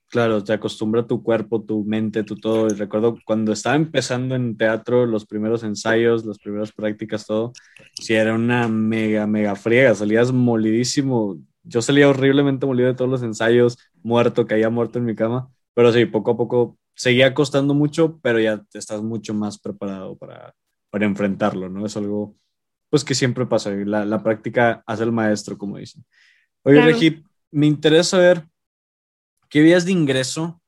Claro, 0.09 0.43
te 0.43 0.51
acostumbra 0.51 1.07
tu 1.07 1.23
cuerpo, 1.23 1.63
tu 1.63 1.85
mente, 1.85 2.23
tu 2.25 2.35
todo. 2.35 2.67
Y 2.67 2.71
recuerdo 2.73 3.17
cuando 3.25 3.53
estaba 3.53 3.77
empezando 3.77 4.35
en 4.35 4.57
teatro, 4.57 5.05
los 5.05 5.25
primeros 5.25 5.63
ensayos, 5.63 6.25
las 6.25 6.37
primeras 6.37 6.73
prácticas, 6.73 7.25
todo, 7.25 7.53
sí 7.93 8.13
era 8.15 8.33
una 8.35 8.67
mega, 8.67 9.25
mega 9.25 9.55
friega, 9.55 9.95
salías 9.95 10.33
molidísimo. 10.33 11.37
Yo 11.63 11.81
salía 11.81 12.09
horriblemente 12.09 12.65
molido 12.65 12.89
de 12.89 12.95
todos 12.95 13.09
los 13.09 13.23
ensayos, 13.23 13.77
muerto, 14.03 14.45
caía 14.45 14.69
muerto 14.69 14.99
en 14.99 15.05
mi 15.05 15.15
cama. 15.15 15.49
Pero 15.73 15.93
sí, 15.93 16.05
poco 16.05 16.31
a 16.31 16.37
poco 16.37 16.77
seguía 16.95 17.33
costando 17.33 17.73
mucho, 17.73 18.19
pero 18.21 18.39
ya 18.39 18.63
estás 18.73 19.01
mucho 19.01 19.33
más 19.33 19.59
preparado 19.59 20.17
para, 20.17 20.53
para 20.89 21.05
enfrentarlo, 21.05 21.69
¿no? 21.69 21.85
Es 21.85 21.97
algo, 21.97 22.35
pues, 22.89 23.03
que 23.03 23.15
siempre 23.15 23.45
pasa. 23.45 23.71
La, 23.71 24.05
la 24.05 24.21
práctica 24.23 24.83
hace 24.85 25.03
el 25.03 25.11
maestro, 25.11 25.57
como 25.57 25.77
dicen. 25.77 26.05
Oye, 26.63 26.81
Regi, 26.81 27.23
me 27.51 27.65
interesa 27.65 28.17
ver 28.17 28.45
qué 29.49 29.61
vías 29.61 29.85
de 29.85 29.91
ingreso 29.91 30.61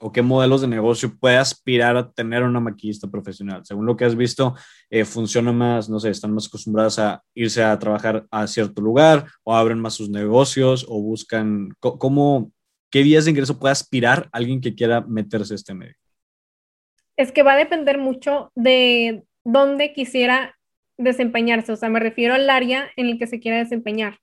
o 0.00 0.10
qué 0.10 0.22
modelos 0.22 0.62
de 0.62 0.66
negocio 0.66 1.14
puede 1.18 1.36
aspirar 1.36 1.96
a 1.96 2.10
tener 2.10 2.42
una 2.42 2.58
maquillista 2.58 3.08
profesional. 3.08 3.64
Según 3.64 3.84
lo 3.84 3.96
que 3.96 4.06
has 4.06 4.16
visto, 4.16 4.54
eh, 4.88 5.04
funciona 5.04 5.52
más, 5.52 5.90
no 5.90 6.00
sé, 6.00 6.10
están 6.10 6.32
más 6.32 6.46
acostumbradas 6.46 6.98
a 6.98 7.22
irse 7.34 7.62
a 7.62 7.78
trabajar 7.78 8.26
a 8.30 8.46
cierto 8.46 8.80
lugar 8.80 9.26
o 9.44 9.54
abren 9.54 9.78
más 9.78 9.94
sus 9.94 10.08
negocios 10.08 10.86
o 10.88 11.00
buscan, 11.02 11.68
¿cómo, 11.80 12.50
¿qué 12.90 13.02
vías 13.02 13.24
de 13.24 13.30
ingreso 13.30 13.58
puede 13.58 13.72
aspirar 13.72 14.28
alguien 14.32 14.60
que 14.60 14.74
quiera 14.74 15.00
meterse 15.00 15.54
a 15.54 15.56
este 15.56 15.74
medio? 15.74 15.94
Es 17.16 17.32
que 17.32 17.42
va 17.42 17.52
a 17.52 17.58
depender 17.58 17.98
mucho 17.98 18.50
de 18.54 19.24
dónde 19.44 19.92
quisiera 19.92 20.56
desempeñarse, 20.96 21.72
o 21.72 21.76
sea, 21.76 21.88
me 21.88 22.00
refiero 22.00 22.34
al 22.34 22.48
área 22.50 22.90
en 22.96 23.06
el 23.06 23.18
que 23.18 23.26
se 23.26 23.40
quiera 23.40 23.58
desempeñar. 23.58 24.18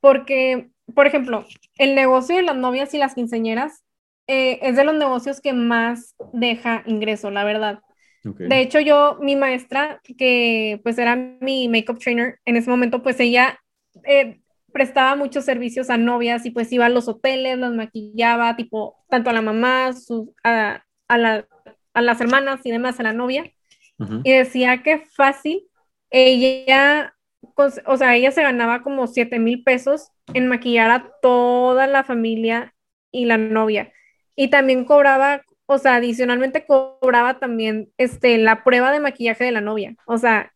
Porque, 0.00 0.68
por 0.94 1.06
ejemplo, 1.06 1.46
el 1.78 1.94
negocio 1.94 2.36
de 2.36 2.42
las 2.42 2.56
novias 2.56 2.94
y 2.94 2.98
las 2.98 3.14
quinceñeras 3.14 3.82
eh, 4.28 4.58
es 4.62 4.76
de 4.76 4.84
los 4.84 4.94
negocios 4.94 5.40
que 5.40 5.52
más 5.52 6.14
deja 6.32 6.82
ingreso, 6.86 7.30
la 7.30 7.44
verdad. 7.44 7.80
De 8.22 8.60
hecho, 8.60 8.80
yo, 8.80 9.18
mi 9.20 9.36
maestra, 9.36 10.00
que 10.18 10.80
pues 10.82 10.98
era 10.98 11.14
mi 11.14 11.68
makeup 11.68 12.00
trainer, 12.00 12.40
en 12.44 12.56
ese 12.56 12.68
momento, 12.68 13.00
pues 13.00 13.20
ella 13.20 13.60
eh, 14.04 14.40
prestaba 14.76 15.16
muchos 15.16 15.46
servicios 15.46 15.88
a 15.88 15.96
novias 15.96 16.44
y 16.44 16.50
pues 16.50 16.70
iba 16.70 16.84
a 16.84 16.90
los 16.90 17.08
hoteles, 17.08 17.56
los 17.56 17.72
maquillaba, 17.72 18.56
tipo, 18.56 19.02
tanto 19.08 19.30
a 19.30 19.32
la 19.32 19.40
mamá, 19.40 19.90
a, 20.44 20.82
las 21.94 22.20
hermanas 22.20 22.60
y 22.64 22.72
demás, 22.72 23.00
a 23.00 23.04
la 23.04 23.14
novia. 23.14 23.50
Y 24.22 24.32
decía 24.32 24.82
que 24.82 24.98
fácil, 24.98 25.66
ella 26.10 27.16
o 27.86 27.96
sea, 27.96 28.14
ella 28.16 28.30
se 28.32 28.42
ganaba 28.42 28.82
como 28.82 29.06
7 29.06 29.38
mil 29.38 29.62
pesos 29.62 30.10
en 30.34 30.46
maquillar 30.46 30.90
a 30.90 31.10
toda 31.22 31.86
la 31.86 32.04
familia 32.04 32.74
y 33.10 33.24
la 33.24 33.38
novia. 33.38 33.94
Y 34.34 34.48
también 34.48 34.84
cobraba, 34.84 35.40
o 35.64 35.78
sea, 35.78 35.94
adicionalmente 35.94 36.66
cobraba 36.66 37.38
también 37.38 37.90
este, 37.96 38.36
la 38.36 38.62
prueba 38.62 38.92
de 38.92 39.00
maquillaje 39.00 39.44
de 39.44 39.52
la 39.52 39.62
novia. 39.62 39.96
O 40.04 40.18
sea, 40.18 40.52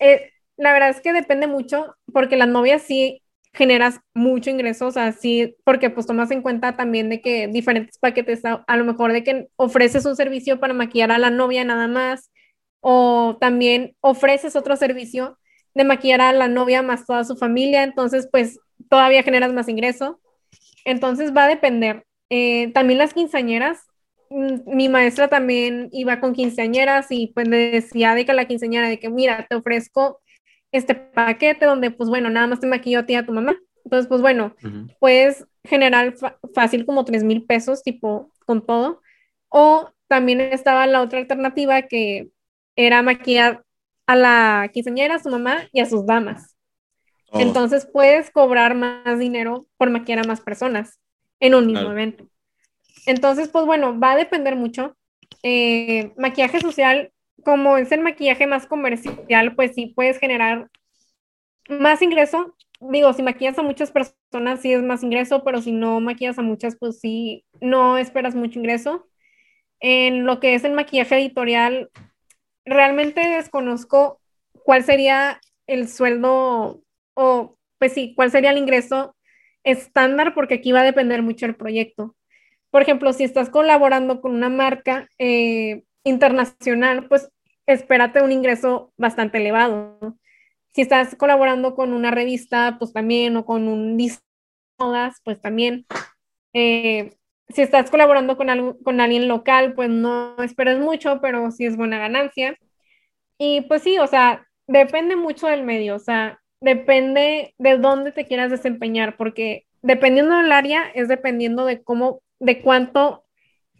eh, 0.00 0.32
la 0.56 0.72
verdad 0.72 0.90
es 0.90 1.00
que 1.00 1.12
depende 1.12 1.46
mucho 1.46 1.94
porque 2.12 2.36
las 2.36 2.48
novias 2.48 2.82
sí 2.82 3.22
generas 3.52 4.00
mucho 4.14 4.50
ingreso, 4.50 4.88
o 4.88 4.90
sea, 4.90 5.12
sí, 5.12 5.56
porque 5.64 5.88
pues 5.88 6.06
tomas 6.06 6.30
en 6.32 6.42
cuenta 6.42 6.76
también 6.76 7.08
de 7.08 7.20
que 7.20 7.46
diferentes 7.46 7.98
paquetes, 7.98 8.44
a, 8.44 8.64
a, 8.66 8.76
lo 8.76 8.84
mejor 8.84 9.12
de 9.12 9.22
que 9.22 9.48
ofreces 9.56 10.04
un 10.06 10.16
servicio 10.16 10.58
para 10.58 10.74
maquillar 10.74 11.12
a 11.12 11.18
la 11.18 11.30
novia 11.30 11.64
nada 11.64 11.86
más, 11.86 12.32
o 12.80 13.38
también 13.40 13.96
ofreces 14.00 14.56
otro 14.56 14.76
servicio 14.76 15.38
de 15.74 15.84
maquillar 15.84 16.20
a 16.20 16.32
la 16.32 16.48
novia 16.48 16.82
más 16.82 17.06
toda 17.06 17.24
su 17.24 17.36
familia, 17.36 17.82
entonces 17.82 18.28
pues 18.30 18.58
todavía 18.88 19.22
generas 19.22 19.52
más 19.52 19.68
ingreso. 19.68 20.20
Entonces 20.84 21.34
va 21.34 21.44
a 21.44 21.48
depender. 21.48 22.04
Eh, 22.30 22.72
también 22.72 22.98
las 22.98 23.14
quinceañeras, 23.14 23.86
mm, 24.30 24.60
mi 24.66 24.88
maestra 24.88 25.28
también 25.28 25.88
iba 25.92 26.20
con 26.20 26.34
quinceañeras 26.34 27.06
y 27.10 27.28
pues 27.28 27.48
le 27.48 27.70
decía 27.70 28.14
de 28.14 28.26
que 28.26 28.32
la 28.34 28.46
quinceañera 28.46 28.88
de 28.88 28.98
que 28.98 29.10
mira, 29.10 29.46
te 29.48 29.56
ofrezco 29.56 30.20
este 30.76 30.94
paquete 30.94 31.64
donde 31.64 31.90
pues 31.90 32.08
bueno, 32.08 32.30
nada 32.30 32.46
más 32.46 32.60
te 32.60 32.66
maquillo 32.66 33.00
a 33.00 33.06
ti 33.06 33.14
y 33.14 33.16
a 33.16 33.26
tu 33.26 33.32
mamá. 33.32 33.56
Entonces 33.84 34.08
pues 34.08 34.20
bueno, 34.20 34.54
puedes 34.98 35.46
generar 35.62 36.14
fácil 36.54 36.84
como 36.84 37.04
tres 37.04 37.22
mil 37.22 37.44
pesos 37.44 37.82
tipo 37.82 38.30
con 38.44 38.64
todo. 38.64 39.00
O 39.48 39.90
también 40.08 40.40
estaba 40.40 40.86
la 40.86 41.00
otra 41.00 41.18
alternativa 41.18 41.82
que 41.82 42.30
era 42.76 43.02
maquillar 43.02 43.64
a 44.06 44.16
la 44.16 44.70
quinceañera, 44.72 45.16
a 45.16 45.22
su 45.22 45.30
mamá 45.30 45.68
y 45.72 45.80
a 45.80 45.86
sus 45.86 46.04
damas. 46.06 46.56
Oh. 47.30 47.40
Entonces 47.40 47.88
puedes 47.90 48.30
cobrar 48.30 48.74
más 48.74 49.18
dinero 49.18 49.66
por 49.76 49.90
maquillar 49.90 50.24
a 50.24 50.28
más 50.28 50.40
personas 50.40 50.98
en 51.40 51.54
un 51.54 51.66
mismo 51.66 51.90
evento. 51.90 52.28
Entonces, 53.06 53.48
pues 53.48 53.64
bueno, 53.64 53.98
va 53.98 54.12
a 54.12 54.16
depender 54.16 54.56
mucho. 54.56 54.96
Eh, 55.42 56.12
maquillaje 56.16 56.60
social, 56.60 57.12
como 57.42 57.76
es 57.76 57.92
el 57.92 58.00
maquillaje 58.00 58.46
más 58.46 58.66
comercial, 58.66 59.54
pues 59.54 59.74
sí 59.74 59.92
puedes 59.94 60.18
generar 60.18 60.70
más 61.68 62.02
ingreso. 62.02 62.54
Digo, 62.80 63.12
si 63.12 63.22
maquillas 63.22 63.58
a 63.58 63.62
muchas 63.62 63.90
personas, 63.90 64.60
sí 64.60 64.72
es 64.72 64.82
más 64.82 65.02
ingreso, 65.02 65.42
pero 65.44 65.60
si 65.62 65.72
no 65.72 66.00
maquillas 66.00 66.38
a 66.38 66.42
muchas, 66.42 66.76
pues 66.76 67.00
sí, 67.00 67.44
no 67.60 67.98
esperas 67.98 68.34
mucho 68.34 68.58
ingreso. 68.58 69.08
En 69.80 70.24
lo 70.26 70.40
que 70.40 70.54
es 70.54 70.64
el 70.64 70.72
maquillaje 70.72 71.16
editorial, 71.16 71.90
realmente 72.64 73.20
desconozco 73.20 74.20
cuál 74.64 74.84
sería 74.84 75.40
el 75.66 75.88
sueldo 75.88 76.82
o, 77.14 77.58
pues 77.78 77.92
sí, 77.92 78.14
cuál 78.14 78.30
sería 78.30 78.50
el 78.50 78.58
ingreso 78.58 79.16
estándar, 79.64 80.34
porque 80.34 80.54
aquí 80.54 80.72
va 80.72 80.80
a 80.80 80.84
depender 80.84 81.22
mucho 81.22 81.46
el 81.46 81.56
proyecto. 81.56 82.16
Por 82.70 82.82
ejemplo, 82.82 83.12
si 83.12 83.24
estás 83.24 83.50
colaborando 83.50 84.20
con 84.20 84.34
una 84.34 84.48
marca 84.48 85.08
eh, 85.18 85.84
internacional, 86.04 87.08
pues 87.08 87.30
espérate 87.66 88.22
un 88.22 88.32
ingreso 88.32 88.92
bastante 88.96 89.38
elevado. 89.38 89.98
Si 90.72 90.82
estás 90.82 91.14
colaborando 91.16 91.74
con 91.74 91.92
una 91.92 92.10
revista, 92.10 92.76
pues 92.78 92.92
también, 92.92 93.36
o 93.36 93.44
con 93.44 93.68
un 93.68 93.96
disco 93.96 94.22
pues 95.24 95.40
también. 95.40 95.86
Eh, 96.52 97.16
si 97.48 97.62
estás 97.62 97.90
colaborando 97.90 98.36
con, 98.36 98.50
algo, 98.50 98.78
con 98.82 99.00
alguien 99.00 99.28
local, 99.28 99.74
pues 99.74 99.90
no 99.90 100.36
esperes 100.42 100.78
mucho, 100.78 101.20
pero 101.20 101.50
sí 101.50 101.66
es 101.66 101.76
buena 101.76 101.98
ganancia. 101.98 102.56
Y 103.38 103.62
pues 103.62 103.82
sí, 103.82 103.98
o 103.98 104.06
sea, 104.06 104.46
depende 104.66 105.16
mucho 105.16 105.46
del 105.48 105.64
medio, 105.64 105.96
o 105.96 105.98
sea, 105.98 106.40
depende 106.60 107.54
de 107.58 107.78
dónde 107.78 108.12
te 108.12 108.26
quieras 108.26 108.50
desempeñar, 108.50 109.16
porque 109.16 109.66
dependiendo 109.82 110.36
del 110.36 110.52
área 110.52 110.84
es 110.94 111.08
dependiendo 111.08 111.66
de 111.66 111.82
cómo, 111.82 112.22
de 112.38 112.62
cuánto 112.62 113.24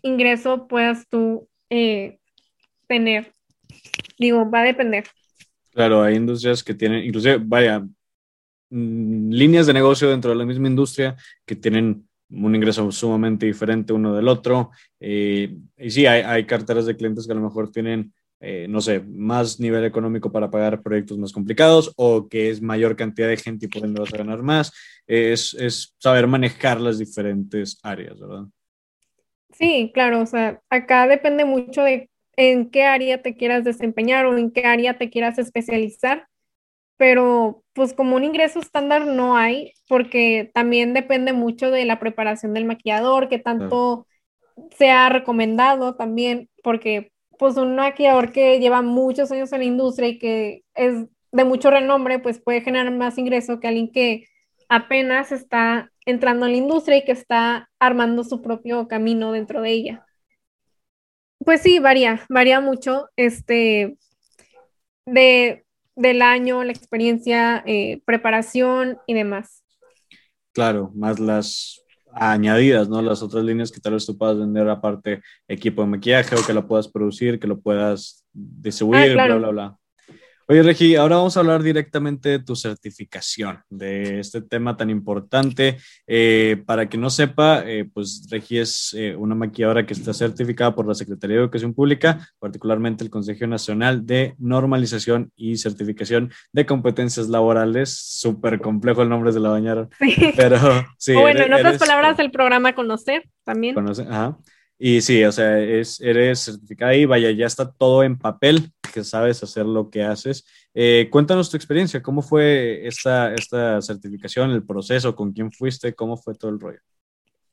ingreso 0.03 0.69
puedas 0.69 1.09
tú 1.09 1.49
eh, 1.75 2.19
tener. 2.87 3.33
Digo, 4.19 4.49
va 4.49 4.61
a 4.61 4.65
depender. 4.65 5.05
Claro, 5.73 6.03
hay 6.03 6.15
industrias 6.15 6.63
que 6.63 6.75
tienen, 6.75 7.05
inclusive, 7.05 7.39
vaya, 7.43 7.81
mm, 8.71 9.31
líneas 9.31 9.67
de 9.67 9.73
negocio 9.73 10.09
dentro 10.09 10.31
de 10.31 10.37
la 10.37 10.45
misma 10.45 10.69
industria 10.69 11.17
que 11.45 11.57
tienen 11.57 12.09
un 12.31 12.55
ingreso 12.55 12.91
sumamente 12.93 13.47
diferente 13.47 13.93
uno 13.93 14.15
del 14.15 14.29
otro. 14.29 14.71
Eh, 15.01 15.57
y 15.77 15.91
sí, 15.91 16.07
hay, 16.07 16.45
carteras 16.47 16.87
de 16.87 16.97
clientes 16.97 17.27
que 17.27 17.33
a 17.33 17.37
lo 17.37 17.43
mejor 17.43 17.71
tienen, 17.71 18.13
eh, 18.41 18.67
no 18.69 18.81
sé, 18.81 19.01
más 19.01 19.59
nivel 19.59 19.85
económico 19.85 20.31
para 20.31 20.51
pagar 20.51 20.81
proyectos 20.83 21.19
más 21.19 21.33
complicados 21.33 21.93
o 21.97 22.29
que 22.29 22.51
es 22.51 22.63
mayor 22.63 22.95
cantidad 22.95 23.29
de 23.29 23.37
gente 23.37 23.69
y 23.71 23.79
a 23.79 24.17
ganar 24.17 24.43
más. 24.43 24.73
es, 25.07 25.55
es, 25.55 25.95
saber 25.99 26.27
manejar 26.29 26.81
las 26.81 26.99
diferentes 26.99 27.79
áreas, 27.83 28.19
¿verdad? 28.21 28.45
Sí, 29.57 29.91
claro, 29.95 30.21
o 30.21 30.27
sea, 30.27 30.61
acá 30.69 31.07
depende 31.07 31.45
mucho 31.45 31.83
de 31.83 32.11
en 32.37 32.71
qué 32.71 32.85
área 32.85 33.23
te 33.23 33.37
quieras 33.37 33.65
desempeñar 33.65 34.27
o 34.27 34.37
en 34.37 34.51
qué 34.51 34.67
área 34.67 34.99
te 34.99 35.11
quieras 35.11 35.39
especializar 35.39 36.27
pero 36.97 37.63
pues 37.73 37.93
como 37.93 38.17
un 38.17 38.25
ingreso 38.25 38.61
estándar 38.61 39.07
no 39.07 39.37
hay, 39.37 39.73
porque 39.89 40.51
también 40.55 40.95
depende 40.95 41.33
mucho 41.33 41.71
de 41.71 41.85
la 41.85 41.99
preparación 41.99 42.55
del 42.55 42.65
maquillador, 42.65 43.29
que 43.29 43.39
tanto 43.39 44.07
se 44.77 44.91
ha 44.91 45.09
recomendado 45.09 45.97
también, 45.97 46.49
porque 46.63 47.13
pues 47.39 47.57
un 47.57 47.75
maquillador 47.77 48.33
que 48.33 48.61
lleva 48.61 48.83
muchos 48.83 49.33
años 49.33 49.53
en 49.53 49.59
la 49.61 49.65
industria 49.65 50.09
y 50.09 50.19
que 50.19 50.63
es 50.75 51.07
de 51.33 51.45
mucho 51.45 51.71
renombre, 51.71 52.21
pues 52.21 52.41
puede 52.41 52.61
generar 52.61 52.93
más 52.93 53.19
ingreso 53.19 53.59
que 53.59 53.67
alguien 53.67 53.91
que 53.91 54.27
apenas 54.69 55.33
está 55.33 55.91
entrando 56.07 56.47
en 56.47 56.53
la 56.53 56.59
industria 56.59 56.99
y 56.99 57.05
que 57.05 57.13
está 57.13 57.71
armando 57.79 58.25
su 58.25 58.43
propio 58.43 58.89
camino 58.89 59.33
dentro 59.33 59.63
de 59.63 59.71
ella. 59.71 60.07
Pues 61.45 61.63
sí, 61.63 61.79
varía, 61.79 62.25
varía 62.29 62.61
mucho, 62.61 63.09
este, 63.17 63.99
de, 65.07 65.65
del 65.95 66.23
año, 66.23 66.65
la 66.65 66.73
experiencia, 66.73 67.63
eh, 67.67 68.01
preparación 68.05 68.99
y 69.07 69.15
demás. 69.15 69.63
Claro, 70.53 70.91
más 70.95 71.19
las 71.19 71.85
añadidas, 72.13 72.89
¿no? 72.89 73.03
Las 73.03 73.23
otras 73.23 73.45
líneas 73.45 73.73
que 73.73 73.81
tal 73.81 73.95
vez 73.95 74.07
tú 74.07 74.17
puedas 74.17 74.39
vender 74.39 74.69
aparte 74.69 75.21
equipo 75.49 75.83
de 75.83 75.89
maquillaje 75.89 76.37
o 76.37 76.47
que 76.47 76.53
lo 76.53 76.67
puedas 76.67 76.89
producir, 76.89 77.39
que 77.41 77.47
lo 77.47 77.61
puedas 77.61 78.25
distribuir, 78.33 79.19
ah, 79.19 79.27
bla, 79.27 79.37
bla, 79.37 79.49
bla. 79.49 79.79
Oye, 80.47 80.63
Regi, 80.63 80.95
ahora 80.95 81.17
vamos 81.17 81.37
a 81.37 81.41
hablar 81.41 81.63
directamente 81.63 82.29
de 82.29 82.39
tu 82.39 82.55
certificación, 82.55 83.61
de 83.71 84.21
este 84.21 84.43
tema 84.43 84.77
tan 84.77 84.91
importante. 84.91 85.79
Eh, 86.07 86.63
para 86.67 86.87
que 86.87 86.99
no 86.99 87.09
sepa, 87.09 87.63
eh, 87.65 87.89
pues 87.91 88.27
Regi 88.31 88.59
es 88.59 88.95
eh, 88.95 89.17
una 89.17 89.35
maquilladora 89.35 89.87
que 89.87 89.95
está 89.95 90.13
certificada 90.13 90.75
por 90.75 90.87
la 90.87 90.95
Secretaría 90.95 91.37
de 91.37 91.43
Educación 91.45 91.73
Pública, 91.73 92.29
particularmente 92.39 93.03
el 93.03 93.09
Consejo 93.09 93.47
Nacional 93.47 94.05
de 94.05 94.35
Normalización 94.39 95.33
y 95.35 95.57
Certificación 95.57 96.31
de 96.53 96.67
Competencias 96.67 97.31
Laborales. 97.31 97.97
Súper 97.97 98.61
complejo 98.61 99.01
el 99.01 99.09
nombre, 99.09 99.33
de 99.33 99.41
la 99.41 99.49
bañaron. 99.49 99.89
Sí. 99.99 100.33
Pero 100.37 100.59
sí. 100.99 101.15
bueno, 101.15 101.41
en 101.41 101.55
otras 101.55 101.79
palabras, 101.79 102.19
el 102.19 102.31
programa 102.31 102.75
Conocer 102.75 103.31
también. 103.45 103.75
Conocer, 103.75 104.07
ajá. 104.11 104.37
Y 104.79 105.01
sí, 105.01 105.25
o 105.25 105.31
sea, 105.31 105.59
es, 105.61 106.01
eres 106.01 106.41
certificada 106.41 106.95
y 106.95 107.05
vaya, 107.05 107.31
ya 107.31 107.47
está 107.47 107.71
todo 107.71 108.03
en 108.03 108.19
papel, 108.19 108.73
que 108.93 109.05
sabes 109.05 109.43
hacer 109.43 109.67
lo 109.67 109.89
que 109.91 110.03
haces. 110.03 110.47
Eh, 110.75 111.09
cuéntanos 111.11 111.51
tu 111.51 111.57
experiencia, 111.57 112.03
¿cómo 112.03 112.23
fue 112.23 112.87
esta, 112.87 113.33
esta 113.35 113.81
certificación, 113.81 114.51
el 114.51 114.65
proceso, 114.65 115.15
con 115.15 115.33
quién 115.33 115.53
fuiste, 115.53 115.95
cómo 115.95 116.17
fue 116.17 116.35
todo 116.35 116.51
el 116.51 116.61
rollo? 116.61 116.81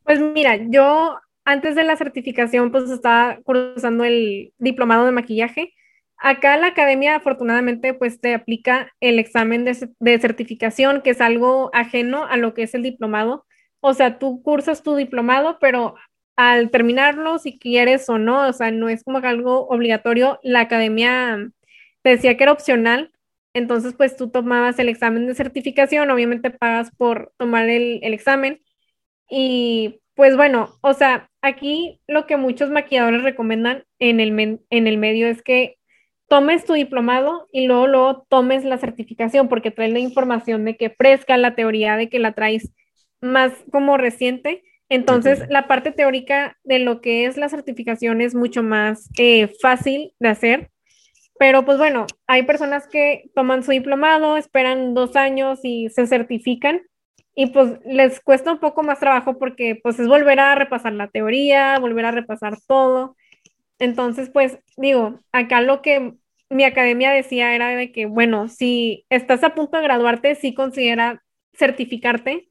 Pues 0.03 0.19
mira, 0.19 0.57
yo 0.69 1.17
antes 1.45 1.75
de 1.75 1.83
la 1.83 1.95
certificación 1.95 2.71
pues 2.71 2.89
estaba 2.89 3.39
cursando 3.43 4.03
el 4.03 4.53
diplomado 4.57 5.05
de 5.05 5.11
maquillaje. 5.11 5.73
Acá 6.17 6.57
la 6.57 6.67
academia 6.67 7.15
afortunadamente 7.15 7.93
pues 7.93 8.19
te 8.19 8.33
aplica 8.33 8.91
el 8.99 9.19
examen 9.19 9.63
de, 9.63 9.89
de 9.99 10.19
certificación, 10.19 11.01
que 11.01 11.11
es 11.11 11.21
algo 11.21 11.69
ajeno 11.73 12.25
a 12.25 12.37
lo 12.37 12.53
que 12.53 12.63
es 12.63 12.73
el 12.73 12.83
diplomado. 12.83 13.45
O 13.79 13.93
sea, 13.93 14.19
tú 14.19 14.43
cursas 14.43 14.83
tu 14.83 14.95
diplomado, 14.95 15.57
pero 15.59 15.95
al 16.41 16.71
terminarlo, 16.71 17.37
si 17.37 17.59
quieres 17.59 18.09
o 18.09 18.17
no, 18.17 18.47
o 18.47 18.53
sea, 18.53 18.71
no 18.71 18.89
es 18.89 19.03
como 19.03 19.19
algo 19.19 19.67
obligatorio, 19.67 20.39
la 20.41 20.61
academia 20.61 21.51
te 22.01 22.09
decía 22.09 22.35
que 22.35 22.43
era 22.43 22.51
opcional, 22.51 23.11
entonces 23.53 23.93
pues 23.95 24.17
tú 24.17 24.31
tomabas 24.31 24.79
el 24.79 24.89
examen 24.89 25.27
de 25.27 25.35
certificación, 25.35 26.09
obviamente 26.09 26.49
pagas 26.49 26.89
por 26.97 27.31
tomar 27.37 27.69
el, 27.69 27.99
examen 28.03 28.59
y 29.29 30.01
pues 30.15 30.35
bueno, 30.35 30.79
o 30.81 30.93
sea, 30.95 31.29
aquí 31.43 32.01
lo 32.07 32.25
que 32.25 32.37
muchos 32.37 32.71
maquilladores 32.71 33.21
recomiendan 33.21 33.85
en 33.99 34.19
el, 34.19 34.59
en 34.71 34.87
el 34.87 34.97
medio 34.97 35.27
es 35.27 35.43
que 35.43 35.77
tomes 36.27 36.65
tu 36.65 36.73
diplomado 36.73 37.47
y 37.51 37.67
luego, 37.67 37.85
luego 37.85 38.25
tomes 38.29 38.65
la 38.65 38.79
certificación 38.79 39.47
porque 39.47 39.69
traes 39.69 39.93
la 39.93 39.99
información 39.99 40.65
de 40.65 40.75
que 40.75 40.89
fresca, 40.89 41.37
la 41.37 41.53
teoría 41.53 41.97
de 41.97 42.09
que 42.09 42.17
la 42.17 42.33
traes 42.33 42.71
más 43.21 43.53
como 43.71 43.97
reciente 43.97 44.63
entonces, 44.91 45.45
la 45.47 45.67
parte 45.67 45.91
teórica 45.91 46.57
de 46.65 46.79
lo 46.79 46.99
que 46.99 47.25
es 47.25 47.37
la 47.37 47.47
certificación 47.47 48.19
es 48.19 48.35
mucho 48.35 48.61
más 48.61 49.09
eh, 49.17 49.49
fácil 49.61 50.13
de 50.19 50.27
hacer, 50.27 50.69
Pero 51.39 51.63
pues 51.65 51.77
bueno, 51.77 52.05
hay 52.27 52.43
personas 52.43 52.87
que 52.87 53.31
toman 53.33 53.63
su 53.63 53.71
diplomado, 53.71 54.35
esperan 54.35 54.93
dos 54.93 55.15
años 55.15 55.61
y 55.63 55.89
se 55.89 56.07
certifican 56.07 56.81
y 57.35 57.47
pues 57.47 57.79
les 57.85 58.19
cuesta 58.19 58.51
un 58.51 58.59
poco 58.59 58.83
más 58.83 58.99
trabajo 58.99 59.39
porque 59.39 59.79
pues 59.81 59.97
es 59.97 60.07
volver 60.07 60.41
a 60.41 60.55
repasar 60.55 60.93
la 60.93 61.07
teoría, 61.07 61.79
volver 61.79 62.05
a 62.05 62.11
repasar 62.11 62.57
todo. 62.67 63.15
Entonces, 63.79 64.29
pues 64.29 64.59
digo, 64.75 65.21
acá 65.31 65.61
lo 65.61 65.81
que 65.81 66.15
mi 66.49 66.65
academia 66.65 67.11
decía 67.11 67.55
era 67.55 67.69
de 67.69 67.93
que, 67.93 68.07
bueno, 68.07 68.49
si 68.49 69.05
estás 69.09 69.43
a 69.43 69.55
punto 69.55 69.77
de 69.77 69.83
graduarte, 69.83 70.35
sí 70.35 70.53
considera 70.53 71.23
certificarte 71.53 72.50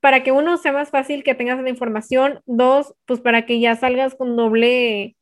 para 0.00 0.22
que 0.22 0.32
uno 0.32 0.56
sea 0.56 0.72
más 0.72 0.90
fácil 0.90 1.22
que 1.22 1.34
tengas 1.34 1.60
la 1.62 1.70
información, 1.70 2.40
dos, 2.46 2.94
pues 3.06 3.20
para 3.20 3.46
que 3.46 3.60
ya 3.60 3.76
salgas 3.76 4.14
con 4.14 4.36
doble 4.36 5.16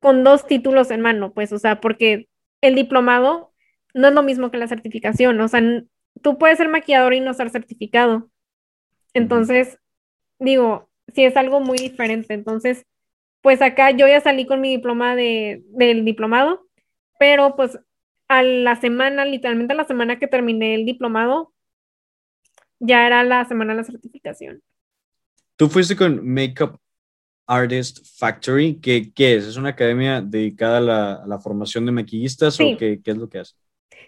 con 0.00 0.22
dos 0.22 0.46
títulos 0.46 0.90
en 0.90 1.00
mano, 1.00 1.32
pues, 1.32 1.52
o 1.52 1.58
sea, 1.58 1.80
porque 1.80 2.28
el 2.60 2.74
diplomado 2.74 3.52
no 3.94 4.08
es 4.08 4.14
lo 4.14 4.22
mismo 4.22 4.50
que 4.50 4.58
la 4.58 4.68
certificación, 4.68 5.40
o 5.40 5.48
sea, 5.48 5.60
tú 6.22 6.38
puedes 6.38 6.58
ser 6.58 6.68
maquillador 6.68 7.14
y 7.14 7.20
no 7.20 7.34
ser 7.34 7.50
certificado. 7.50 8.30
Entonces, 9.14 9.78
digo, 10.38 10.88
sí 11.14 11.24
es 11.24 11.36
algo 11.36 11.60
muy 11.60 11.78
diferente. 11.78 12.34
Entonces, 12.34 12.84
pues 13.40 13.62
acá 13.62 13.90
yo 13.92 14.06
ya 14.08 14.20
salí 14.20 14.46
con 14.46 14.60
mi 14.60 14.76
diploma 14.76 15.16
de, 15.16 15.62
del 15.68 16.04
diplomado, 16.04 16.66
pero 17.18 17.56
pues 17.56 17.78
a 18.28 18.42
la 18.42 18.76
semana, 18.76 19.24
literalmente 19.24 19.72
a 19.72 19.76
la 19.76 19.84
semana 19.84 20.18
que 20.18 20.26
terminé 20.26 20.74
el 20.74 20.84
diplomado, 20.84 21.52
ya 22.80 23.06
era 23.06 23.22
la 23.24 23.44
semana 23.44 23.72
de 23.72 23.78
la 23.78 23.84
certificación. 23.84 24.62
¿Tú 25.56 25.68
fuiste 25.68 25.96
con 25.96 26.26
Makeup 26.26 26.78
Artist 27.48 28.06
Factory. 28.18 28.78
¿Qué, 28.80 29.10
qué 29.12 29.36
es? 29.36 29.46
¿Es 29.46 29.56
una 29.56 29.70
academia 29.70 30.20
dedicada 30.20 30.78
a 30.78 31.26
la, 31.26 31.38
formación 31.40 31.86
de 31.86 31.92
maquillistas 31.92 32.60
o 32.60 32.76
qué, 32.78 33.00
qué, 33.02 33.10
es 33.10 33.16
lo 33.16 33.28
que 33.28 33.38
hace? 33.38 33.54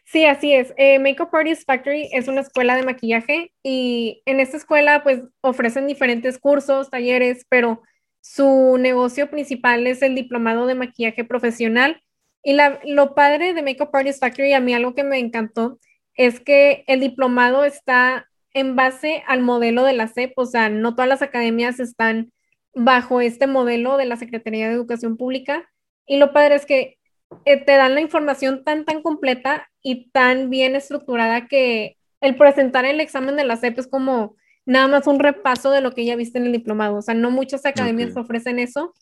Sí, 0.05 0.26
así 0.26 0.52
es. 0.52 0.74
Eh, 0.76 0.98
Makeup 0.98 1.34
Artist 1.34 1.66
Factory 1.66 2.09
es 2.12 2.28
una 2.28 2.42
escuela 2.42 2.76
de 2.76 2.82
maquillaje 2.82 3.52
y 3.62 4.22
en 4.26 4.40
esta 4.40 4.59
escuela 4.59 5.02
pues 5.02 5.22
ofrecen 5.40 5.86
diferentes 5.86 6.38
cursos, 6.38 6.90
talleres, 6.90 7.47
pero 7.48 7.82
su 8.20 8.76
negocio 8.78 9.30
principal 9.30 9.86
es 9.86 10.02
el 10.02 10.14
diplomado 10.14 10.66
de 10.66 10.74
maquillaje 10.74 11.24
profesional. 11.24 12.02
Y 12.42 12.52
la, 12.52 12.80
lo 12.84 13.14
padre 13.14 13.55
de 13.55 13.62
Makeup 13.62 13.94
Artist 13.94 14.20
Factory, 14.20 14.52
a 14.52 14.60
mí 14.60 14.74
algo 14.74 14.94
que 14.94 15.05
me 15.05 15.18
encantó, 15.18 15.78
es 16.14 16.40
que 16.40 16.84
el 16.86 17.01
diplomado 17.01 17.64
está 17.64 18.30
en 18.55 18.77
base 18.77 19.22
al 19.27 19.40
modelo 19.40 19.85
de 19.85 19.93
la 19.93 20.09
CEP, 20.09 20.32
o 20.36 20.47
sea, 20.47 20.68
no 20.68 20.94
todas 20.94 21.09
las 21.09 21.22
academias 21.22 21.81
están 21.81 22.32
bajo 22.74 23.20
este 23.20 23.47
modelo 23.47 23.97
de 23.97 24.06
la 24.06 24.16
Secretaría 24.16 24.68
de 24.68 24.74
Educación 24.74 25.16
Pública. 25.16 25.68
Y 26.06 26.16
lo 26.18 26.32
padre 26.32 26.56
es 26.56 26.66
que 26.66 26.98
eh, 27.44 27.64
te 27.64 27.72
dan 27.72 27.94
la 27.94 28.01
información 28.01 28.64
tan, 28.64 28.85
tan 28.85 29.02
completa 29.02 29.68
y 29.82 30.10
tan 30.10 30.51
bien 30.51 30.77
estructurada 30.77 31.47
que 31.47 31.97
el 32.20 32.36
presentar 32.36 32.85
el 32.85 33.01
examen 33.01 33.36
de 33.36 33.44
la 33.44 33.56
CEP 33.56 33.78
es 33.78 33.86
como 33.86 34.36
nada 34.66 34.89
más 34.89 35.06
un 35.06 35.18
repaso 35.18 35.70
de 35.70 35.81
lo 35.81 35.93
que 35.93 36.05
ya 36.05 36.16
viste 36.16 36.39
en 36.39 36.47
el 36.47 36.52
diplomado. 36.52 36.97
O 36.97 37.02
sea, 37.02 37.14
no 37.14 37.31
muchas 37.31 37.64
academias 37.64 38.16
ofrecen 38.16 38.59
eso. 38.59 38.94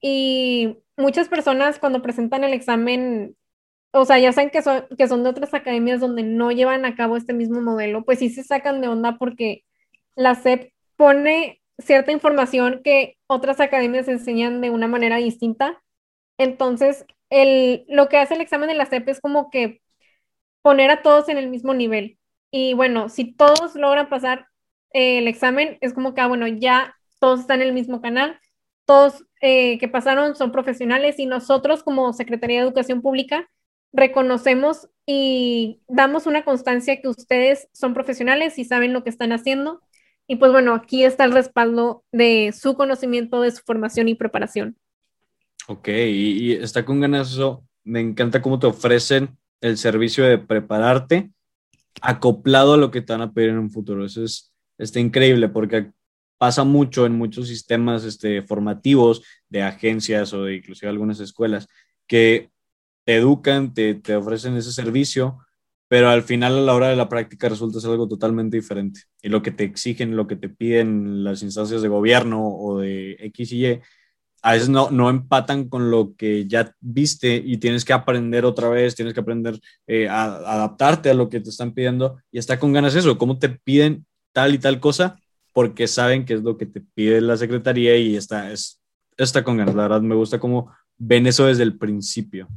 Y 0.00 0.78
muchas 0.96 1.28
personas 1.28 1.78
cuando 1.78 2.02
presentan 2.02 2.44
el 2.44 2.54
examen, 2.54 3.36
o 3.92 4.04
sea, 4.04 4.18
ya 4.18 4.32
saben 4.32 4.50
que 4.50 4.62
son, 4.62 4.86
que 4.96 5.08
son 5.08 5.22
de 5.22 5.30
otras 5.30 5.54
academias 5.54 6.00
donde 6.00 6.22
no 6.22 6.50
llevan 6.50 6.84
a 6.84 6.96
cabo 6.96 7.16
este 7.16 7.34
mismo 7.34 7.60
modelo, 7.60 8.04
pues 8.04 8.18
sí 8.20 8.30
se 8.30 8.42
sacan 8.42 8.80
de 8.80 8.88
onda 8.88 9.18
porque 9.18 9.64
la 10.16 10.34
CEP 10.34 10.72
pone 10.96 11.60
cierta 11.78 12.12
información 12.12 12.80
que 12.84 13.18
otras 13.26 13.60
academias 13.60 14.08
enseñan 14.08 14.60
de 14.60 14.70
una 14.70 14.88
manera 14.88 15.16
distinta. 15.16 15.82
Entonces, 16.38 17.06
el, 17.30 17.84
lo 17.88 18.08
que 18.08 18.18
hace 18.18 18.34
el 18.34 18.40
examen 18.40 18.68
de 18.68 18.74
la 18.74 18.86
CEP 18.86 19.08
es 19.08 19.20
como 19.20 19.50
que 19.50 19.82
poner 20.62 20.90
a 20.90 21.02
todos 21.02 21.28
en 21.28 21.38
el 21.38 21.48
mismo 21.50 21.74
nivel. 21.74 22.18
Y 22.50 22.74
bueno, 22.74 23.08
si 23.08 23.32
todos 23.34 23.74
logran 23.74 24.08
pasar 24.08 24.46
eh, 24.92 25.18
el 25.18 25.28
examen, 25.28 25.78
es 25.80 25.94
como 25.94 26.14
que, 26.14 26.20
ah, 26.22 26.28
bueno, 26.28 26.46
ya 26.46 26.96
todos 27.20 27.40
están 27.40 27.62
en 27.62 27.68
el 27.68 27.74
mismo 27.74 28.00
canal, 28.02 28.38
todos 28.86 29.24
eh, 29.40 29.78
que 29.78 29.88
pasaron 29.88 30.36
son 30.36 30.52
profesionales 30.52 31.18
y 31.18 31.26
nosotros 31.26 31.82
como 31.82 32.12
Secretaría 32.12 32.60
de 32.60 32.66
Educación 32.66 33.02
Pública 33.02 33.48
reconocemos 33.92 34.88
y 35.06 35.80
damos 35.88 36.26
una 36.26 36.44
constancia 36.44 37.00
que 37.00 37.08
ustedes 37.08 37.68
son 37.72 37.94
profesionales 37.94 38.58
y 38.58 38.64
saben 38.64 38.92
lo 38.92 39.02
que 39.04 39.10
están 39.10 39.32
haciendo 39.32 39.82
y 40.26 40.36
pues 40.36 40.52
bueno, 40.52 40.74
aquí 40.74 41.04
está 41.04 41.24
el 41.24 41.32
respaldo 41.32 42.04
de 42.12 42.54
su 42.58 42.74
conocimiento, 42.74 43.40
de 43.40 43.50
su 43.50 43.62
formación 43.64 44.08
y 44.08 44.14
preparación. 44.14 44.76
Ok, 45.66 45.88
y, 45.88 46.52
está 46.52 46.84
con 46.84 47.00
ganas 47.00 47.32
eso. 47.32 47.64
Me 47.84 48.00
encanta 48.00 48.40
cómo 48.40 48.58
te 48.58 48.66
ofrecen 48.66 49.36
el 49.60 49.76
servicio 49.76 50.24
de 50.24 50.38
prepararte 50.38 51.30
acoplado 52.00 52.74
a 52.74 52.76
lo 52.78 52.90
que 52.90 53.02
te 53.02 53.12
van 53.12 53.22
a 53.22 53.32
pedir 53.32 53.50
en 53.50 53.58
un 53.58 53.70
futuro. 53.70 54.04
Eso 54.04 54.24
es 54.24 54.52
está 54.78 55.00
increíble 55.00 55.48
porque 55.48 55.92
pasa 56.38 56.64
mucho 56.64 57.06
en 57.06 57.12
muchos 57.12 57.48
sistemas 57.48 58.04
este, 58.04 58.42
formativos 58.42 59.22
de 59.48 59.62
agencias 59.62 60.32
o 60.32 60.44
de 60.44 60.56
inclusive 60.56 60.88
algunas 60.88 61.20
escuelas 61.20 61.68
que 62.06 62.50
te 63.04 63.16
educan, 63.16 63.74
te, 63.74 63.94
te 63.94 64.16
ofrecen 64.16 64.56
ese 64.56 64.72
servicio, 64.72 65.38
pero 65.88 66.08
al 66.08 66.22
final 66.22 66.56
a 66.56 66.60
la 66.62 66.74
hora 66.74 66.88
de 66.88 66.96
la 66.96 67.08
práctica 67.08 67.48
resulta 67.48 67.80
ser 67.80 67.90
algo 67.90 68.08
totalmente 68.08 68.56
diferente. 68.56 69.02
Y 69.22 69.28
lo 69.28 69.42
que 69.42 69.50
te 69.50 69.64
exigen, 69.64 70.16
lo 70.16 70.26
que 70.26 70.36
te 70.36 70.48
piden 70.48 71.22
las 71.22 71.42
instancias 71.42 71.82
de 71.82 71.88
gobierno 71.88 72.48
o 72.48 72.78
de 72.78 73.16
X 73.20 73.52
y 73.52 73.66
Y, 73.66 73.80
a 74.42 74.52
veces 74.52 74.68
no, 74.68 74.90
no 74.90 75.08
empatan 75.08 75.68
con 75.68 75.90
lo 75.90 76.14
que 76.16 76.46
ya 76.46 76.74
viste 76.80 77.36
y 77.44 77.58
tienes 77.58 77.84
que 77.84 77.92
aprender 77.92 78.44
otra 78.44 78.68
vez, 78.68 78.94
tienes 78.94 79.14
que 79.14 79.20
aprender 79.20 79.60
eh, 79.86 80.08
a, 80.08 80.24
adaptarte 80.24 81.10
a 81.10 81.14
lo 81.14 81.28
que 81.28 81.40
te 81.40 81.50
están 81.50 81.72
pidiendo 81.72 82.18
y 82.30 82.38
está 82.38 82.58
con 82.58 82.72
ganas 82.72 82.94
eso, 82.94 83.18
cómo 83.18 83.38
te 83.38 83.50
piden 83.50 84.04
tal 84.32 84.54
y 84.54 84.58
tal 84.58 84.80
cosa, 84.80 85.20
porque 85.52 85.86
saben 85.86 86.24
que 86.24 86.34
es 86.34 86.42
lo 86.42 86.56
que 86.56 86.66
te 86.66 86.80
pide 86.80 87.20
la 87.20 87.36
secretaría 87.36 87.96
y 87.96 88.16
está, 88.16 88.50
es, 88.50 88.80
está 89.16 89.44
con 89.44 89.58
ganas. 89.58 89.74
La 89.74 89.82
verdad 89.82 90.00
me 90.00 90.14
gusta 90.14 90.40
cómo 90.40 90.72
ven 90.98 91.26
eso 91.26 91.46
desde 91.46 91.62
el 91.62 91.78
principio. 91.78 92.48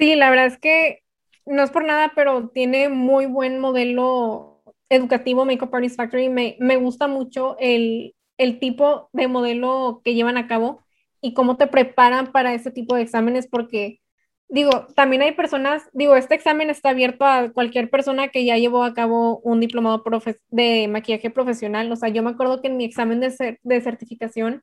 Sí, 0.00 0.14
la 0.16 0.30
verdad 0.30 0.46
es 0.46 0.58
que 0.58 1.02
no 1.44 1.62
es 1.62 1.70
por 1.70 1.84
nada, 1.84 2.12
pero 2.14 2.48
tiene 2.48 2.88
muy 2.88 3.26
buen 3.26 3.58
modelo 3.60 4.62
educativo 4.88 5.44
Makeup 5.44 5.74
Artist 5.74 5.96
Factory. 5.96 6.30
Me, 6.30 6.56
me 6.58 6.76
gusta 6.78 7.06
mucho 7.06 7.56
el, 7.58 8.14
el, 8.38 8.58
tipo 8.60 9.10
de 9.12 9.28
modelo 9.28 10.00
que 10.02 10.14
llevan 10.14 10.38
a 10.38 10.48
cabo 10.48 10.82
y 11.20 11.34
cómo 11.34 11.58
te 11.58 11.66
preparan 11.66 12.32
para 12.32 12.54
ese 12.54 12.70
tipo 12.70 12.94
de 12.94 13.02
exámenes, 13.02 13.46
porque 13.46 14.00
digo, 14.48 14.86
también 14.96 15.20
hay 15.22 15.32
personas, 15.32 15.90
digo, 15.92 16.16
este 16.16 16.34
examen 16.34 16.70
está 16.70 16.90
abierto 16.90 17.26
a 17.26 17.52
cualquier 17.52 17.90
persona 17.90 18.28
que 18.28 18.46
ya 18.46 18.56
llevó 18.56 18.84
a 18.84 18.94
cabo 18.94 19.40
un 19.40 19.60
diplomado 19.60 20.02
de 20.48 20.88
maquillaje 20.88 21.30
profesional. 21.30 21.92
O 21.92 21.96
sea, 21.96 22.08
yo 22.08 22.22
me 22.22 22.30
acuerdo 22.30 22.62
que 22.62 22.68
en 22.68 22.78
mi 22.78 22.86
examen 22.86 23.20
de, 23.20 23.58
de 23.62 23.80
certificación, 23.82 24.62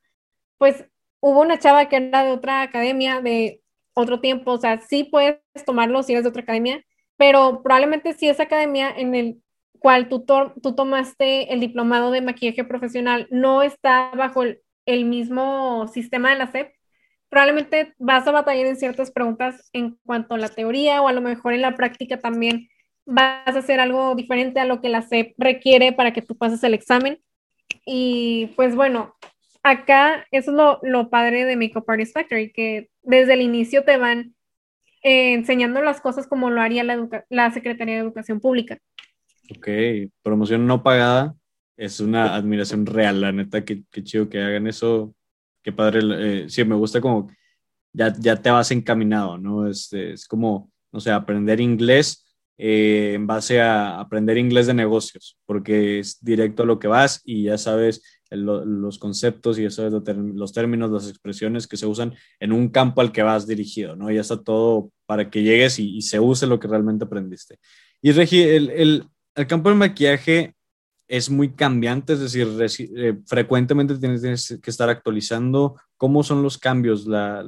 pues 0.57 0.85
hubo 1.19 1.41
una 1.41 1.59
chava 1.59 1.89
que 1.89 1.97
era 1.97 2.23
de 2.23 2.31
otra 2.31 2.63
academia, 2.63 3.21
de 3.21 3.61
otro 3.97 4.19
tiempo, 4.19 4.51
o 4.51 4.57
sea, 4.57 4.79
sí 4.79 5.03
puedes 5.03 5.39
tomarlo 5.65 6.03
si 6.03 6.13
eres 6.13 6.23
de 6.23 6.29
otra 6.29 6.43
academia, 6.43 6.83
pero 7.17 7.61
probablemente 7.63 8.13
si 8.13 8.29
esa 8.29 8.43
academia 8.43 8.91
en 8.95 9.15
el 9.15 9.41
cual 9.79 10.07
tú, 10.07 10.25
tú 10.61 10.75
tomaste 10.75 11.51
el 11.51 11.59
diplomado 11.59 12.11
de 12.11 12.21
maquillaje 12.21 12.63
profesional 12.63 13.27
no 13.31 13.63
está 13.63 14.11
bajo 14.15 14.43
el, 14.43 14.61
el 14.85 15.05
mismo 15.05 15.87
sistema 15.87 16.29
de 16.29 16.37
la 16.37 16.47
SEP, 16.47 16.73
probablemente 17.29 17.93
vas 17.97 18.27
a 18.27 18.31
batallar 18.31 18.67
en 18.67 18.77
ciertas 18.77 19.11
preguntas 19.11 19.69
en 19.73 19.97
cuanto 20.05 20.35
a 20.35 20.37
la 20.37 20.49
teoría 20.49 21.01
o 21.01 21.07
a 21.07 21.13
lo 21.13 21.21
mejor 21.21 21.53
en 21.53 21.61
la 21.61 21.75
práctica 21.75 22.19
también 22.19 22.69
vas 23.05 23.55
a 23.55 23.59
hacer 23.59 23.79
algo 23.79 24.13
diferente 24.15 24.59
a 24.59 24.65
lo 24.65 24.79
que 24.79 24.89
la 24.89 25.01
SEP 25.01 25.33
requiere 25.37 25.91
para 25.91 26.13
que 26.13 26.21
tú 26.21 26.37
pases 26.37 26.63
el 26.63 26.73
examen. 26.73 27.19
Y 27.85 28.53
pues 28.55 28.75
bueno, 28.75 29.15
acá 29.63 30.25
eso 30.31 30.51
es 30.51 30.57
lo, 30.57 30.79
lo 30.83 31.09
padre 31.09 31.45
de 31.45 31.55
Makeup 31.55 31.89
Artist 31.89 32.13
Factory, 32.13 32.51
que 32.51 32.89
desde 33.07 33.33
el 33.33 33.41
inicio 33.41 33.83
te 33.83 33.97
van 33.97 34.35
eh, 35.01 35.33
enseñando 35.33 35.81
las 35.81 36.01
cosas 36.01 36.27
como 36.27 36.49
lo 36.49 36.61
haría 36.61 36.83
la, 36.83 37.25
la 37.29 37.51
Secretaría 37.51 37.95
de 37.95 38.01
Educación 38.01 38.39
Pública. 38.39 38.77
Ok, 39.49 39.67
promoción 40.21 40.67
no 40.67 40.83
pagada 40.83 41.35
es 41.77 41.99
una 41.99 42.35
admiración 42.35 42.85
real, 42.85 43.21
la 43.21 43.31
neta, 43.31 43.63
qué, 43.63 43.83
qué 43.91 44.03
chido 44.03 44.29
que 44.29 44.41
hagan 44.41 44.67
eso, 44.67 45.15
qué 45.63 45.71
padre, 45.71 46.01
eh, 46.43 46.49
sí, 46.49 46.63
me 46.65 46.75
gusta 46.75 46.99
como 46.99 47.29
ya, 47.93 48.13
ya 48.19 48.35
te 48.35 48.49
vas 48.49 48.71
encaminado, 48.71 49.37
¿no? 49.37 49.67
Es, 49.67 49.93
es 49.93 50.27
como, 50.27 50.71
no 50.91 50.99
sé, 50.99 51.11
aprender 51.11 51.61
inglés 51.61 52.25
eh, 52.57 53.13
en 53.13 53.27
base 53.27 53.61
a 53.61 53.99
aprender 53.99 54.37
inglés 54.37 54.67
de 54.67 54.73
negocios, 54.73 55.37
porque 55.45 55.99
es 55.99 56.17
directo 56.23 56.63
a 56.63 56.65
lo 56.65 56.79
que 56.79 56.87
vas 56.87 57.21
y 57.23 57.43
ya 57.43 57.57
sabes 57.57 58.16
los 58.31 58.99
conceptos 58.99 59.57
y 59.59 59.65
eso 59.65 59.89
los 59.89 60.53
términos, 60.53 60.91
las 60.91 61.09
expresiones 61.09 61.67
que 61.67 61.77
se 61.77 61.85
usan 61.85 62.15
en 62.39 62.51
un 62.51 62.69
campo 62.69 63.01
al 63.01 63.11
que 63.11 63.23
vas 63.23 63.47
dirigido, 63.47 63.95
¿no? 63.95 64.11
Ya 64.11 64.21
está 64.21 64.41
todo 64.41 64.91
para 65.05 65.29
que 65.29 65.43
llegues 65.43 65.79
y, 65.79 66.01
se 66.01 66.19
use 66.19 66.47
lo 66.47 66.59
que 66.59 66.67
realmente 66.67 67.05
aprendiste. 67.05 67.59
Y 68.01 68.11
Regi, 68.11 68.41
el, 68.43 68.69
el, 68.69 69.03
el, 69.35 69.47
campo 69.47 69.69
del 69.69 69.77
maquillaje 69.77 70.55
es 71.07 71.29
muy 71.29 71.53
cambiante, 71.53 72.13
es 72.13 72.19
decir, 72.19 72.47
eh, 72.97 73.17
frecuentemente 73.25 73.97
tienes, 73.97 74.59
que 74.61 74.69
estar 74.69 74.89
actualizando. 74.89 75.79
¿Cómo 75.95 76.21
son 76.23 76.43
los 76.43 76.57
cambios, 76.57 77.07
la, 77.07 77.39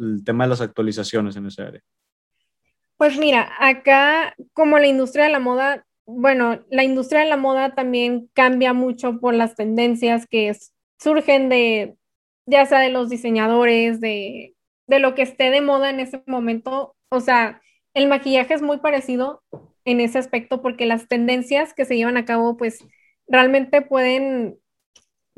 el 0.00 0.24
tema 0.24 0.44
de 0.44 0.50
las 0.50 0.60
actualizaciones 0.60 1.36
en 1.36 1.46
esa 1.46 1.68
área? 1.68 1.80
Pues 2.96 3.16
mira, 3.18 3.52
acá 3.60 4.34
como 4.52 4.78
la 4.78 4.86
industria 4.86 5.24
de 5.24 5.30
la 5.30 5.38
moda, 5.38 5.85
bueno, 6.06 6.60
la 6.70 6.84
industria 6.84 7.20
de 7.20 7.28
la 7.28 7.36
moda 7.36 7.74
también 7.74 8.30
cambia 8.34 8.72
mucho 8.72 9.18
por 9.20 9.34
las 9.34 9.56
tendencias 9.56 10.26
que 10.26 10.56
surgen 10.98 11.48
de, 11.48 11.96
ya 12.46 12.66
sea 12.66 12.80
de 12.80 12.90
los 12.90 13.10
diseñadores, 13.10 14.00
de, 14.00 14.54
de 14.86 14.98
lo 15.00 15.14
que 15.14 15.22
esté 15.22 15.50
de 15.50 15.60
moda 15.60 15.90
en 15.90 16.00
ese 16.00 16.22
momento. 16.26 16.96
O 17.10 17.20
sea, 17.20 17.60
el 17.94 18.08
maquillaje 18.08 18.54
es 18.54 18.62
muy 18.62 18.78
parecido 18.78 19.42
en 19.84 20.00
ese 20.00 20.18
aspecto 20.18 20.62
porque 20.62 20.86
las 20.86 21.08
tendencias 21.08 21.74
que 21.74 21.84
se 21.84 21.96
llevan 21.96 22.16
a 22.16 22.24
cabo, 22.24 22.56
pues 22.56 22.84
realmente 23.28 23.82
pueden 23.82 24.58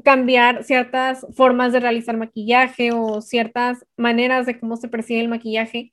cambiar 0.05 0.65
ciertas 0.65 1.27
formas 1.35 1.73
de 1.73 1.81
realizar 1.81 2.17
maquillaje 2.17 2.93
o 2.93 3.21
ciertas 3.21 3.85
maneras 3.97 4.47
de 4.47 4.59
cómo 4.59 4.77
se 4.77 4.89
percibe 4.89 5.21
el 5.21 5.29
maquillaje. 5.29 5.93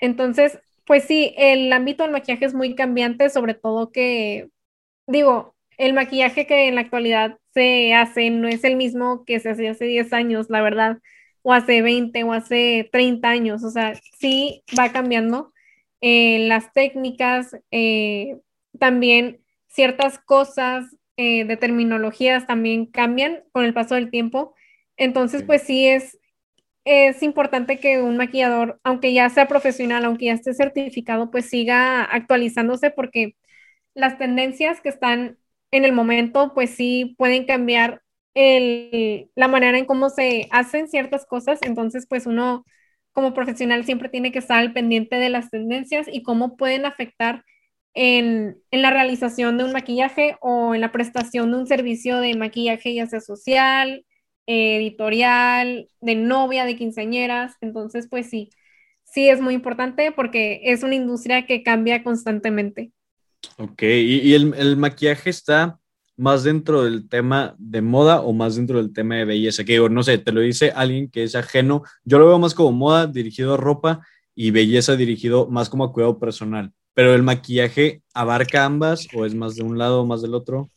Entonces, 0.00 0.58
pues 0.90 1.04
sí, 1.04 1.32
el 1.36 1.72
ámbito 1.72 2.02
del 2.02 2.10
maquillaje 2.10 2.46
es 2.46 2.52
muy 2.52 2.74
cambiante, 2.74 3.30
sobre 3.30 3.54
todo 3.54 3.92
que, 3.92 4.48
digo, 5.06 5.54
el 5.78 5.92
maquillaje 5.92 6.48
que 6.48 6.66
en 6.66 6.74
la 6.74 6.80
actualidad 6.80 7.38
se 7.54 7.94
hace 7.94 8.30
no 8.30 8.48
es 8.48 8.64
el 8.64 8.74
mismo 8.74 9.24
que 9.24 9.38
se 9.38 9.50
hacía 9.50 9.70
hace 9.70 9.84
10 9.84 10.12
años, 10.12 10.50
la 10.50 10.60
verdad, 10.62 10.98
o 11.42 11.52
hace 11.52 11.80
20 11.82 12.24
o 12.24 12.32
hace 12.32 12.88
30 12.90 13.28
años, 13.28 13.62
o 13.62 13.70
sea, 13.70 13.94
sí 14.18 14.64
va 14.76 14.90
cambiando. 14.90 15.52
Eh, 16.00 16.48
las 16.48 16.72
técnicas, 16.72 17.56
eh, 17.70 18.40
también 18.80 19.44
ciertas 19.68 20.18
cosas 20.18 20.86
eh, 21.16 21.44
de 21.44 21.56
terminologías 21.56 22.48
también 22.48 22.86
cambian 22.86 23.44
con 23.52 23.64
el 23.64 23.74
paso 23.74 23.94
del 23.94 24.10
tiempo. 24.10 24.56
Entonces, 24.96 25.44
pues 25.44 25.62
sí 25.62 25.86
es, 25.86 26.18
es 26.84 27.22
importante 27.22 27.78
que 27.78 28.00
un 28.02 28.16
maquillador, 28.16 28.80
aunque 28.84 29.12
ya 29.12 29.28
sea 29.30 29.48
profesional, 29.48 30.04
aunque 30.04 30.26
ya 30.26 30.34
esté 30.34 30.54
certificado, 30.54 31.30
pues 31.30 31.46
siga 31.48 32.04
actualizándose 32.04 32.90
porque 32.90 33.36
las 33.94 34.18
tendencias 34.18 34.80
que 34.80 34.88
están 34.90 35.38
en 35.70 35.84
el 35.84 35.92
momento, 35.92 36.52
pues 36.54 36.70
sí 36.70 37.14
pueden 37.18 37.44
cambiar 37.46 38.02
el, 38.34 39.30
la 39.34 39.48
manera 39.48 39.78
en 39.78 39.86
cómo 39.86 40.10
se 40.10 40.48
hacen 40.50 40.88
ciertas 40.88 41.26
cosas. 41.26 41.60
Entonces, 41.62 42.06
pues 42.08 42.26
uno 42.26 42.64
como 43.12 43.34
profesional 43.34 43.84
siempre 43.84 44.08
tiene 44.08 44.32
que 44.32 44.38
estar 44.40 44.58
al 44.58 44.72
pendiente 44.72 45.16
de 45.16 45.30
las 45.30 45.50
tendencias 45.50 46.06
y 46.10 46.22
cómo 46.22 46.56
pueden 46.56 46.86
afectar 46.86 47.44
en, 47.94 48.62
la 48.70 48.90
realización 48.90 49.58
de 49.58 49.64
un 49.64 49.72
maquillaje 49.72 50.36
o 50.40 50.74
en 50.74 50.80
la 50.80 50.92
prestación 50.92 51.50
de 51.50 51.58
un 51.58 51.66
servicio 51.66 52.18
de 52.20 52.36
maquillaje, 52.36 52.94
ya 52.94 53.06
sea 53.06 53.20
social, 53.20 54.04
editorial, 54.50 55.88
de 56.00 56.14
novia, 56.16 56.64
de 56.64 56.76
quinceañeras. 56.76 57.54
Entonces, 57.60 58.08
pues 58.08 58.28
sí, 58.28 58.50
sí 59.04 59.28
es 59.28 59.40
muy 59.40 59.54
importante 59.54 60.12
porque 60.12 60.60
es 60.64 60.82
una 60.82 60.94
industria 60.94 61.46
que 61.46 61.62
cambia 61.62 62.02
constantemente. 62.02 62.92
Ok, 63.56 63.82
¿y, 63.82 64.34
el, 64.34 64.54
el, 64.54 64.76
maquillaje 64.76 65.30
está 65.30 65.78
más 66.16 66.44
dentro 66.44 66.82
del 66.84 67.08
tema 67.08 67.54
de 67.58 67.80
moda 67.80 68.20
o 68.20 68.32
más 68.32 68.56
dentro 68.56 68.78
del 68.78 68.92
tema 68.92 69.16
de 69.16 69.24
belleza? 69.24 69.64
Que 69.64 69.78
no 69.88 70.02
sé, 70.02 70.18
te 70.18 70.32
lo 70.32 70.40
dice 70.40 70.72
alguien 70.74 71.10
que 71.10 71.22
es 71.22 71.34
ajeno. 71.34 71.82
Yo 72.04 72.18
lo 72.18 72.26
veo 72.26 72.38
más 72.38 72.54
como 72.54 72.72
moda 72.72 73.06
dirigido 73.06 73.54
a 73.54 73.56
ropa 73.56 74.00
y 74.34 74.50
belleza 74.50 74.96
dirigido 74.96 75.46
más 75.46 75.70
como 75.70 75.84
a 75.84 75.92
cuidado 75.92 76.18
personal. 76.18 76.72
Pero 76.94 77.14
el 77.14 77.22
maquillaje 77.22 78.02
abarca 78.12 78.64
ambas 78.64 79.06
o 79.14 79.24
es 79.24 79.34
más 79.34 79.54
de 79.54 79.62
un 79.62 79.78
lado 79.78 80.02
o 80.02 80.06
más 80.06 80.22
del 80.22 80.34
otro? 80.34 80.70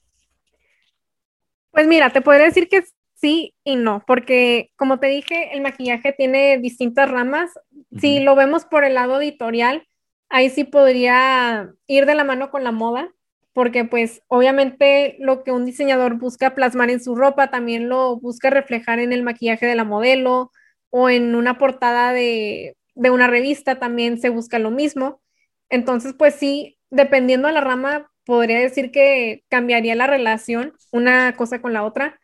Pues 1.72 1.88
mira, 1.88 2.11
te 2.11 2.22
podría 2.22 2.45
decir 2.45 2.69
que 2.69 2.84
sí 3.24 3.56
y 3.64 3.77
no, 3.77 4.03
porque 4.06 4.72
como 4.76 5.00
te 5.00 5.08
dije, 5.08 5.56
el 5.56 5.61
maquillaje 5.61 6.11
tiene 6.11 6.58
distintas 6.58 7.10
ramas. 7.10 7.52
Si 7.98 8.19
lo 8.19 8.35
vemos 8.35 8.66
por 8.66 8.84
el 8.84 8.95
lado 8.95 9.22
editorial, 9.22 9.88
ahí 10.30 10.50
sí 10.50 10.66
podría 10.66 11.72
ir 11.88 12.06
de 12.06 12.16
la 12.16 12.26
mano 12.26 12.52
con 12.52 12.66
la 12.66 12.74
moda, 12.74 13.10
porque 13.53 13.85
pues 13.85 14.22
obviamente 14.27 15.16
lo 15.19 15.43
que 15.43 15.53
un 15.53 15.64
diseñador 15.66 16.16
busca 16.16 16.53
plasmar 16.53 16.90
en 16.90 17.02
su 17.02 17.16
ropa 17.16 17.50
también 17.50 17.88
lo 17.88 18.18
busca 18.19 18.50
reflejar 18.50 19.00
en 19.00 19.14
el 19.14 19.24
maquillaje 19.24 19.66
de 19.68 19.76
la 19.76 19.85
modelo 19.85 20.52
o 20.90 21.10
en 21.10 21.34
una 21.35 21.58
portada 21.58 22.11
de, 22.11 22.76
de 22.95 23.10
una 23.10 23.27
revista 23.27 23.80
también 23.80 24.19
se 24.19 24.30
busca 24.30 24.60
lo 24.60 24.69
mismo. 24.69 25.22
Entonces, 25.69 26.14
pues 26.18 26.35
sí, 26.35 26.77
dependiendo 26.90 27.48
de 27.48 27.53
la 27.53 27.61
rama, 27.61 28.11
podría 28.26 28.60
decir 28.60 28.92
que 28.92 29.43
cambiaría 29.50 29.95
la 29.95 30.08
relación 30.08 30.74
una 30.92 31.35
cosa 31.38 31.61
con 31.61 31.72
la 31.74 31.84
otra, 31.84 32.19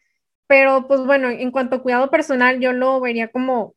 pero 0.49 0.87
pues 0.87 1.01
bueno, 1.05 1.29
en 1.29 1.51
cuanto 1.51 1.75
a 1.75 1.83
cuidado 1.83 2.09
personal, 2.09 2.59
yo 2.59 2.73
lo 2.73 2.99
vería 2.99 3.27
como 3.27 3.75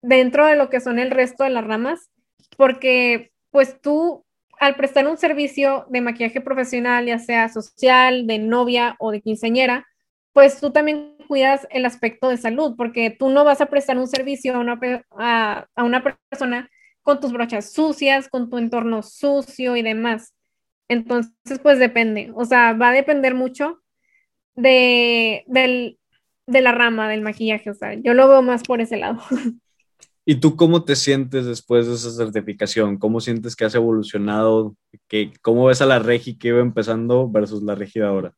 dentro 0.00 0.46
de 0.46 0.56
lo 0.56 0.70
que 0.70 0.80
son 0.80 0.98
el 0.98 1.10
resto 1.10 1.44
de 1.44 1.50
las 1.50 1.66
ramas, 1.66 2.10
porque 2.56 3.32
pues 3.50 3.82
tú 3.82 4.24
al 4.58 4.76
prestar 4.76 5.06
un 5.06 5.18
servicio 5.18 5.84
de 5.90 6.00
maquillaje 6.00 6.40
profesional, 6.40 7.04
ya 7.04 7.18
sea 7.18 7.50
social, 7.50 8.26
de 8.26 8.38
novia 8.38 8.96
o 8.98 9.10
de 9.10 9.20
quinceañera, 9.20 9.86
pues 10.32 10.58
tú 10.58 10.70
también 10.70 11.18
cuidas 11.28 11.68
el 11.70 11.84
aspecto 11.84 12.30
de 12.30 12.38
salud, 12.38 12.76
porque 12.78 13.10
tú 13.10 13.28
no 13.28 13.44
vas 13.44 13.60
a 13.60 13.66
prestar 13.66 13.98
un 13.98 14.08
servicio 14.08 14.56
a 14.56 14.60
una, 14.60 14.80
a, 15.18 15.66
a 15.74 15.84
una 15.84 16.02
persona 16.30 16.70
con 17.02 17.20
tus 17.20 17.30
brochas 17.30 17.74
sucias, 17.74 18.30
con 18.30 18.48
tu 18.48 18.56
entorno 18.56 19.02
sucio 19.02 19.76
y 19.76 19.82
demás. 19.82 20.32
Entonces, 20.88 21.58
pues 21.62 21.78
depende, 21.78 22.32
o 22.34 22.46
sea, 22.46 22.72
va 22.72 22.88
a 22.88 22.94
depender 22.94 23.34
mucho 23.34 23.82
de, 24.54 25.44
de 26.46 26.60
la 26.60 26.72
rama 26.72 27.08
del 27.08 27.22
maquillaje, 27.22 27.70
o 27.70 27.74
sea, 27.74 27.94
yo 27.94 28.14
lo 28.14 28.28
veo 28.28 28.42
más 28.42 28.62
por 28.62 28.80
ese 28.80 28.96
lado. 28.96 29.20
¿Y 30.28 30.40
tú 30.40 30.56
cómo 30.56 30.84
te 30.84 30.96
sientes 30.96 31.46
después 31.46 31.86
de 31.86 31.94
esa 31.94 32.10
certificación? 32.10 32.98
¿Cómo 32.98 33.20
sientes 33.20 33.54
que 33.54 33.64
has 33.64 33.76
evolucionado? 33.76 34.74
¿Qué, 35.06 35.30
¿Cómo 35.40 35.66
ves 35.66 35.80
a 35.80 35.86
la 35.86 36.00
Regi 36.00 36.36
que 36.36 36.48
iba 36.48 36.60
empezando 36.60 37.30
versus 37.30 37.62
la 37.62 37.76
Regi 37.76 38.00
ahora? 38.00 38.32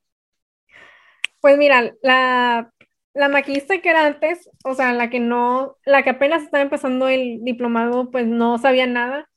Pues 1.40 1.56
mira, 1.56 1.94
la, 2.02 2.70
la 3.14 3.28
maquillista 3.30 3.80
que 3.80 3.88
era 3.88 4.06
antes, 4.06 4.50
o 4.64 4.74
sea, 4.74 4.92
la 4.92 5.08
que 5.08 5.18
no, 5.18 5.76
la 5.86 6.02
que 6.02 6.10
apenas 6.10 6.42
estaba 6.42 6.62
empezando 6.62 7.08
el 7.08 7.42
diplomado, 7.42 8.10
pues 8.10 8.26
no 8.26 8.58
sabía 8.58 8.86
nada. 8.86 9.28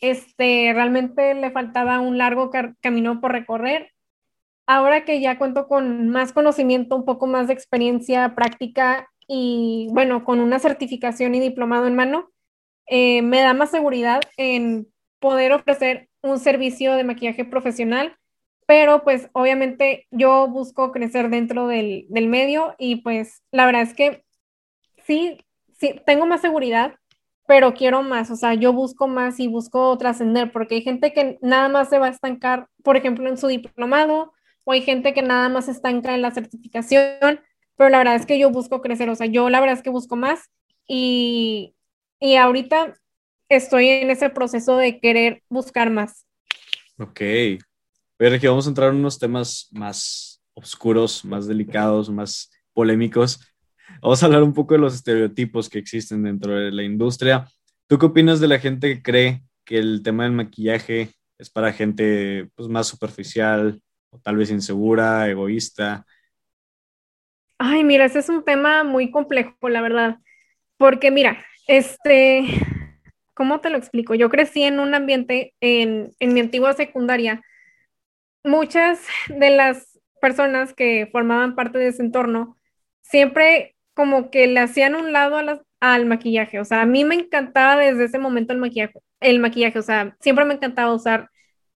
Este, 0.00 0.72
realmente 0.74 1.34
le 1.34 1.52
faltaba 1.52 2.00
un 2.00 2.18
largo 2.18 2.50
camino 2.80 3.20
por 3.20 3.30
recorrer. 3.30 3.92
Ahora 4.66 5.04
que 5.04 5.20
ya 5.20 5.38
cuento 5.38 5.68
con 5.68 6.08
más 6.08 6.32
conocimiento, 6.32 6.96
un 6.96 7.04
poco 7.04 7.26
más 7.26 7.48
de 7.48 7.54
experiencia 7.54 8.34
práctica 8.34 9.08
y 9.28 9.88
bueno, 9.92 10.24
con 10.24 10.40
una 10.40 10.58
certificación 10.58 11.34
y 11.34 11.40
diplomado 11.40 11.86
en 11.86 11.96
mano, 11.96 12.30
eh, 12.86 13.22
me 13.22 13.40
da 13.40 13.54
más 13.54 13.70
seguridad 13.70 14.20
en 14.36 14.88
poder 15.20 15.52
ofrecer 15.52 16.08
un 16.22 16.38
servicio 16.38 16.94
de 16.94 17.04
maquillaje 17.04 17.44
profesional 17.44 18.16
pero 18.66 19.02
pues 19.02 19.28
obviamente 19.32 20.06
yo 20.10 20.48
busco 20.48 20.92
crecer 20.92 21.28
dentro 21.28 21.66
del, 21.66 22.06
del, 22.08 22.26
medio 22.28 22.74
y 22.78 23.02
pues 23.02 23.42
la 23.50 23.66
verdad 23.66 23.82
es 23.82 23.94
que 23.94 24.24
sí, 25.06 25.38
sí, 25.78 26.00
tengo 26.06 26.26
más 26.26 26.40
seguridad, 26.40 26.94
pero 27.46 27.74
quiero 27.74 28.02
más, 28.02 28.30
o 28.30 28.36
sea, 28.36 28.54
yo 28.54 28.72
busco 28.72 29.08
más 29.08 29.40
y 29.40 29.48
busco 29.48 29.96
trascender, 29.98 30.52
porque 30.52 30.76
hay 30.76 30.82
gente 30.82 31.12
que 31.12 31.38
nada 31.42 31.68
más 31.68 31.88
se 31.90 31.98
va 31.98 32.06
a 32.06 32.10
estancar, 32.10 32.68
por 32.82 32.96
ejemplo, 32.96 33.28
en 33.28 33.36
su 33.36 33.48
diplomado, 33.48 34.32
o 34.64 34.72
hay 34.72 34.82
gente 34.82 35.14
que 35.14 35.22
nada 35.22 35.48
más 35.48 35.68
estanca 35.68 36.14
en 36.14 36.22
la 36.22 36.30
certificación, 36.30 37.40
pero 37.76 37.90
la 37.90 37.98
verdad 37.98 38.16
es 38.16 38.26
que 38.26 38.38
yo 38.38 38.50
busco 38.50 38.80
crecer, 38.80 39.08
o 39.08 39.16
sea, 39.16 39.26
yo 39.26 39.50
la 39.50 39.60
verdad 39.60 39.76
es 39.76 39.82
que 39.82 39.90
busco 39.90 40.16
más 40.16 40.50
y, 40.86 41.74
y 42.20 42.36
ahorita 42.36 42.94
estoy 43.48 43.88
en 43.88 44.10
ese 44.10 44.30
proceso 44.30 44.76
de 44.76 45.00
querer 45.00 45.42
buscar 45.48 45.90
más. 45.90 46.26
Ok, 46.98 47.20
que 48.40 48.48
vamos 48.48 48.66
a 48.66 48.70
entrar 48.70 48.90
en 48.90 48.96
unos 48.96 49.18
temas 49.18 49.68
más 49.72 50.40
oscuros, 50.54 51.24
más 51.24 51.46
delicados, 51.46 52.08
más 52.08 52.50
polémicos. 52.72 53.40
Vamos 54.00 54.22
a 54.22 54.26
hablar 54.26 54.42
un 54.42 54.52
poco 54.52 54.74
de 54.74 54.80
los 54.80 54.94
estereotipos 54.94 55.68
que 55.68 55.78
existen 55.78 56.22
dentro 56.22 56.54
de 56.54 56.70
la 56.70 56.84
industria. 56.84 57.48
¿Tú 57.88 57.98
qué 57.98 58.06
opinas 58.06 58.38
de 58.38 58.48
la 58.48 58.58
gente 58.58 58.94
que 58.94 59.02
cree 59.02 59.42
que 59.64 59.78
el 59.78 60.02
tema 60.02 60.24
del 60.24 60.32
maquillaje 60.32 61.10
es 61.38 61.50
para 61.50 61.72
gente 61.72 62.48
pues, 62.54 62.68
más 62.68 62.86
superficial 62.86 63.82
o 64.12 64.18
tal 64.20 64.36
vez 64.36 64.50
insegura, 64.50 65.28
egoísta? 65.28 66.06
Ay, 67.58 67.82
mira, 67.84 68.04
ese 68.04 68.18
es 68.18 68.28
un 68.28 68.44
tema 68.44 68.84
muy 68.84 69.10
complejo, 69.10 69.68
la 69.68 69.80
verdad. 69.80 70.18
Porque 70.76 71.10
mira, 71.10 71.44
este, 71.66 72.44
¿cómo 73.34 73.60
te 73.60 73.70
lo 73.70 73.78
explico? 73.78 74.14
Yo 74.14 74.28
crecí 74.30 74.62
en 74.62 74.80
un 74.80 74.94
ambiente 74.94 75.54
en, 75.60 76.10
en 76.20 76.34
mi 76.34 76.40
antigua 76.40 76.74
secundaria 76.74 77.42
muchas 78.44 79.06
de 79.28 79.50
las 79.50 79.98
personas 80.20 80.74
que 80.74 81.08
formaban 81.10 81.54
parte 81.54 81.78
de 81.78 81.88
ese 81.88 82.02
entorno 82.02 82.56
siempre 83.02 83.76
como 83.94 84.30
que 84.30 84.46
le 84.46 84.60
hacían 84.60 84.94
un 84.94 85.12
lado 85.12 85.36
al 85.80 86.06
maquillaje. 86.06 86.60
O 86.60 86.64
sea, 86.64 86.82
a 86.82 86.86
mí 86.86 87.04
me 87.04 87.14
encantaba 87.14 87.76
desde 87.76 88.04
ese 88.04 88.18
momento 88.18 88.52
el 88.52 88.58
maquillaje, 88.58 89.00
el 89.20 89.38
maquillaje. 89.38 89.78
O 89.78 89.82
sea, 89.82 90.16
siempre 90.20 90.44
me 90.44 90.54
encantaba 90.54 90.94
usar 90.94 91.30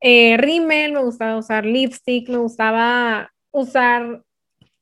eh, 0.02 0.36
rímel, 0.36 0.92
me 0.92 1.02
gustaba 1.02 1.36
usar 1.36 1.64
lipstick, 1.64 2.28
me 2.28 2.38
gustaba 2.38 3.32
usar 3.52 4.22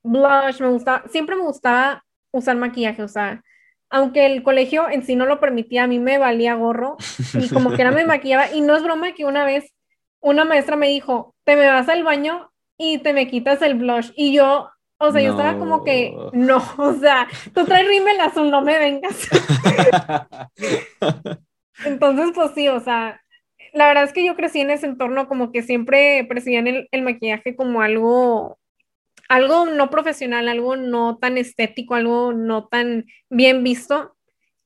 blush, 0.02 0.60
me 0.60 0.68
gustaba, 0.68 1.04
siempre 1.08 1.36
me 1.36 1.42
gustaba 1.42 2.04
usar 2.32 2.56
maquillaje. 2.56 3.02
O 3.02 3.08
sea, 3.08 3.42
aunque 3.90 4.26
el 4.26 4.42
colegio 4.42 4.88
en 4.88 5.04
sí 5.04 5.16
no 5.16 5.26
lo 5.26 5.38
permitía, 5.38 5.84
a 5.84 5.86
mí 5.86 5.98
me 5.98 6.18
valía 6.18 6.54
gorro 6.54 6.96
y 7.34 7.48
como 7.50 7.72
que 7.72 7.82
era 7.82 7.90
me 7.90 8.04
maquillaba 8.06 8.52
y 8.52 8.62
no 8.62 8.74
es 8.74 8.82
broma 8.82 9.12
que 9.12 9.26
una 9.26 9.44
vez 9.44 9.74
una 10.20 10.44
maestra 10.44 10.76
me 10.76 10.88
dijo, 10.88 11.34
te 11.44 11.56
me 11.56 11.66
vas 11.66 11.88
al 11.88 12.04
baño 12.04 12.50
y 12.78 12.98
te 12.98 13.12
me 13.12 13.28
quitas 13.28 13.60
el 13.62 13.74
blush 13.74 14.12
y 14.16 14.32
yo, 14.32 14.70
o 14.98 15.12
sea, 15.12 15.22
yo 15.22 15.32
estaba 15.32 15.58
como 15.58 15.82
que, 15.84 16.14
no, 16.32 16.62
o 16.78 16.94
sea, 16.94 17.26
tú 17.54 17.64
traes 17.64 17.88
rímel 17.88 18.20
azul, 18.20 18.50
no 18.50 18.62
me 18.62 18.78
vengas. 18.78 19.28
Entonces, 21.84 22.32
pues 22.34 22.52
sí, 22.54 22.68
o 22.68 22.80
sea, 22.80 23.20
la 23.72 23.88
verdad 23.88 24.04
es 24.04 24.12
que 24.12 24.24
yo 24.24 24.36
crecí 24.36 24.60
en 24.60 24.70
ese 24.70 24.86
entorno 24.86 25.28
como 25.28 25.52
que 25.52 25.62
siempre 25.62 26.24
percibían 26.28 26.66
el, 26.66 26.88
el 26.90 27.02
maquillaje 27.02 27.56
como 27.56 27.82
algo 27.82 28.58
algo 29.30 29.64
no 29.64 29.90
profesional, 29.90 30.48
algo 30.48 30.76
no 30.76 31.18
tan 31.18 31.38
estético, 31.38 31.94
algo 31.94 32.32
no 32.32 32.66
tan 32.66 33.06
bien 33.30 33.62
visto. 33.62 34.16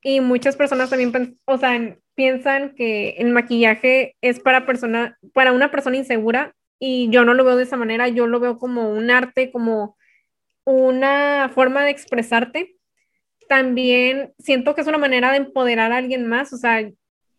Y 0.02 0.20
muchas 0.20 0.56
personas 0.56 0.88
también, 0.88 1.38
o 1.44 1.58
sea, 1.58 1.98
piensan 2.14 2.74
que 2.74 3.10
el 3.18 3.30
maquillaje 3.30 4.16
es 4.22 4.40
para, 4.40 4.64
persona, 4.64 5.18
para 5.34 5.52
una 5.52 5.70
persona 5.70 5.98
insegura 5.98 6.54
y 6.78 7.10
yo 7.10 7.26
no 7.26 7.34
lo 7.34 7.44
veo 7.44 7.56
de 7.56 7.64
esa 7.64 7.76
manera, 7.76 8.08
yo 8.08 8.26
lo 8.26 8.40
veo 8.40 8.58
como 8.58 8.90
un 8.90 9.10
arte, 9.10 9.52
como 9.52 9.98
una 10.64 11.50
forma 11.54 11.84
de 11.84 11.90
expresarte. 11.90 12.76
También 13.48 14.32
siento 14.38 14.74
que 14.74 14.80
es 14.80 14.86
una 14.86 14.96
manera 14.96 15.30
de 15.30 15.38
empoderar 15.38 15.92
a 15.92 15.98
alguien 15.98 16.26
más, 16.26 16.54
o 16.54 16.56
sea, 16.56 16.90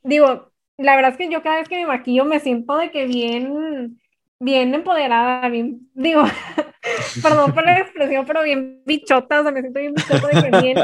digo, 0.03 0.51
la 0.77 0.95
verdad 0.95 1.11
es 1.11 1.17
que 1.17 1.29
yo 1.29 1.41
cada 1.41 1.57
vez 1.57 1.69
que 1.69 1.77
me 1.77 1.87
maquillo 1.87 2.25
me 2.25 2.39
siento 2.39 2.77
de 2.77 2.91
que 2.91 3.05
bien, 3.05 3.99
bien 4.39 4.73
empoderada, 4.73 5.47
bien, 5.49 5.89
digo, 5.93 6.23
perdón 7.23 7.53
por 7.53 7.65
la 7.65 7.79
expresión, 7.79 8.25
pero 8.25 8.43
bien 8.43 8.81
bichota, 8.85 9.39
o 9.39 9.43
sea, 9.43 9.51
me 9.51 9.61
siento 9.61 9.79
bien 9.79 9.93
bichota 9.93 10.27
de 10.27 10.51
que 10.51 10.61
bien, 10.61 10.77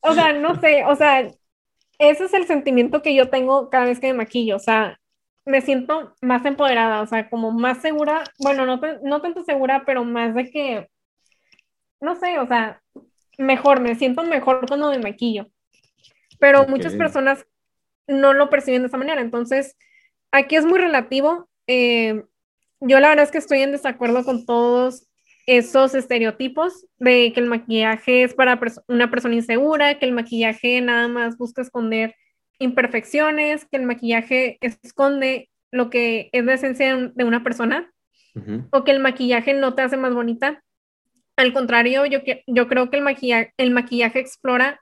o 0.00 0.14
sea, 0.14 0.32
no 0.32 0.60
sé, 0.60 0.84
o 0.84 0.96
sea, 0.96 1.20
ese 1.98 2.24
es 2.24 2.34
el 2.34 2.46
sentimiento 2.46 3.02
que 3.02 3.14
yo 3.14 3.28
tengo 3.30 3.70
cada 3.70 3.84
vez 3.86 4.00
que 4.00 4.08
me 4.08 4.14
maquillo, 4.14 4.56
o 4.56 4.60
sea, 4.60 4.98
me 5.44 5.60
siento 5.60 6.14
más 6.20 6.44
empoderada, 6.44 7.02
o 7.02 7.06
sea, 7.06 7.30
como 7.30 7.52
más 7.52 7.78
segura, 7.78 8.24
bueno, 8.40 8.66
no, 8.66 8.80
no 9.02 9.22
tanto 9.22 9.44
segura, 9.44 9.84
pero 9.86 10.04
más 10.04 10.34
de 10.34 10.50
que, 10.50 10.88
no 12.00 12.16
sé, 12.16 12.38
o 12.40 12.46
sea, 12.46 12.82
mejor, 13.38 13.80
me 13.80 13.94
siento 13.94 14.22
mejor 14.24 14.66
cuando 14.66 14.90
me 14.90 14.98
maquillo. 14.98 15.46
Pero 16.38 16.66
muchas 16.68 16.94
personas 16.94 17.46
no 18.06 18.32
lo 18.32 18.50
perciben 18.50 18.82
de 18.82 18.88
esa 18.88 18.96
manera, 18.96 19.20
entonces, 19.20 19.76
aquí 20.30 20.56
es 20.56 20.64
muy 20.64 20.78
relativo. 20.78 21.48
Eh, 21.66 22.22
yo 22.80 23.00
la 23.00 23.08
verdad 23.08 23.24
es 23.24 23.30
que 23.30 23.38
estoy 23.38 23.60
en 23.60 23.72
desacuerdo 23.72 24.24
con 24.24 24.44
todos 24.46 25.06
esos 25.46 25.94
estereotipos 25.94 26.86
de 26.98 27.32
que 27.32 27.40
el 27.40 27.46
maquillaje 27.46 28.24
es 28.24 28.34
para 28.34 28.60
una 28.88 29.10
persona 29.10 29.36
insegura, 29.36 29.98
que 29.98 30.06
el 30.06 30.12
maquillaje 30.12 30.80
nada 30.80 31.08
más 31.08 31.38
busca 31.38 31.62
esconder 31.62 32.14
imperfecciones, 32.58 33.64
que 33.66 33.76
el 33.76 33.84
maquillaje 33.84 34.58
esconde 34.60 35.50
lo 35.70 35.88
que 35.88 36.30
es 36.32 36.44
la 36.44 36.54
esencia 36.54 36.96
de 36.96 37.24
una 37.24 37.42
persona, 37.42 37.92
o 38.70 38.84
que 38.84 38.90
el 38.90 39.00
maquillaje 39.00 39.54
no 39.54 39.74
te 39.74 39.82
hace 39.82 39.96
más 39.96 40.12
bonita. 40.12 40.62
Al 41.36 41.54
contrario, 41.54 42.04
yo, 42.04 42.18
yo 42.46 42.68
creo 42.68 42.90
que 42.90 42.98
el 42.98 43.02
maquillaje, 43.02 43.52
el 43.56 43.70
maquillaje 43.70 44.18
explora 44.18 44.80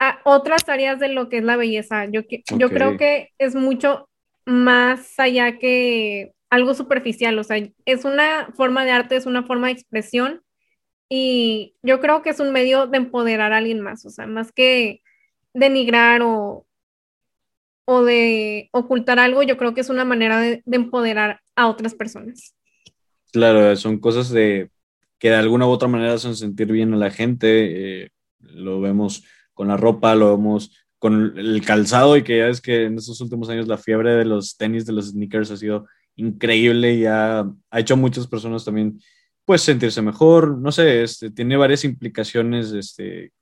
a 0.00 0.18
otras 0.24 0.68
áreas 0.68 0.98
de 0.98 1.08
lo 1.08 1.28
que 1.28 1.38
es 1.38 1.44
la 1.44 1.56
belleza. 1.56 2.06
Yo, 2.06 2.22
yo 2.56 2.70
creo 2.70 2.96
que 2.96 3.28
es 3.38 3.54
mucho 3.54 4.08
más 4.46 5.20
allá 5.20 5.58
que 5.58 6.32
algo 6.48 6.74
superficial, 6.74 7.38
o 7.38 7.44
sea, 7.44 7.62
es 7.84 8.04
una 8.04 8.50
forma 8.56 8.84
de 8.84 8.90
arte, 8.90 9.14
es 9.14 9.26
una 9.26 9.44
forma 9.44 9.68
de 9.68 9.74
expresión 9.74 10.42
y 11.08 11.76
yo 11.82 12.00
creo 12.00 12.22
que 12.22 12.30
es 12.30 12.40
un 12.40 12.50
medio 12.50 12.88
de 12.88 12.96
empoderar 12.96 13.52
a 13.52 13.58
alguien 13.58 13.80
más, 13.80 14.04
o 14.04 14.10
sea, 14.10 14.26
más 14.26 14.50
que 14.50 15.02
denigrar 15.54 16.22
o, 16.22 16.66
o 17.84 18.02
de 18.02 18.68
ocultar 18.72 19.18
algo, 19.18 19.42
yo 19.42 19.56
creo 19.56 19.74
que 19.74 19.82
es 19.82 19.90
una 19.90 20.04
manera 20.04 20.40
de, 20.40 20.62
empoderar 20.72 21.40
a 21.54 21.68
otras 21.68 21.94
personas. 21.94 22.56
Claro, 23.32 23.76
son 23.76 23.98
cosas 23.98 24.30
de 24.30 24.70
que 25.18 25.30
de 25.30 25.36
alguna 25.36 25.66
u 25.66 25.70
otra 25.70 25.88
manera 25.88 26.14
hacen 26.14 26.34
sentir 26.34 26.72
bien 26.72 26.94
a 26.94 26.96
la 26.96 27.10
gente, 27.10 28.04
eh, 28.04 28.10
lo 28.40 28.80
vemos 28.80 29.24
con 29.60 29.68
la 29.68 29.76
ropa, 29.76 30.14
lo 30.14 30.34
vemos 30.38 30.74
con 30.98 31.38
el 31.38 31.62
calzado 31.62 32.16
y 32.16 32.22
que 32.22 32.38
ya 32.38 32.48
es 32.48 32.62
que 32.62 32.84
en 32.84 32.96
estos 32.96 33.20
últimos 33.20 33.50
años 33.50 33.68
la 33.68 33.76
fiebre 33.76 34.14
de 34.14 34.24
los 34.24 34.56
tenis, 34.56 34.86
de 34.86 34.94
los 34.94 35.10
sneakers 35.10 35.50
ha 35.50 35.58
sido 35.58 35.86
increíble 36.16 36.94
y 36.94 37.04
ha, 37.04 37.40
ha, 37.40 37.78
hecho 37.78 37.92
a 37.92 37.98
muchas 37.98 38.26
personas 38.26 38.64
también 38.64 38.98
pues 39.44 39.60
sentirse 39.60 40.00
mejor, 40.00 40.56
no 40.56 40.72
sé, 40.72 41.02
este, 41.02 41.30
tiene 41.30 41.58
varias 41.58 41.84
implicaciones 41.84 42.72
este, 42.72 43.34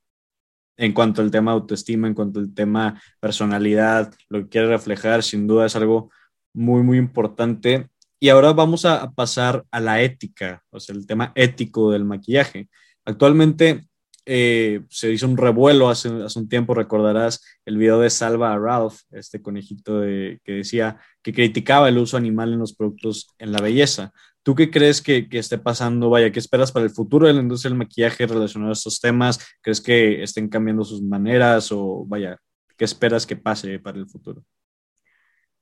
en 0.75 0.91
cuanto 0.91 1.21
al 1.21 1.31
tema 1.31 1.53
autoestima, 1.53 2.09
en 2.09 2.15
cuanto 2.15 2.41
al 2.41 2.53
tema 2.53 3.01
personalidad, 3.21 4.13
lo 4.27 4.41
que 4.41 4.49
quiere 4.49 4.67
reflejar, 4.67 5.23
sin 5.23 5.47
duda 5.47 5.67
es 5.67 5.75
algo 5.77 6.11
muy, 6.53 6.83
muy 6.83 6.97
importante. 6.97 7.87
Y 8.19 8.27
ahora 8.27 8.51
vamos 8.51 8.83
a 8.83 9.09
pasar 9.11 9.63
a 9.71 9.79
la 9.79 10.01
ética, 10.01 10.65
o 10.69 10.81
sea, 10.81 10.97
el 10.97 11.07
tema 11.07 11.31
ético 11.33 11.91
del 11.91 12.03
maquillaje. 12.03 12.67
Actualmente 13.05 13.87
eh, 14.31 14.81
se 14.89 15.11
hizo 15.11 15.27
un 15.27 15.37
revuelo 15.37 15.89
hace, 15.89 16.07
hace, 16.23 16.37
un 16.37 16.47
tiempo, 16.47 16.75
recordarás 16.75 17.43
el 17.65 17.77
video 17.77 17.99
de 17.99 18.11
Salva 18.11 18.53
a 18.53 18.59
Ralph, 18.59 18.99
este 19.09 19.41
conejito 19.41 20.01
que 20.01 20.39
decía 20.45 20.99
que 21.23 21.33
criticaba 21.33 21.89
el 21.89 21.97
uso 21.97 22.15
animal 22.15 22.53
en 22.53 22.59
los 22.59 22.75
productos 22.75 23.33
en 23.39 23.51
la 23.51 23.59
belleza. 23.59 24.13
¿Tú 24.43 24.53
qué 24.53 24.69
crees 24.69 25.01
que, 25.01 25.27
que, 25.27 25.39
esté 25.39 25.57
pasando? 25.57 26.11
Vaya, 26.11 26.31
¿qué 26.31 26.37
esperas 26.37 26.71
para 26.71 26.85
el 26.85 26.91
futuro 26.91 27.25
de 27.25 27.33
la 27.33 27.41
industria 27.41 27.69
del 27.69 27.79
maquillaje 27.79 28.27
relacionado 28.27 28.69
a 28.69 28.73
estos 28.73 28.99
temas? 28.99 29.39
¿Crees 29.61 29.81
que 29.81 30.21
estén 30.21 30.47
cambiando 30.47 30.83
sus 30.83 31.01
maneras 31.01 31.71
o 31.71 32.05
vaya, 32.05 32.37
qué 32.77 32.85
esperas 32.85 33.25
que 33.25 33.35
pase 33.35 33.79
para 33.79 33.97
el 33.97 34.07
futuro? 34.07 34.43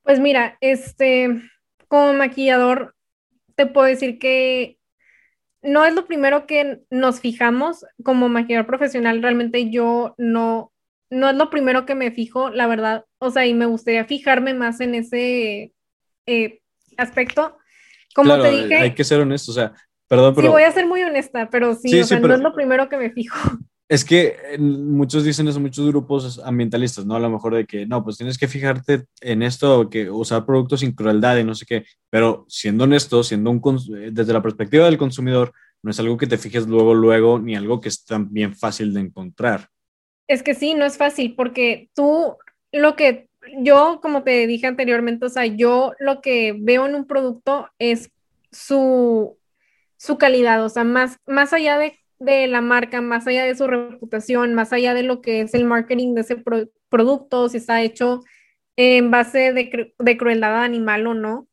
Pues 0.04 0.20
mira, 0.20 0.58
este, 0.60 1.42
como 1.88 2.12
maquillador, 2.12 2.96
te 3.56 3.66
puedo 3.66 3.88
decir 3.88 4.20
que 4.20 4.77
no 5.62 5.86
es 5.86 5.94
lo 5.94 6.06
primero 6.06 6.46
que 6.46 6.82
nos 6.90 7.20
fijamos 7.20 7.86
como 8.04 8.30
maquillador 8.30 8.68
profesional, 8.68 9.22
realmente 9.22 9.70
yo 9.70 10.16
no, 10.18 10.72
no 11.10 11.30
es 11.30 11.36
lo 11.36 11.50
primero 11.50 11.86
que 11.86 11.96
me 11.96 12.12
fijo, 12.12 12.50
la 12.50 12.68
verdad, 12.68 13.06
o 13.20 13.32
sea, 13.32 13.46
y 13.46 13.54
me 13.54 13.66
gustaría 13.66 14.06
fijarme 14.06 14.54
más 14.54 14.80
en 14.82 14.96
ese 14.96 15.74
eh, 16.26 16.62
aspecto. 16.98 17.58
Como 18.14 18.42
te 18.42 18.52
dije... 18.52 18.76
Hay 18.78 18.94
que 18.94 19.04
ser 19.04 19.20
honesto, 19.22 19.52
o 19.52 19.56
sea, 19.56 19.74
perdón, 20.08 20.36
pero... 20.36 20.48
Sí, 20.48 20.52
voy 20.52 20.64
a 20.64 20.72
ser 20.72 20.86
muy 20.86 21.04
honesta, 21.04 21.50
pero 21.50 21.76
sí, 21.76 22.00
o 22.00 22.04
sea, 22.04 22.20
no 22.20 22.34
es 22.34 22.42
lo 22.42 22.54
primero 22.54 22.90
que 22.90 22.98
me 22.98 23.12
fijo. 23.12 23.38
Es 23.90 24.04
que 24.04 24.58
muchos 24.60 25.24
dicen 25.24 25.48
eso, 25.48 25.62
muchos 25.62 25.88
grupos 25.88 26.42
ambientalistas, 26.44 27.06
¿no? 27.06 27.16
A 27.16 27.20
lo 27.20 27.30
mejor 27.30 27.56
de 27.56 27.66
que, 27.66 27.86
no, 27.86 28.04
pues 28.04 28.18
tienes 28.18 28.38
que 28.38 28.50
fijarte 28.50 29.06
en 29.22 29.42
esto, 29.42 29.90
que 29.90 30.10
usar 30.10 30.46
productos 30.46 30.82
sin 30.82 30.92
crueldad 30.92 31.38
y 31.38 31.46
no 31.46 31.56
sé 31.56 31.66
qué, 31.66 31.86
pero 32.10 32.46
siendo 32.50 32.84
honesto, 32.84 33.24
siendo 33.24 33.50
un, 33.50 33.62
eh, 33.98 34.10
desde 34.12 34.34
la 34.34 34.42
perspectiva 34.42 34.86
del 34.86 34.98
consumidor, 34.98 35.54
no 35.82 35.92
es 35.92 36.00
algo 36.02 36.18
que 36.18 36.28
te 36.28 36.38
fijes 36.38 36.68
luego, 36.68 36.94
luego, 36.94 37.40
ni 37.40 37.56
algo 37.56 37.80
que 37.80 37.88
es 37.88 38.04
tan 38.04 38.32
bien 38.34 38.54
fácil 38.54 38.94
de 38.94 39.00
encontrar. 39.00 39.70
Es 40.28 40.44
que 40.44 40.54
sí, 40.54 40.74
no 40.74 40.84
es 40.84 40.98
fácil, 40.98 41.34
porque 41.36 41.90
tú, 41.96 42.36
lo 42.74 42.98
que 42.98 43.30
yo, 43.60 44.00
como 44.02 44.24
te 44.24 44.48
dije 44.48 44.68
anteriormente, 44.68 45.28
o 45.28 45.30
sea, 45.30 45.46
yo 45.46 45.94
lo 46.00 46.20
que 46.20 46.54
veo 46.60 46.86
en 46.88 46.96
un 46.96 47.08
producto 47.08 47.70
es 47.80 48.12
su, 48.52 49.38
su 49.96 50.18
calidad, 50.18 50.64
o 50.66 50.68
sea, 50.68 50.84
más, 50.84 51.20
más 51.26 51.54
allá 51.54 51.78
de 51.78 51.98
de 52.20 52.48
la 52.48 52.62
marca, 52.62 53.02
más 53.02 53.28
allá 53.28 53.44
de 53.44 53.56
su 53.56 53.68
reputación, 53.68 54.54
más 54.54 54.74
allá 54.74 54.94
de 54.94 55.04
lo 55.04 55.22
que 55.22 55.42
es 55.42 55.54
el 55.54 55.66
marketing 55.66 56.16
de 56.16 56.22
ese 56.22 56.44
producto, 56.90 57.50
si 57.50 57.58
está 57.58 57.82
hecho 57.82 58.22
en 58.76 59.12
base 59.12 59.54
de, 59.54 59.94
de, 59.98 60.18
crueldad 60.18 60.64
animal 60.64 61.08
o 61.08 61.14
no, 61.14 61.48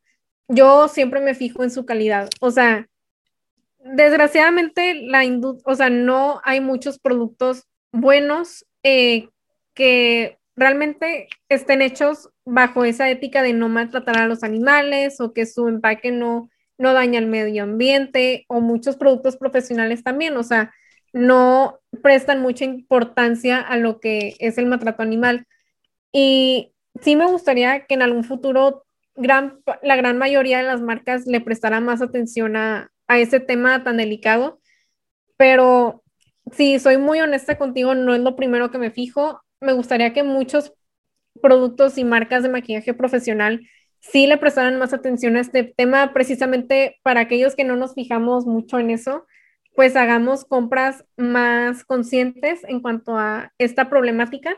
yo 0.47 0.87
siempre 0.87 1.21
me 1.21 1.35
fijo 1.35 1.63
en 1.63 1.71
su 1.71 1.85
calidad. 1.85 2.29
O 2.39 2.51
sea, 2.51 2.87
desgraciadamente 3.79 4.95
la 4.95 5.23
o 5.63 5.75
sea, 5.75 5.89
no 5.89 6.41
hay 6.43 6.61
muchos 6.61 6.99
productos 6.99 7.67
buenos 7.91 8.65
eh, 8.83 9.29
que 9.73 10.39
realmente 10.55 11.27
estén 11.49 11.81
hechos 11.81 12.29
bajo 12.45 12.83
esa 12.85 13.09
ética 13.09 13.41
de 13.41 13.53
no 13.53 13.69
maltratar 13.69 14.17
a 14.17 14.27
los 14.27 14.43
animales 14.43 15.19
o 15.19 15.33
que 15.33 15.45
su 15.45 15.67
empaque 15.67 16.11
no 16.11 16.49
no 16.77 16.93
daña 16.93 17.19
el 17.19 17.27
medio 17.27 17.63
ambiente 17.63 18.45
o 18.47 18.61
muchos 18.61 18.97
productos 18.97 19.37
profesionales 19.37 20.03
también, 20.03 20.35
o 20.37 20.43
sea, 20.43 20.73
no 21.13 21.79
prestan 22.03 22.41
mucha 22.41 22.65
importancia 22.65 23.59
a 23.61 23.77
lo 23.77 23.99
que 23.99 24.35
es 24.39 24.57
el 24.57 24.65
maltrato 24.65 25.01
animal. 25.01 25.47
Y 26.11 26.73
sí 27.01 27.15
me 27.15 27.25
gustaría 27.27 27.85
que 27.85 27.93
en 27.95 28.01
algún 28.01 28.23
futuro 28.23 28.85
la 29.15 29.95
gran 29.95 30.17
mayoría 30.17 30.57
de 30.57 30.65
las 30.65 30.81
marcas 30.81 31.25
le 31.25 31.41
prestara 31.41 31.79
más 31.79 32.01
atención 32.01 32.57
a, 32.57 32.91
a 33.07 33.19
ese 33.19 33.39
tema 33.39 33.83
tan 33.83 33.97
delicado, 33.97 34.59
pero 35.37 36.03
si 36.51 36.79
soy 36.79 36.97
muy 36.97 37.21
honesta 37.21 37.57
contigo, 37.57 37.95
no 37.95 38.13
es 38.13 38.21
lo 38.21 38.35
primero 38.35 38.71
que 38.71 38.77
me 38.77 38.91
fijo. 38.91 39.41
Me 39.61 39.73
gustaría 39.73 40.13
que 40.13 40.23
muchos 40.23 40.73
productos 41.41 41.97
y 41.97 42.03
marcas 42.03 42.43
de 42.43 42.49
maquillaje 42.49 42.93
profesional 42.93 43.61
sí 44.11 44.27
le 44.27 44.37
prestaran 44.37 44.77
más 44.77 44.93
atención 44.93 45.35
a 45.35 45.41
este 45.41 45.63
tema, 45.63 46.13
precisamente 46.13 46.99
para 47.03 47.21
aquellos 47.21 47.55
que 47.55 47.63
no 47.63 47.75
nos 47.75 47.93
fijamos 47.93 48.45
mucho 48.45 48.79
en 48.79 48.91
eso, 48.91 49.25
pues 49.75 49.95
hagamos 49.95 50.45
compras 50.45 51.05
más 51.17 51.83
conscientes 51.83 52.63
en 52.67 52.81
cuanto 52.81 53.17
a 53.17 53.51
esta 53.57 53.89
problemática 53.89 54.55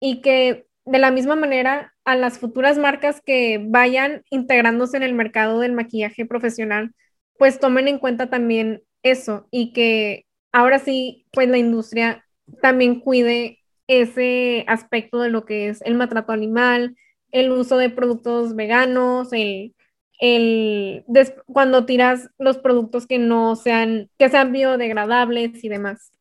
y 0.00 0.20
que 0.20 0.66
de 0.84 0.98
la 0.98 1.10
misma 1.10 1.36
manera 1.36 1.94
a 2.04 2.16
las 2.16 2.38
futuras 2.38 2.78
marcas 2.78 3.22
que 3.24 3.64
vayan 3.64 4.22
integrándose 4.30 4.96
en 4.96 5.02
el 5.02 5.14
mercado 5.14 5.60
del 5.60 5.72
maquillaje 5.72 6.26
profesional, 6.26 6.94
pues 7.38 7.58
tomen 7.60 7.88
en 7.88 7.98
cuenta 7.98 8.28
también 8.28 8.82
eso 9.02 9.46
y 9.50 9.72
que 9.72 10.26
ahora 10.52 10.78
sí, 10.78 11.26
pues 11.32 11.48
la 11.48 11.58
industria 11.58 12.24
también 12.60 13.00
cuide 13.00 13.60
ese 13.86 14.64
aspecto 14.66 15.20
de 15.20 15.30
lo 15.30 15.44
que 15.44 15.68
es 15.68 15.80
el 15.82 15.94
maltrato 15.94 16.32
animal, 16.32 16.96
el 17.34 17.50
uso 17.50 17.76
de 17.76 17.90
productos 17.90 18.54
veganos, 18.54 19.32
el, 19.32 19.74
el 20.20 21.04
cuando 21.46 21.84
tiras 21.84 22.30
los 22.38 22.58
productos 22.58 23.08
que 23.08 23.18
no 23.18 23.56
sean, 23.56 24.08
que 24.18 24.28
sean 24.28 24.52
biodegradables 24.52 25.64
y 25.64 25.68
demás. 25.68 26.12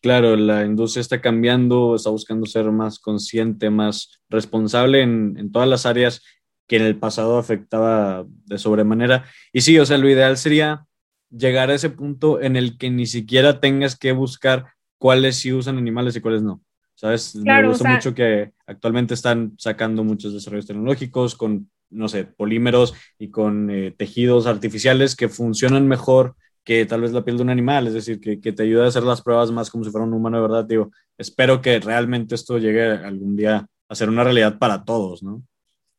Claro, 0.00 0.36
la 0.36 0.64
industria 0.64 1.00
está 1.00 1.20
cambiando, 1.20 1.96
está 1.96 2.10
buscando 2.10 2.46
ser 2.46 2.70
más 2.70 3.00
consciente, 3.00 3.68
más 3.68 4.20
responsable 4.28 5.02
en, 5.02 5.36
en 5.36 5.50
todas 5.50 5.68
las 5.68 5.86
áreas 5.86 6.22
que 6.68 6.76
en 6.76 6.82
el 6.82 6.96
pasado 6.96 7.36
afectaba 7.36 8.24
de 8.46 8.58
sobremanera. 8.58 9.24
Y 9.52 9.62
sí, 9.62 9.76
o 9.80 9.86
sea, 9.86 9.98
lo 9.98 10.08
ideal 10.08 10.36
sería 10.36 10.86
llegar 11.30 11.70
a 11.70 11.74
ese 11.74 11.90
punto 11.90 12.40
en 12.40 12.54
el 12.54 12.78
que 12.78 12.90
ni 12.90 13.06
siquiera 13.06 13.58
tengas 13.58 13.98
que 13.98 14.12
buscar 14.12 14.66
cuáles 14.98 15.36
sí 15.38 15.52
usan 15.52 15.78
animales 15.78 16.14
y 16.14 16.20
cuáles 16.20 16.42
no. 16.42 16.62
¿Sabes? 16.98 17.36
Me 17.36 17.64
gusta 17.64 17.88
mucho 17.88 18.12
que 18.12 18.50
actualmente 18.66 19.14
están 19.14 19.52
sacando 19.56 20.02
muchos 20.02 20.34
desarrollos 20.34 20.66
tecnológicos 20.66 21.36
con, 21.36 21.70
no 21.90 22.08
sé, 22.08 22.24
polímeros 22.24 22.92
y 23.20 23.30
con 23.30 23.70
eh, 23.70 23.94
tejidos 23.96 24.48
artificiales 24.48 25.14
que 25.14 25.28
funcionan 25.28 25.86
mejor 25.86 26.34
que 26.64 26.84
tal 26.86 27.02
vez 27.02 27.12
la 27.12 27.24
piel 27.24 27.36
de 27.36 27.44
un 27.44 27.50
animal, 27.50 27.86
es 27.86 27.94
decir, 27.94 28.18
que, 28.18 28.40
que, 28.40 28.52
te 28.52 28.64
ayuda 28.64 28.84
a 28.84 28.88
hacer 28.88 29.04
las 29.04 29.22
pruebas 29.22 29.52
más 29.52 29.70
como 29.70 29.84
si 29.84 29.92
fuera 29.92 30.08
un 30.08 30.12
humano 30.12 30.38
de 30.38 30.42
verdad. 30.42 30.64
Digo, 30.64 30.90
espero 31.16 31.62
que 31.62 31.78
realmente 31.78 32.34
esto 32.34 32.58
llegue 32.58 32.90
algún 32.90 33.36
día 33.36 33.68
a 33.88 33.94
ser 33.94 34.08
una 34.08 34.24
realidad 34.24 34.58
para 34.58 34.82
todos, 34.84 35.22
¿no? 35.22 35.40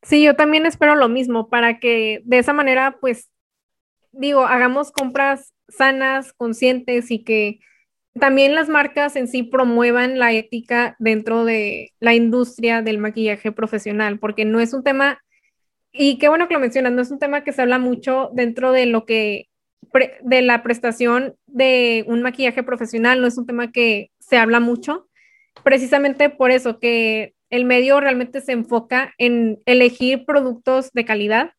Sí, 0.02 0.22
yo 0.22 0.36
también 0.36 0.66
espero 0.66 0.96
lo 0.96 1.08
mismo, 1.08 1.48
para 1.48 1.80
que 1.80 2.22
de 2.26 2.40
esa 2.40 2.52
manera, 2.52 2.98
pues, 3.00 3.30
digo, 4.12 4.46
hagamos 4.46 4.92
compras 4.92 5.54
sanas, 5.70 6.34
conscientes 6.34 7.10
y 7.10 7.24
que 7.24 7.62
también 8.14 8.56
las 8.56 8.70
marcas 8.70 9.16
en 9.16 9.28
sí 9.28 9.44
promuevan 9.44 10.20
la 10.20 10.32
ética 10.34 10.96
dentro 11.00 11.46
de 11.46 11.94
la 12.00 12.14
industria 12.14 12.82
del 12.82 12.98
maquillaje 12.98 13.52
profesional, 13.52 14.20
porque 14.20 14.46
no 14.46 14.60
es 14.60 14.74
un 14.74 14.84
tema, 14.84 15.20
y 15.92 16.18
qué 16.18 16.30
bueno 16.30 16.48
que 16.48 16.54
lo 16.54 16.60
mencionas, 16.60 16.94
no 16.94 17.02
es 17.02 17.12
un 17.12 17.20
tema 17.20 17.44
que 17.44 17.52
se 17.52 17.62
habla 17.62 17.80
mucho 17.80 18.30
dentro 18.34 18.72
de 18.72 18.86
lo 18.86 19.06
que, 19.06 19.48
de 20.22 20.42
la 20.42 20.64
prestación 20.64 21.36
de 21.48 22.04
un 22.08 22.22
maquillaje 22.22 22.64
profesional, 22.64 23.22
no 23.22 23.28
es 23.28 23.38
un 23.38 23.46
tema 23.46 23.72
que 23.72 24.12
se 24.20 24.38
habla 24.38 24.60
mucho, 24.60 25.08
precisamente 25.64 26.30
por 26.30 26.52
eso, 26.52 26.80
que 26.80 27.34
el 27.50 27.66
medio 27.66 28.00
realmente 28.00 28.42
se 28.42 28.52
enfoca 28.52 29.14
en 29.18 29.60
elegir 29.66 30.26
productos 30.26 30.92
de 30.94 31.06
calidad, 31.06 31.52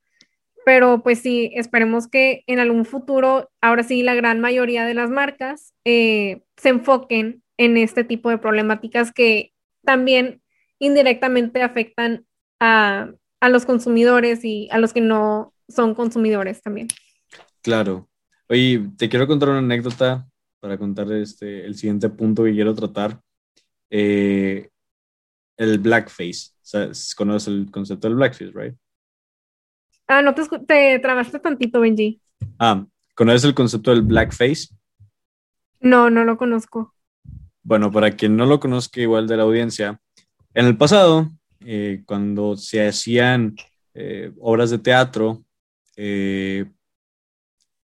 pero 0.64 1.02
pues 1.02 1.20
sí, 1.20 1.50
esperemos 1.54 2.08
que 2.08 2.42
en 2.46 2.60
algún 2.60 2.84
futuro, 2.84 3.50
ahora 3.60 3.82
sí, 3.82 4.02
la 4.02 4.14
gran 4.14 4.40
mayoría 4.40 4.84
de 4.84 4.94
las 4.94 5.10
marcas 5.10 5.74
eh, 5.84 6.42
se 6.56 6.70
enfoquen 6.70 7.42
en 7.56 7.76
este 7.76 8.04
tipo 8.04 8.30
de 8.30 8.38
problemáticas 8.38 9.12
que 9.12 9.52
también 9.84 10.42
indirectamente 10.78 11.62
afectan 11.62 12.26
a, 12.58 13.10
a 13.40 13.48
los 13.48 13.66
consumidores 13.66 14.44
y 14.44 14.68
a 14.70 14.78
los 14.78 14.92
que 14.92 15.00
no 15.00 15.54
son 15.68 15.94
consumidores 15.94 16.62
también. 16.62 16.88
Claro. 17.62 18.08
Oye, 18.48 18.88
te 18.96 19.08
quiero 19.08 19.26
contar 19.26 19.50
una 19.50 19.58
anécdota 19.58 20.26
para 20.60 20.76
contar 20.76 21.10
este, 21.12 21.64
el 21.64 21.74
siguiente 21.74 22.08
punto 22.08 22.44
que 22.44 22.52
quiero 22.52 22.74
tratar. 22.74 23.20
Eh, 23.90 24.68
el 25.56 25.78
blackface. 25.78 26.52
Conoces 27.16 27.48
el 27.48 27.70
concepto 27.70 28.08
del 28.08 28.16
blackface, 28.16 28.52
¿right? 28.54 28.74
Ah, 30.12 30.22
no 30.22 30.34
te, 30.34 30.42
te 30.66 30.98
trabaste 30.98 31.38
tantito, 31.38 31.80
Benji. 31.80 32.20
Ah, 32.58 32.84
¿conoces 33.14 33.44
el 33.44 33.54
concepto 33.54 33.92
del 33.92 34.02
blackface? 34.02 34.74
No, 35.78 36.10
no 36.10 36.24
lo 36.24 36.36
conozco. 36.36 36.96
Bueno, 37.62 37.92
para 37.92 38.10
quien 38.10 38.36
no 38.36 38.44
lo 38.44 38.58
conozca 38.58 39.00
igual 39.00 39.28
de 39.28 39.36
la 39.36 39.44
audiencia, 39.44 40.00
en 40.52 40.66
el 40.66 40.76
pasado, 40.76 41.30
eh, 41.60 42.02
cuando 42.06 42.56
se 42.56 42.88
hacían 42.88 43.54
eh, 43.94 44.32
obras 44.40 44.70
de 44.70 44.78
teatro, 44.78 45.44
eh, 45.94 46.64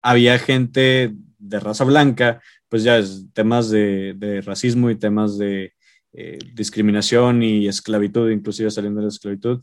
había 0.01 0.39
gente 0.39 1.17
de 1.39 1.59
raza 1.59 1.83
blanca, 1.83 2.41
pues 2.69 2.85
ya 2.85 2.99
es 2.99 3.27
temas 3.33 3.69
de, 3.69 4.15
de 4.17 4.43
racismo 4.43 4.91
y 4.91 4.95
temas 4.97 5.39
de 5.39 5.73
discriminación 6.55 7.43
y 7.43 7.67
esclavitud, 7.67 8.31
inclusive 8.31 8.71
saliendo 8.71 9.01
de 9.01 9.07
la 9.07 9.09
esclavitud. 9.09 9.63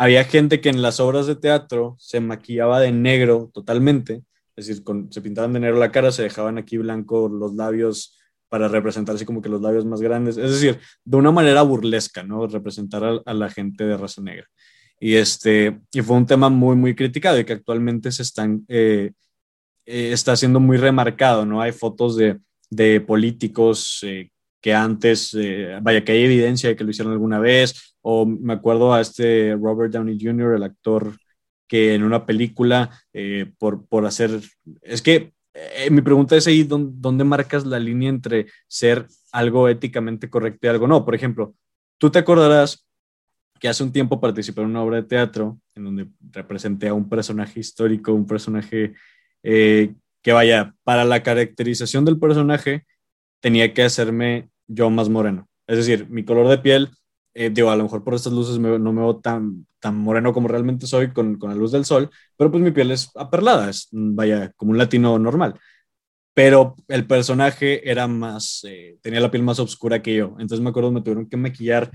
Había 0.00 0.22
gente 0.22 0.60
que 0.60 0.68
en 0.68 0.80
las 0.80 1.00
obras 1.00 1.26
de 1.26 1.34
teatro 1.34 1.96
se 1.98 2.20
maquillaba 2.20 2.78
de 2.78 2.92
negro 2.92 3.50
totalmente, 3.52 4.22
es 4.54 4.68
decir, 4.68 4.84
se 5.10 5.20
pintaban 5.20 5.52
de 5.52 5.58
negro 5.58 5.76
la 5.76 5.90
cara, 5.90 6.12
se 6.12 6.22
dejaban 6.22 6.56
aquí 6.56 6.76
blanco 6.76 7.28
los 7.28 7.56
labios 7.56 8.16
para 8.48 8.68
representar 8.68 9.16
así 9.16 9.24
como 9.24 9.42
que 9.42 9.48
los 9.48 9.60
labios 9.60 9.84
más 9.84 10.00
grandes, 10.00 10.36
es 10.36 10.52
decir, 10.52 10.78
de 11.04 11.16
una 11.16 11.32
manera 11.32 11.62
burlesca, 11.62 12.22
¿no? 12.22 12.46
Representar 12.46 13.22
a, 13.24 13.34
la 13.34 13.50
gente 13.50 13.88
de 13.88 13.96
raza 13.96 14.22
negra. 14.22 14.46
Y, 15.00 15.16
este, 15.16 15.80
y 15.92 16.00
fue 16.00 16.16
un 16.16 16.26
tema 16.26 16.48
muy, 16.48 16.76
muy 16.76 16.94
criticado 16.94 17.40
y 17.40 17.44
que 17.44 17.54
actualmente 17.54 18.12
se 18.12 18.22
están, 18.22 18.64
eh, 18.68 19.10
eh, 19.84 20.12
está 20.12 20.36
siendo 20.36 20.60
muy 20.60 20.76
remarcado, 20.76 21.44
¿no? 21.44 21.60
Hay 21.60 21.72
fotos 21.72 22.16
de, 22.16 22.38
de 22.70 23.00
políticos 23.00 24.04
que 24.60 24.74
antes, 24.74 25.34
eh, 25.34 25.78
vaya, 25.82 26.04
que 26.04 26.12
hay 26.12 26.24
evidencia 26.24 26.68
de 26.68 26.76
que 26.76 26.84
lo 26.84 26.90
hicieron 26.90 27.12
alguna 27.12 27.38
vez, 27.38 27.96
o 28.02 28.26
me 28.26 28.54
acuerdo 28.54 28.92
a 28.92 29.00
este 29.00 29.54
Robert 29.54 29.92
Downey 29.92 30.18
Jr., 30.20 30.56
el 30.56 30.62
actor 30.62 31.16
que 31.68 31.94
en 31.94 32.02
una 32.02 32.26
película, 32.26 32.90
eh, 33.12 33.52
por, 33.58 33.86
por 33.86 34.06
hacer, 34.06 34.40
es 34.82 35.02
que 35.02 35.32
eh, 35.54 35.90
mi 35.90 36.00
pregunta 36.00 36.36
es 36.36 36.46
ahí, 36.46 36.64
¿dónde, 36.64 37.24
marcas 37.24 37.66
la 37.66 37.78
línea 37.78 38.08
entre 38.08 38.46
ser 38.66 39.06
algo 39.32 39.68
éticamente 39.68 40.30
correcto 40.30 40.66
y 40.66 40.70
algo 40.70 40.88
no? 40.88 41.04
Por 41.04 41.14
ejemplo, 41.14 41.54
tú 41.98 42.10
te 42.10 42.18
acordarás 42.18 42.86
que 43.60 43.68
hace 43.68 43.82
un 43.82 43.92
tiempo 43.92 44.20
participé 44.20 44.62
en 44.62 44.68
una 44.68 44.82
obra 44.82 44.96
de 44.96 45.02
teatro 45.02 45.58
en 45.74 45.84
donde 45.84 46.08
representé 46.30 46.88
a 46.88 46.94
un 46.94 47.08
personaje 47.08 47.60
histórico, 47.60 48.12
un 48.12 48.26
personaje 48.26 48.94
que 49.42 50.32
vaya, 50.32 50.74
para 50.84 51.04
la 51.04 51.22
caracterización 51.22 52.04
del 52.04 52.18
personaje, 52.18 52.84
tenía 53.40 53.72
que 53.74 53.82
hacerme 53.82 54.50
yo 54.66 54.90
más 54.90 55.08
moreno. 55.08 55.48
Es 55.66 55.76
decir, 55.78 56.08
mi 56.08 56.24
color 56.24 56.48
de 56.48 56.58
piel, 56.58 56.90
eh, 57.34 57.50
digo, 57.50 57.70
a 57.70 57.76
lo 57.76 57.84
mejor 57.84 58.04
por 58.04 58.14
estas 58.14 58.32
luces 58.32 58.58
no 58.58 58.92
me 58.92 59.00
veo 59.00 59.16
tan, 59.18 59.66
tan 59.80 59.96
moreno 59.96 60.32
como 60.32 60.48
realmente 60.48 60.86
soy 60.86 61.12
con, 61.12 61.36
con, 61.38 61.50
la 61.50 61.56
luz 61.56 61.72
del 61.72 61.84
sol, 61.84 62.10
pero 62.36 62.50
pues 62.50 62.62
mi 62.62 62.70
piel 62.70 62.90
es 62.90 63.10
aperlada, 63.14 63.70
es, 63.70 63.88
vaya, 63.92 64.52
como 64.56 64.72
un 64.72 64.78
latino 64.78 65.18
normal. 65.18 65.54
Pero 66.34 66.76
el 66.86 67.06
personaje 67.06 67.88
era 67.90 68.06
más, 68.06 68.64
eh, 68.64 68.96
tenía 69.02 69.20
la 69.20 69.30
piel 69.30 69.42
más 69.42 69.58
oscura 69.58 70.02
que 70.02 70.14
yo. 70.14 70.36
Entonces 70.38 70.60
me 70.60 70.70
acuerdo, 70.70 70.92
me 70.92 71.00
tuvieron 71.02 71.28
que 71.28 71.36
maquillar 71.36 71.90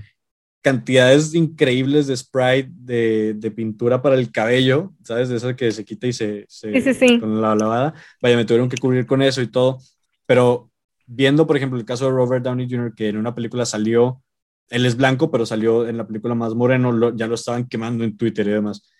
cantidades 0.62 1.34
increíbles 1.34 2.06
de 2.06 2.16
spray 2.16 2.66
de, 2.70 3.34
de, 3.34 3.50
pintura 3.50 4.00
para 4.00 4.16
el 4.16 4.30
cabello, 4.32 4.94
¿sabes? 5.02 5.28
De 5.28 5.36
esa 5.36 5.54
que 5.54 5.70
se 5.72 5.84
quita 5.84 6.06
y 6.06 6.12
se, 6.14 6.46
se 6.48 6.72
sí, 6.72 6.80
sí, 6.80 6.94
sí. 6.94 7.20
con 7.20 7.40
la 7.40 7.54
lavada. 7.54 7.94
Vaya, 8.20 8.36
me 8.36 8.46
tuvieron 8.46 8.68
que 8.68 8.78
cubrir 8.78 9.06
con 9.06 9.20
eso 9.20 9.42
y 9.42 9.46
todo. 9.46 9.78
Pero 10.26 10.70
viendo, 11.06 11.46
por 11.46 11.56
ejemplo, 11.56 11.78
el 11.78 11.84
caso 11.84 12.06
de 12.06 12.12
Robert 12.12 12.44
Downey 12.44 12.68
Jr., 12.68 12.94
que 12.94 13.08
en 13.08 13.16
una 13.16 13.34
película 13.34 13.66
salió, 13.66 14.22
él 14.70 14.86
es 14.86 14.96
blanco, 14.96 15.30
pero 15.30 15.46
salió 15.46 15.86
en 15.86 15.96
la 15.96 16.06
película 16.06 16.34
más 16.34 16.54
moreno, 16.54 17.14
ya 17.14 17.26
lo 17.26 17.34
estaban 17.34 17.68
quemando 17.68 18.04
en 18.04 18.16
Twitter 18.16 18.46
y 18.46 18.52
demás. 18.52 18.90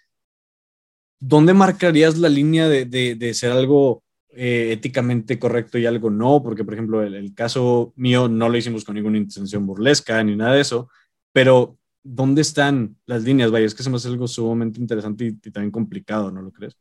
¿Dónde 1.20 1.54
marcarías 1.54 2.18
la 2.18 2.28
línea 2.28 2.68
de, 2.68 2.84
de, 2.84 3.34
ser 3.34 3.52
algo 3.52 4.04
eh, 4.28 4.72
éticamente 4.72 5.38
correcto 5.38 5.78
y 5.78 5.86
algo 5.86 6.10
no? 6.10 6.42
Porque, 6.42 6.64
por 6.64 6.74
ejemplo, 6.74 7.02
el, 7.02 7.14
el, 7.14 7.34
caso 7.34 7.94
mío 7.96 8.28
no 8.28 8.48
lo 8.48 8.58
hicimos 8.58 8.84
con 8.84 8.94
ninguna 8.94 9.18
intención 9.18 9.66
burlesca 9.66 10.22
ni 10.22 10.36
nada 10.36 10.54
de 10.54 10.60
eso, 10.60 10.90
pero 11.32 11.78
¿dónde 12.02 12.42
están 12.42 12.96
las 13.06 13.22
líneas? 13.24 13.50
Vaya, 13.50 13.64
es 13.64 13.74
que 13.74 13.82
se 13.82 13.90
me 13.90 13.96
hace 13.96 14.08
algo 14.08 14.28
sumamente 14.28 14.80
interesante 14.80 15.24
y, 15.24 15.28
y 15.28 15.50
también 15.50 15.70
complicado, 15.70 16.30
¿no 16.30 16.42
lo 16.42 16.52
crees? 16.52 16.76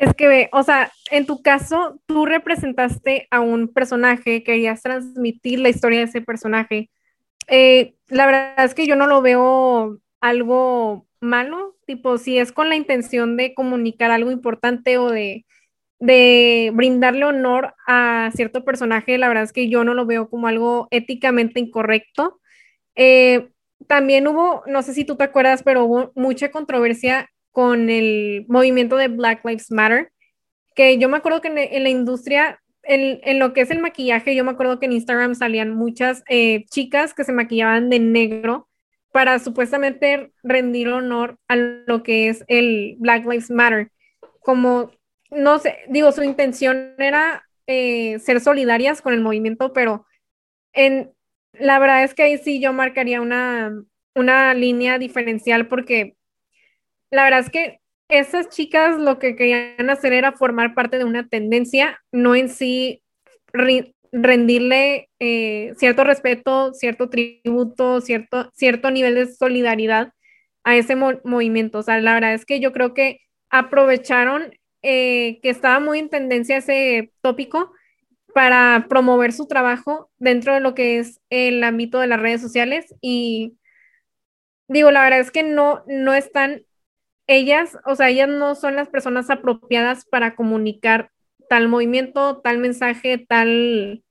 Es 0.00 0.14
que, 0.14 0.48
o 0.52 0.62
sea, 0.62 0.90
en 1.10 1.26
tu 1.26 1.42
caso, 1.42 2.00
tú 2.06 2.24
representaste 2.24 3.28
a 3.30 3.40
un 3.40 3.68
personaje, 3.68 4.42
querías 4.42 4.80
transmitir 4.80 5.60
la 5.60 5.68
historia 5.68 5.98
de 5.98 6.06
ese 6.06 6.22
personaje. 6.22 6.88
Eh, 7.48 7.96
la 8.08 8.24
verdad 8.24 8.64
es 8.64 8.72
que 8.74 8.86
yo 8.86 8.96
no 8.96 9.06
lo 9.06 9.20
veo 9.20 9.98
algo 10.22 11.06
malo, 11.20 11.76
tipo, 11.86 12.16
si 12.16 12.38
es 12.38 12.50
con 12.50 12.70
la 12.70 12.76
intención 12.76 13.36
de 13.36 13.52
comunicar 13.52 14.10
algo 14.10 14.30
importante 14.30 14.96
o 14.96 15.10
de, 15.10 15.44
de 15.98 16.70
brindarle 16.72 17.26
honor 17.26 17.74
a 17.86 18.30
cierto 18.34 18.64
personaje, 18.64 19.18
la 19.18 19.28
verdad 19.28 19.44
es 19.44 19.52
que 19.52 19.68
yo 19.68 19.84
no 19.84 19.92
lo 19.92 20.06
veo 20.06 20.30
como 20.30 20.48
algo 20.48 20.88
éticamente 20.90 21.60
incorrecto. 21.60 22.40
Eh, 22.94 23.50
también 23.86 24.26
hubo, 24.28 24.62
no 24.66 24.80
sé 24.82 24.94
si 24.94 25.04
tú 25.04 25.16
te 25.16 25.24
acuerdas, 25.24 25.62
pero 25.62 25.84
hubo 25.84 26.12
mucha 26.14 26.50
controversia 26.50 27.28
con 27.52 27.90
el 27.90 28.44
movimiento 28.48 28.96
de 28.96 29.08
Black 29.08 29.44
Lives 29.44 29.70
Matter, 29.70 30.12
que 30.74 30.98
yo 30.98 31.08
me 31.08 31.16
acuerdo 31.16 31.40
que 31.40 31.48
en, 31.48 31.82
la 31.82 31.88
industria, 31.88 32.60
en, 32.82 33.38
lo 33.38 33.52
que 33.52 33.62
es 33.62 33.70
el 33.70 33.80
maquillaje, 33.80 34.34
yo 34.34 34.44
me 34.44 34.52
acuerdo 34.52 34.78
que 34.78 34.86
en 34.86 34.92
Instagram 34.92 35.34
salían 35.34 35.74
muchas 35.74 36.22
eh, 36.28 36.64
chicas 36.70 37.14
que 37.14 37.24
se 37.24 37.32
maquillaban 37.32 37.90
de 37.90 37.98
negro 37.98 38.68
para 39.12 39.38
supuestamente 39.38 40.32
rendir 40.42 40.88
honor 40.88 41.38
a 41.48 41.56
lo 41.56 42.02
que 42.02 42.28
es 42.28 42.44
el 42.46 42.96
Black 42.98 43.24
Lives 43.26 43.50
Matter. 43.50 43.90
Como, 44.40 44.92
no 45.30 45.58
sé, 45.58 45.78
digo, 45.88 46.12
su 46.12 46.22
intención 46.22 46.94
era 46.98 47.44
eh, 47.66 48.18
ser 48.20 48.40
solidarias 48.40 49.02
con 49.02 49.12
el 49.12 49.20
movimiento, 49.20 49.72
pero 49.72 50.06
en, 50.72 51.12
la 51.52 51.78
verdad 51.78 52.04
es 52.04 52.14
que 52.14 52.22
ahí 52.22 52.38
sí 52.38 52.60
yo 52.60 52.72
marcaría 52.72 53.20
una, 53.20 53.72
una 54.14 54.54
línea 54.54 54.98
diferencial 54.98 55.66
porque 55.66 56.16
la 57.10 57.24
verdad 57.24 57.40
es 57.40 57.50
que 57.50 57.80
esas 58.08 58.48
chicas 58.48 58.98
lo 58.98 59.18
que 59.18 59.36
querían 59.36 59.90
hacer 59.90 60.12
era 60.12 60.32
formar 60.32 60.74
parte 60.74 60.98
de 60.98 61.04
una 61.04 61.28
tendencia, 61.28 62.00
no 62.12 62.34
en 62.34 62.48
sí 62.48 63.02
rendirle 64.12 65.08
eh, 65.20 65.72
cierto 65.76 66.04
respeto, 66.04 66.74
cierto 66.74 67.08
tributo, 67.08 68.00
cierto, 68.00 68.50
cierto 68.54 68.90
nivel 68.90 69.14
de 69.14 69.26
solidaridad 69.32 70.12
a 70.64 70.76
ese 70.76 70.96
movimiento. 70.96 71.78
O 71.78 71.82
sea, 71.82 72.00
la 72.00 72.14
verdad 72.14 72.34
es 72.34 72.44
que 72.44 72.60
yo 72.60 72.72
creo 72.72 72.94
que 72.94 73.20
aprovecharon 73.50 74.52
eh, 74.82 75.38
que 75.42 75.50
estaba 75.50 75.80
muy 75.80 75.98
en 75.98 76.10
tendencia 76.10 76.56
ese 76.56 77.12
tópico 77.20 77.72
para 78.34 78.86
promover 78.88 79.32
su 79.32 79.46
trabajo 79.46 80.10
dentro 80.18 80.54
de 80.54 80.60
lo 80.60 80.74
que 80.74 80.98
es 80.98 81.20
el 81.30 81.62
ámbito 81.64 81.98
de 81.98 82.06
las 82.06 82.20
redes 82.20 82.40
sociales 82.40 82.94
y 83.00 83.56
digo, 84.68 84.90
la 84.90 85.02
verdad 85.02 85.20
es 85.20 85.30
que 85.32 85.42
no, 85.42 85.82
no 85.88 86.14
están 86.14 86.62
ellas, 87.30 87.78
o 87.84 87.94
sea, 87.94 88.08
ellas 88.08 88.28
no 88.28 88.56
son 88.56 88.74
las 88.74 88.88
personas 88.88 89.30
apropiadas 89.30 90.04
para 90.04 90.34
comunicar 90.34 91.10
tal 91.48 91.68
movimiento, 91.68 92.40
tal 92.40 92.58
mensaje, 92.58 93.18
tal 93.18 94.02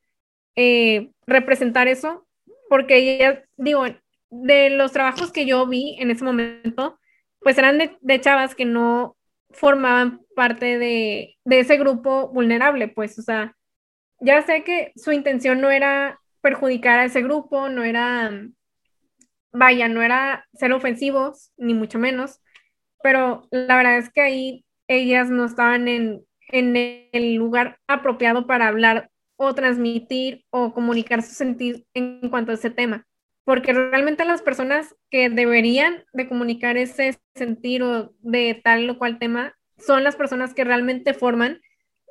eh, 0.56 1.12
representar 1.28 1.90
eso, 1.90 2.26
porque 2.70 2.96
ellas, 2.98 3.40
digo, 3.58 3.84
de 4.30 4.70
los 4.70 4.94
trabajos 4.94 5.34
que 5.34 5.46
yo 5.46 5.68
vi 5.68 5.98
en 6.00 6.12
ese 6.12 6.24
momento, 6.24 6.98
pues 7.42 7.58
eran 7.58 7.78
de, 7.78 8.22
chavas 8.22 8.56
que 8.56 8.66
no 8.66 9.18
formaban 9.50 10.22
parte 10.34 10.78
de, 10.78 11.36
de, 11.44 11.60
ese 11.60 11.78
grupo 11.78 12.30
vulnerable, 12.30 12.88
pues, 12.88 13.20
o 13.20 13.22
sea, 13.22 13.54
ya 14.22 14.42
sé 14.44 14.64
que 14.64 14.94
su 14.96 15.12
intención 15.12 15.60
no 15.60 15.72
era 15.72 16.22
perjudicar 16.42 17.00
a 17.00 17.06
ese 17.06 17.22
grupo, 17.22 17.68
no 17.68 17.84
era, 17.84 18.32
vaya, 19.52 19.90
no 19.90 20.02
era 20.02 20.46
ser 20.54 20.72
ofensivos, 20.72 21.52
ni 21.58 21.74
mucho 21.74 22.00
menos, 22.00 22.40
pero 23.02 23.48
la 23.52 23.76
verdad 23.76 23.98
es 23.98 24.10
que 24.10 24.22
ahí 24.22 24.66
ellas 24.88 25.30
no 25.30 25.46
estaban 25.46 25.88
en, 25.88 26.26
el 26.52 27.36
lugar 27.36 27.78
apropiado 27.88 28.48
para 28.48 28.68
hablar 28.68 29.12
o 29.36 29.54
transmitir 29.54 30.46
o 30.50 30.74
comunicar 30.74 31.22
su 31.22 31.36
sentir 31.36 31.86
en 31.94 32.28
cuanto 32.30 32.52
a 32.52 32.56
ese 32.56 32.72
tema. 32.72 33.06
Porque 33.44 33.72
realmente 33.72 34.26
las 34.26 34.42
personas 34.42 34.96
que 35.12 35.30
deberían 35.30 36.04
de 36.12 36.28
comunicar 36.28 36.76
ese 36.76 37.20
sentir 37.36 37.84
o 37.84 38.14
de 38.20 38.60
tal 38.64 38.90
o 38.90 38.98
cual 38.98 39.20
tema 39.20 39.54
son 39.78 40.04
las 40.04 40.16
personas 40.16 40.56
que 40.56 40.64
realmente 40.64 41.14
forman 41.14 41.62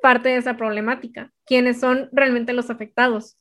parte 0.01 0.29
de 0.29 0.37
esa 0.37 0.55
problemática, 0.55 1.33
quienes 1.45 1.81
son 1.81 2.09
realmente 2.13 2.53
los 2.53 2.69
afectados. 2.69 3.37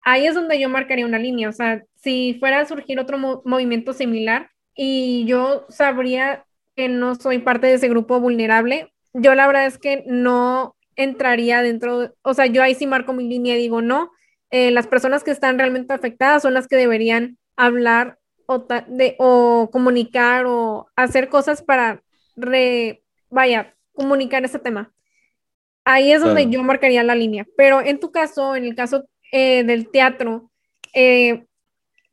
Ahí 0.00 0.26
es 0.26 0.34
donde 0.34 0.58
yo 0.58 0.70
marcaría 0.70 1.06
una 1.06 1.18
línea, 1.18 1.50
o 1.50 1.52
sea, 1.52 1.84
si 1.94 2.38
fuera 2.40 2.60
a 2.60 2.66
surgir 2.66 2.98
otro 2.98 3.18
movimiento 3.18 3.92
similar 3.92 4.50
y 4.74 5.26
yo 5.26 5.66
sabría 5.68 6.46
que 6.76 6.88
no 6.88 7.14
soy 7.14 7.38
parte 7.38 7.66
de 7.66 7.74
ese 7.74 7.88
grupo 7.88 8.20
vulnerable. 8.20 8.92
Yo 9.12 9.34
la 9.34 9.46
verdad 9.46 9.66
es 9.66 9.78
que 9.78 10.04
no 10.06 10.76
entraría 10.96 11.62
dentro, 11.62 12.14
o 12.22 12.34
sea, 12.34 12.46
yo 12.46 12.62
ahí 12.62 12.74
sí 12.74 12.86
marco 12.86 13.12
mi 13.12 13.28
línea 13.28 13.56
y 13.56 13.60
digo, 13.60 13.82
no, 13.82 14.10
eh, 14.50 14.70
las 14.70 14.86
personas 14.86 15.24
que 15.24 15.30
están 15.30 15.58
realmente 15.58 15.94
afectadas 15.94 16.42
son 16.42 16.54
las 16.54 16.68
que 16.68 16.76
deberían 16.76 17.38
hablar 17.56 18.18
o, 18.46 18.66
de, 18.88 19.16
o 19.18 19.70
comunicar 19.72 20.44
o 20.46 20.86
hacer 20.96 21.28
cosas 21.28 21.62
para, 21.62 22.02
re, 22.36 23.02
vaya, 23.30 23.74
comunicar 23.92 24.44
ese 24.44 24.58
tema. 24.58 24.92
Ahí 25.84 26.12
es 26.12 26.22
donde 26.22 26.48
yo 26.48 26.62
marcaría 26.62 27.02
la 27.02 27.14
línea. 27.14 27.46
Pero 27.56 27.80
en 27.80 27.98
tu 27.98 28.12
caso, 28.12 28.54
en 28.54 28.64
el 28.64 28.74
caso 28.74 29.04
eh, 29.32 29.64
del 29.64 29.90
teatro, 29.90 30.50
eh, 30.94 31.46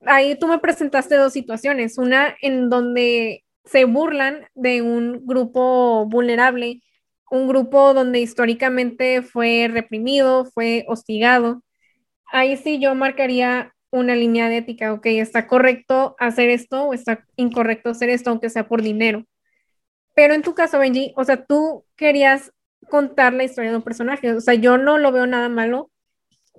ahí 0.06 0.36
tú 0.40 0.48
me 0.48 0.60
presentaste 0.60 1.16
dos 1.16 1.34
situaciones. 1.34 1.98
Una 1.98 2.36
en 2.42 2.70
donde 2.70 3.44
se 3.70 3.86
burlan 3.86 4.48
de 4.56 4.82
un 4.82 5.26
grupo 5.26 6.06
vulnerable, 6.08 6.82
un 7.30 7.48
grupo 7.48 7.94
donde 7.94 8.20
históricamente 8.20 9.22
fue 9.22 9.70
reprimido, 9.72 10.46
fue 10.46 10.86
hostigado. 10.88 11.64
Ahí 12.32 12.58
sí 12.58 12.80
yo 12.80 12.96
marcaría 12.96 13.74
una 13.92 14.16
línea 14.16 14.50
de 14.50 14.58
ética, 14.58 14.94
ok, 14.94 15.06
está 15.08 15.48
correcto 15.48 16.16
hacer 16.20 16.50
esto 16.50 16.86
o 16.86 16.94
está 16.94 17.26
incorrecto 17.36 17.90
hacer 17.90 18.10
esto, 18.10 18.32
aunque 18.32 18.50
sea 18.50 18.68
por 18.68 18.82
dinero. 18.82 19.26
Pero 20.16 20.34
en 20.34 20.42
tu 20.42 20.54
caso, 20.54 20.80
Benji, 20.80 21.14
o 21.16 21.24
sea, 21.24 21.46
tú 21.46 21.86
querías 21.96 22.52
contar 22.90 23.34
la 23.34 23.44
historia 23.44 23.72
de 23.72 23.78
un 23.78 23.84
personaje, 23.84 24.34
o 24.34 24.42
sea, 24.42 24.56
yo 24.56 24.78
no 24.78 24.98
lo 24.98 25.12
veo 25.12 25.28
nada 25.28 25.50
malo 25.50 25.92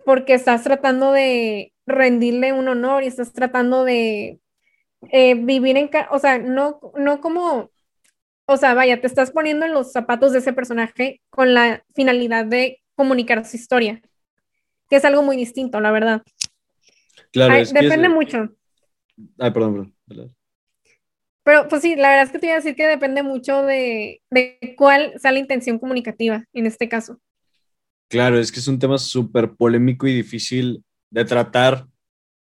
porque 0.04 0.34
estás 0.34 0.62
tratando 0.62 1.12
de 1.12 1.72
rendirle 1.86 2.52
un 2.52 2.68
honor 2.68 3.02
y 3.02 3.08
estás 3.08 3.32
tratando 3.32 3.84
de 3.84 4.40
eh, 5.10 5.34
vivir 5.34 5.76
en, 5.76 5.90
o 6.10 6.18
sea, 6.18 6.38
no, 6.38 6.80
no 6.96 7.20
como, 7.20 7.70
o 8.46 8.56
sea, 8.56 8.74
vaya, 8.74 9.00
te 9.00 9.06
estás 9.06 9.30
poniendo 9.30 9.66
en 9.66 9.72
los 9.72 9.92
zapatos 9.92 10.32
de 10.32 10.38
ese 10.38 10.52
personaje 10.52 11.20
con 11.30 11.54
la 11.54 11.84
finalidad 11.94 12.44
de 12.44 12.82
comunicar 12.94 13.44
su 13.46 13.56
historia, 13.56 14.02
que 14.88 14.96
es 14.96 15.04
algo 15.04 15.22
muy 15.22 15.36
distinto, 15.36 15.80
la 15.80 15.90
verdad. 15.90 16.22
Claro, 17.32 17.54
depende 17.72 18.08
mucho. 18.08 18.50
Ay, 19.38 19.50
perdón, 19.50 19.94
perdón. 20.06 20.34
Pero 21.42 21.68
pues 21.68 21.82
sí, 21.82 21.96
la 21.96 22.10
verdad 22.10 22.24
es 22.26 22.32
que 22.32 22.38
te 22.38 22.46
iba 22.46 22.54
a 22.54 22.58
decir 22.58 22.76
que 22.76 22.86
depende 22.86 23.22
mucho 23.22 23.62
de, 23.62 24.20
de 24.30 24.74
cuál 24.76 25.18
sea 25.18 25.32
la 25.32 25.38
intención 25.38 25.78
comunicativa 25.78 26.44
en 26.52 26.66
este 26.66 26.88
caso. 26.88 27.18
Claro, 28.08 28.38
es 28.38 28.52
que 28.52 28.60
es 28.60 28.68
un 28.68 28.78
tema 28.78 28.98
súper 28.98 29.52
polémico 29.52 30.06
y 30.06 30.14
difícil 30.14 30.84
de 31.10 31.24
tratar 31.24 31.86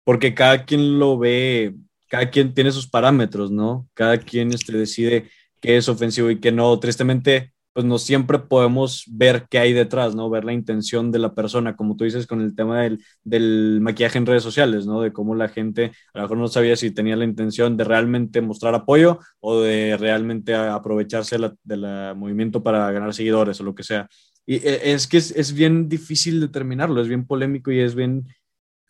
porque 0.04 0.34
cada 0.34 0.64
quien 0.64 0.98
lo 0.98 1.18
ve 1.18 1.74
cada 2.10 2.28
quien 2.28 2.52
tiene 2.54 2.72
sus 2.72 2.88
parámetros, 2.88 3.52
¿no? 3.52 3.88
Cada 3.94 4.18
quien 4.18 4.52
este, 4.52 4.76
decide 4.76 5.30
qué 5.60 5.76
es 5.76 5.88
ofensivo 5.88 6.28
y 6.28 6.40
qué 6.40 6.50
no. 6.50 6.78
Tristemente, 6.80 7.52
pues 7.72 7.86
no 7.86 7.98
siempre 7.98 8.40
podemos 8.40 9.04
ver 9.06 9.46
qué 9.48 9.60
hay 9.60 9.72
detrás, 9.72 10.16
¿no? 10.16 10.28
Ver 10.28 10.44
la 10.44 10.52
intención 10.52 11.12
de 11.12 11.20
la 11.20 11.36
persona, 11.36 11.76
como 11.76 11.94
tú 11.94 12.02
dices 12.02 12.26
con 12.26 12.40
el 12.40 12.56
tema 12.56 12.82
del, 12.82 13.00
del, 13.22 13.78
maquillaje 13.80 14.18
en 14.18 14.26
redes 14.26 14.42
sociales, 14.42 14.86
¿no? 14.86 15.00
De 15.00 15.12
cómo 15.12 15.36
la 15.36 15.48
gente 15.48 15.92
a 16.12 16.18
lo 16.18 16.22
mejor 16.22 16.38
no 16.38 16.48
sabía 16.48 16.74
si 16.74 16.90
tenía 16.90 17.14
la 17.14 17.24
intención 17.24 17.76
de 17.76 17.84
realmente 17.84 18.40
mostrar 18.40 18.74
apoyo 18.74 19.20
o 19.38 19.60
de 19.60 19.96
realmente 19.96 20.52
aprovecharse 20.56 21.38
del 21.62 22.16
movimiento 22.16 22.60
para 22.60 22.90
ganar 22.90 23.14
seguidores 23.14 23.60
o 23.60 23.64
lo 23.64 23.76
que 23.76 23.84
sea. 23.84 24.08
Y 24.46 24.56
e, 24.56 24.92
es 24.92 25.06
que 25.06 25.18
es, 25.18 25.30
es 25.30 25.52
bien 25.52 25.88
difícil 25.88 26.40
determinarlo, 26.40 27.00
es 27.00 27.06
bien 27.06 27.24
polémico 27.24 27.70
y 27.70 27.78
es 27.78 27.94
bien 27.94 28.26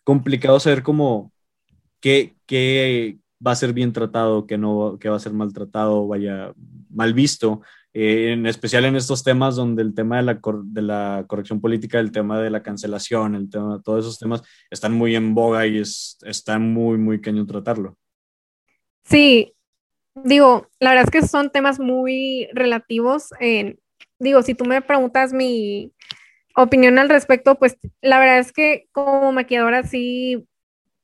complicado 0.03 0.59
saber 0.59 0.81
cómo 0.81 1.30
qué, 2.01 3.17
va 3.45 3.51
a 3.51 3.55
ser 3.55 3.73
bien 3.73 3.93
tratado, 3.93 4.45
qué 4.45 4.57
no, 4.57 4.97
qué 4.99 5.09
va 5.09 5.15
a 5.15 5.19
ser 5.19 5.33
maltratado, 5.33 6.07
vaya 6.07 6.53
mal 6.89 7.13
visto, 7.13 7.61
eh, 7.93 8.31
en 8.33 8.45
especial 8.45 8.85
en 8.85 8.95
estos 8.95 9.23
temas 9.23 9.55
donde 9.55 9.81
el 9.81 9.93
tema 9.93 10.17
de 10.17 10.81
la, 10.81 11.25
corrección 11.27 11.61
política, 11.61 11.99
el 11.99 12.11
tema 12.11 12.39
de 12.39 12.49
la 12.49 12.63
cancelación, 12.63 13.35
el 13.35 13.49
tema, 13.49 13.81
todos 13.83 14.05
esos 14.05 14.19
temas 14.19 14.41
están 14.69 14.93
muy 14.93 15.15
en 15.15 15.33
boga 15.33 15.65
y 15.67 15.79
es, 15.79 16.17
está 16.23 16.59
muy, 16.59 16.97
muy 16.97 17.21
cañón 17.21 17.47
tratarlo. 17.47 17.97
Sí, 19.03 19.53
digo, 20.15 20.67
la 20.79 20.91
verdad 20.91 21.05
es 21.05 21.11
que 21.11 21.27
son 21.27 21.49
temas 21.49 21.79
muy 21.79 22.47
relativos. 22.53 23.29
digo, 24.19 24.41
si 24.41 24.55
tú 24.55 24.65
me 24.65 24.81
preguntas 24.81 25.33
mi 25.33 25.91
opinión 26.55 26.99
al 26.99 27.09
respecto, 27.09 27.55
pues 27.57 27.77
la 28.01 28.19
verdad 28.19 28.39
es 28.39 28.51
que 28.51 28.87
como 28.91 29.31
maquilladora 29.31 29.83
sí 29.83 30.45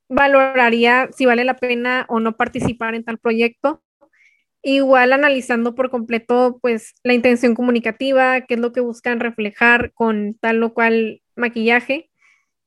valoraría 0.08 1.08
si 1.16 1.26
vale 1.26 1.44
la 1.44 1.56
pena 1.56 2.06
o 2.08 2.20
no 2.20 2.36
participar 2.36 2.94
en 2.94 3.04
tal 3.04 3.18
proyecto. 3.18 3.82
Igual 4.62 5.12
analizando 5.12 5.74
por 5.74 5.90
completo, 5.90 6.58
pues, 6.60 6.94
la 7.04 7.14
intención 7.14 7.54
comunicativa, 7.54 8.40
qué 8.42 8.54
es 8.54 8.60
lo 8.60 8.72
que 8.72 8.80
buscan 8.80 9.20
reflejar 9.20 9.92
con 9.94 10.34
tal 10.40 10.62
o 10.62 10.74
cual 10.74 11.22
maquillaje. 11.36 12.10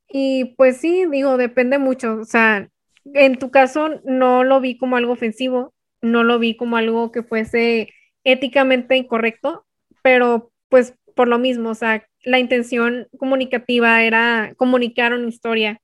Y 0.10 0.56
pues 0.58 0.78
sí, 0.78 1.06
digo, 1.12 1.38
depende 1.38 1.78
mucho. 1.80 2.16
O 2.16 2.26
sea, 2.26 2.70
en 3.14 3.38
tu 3.38 3.52
caso 3.52 4.02
no 4.06 4.44
lo 4.44 4.62
vi 4.62 4.78
como 4.78 4.98
algo 4.98 5.14
ofensivo, 5.14 5.74
no 6.02 6.24
lo 6.24 6.40
vi 6.40 6.56
como 6.58 6.78
algo 6.78 7.12
que 7.12 7.24
fuese 7.24 7.90
éticamente 8.24 8.96
incorrecto, 8.98 9.66
pero 10.04 10.52
pues 10.70 10.96
por 11.16 11.28
lo 11.28 11.40
mismo, 11.40 11.70
o 11.72 11.76
sea, 11.76 12.06
la 12.24 12.40
intención 12.40 13.08
comunicativa 13.18 14.04
era 14.04 14.54
comunicar 14.58 15.14
una 15.14 15.28
historia. 15.28 15.82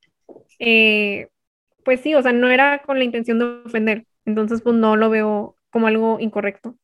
Eh, 0.58 1.28
pues 1.88 2.02
sí, 2.02 2.14
o 2.14 2.20
sea, 2.20 2.34
no 2.34 2.50
era 2.50 2.82
con 2.82 2.98
la 2.98 3.04
intención 3.04 3.38
de 3.38 3.46
ofender, 3.64 4.04
entonces 4.26 4.60
pues 4.60 4.76
no 4.76 4.94
lo 4.94 5.08
veo 5.08 5.56
como 5.70 5.86
algo 5.86 6.20
incorrecto. 6.20 6.76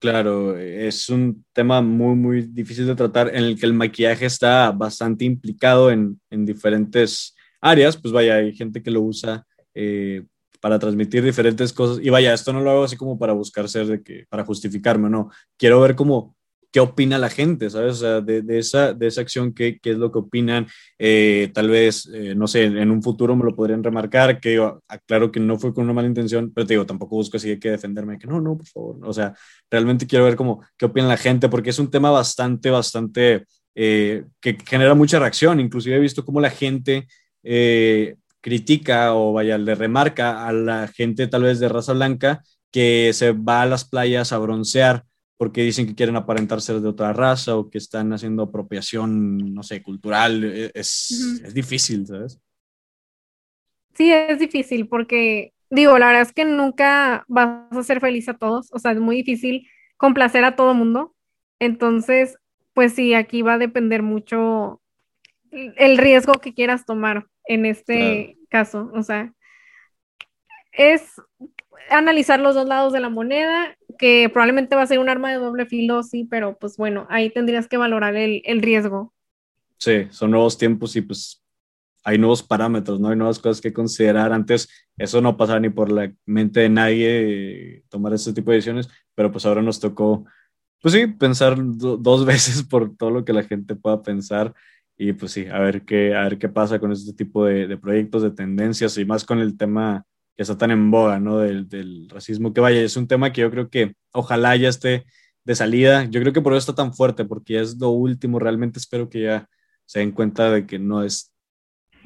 Claro, 0.00 0.58
es 0.58 1.08
un 1.08 1.44
tema 1.52 1.80
muy, 1.80 2.16
muy 2.16 2.42
difícil 2.42 2.84
de 2.88 2.96
tratar 2.96 3.28
en 3.28 3.44
el 3.44 3.60
que 3.60 3.66
el 3.66 3.74
maquillaje 3.74 4.26
está 4.26 4.72
bastante 4.72 5.24
implicado 5.24 5.92
en, 5.92 6.20
en 6.30 6.44
diferentes 6.44 7.36
áreas. 7.60 7.96
Pues 7.96 8.12
vaya, 8.12 8.38
hay 8.38 8.52
gente 8.52 8.82
que 8.82 8.90
lo 8.90 9.02
usa 9.02 9.46
eh, 9.72 10.24
para 10.60 10.80
transmitir 10.80 11.22
diferentes 11.22 11.72
cosas. 11.72 12.00
Y 12.02 12.10
vaya, 12.10 12.34
esto 12.34 12.52
no 12.52 12.60
lo 12.60 12.72
hago 12.72 12.82
así 12.82 12.96
como 12.96 13.20
para 13.20 13.34
buscar 13.34 13.68
ser 13.68 13.86
de 13.86 14.02
que, 14.02 14.26
para 14.28 14.44
justificarme, 14.44 15.08
no. 15.08 15.30
Quiero 15.56 15.80
ver 15.80 15.94
cómo 15.94 16.34
qué 16.72 16.80
opina 16.80 17.18
la 17.18 17.30
gente, 17.30 17.68
¿sabes? 17.70 17.92
O 17.92 17.96
sea, 17.96 18.20
de, 18.20 18.42
de 18.42 18.58
esa, 18.58 18.92
de 18.92 19.06
esa 19.06 19.20
acción, 19.20 19.52
qué, 19.52 19.78
qué 19.80 19.90
es 19.90 19.96
lo 19.96 20.12
que 20.12 20.18
opinan. 20.20 20.66
Eh, 20.98 21.50
tal 21.52 21.68
vez, 21.68 22.08
eh, 22.12 22.34
no 22.34 22.46
sé, 22.46 22.64
en 22.64 22.90
un 22.90 23.02
futuro 23.02 23.34
me 23.36 23.44
lo 23.44 23.54
podrían 23.54 23.82
remarcar, 23.82 24.40
que 24.40 24.54
yo 24.54 24.82
aclaro 24.88 25.32
que 25.32 25.40
no 25.40 25.58
fue 25.58 25.74
con 25.74 25.84
una 25.84 25.92
mala 25.92 26.08
intención, 26.08 26.52
pero 26.54 26.66
te 26.66 26.74
digo, 26.74 26.86
tampoco 26.86 27.16
busco 27.16 27.36
así 27.36 27.58
que 27.58 27.70
defenderme, 27.70 28.18
que 28.18 28.26
no, 28.26 28.40
no, 28.40 28.56
por 28.56 28.66
favor. 28.66 28.98
O 29.02 29.12
sea, 29.12 29.34
realmente 29.70 30.06
quiero 30.06 30.24
ver 30.24 30.36
cómo, 30.36 30.62
qué 30.76 30.86
opina 30.86 31.08
la 31.08 31.16
gente, 31.16 31.48
porque 31.48 31.70
es 31.70 31.78
un 31.78 31.90
tema 31.90 32.10
bastante, 32.10 32.70
bastante, 32.70 33.46
eh, 33.74 34.24
que 34.40 34.56
genera 34.66 34.94
mucha 34.94 35.18
reacción. 35.18 35.60
Inclusive 35.60 35.96
he 35.96 36.00
visto 36.00 36.24
cómo 36.24 36.40
la 36.40 36.50
gente 36.50 37.06
critica 38.40 39.14
o 39.14 39.32
vaya, 39.32 39.58
le 39.58 39.74
remarca 39.74 40.46
a 40.46 40.52
la 40.52 40.88
gente 40.88 41.26
tal 41.26 41.42
vez 41.44 41.58
de 41.60 41.68
raza 41.68 41.92
blanca 41.92 42.42
que 42.70 43.12
se 43.12 43.32
va 43.32 43.62
a 43.62 43.66
las 43.66 43.84
playas 43.84 44.32
a 44.32 44.38
broncear 44.38 45.04
porque 45.40 45.62
dicen 45.62 45.86
que 45.86 45.94
quieren 45.94 46.16
aparentar 46.16 46.60
ser 46.60 46.80
de 46.80 46.88
otra 46.88 47.14
raza 47.14 47.56
o 47.56 47.70
que 47.70 47.78
están 47.78 48.12
haciendo 48.12 48.42
apropiación, 48.42 49.54
no 49.54 49.62
sé, 49.62 49.82
cultural. 49.82 50.44
E, 50.44 50.70
es, 50.74 51.40
es 51.42 51.54
difícil, 51.54 52.06
¿sabes? 52.06 52.38
Sí, 53.94 54.12
es 54.12 54.38
difícil 54.38 54.86
porque, 54.86 55.54
digo, 55.70 55.98
la 55.98 56.08
verdad 56.08 56.20
es 56.20 56.32
que 56.34 56.44
nunca 56.44 57.24
vas 57.26 57.72
a 57.72 57.82
ser 57.82 58.00
feliz 58.00 58.28
a 58.28 58.36
todos, 58.36 58.68
o 58.70 58.78
sea, 58.78 58.92
es 58.92 59.00
muy 59.00 59.16
difícil 59.16 59.66
complacer 59.96 60.44
a 60.44 60.56
todo 60.56 60.74
mundo. 60.74 61.14
Entonces, 61.58 62.36
pues 62.74 62.92
sí, 62.92 63.14
aquí 63.14 63.40
va 63.40 63.54
a 63.54 63.58
depender 63.58 64.02
mucho 64.02 64.82
el 65.50 65.96
riesgo 65.96 66.34
que 66.34 66.52
quieras 66.52 66.84
tomar 66.84 67.28
en 67.46 67.64
este 67.64 68.36
caso, 68.50 68.90
o 68.92 69.02
sea, 69.02 69.32
es 70.72 71.14
analizar 71.88 72.40
los 72.40 72.54
dos 72.54 72.68
lados 72.68 72.92
de 72.92 73.00
la 73.00 73.08
moneda, 73.08 73.74
que 74.00 74.30
probablemente 74.32 74.74
va 74.74 74.82
a 74.82 74.86
ser 74.86 74.98
un 74.98 75.10
arma 75.10 75.30
de 75.30 75.36
doble 75.36 75.66
filo, 75.66 76.02
sí, 76.02 76.24
pero 76.24 76.56
pues 76.58 76.78
bueno, 76.78 77.06
ahí 77.10 77.28
tendrías 77.28 77.68
que 77.68 77.76
valorar 77.76 78.16
el, 78.16 78.40
el 78.46 78.62
riesgo. 78.62 79.12
Sí, 79.76 80.06
son 80.10 80.30
nuevos 80.30 80.56
tiempos 80.56 80.96
y 80.96 81.02
pues 81.02 81.44
hay 82.02 82.16
nuevos 82.16 82.42
parámetros, 82.42 82.98
¿no? 82.98 83.10
Hay 83.10 83.16
nuevas 83.16 83.38
cosas 83.38 83.60
que 83.60 83.74
considerar. 83.74 84.32
Antes 84.32 84.70
eso 84.96 85.20
no 85.20 85.36
pasaba 85.36 85.60
ni 85.60 85.68
por 85.68 85.92
la 85.92 86.10
mente 86.24 86.60
de 86.60 86.70
nadie 86.70 87.84
tomar 87.90 88.14
este 88.14 88.32
tipo 88.32 88.50
de 88.50 88.56
decisiones, 88.56 88.88
pero 89.14 89.30
pues 89.30 89.44
ahora 89.44 89.60
nos 89.60 89.78
tocó, 89.78 90.24
pues 90.80 90.94
sí, 90.94 91.06
pensar 91.06 91.56
dos 91.58 92.24
veces 92.24 92.62
por 92.62 92.96
todo 92.96 93.10
lo 93.10 93.24
que 93.26 93.34
la 93.34 93.42
gente 93.42 93.76
pueda 93.76 94.02
pensar 94.02 94.54
y 94.96 95.12
pues 95.12 95.32
sí, 95.32 95.46
a 95.46 95.58
ver 95.58 95.84
qué, 95.84 96.14
a 96.14 96.22
ver 96.22 96.38
qué 96.38 96.48
pasa 96.48 96.78
con 96.78 96.90
este 96.92 97.12
tipo 97.12 97.44
de, 97.44 97.66
de 97.66 97.76
proyectos, 97.76 98.22
de 98.22 98.30
tendencias 98.30 98.96
y 98.96 99.04
más 99.04 99.24
con 99.26 99.40
el 99.40 99.58
tema 99.58 100.06
que 100.40 100.44
está 100.44 100.56
tan 100.56 100.70
en 100.70 100.90
boga, 100.90 101.20
¿no? 101.20 101.36
Del, 101.36 101.68
del, 101.68 102.08
racismo, 102.08 102.54
que 102.54 102.62
vaya, 102.62 102.80
es 102.80 102.96
un 102.96 103.06
tema 103.06 103.30
que 103.30 103.42
yo 103.42 103.50
creo 103.50 103.68
que 103.68 103.94
ojalá 104.10 104.56
ya 104.56 104.70
esté 104.70 105.04
de 105.44 105.54
salida. 105.54 106.04
Yo 106.06 106.18
creo 106.18 106.32
que 106.32 106.40
por 106.40 106.54
eso 106.54 106.60
está 106.60 106.74
tan 106.74 106.94
fuerte, 106.94 107.26
porque 107.26 107.60
es 107.60 107.78
lo 107.78 107.90
último. 107.90 108.38
Realmente 108.38 108.78
espero 108.78 109.10
que 109.10 109.20
ya 109.24 109.46
se 109.84 109.98
den 109.98 110.12
cuenta 110.12 110.50
de 110.50 110.66
que 110.66 110.78
no 110.78 111.04
es, 111.04 111.30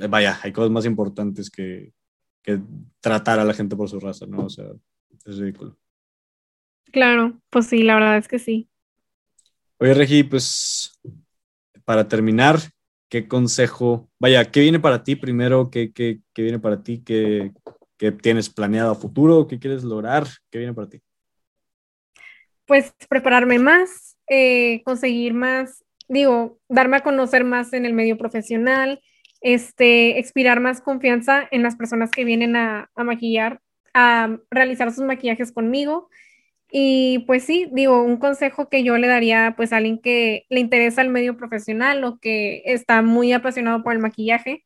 vaya, 0.08 0.36
hay 0.42 0.50
cosas 0.50 0.72
más 0.72 0.84
importantes 0.84 1.48
que, 1.48 1.92
que 2.42 2.58
tratar 2.98 3.38
a 3.38 3.44
la 3.44 3.54
gente 3.54 3.76
por 3.76 3.88
su 3.88 4.00
raza, 4.00 4.26
¿no? 4.26 4.46
O 4.46 4.50
sea, 4.50 4.66
es 5.24 5.38
ridículo. 5.38 5.78
Claro, 6.90 7.40
pues 7.50 7.68
sí, 7.68 7.84
la 7.84 7.94
verdad 7.94 8.18
es 8.18 8.26
que 8.26 8.40
sí. 8.40 8.68
Oye, 9.78 9.94
Regi, 9.94 10.24
pues 10.24 11.00
para 11.84 12.08
terminar, 12.08 12.58
¿qué 13.08 13.28
consejo, 13.28 14.10
vaya, 14.18 14.50
qué 14.50 14.58
viene 14.58 14.80
para 14.80 15.04
ti 15.04 15.14
primero? 15.14 15.70
¿Qué, 15.70 15.92
qué, 15.92 16.18
qué 16.32 16.42
viene 16.42 16.58
para 16.58 16.82
ti? 16.82 16.98
¿Qué, 16.98 17.52
¿Qué 17.96 18.10
tienes 18.12 18.50
planeado 18.50 18.92
a 18.92 18.96
futuro? 18.96 19.46
¿Qué 19.46 19.58
quieres 19.58 19.84
lograr? 19.84 20.26
¿Qué 20.50 20.58
viene 20.58 20.74
para 20.74 20.88
ti? 20.88 21.00
Pues 22.66 22.92
prepararme 23.08 23.58
más, 23.58 24.16
eh, 24.28 24.82
conseguir 24.84 25.34
más, 25.34 25.84
digo, 26.08 26.58
darme 26.68 26.96
a 26.96 27.00
conocer 27.00 27.44
más 27.44 27.72
en 27.72 27.84
el 27.86 27.92
medio 27.92 28.18
profesional, 28.18 29.00
este, 29.40 30.18
expirar 30.18 30.60
más 30.60 30.80
confianza 30.80 31.46
en 31.50 31.62
las 31.62 31.76
personas 31.76 32.10
que 32.10 32.24
vienen 32.24 32.56
a, 32.56 32.90
maquillar, 32.96 33.60
a 33.92 34.38
realizar 34.50 34.90
sus 34.92 35.04
maquillajes 35.04 35.52
conmigo. 35.52 36.08
Y 36.70 37.20
pues 37.26 37.44
sí, 37.44 37.68
digo, 37.70 38.02
un 38.02 38.16
consejo 38.16 38.68
que 38.68 38.82
yo 38.82 38.96
le 38.96 39.06
daría 39.06 39.54
pues 39.56 39.72
a 39.72 39.76
alguien 39.76 40.00
que 40.00 40.46
le 40.48 40.60
interesa 40.60 41.02
el 41.02 41.10
medio 41.10 41.36
profesional 41.36 42.02
o 42.04 42.18
que 42.18 42.62
está 42.64 43.02
muy 43.02 43.32
apasionado 43.32 43.84
por 43.84 43.92
el 43.92 44.00
maquillaje, 44.00 44.64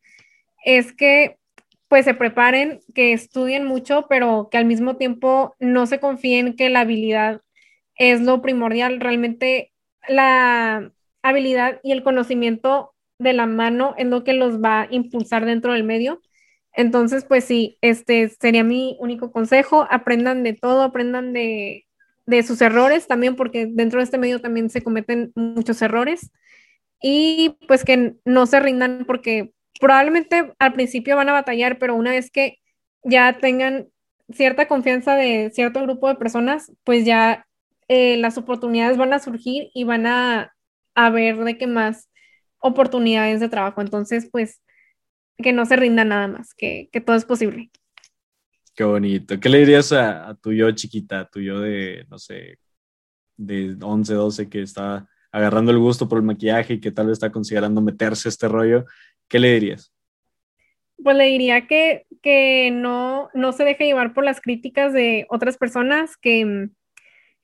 es 0.65 0.93
que 0.93 1.39
pues 1.89 2.05
se 2.05 2.15
preparen, 2.15 2.81
que 2.95 3.13
estudien 3.13 3.65
mucho, 3.65 4.07
pero 4.09 4.49
que 4.51 4.59
al 4.59 4.67
mismo 4.67 4.97
tiempo 4.97 5.57
no 5.59 5.87
se 5.87 6.01
confíen 6.01 6.55
que 6.55 6.69
la 6.69 6.81
habilidad 6.81 7.41
es 7.97 8.21
lo 8.21 8.43
primordial. 8.43 9.01
Realmente 9.01 9.73
la 10.07 10.93
habilidad 11.23 11.81
y 11.83 11.93
el 11.93 12.03
conocimiento 12.03 12.95
de 13.19 13.33
la 13.33 13.47
mano 13.47 13.95
es 13.99 14.07
lo 14.07 14.23
que 14.23 14.35
los 14.35 14.63
va 14.63 14.83
a 14.83 14.89
impulsar 14.91 15.45
dentro 15.47 15.73
del 15.73 15.85
medio. 15.85 16.21
Entonces, 16.73 17.25
pues 17.25 17.45
sí, 17.45 17.79
este 17.81 18.29
sería 18.29 18.65
mi 18.65 18.97
único 19.01 19.33
consejo. 19.33 19.87
Aprendan 19.91 20.43
de 20.43 20.53
todo, 20.53 20.83
aprendan 20.83 21.33
de, 21.33 21.87
de 22.27 22.43
sus 22.43 22.61
errores 22.61 23.07
también, 23.09 23.35
porque 23.35 23.67
dentro 23.67 23.99
de 23.99 24.05
este 24.05 24.19
medio 24.19 24.41
también 24.41 24.71
se 24.71 24.83
cometen 24.83 25.33
muchos 25.35 25.83
errores. 25.83 26.31
Y 27.01 27.57
pues 27.67 27.85
que 27.85 28.17
no 28.25 28.47
se 28.47 28.61
rindan 28.61 29.05
porque 29.07 29.53
probablemente 29.81 30.53
al 30.59 30.73
principio 30.73 31.17
van 31.17 31.29
a 31.29 31.33
batallar, 31.33 31.79
pero 31.79 31.95
una 31.95 32.11
vez 32.11 32.31
que 32.31 32.59
ya 33.03 33.39
tengan 33.39 33.89
cierta 34.31 34.69
confianza 34.69 35.15
de 35.15 35.51
cierto 35.55 35.83
grupo 35.83 36.09
de 36.09 36.17
personas, 36.17 36.73
pues 36.85 37.05
ya 37.05 37.47
eh, 37.89 38.17
las 38.19 38.37
oportunidades 38.37 38.97
van 38.97 39.13
a 39.13 39.19
surgir 39.19 39.71
y 39.75 39.85
van 39.85 40.07
a, 40.07 40.53
ver 41.13 41.39
de 41.39 41.57
qué 41.57 41.69
más 41.69 42.09
oportunidades 42.59 43.41
de 43.41 43.49
trabajo. 43.49 43.81
Entonces, 43.81 44.29
pues 44.31 44.61
que 45.39 45.53
no 45.53 45.65
se 45.65 45.77
rinda 45.77 46.05
nada 46.05 46.27
más, 46.27 46.55
que, 46.55 46.89
que 46.93 47.01
todo 47.01 47.15
es 47.15 47.25
posible. 47.25 47.71
Qué 48.75 48.85
bonito. 48.85 49.39
¿Qué 49.39 49.49
le 49.49 49.59
dirías 49.59 49.93
a, 49.93 50.29
a, 50.29 50.35
tu 50.35 50.53
yo 50.53 50.71
chiquita, 50.73 51.21
a 51.21 51.29
tu 51.29 51.41
yo 51.41 51.61
de, 51.61 52.05
no 52.11 52.19
sé, 52.19 52.59
de 53.37 53.77
11, 53.81 54.15
12, 54.15 54.49
que 54.49 54.63
está 54.63 55.09
agarrando 55.31 55.71
el 55.71 55.79
gusto 55.79 56.09
por 56.09 56.19
el 56.19 56.25
maquillaje 56.25 56.75
y 56.75 56.81
que 56.81 56.91
tal 56.91 57.07
vez 57.07 57.15
está 57.15 57.31
considerando 57.31 57.81
meterse 57.81 58.29
este 58.29 58.49
rollo? 58.49 58.85
¿Qué 59.29 59.39
le 59.39 59.55
dirías? 59.55 59.93
Pues 61.03 61.17
le 61.17 61.25
diría 61.27 61.67
que, 61.67 62.07
que 62.23 62.71
no, 62.73 63.31
no 63.35 63.53
se 63.53 63.65
deje 63.65 63.87
llevar 63.87 64.15
por 64.15 64.25
las 64.25 64.41
críticas 64.41 64.93
de 64.93 65.27
otras 65.29 65.57
personas, 65.57 66.17
que, 66.17 66.69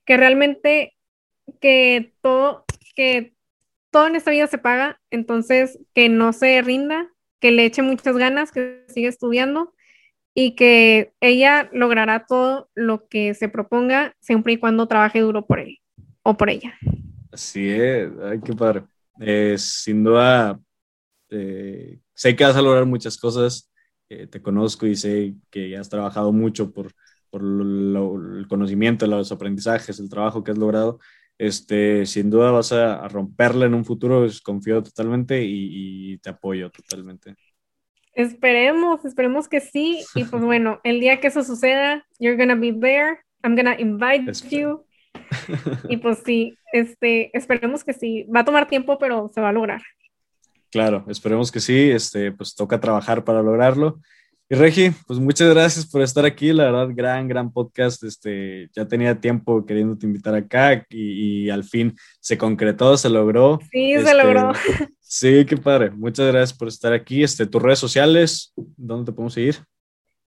que 0.04 0.16
realmente 0.16 0.94
que 1.60 2.14
todo, 2.20 2.64
que 2.96 3.34
todo 3.90 4.06
en 4.06 4.16
esta 4.16 4.30
vida 4.30 4.46
se 4.46 4.58
paga, 4.58 5.00
entonces 5.10 5.78
que 5.94 6.08
no 6.08 6.32
se 6.32 6.60
rinda, 6.62 7.10
que 7.40 7.52
le 7.52 7.64
eche 7.64 7.82
muchas 7.82 8.16
ganas, 8.16 8.50
que 8.50 8.84
siga 8.88 9.08
estudiando 9.08 9.74
y 10.34 10.56
que 10.56 11.12
ella 11.20 11.68
logrará 11.72 12.26
todo 12.26 12.68
lo 12.74 13.06
que 13.06 13.34
se 13.34 13.48
proponga 13.48 14.16
siempre 14.20 14.54
y 14.54 14.56
cuando 14.56 14.88
trabaje 14.88 15.20
duro 15.20 15.46
por 15.46 15.60
él 15.60 15.78
o 16.22 16.36
por 16.36 16.50
ella. 16.50 16.74
Así 17.30 17.68
es, 17.70 18.10
ay, 18.22 18.40
qué 18.44 18.52
padre. 18.52 18.82
Eh, 19.20 19.54
sin 19.58 20.02
duda, 20.02 20.58
eh, 21.34 22.00
sé 22.14 22.36
que 22.36 22.44
vas 22.44 22.56
a 22.56 22.62
lograr 22.62 22.86
muchas 22.86 23.18
cosas, 23.18 23.70
eh, 24.08 24.26
te 24.26 24.42
conozco 24.42 24.86
y 24.86 24.96
sé 24.96 25.34
que 25.50 25.76
has 25.76 25.88
trabajado 25.88 26.32
mucho 26.32 26.72
por, 26.72 26.92
por 27.30 27.42
lo, 27.42 28.16
el 28.38 28.46
conocimiento, 28.46 29.06
los 29.06 29.32
aprendizajes, 29.32 29.98
el 29.98 30.08
trabajo 30.08 30.44
que 30.44 30.52
has 30.52 30.58
logrado. 30.58 31.00
Este, 31.36 32.06
sin 32.06 32.30
duda 32.30 32.52
vas 32.52 32.72
a, 32.72 33.04
a 33.04 33.08
romperla 33.08 33.66
en 33.66 33.74
un 33.74 33.84
futuro, 33.84 34.20
pues, 34.20 34.40
confío 34.40 34.82
totalmente 34.82 35.42
y, 35.42 36.12
y, 36.12 36.18
te 36.18 36.30
apoyo 36.30 36.70
totalmente. 36.70 37.34
Esperemos, 38.12 39.04
esperemos 39.04 39.48
que 39.48 39.60
sí. 39.60 40.04
Y 40.14 40.24
pues 40.24 40.42
bueno, 40.44 40.80
el 40.84 41.00
día 41.00 41.18
que 41.18 41.26
eso 41.26 41.42
suceda, 41.42 42.06
you're 42.20 42.36
gonna 42.36 42.54
be 42.54 42.72
there. 42.72 43.18
I'm 43.42 43.56
gonna 43.56 43.76
invite 43.78 44.30
Espero. 44.30 44.50
you. 44.50 44.86
y 45.88 45.96
pues 45.96 46.22
sí, 46.24 46.56
este, 46.72 47.36
esperemos 47.36 47.82
que 47.82 47.92
sí. 47.92 48.24
Va 48.24 48.40
a 48.40 48.44
tomar 48.44 48.68
tiempo, 48.68 48.98
pero 48.98 49.30
se 49.34 49.40
va 49.40 49.48
a 49.48 49.52
lograr. 49.52 49.82
Claro, 50.74 51.04
esperemos 51.06 51.52
que 51.52 51.60
sí, 51.60 51.92
este, 51.92 52.32
pues 52.32 52.52
toca 52.52 52.80
trabajar 52.80 53.22
para 53.22 53.40
lograrlo. 53.40 54.00
Y 54.50 54.56
Regi, 54.56 54.90
pues 55.06 55.20
muchas 55.20 55.54
gracias 55.54 55.86
por 55.86 56.02
estar 56.02 56.24
aquí, 56.24 56.52
la 56.52 56.64
verdad, 56.64 56.88
gran, 56.92 57.28
gran 57.28 57.52
podcast, 57.52 58.02
este, 58.02 58.68
ya 58.74 58.84
tenía 58.84 59.20
tiempo 59.20 59.64
queriéndote 59.64 60.04
invitar 60.04 60.34
acá 60.34 60.84
y, 60.90 61.44
y 61.44 61.50
al 61.50 61.62
fin 61.62 61.94
se 62.18 62.36
concretó, 62.36 62.96
se 62.96 63.08
logró. 63.08 63.60
Sí, 63.70 63.92
este, 63.92 64.08
se 64.08 64.14
logró. 64.16 64.52
Sí, 65.00 65.44
qué 65.46 65.56
padre, 65.56 65.90
muchas 65.90 66.26
gracias 66.32 66.58
por 66.58 66.66
estar 66.66 66.92
aquí, 66.92 67.22
este, 67.22 67.46
tus 67.46 67.62
redes 67.62 67.78
sociales, 67.78 68.52
¿dónde 68.56 69.12
te 69.12 69.14
podemos 69.14 69.34
seguir? 69.34 69.58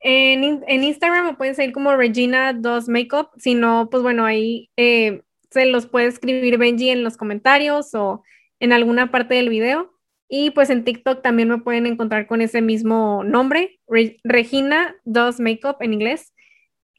En, 0.00 0.62
en 0.68 0.84
Instagram 0.84 1.24
me 1.24 1.34
pueden 1.36 1.55
seguir 1.55 1.73
como 1.73 1.90
Regina2Makeup, 1.92 3.31
si 3.39 3.55
no, 3.55 3.89
pues 3.90 4.02
bueno, 4.02 4.26
ahí... 4.26 4.68
Eh, 4.76 5.23
se 5.50 5.66
los 5.66 5.86
puede 5.86 6.08
escribir 6.08 6.58
Benji 6.58 6.90
en 6.90 7.05
los 7.05 7.16
comentarios 7.16 7.94
o 7.94 8.24
en 8.58 8.73
alguna 8.73 9.12
parte 9.12 9.34
del 9.34 9.48
video. 9.48 9.93
Y 10.36 10.50
pues 10.50 10.68
en 10.68 10.82
TikTok 10.82 11.22
también 11.22 11.48
me 11.48 11.58
pueden 11.58 11.86
encontrar 11.86 12.26
con 12.26 12.40
ese 12.40 12.60
mismo 12.60 13.22
nombre, 13.22 13.78
Regina 14.24 14.96
Does 15.04 15.38
Makeup 15.38 15.76
en 15.78 15.92
inglés. 15.92 16.34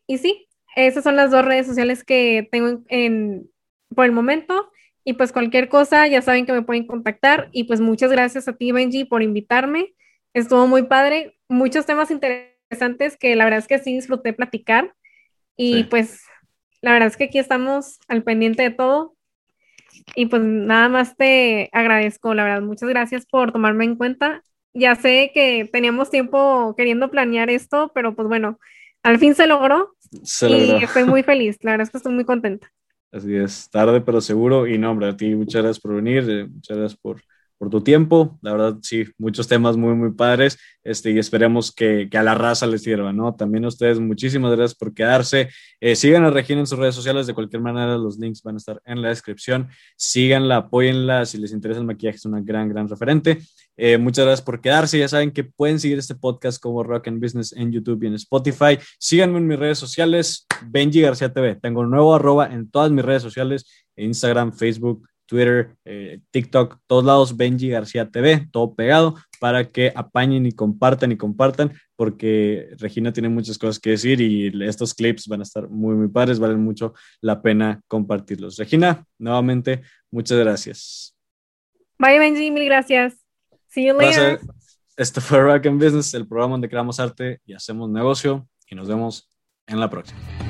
Y 0.07 0.19
sí, 0.19 0.47
esas 0.77 1.03
son 1.03 1.17
las 1.17 1.31
dos 1.31 1.43
redes 1.43 1.67
sociales 1.67 2.05
que 2.05 2.47
tengo 2.49 2.81
en, 2.88 3.51
por 3.93 4.05
el 4.05 4.14
momento. 4.14 4.72
Y 5.03 5.15
pues 5.15 5.33
cualquier 5.33 5.67
cosa, 5.67 6.07
ya 6.07 6.22
saben 6.22 6.45
que 6.45 6.53
me 6.53 6.61
pueden 6.61 6.88
contactar. 6.88 7.49
Y 7.51 7.65
pues 7.65 7.81
muchas 7.81 8.09
gracias 8.09 8.47
a 8.47 8.53
ti, 8.53 8.72
Benji, 8.72 9.03
por 9.03 9.22
invitarme. 9.22 9.93
Estuvo 10.33 10.65
muy 10.65 10.83
padre. 10.83 11.38
Muchos 11.49 11.85
temas 11.85 12.11
interesantes 12.11 13.17
que 13.17 13.35
la 13.35 13.43
verdad 13.43 13.59
es 13.59 13.67
que 13.67 13.80
sí 13.80 13.95
disfruté 13.95 14.31
platicar. 14.31 14.95
Y 15.57 15.83
pues 15.83 16.22
la 16.80 16.93
verdad 16.93 17.09
es 17.09 17.17
que 17.17 17.25
aquí 17.25 17.39
estamos 17.39 17.99
al 18.07 18.23
pendiente 18.23 18.64
de 18.64 18.72
todo. 18.72 19.15
Y 20.15 20.27
pues 20.27 20.41
nada 20.41 20.90
más 20.90 21.15
te 21.17 21.69
agradezco, 21.72 22.33
la 22.33 22.43
verdad. 22.43 22.61
Muchas 22.61 22.90
gracias 22.90 23.25
por 23.25 23.51
tomarme 23.51 23.85
en 23.85 23.95
cuenta. 23.95 24.43
Ya 24.74 24.95
sé 24.95 25.32
que 25.33 25.69
teníamos 25.72 26.09
tiempo 26.09 26.74
queriendo 26.75 27.09
planear 27.09 27.49
esto, 27.49 27.91
pero 27.93 28.15
pues 28.15 28.27
bueno, 28.27 28.59
al 29.03 29.19
fin 29.19 29.35
se 29.35 29.48
logró. 29.48 29.95
Se 30.24 30.49
y 30.49 30.83
estoy 30.83 31.06
muy 31.06 31.24
feliz. 31.24 31.57
La 31.61 31.72
verdad 31.72 31.85
es 31.85 31.91
que 31.91 31.98
estoy 31.98 32.14
muy 32.14 32.25
contenta. 32.25 32.72
Así 33.11 33.33
es, 33.35 33.69
tarde 33.69 34.01
pero 34.01 34.19
seguro. 34.19 34.67
Y 34.67 34.77
no, 34.77 34.91
hombre, 34.91 35.07
a 35.07 35.15
ti 35.17 35.33
muchas 35.35 35.61
gracias 35.64 35.80
por 35.80 35.95
venir, 35.95 36.30
eh, 36.30 36.48
muchas 36.48 36.77
gracias 36.77 36.99
por, 36.99 37.22
por 37.58 37.69
tu 37.69 37.82
tiempo. 37.82 38.38
La 38.42 38.51
verdad, 38.51 38.77
sí, 38.82 39.06
muchos 39.17 39.48
temas 39.48 39.77
muy, 39.77 39.93
muy 39.95 40.11
padres 40.11 40.58
este, 40.84 41.11
y 41.11 41.19
esperemos 41.19 41.74
que, 41.74 42.08
que 42.09 42.17
a 42.17 42.24
la 42.24 42.35
raza 42.35 42.67
les 42.67 42.84
sirva, 42.84 43.14
¿no? 43.14 43.35
También 43.35 43.66
a 43.66 43.69
ustedes, 43.69 44.00
muchísimas 44.00 44.56
gracias 44.56 44.77
por 44.77 44.93
quedarse. 44.93 45.50
Eh, 45.80 45.95
sigan 45.95 46.24
a 46.24 46.30
Regina 46.30 46.59
en 46.59 46.67
sus 46.67 46.77
redes 46.77 46.95
sociales, 46.95 47.27
de 47.27 47.34
cualquier 47.34 47.61
manera, 47.61 47.98
los 47.98 48.17
links 48.17 48.43
van 48.43 48.56
a 48.56 48.58
estar 48.58 48.82
en 48.85 49.01
la 49.01 49.09
descripción. 49.09 49.69
Síganla, 49.95 50.58
apóyenla, 50.58 51.25
si 51.25 51.38
les 51.38 51.51
interesa 51.51 51.80
el 51.80 51.85
maquillaje, 51.85 52.17
es 52.17 52.25
una 52.25 52.42
gran, 52.42 52.69
gran 52.69 52.88
referente. 52.88 53.40
Eh, 53.77 53.98
muchas 53.98 54.25
gracias 54.25 54.45
por 54.45 54.61
quedarse. 54.61 55.00
Ya 55.00 55.08
saben 55.08 55.32
que 55.32 55.43
pueden 55.43 55.80
seguir 55.80 55.98
este 55.98 56.16
podcast 56.16 56.61
como 56.61 56.84
Rock 56.84 57.08
and 57.08 57.22
Business 57.22 57.53
en 57.53 57.72
YouTube 57.72 58.03
y 58.03 58.08
en 58.08 58.14
Spotify. 58.16 58.77
Síganme 59.00 59.38
en 59.38 59.48
mis 59.48 59.59
redes 59.59 59.80
sociales, 59.80 60.45
Benji 60.67 61.01
García 61.01 61.34
TV. 61.34 61.56
Tengo 61.56 61.85
nuevo 61.85 62.16
arroba 62.16 62.48
en 62.48 62.69
todas 62.69 62.92
mis 62.92 63.03
redes 63.03 63.24
sociales, 63.24 63.85
Instagram, 63.95 64.53
Facebook, 64.53 65.08
Twitter, 65.26 65.76
eh, 65.86 66.20
TikTok, 66.32 66.80
todos 66.88 67.04
lados, 67.04 67.36
Benji 67.36 67.70
García 67.70 68.10
TV, 68.10 68.48
todo 68.52 68.76
pegado, 68.76 69.16
para 69.40 69.70
que 69.70 69.92
apañen 69.95 70.45
y 70.45 70.52
compartan 70.52 71.12
y 71.12 71.18
compartan, 71.18 71.74
porque 71.95 72.70
Regina 72.78 73.12
tiene 73.12 73.30
muchas 73.30 73.58
cosas 73.58 73.80
que 73.80 73.92
decir 73.92 74.22
y 74.22 74.52
estos 74.64 74.94
clips 74.94 75.28
van 75.28 75.42
a 75.42 75.44
estar 75.44 75.70
muy, 75.70 75.95
muy 75.95 76.08
padres, 76.08 76.40
valen 76.40 76.64
mucho 76.64 76.94
la 77.22 77.42
pena 77.42 77.82
compartirlos. 77.88 78.58
Regina, 78.58 79.06
nuevamente, 79.18 79.82
muchas 80.12 80.38
gracias. 80.40 81.16
Bye, 81.98 82.20
Benji, 82.20 82.52
mil 82.52 82.66
gracias. 82.66 83.16
See 83.70 83.88
you 83.88 83.98
later. 83.98 84.40
Esto 84.98 85.20
fue 85.20 85.42
Rock 85.42 85.66
and 85.66 85.84
Business, 85.84 86.14
el 86.14 86.28
programa 86.28 86.54
donde 86.54 86.70
creamos 86.70 87.00
arte 87.00 87.42
y 87.45 87.54
hacemos 87.54 87.90
negocio, 87.90 88.48
y 88.70 88.76
nos 88.76 88.88
vemos 88.88 89.30
en 89.68 89.80
la 89.80 89.90
próxima. 89.90 90.44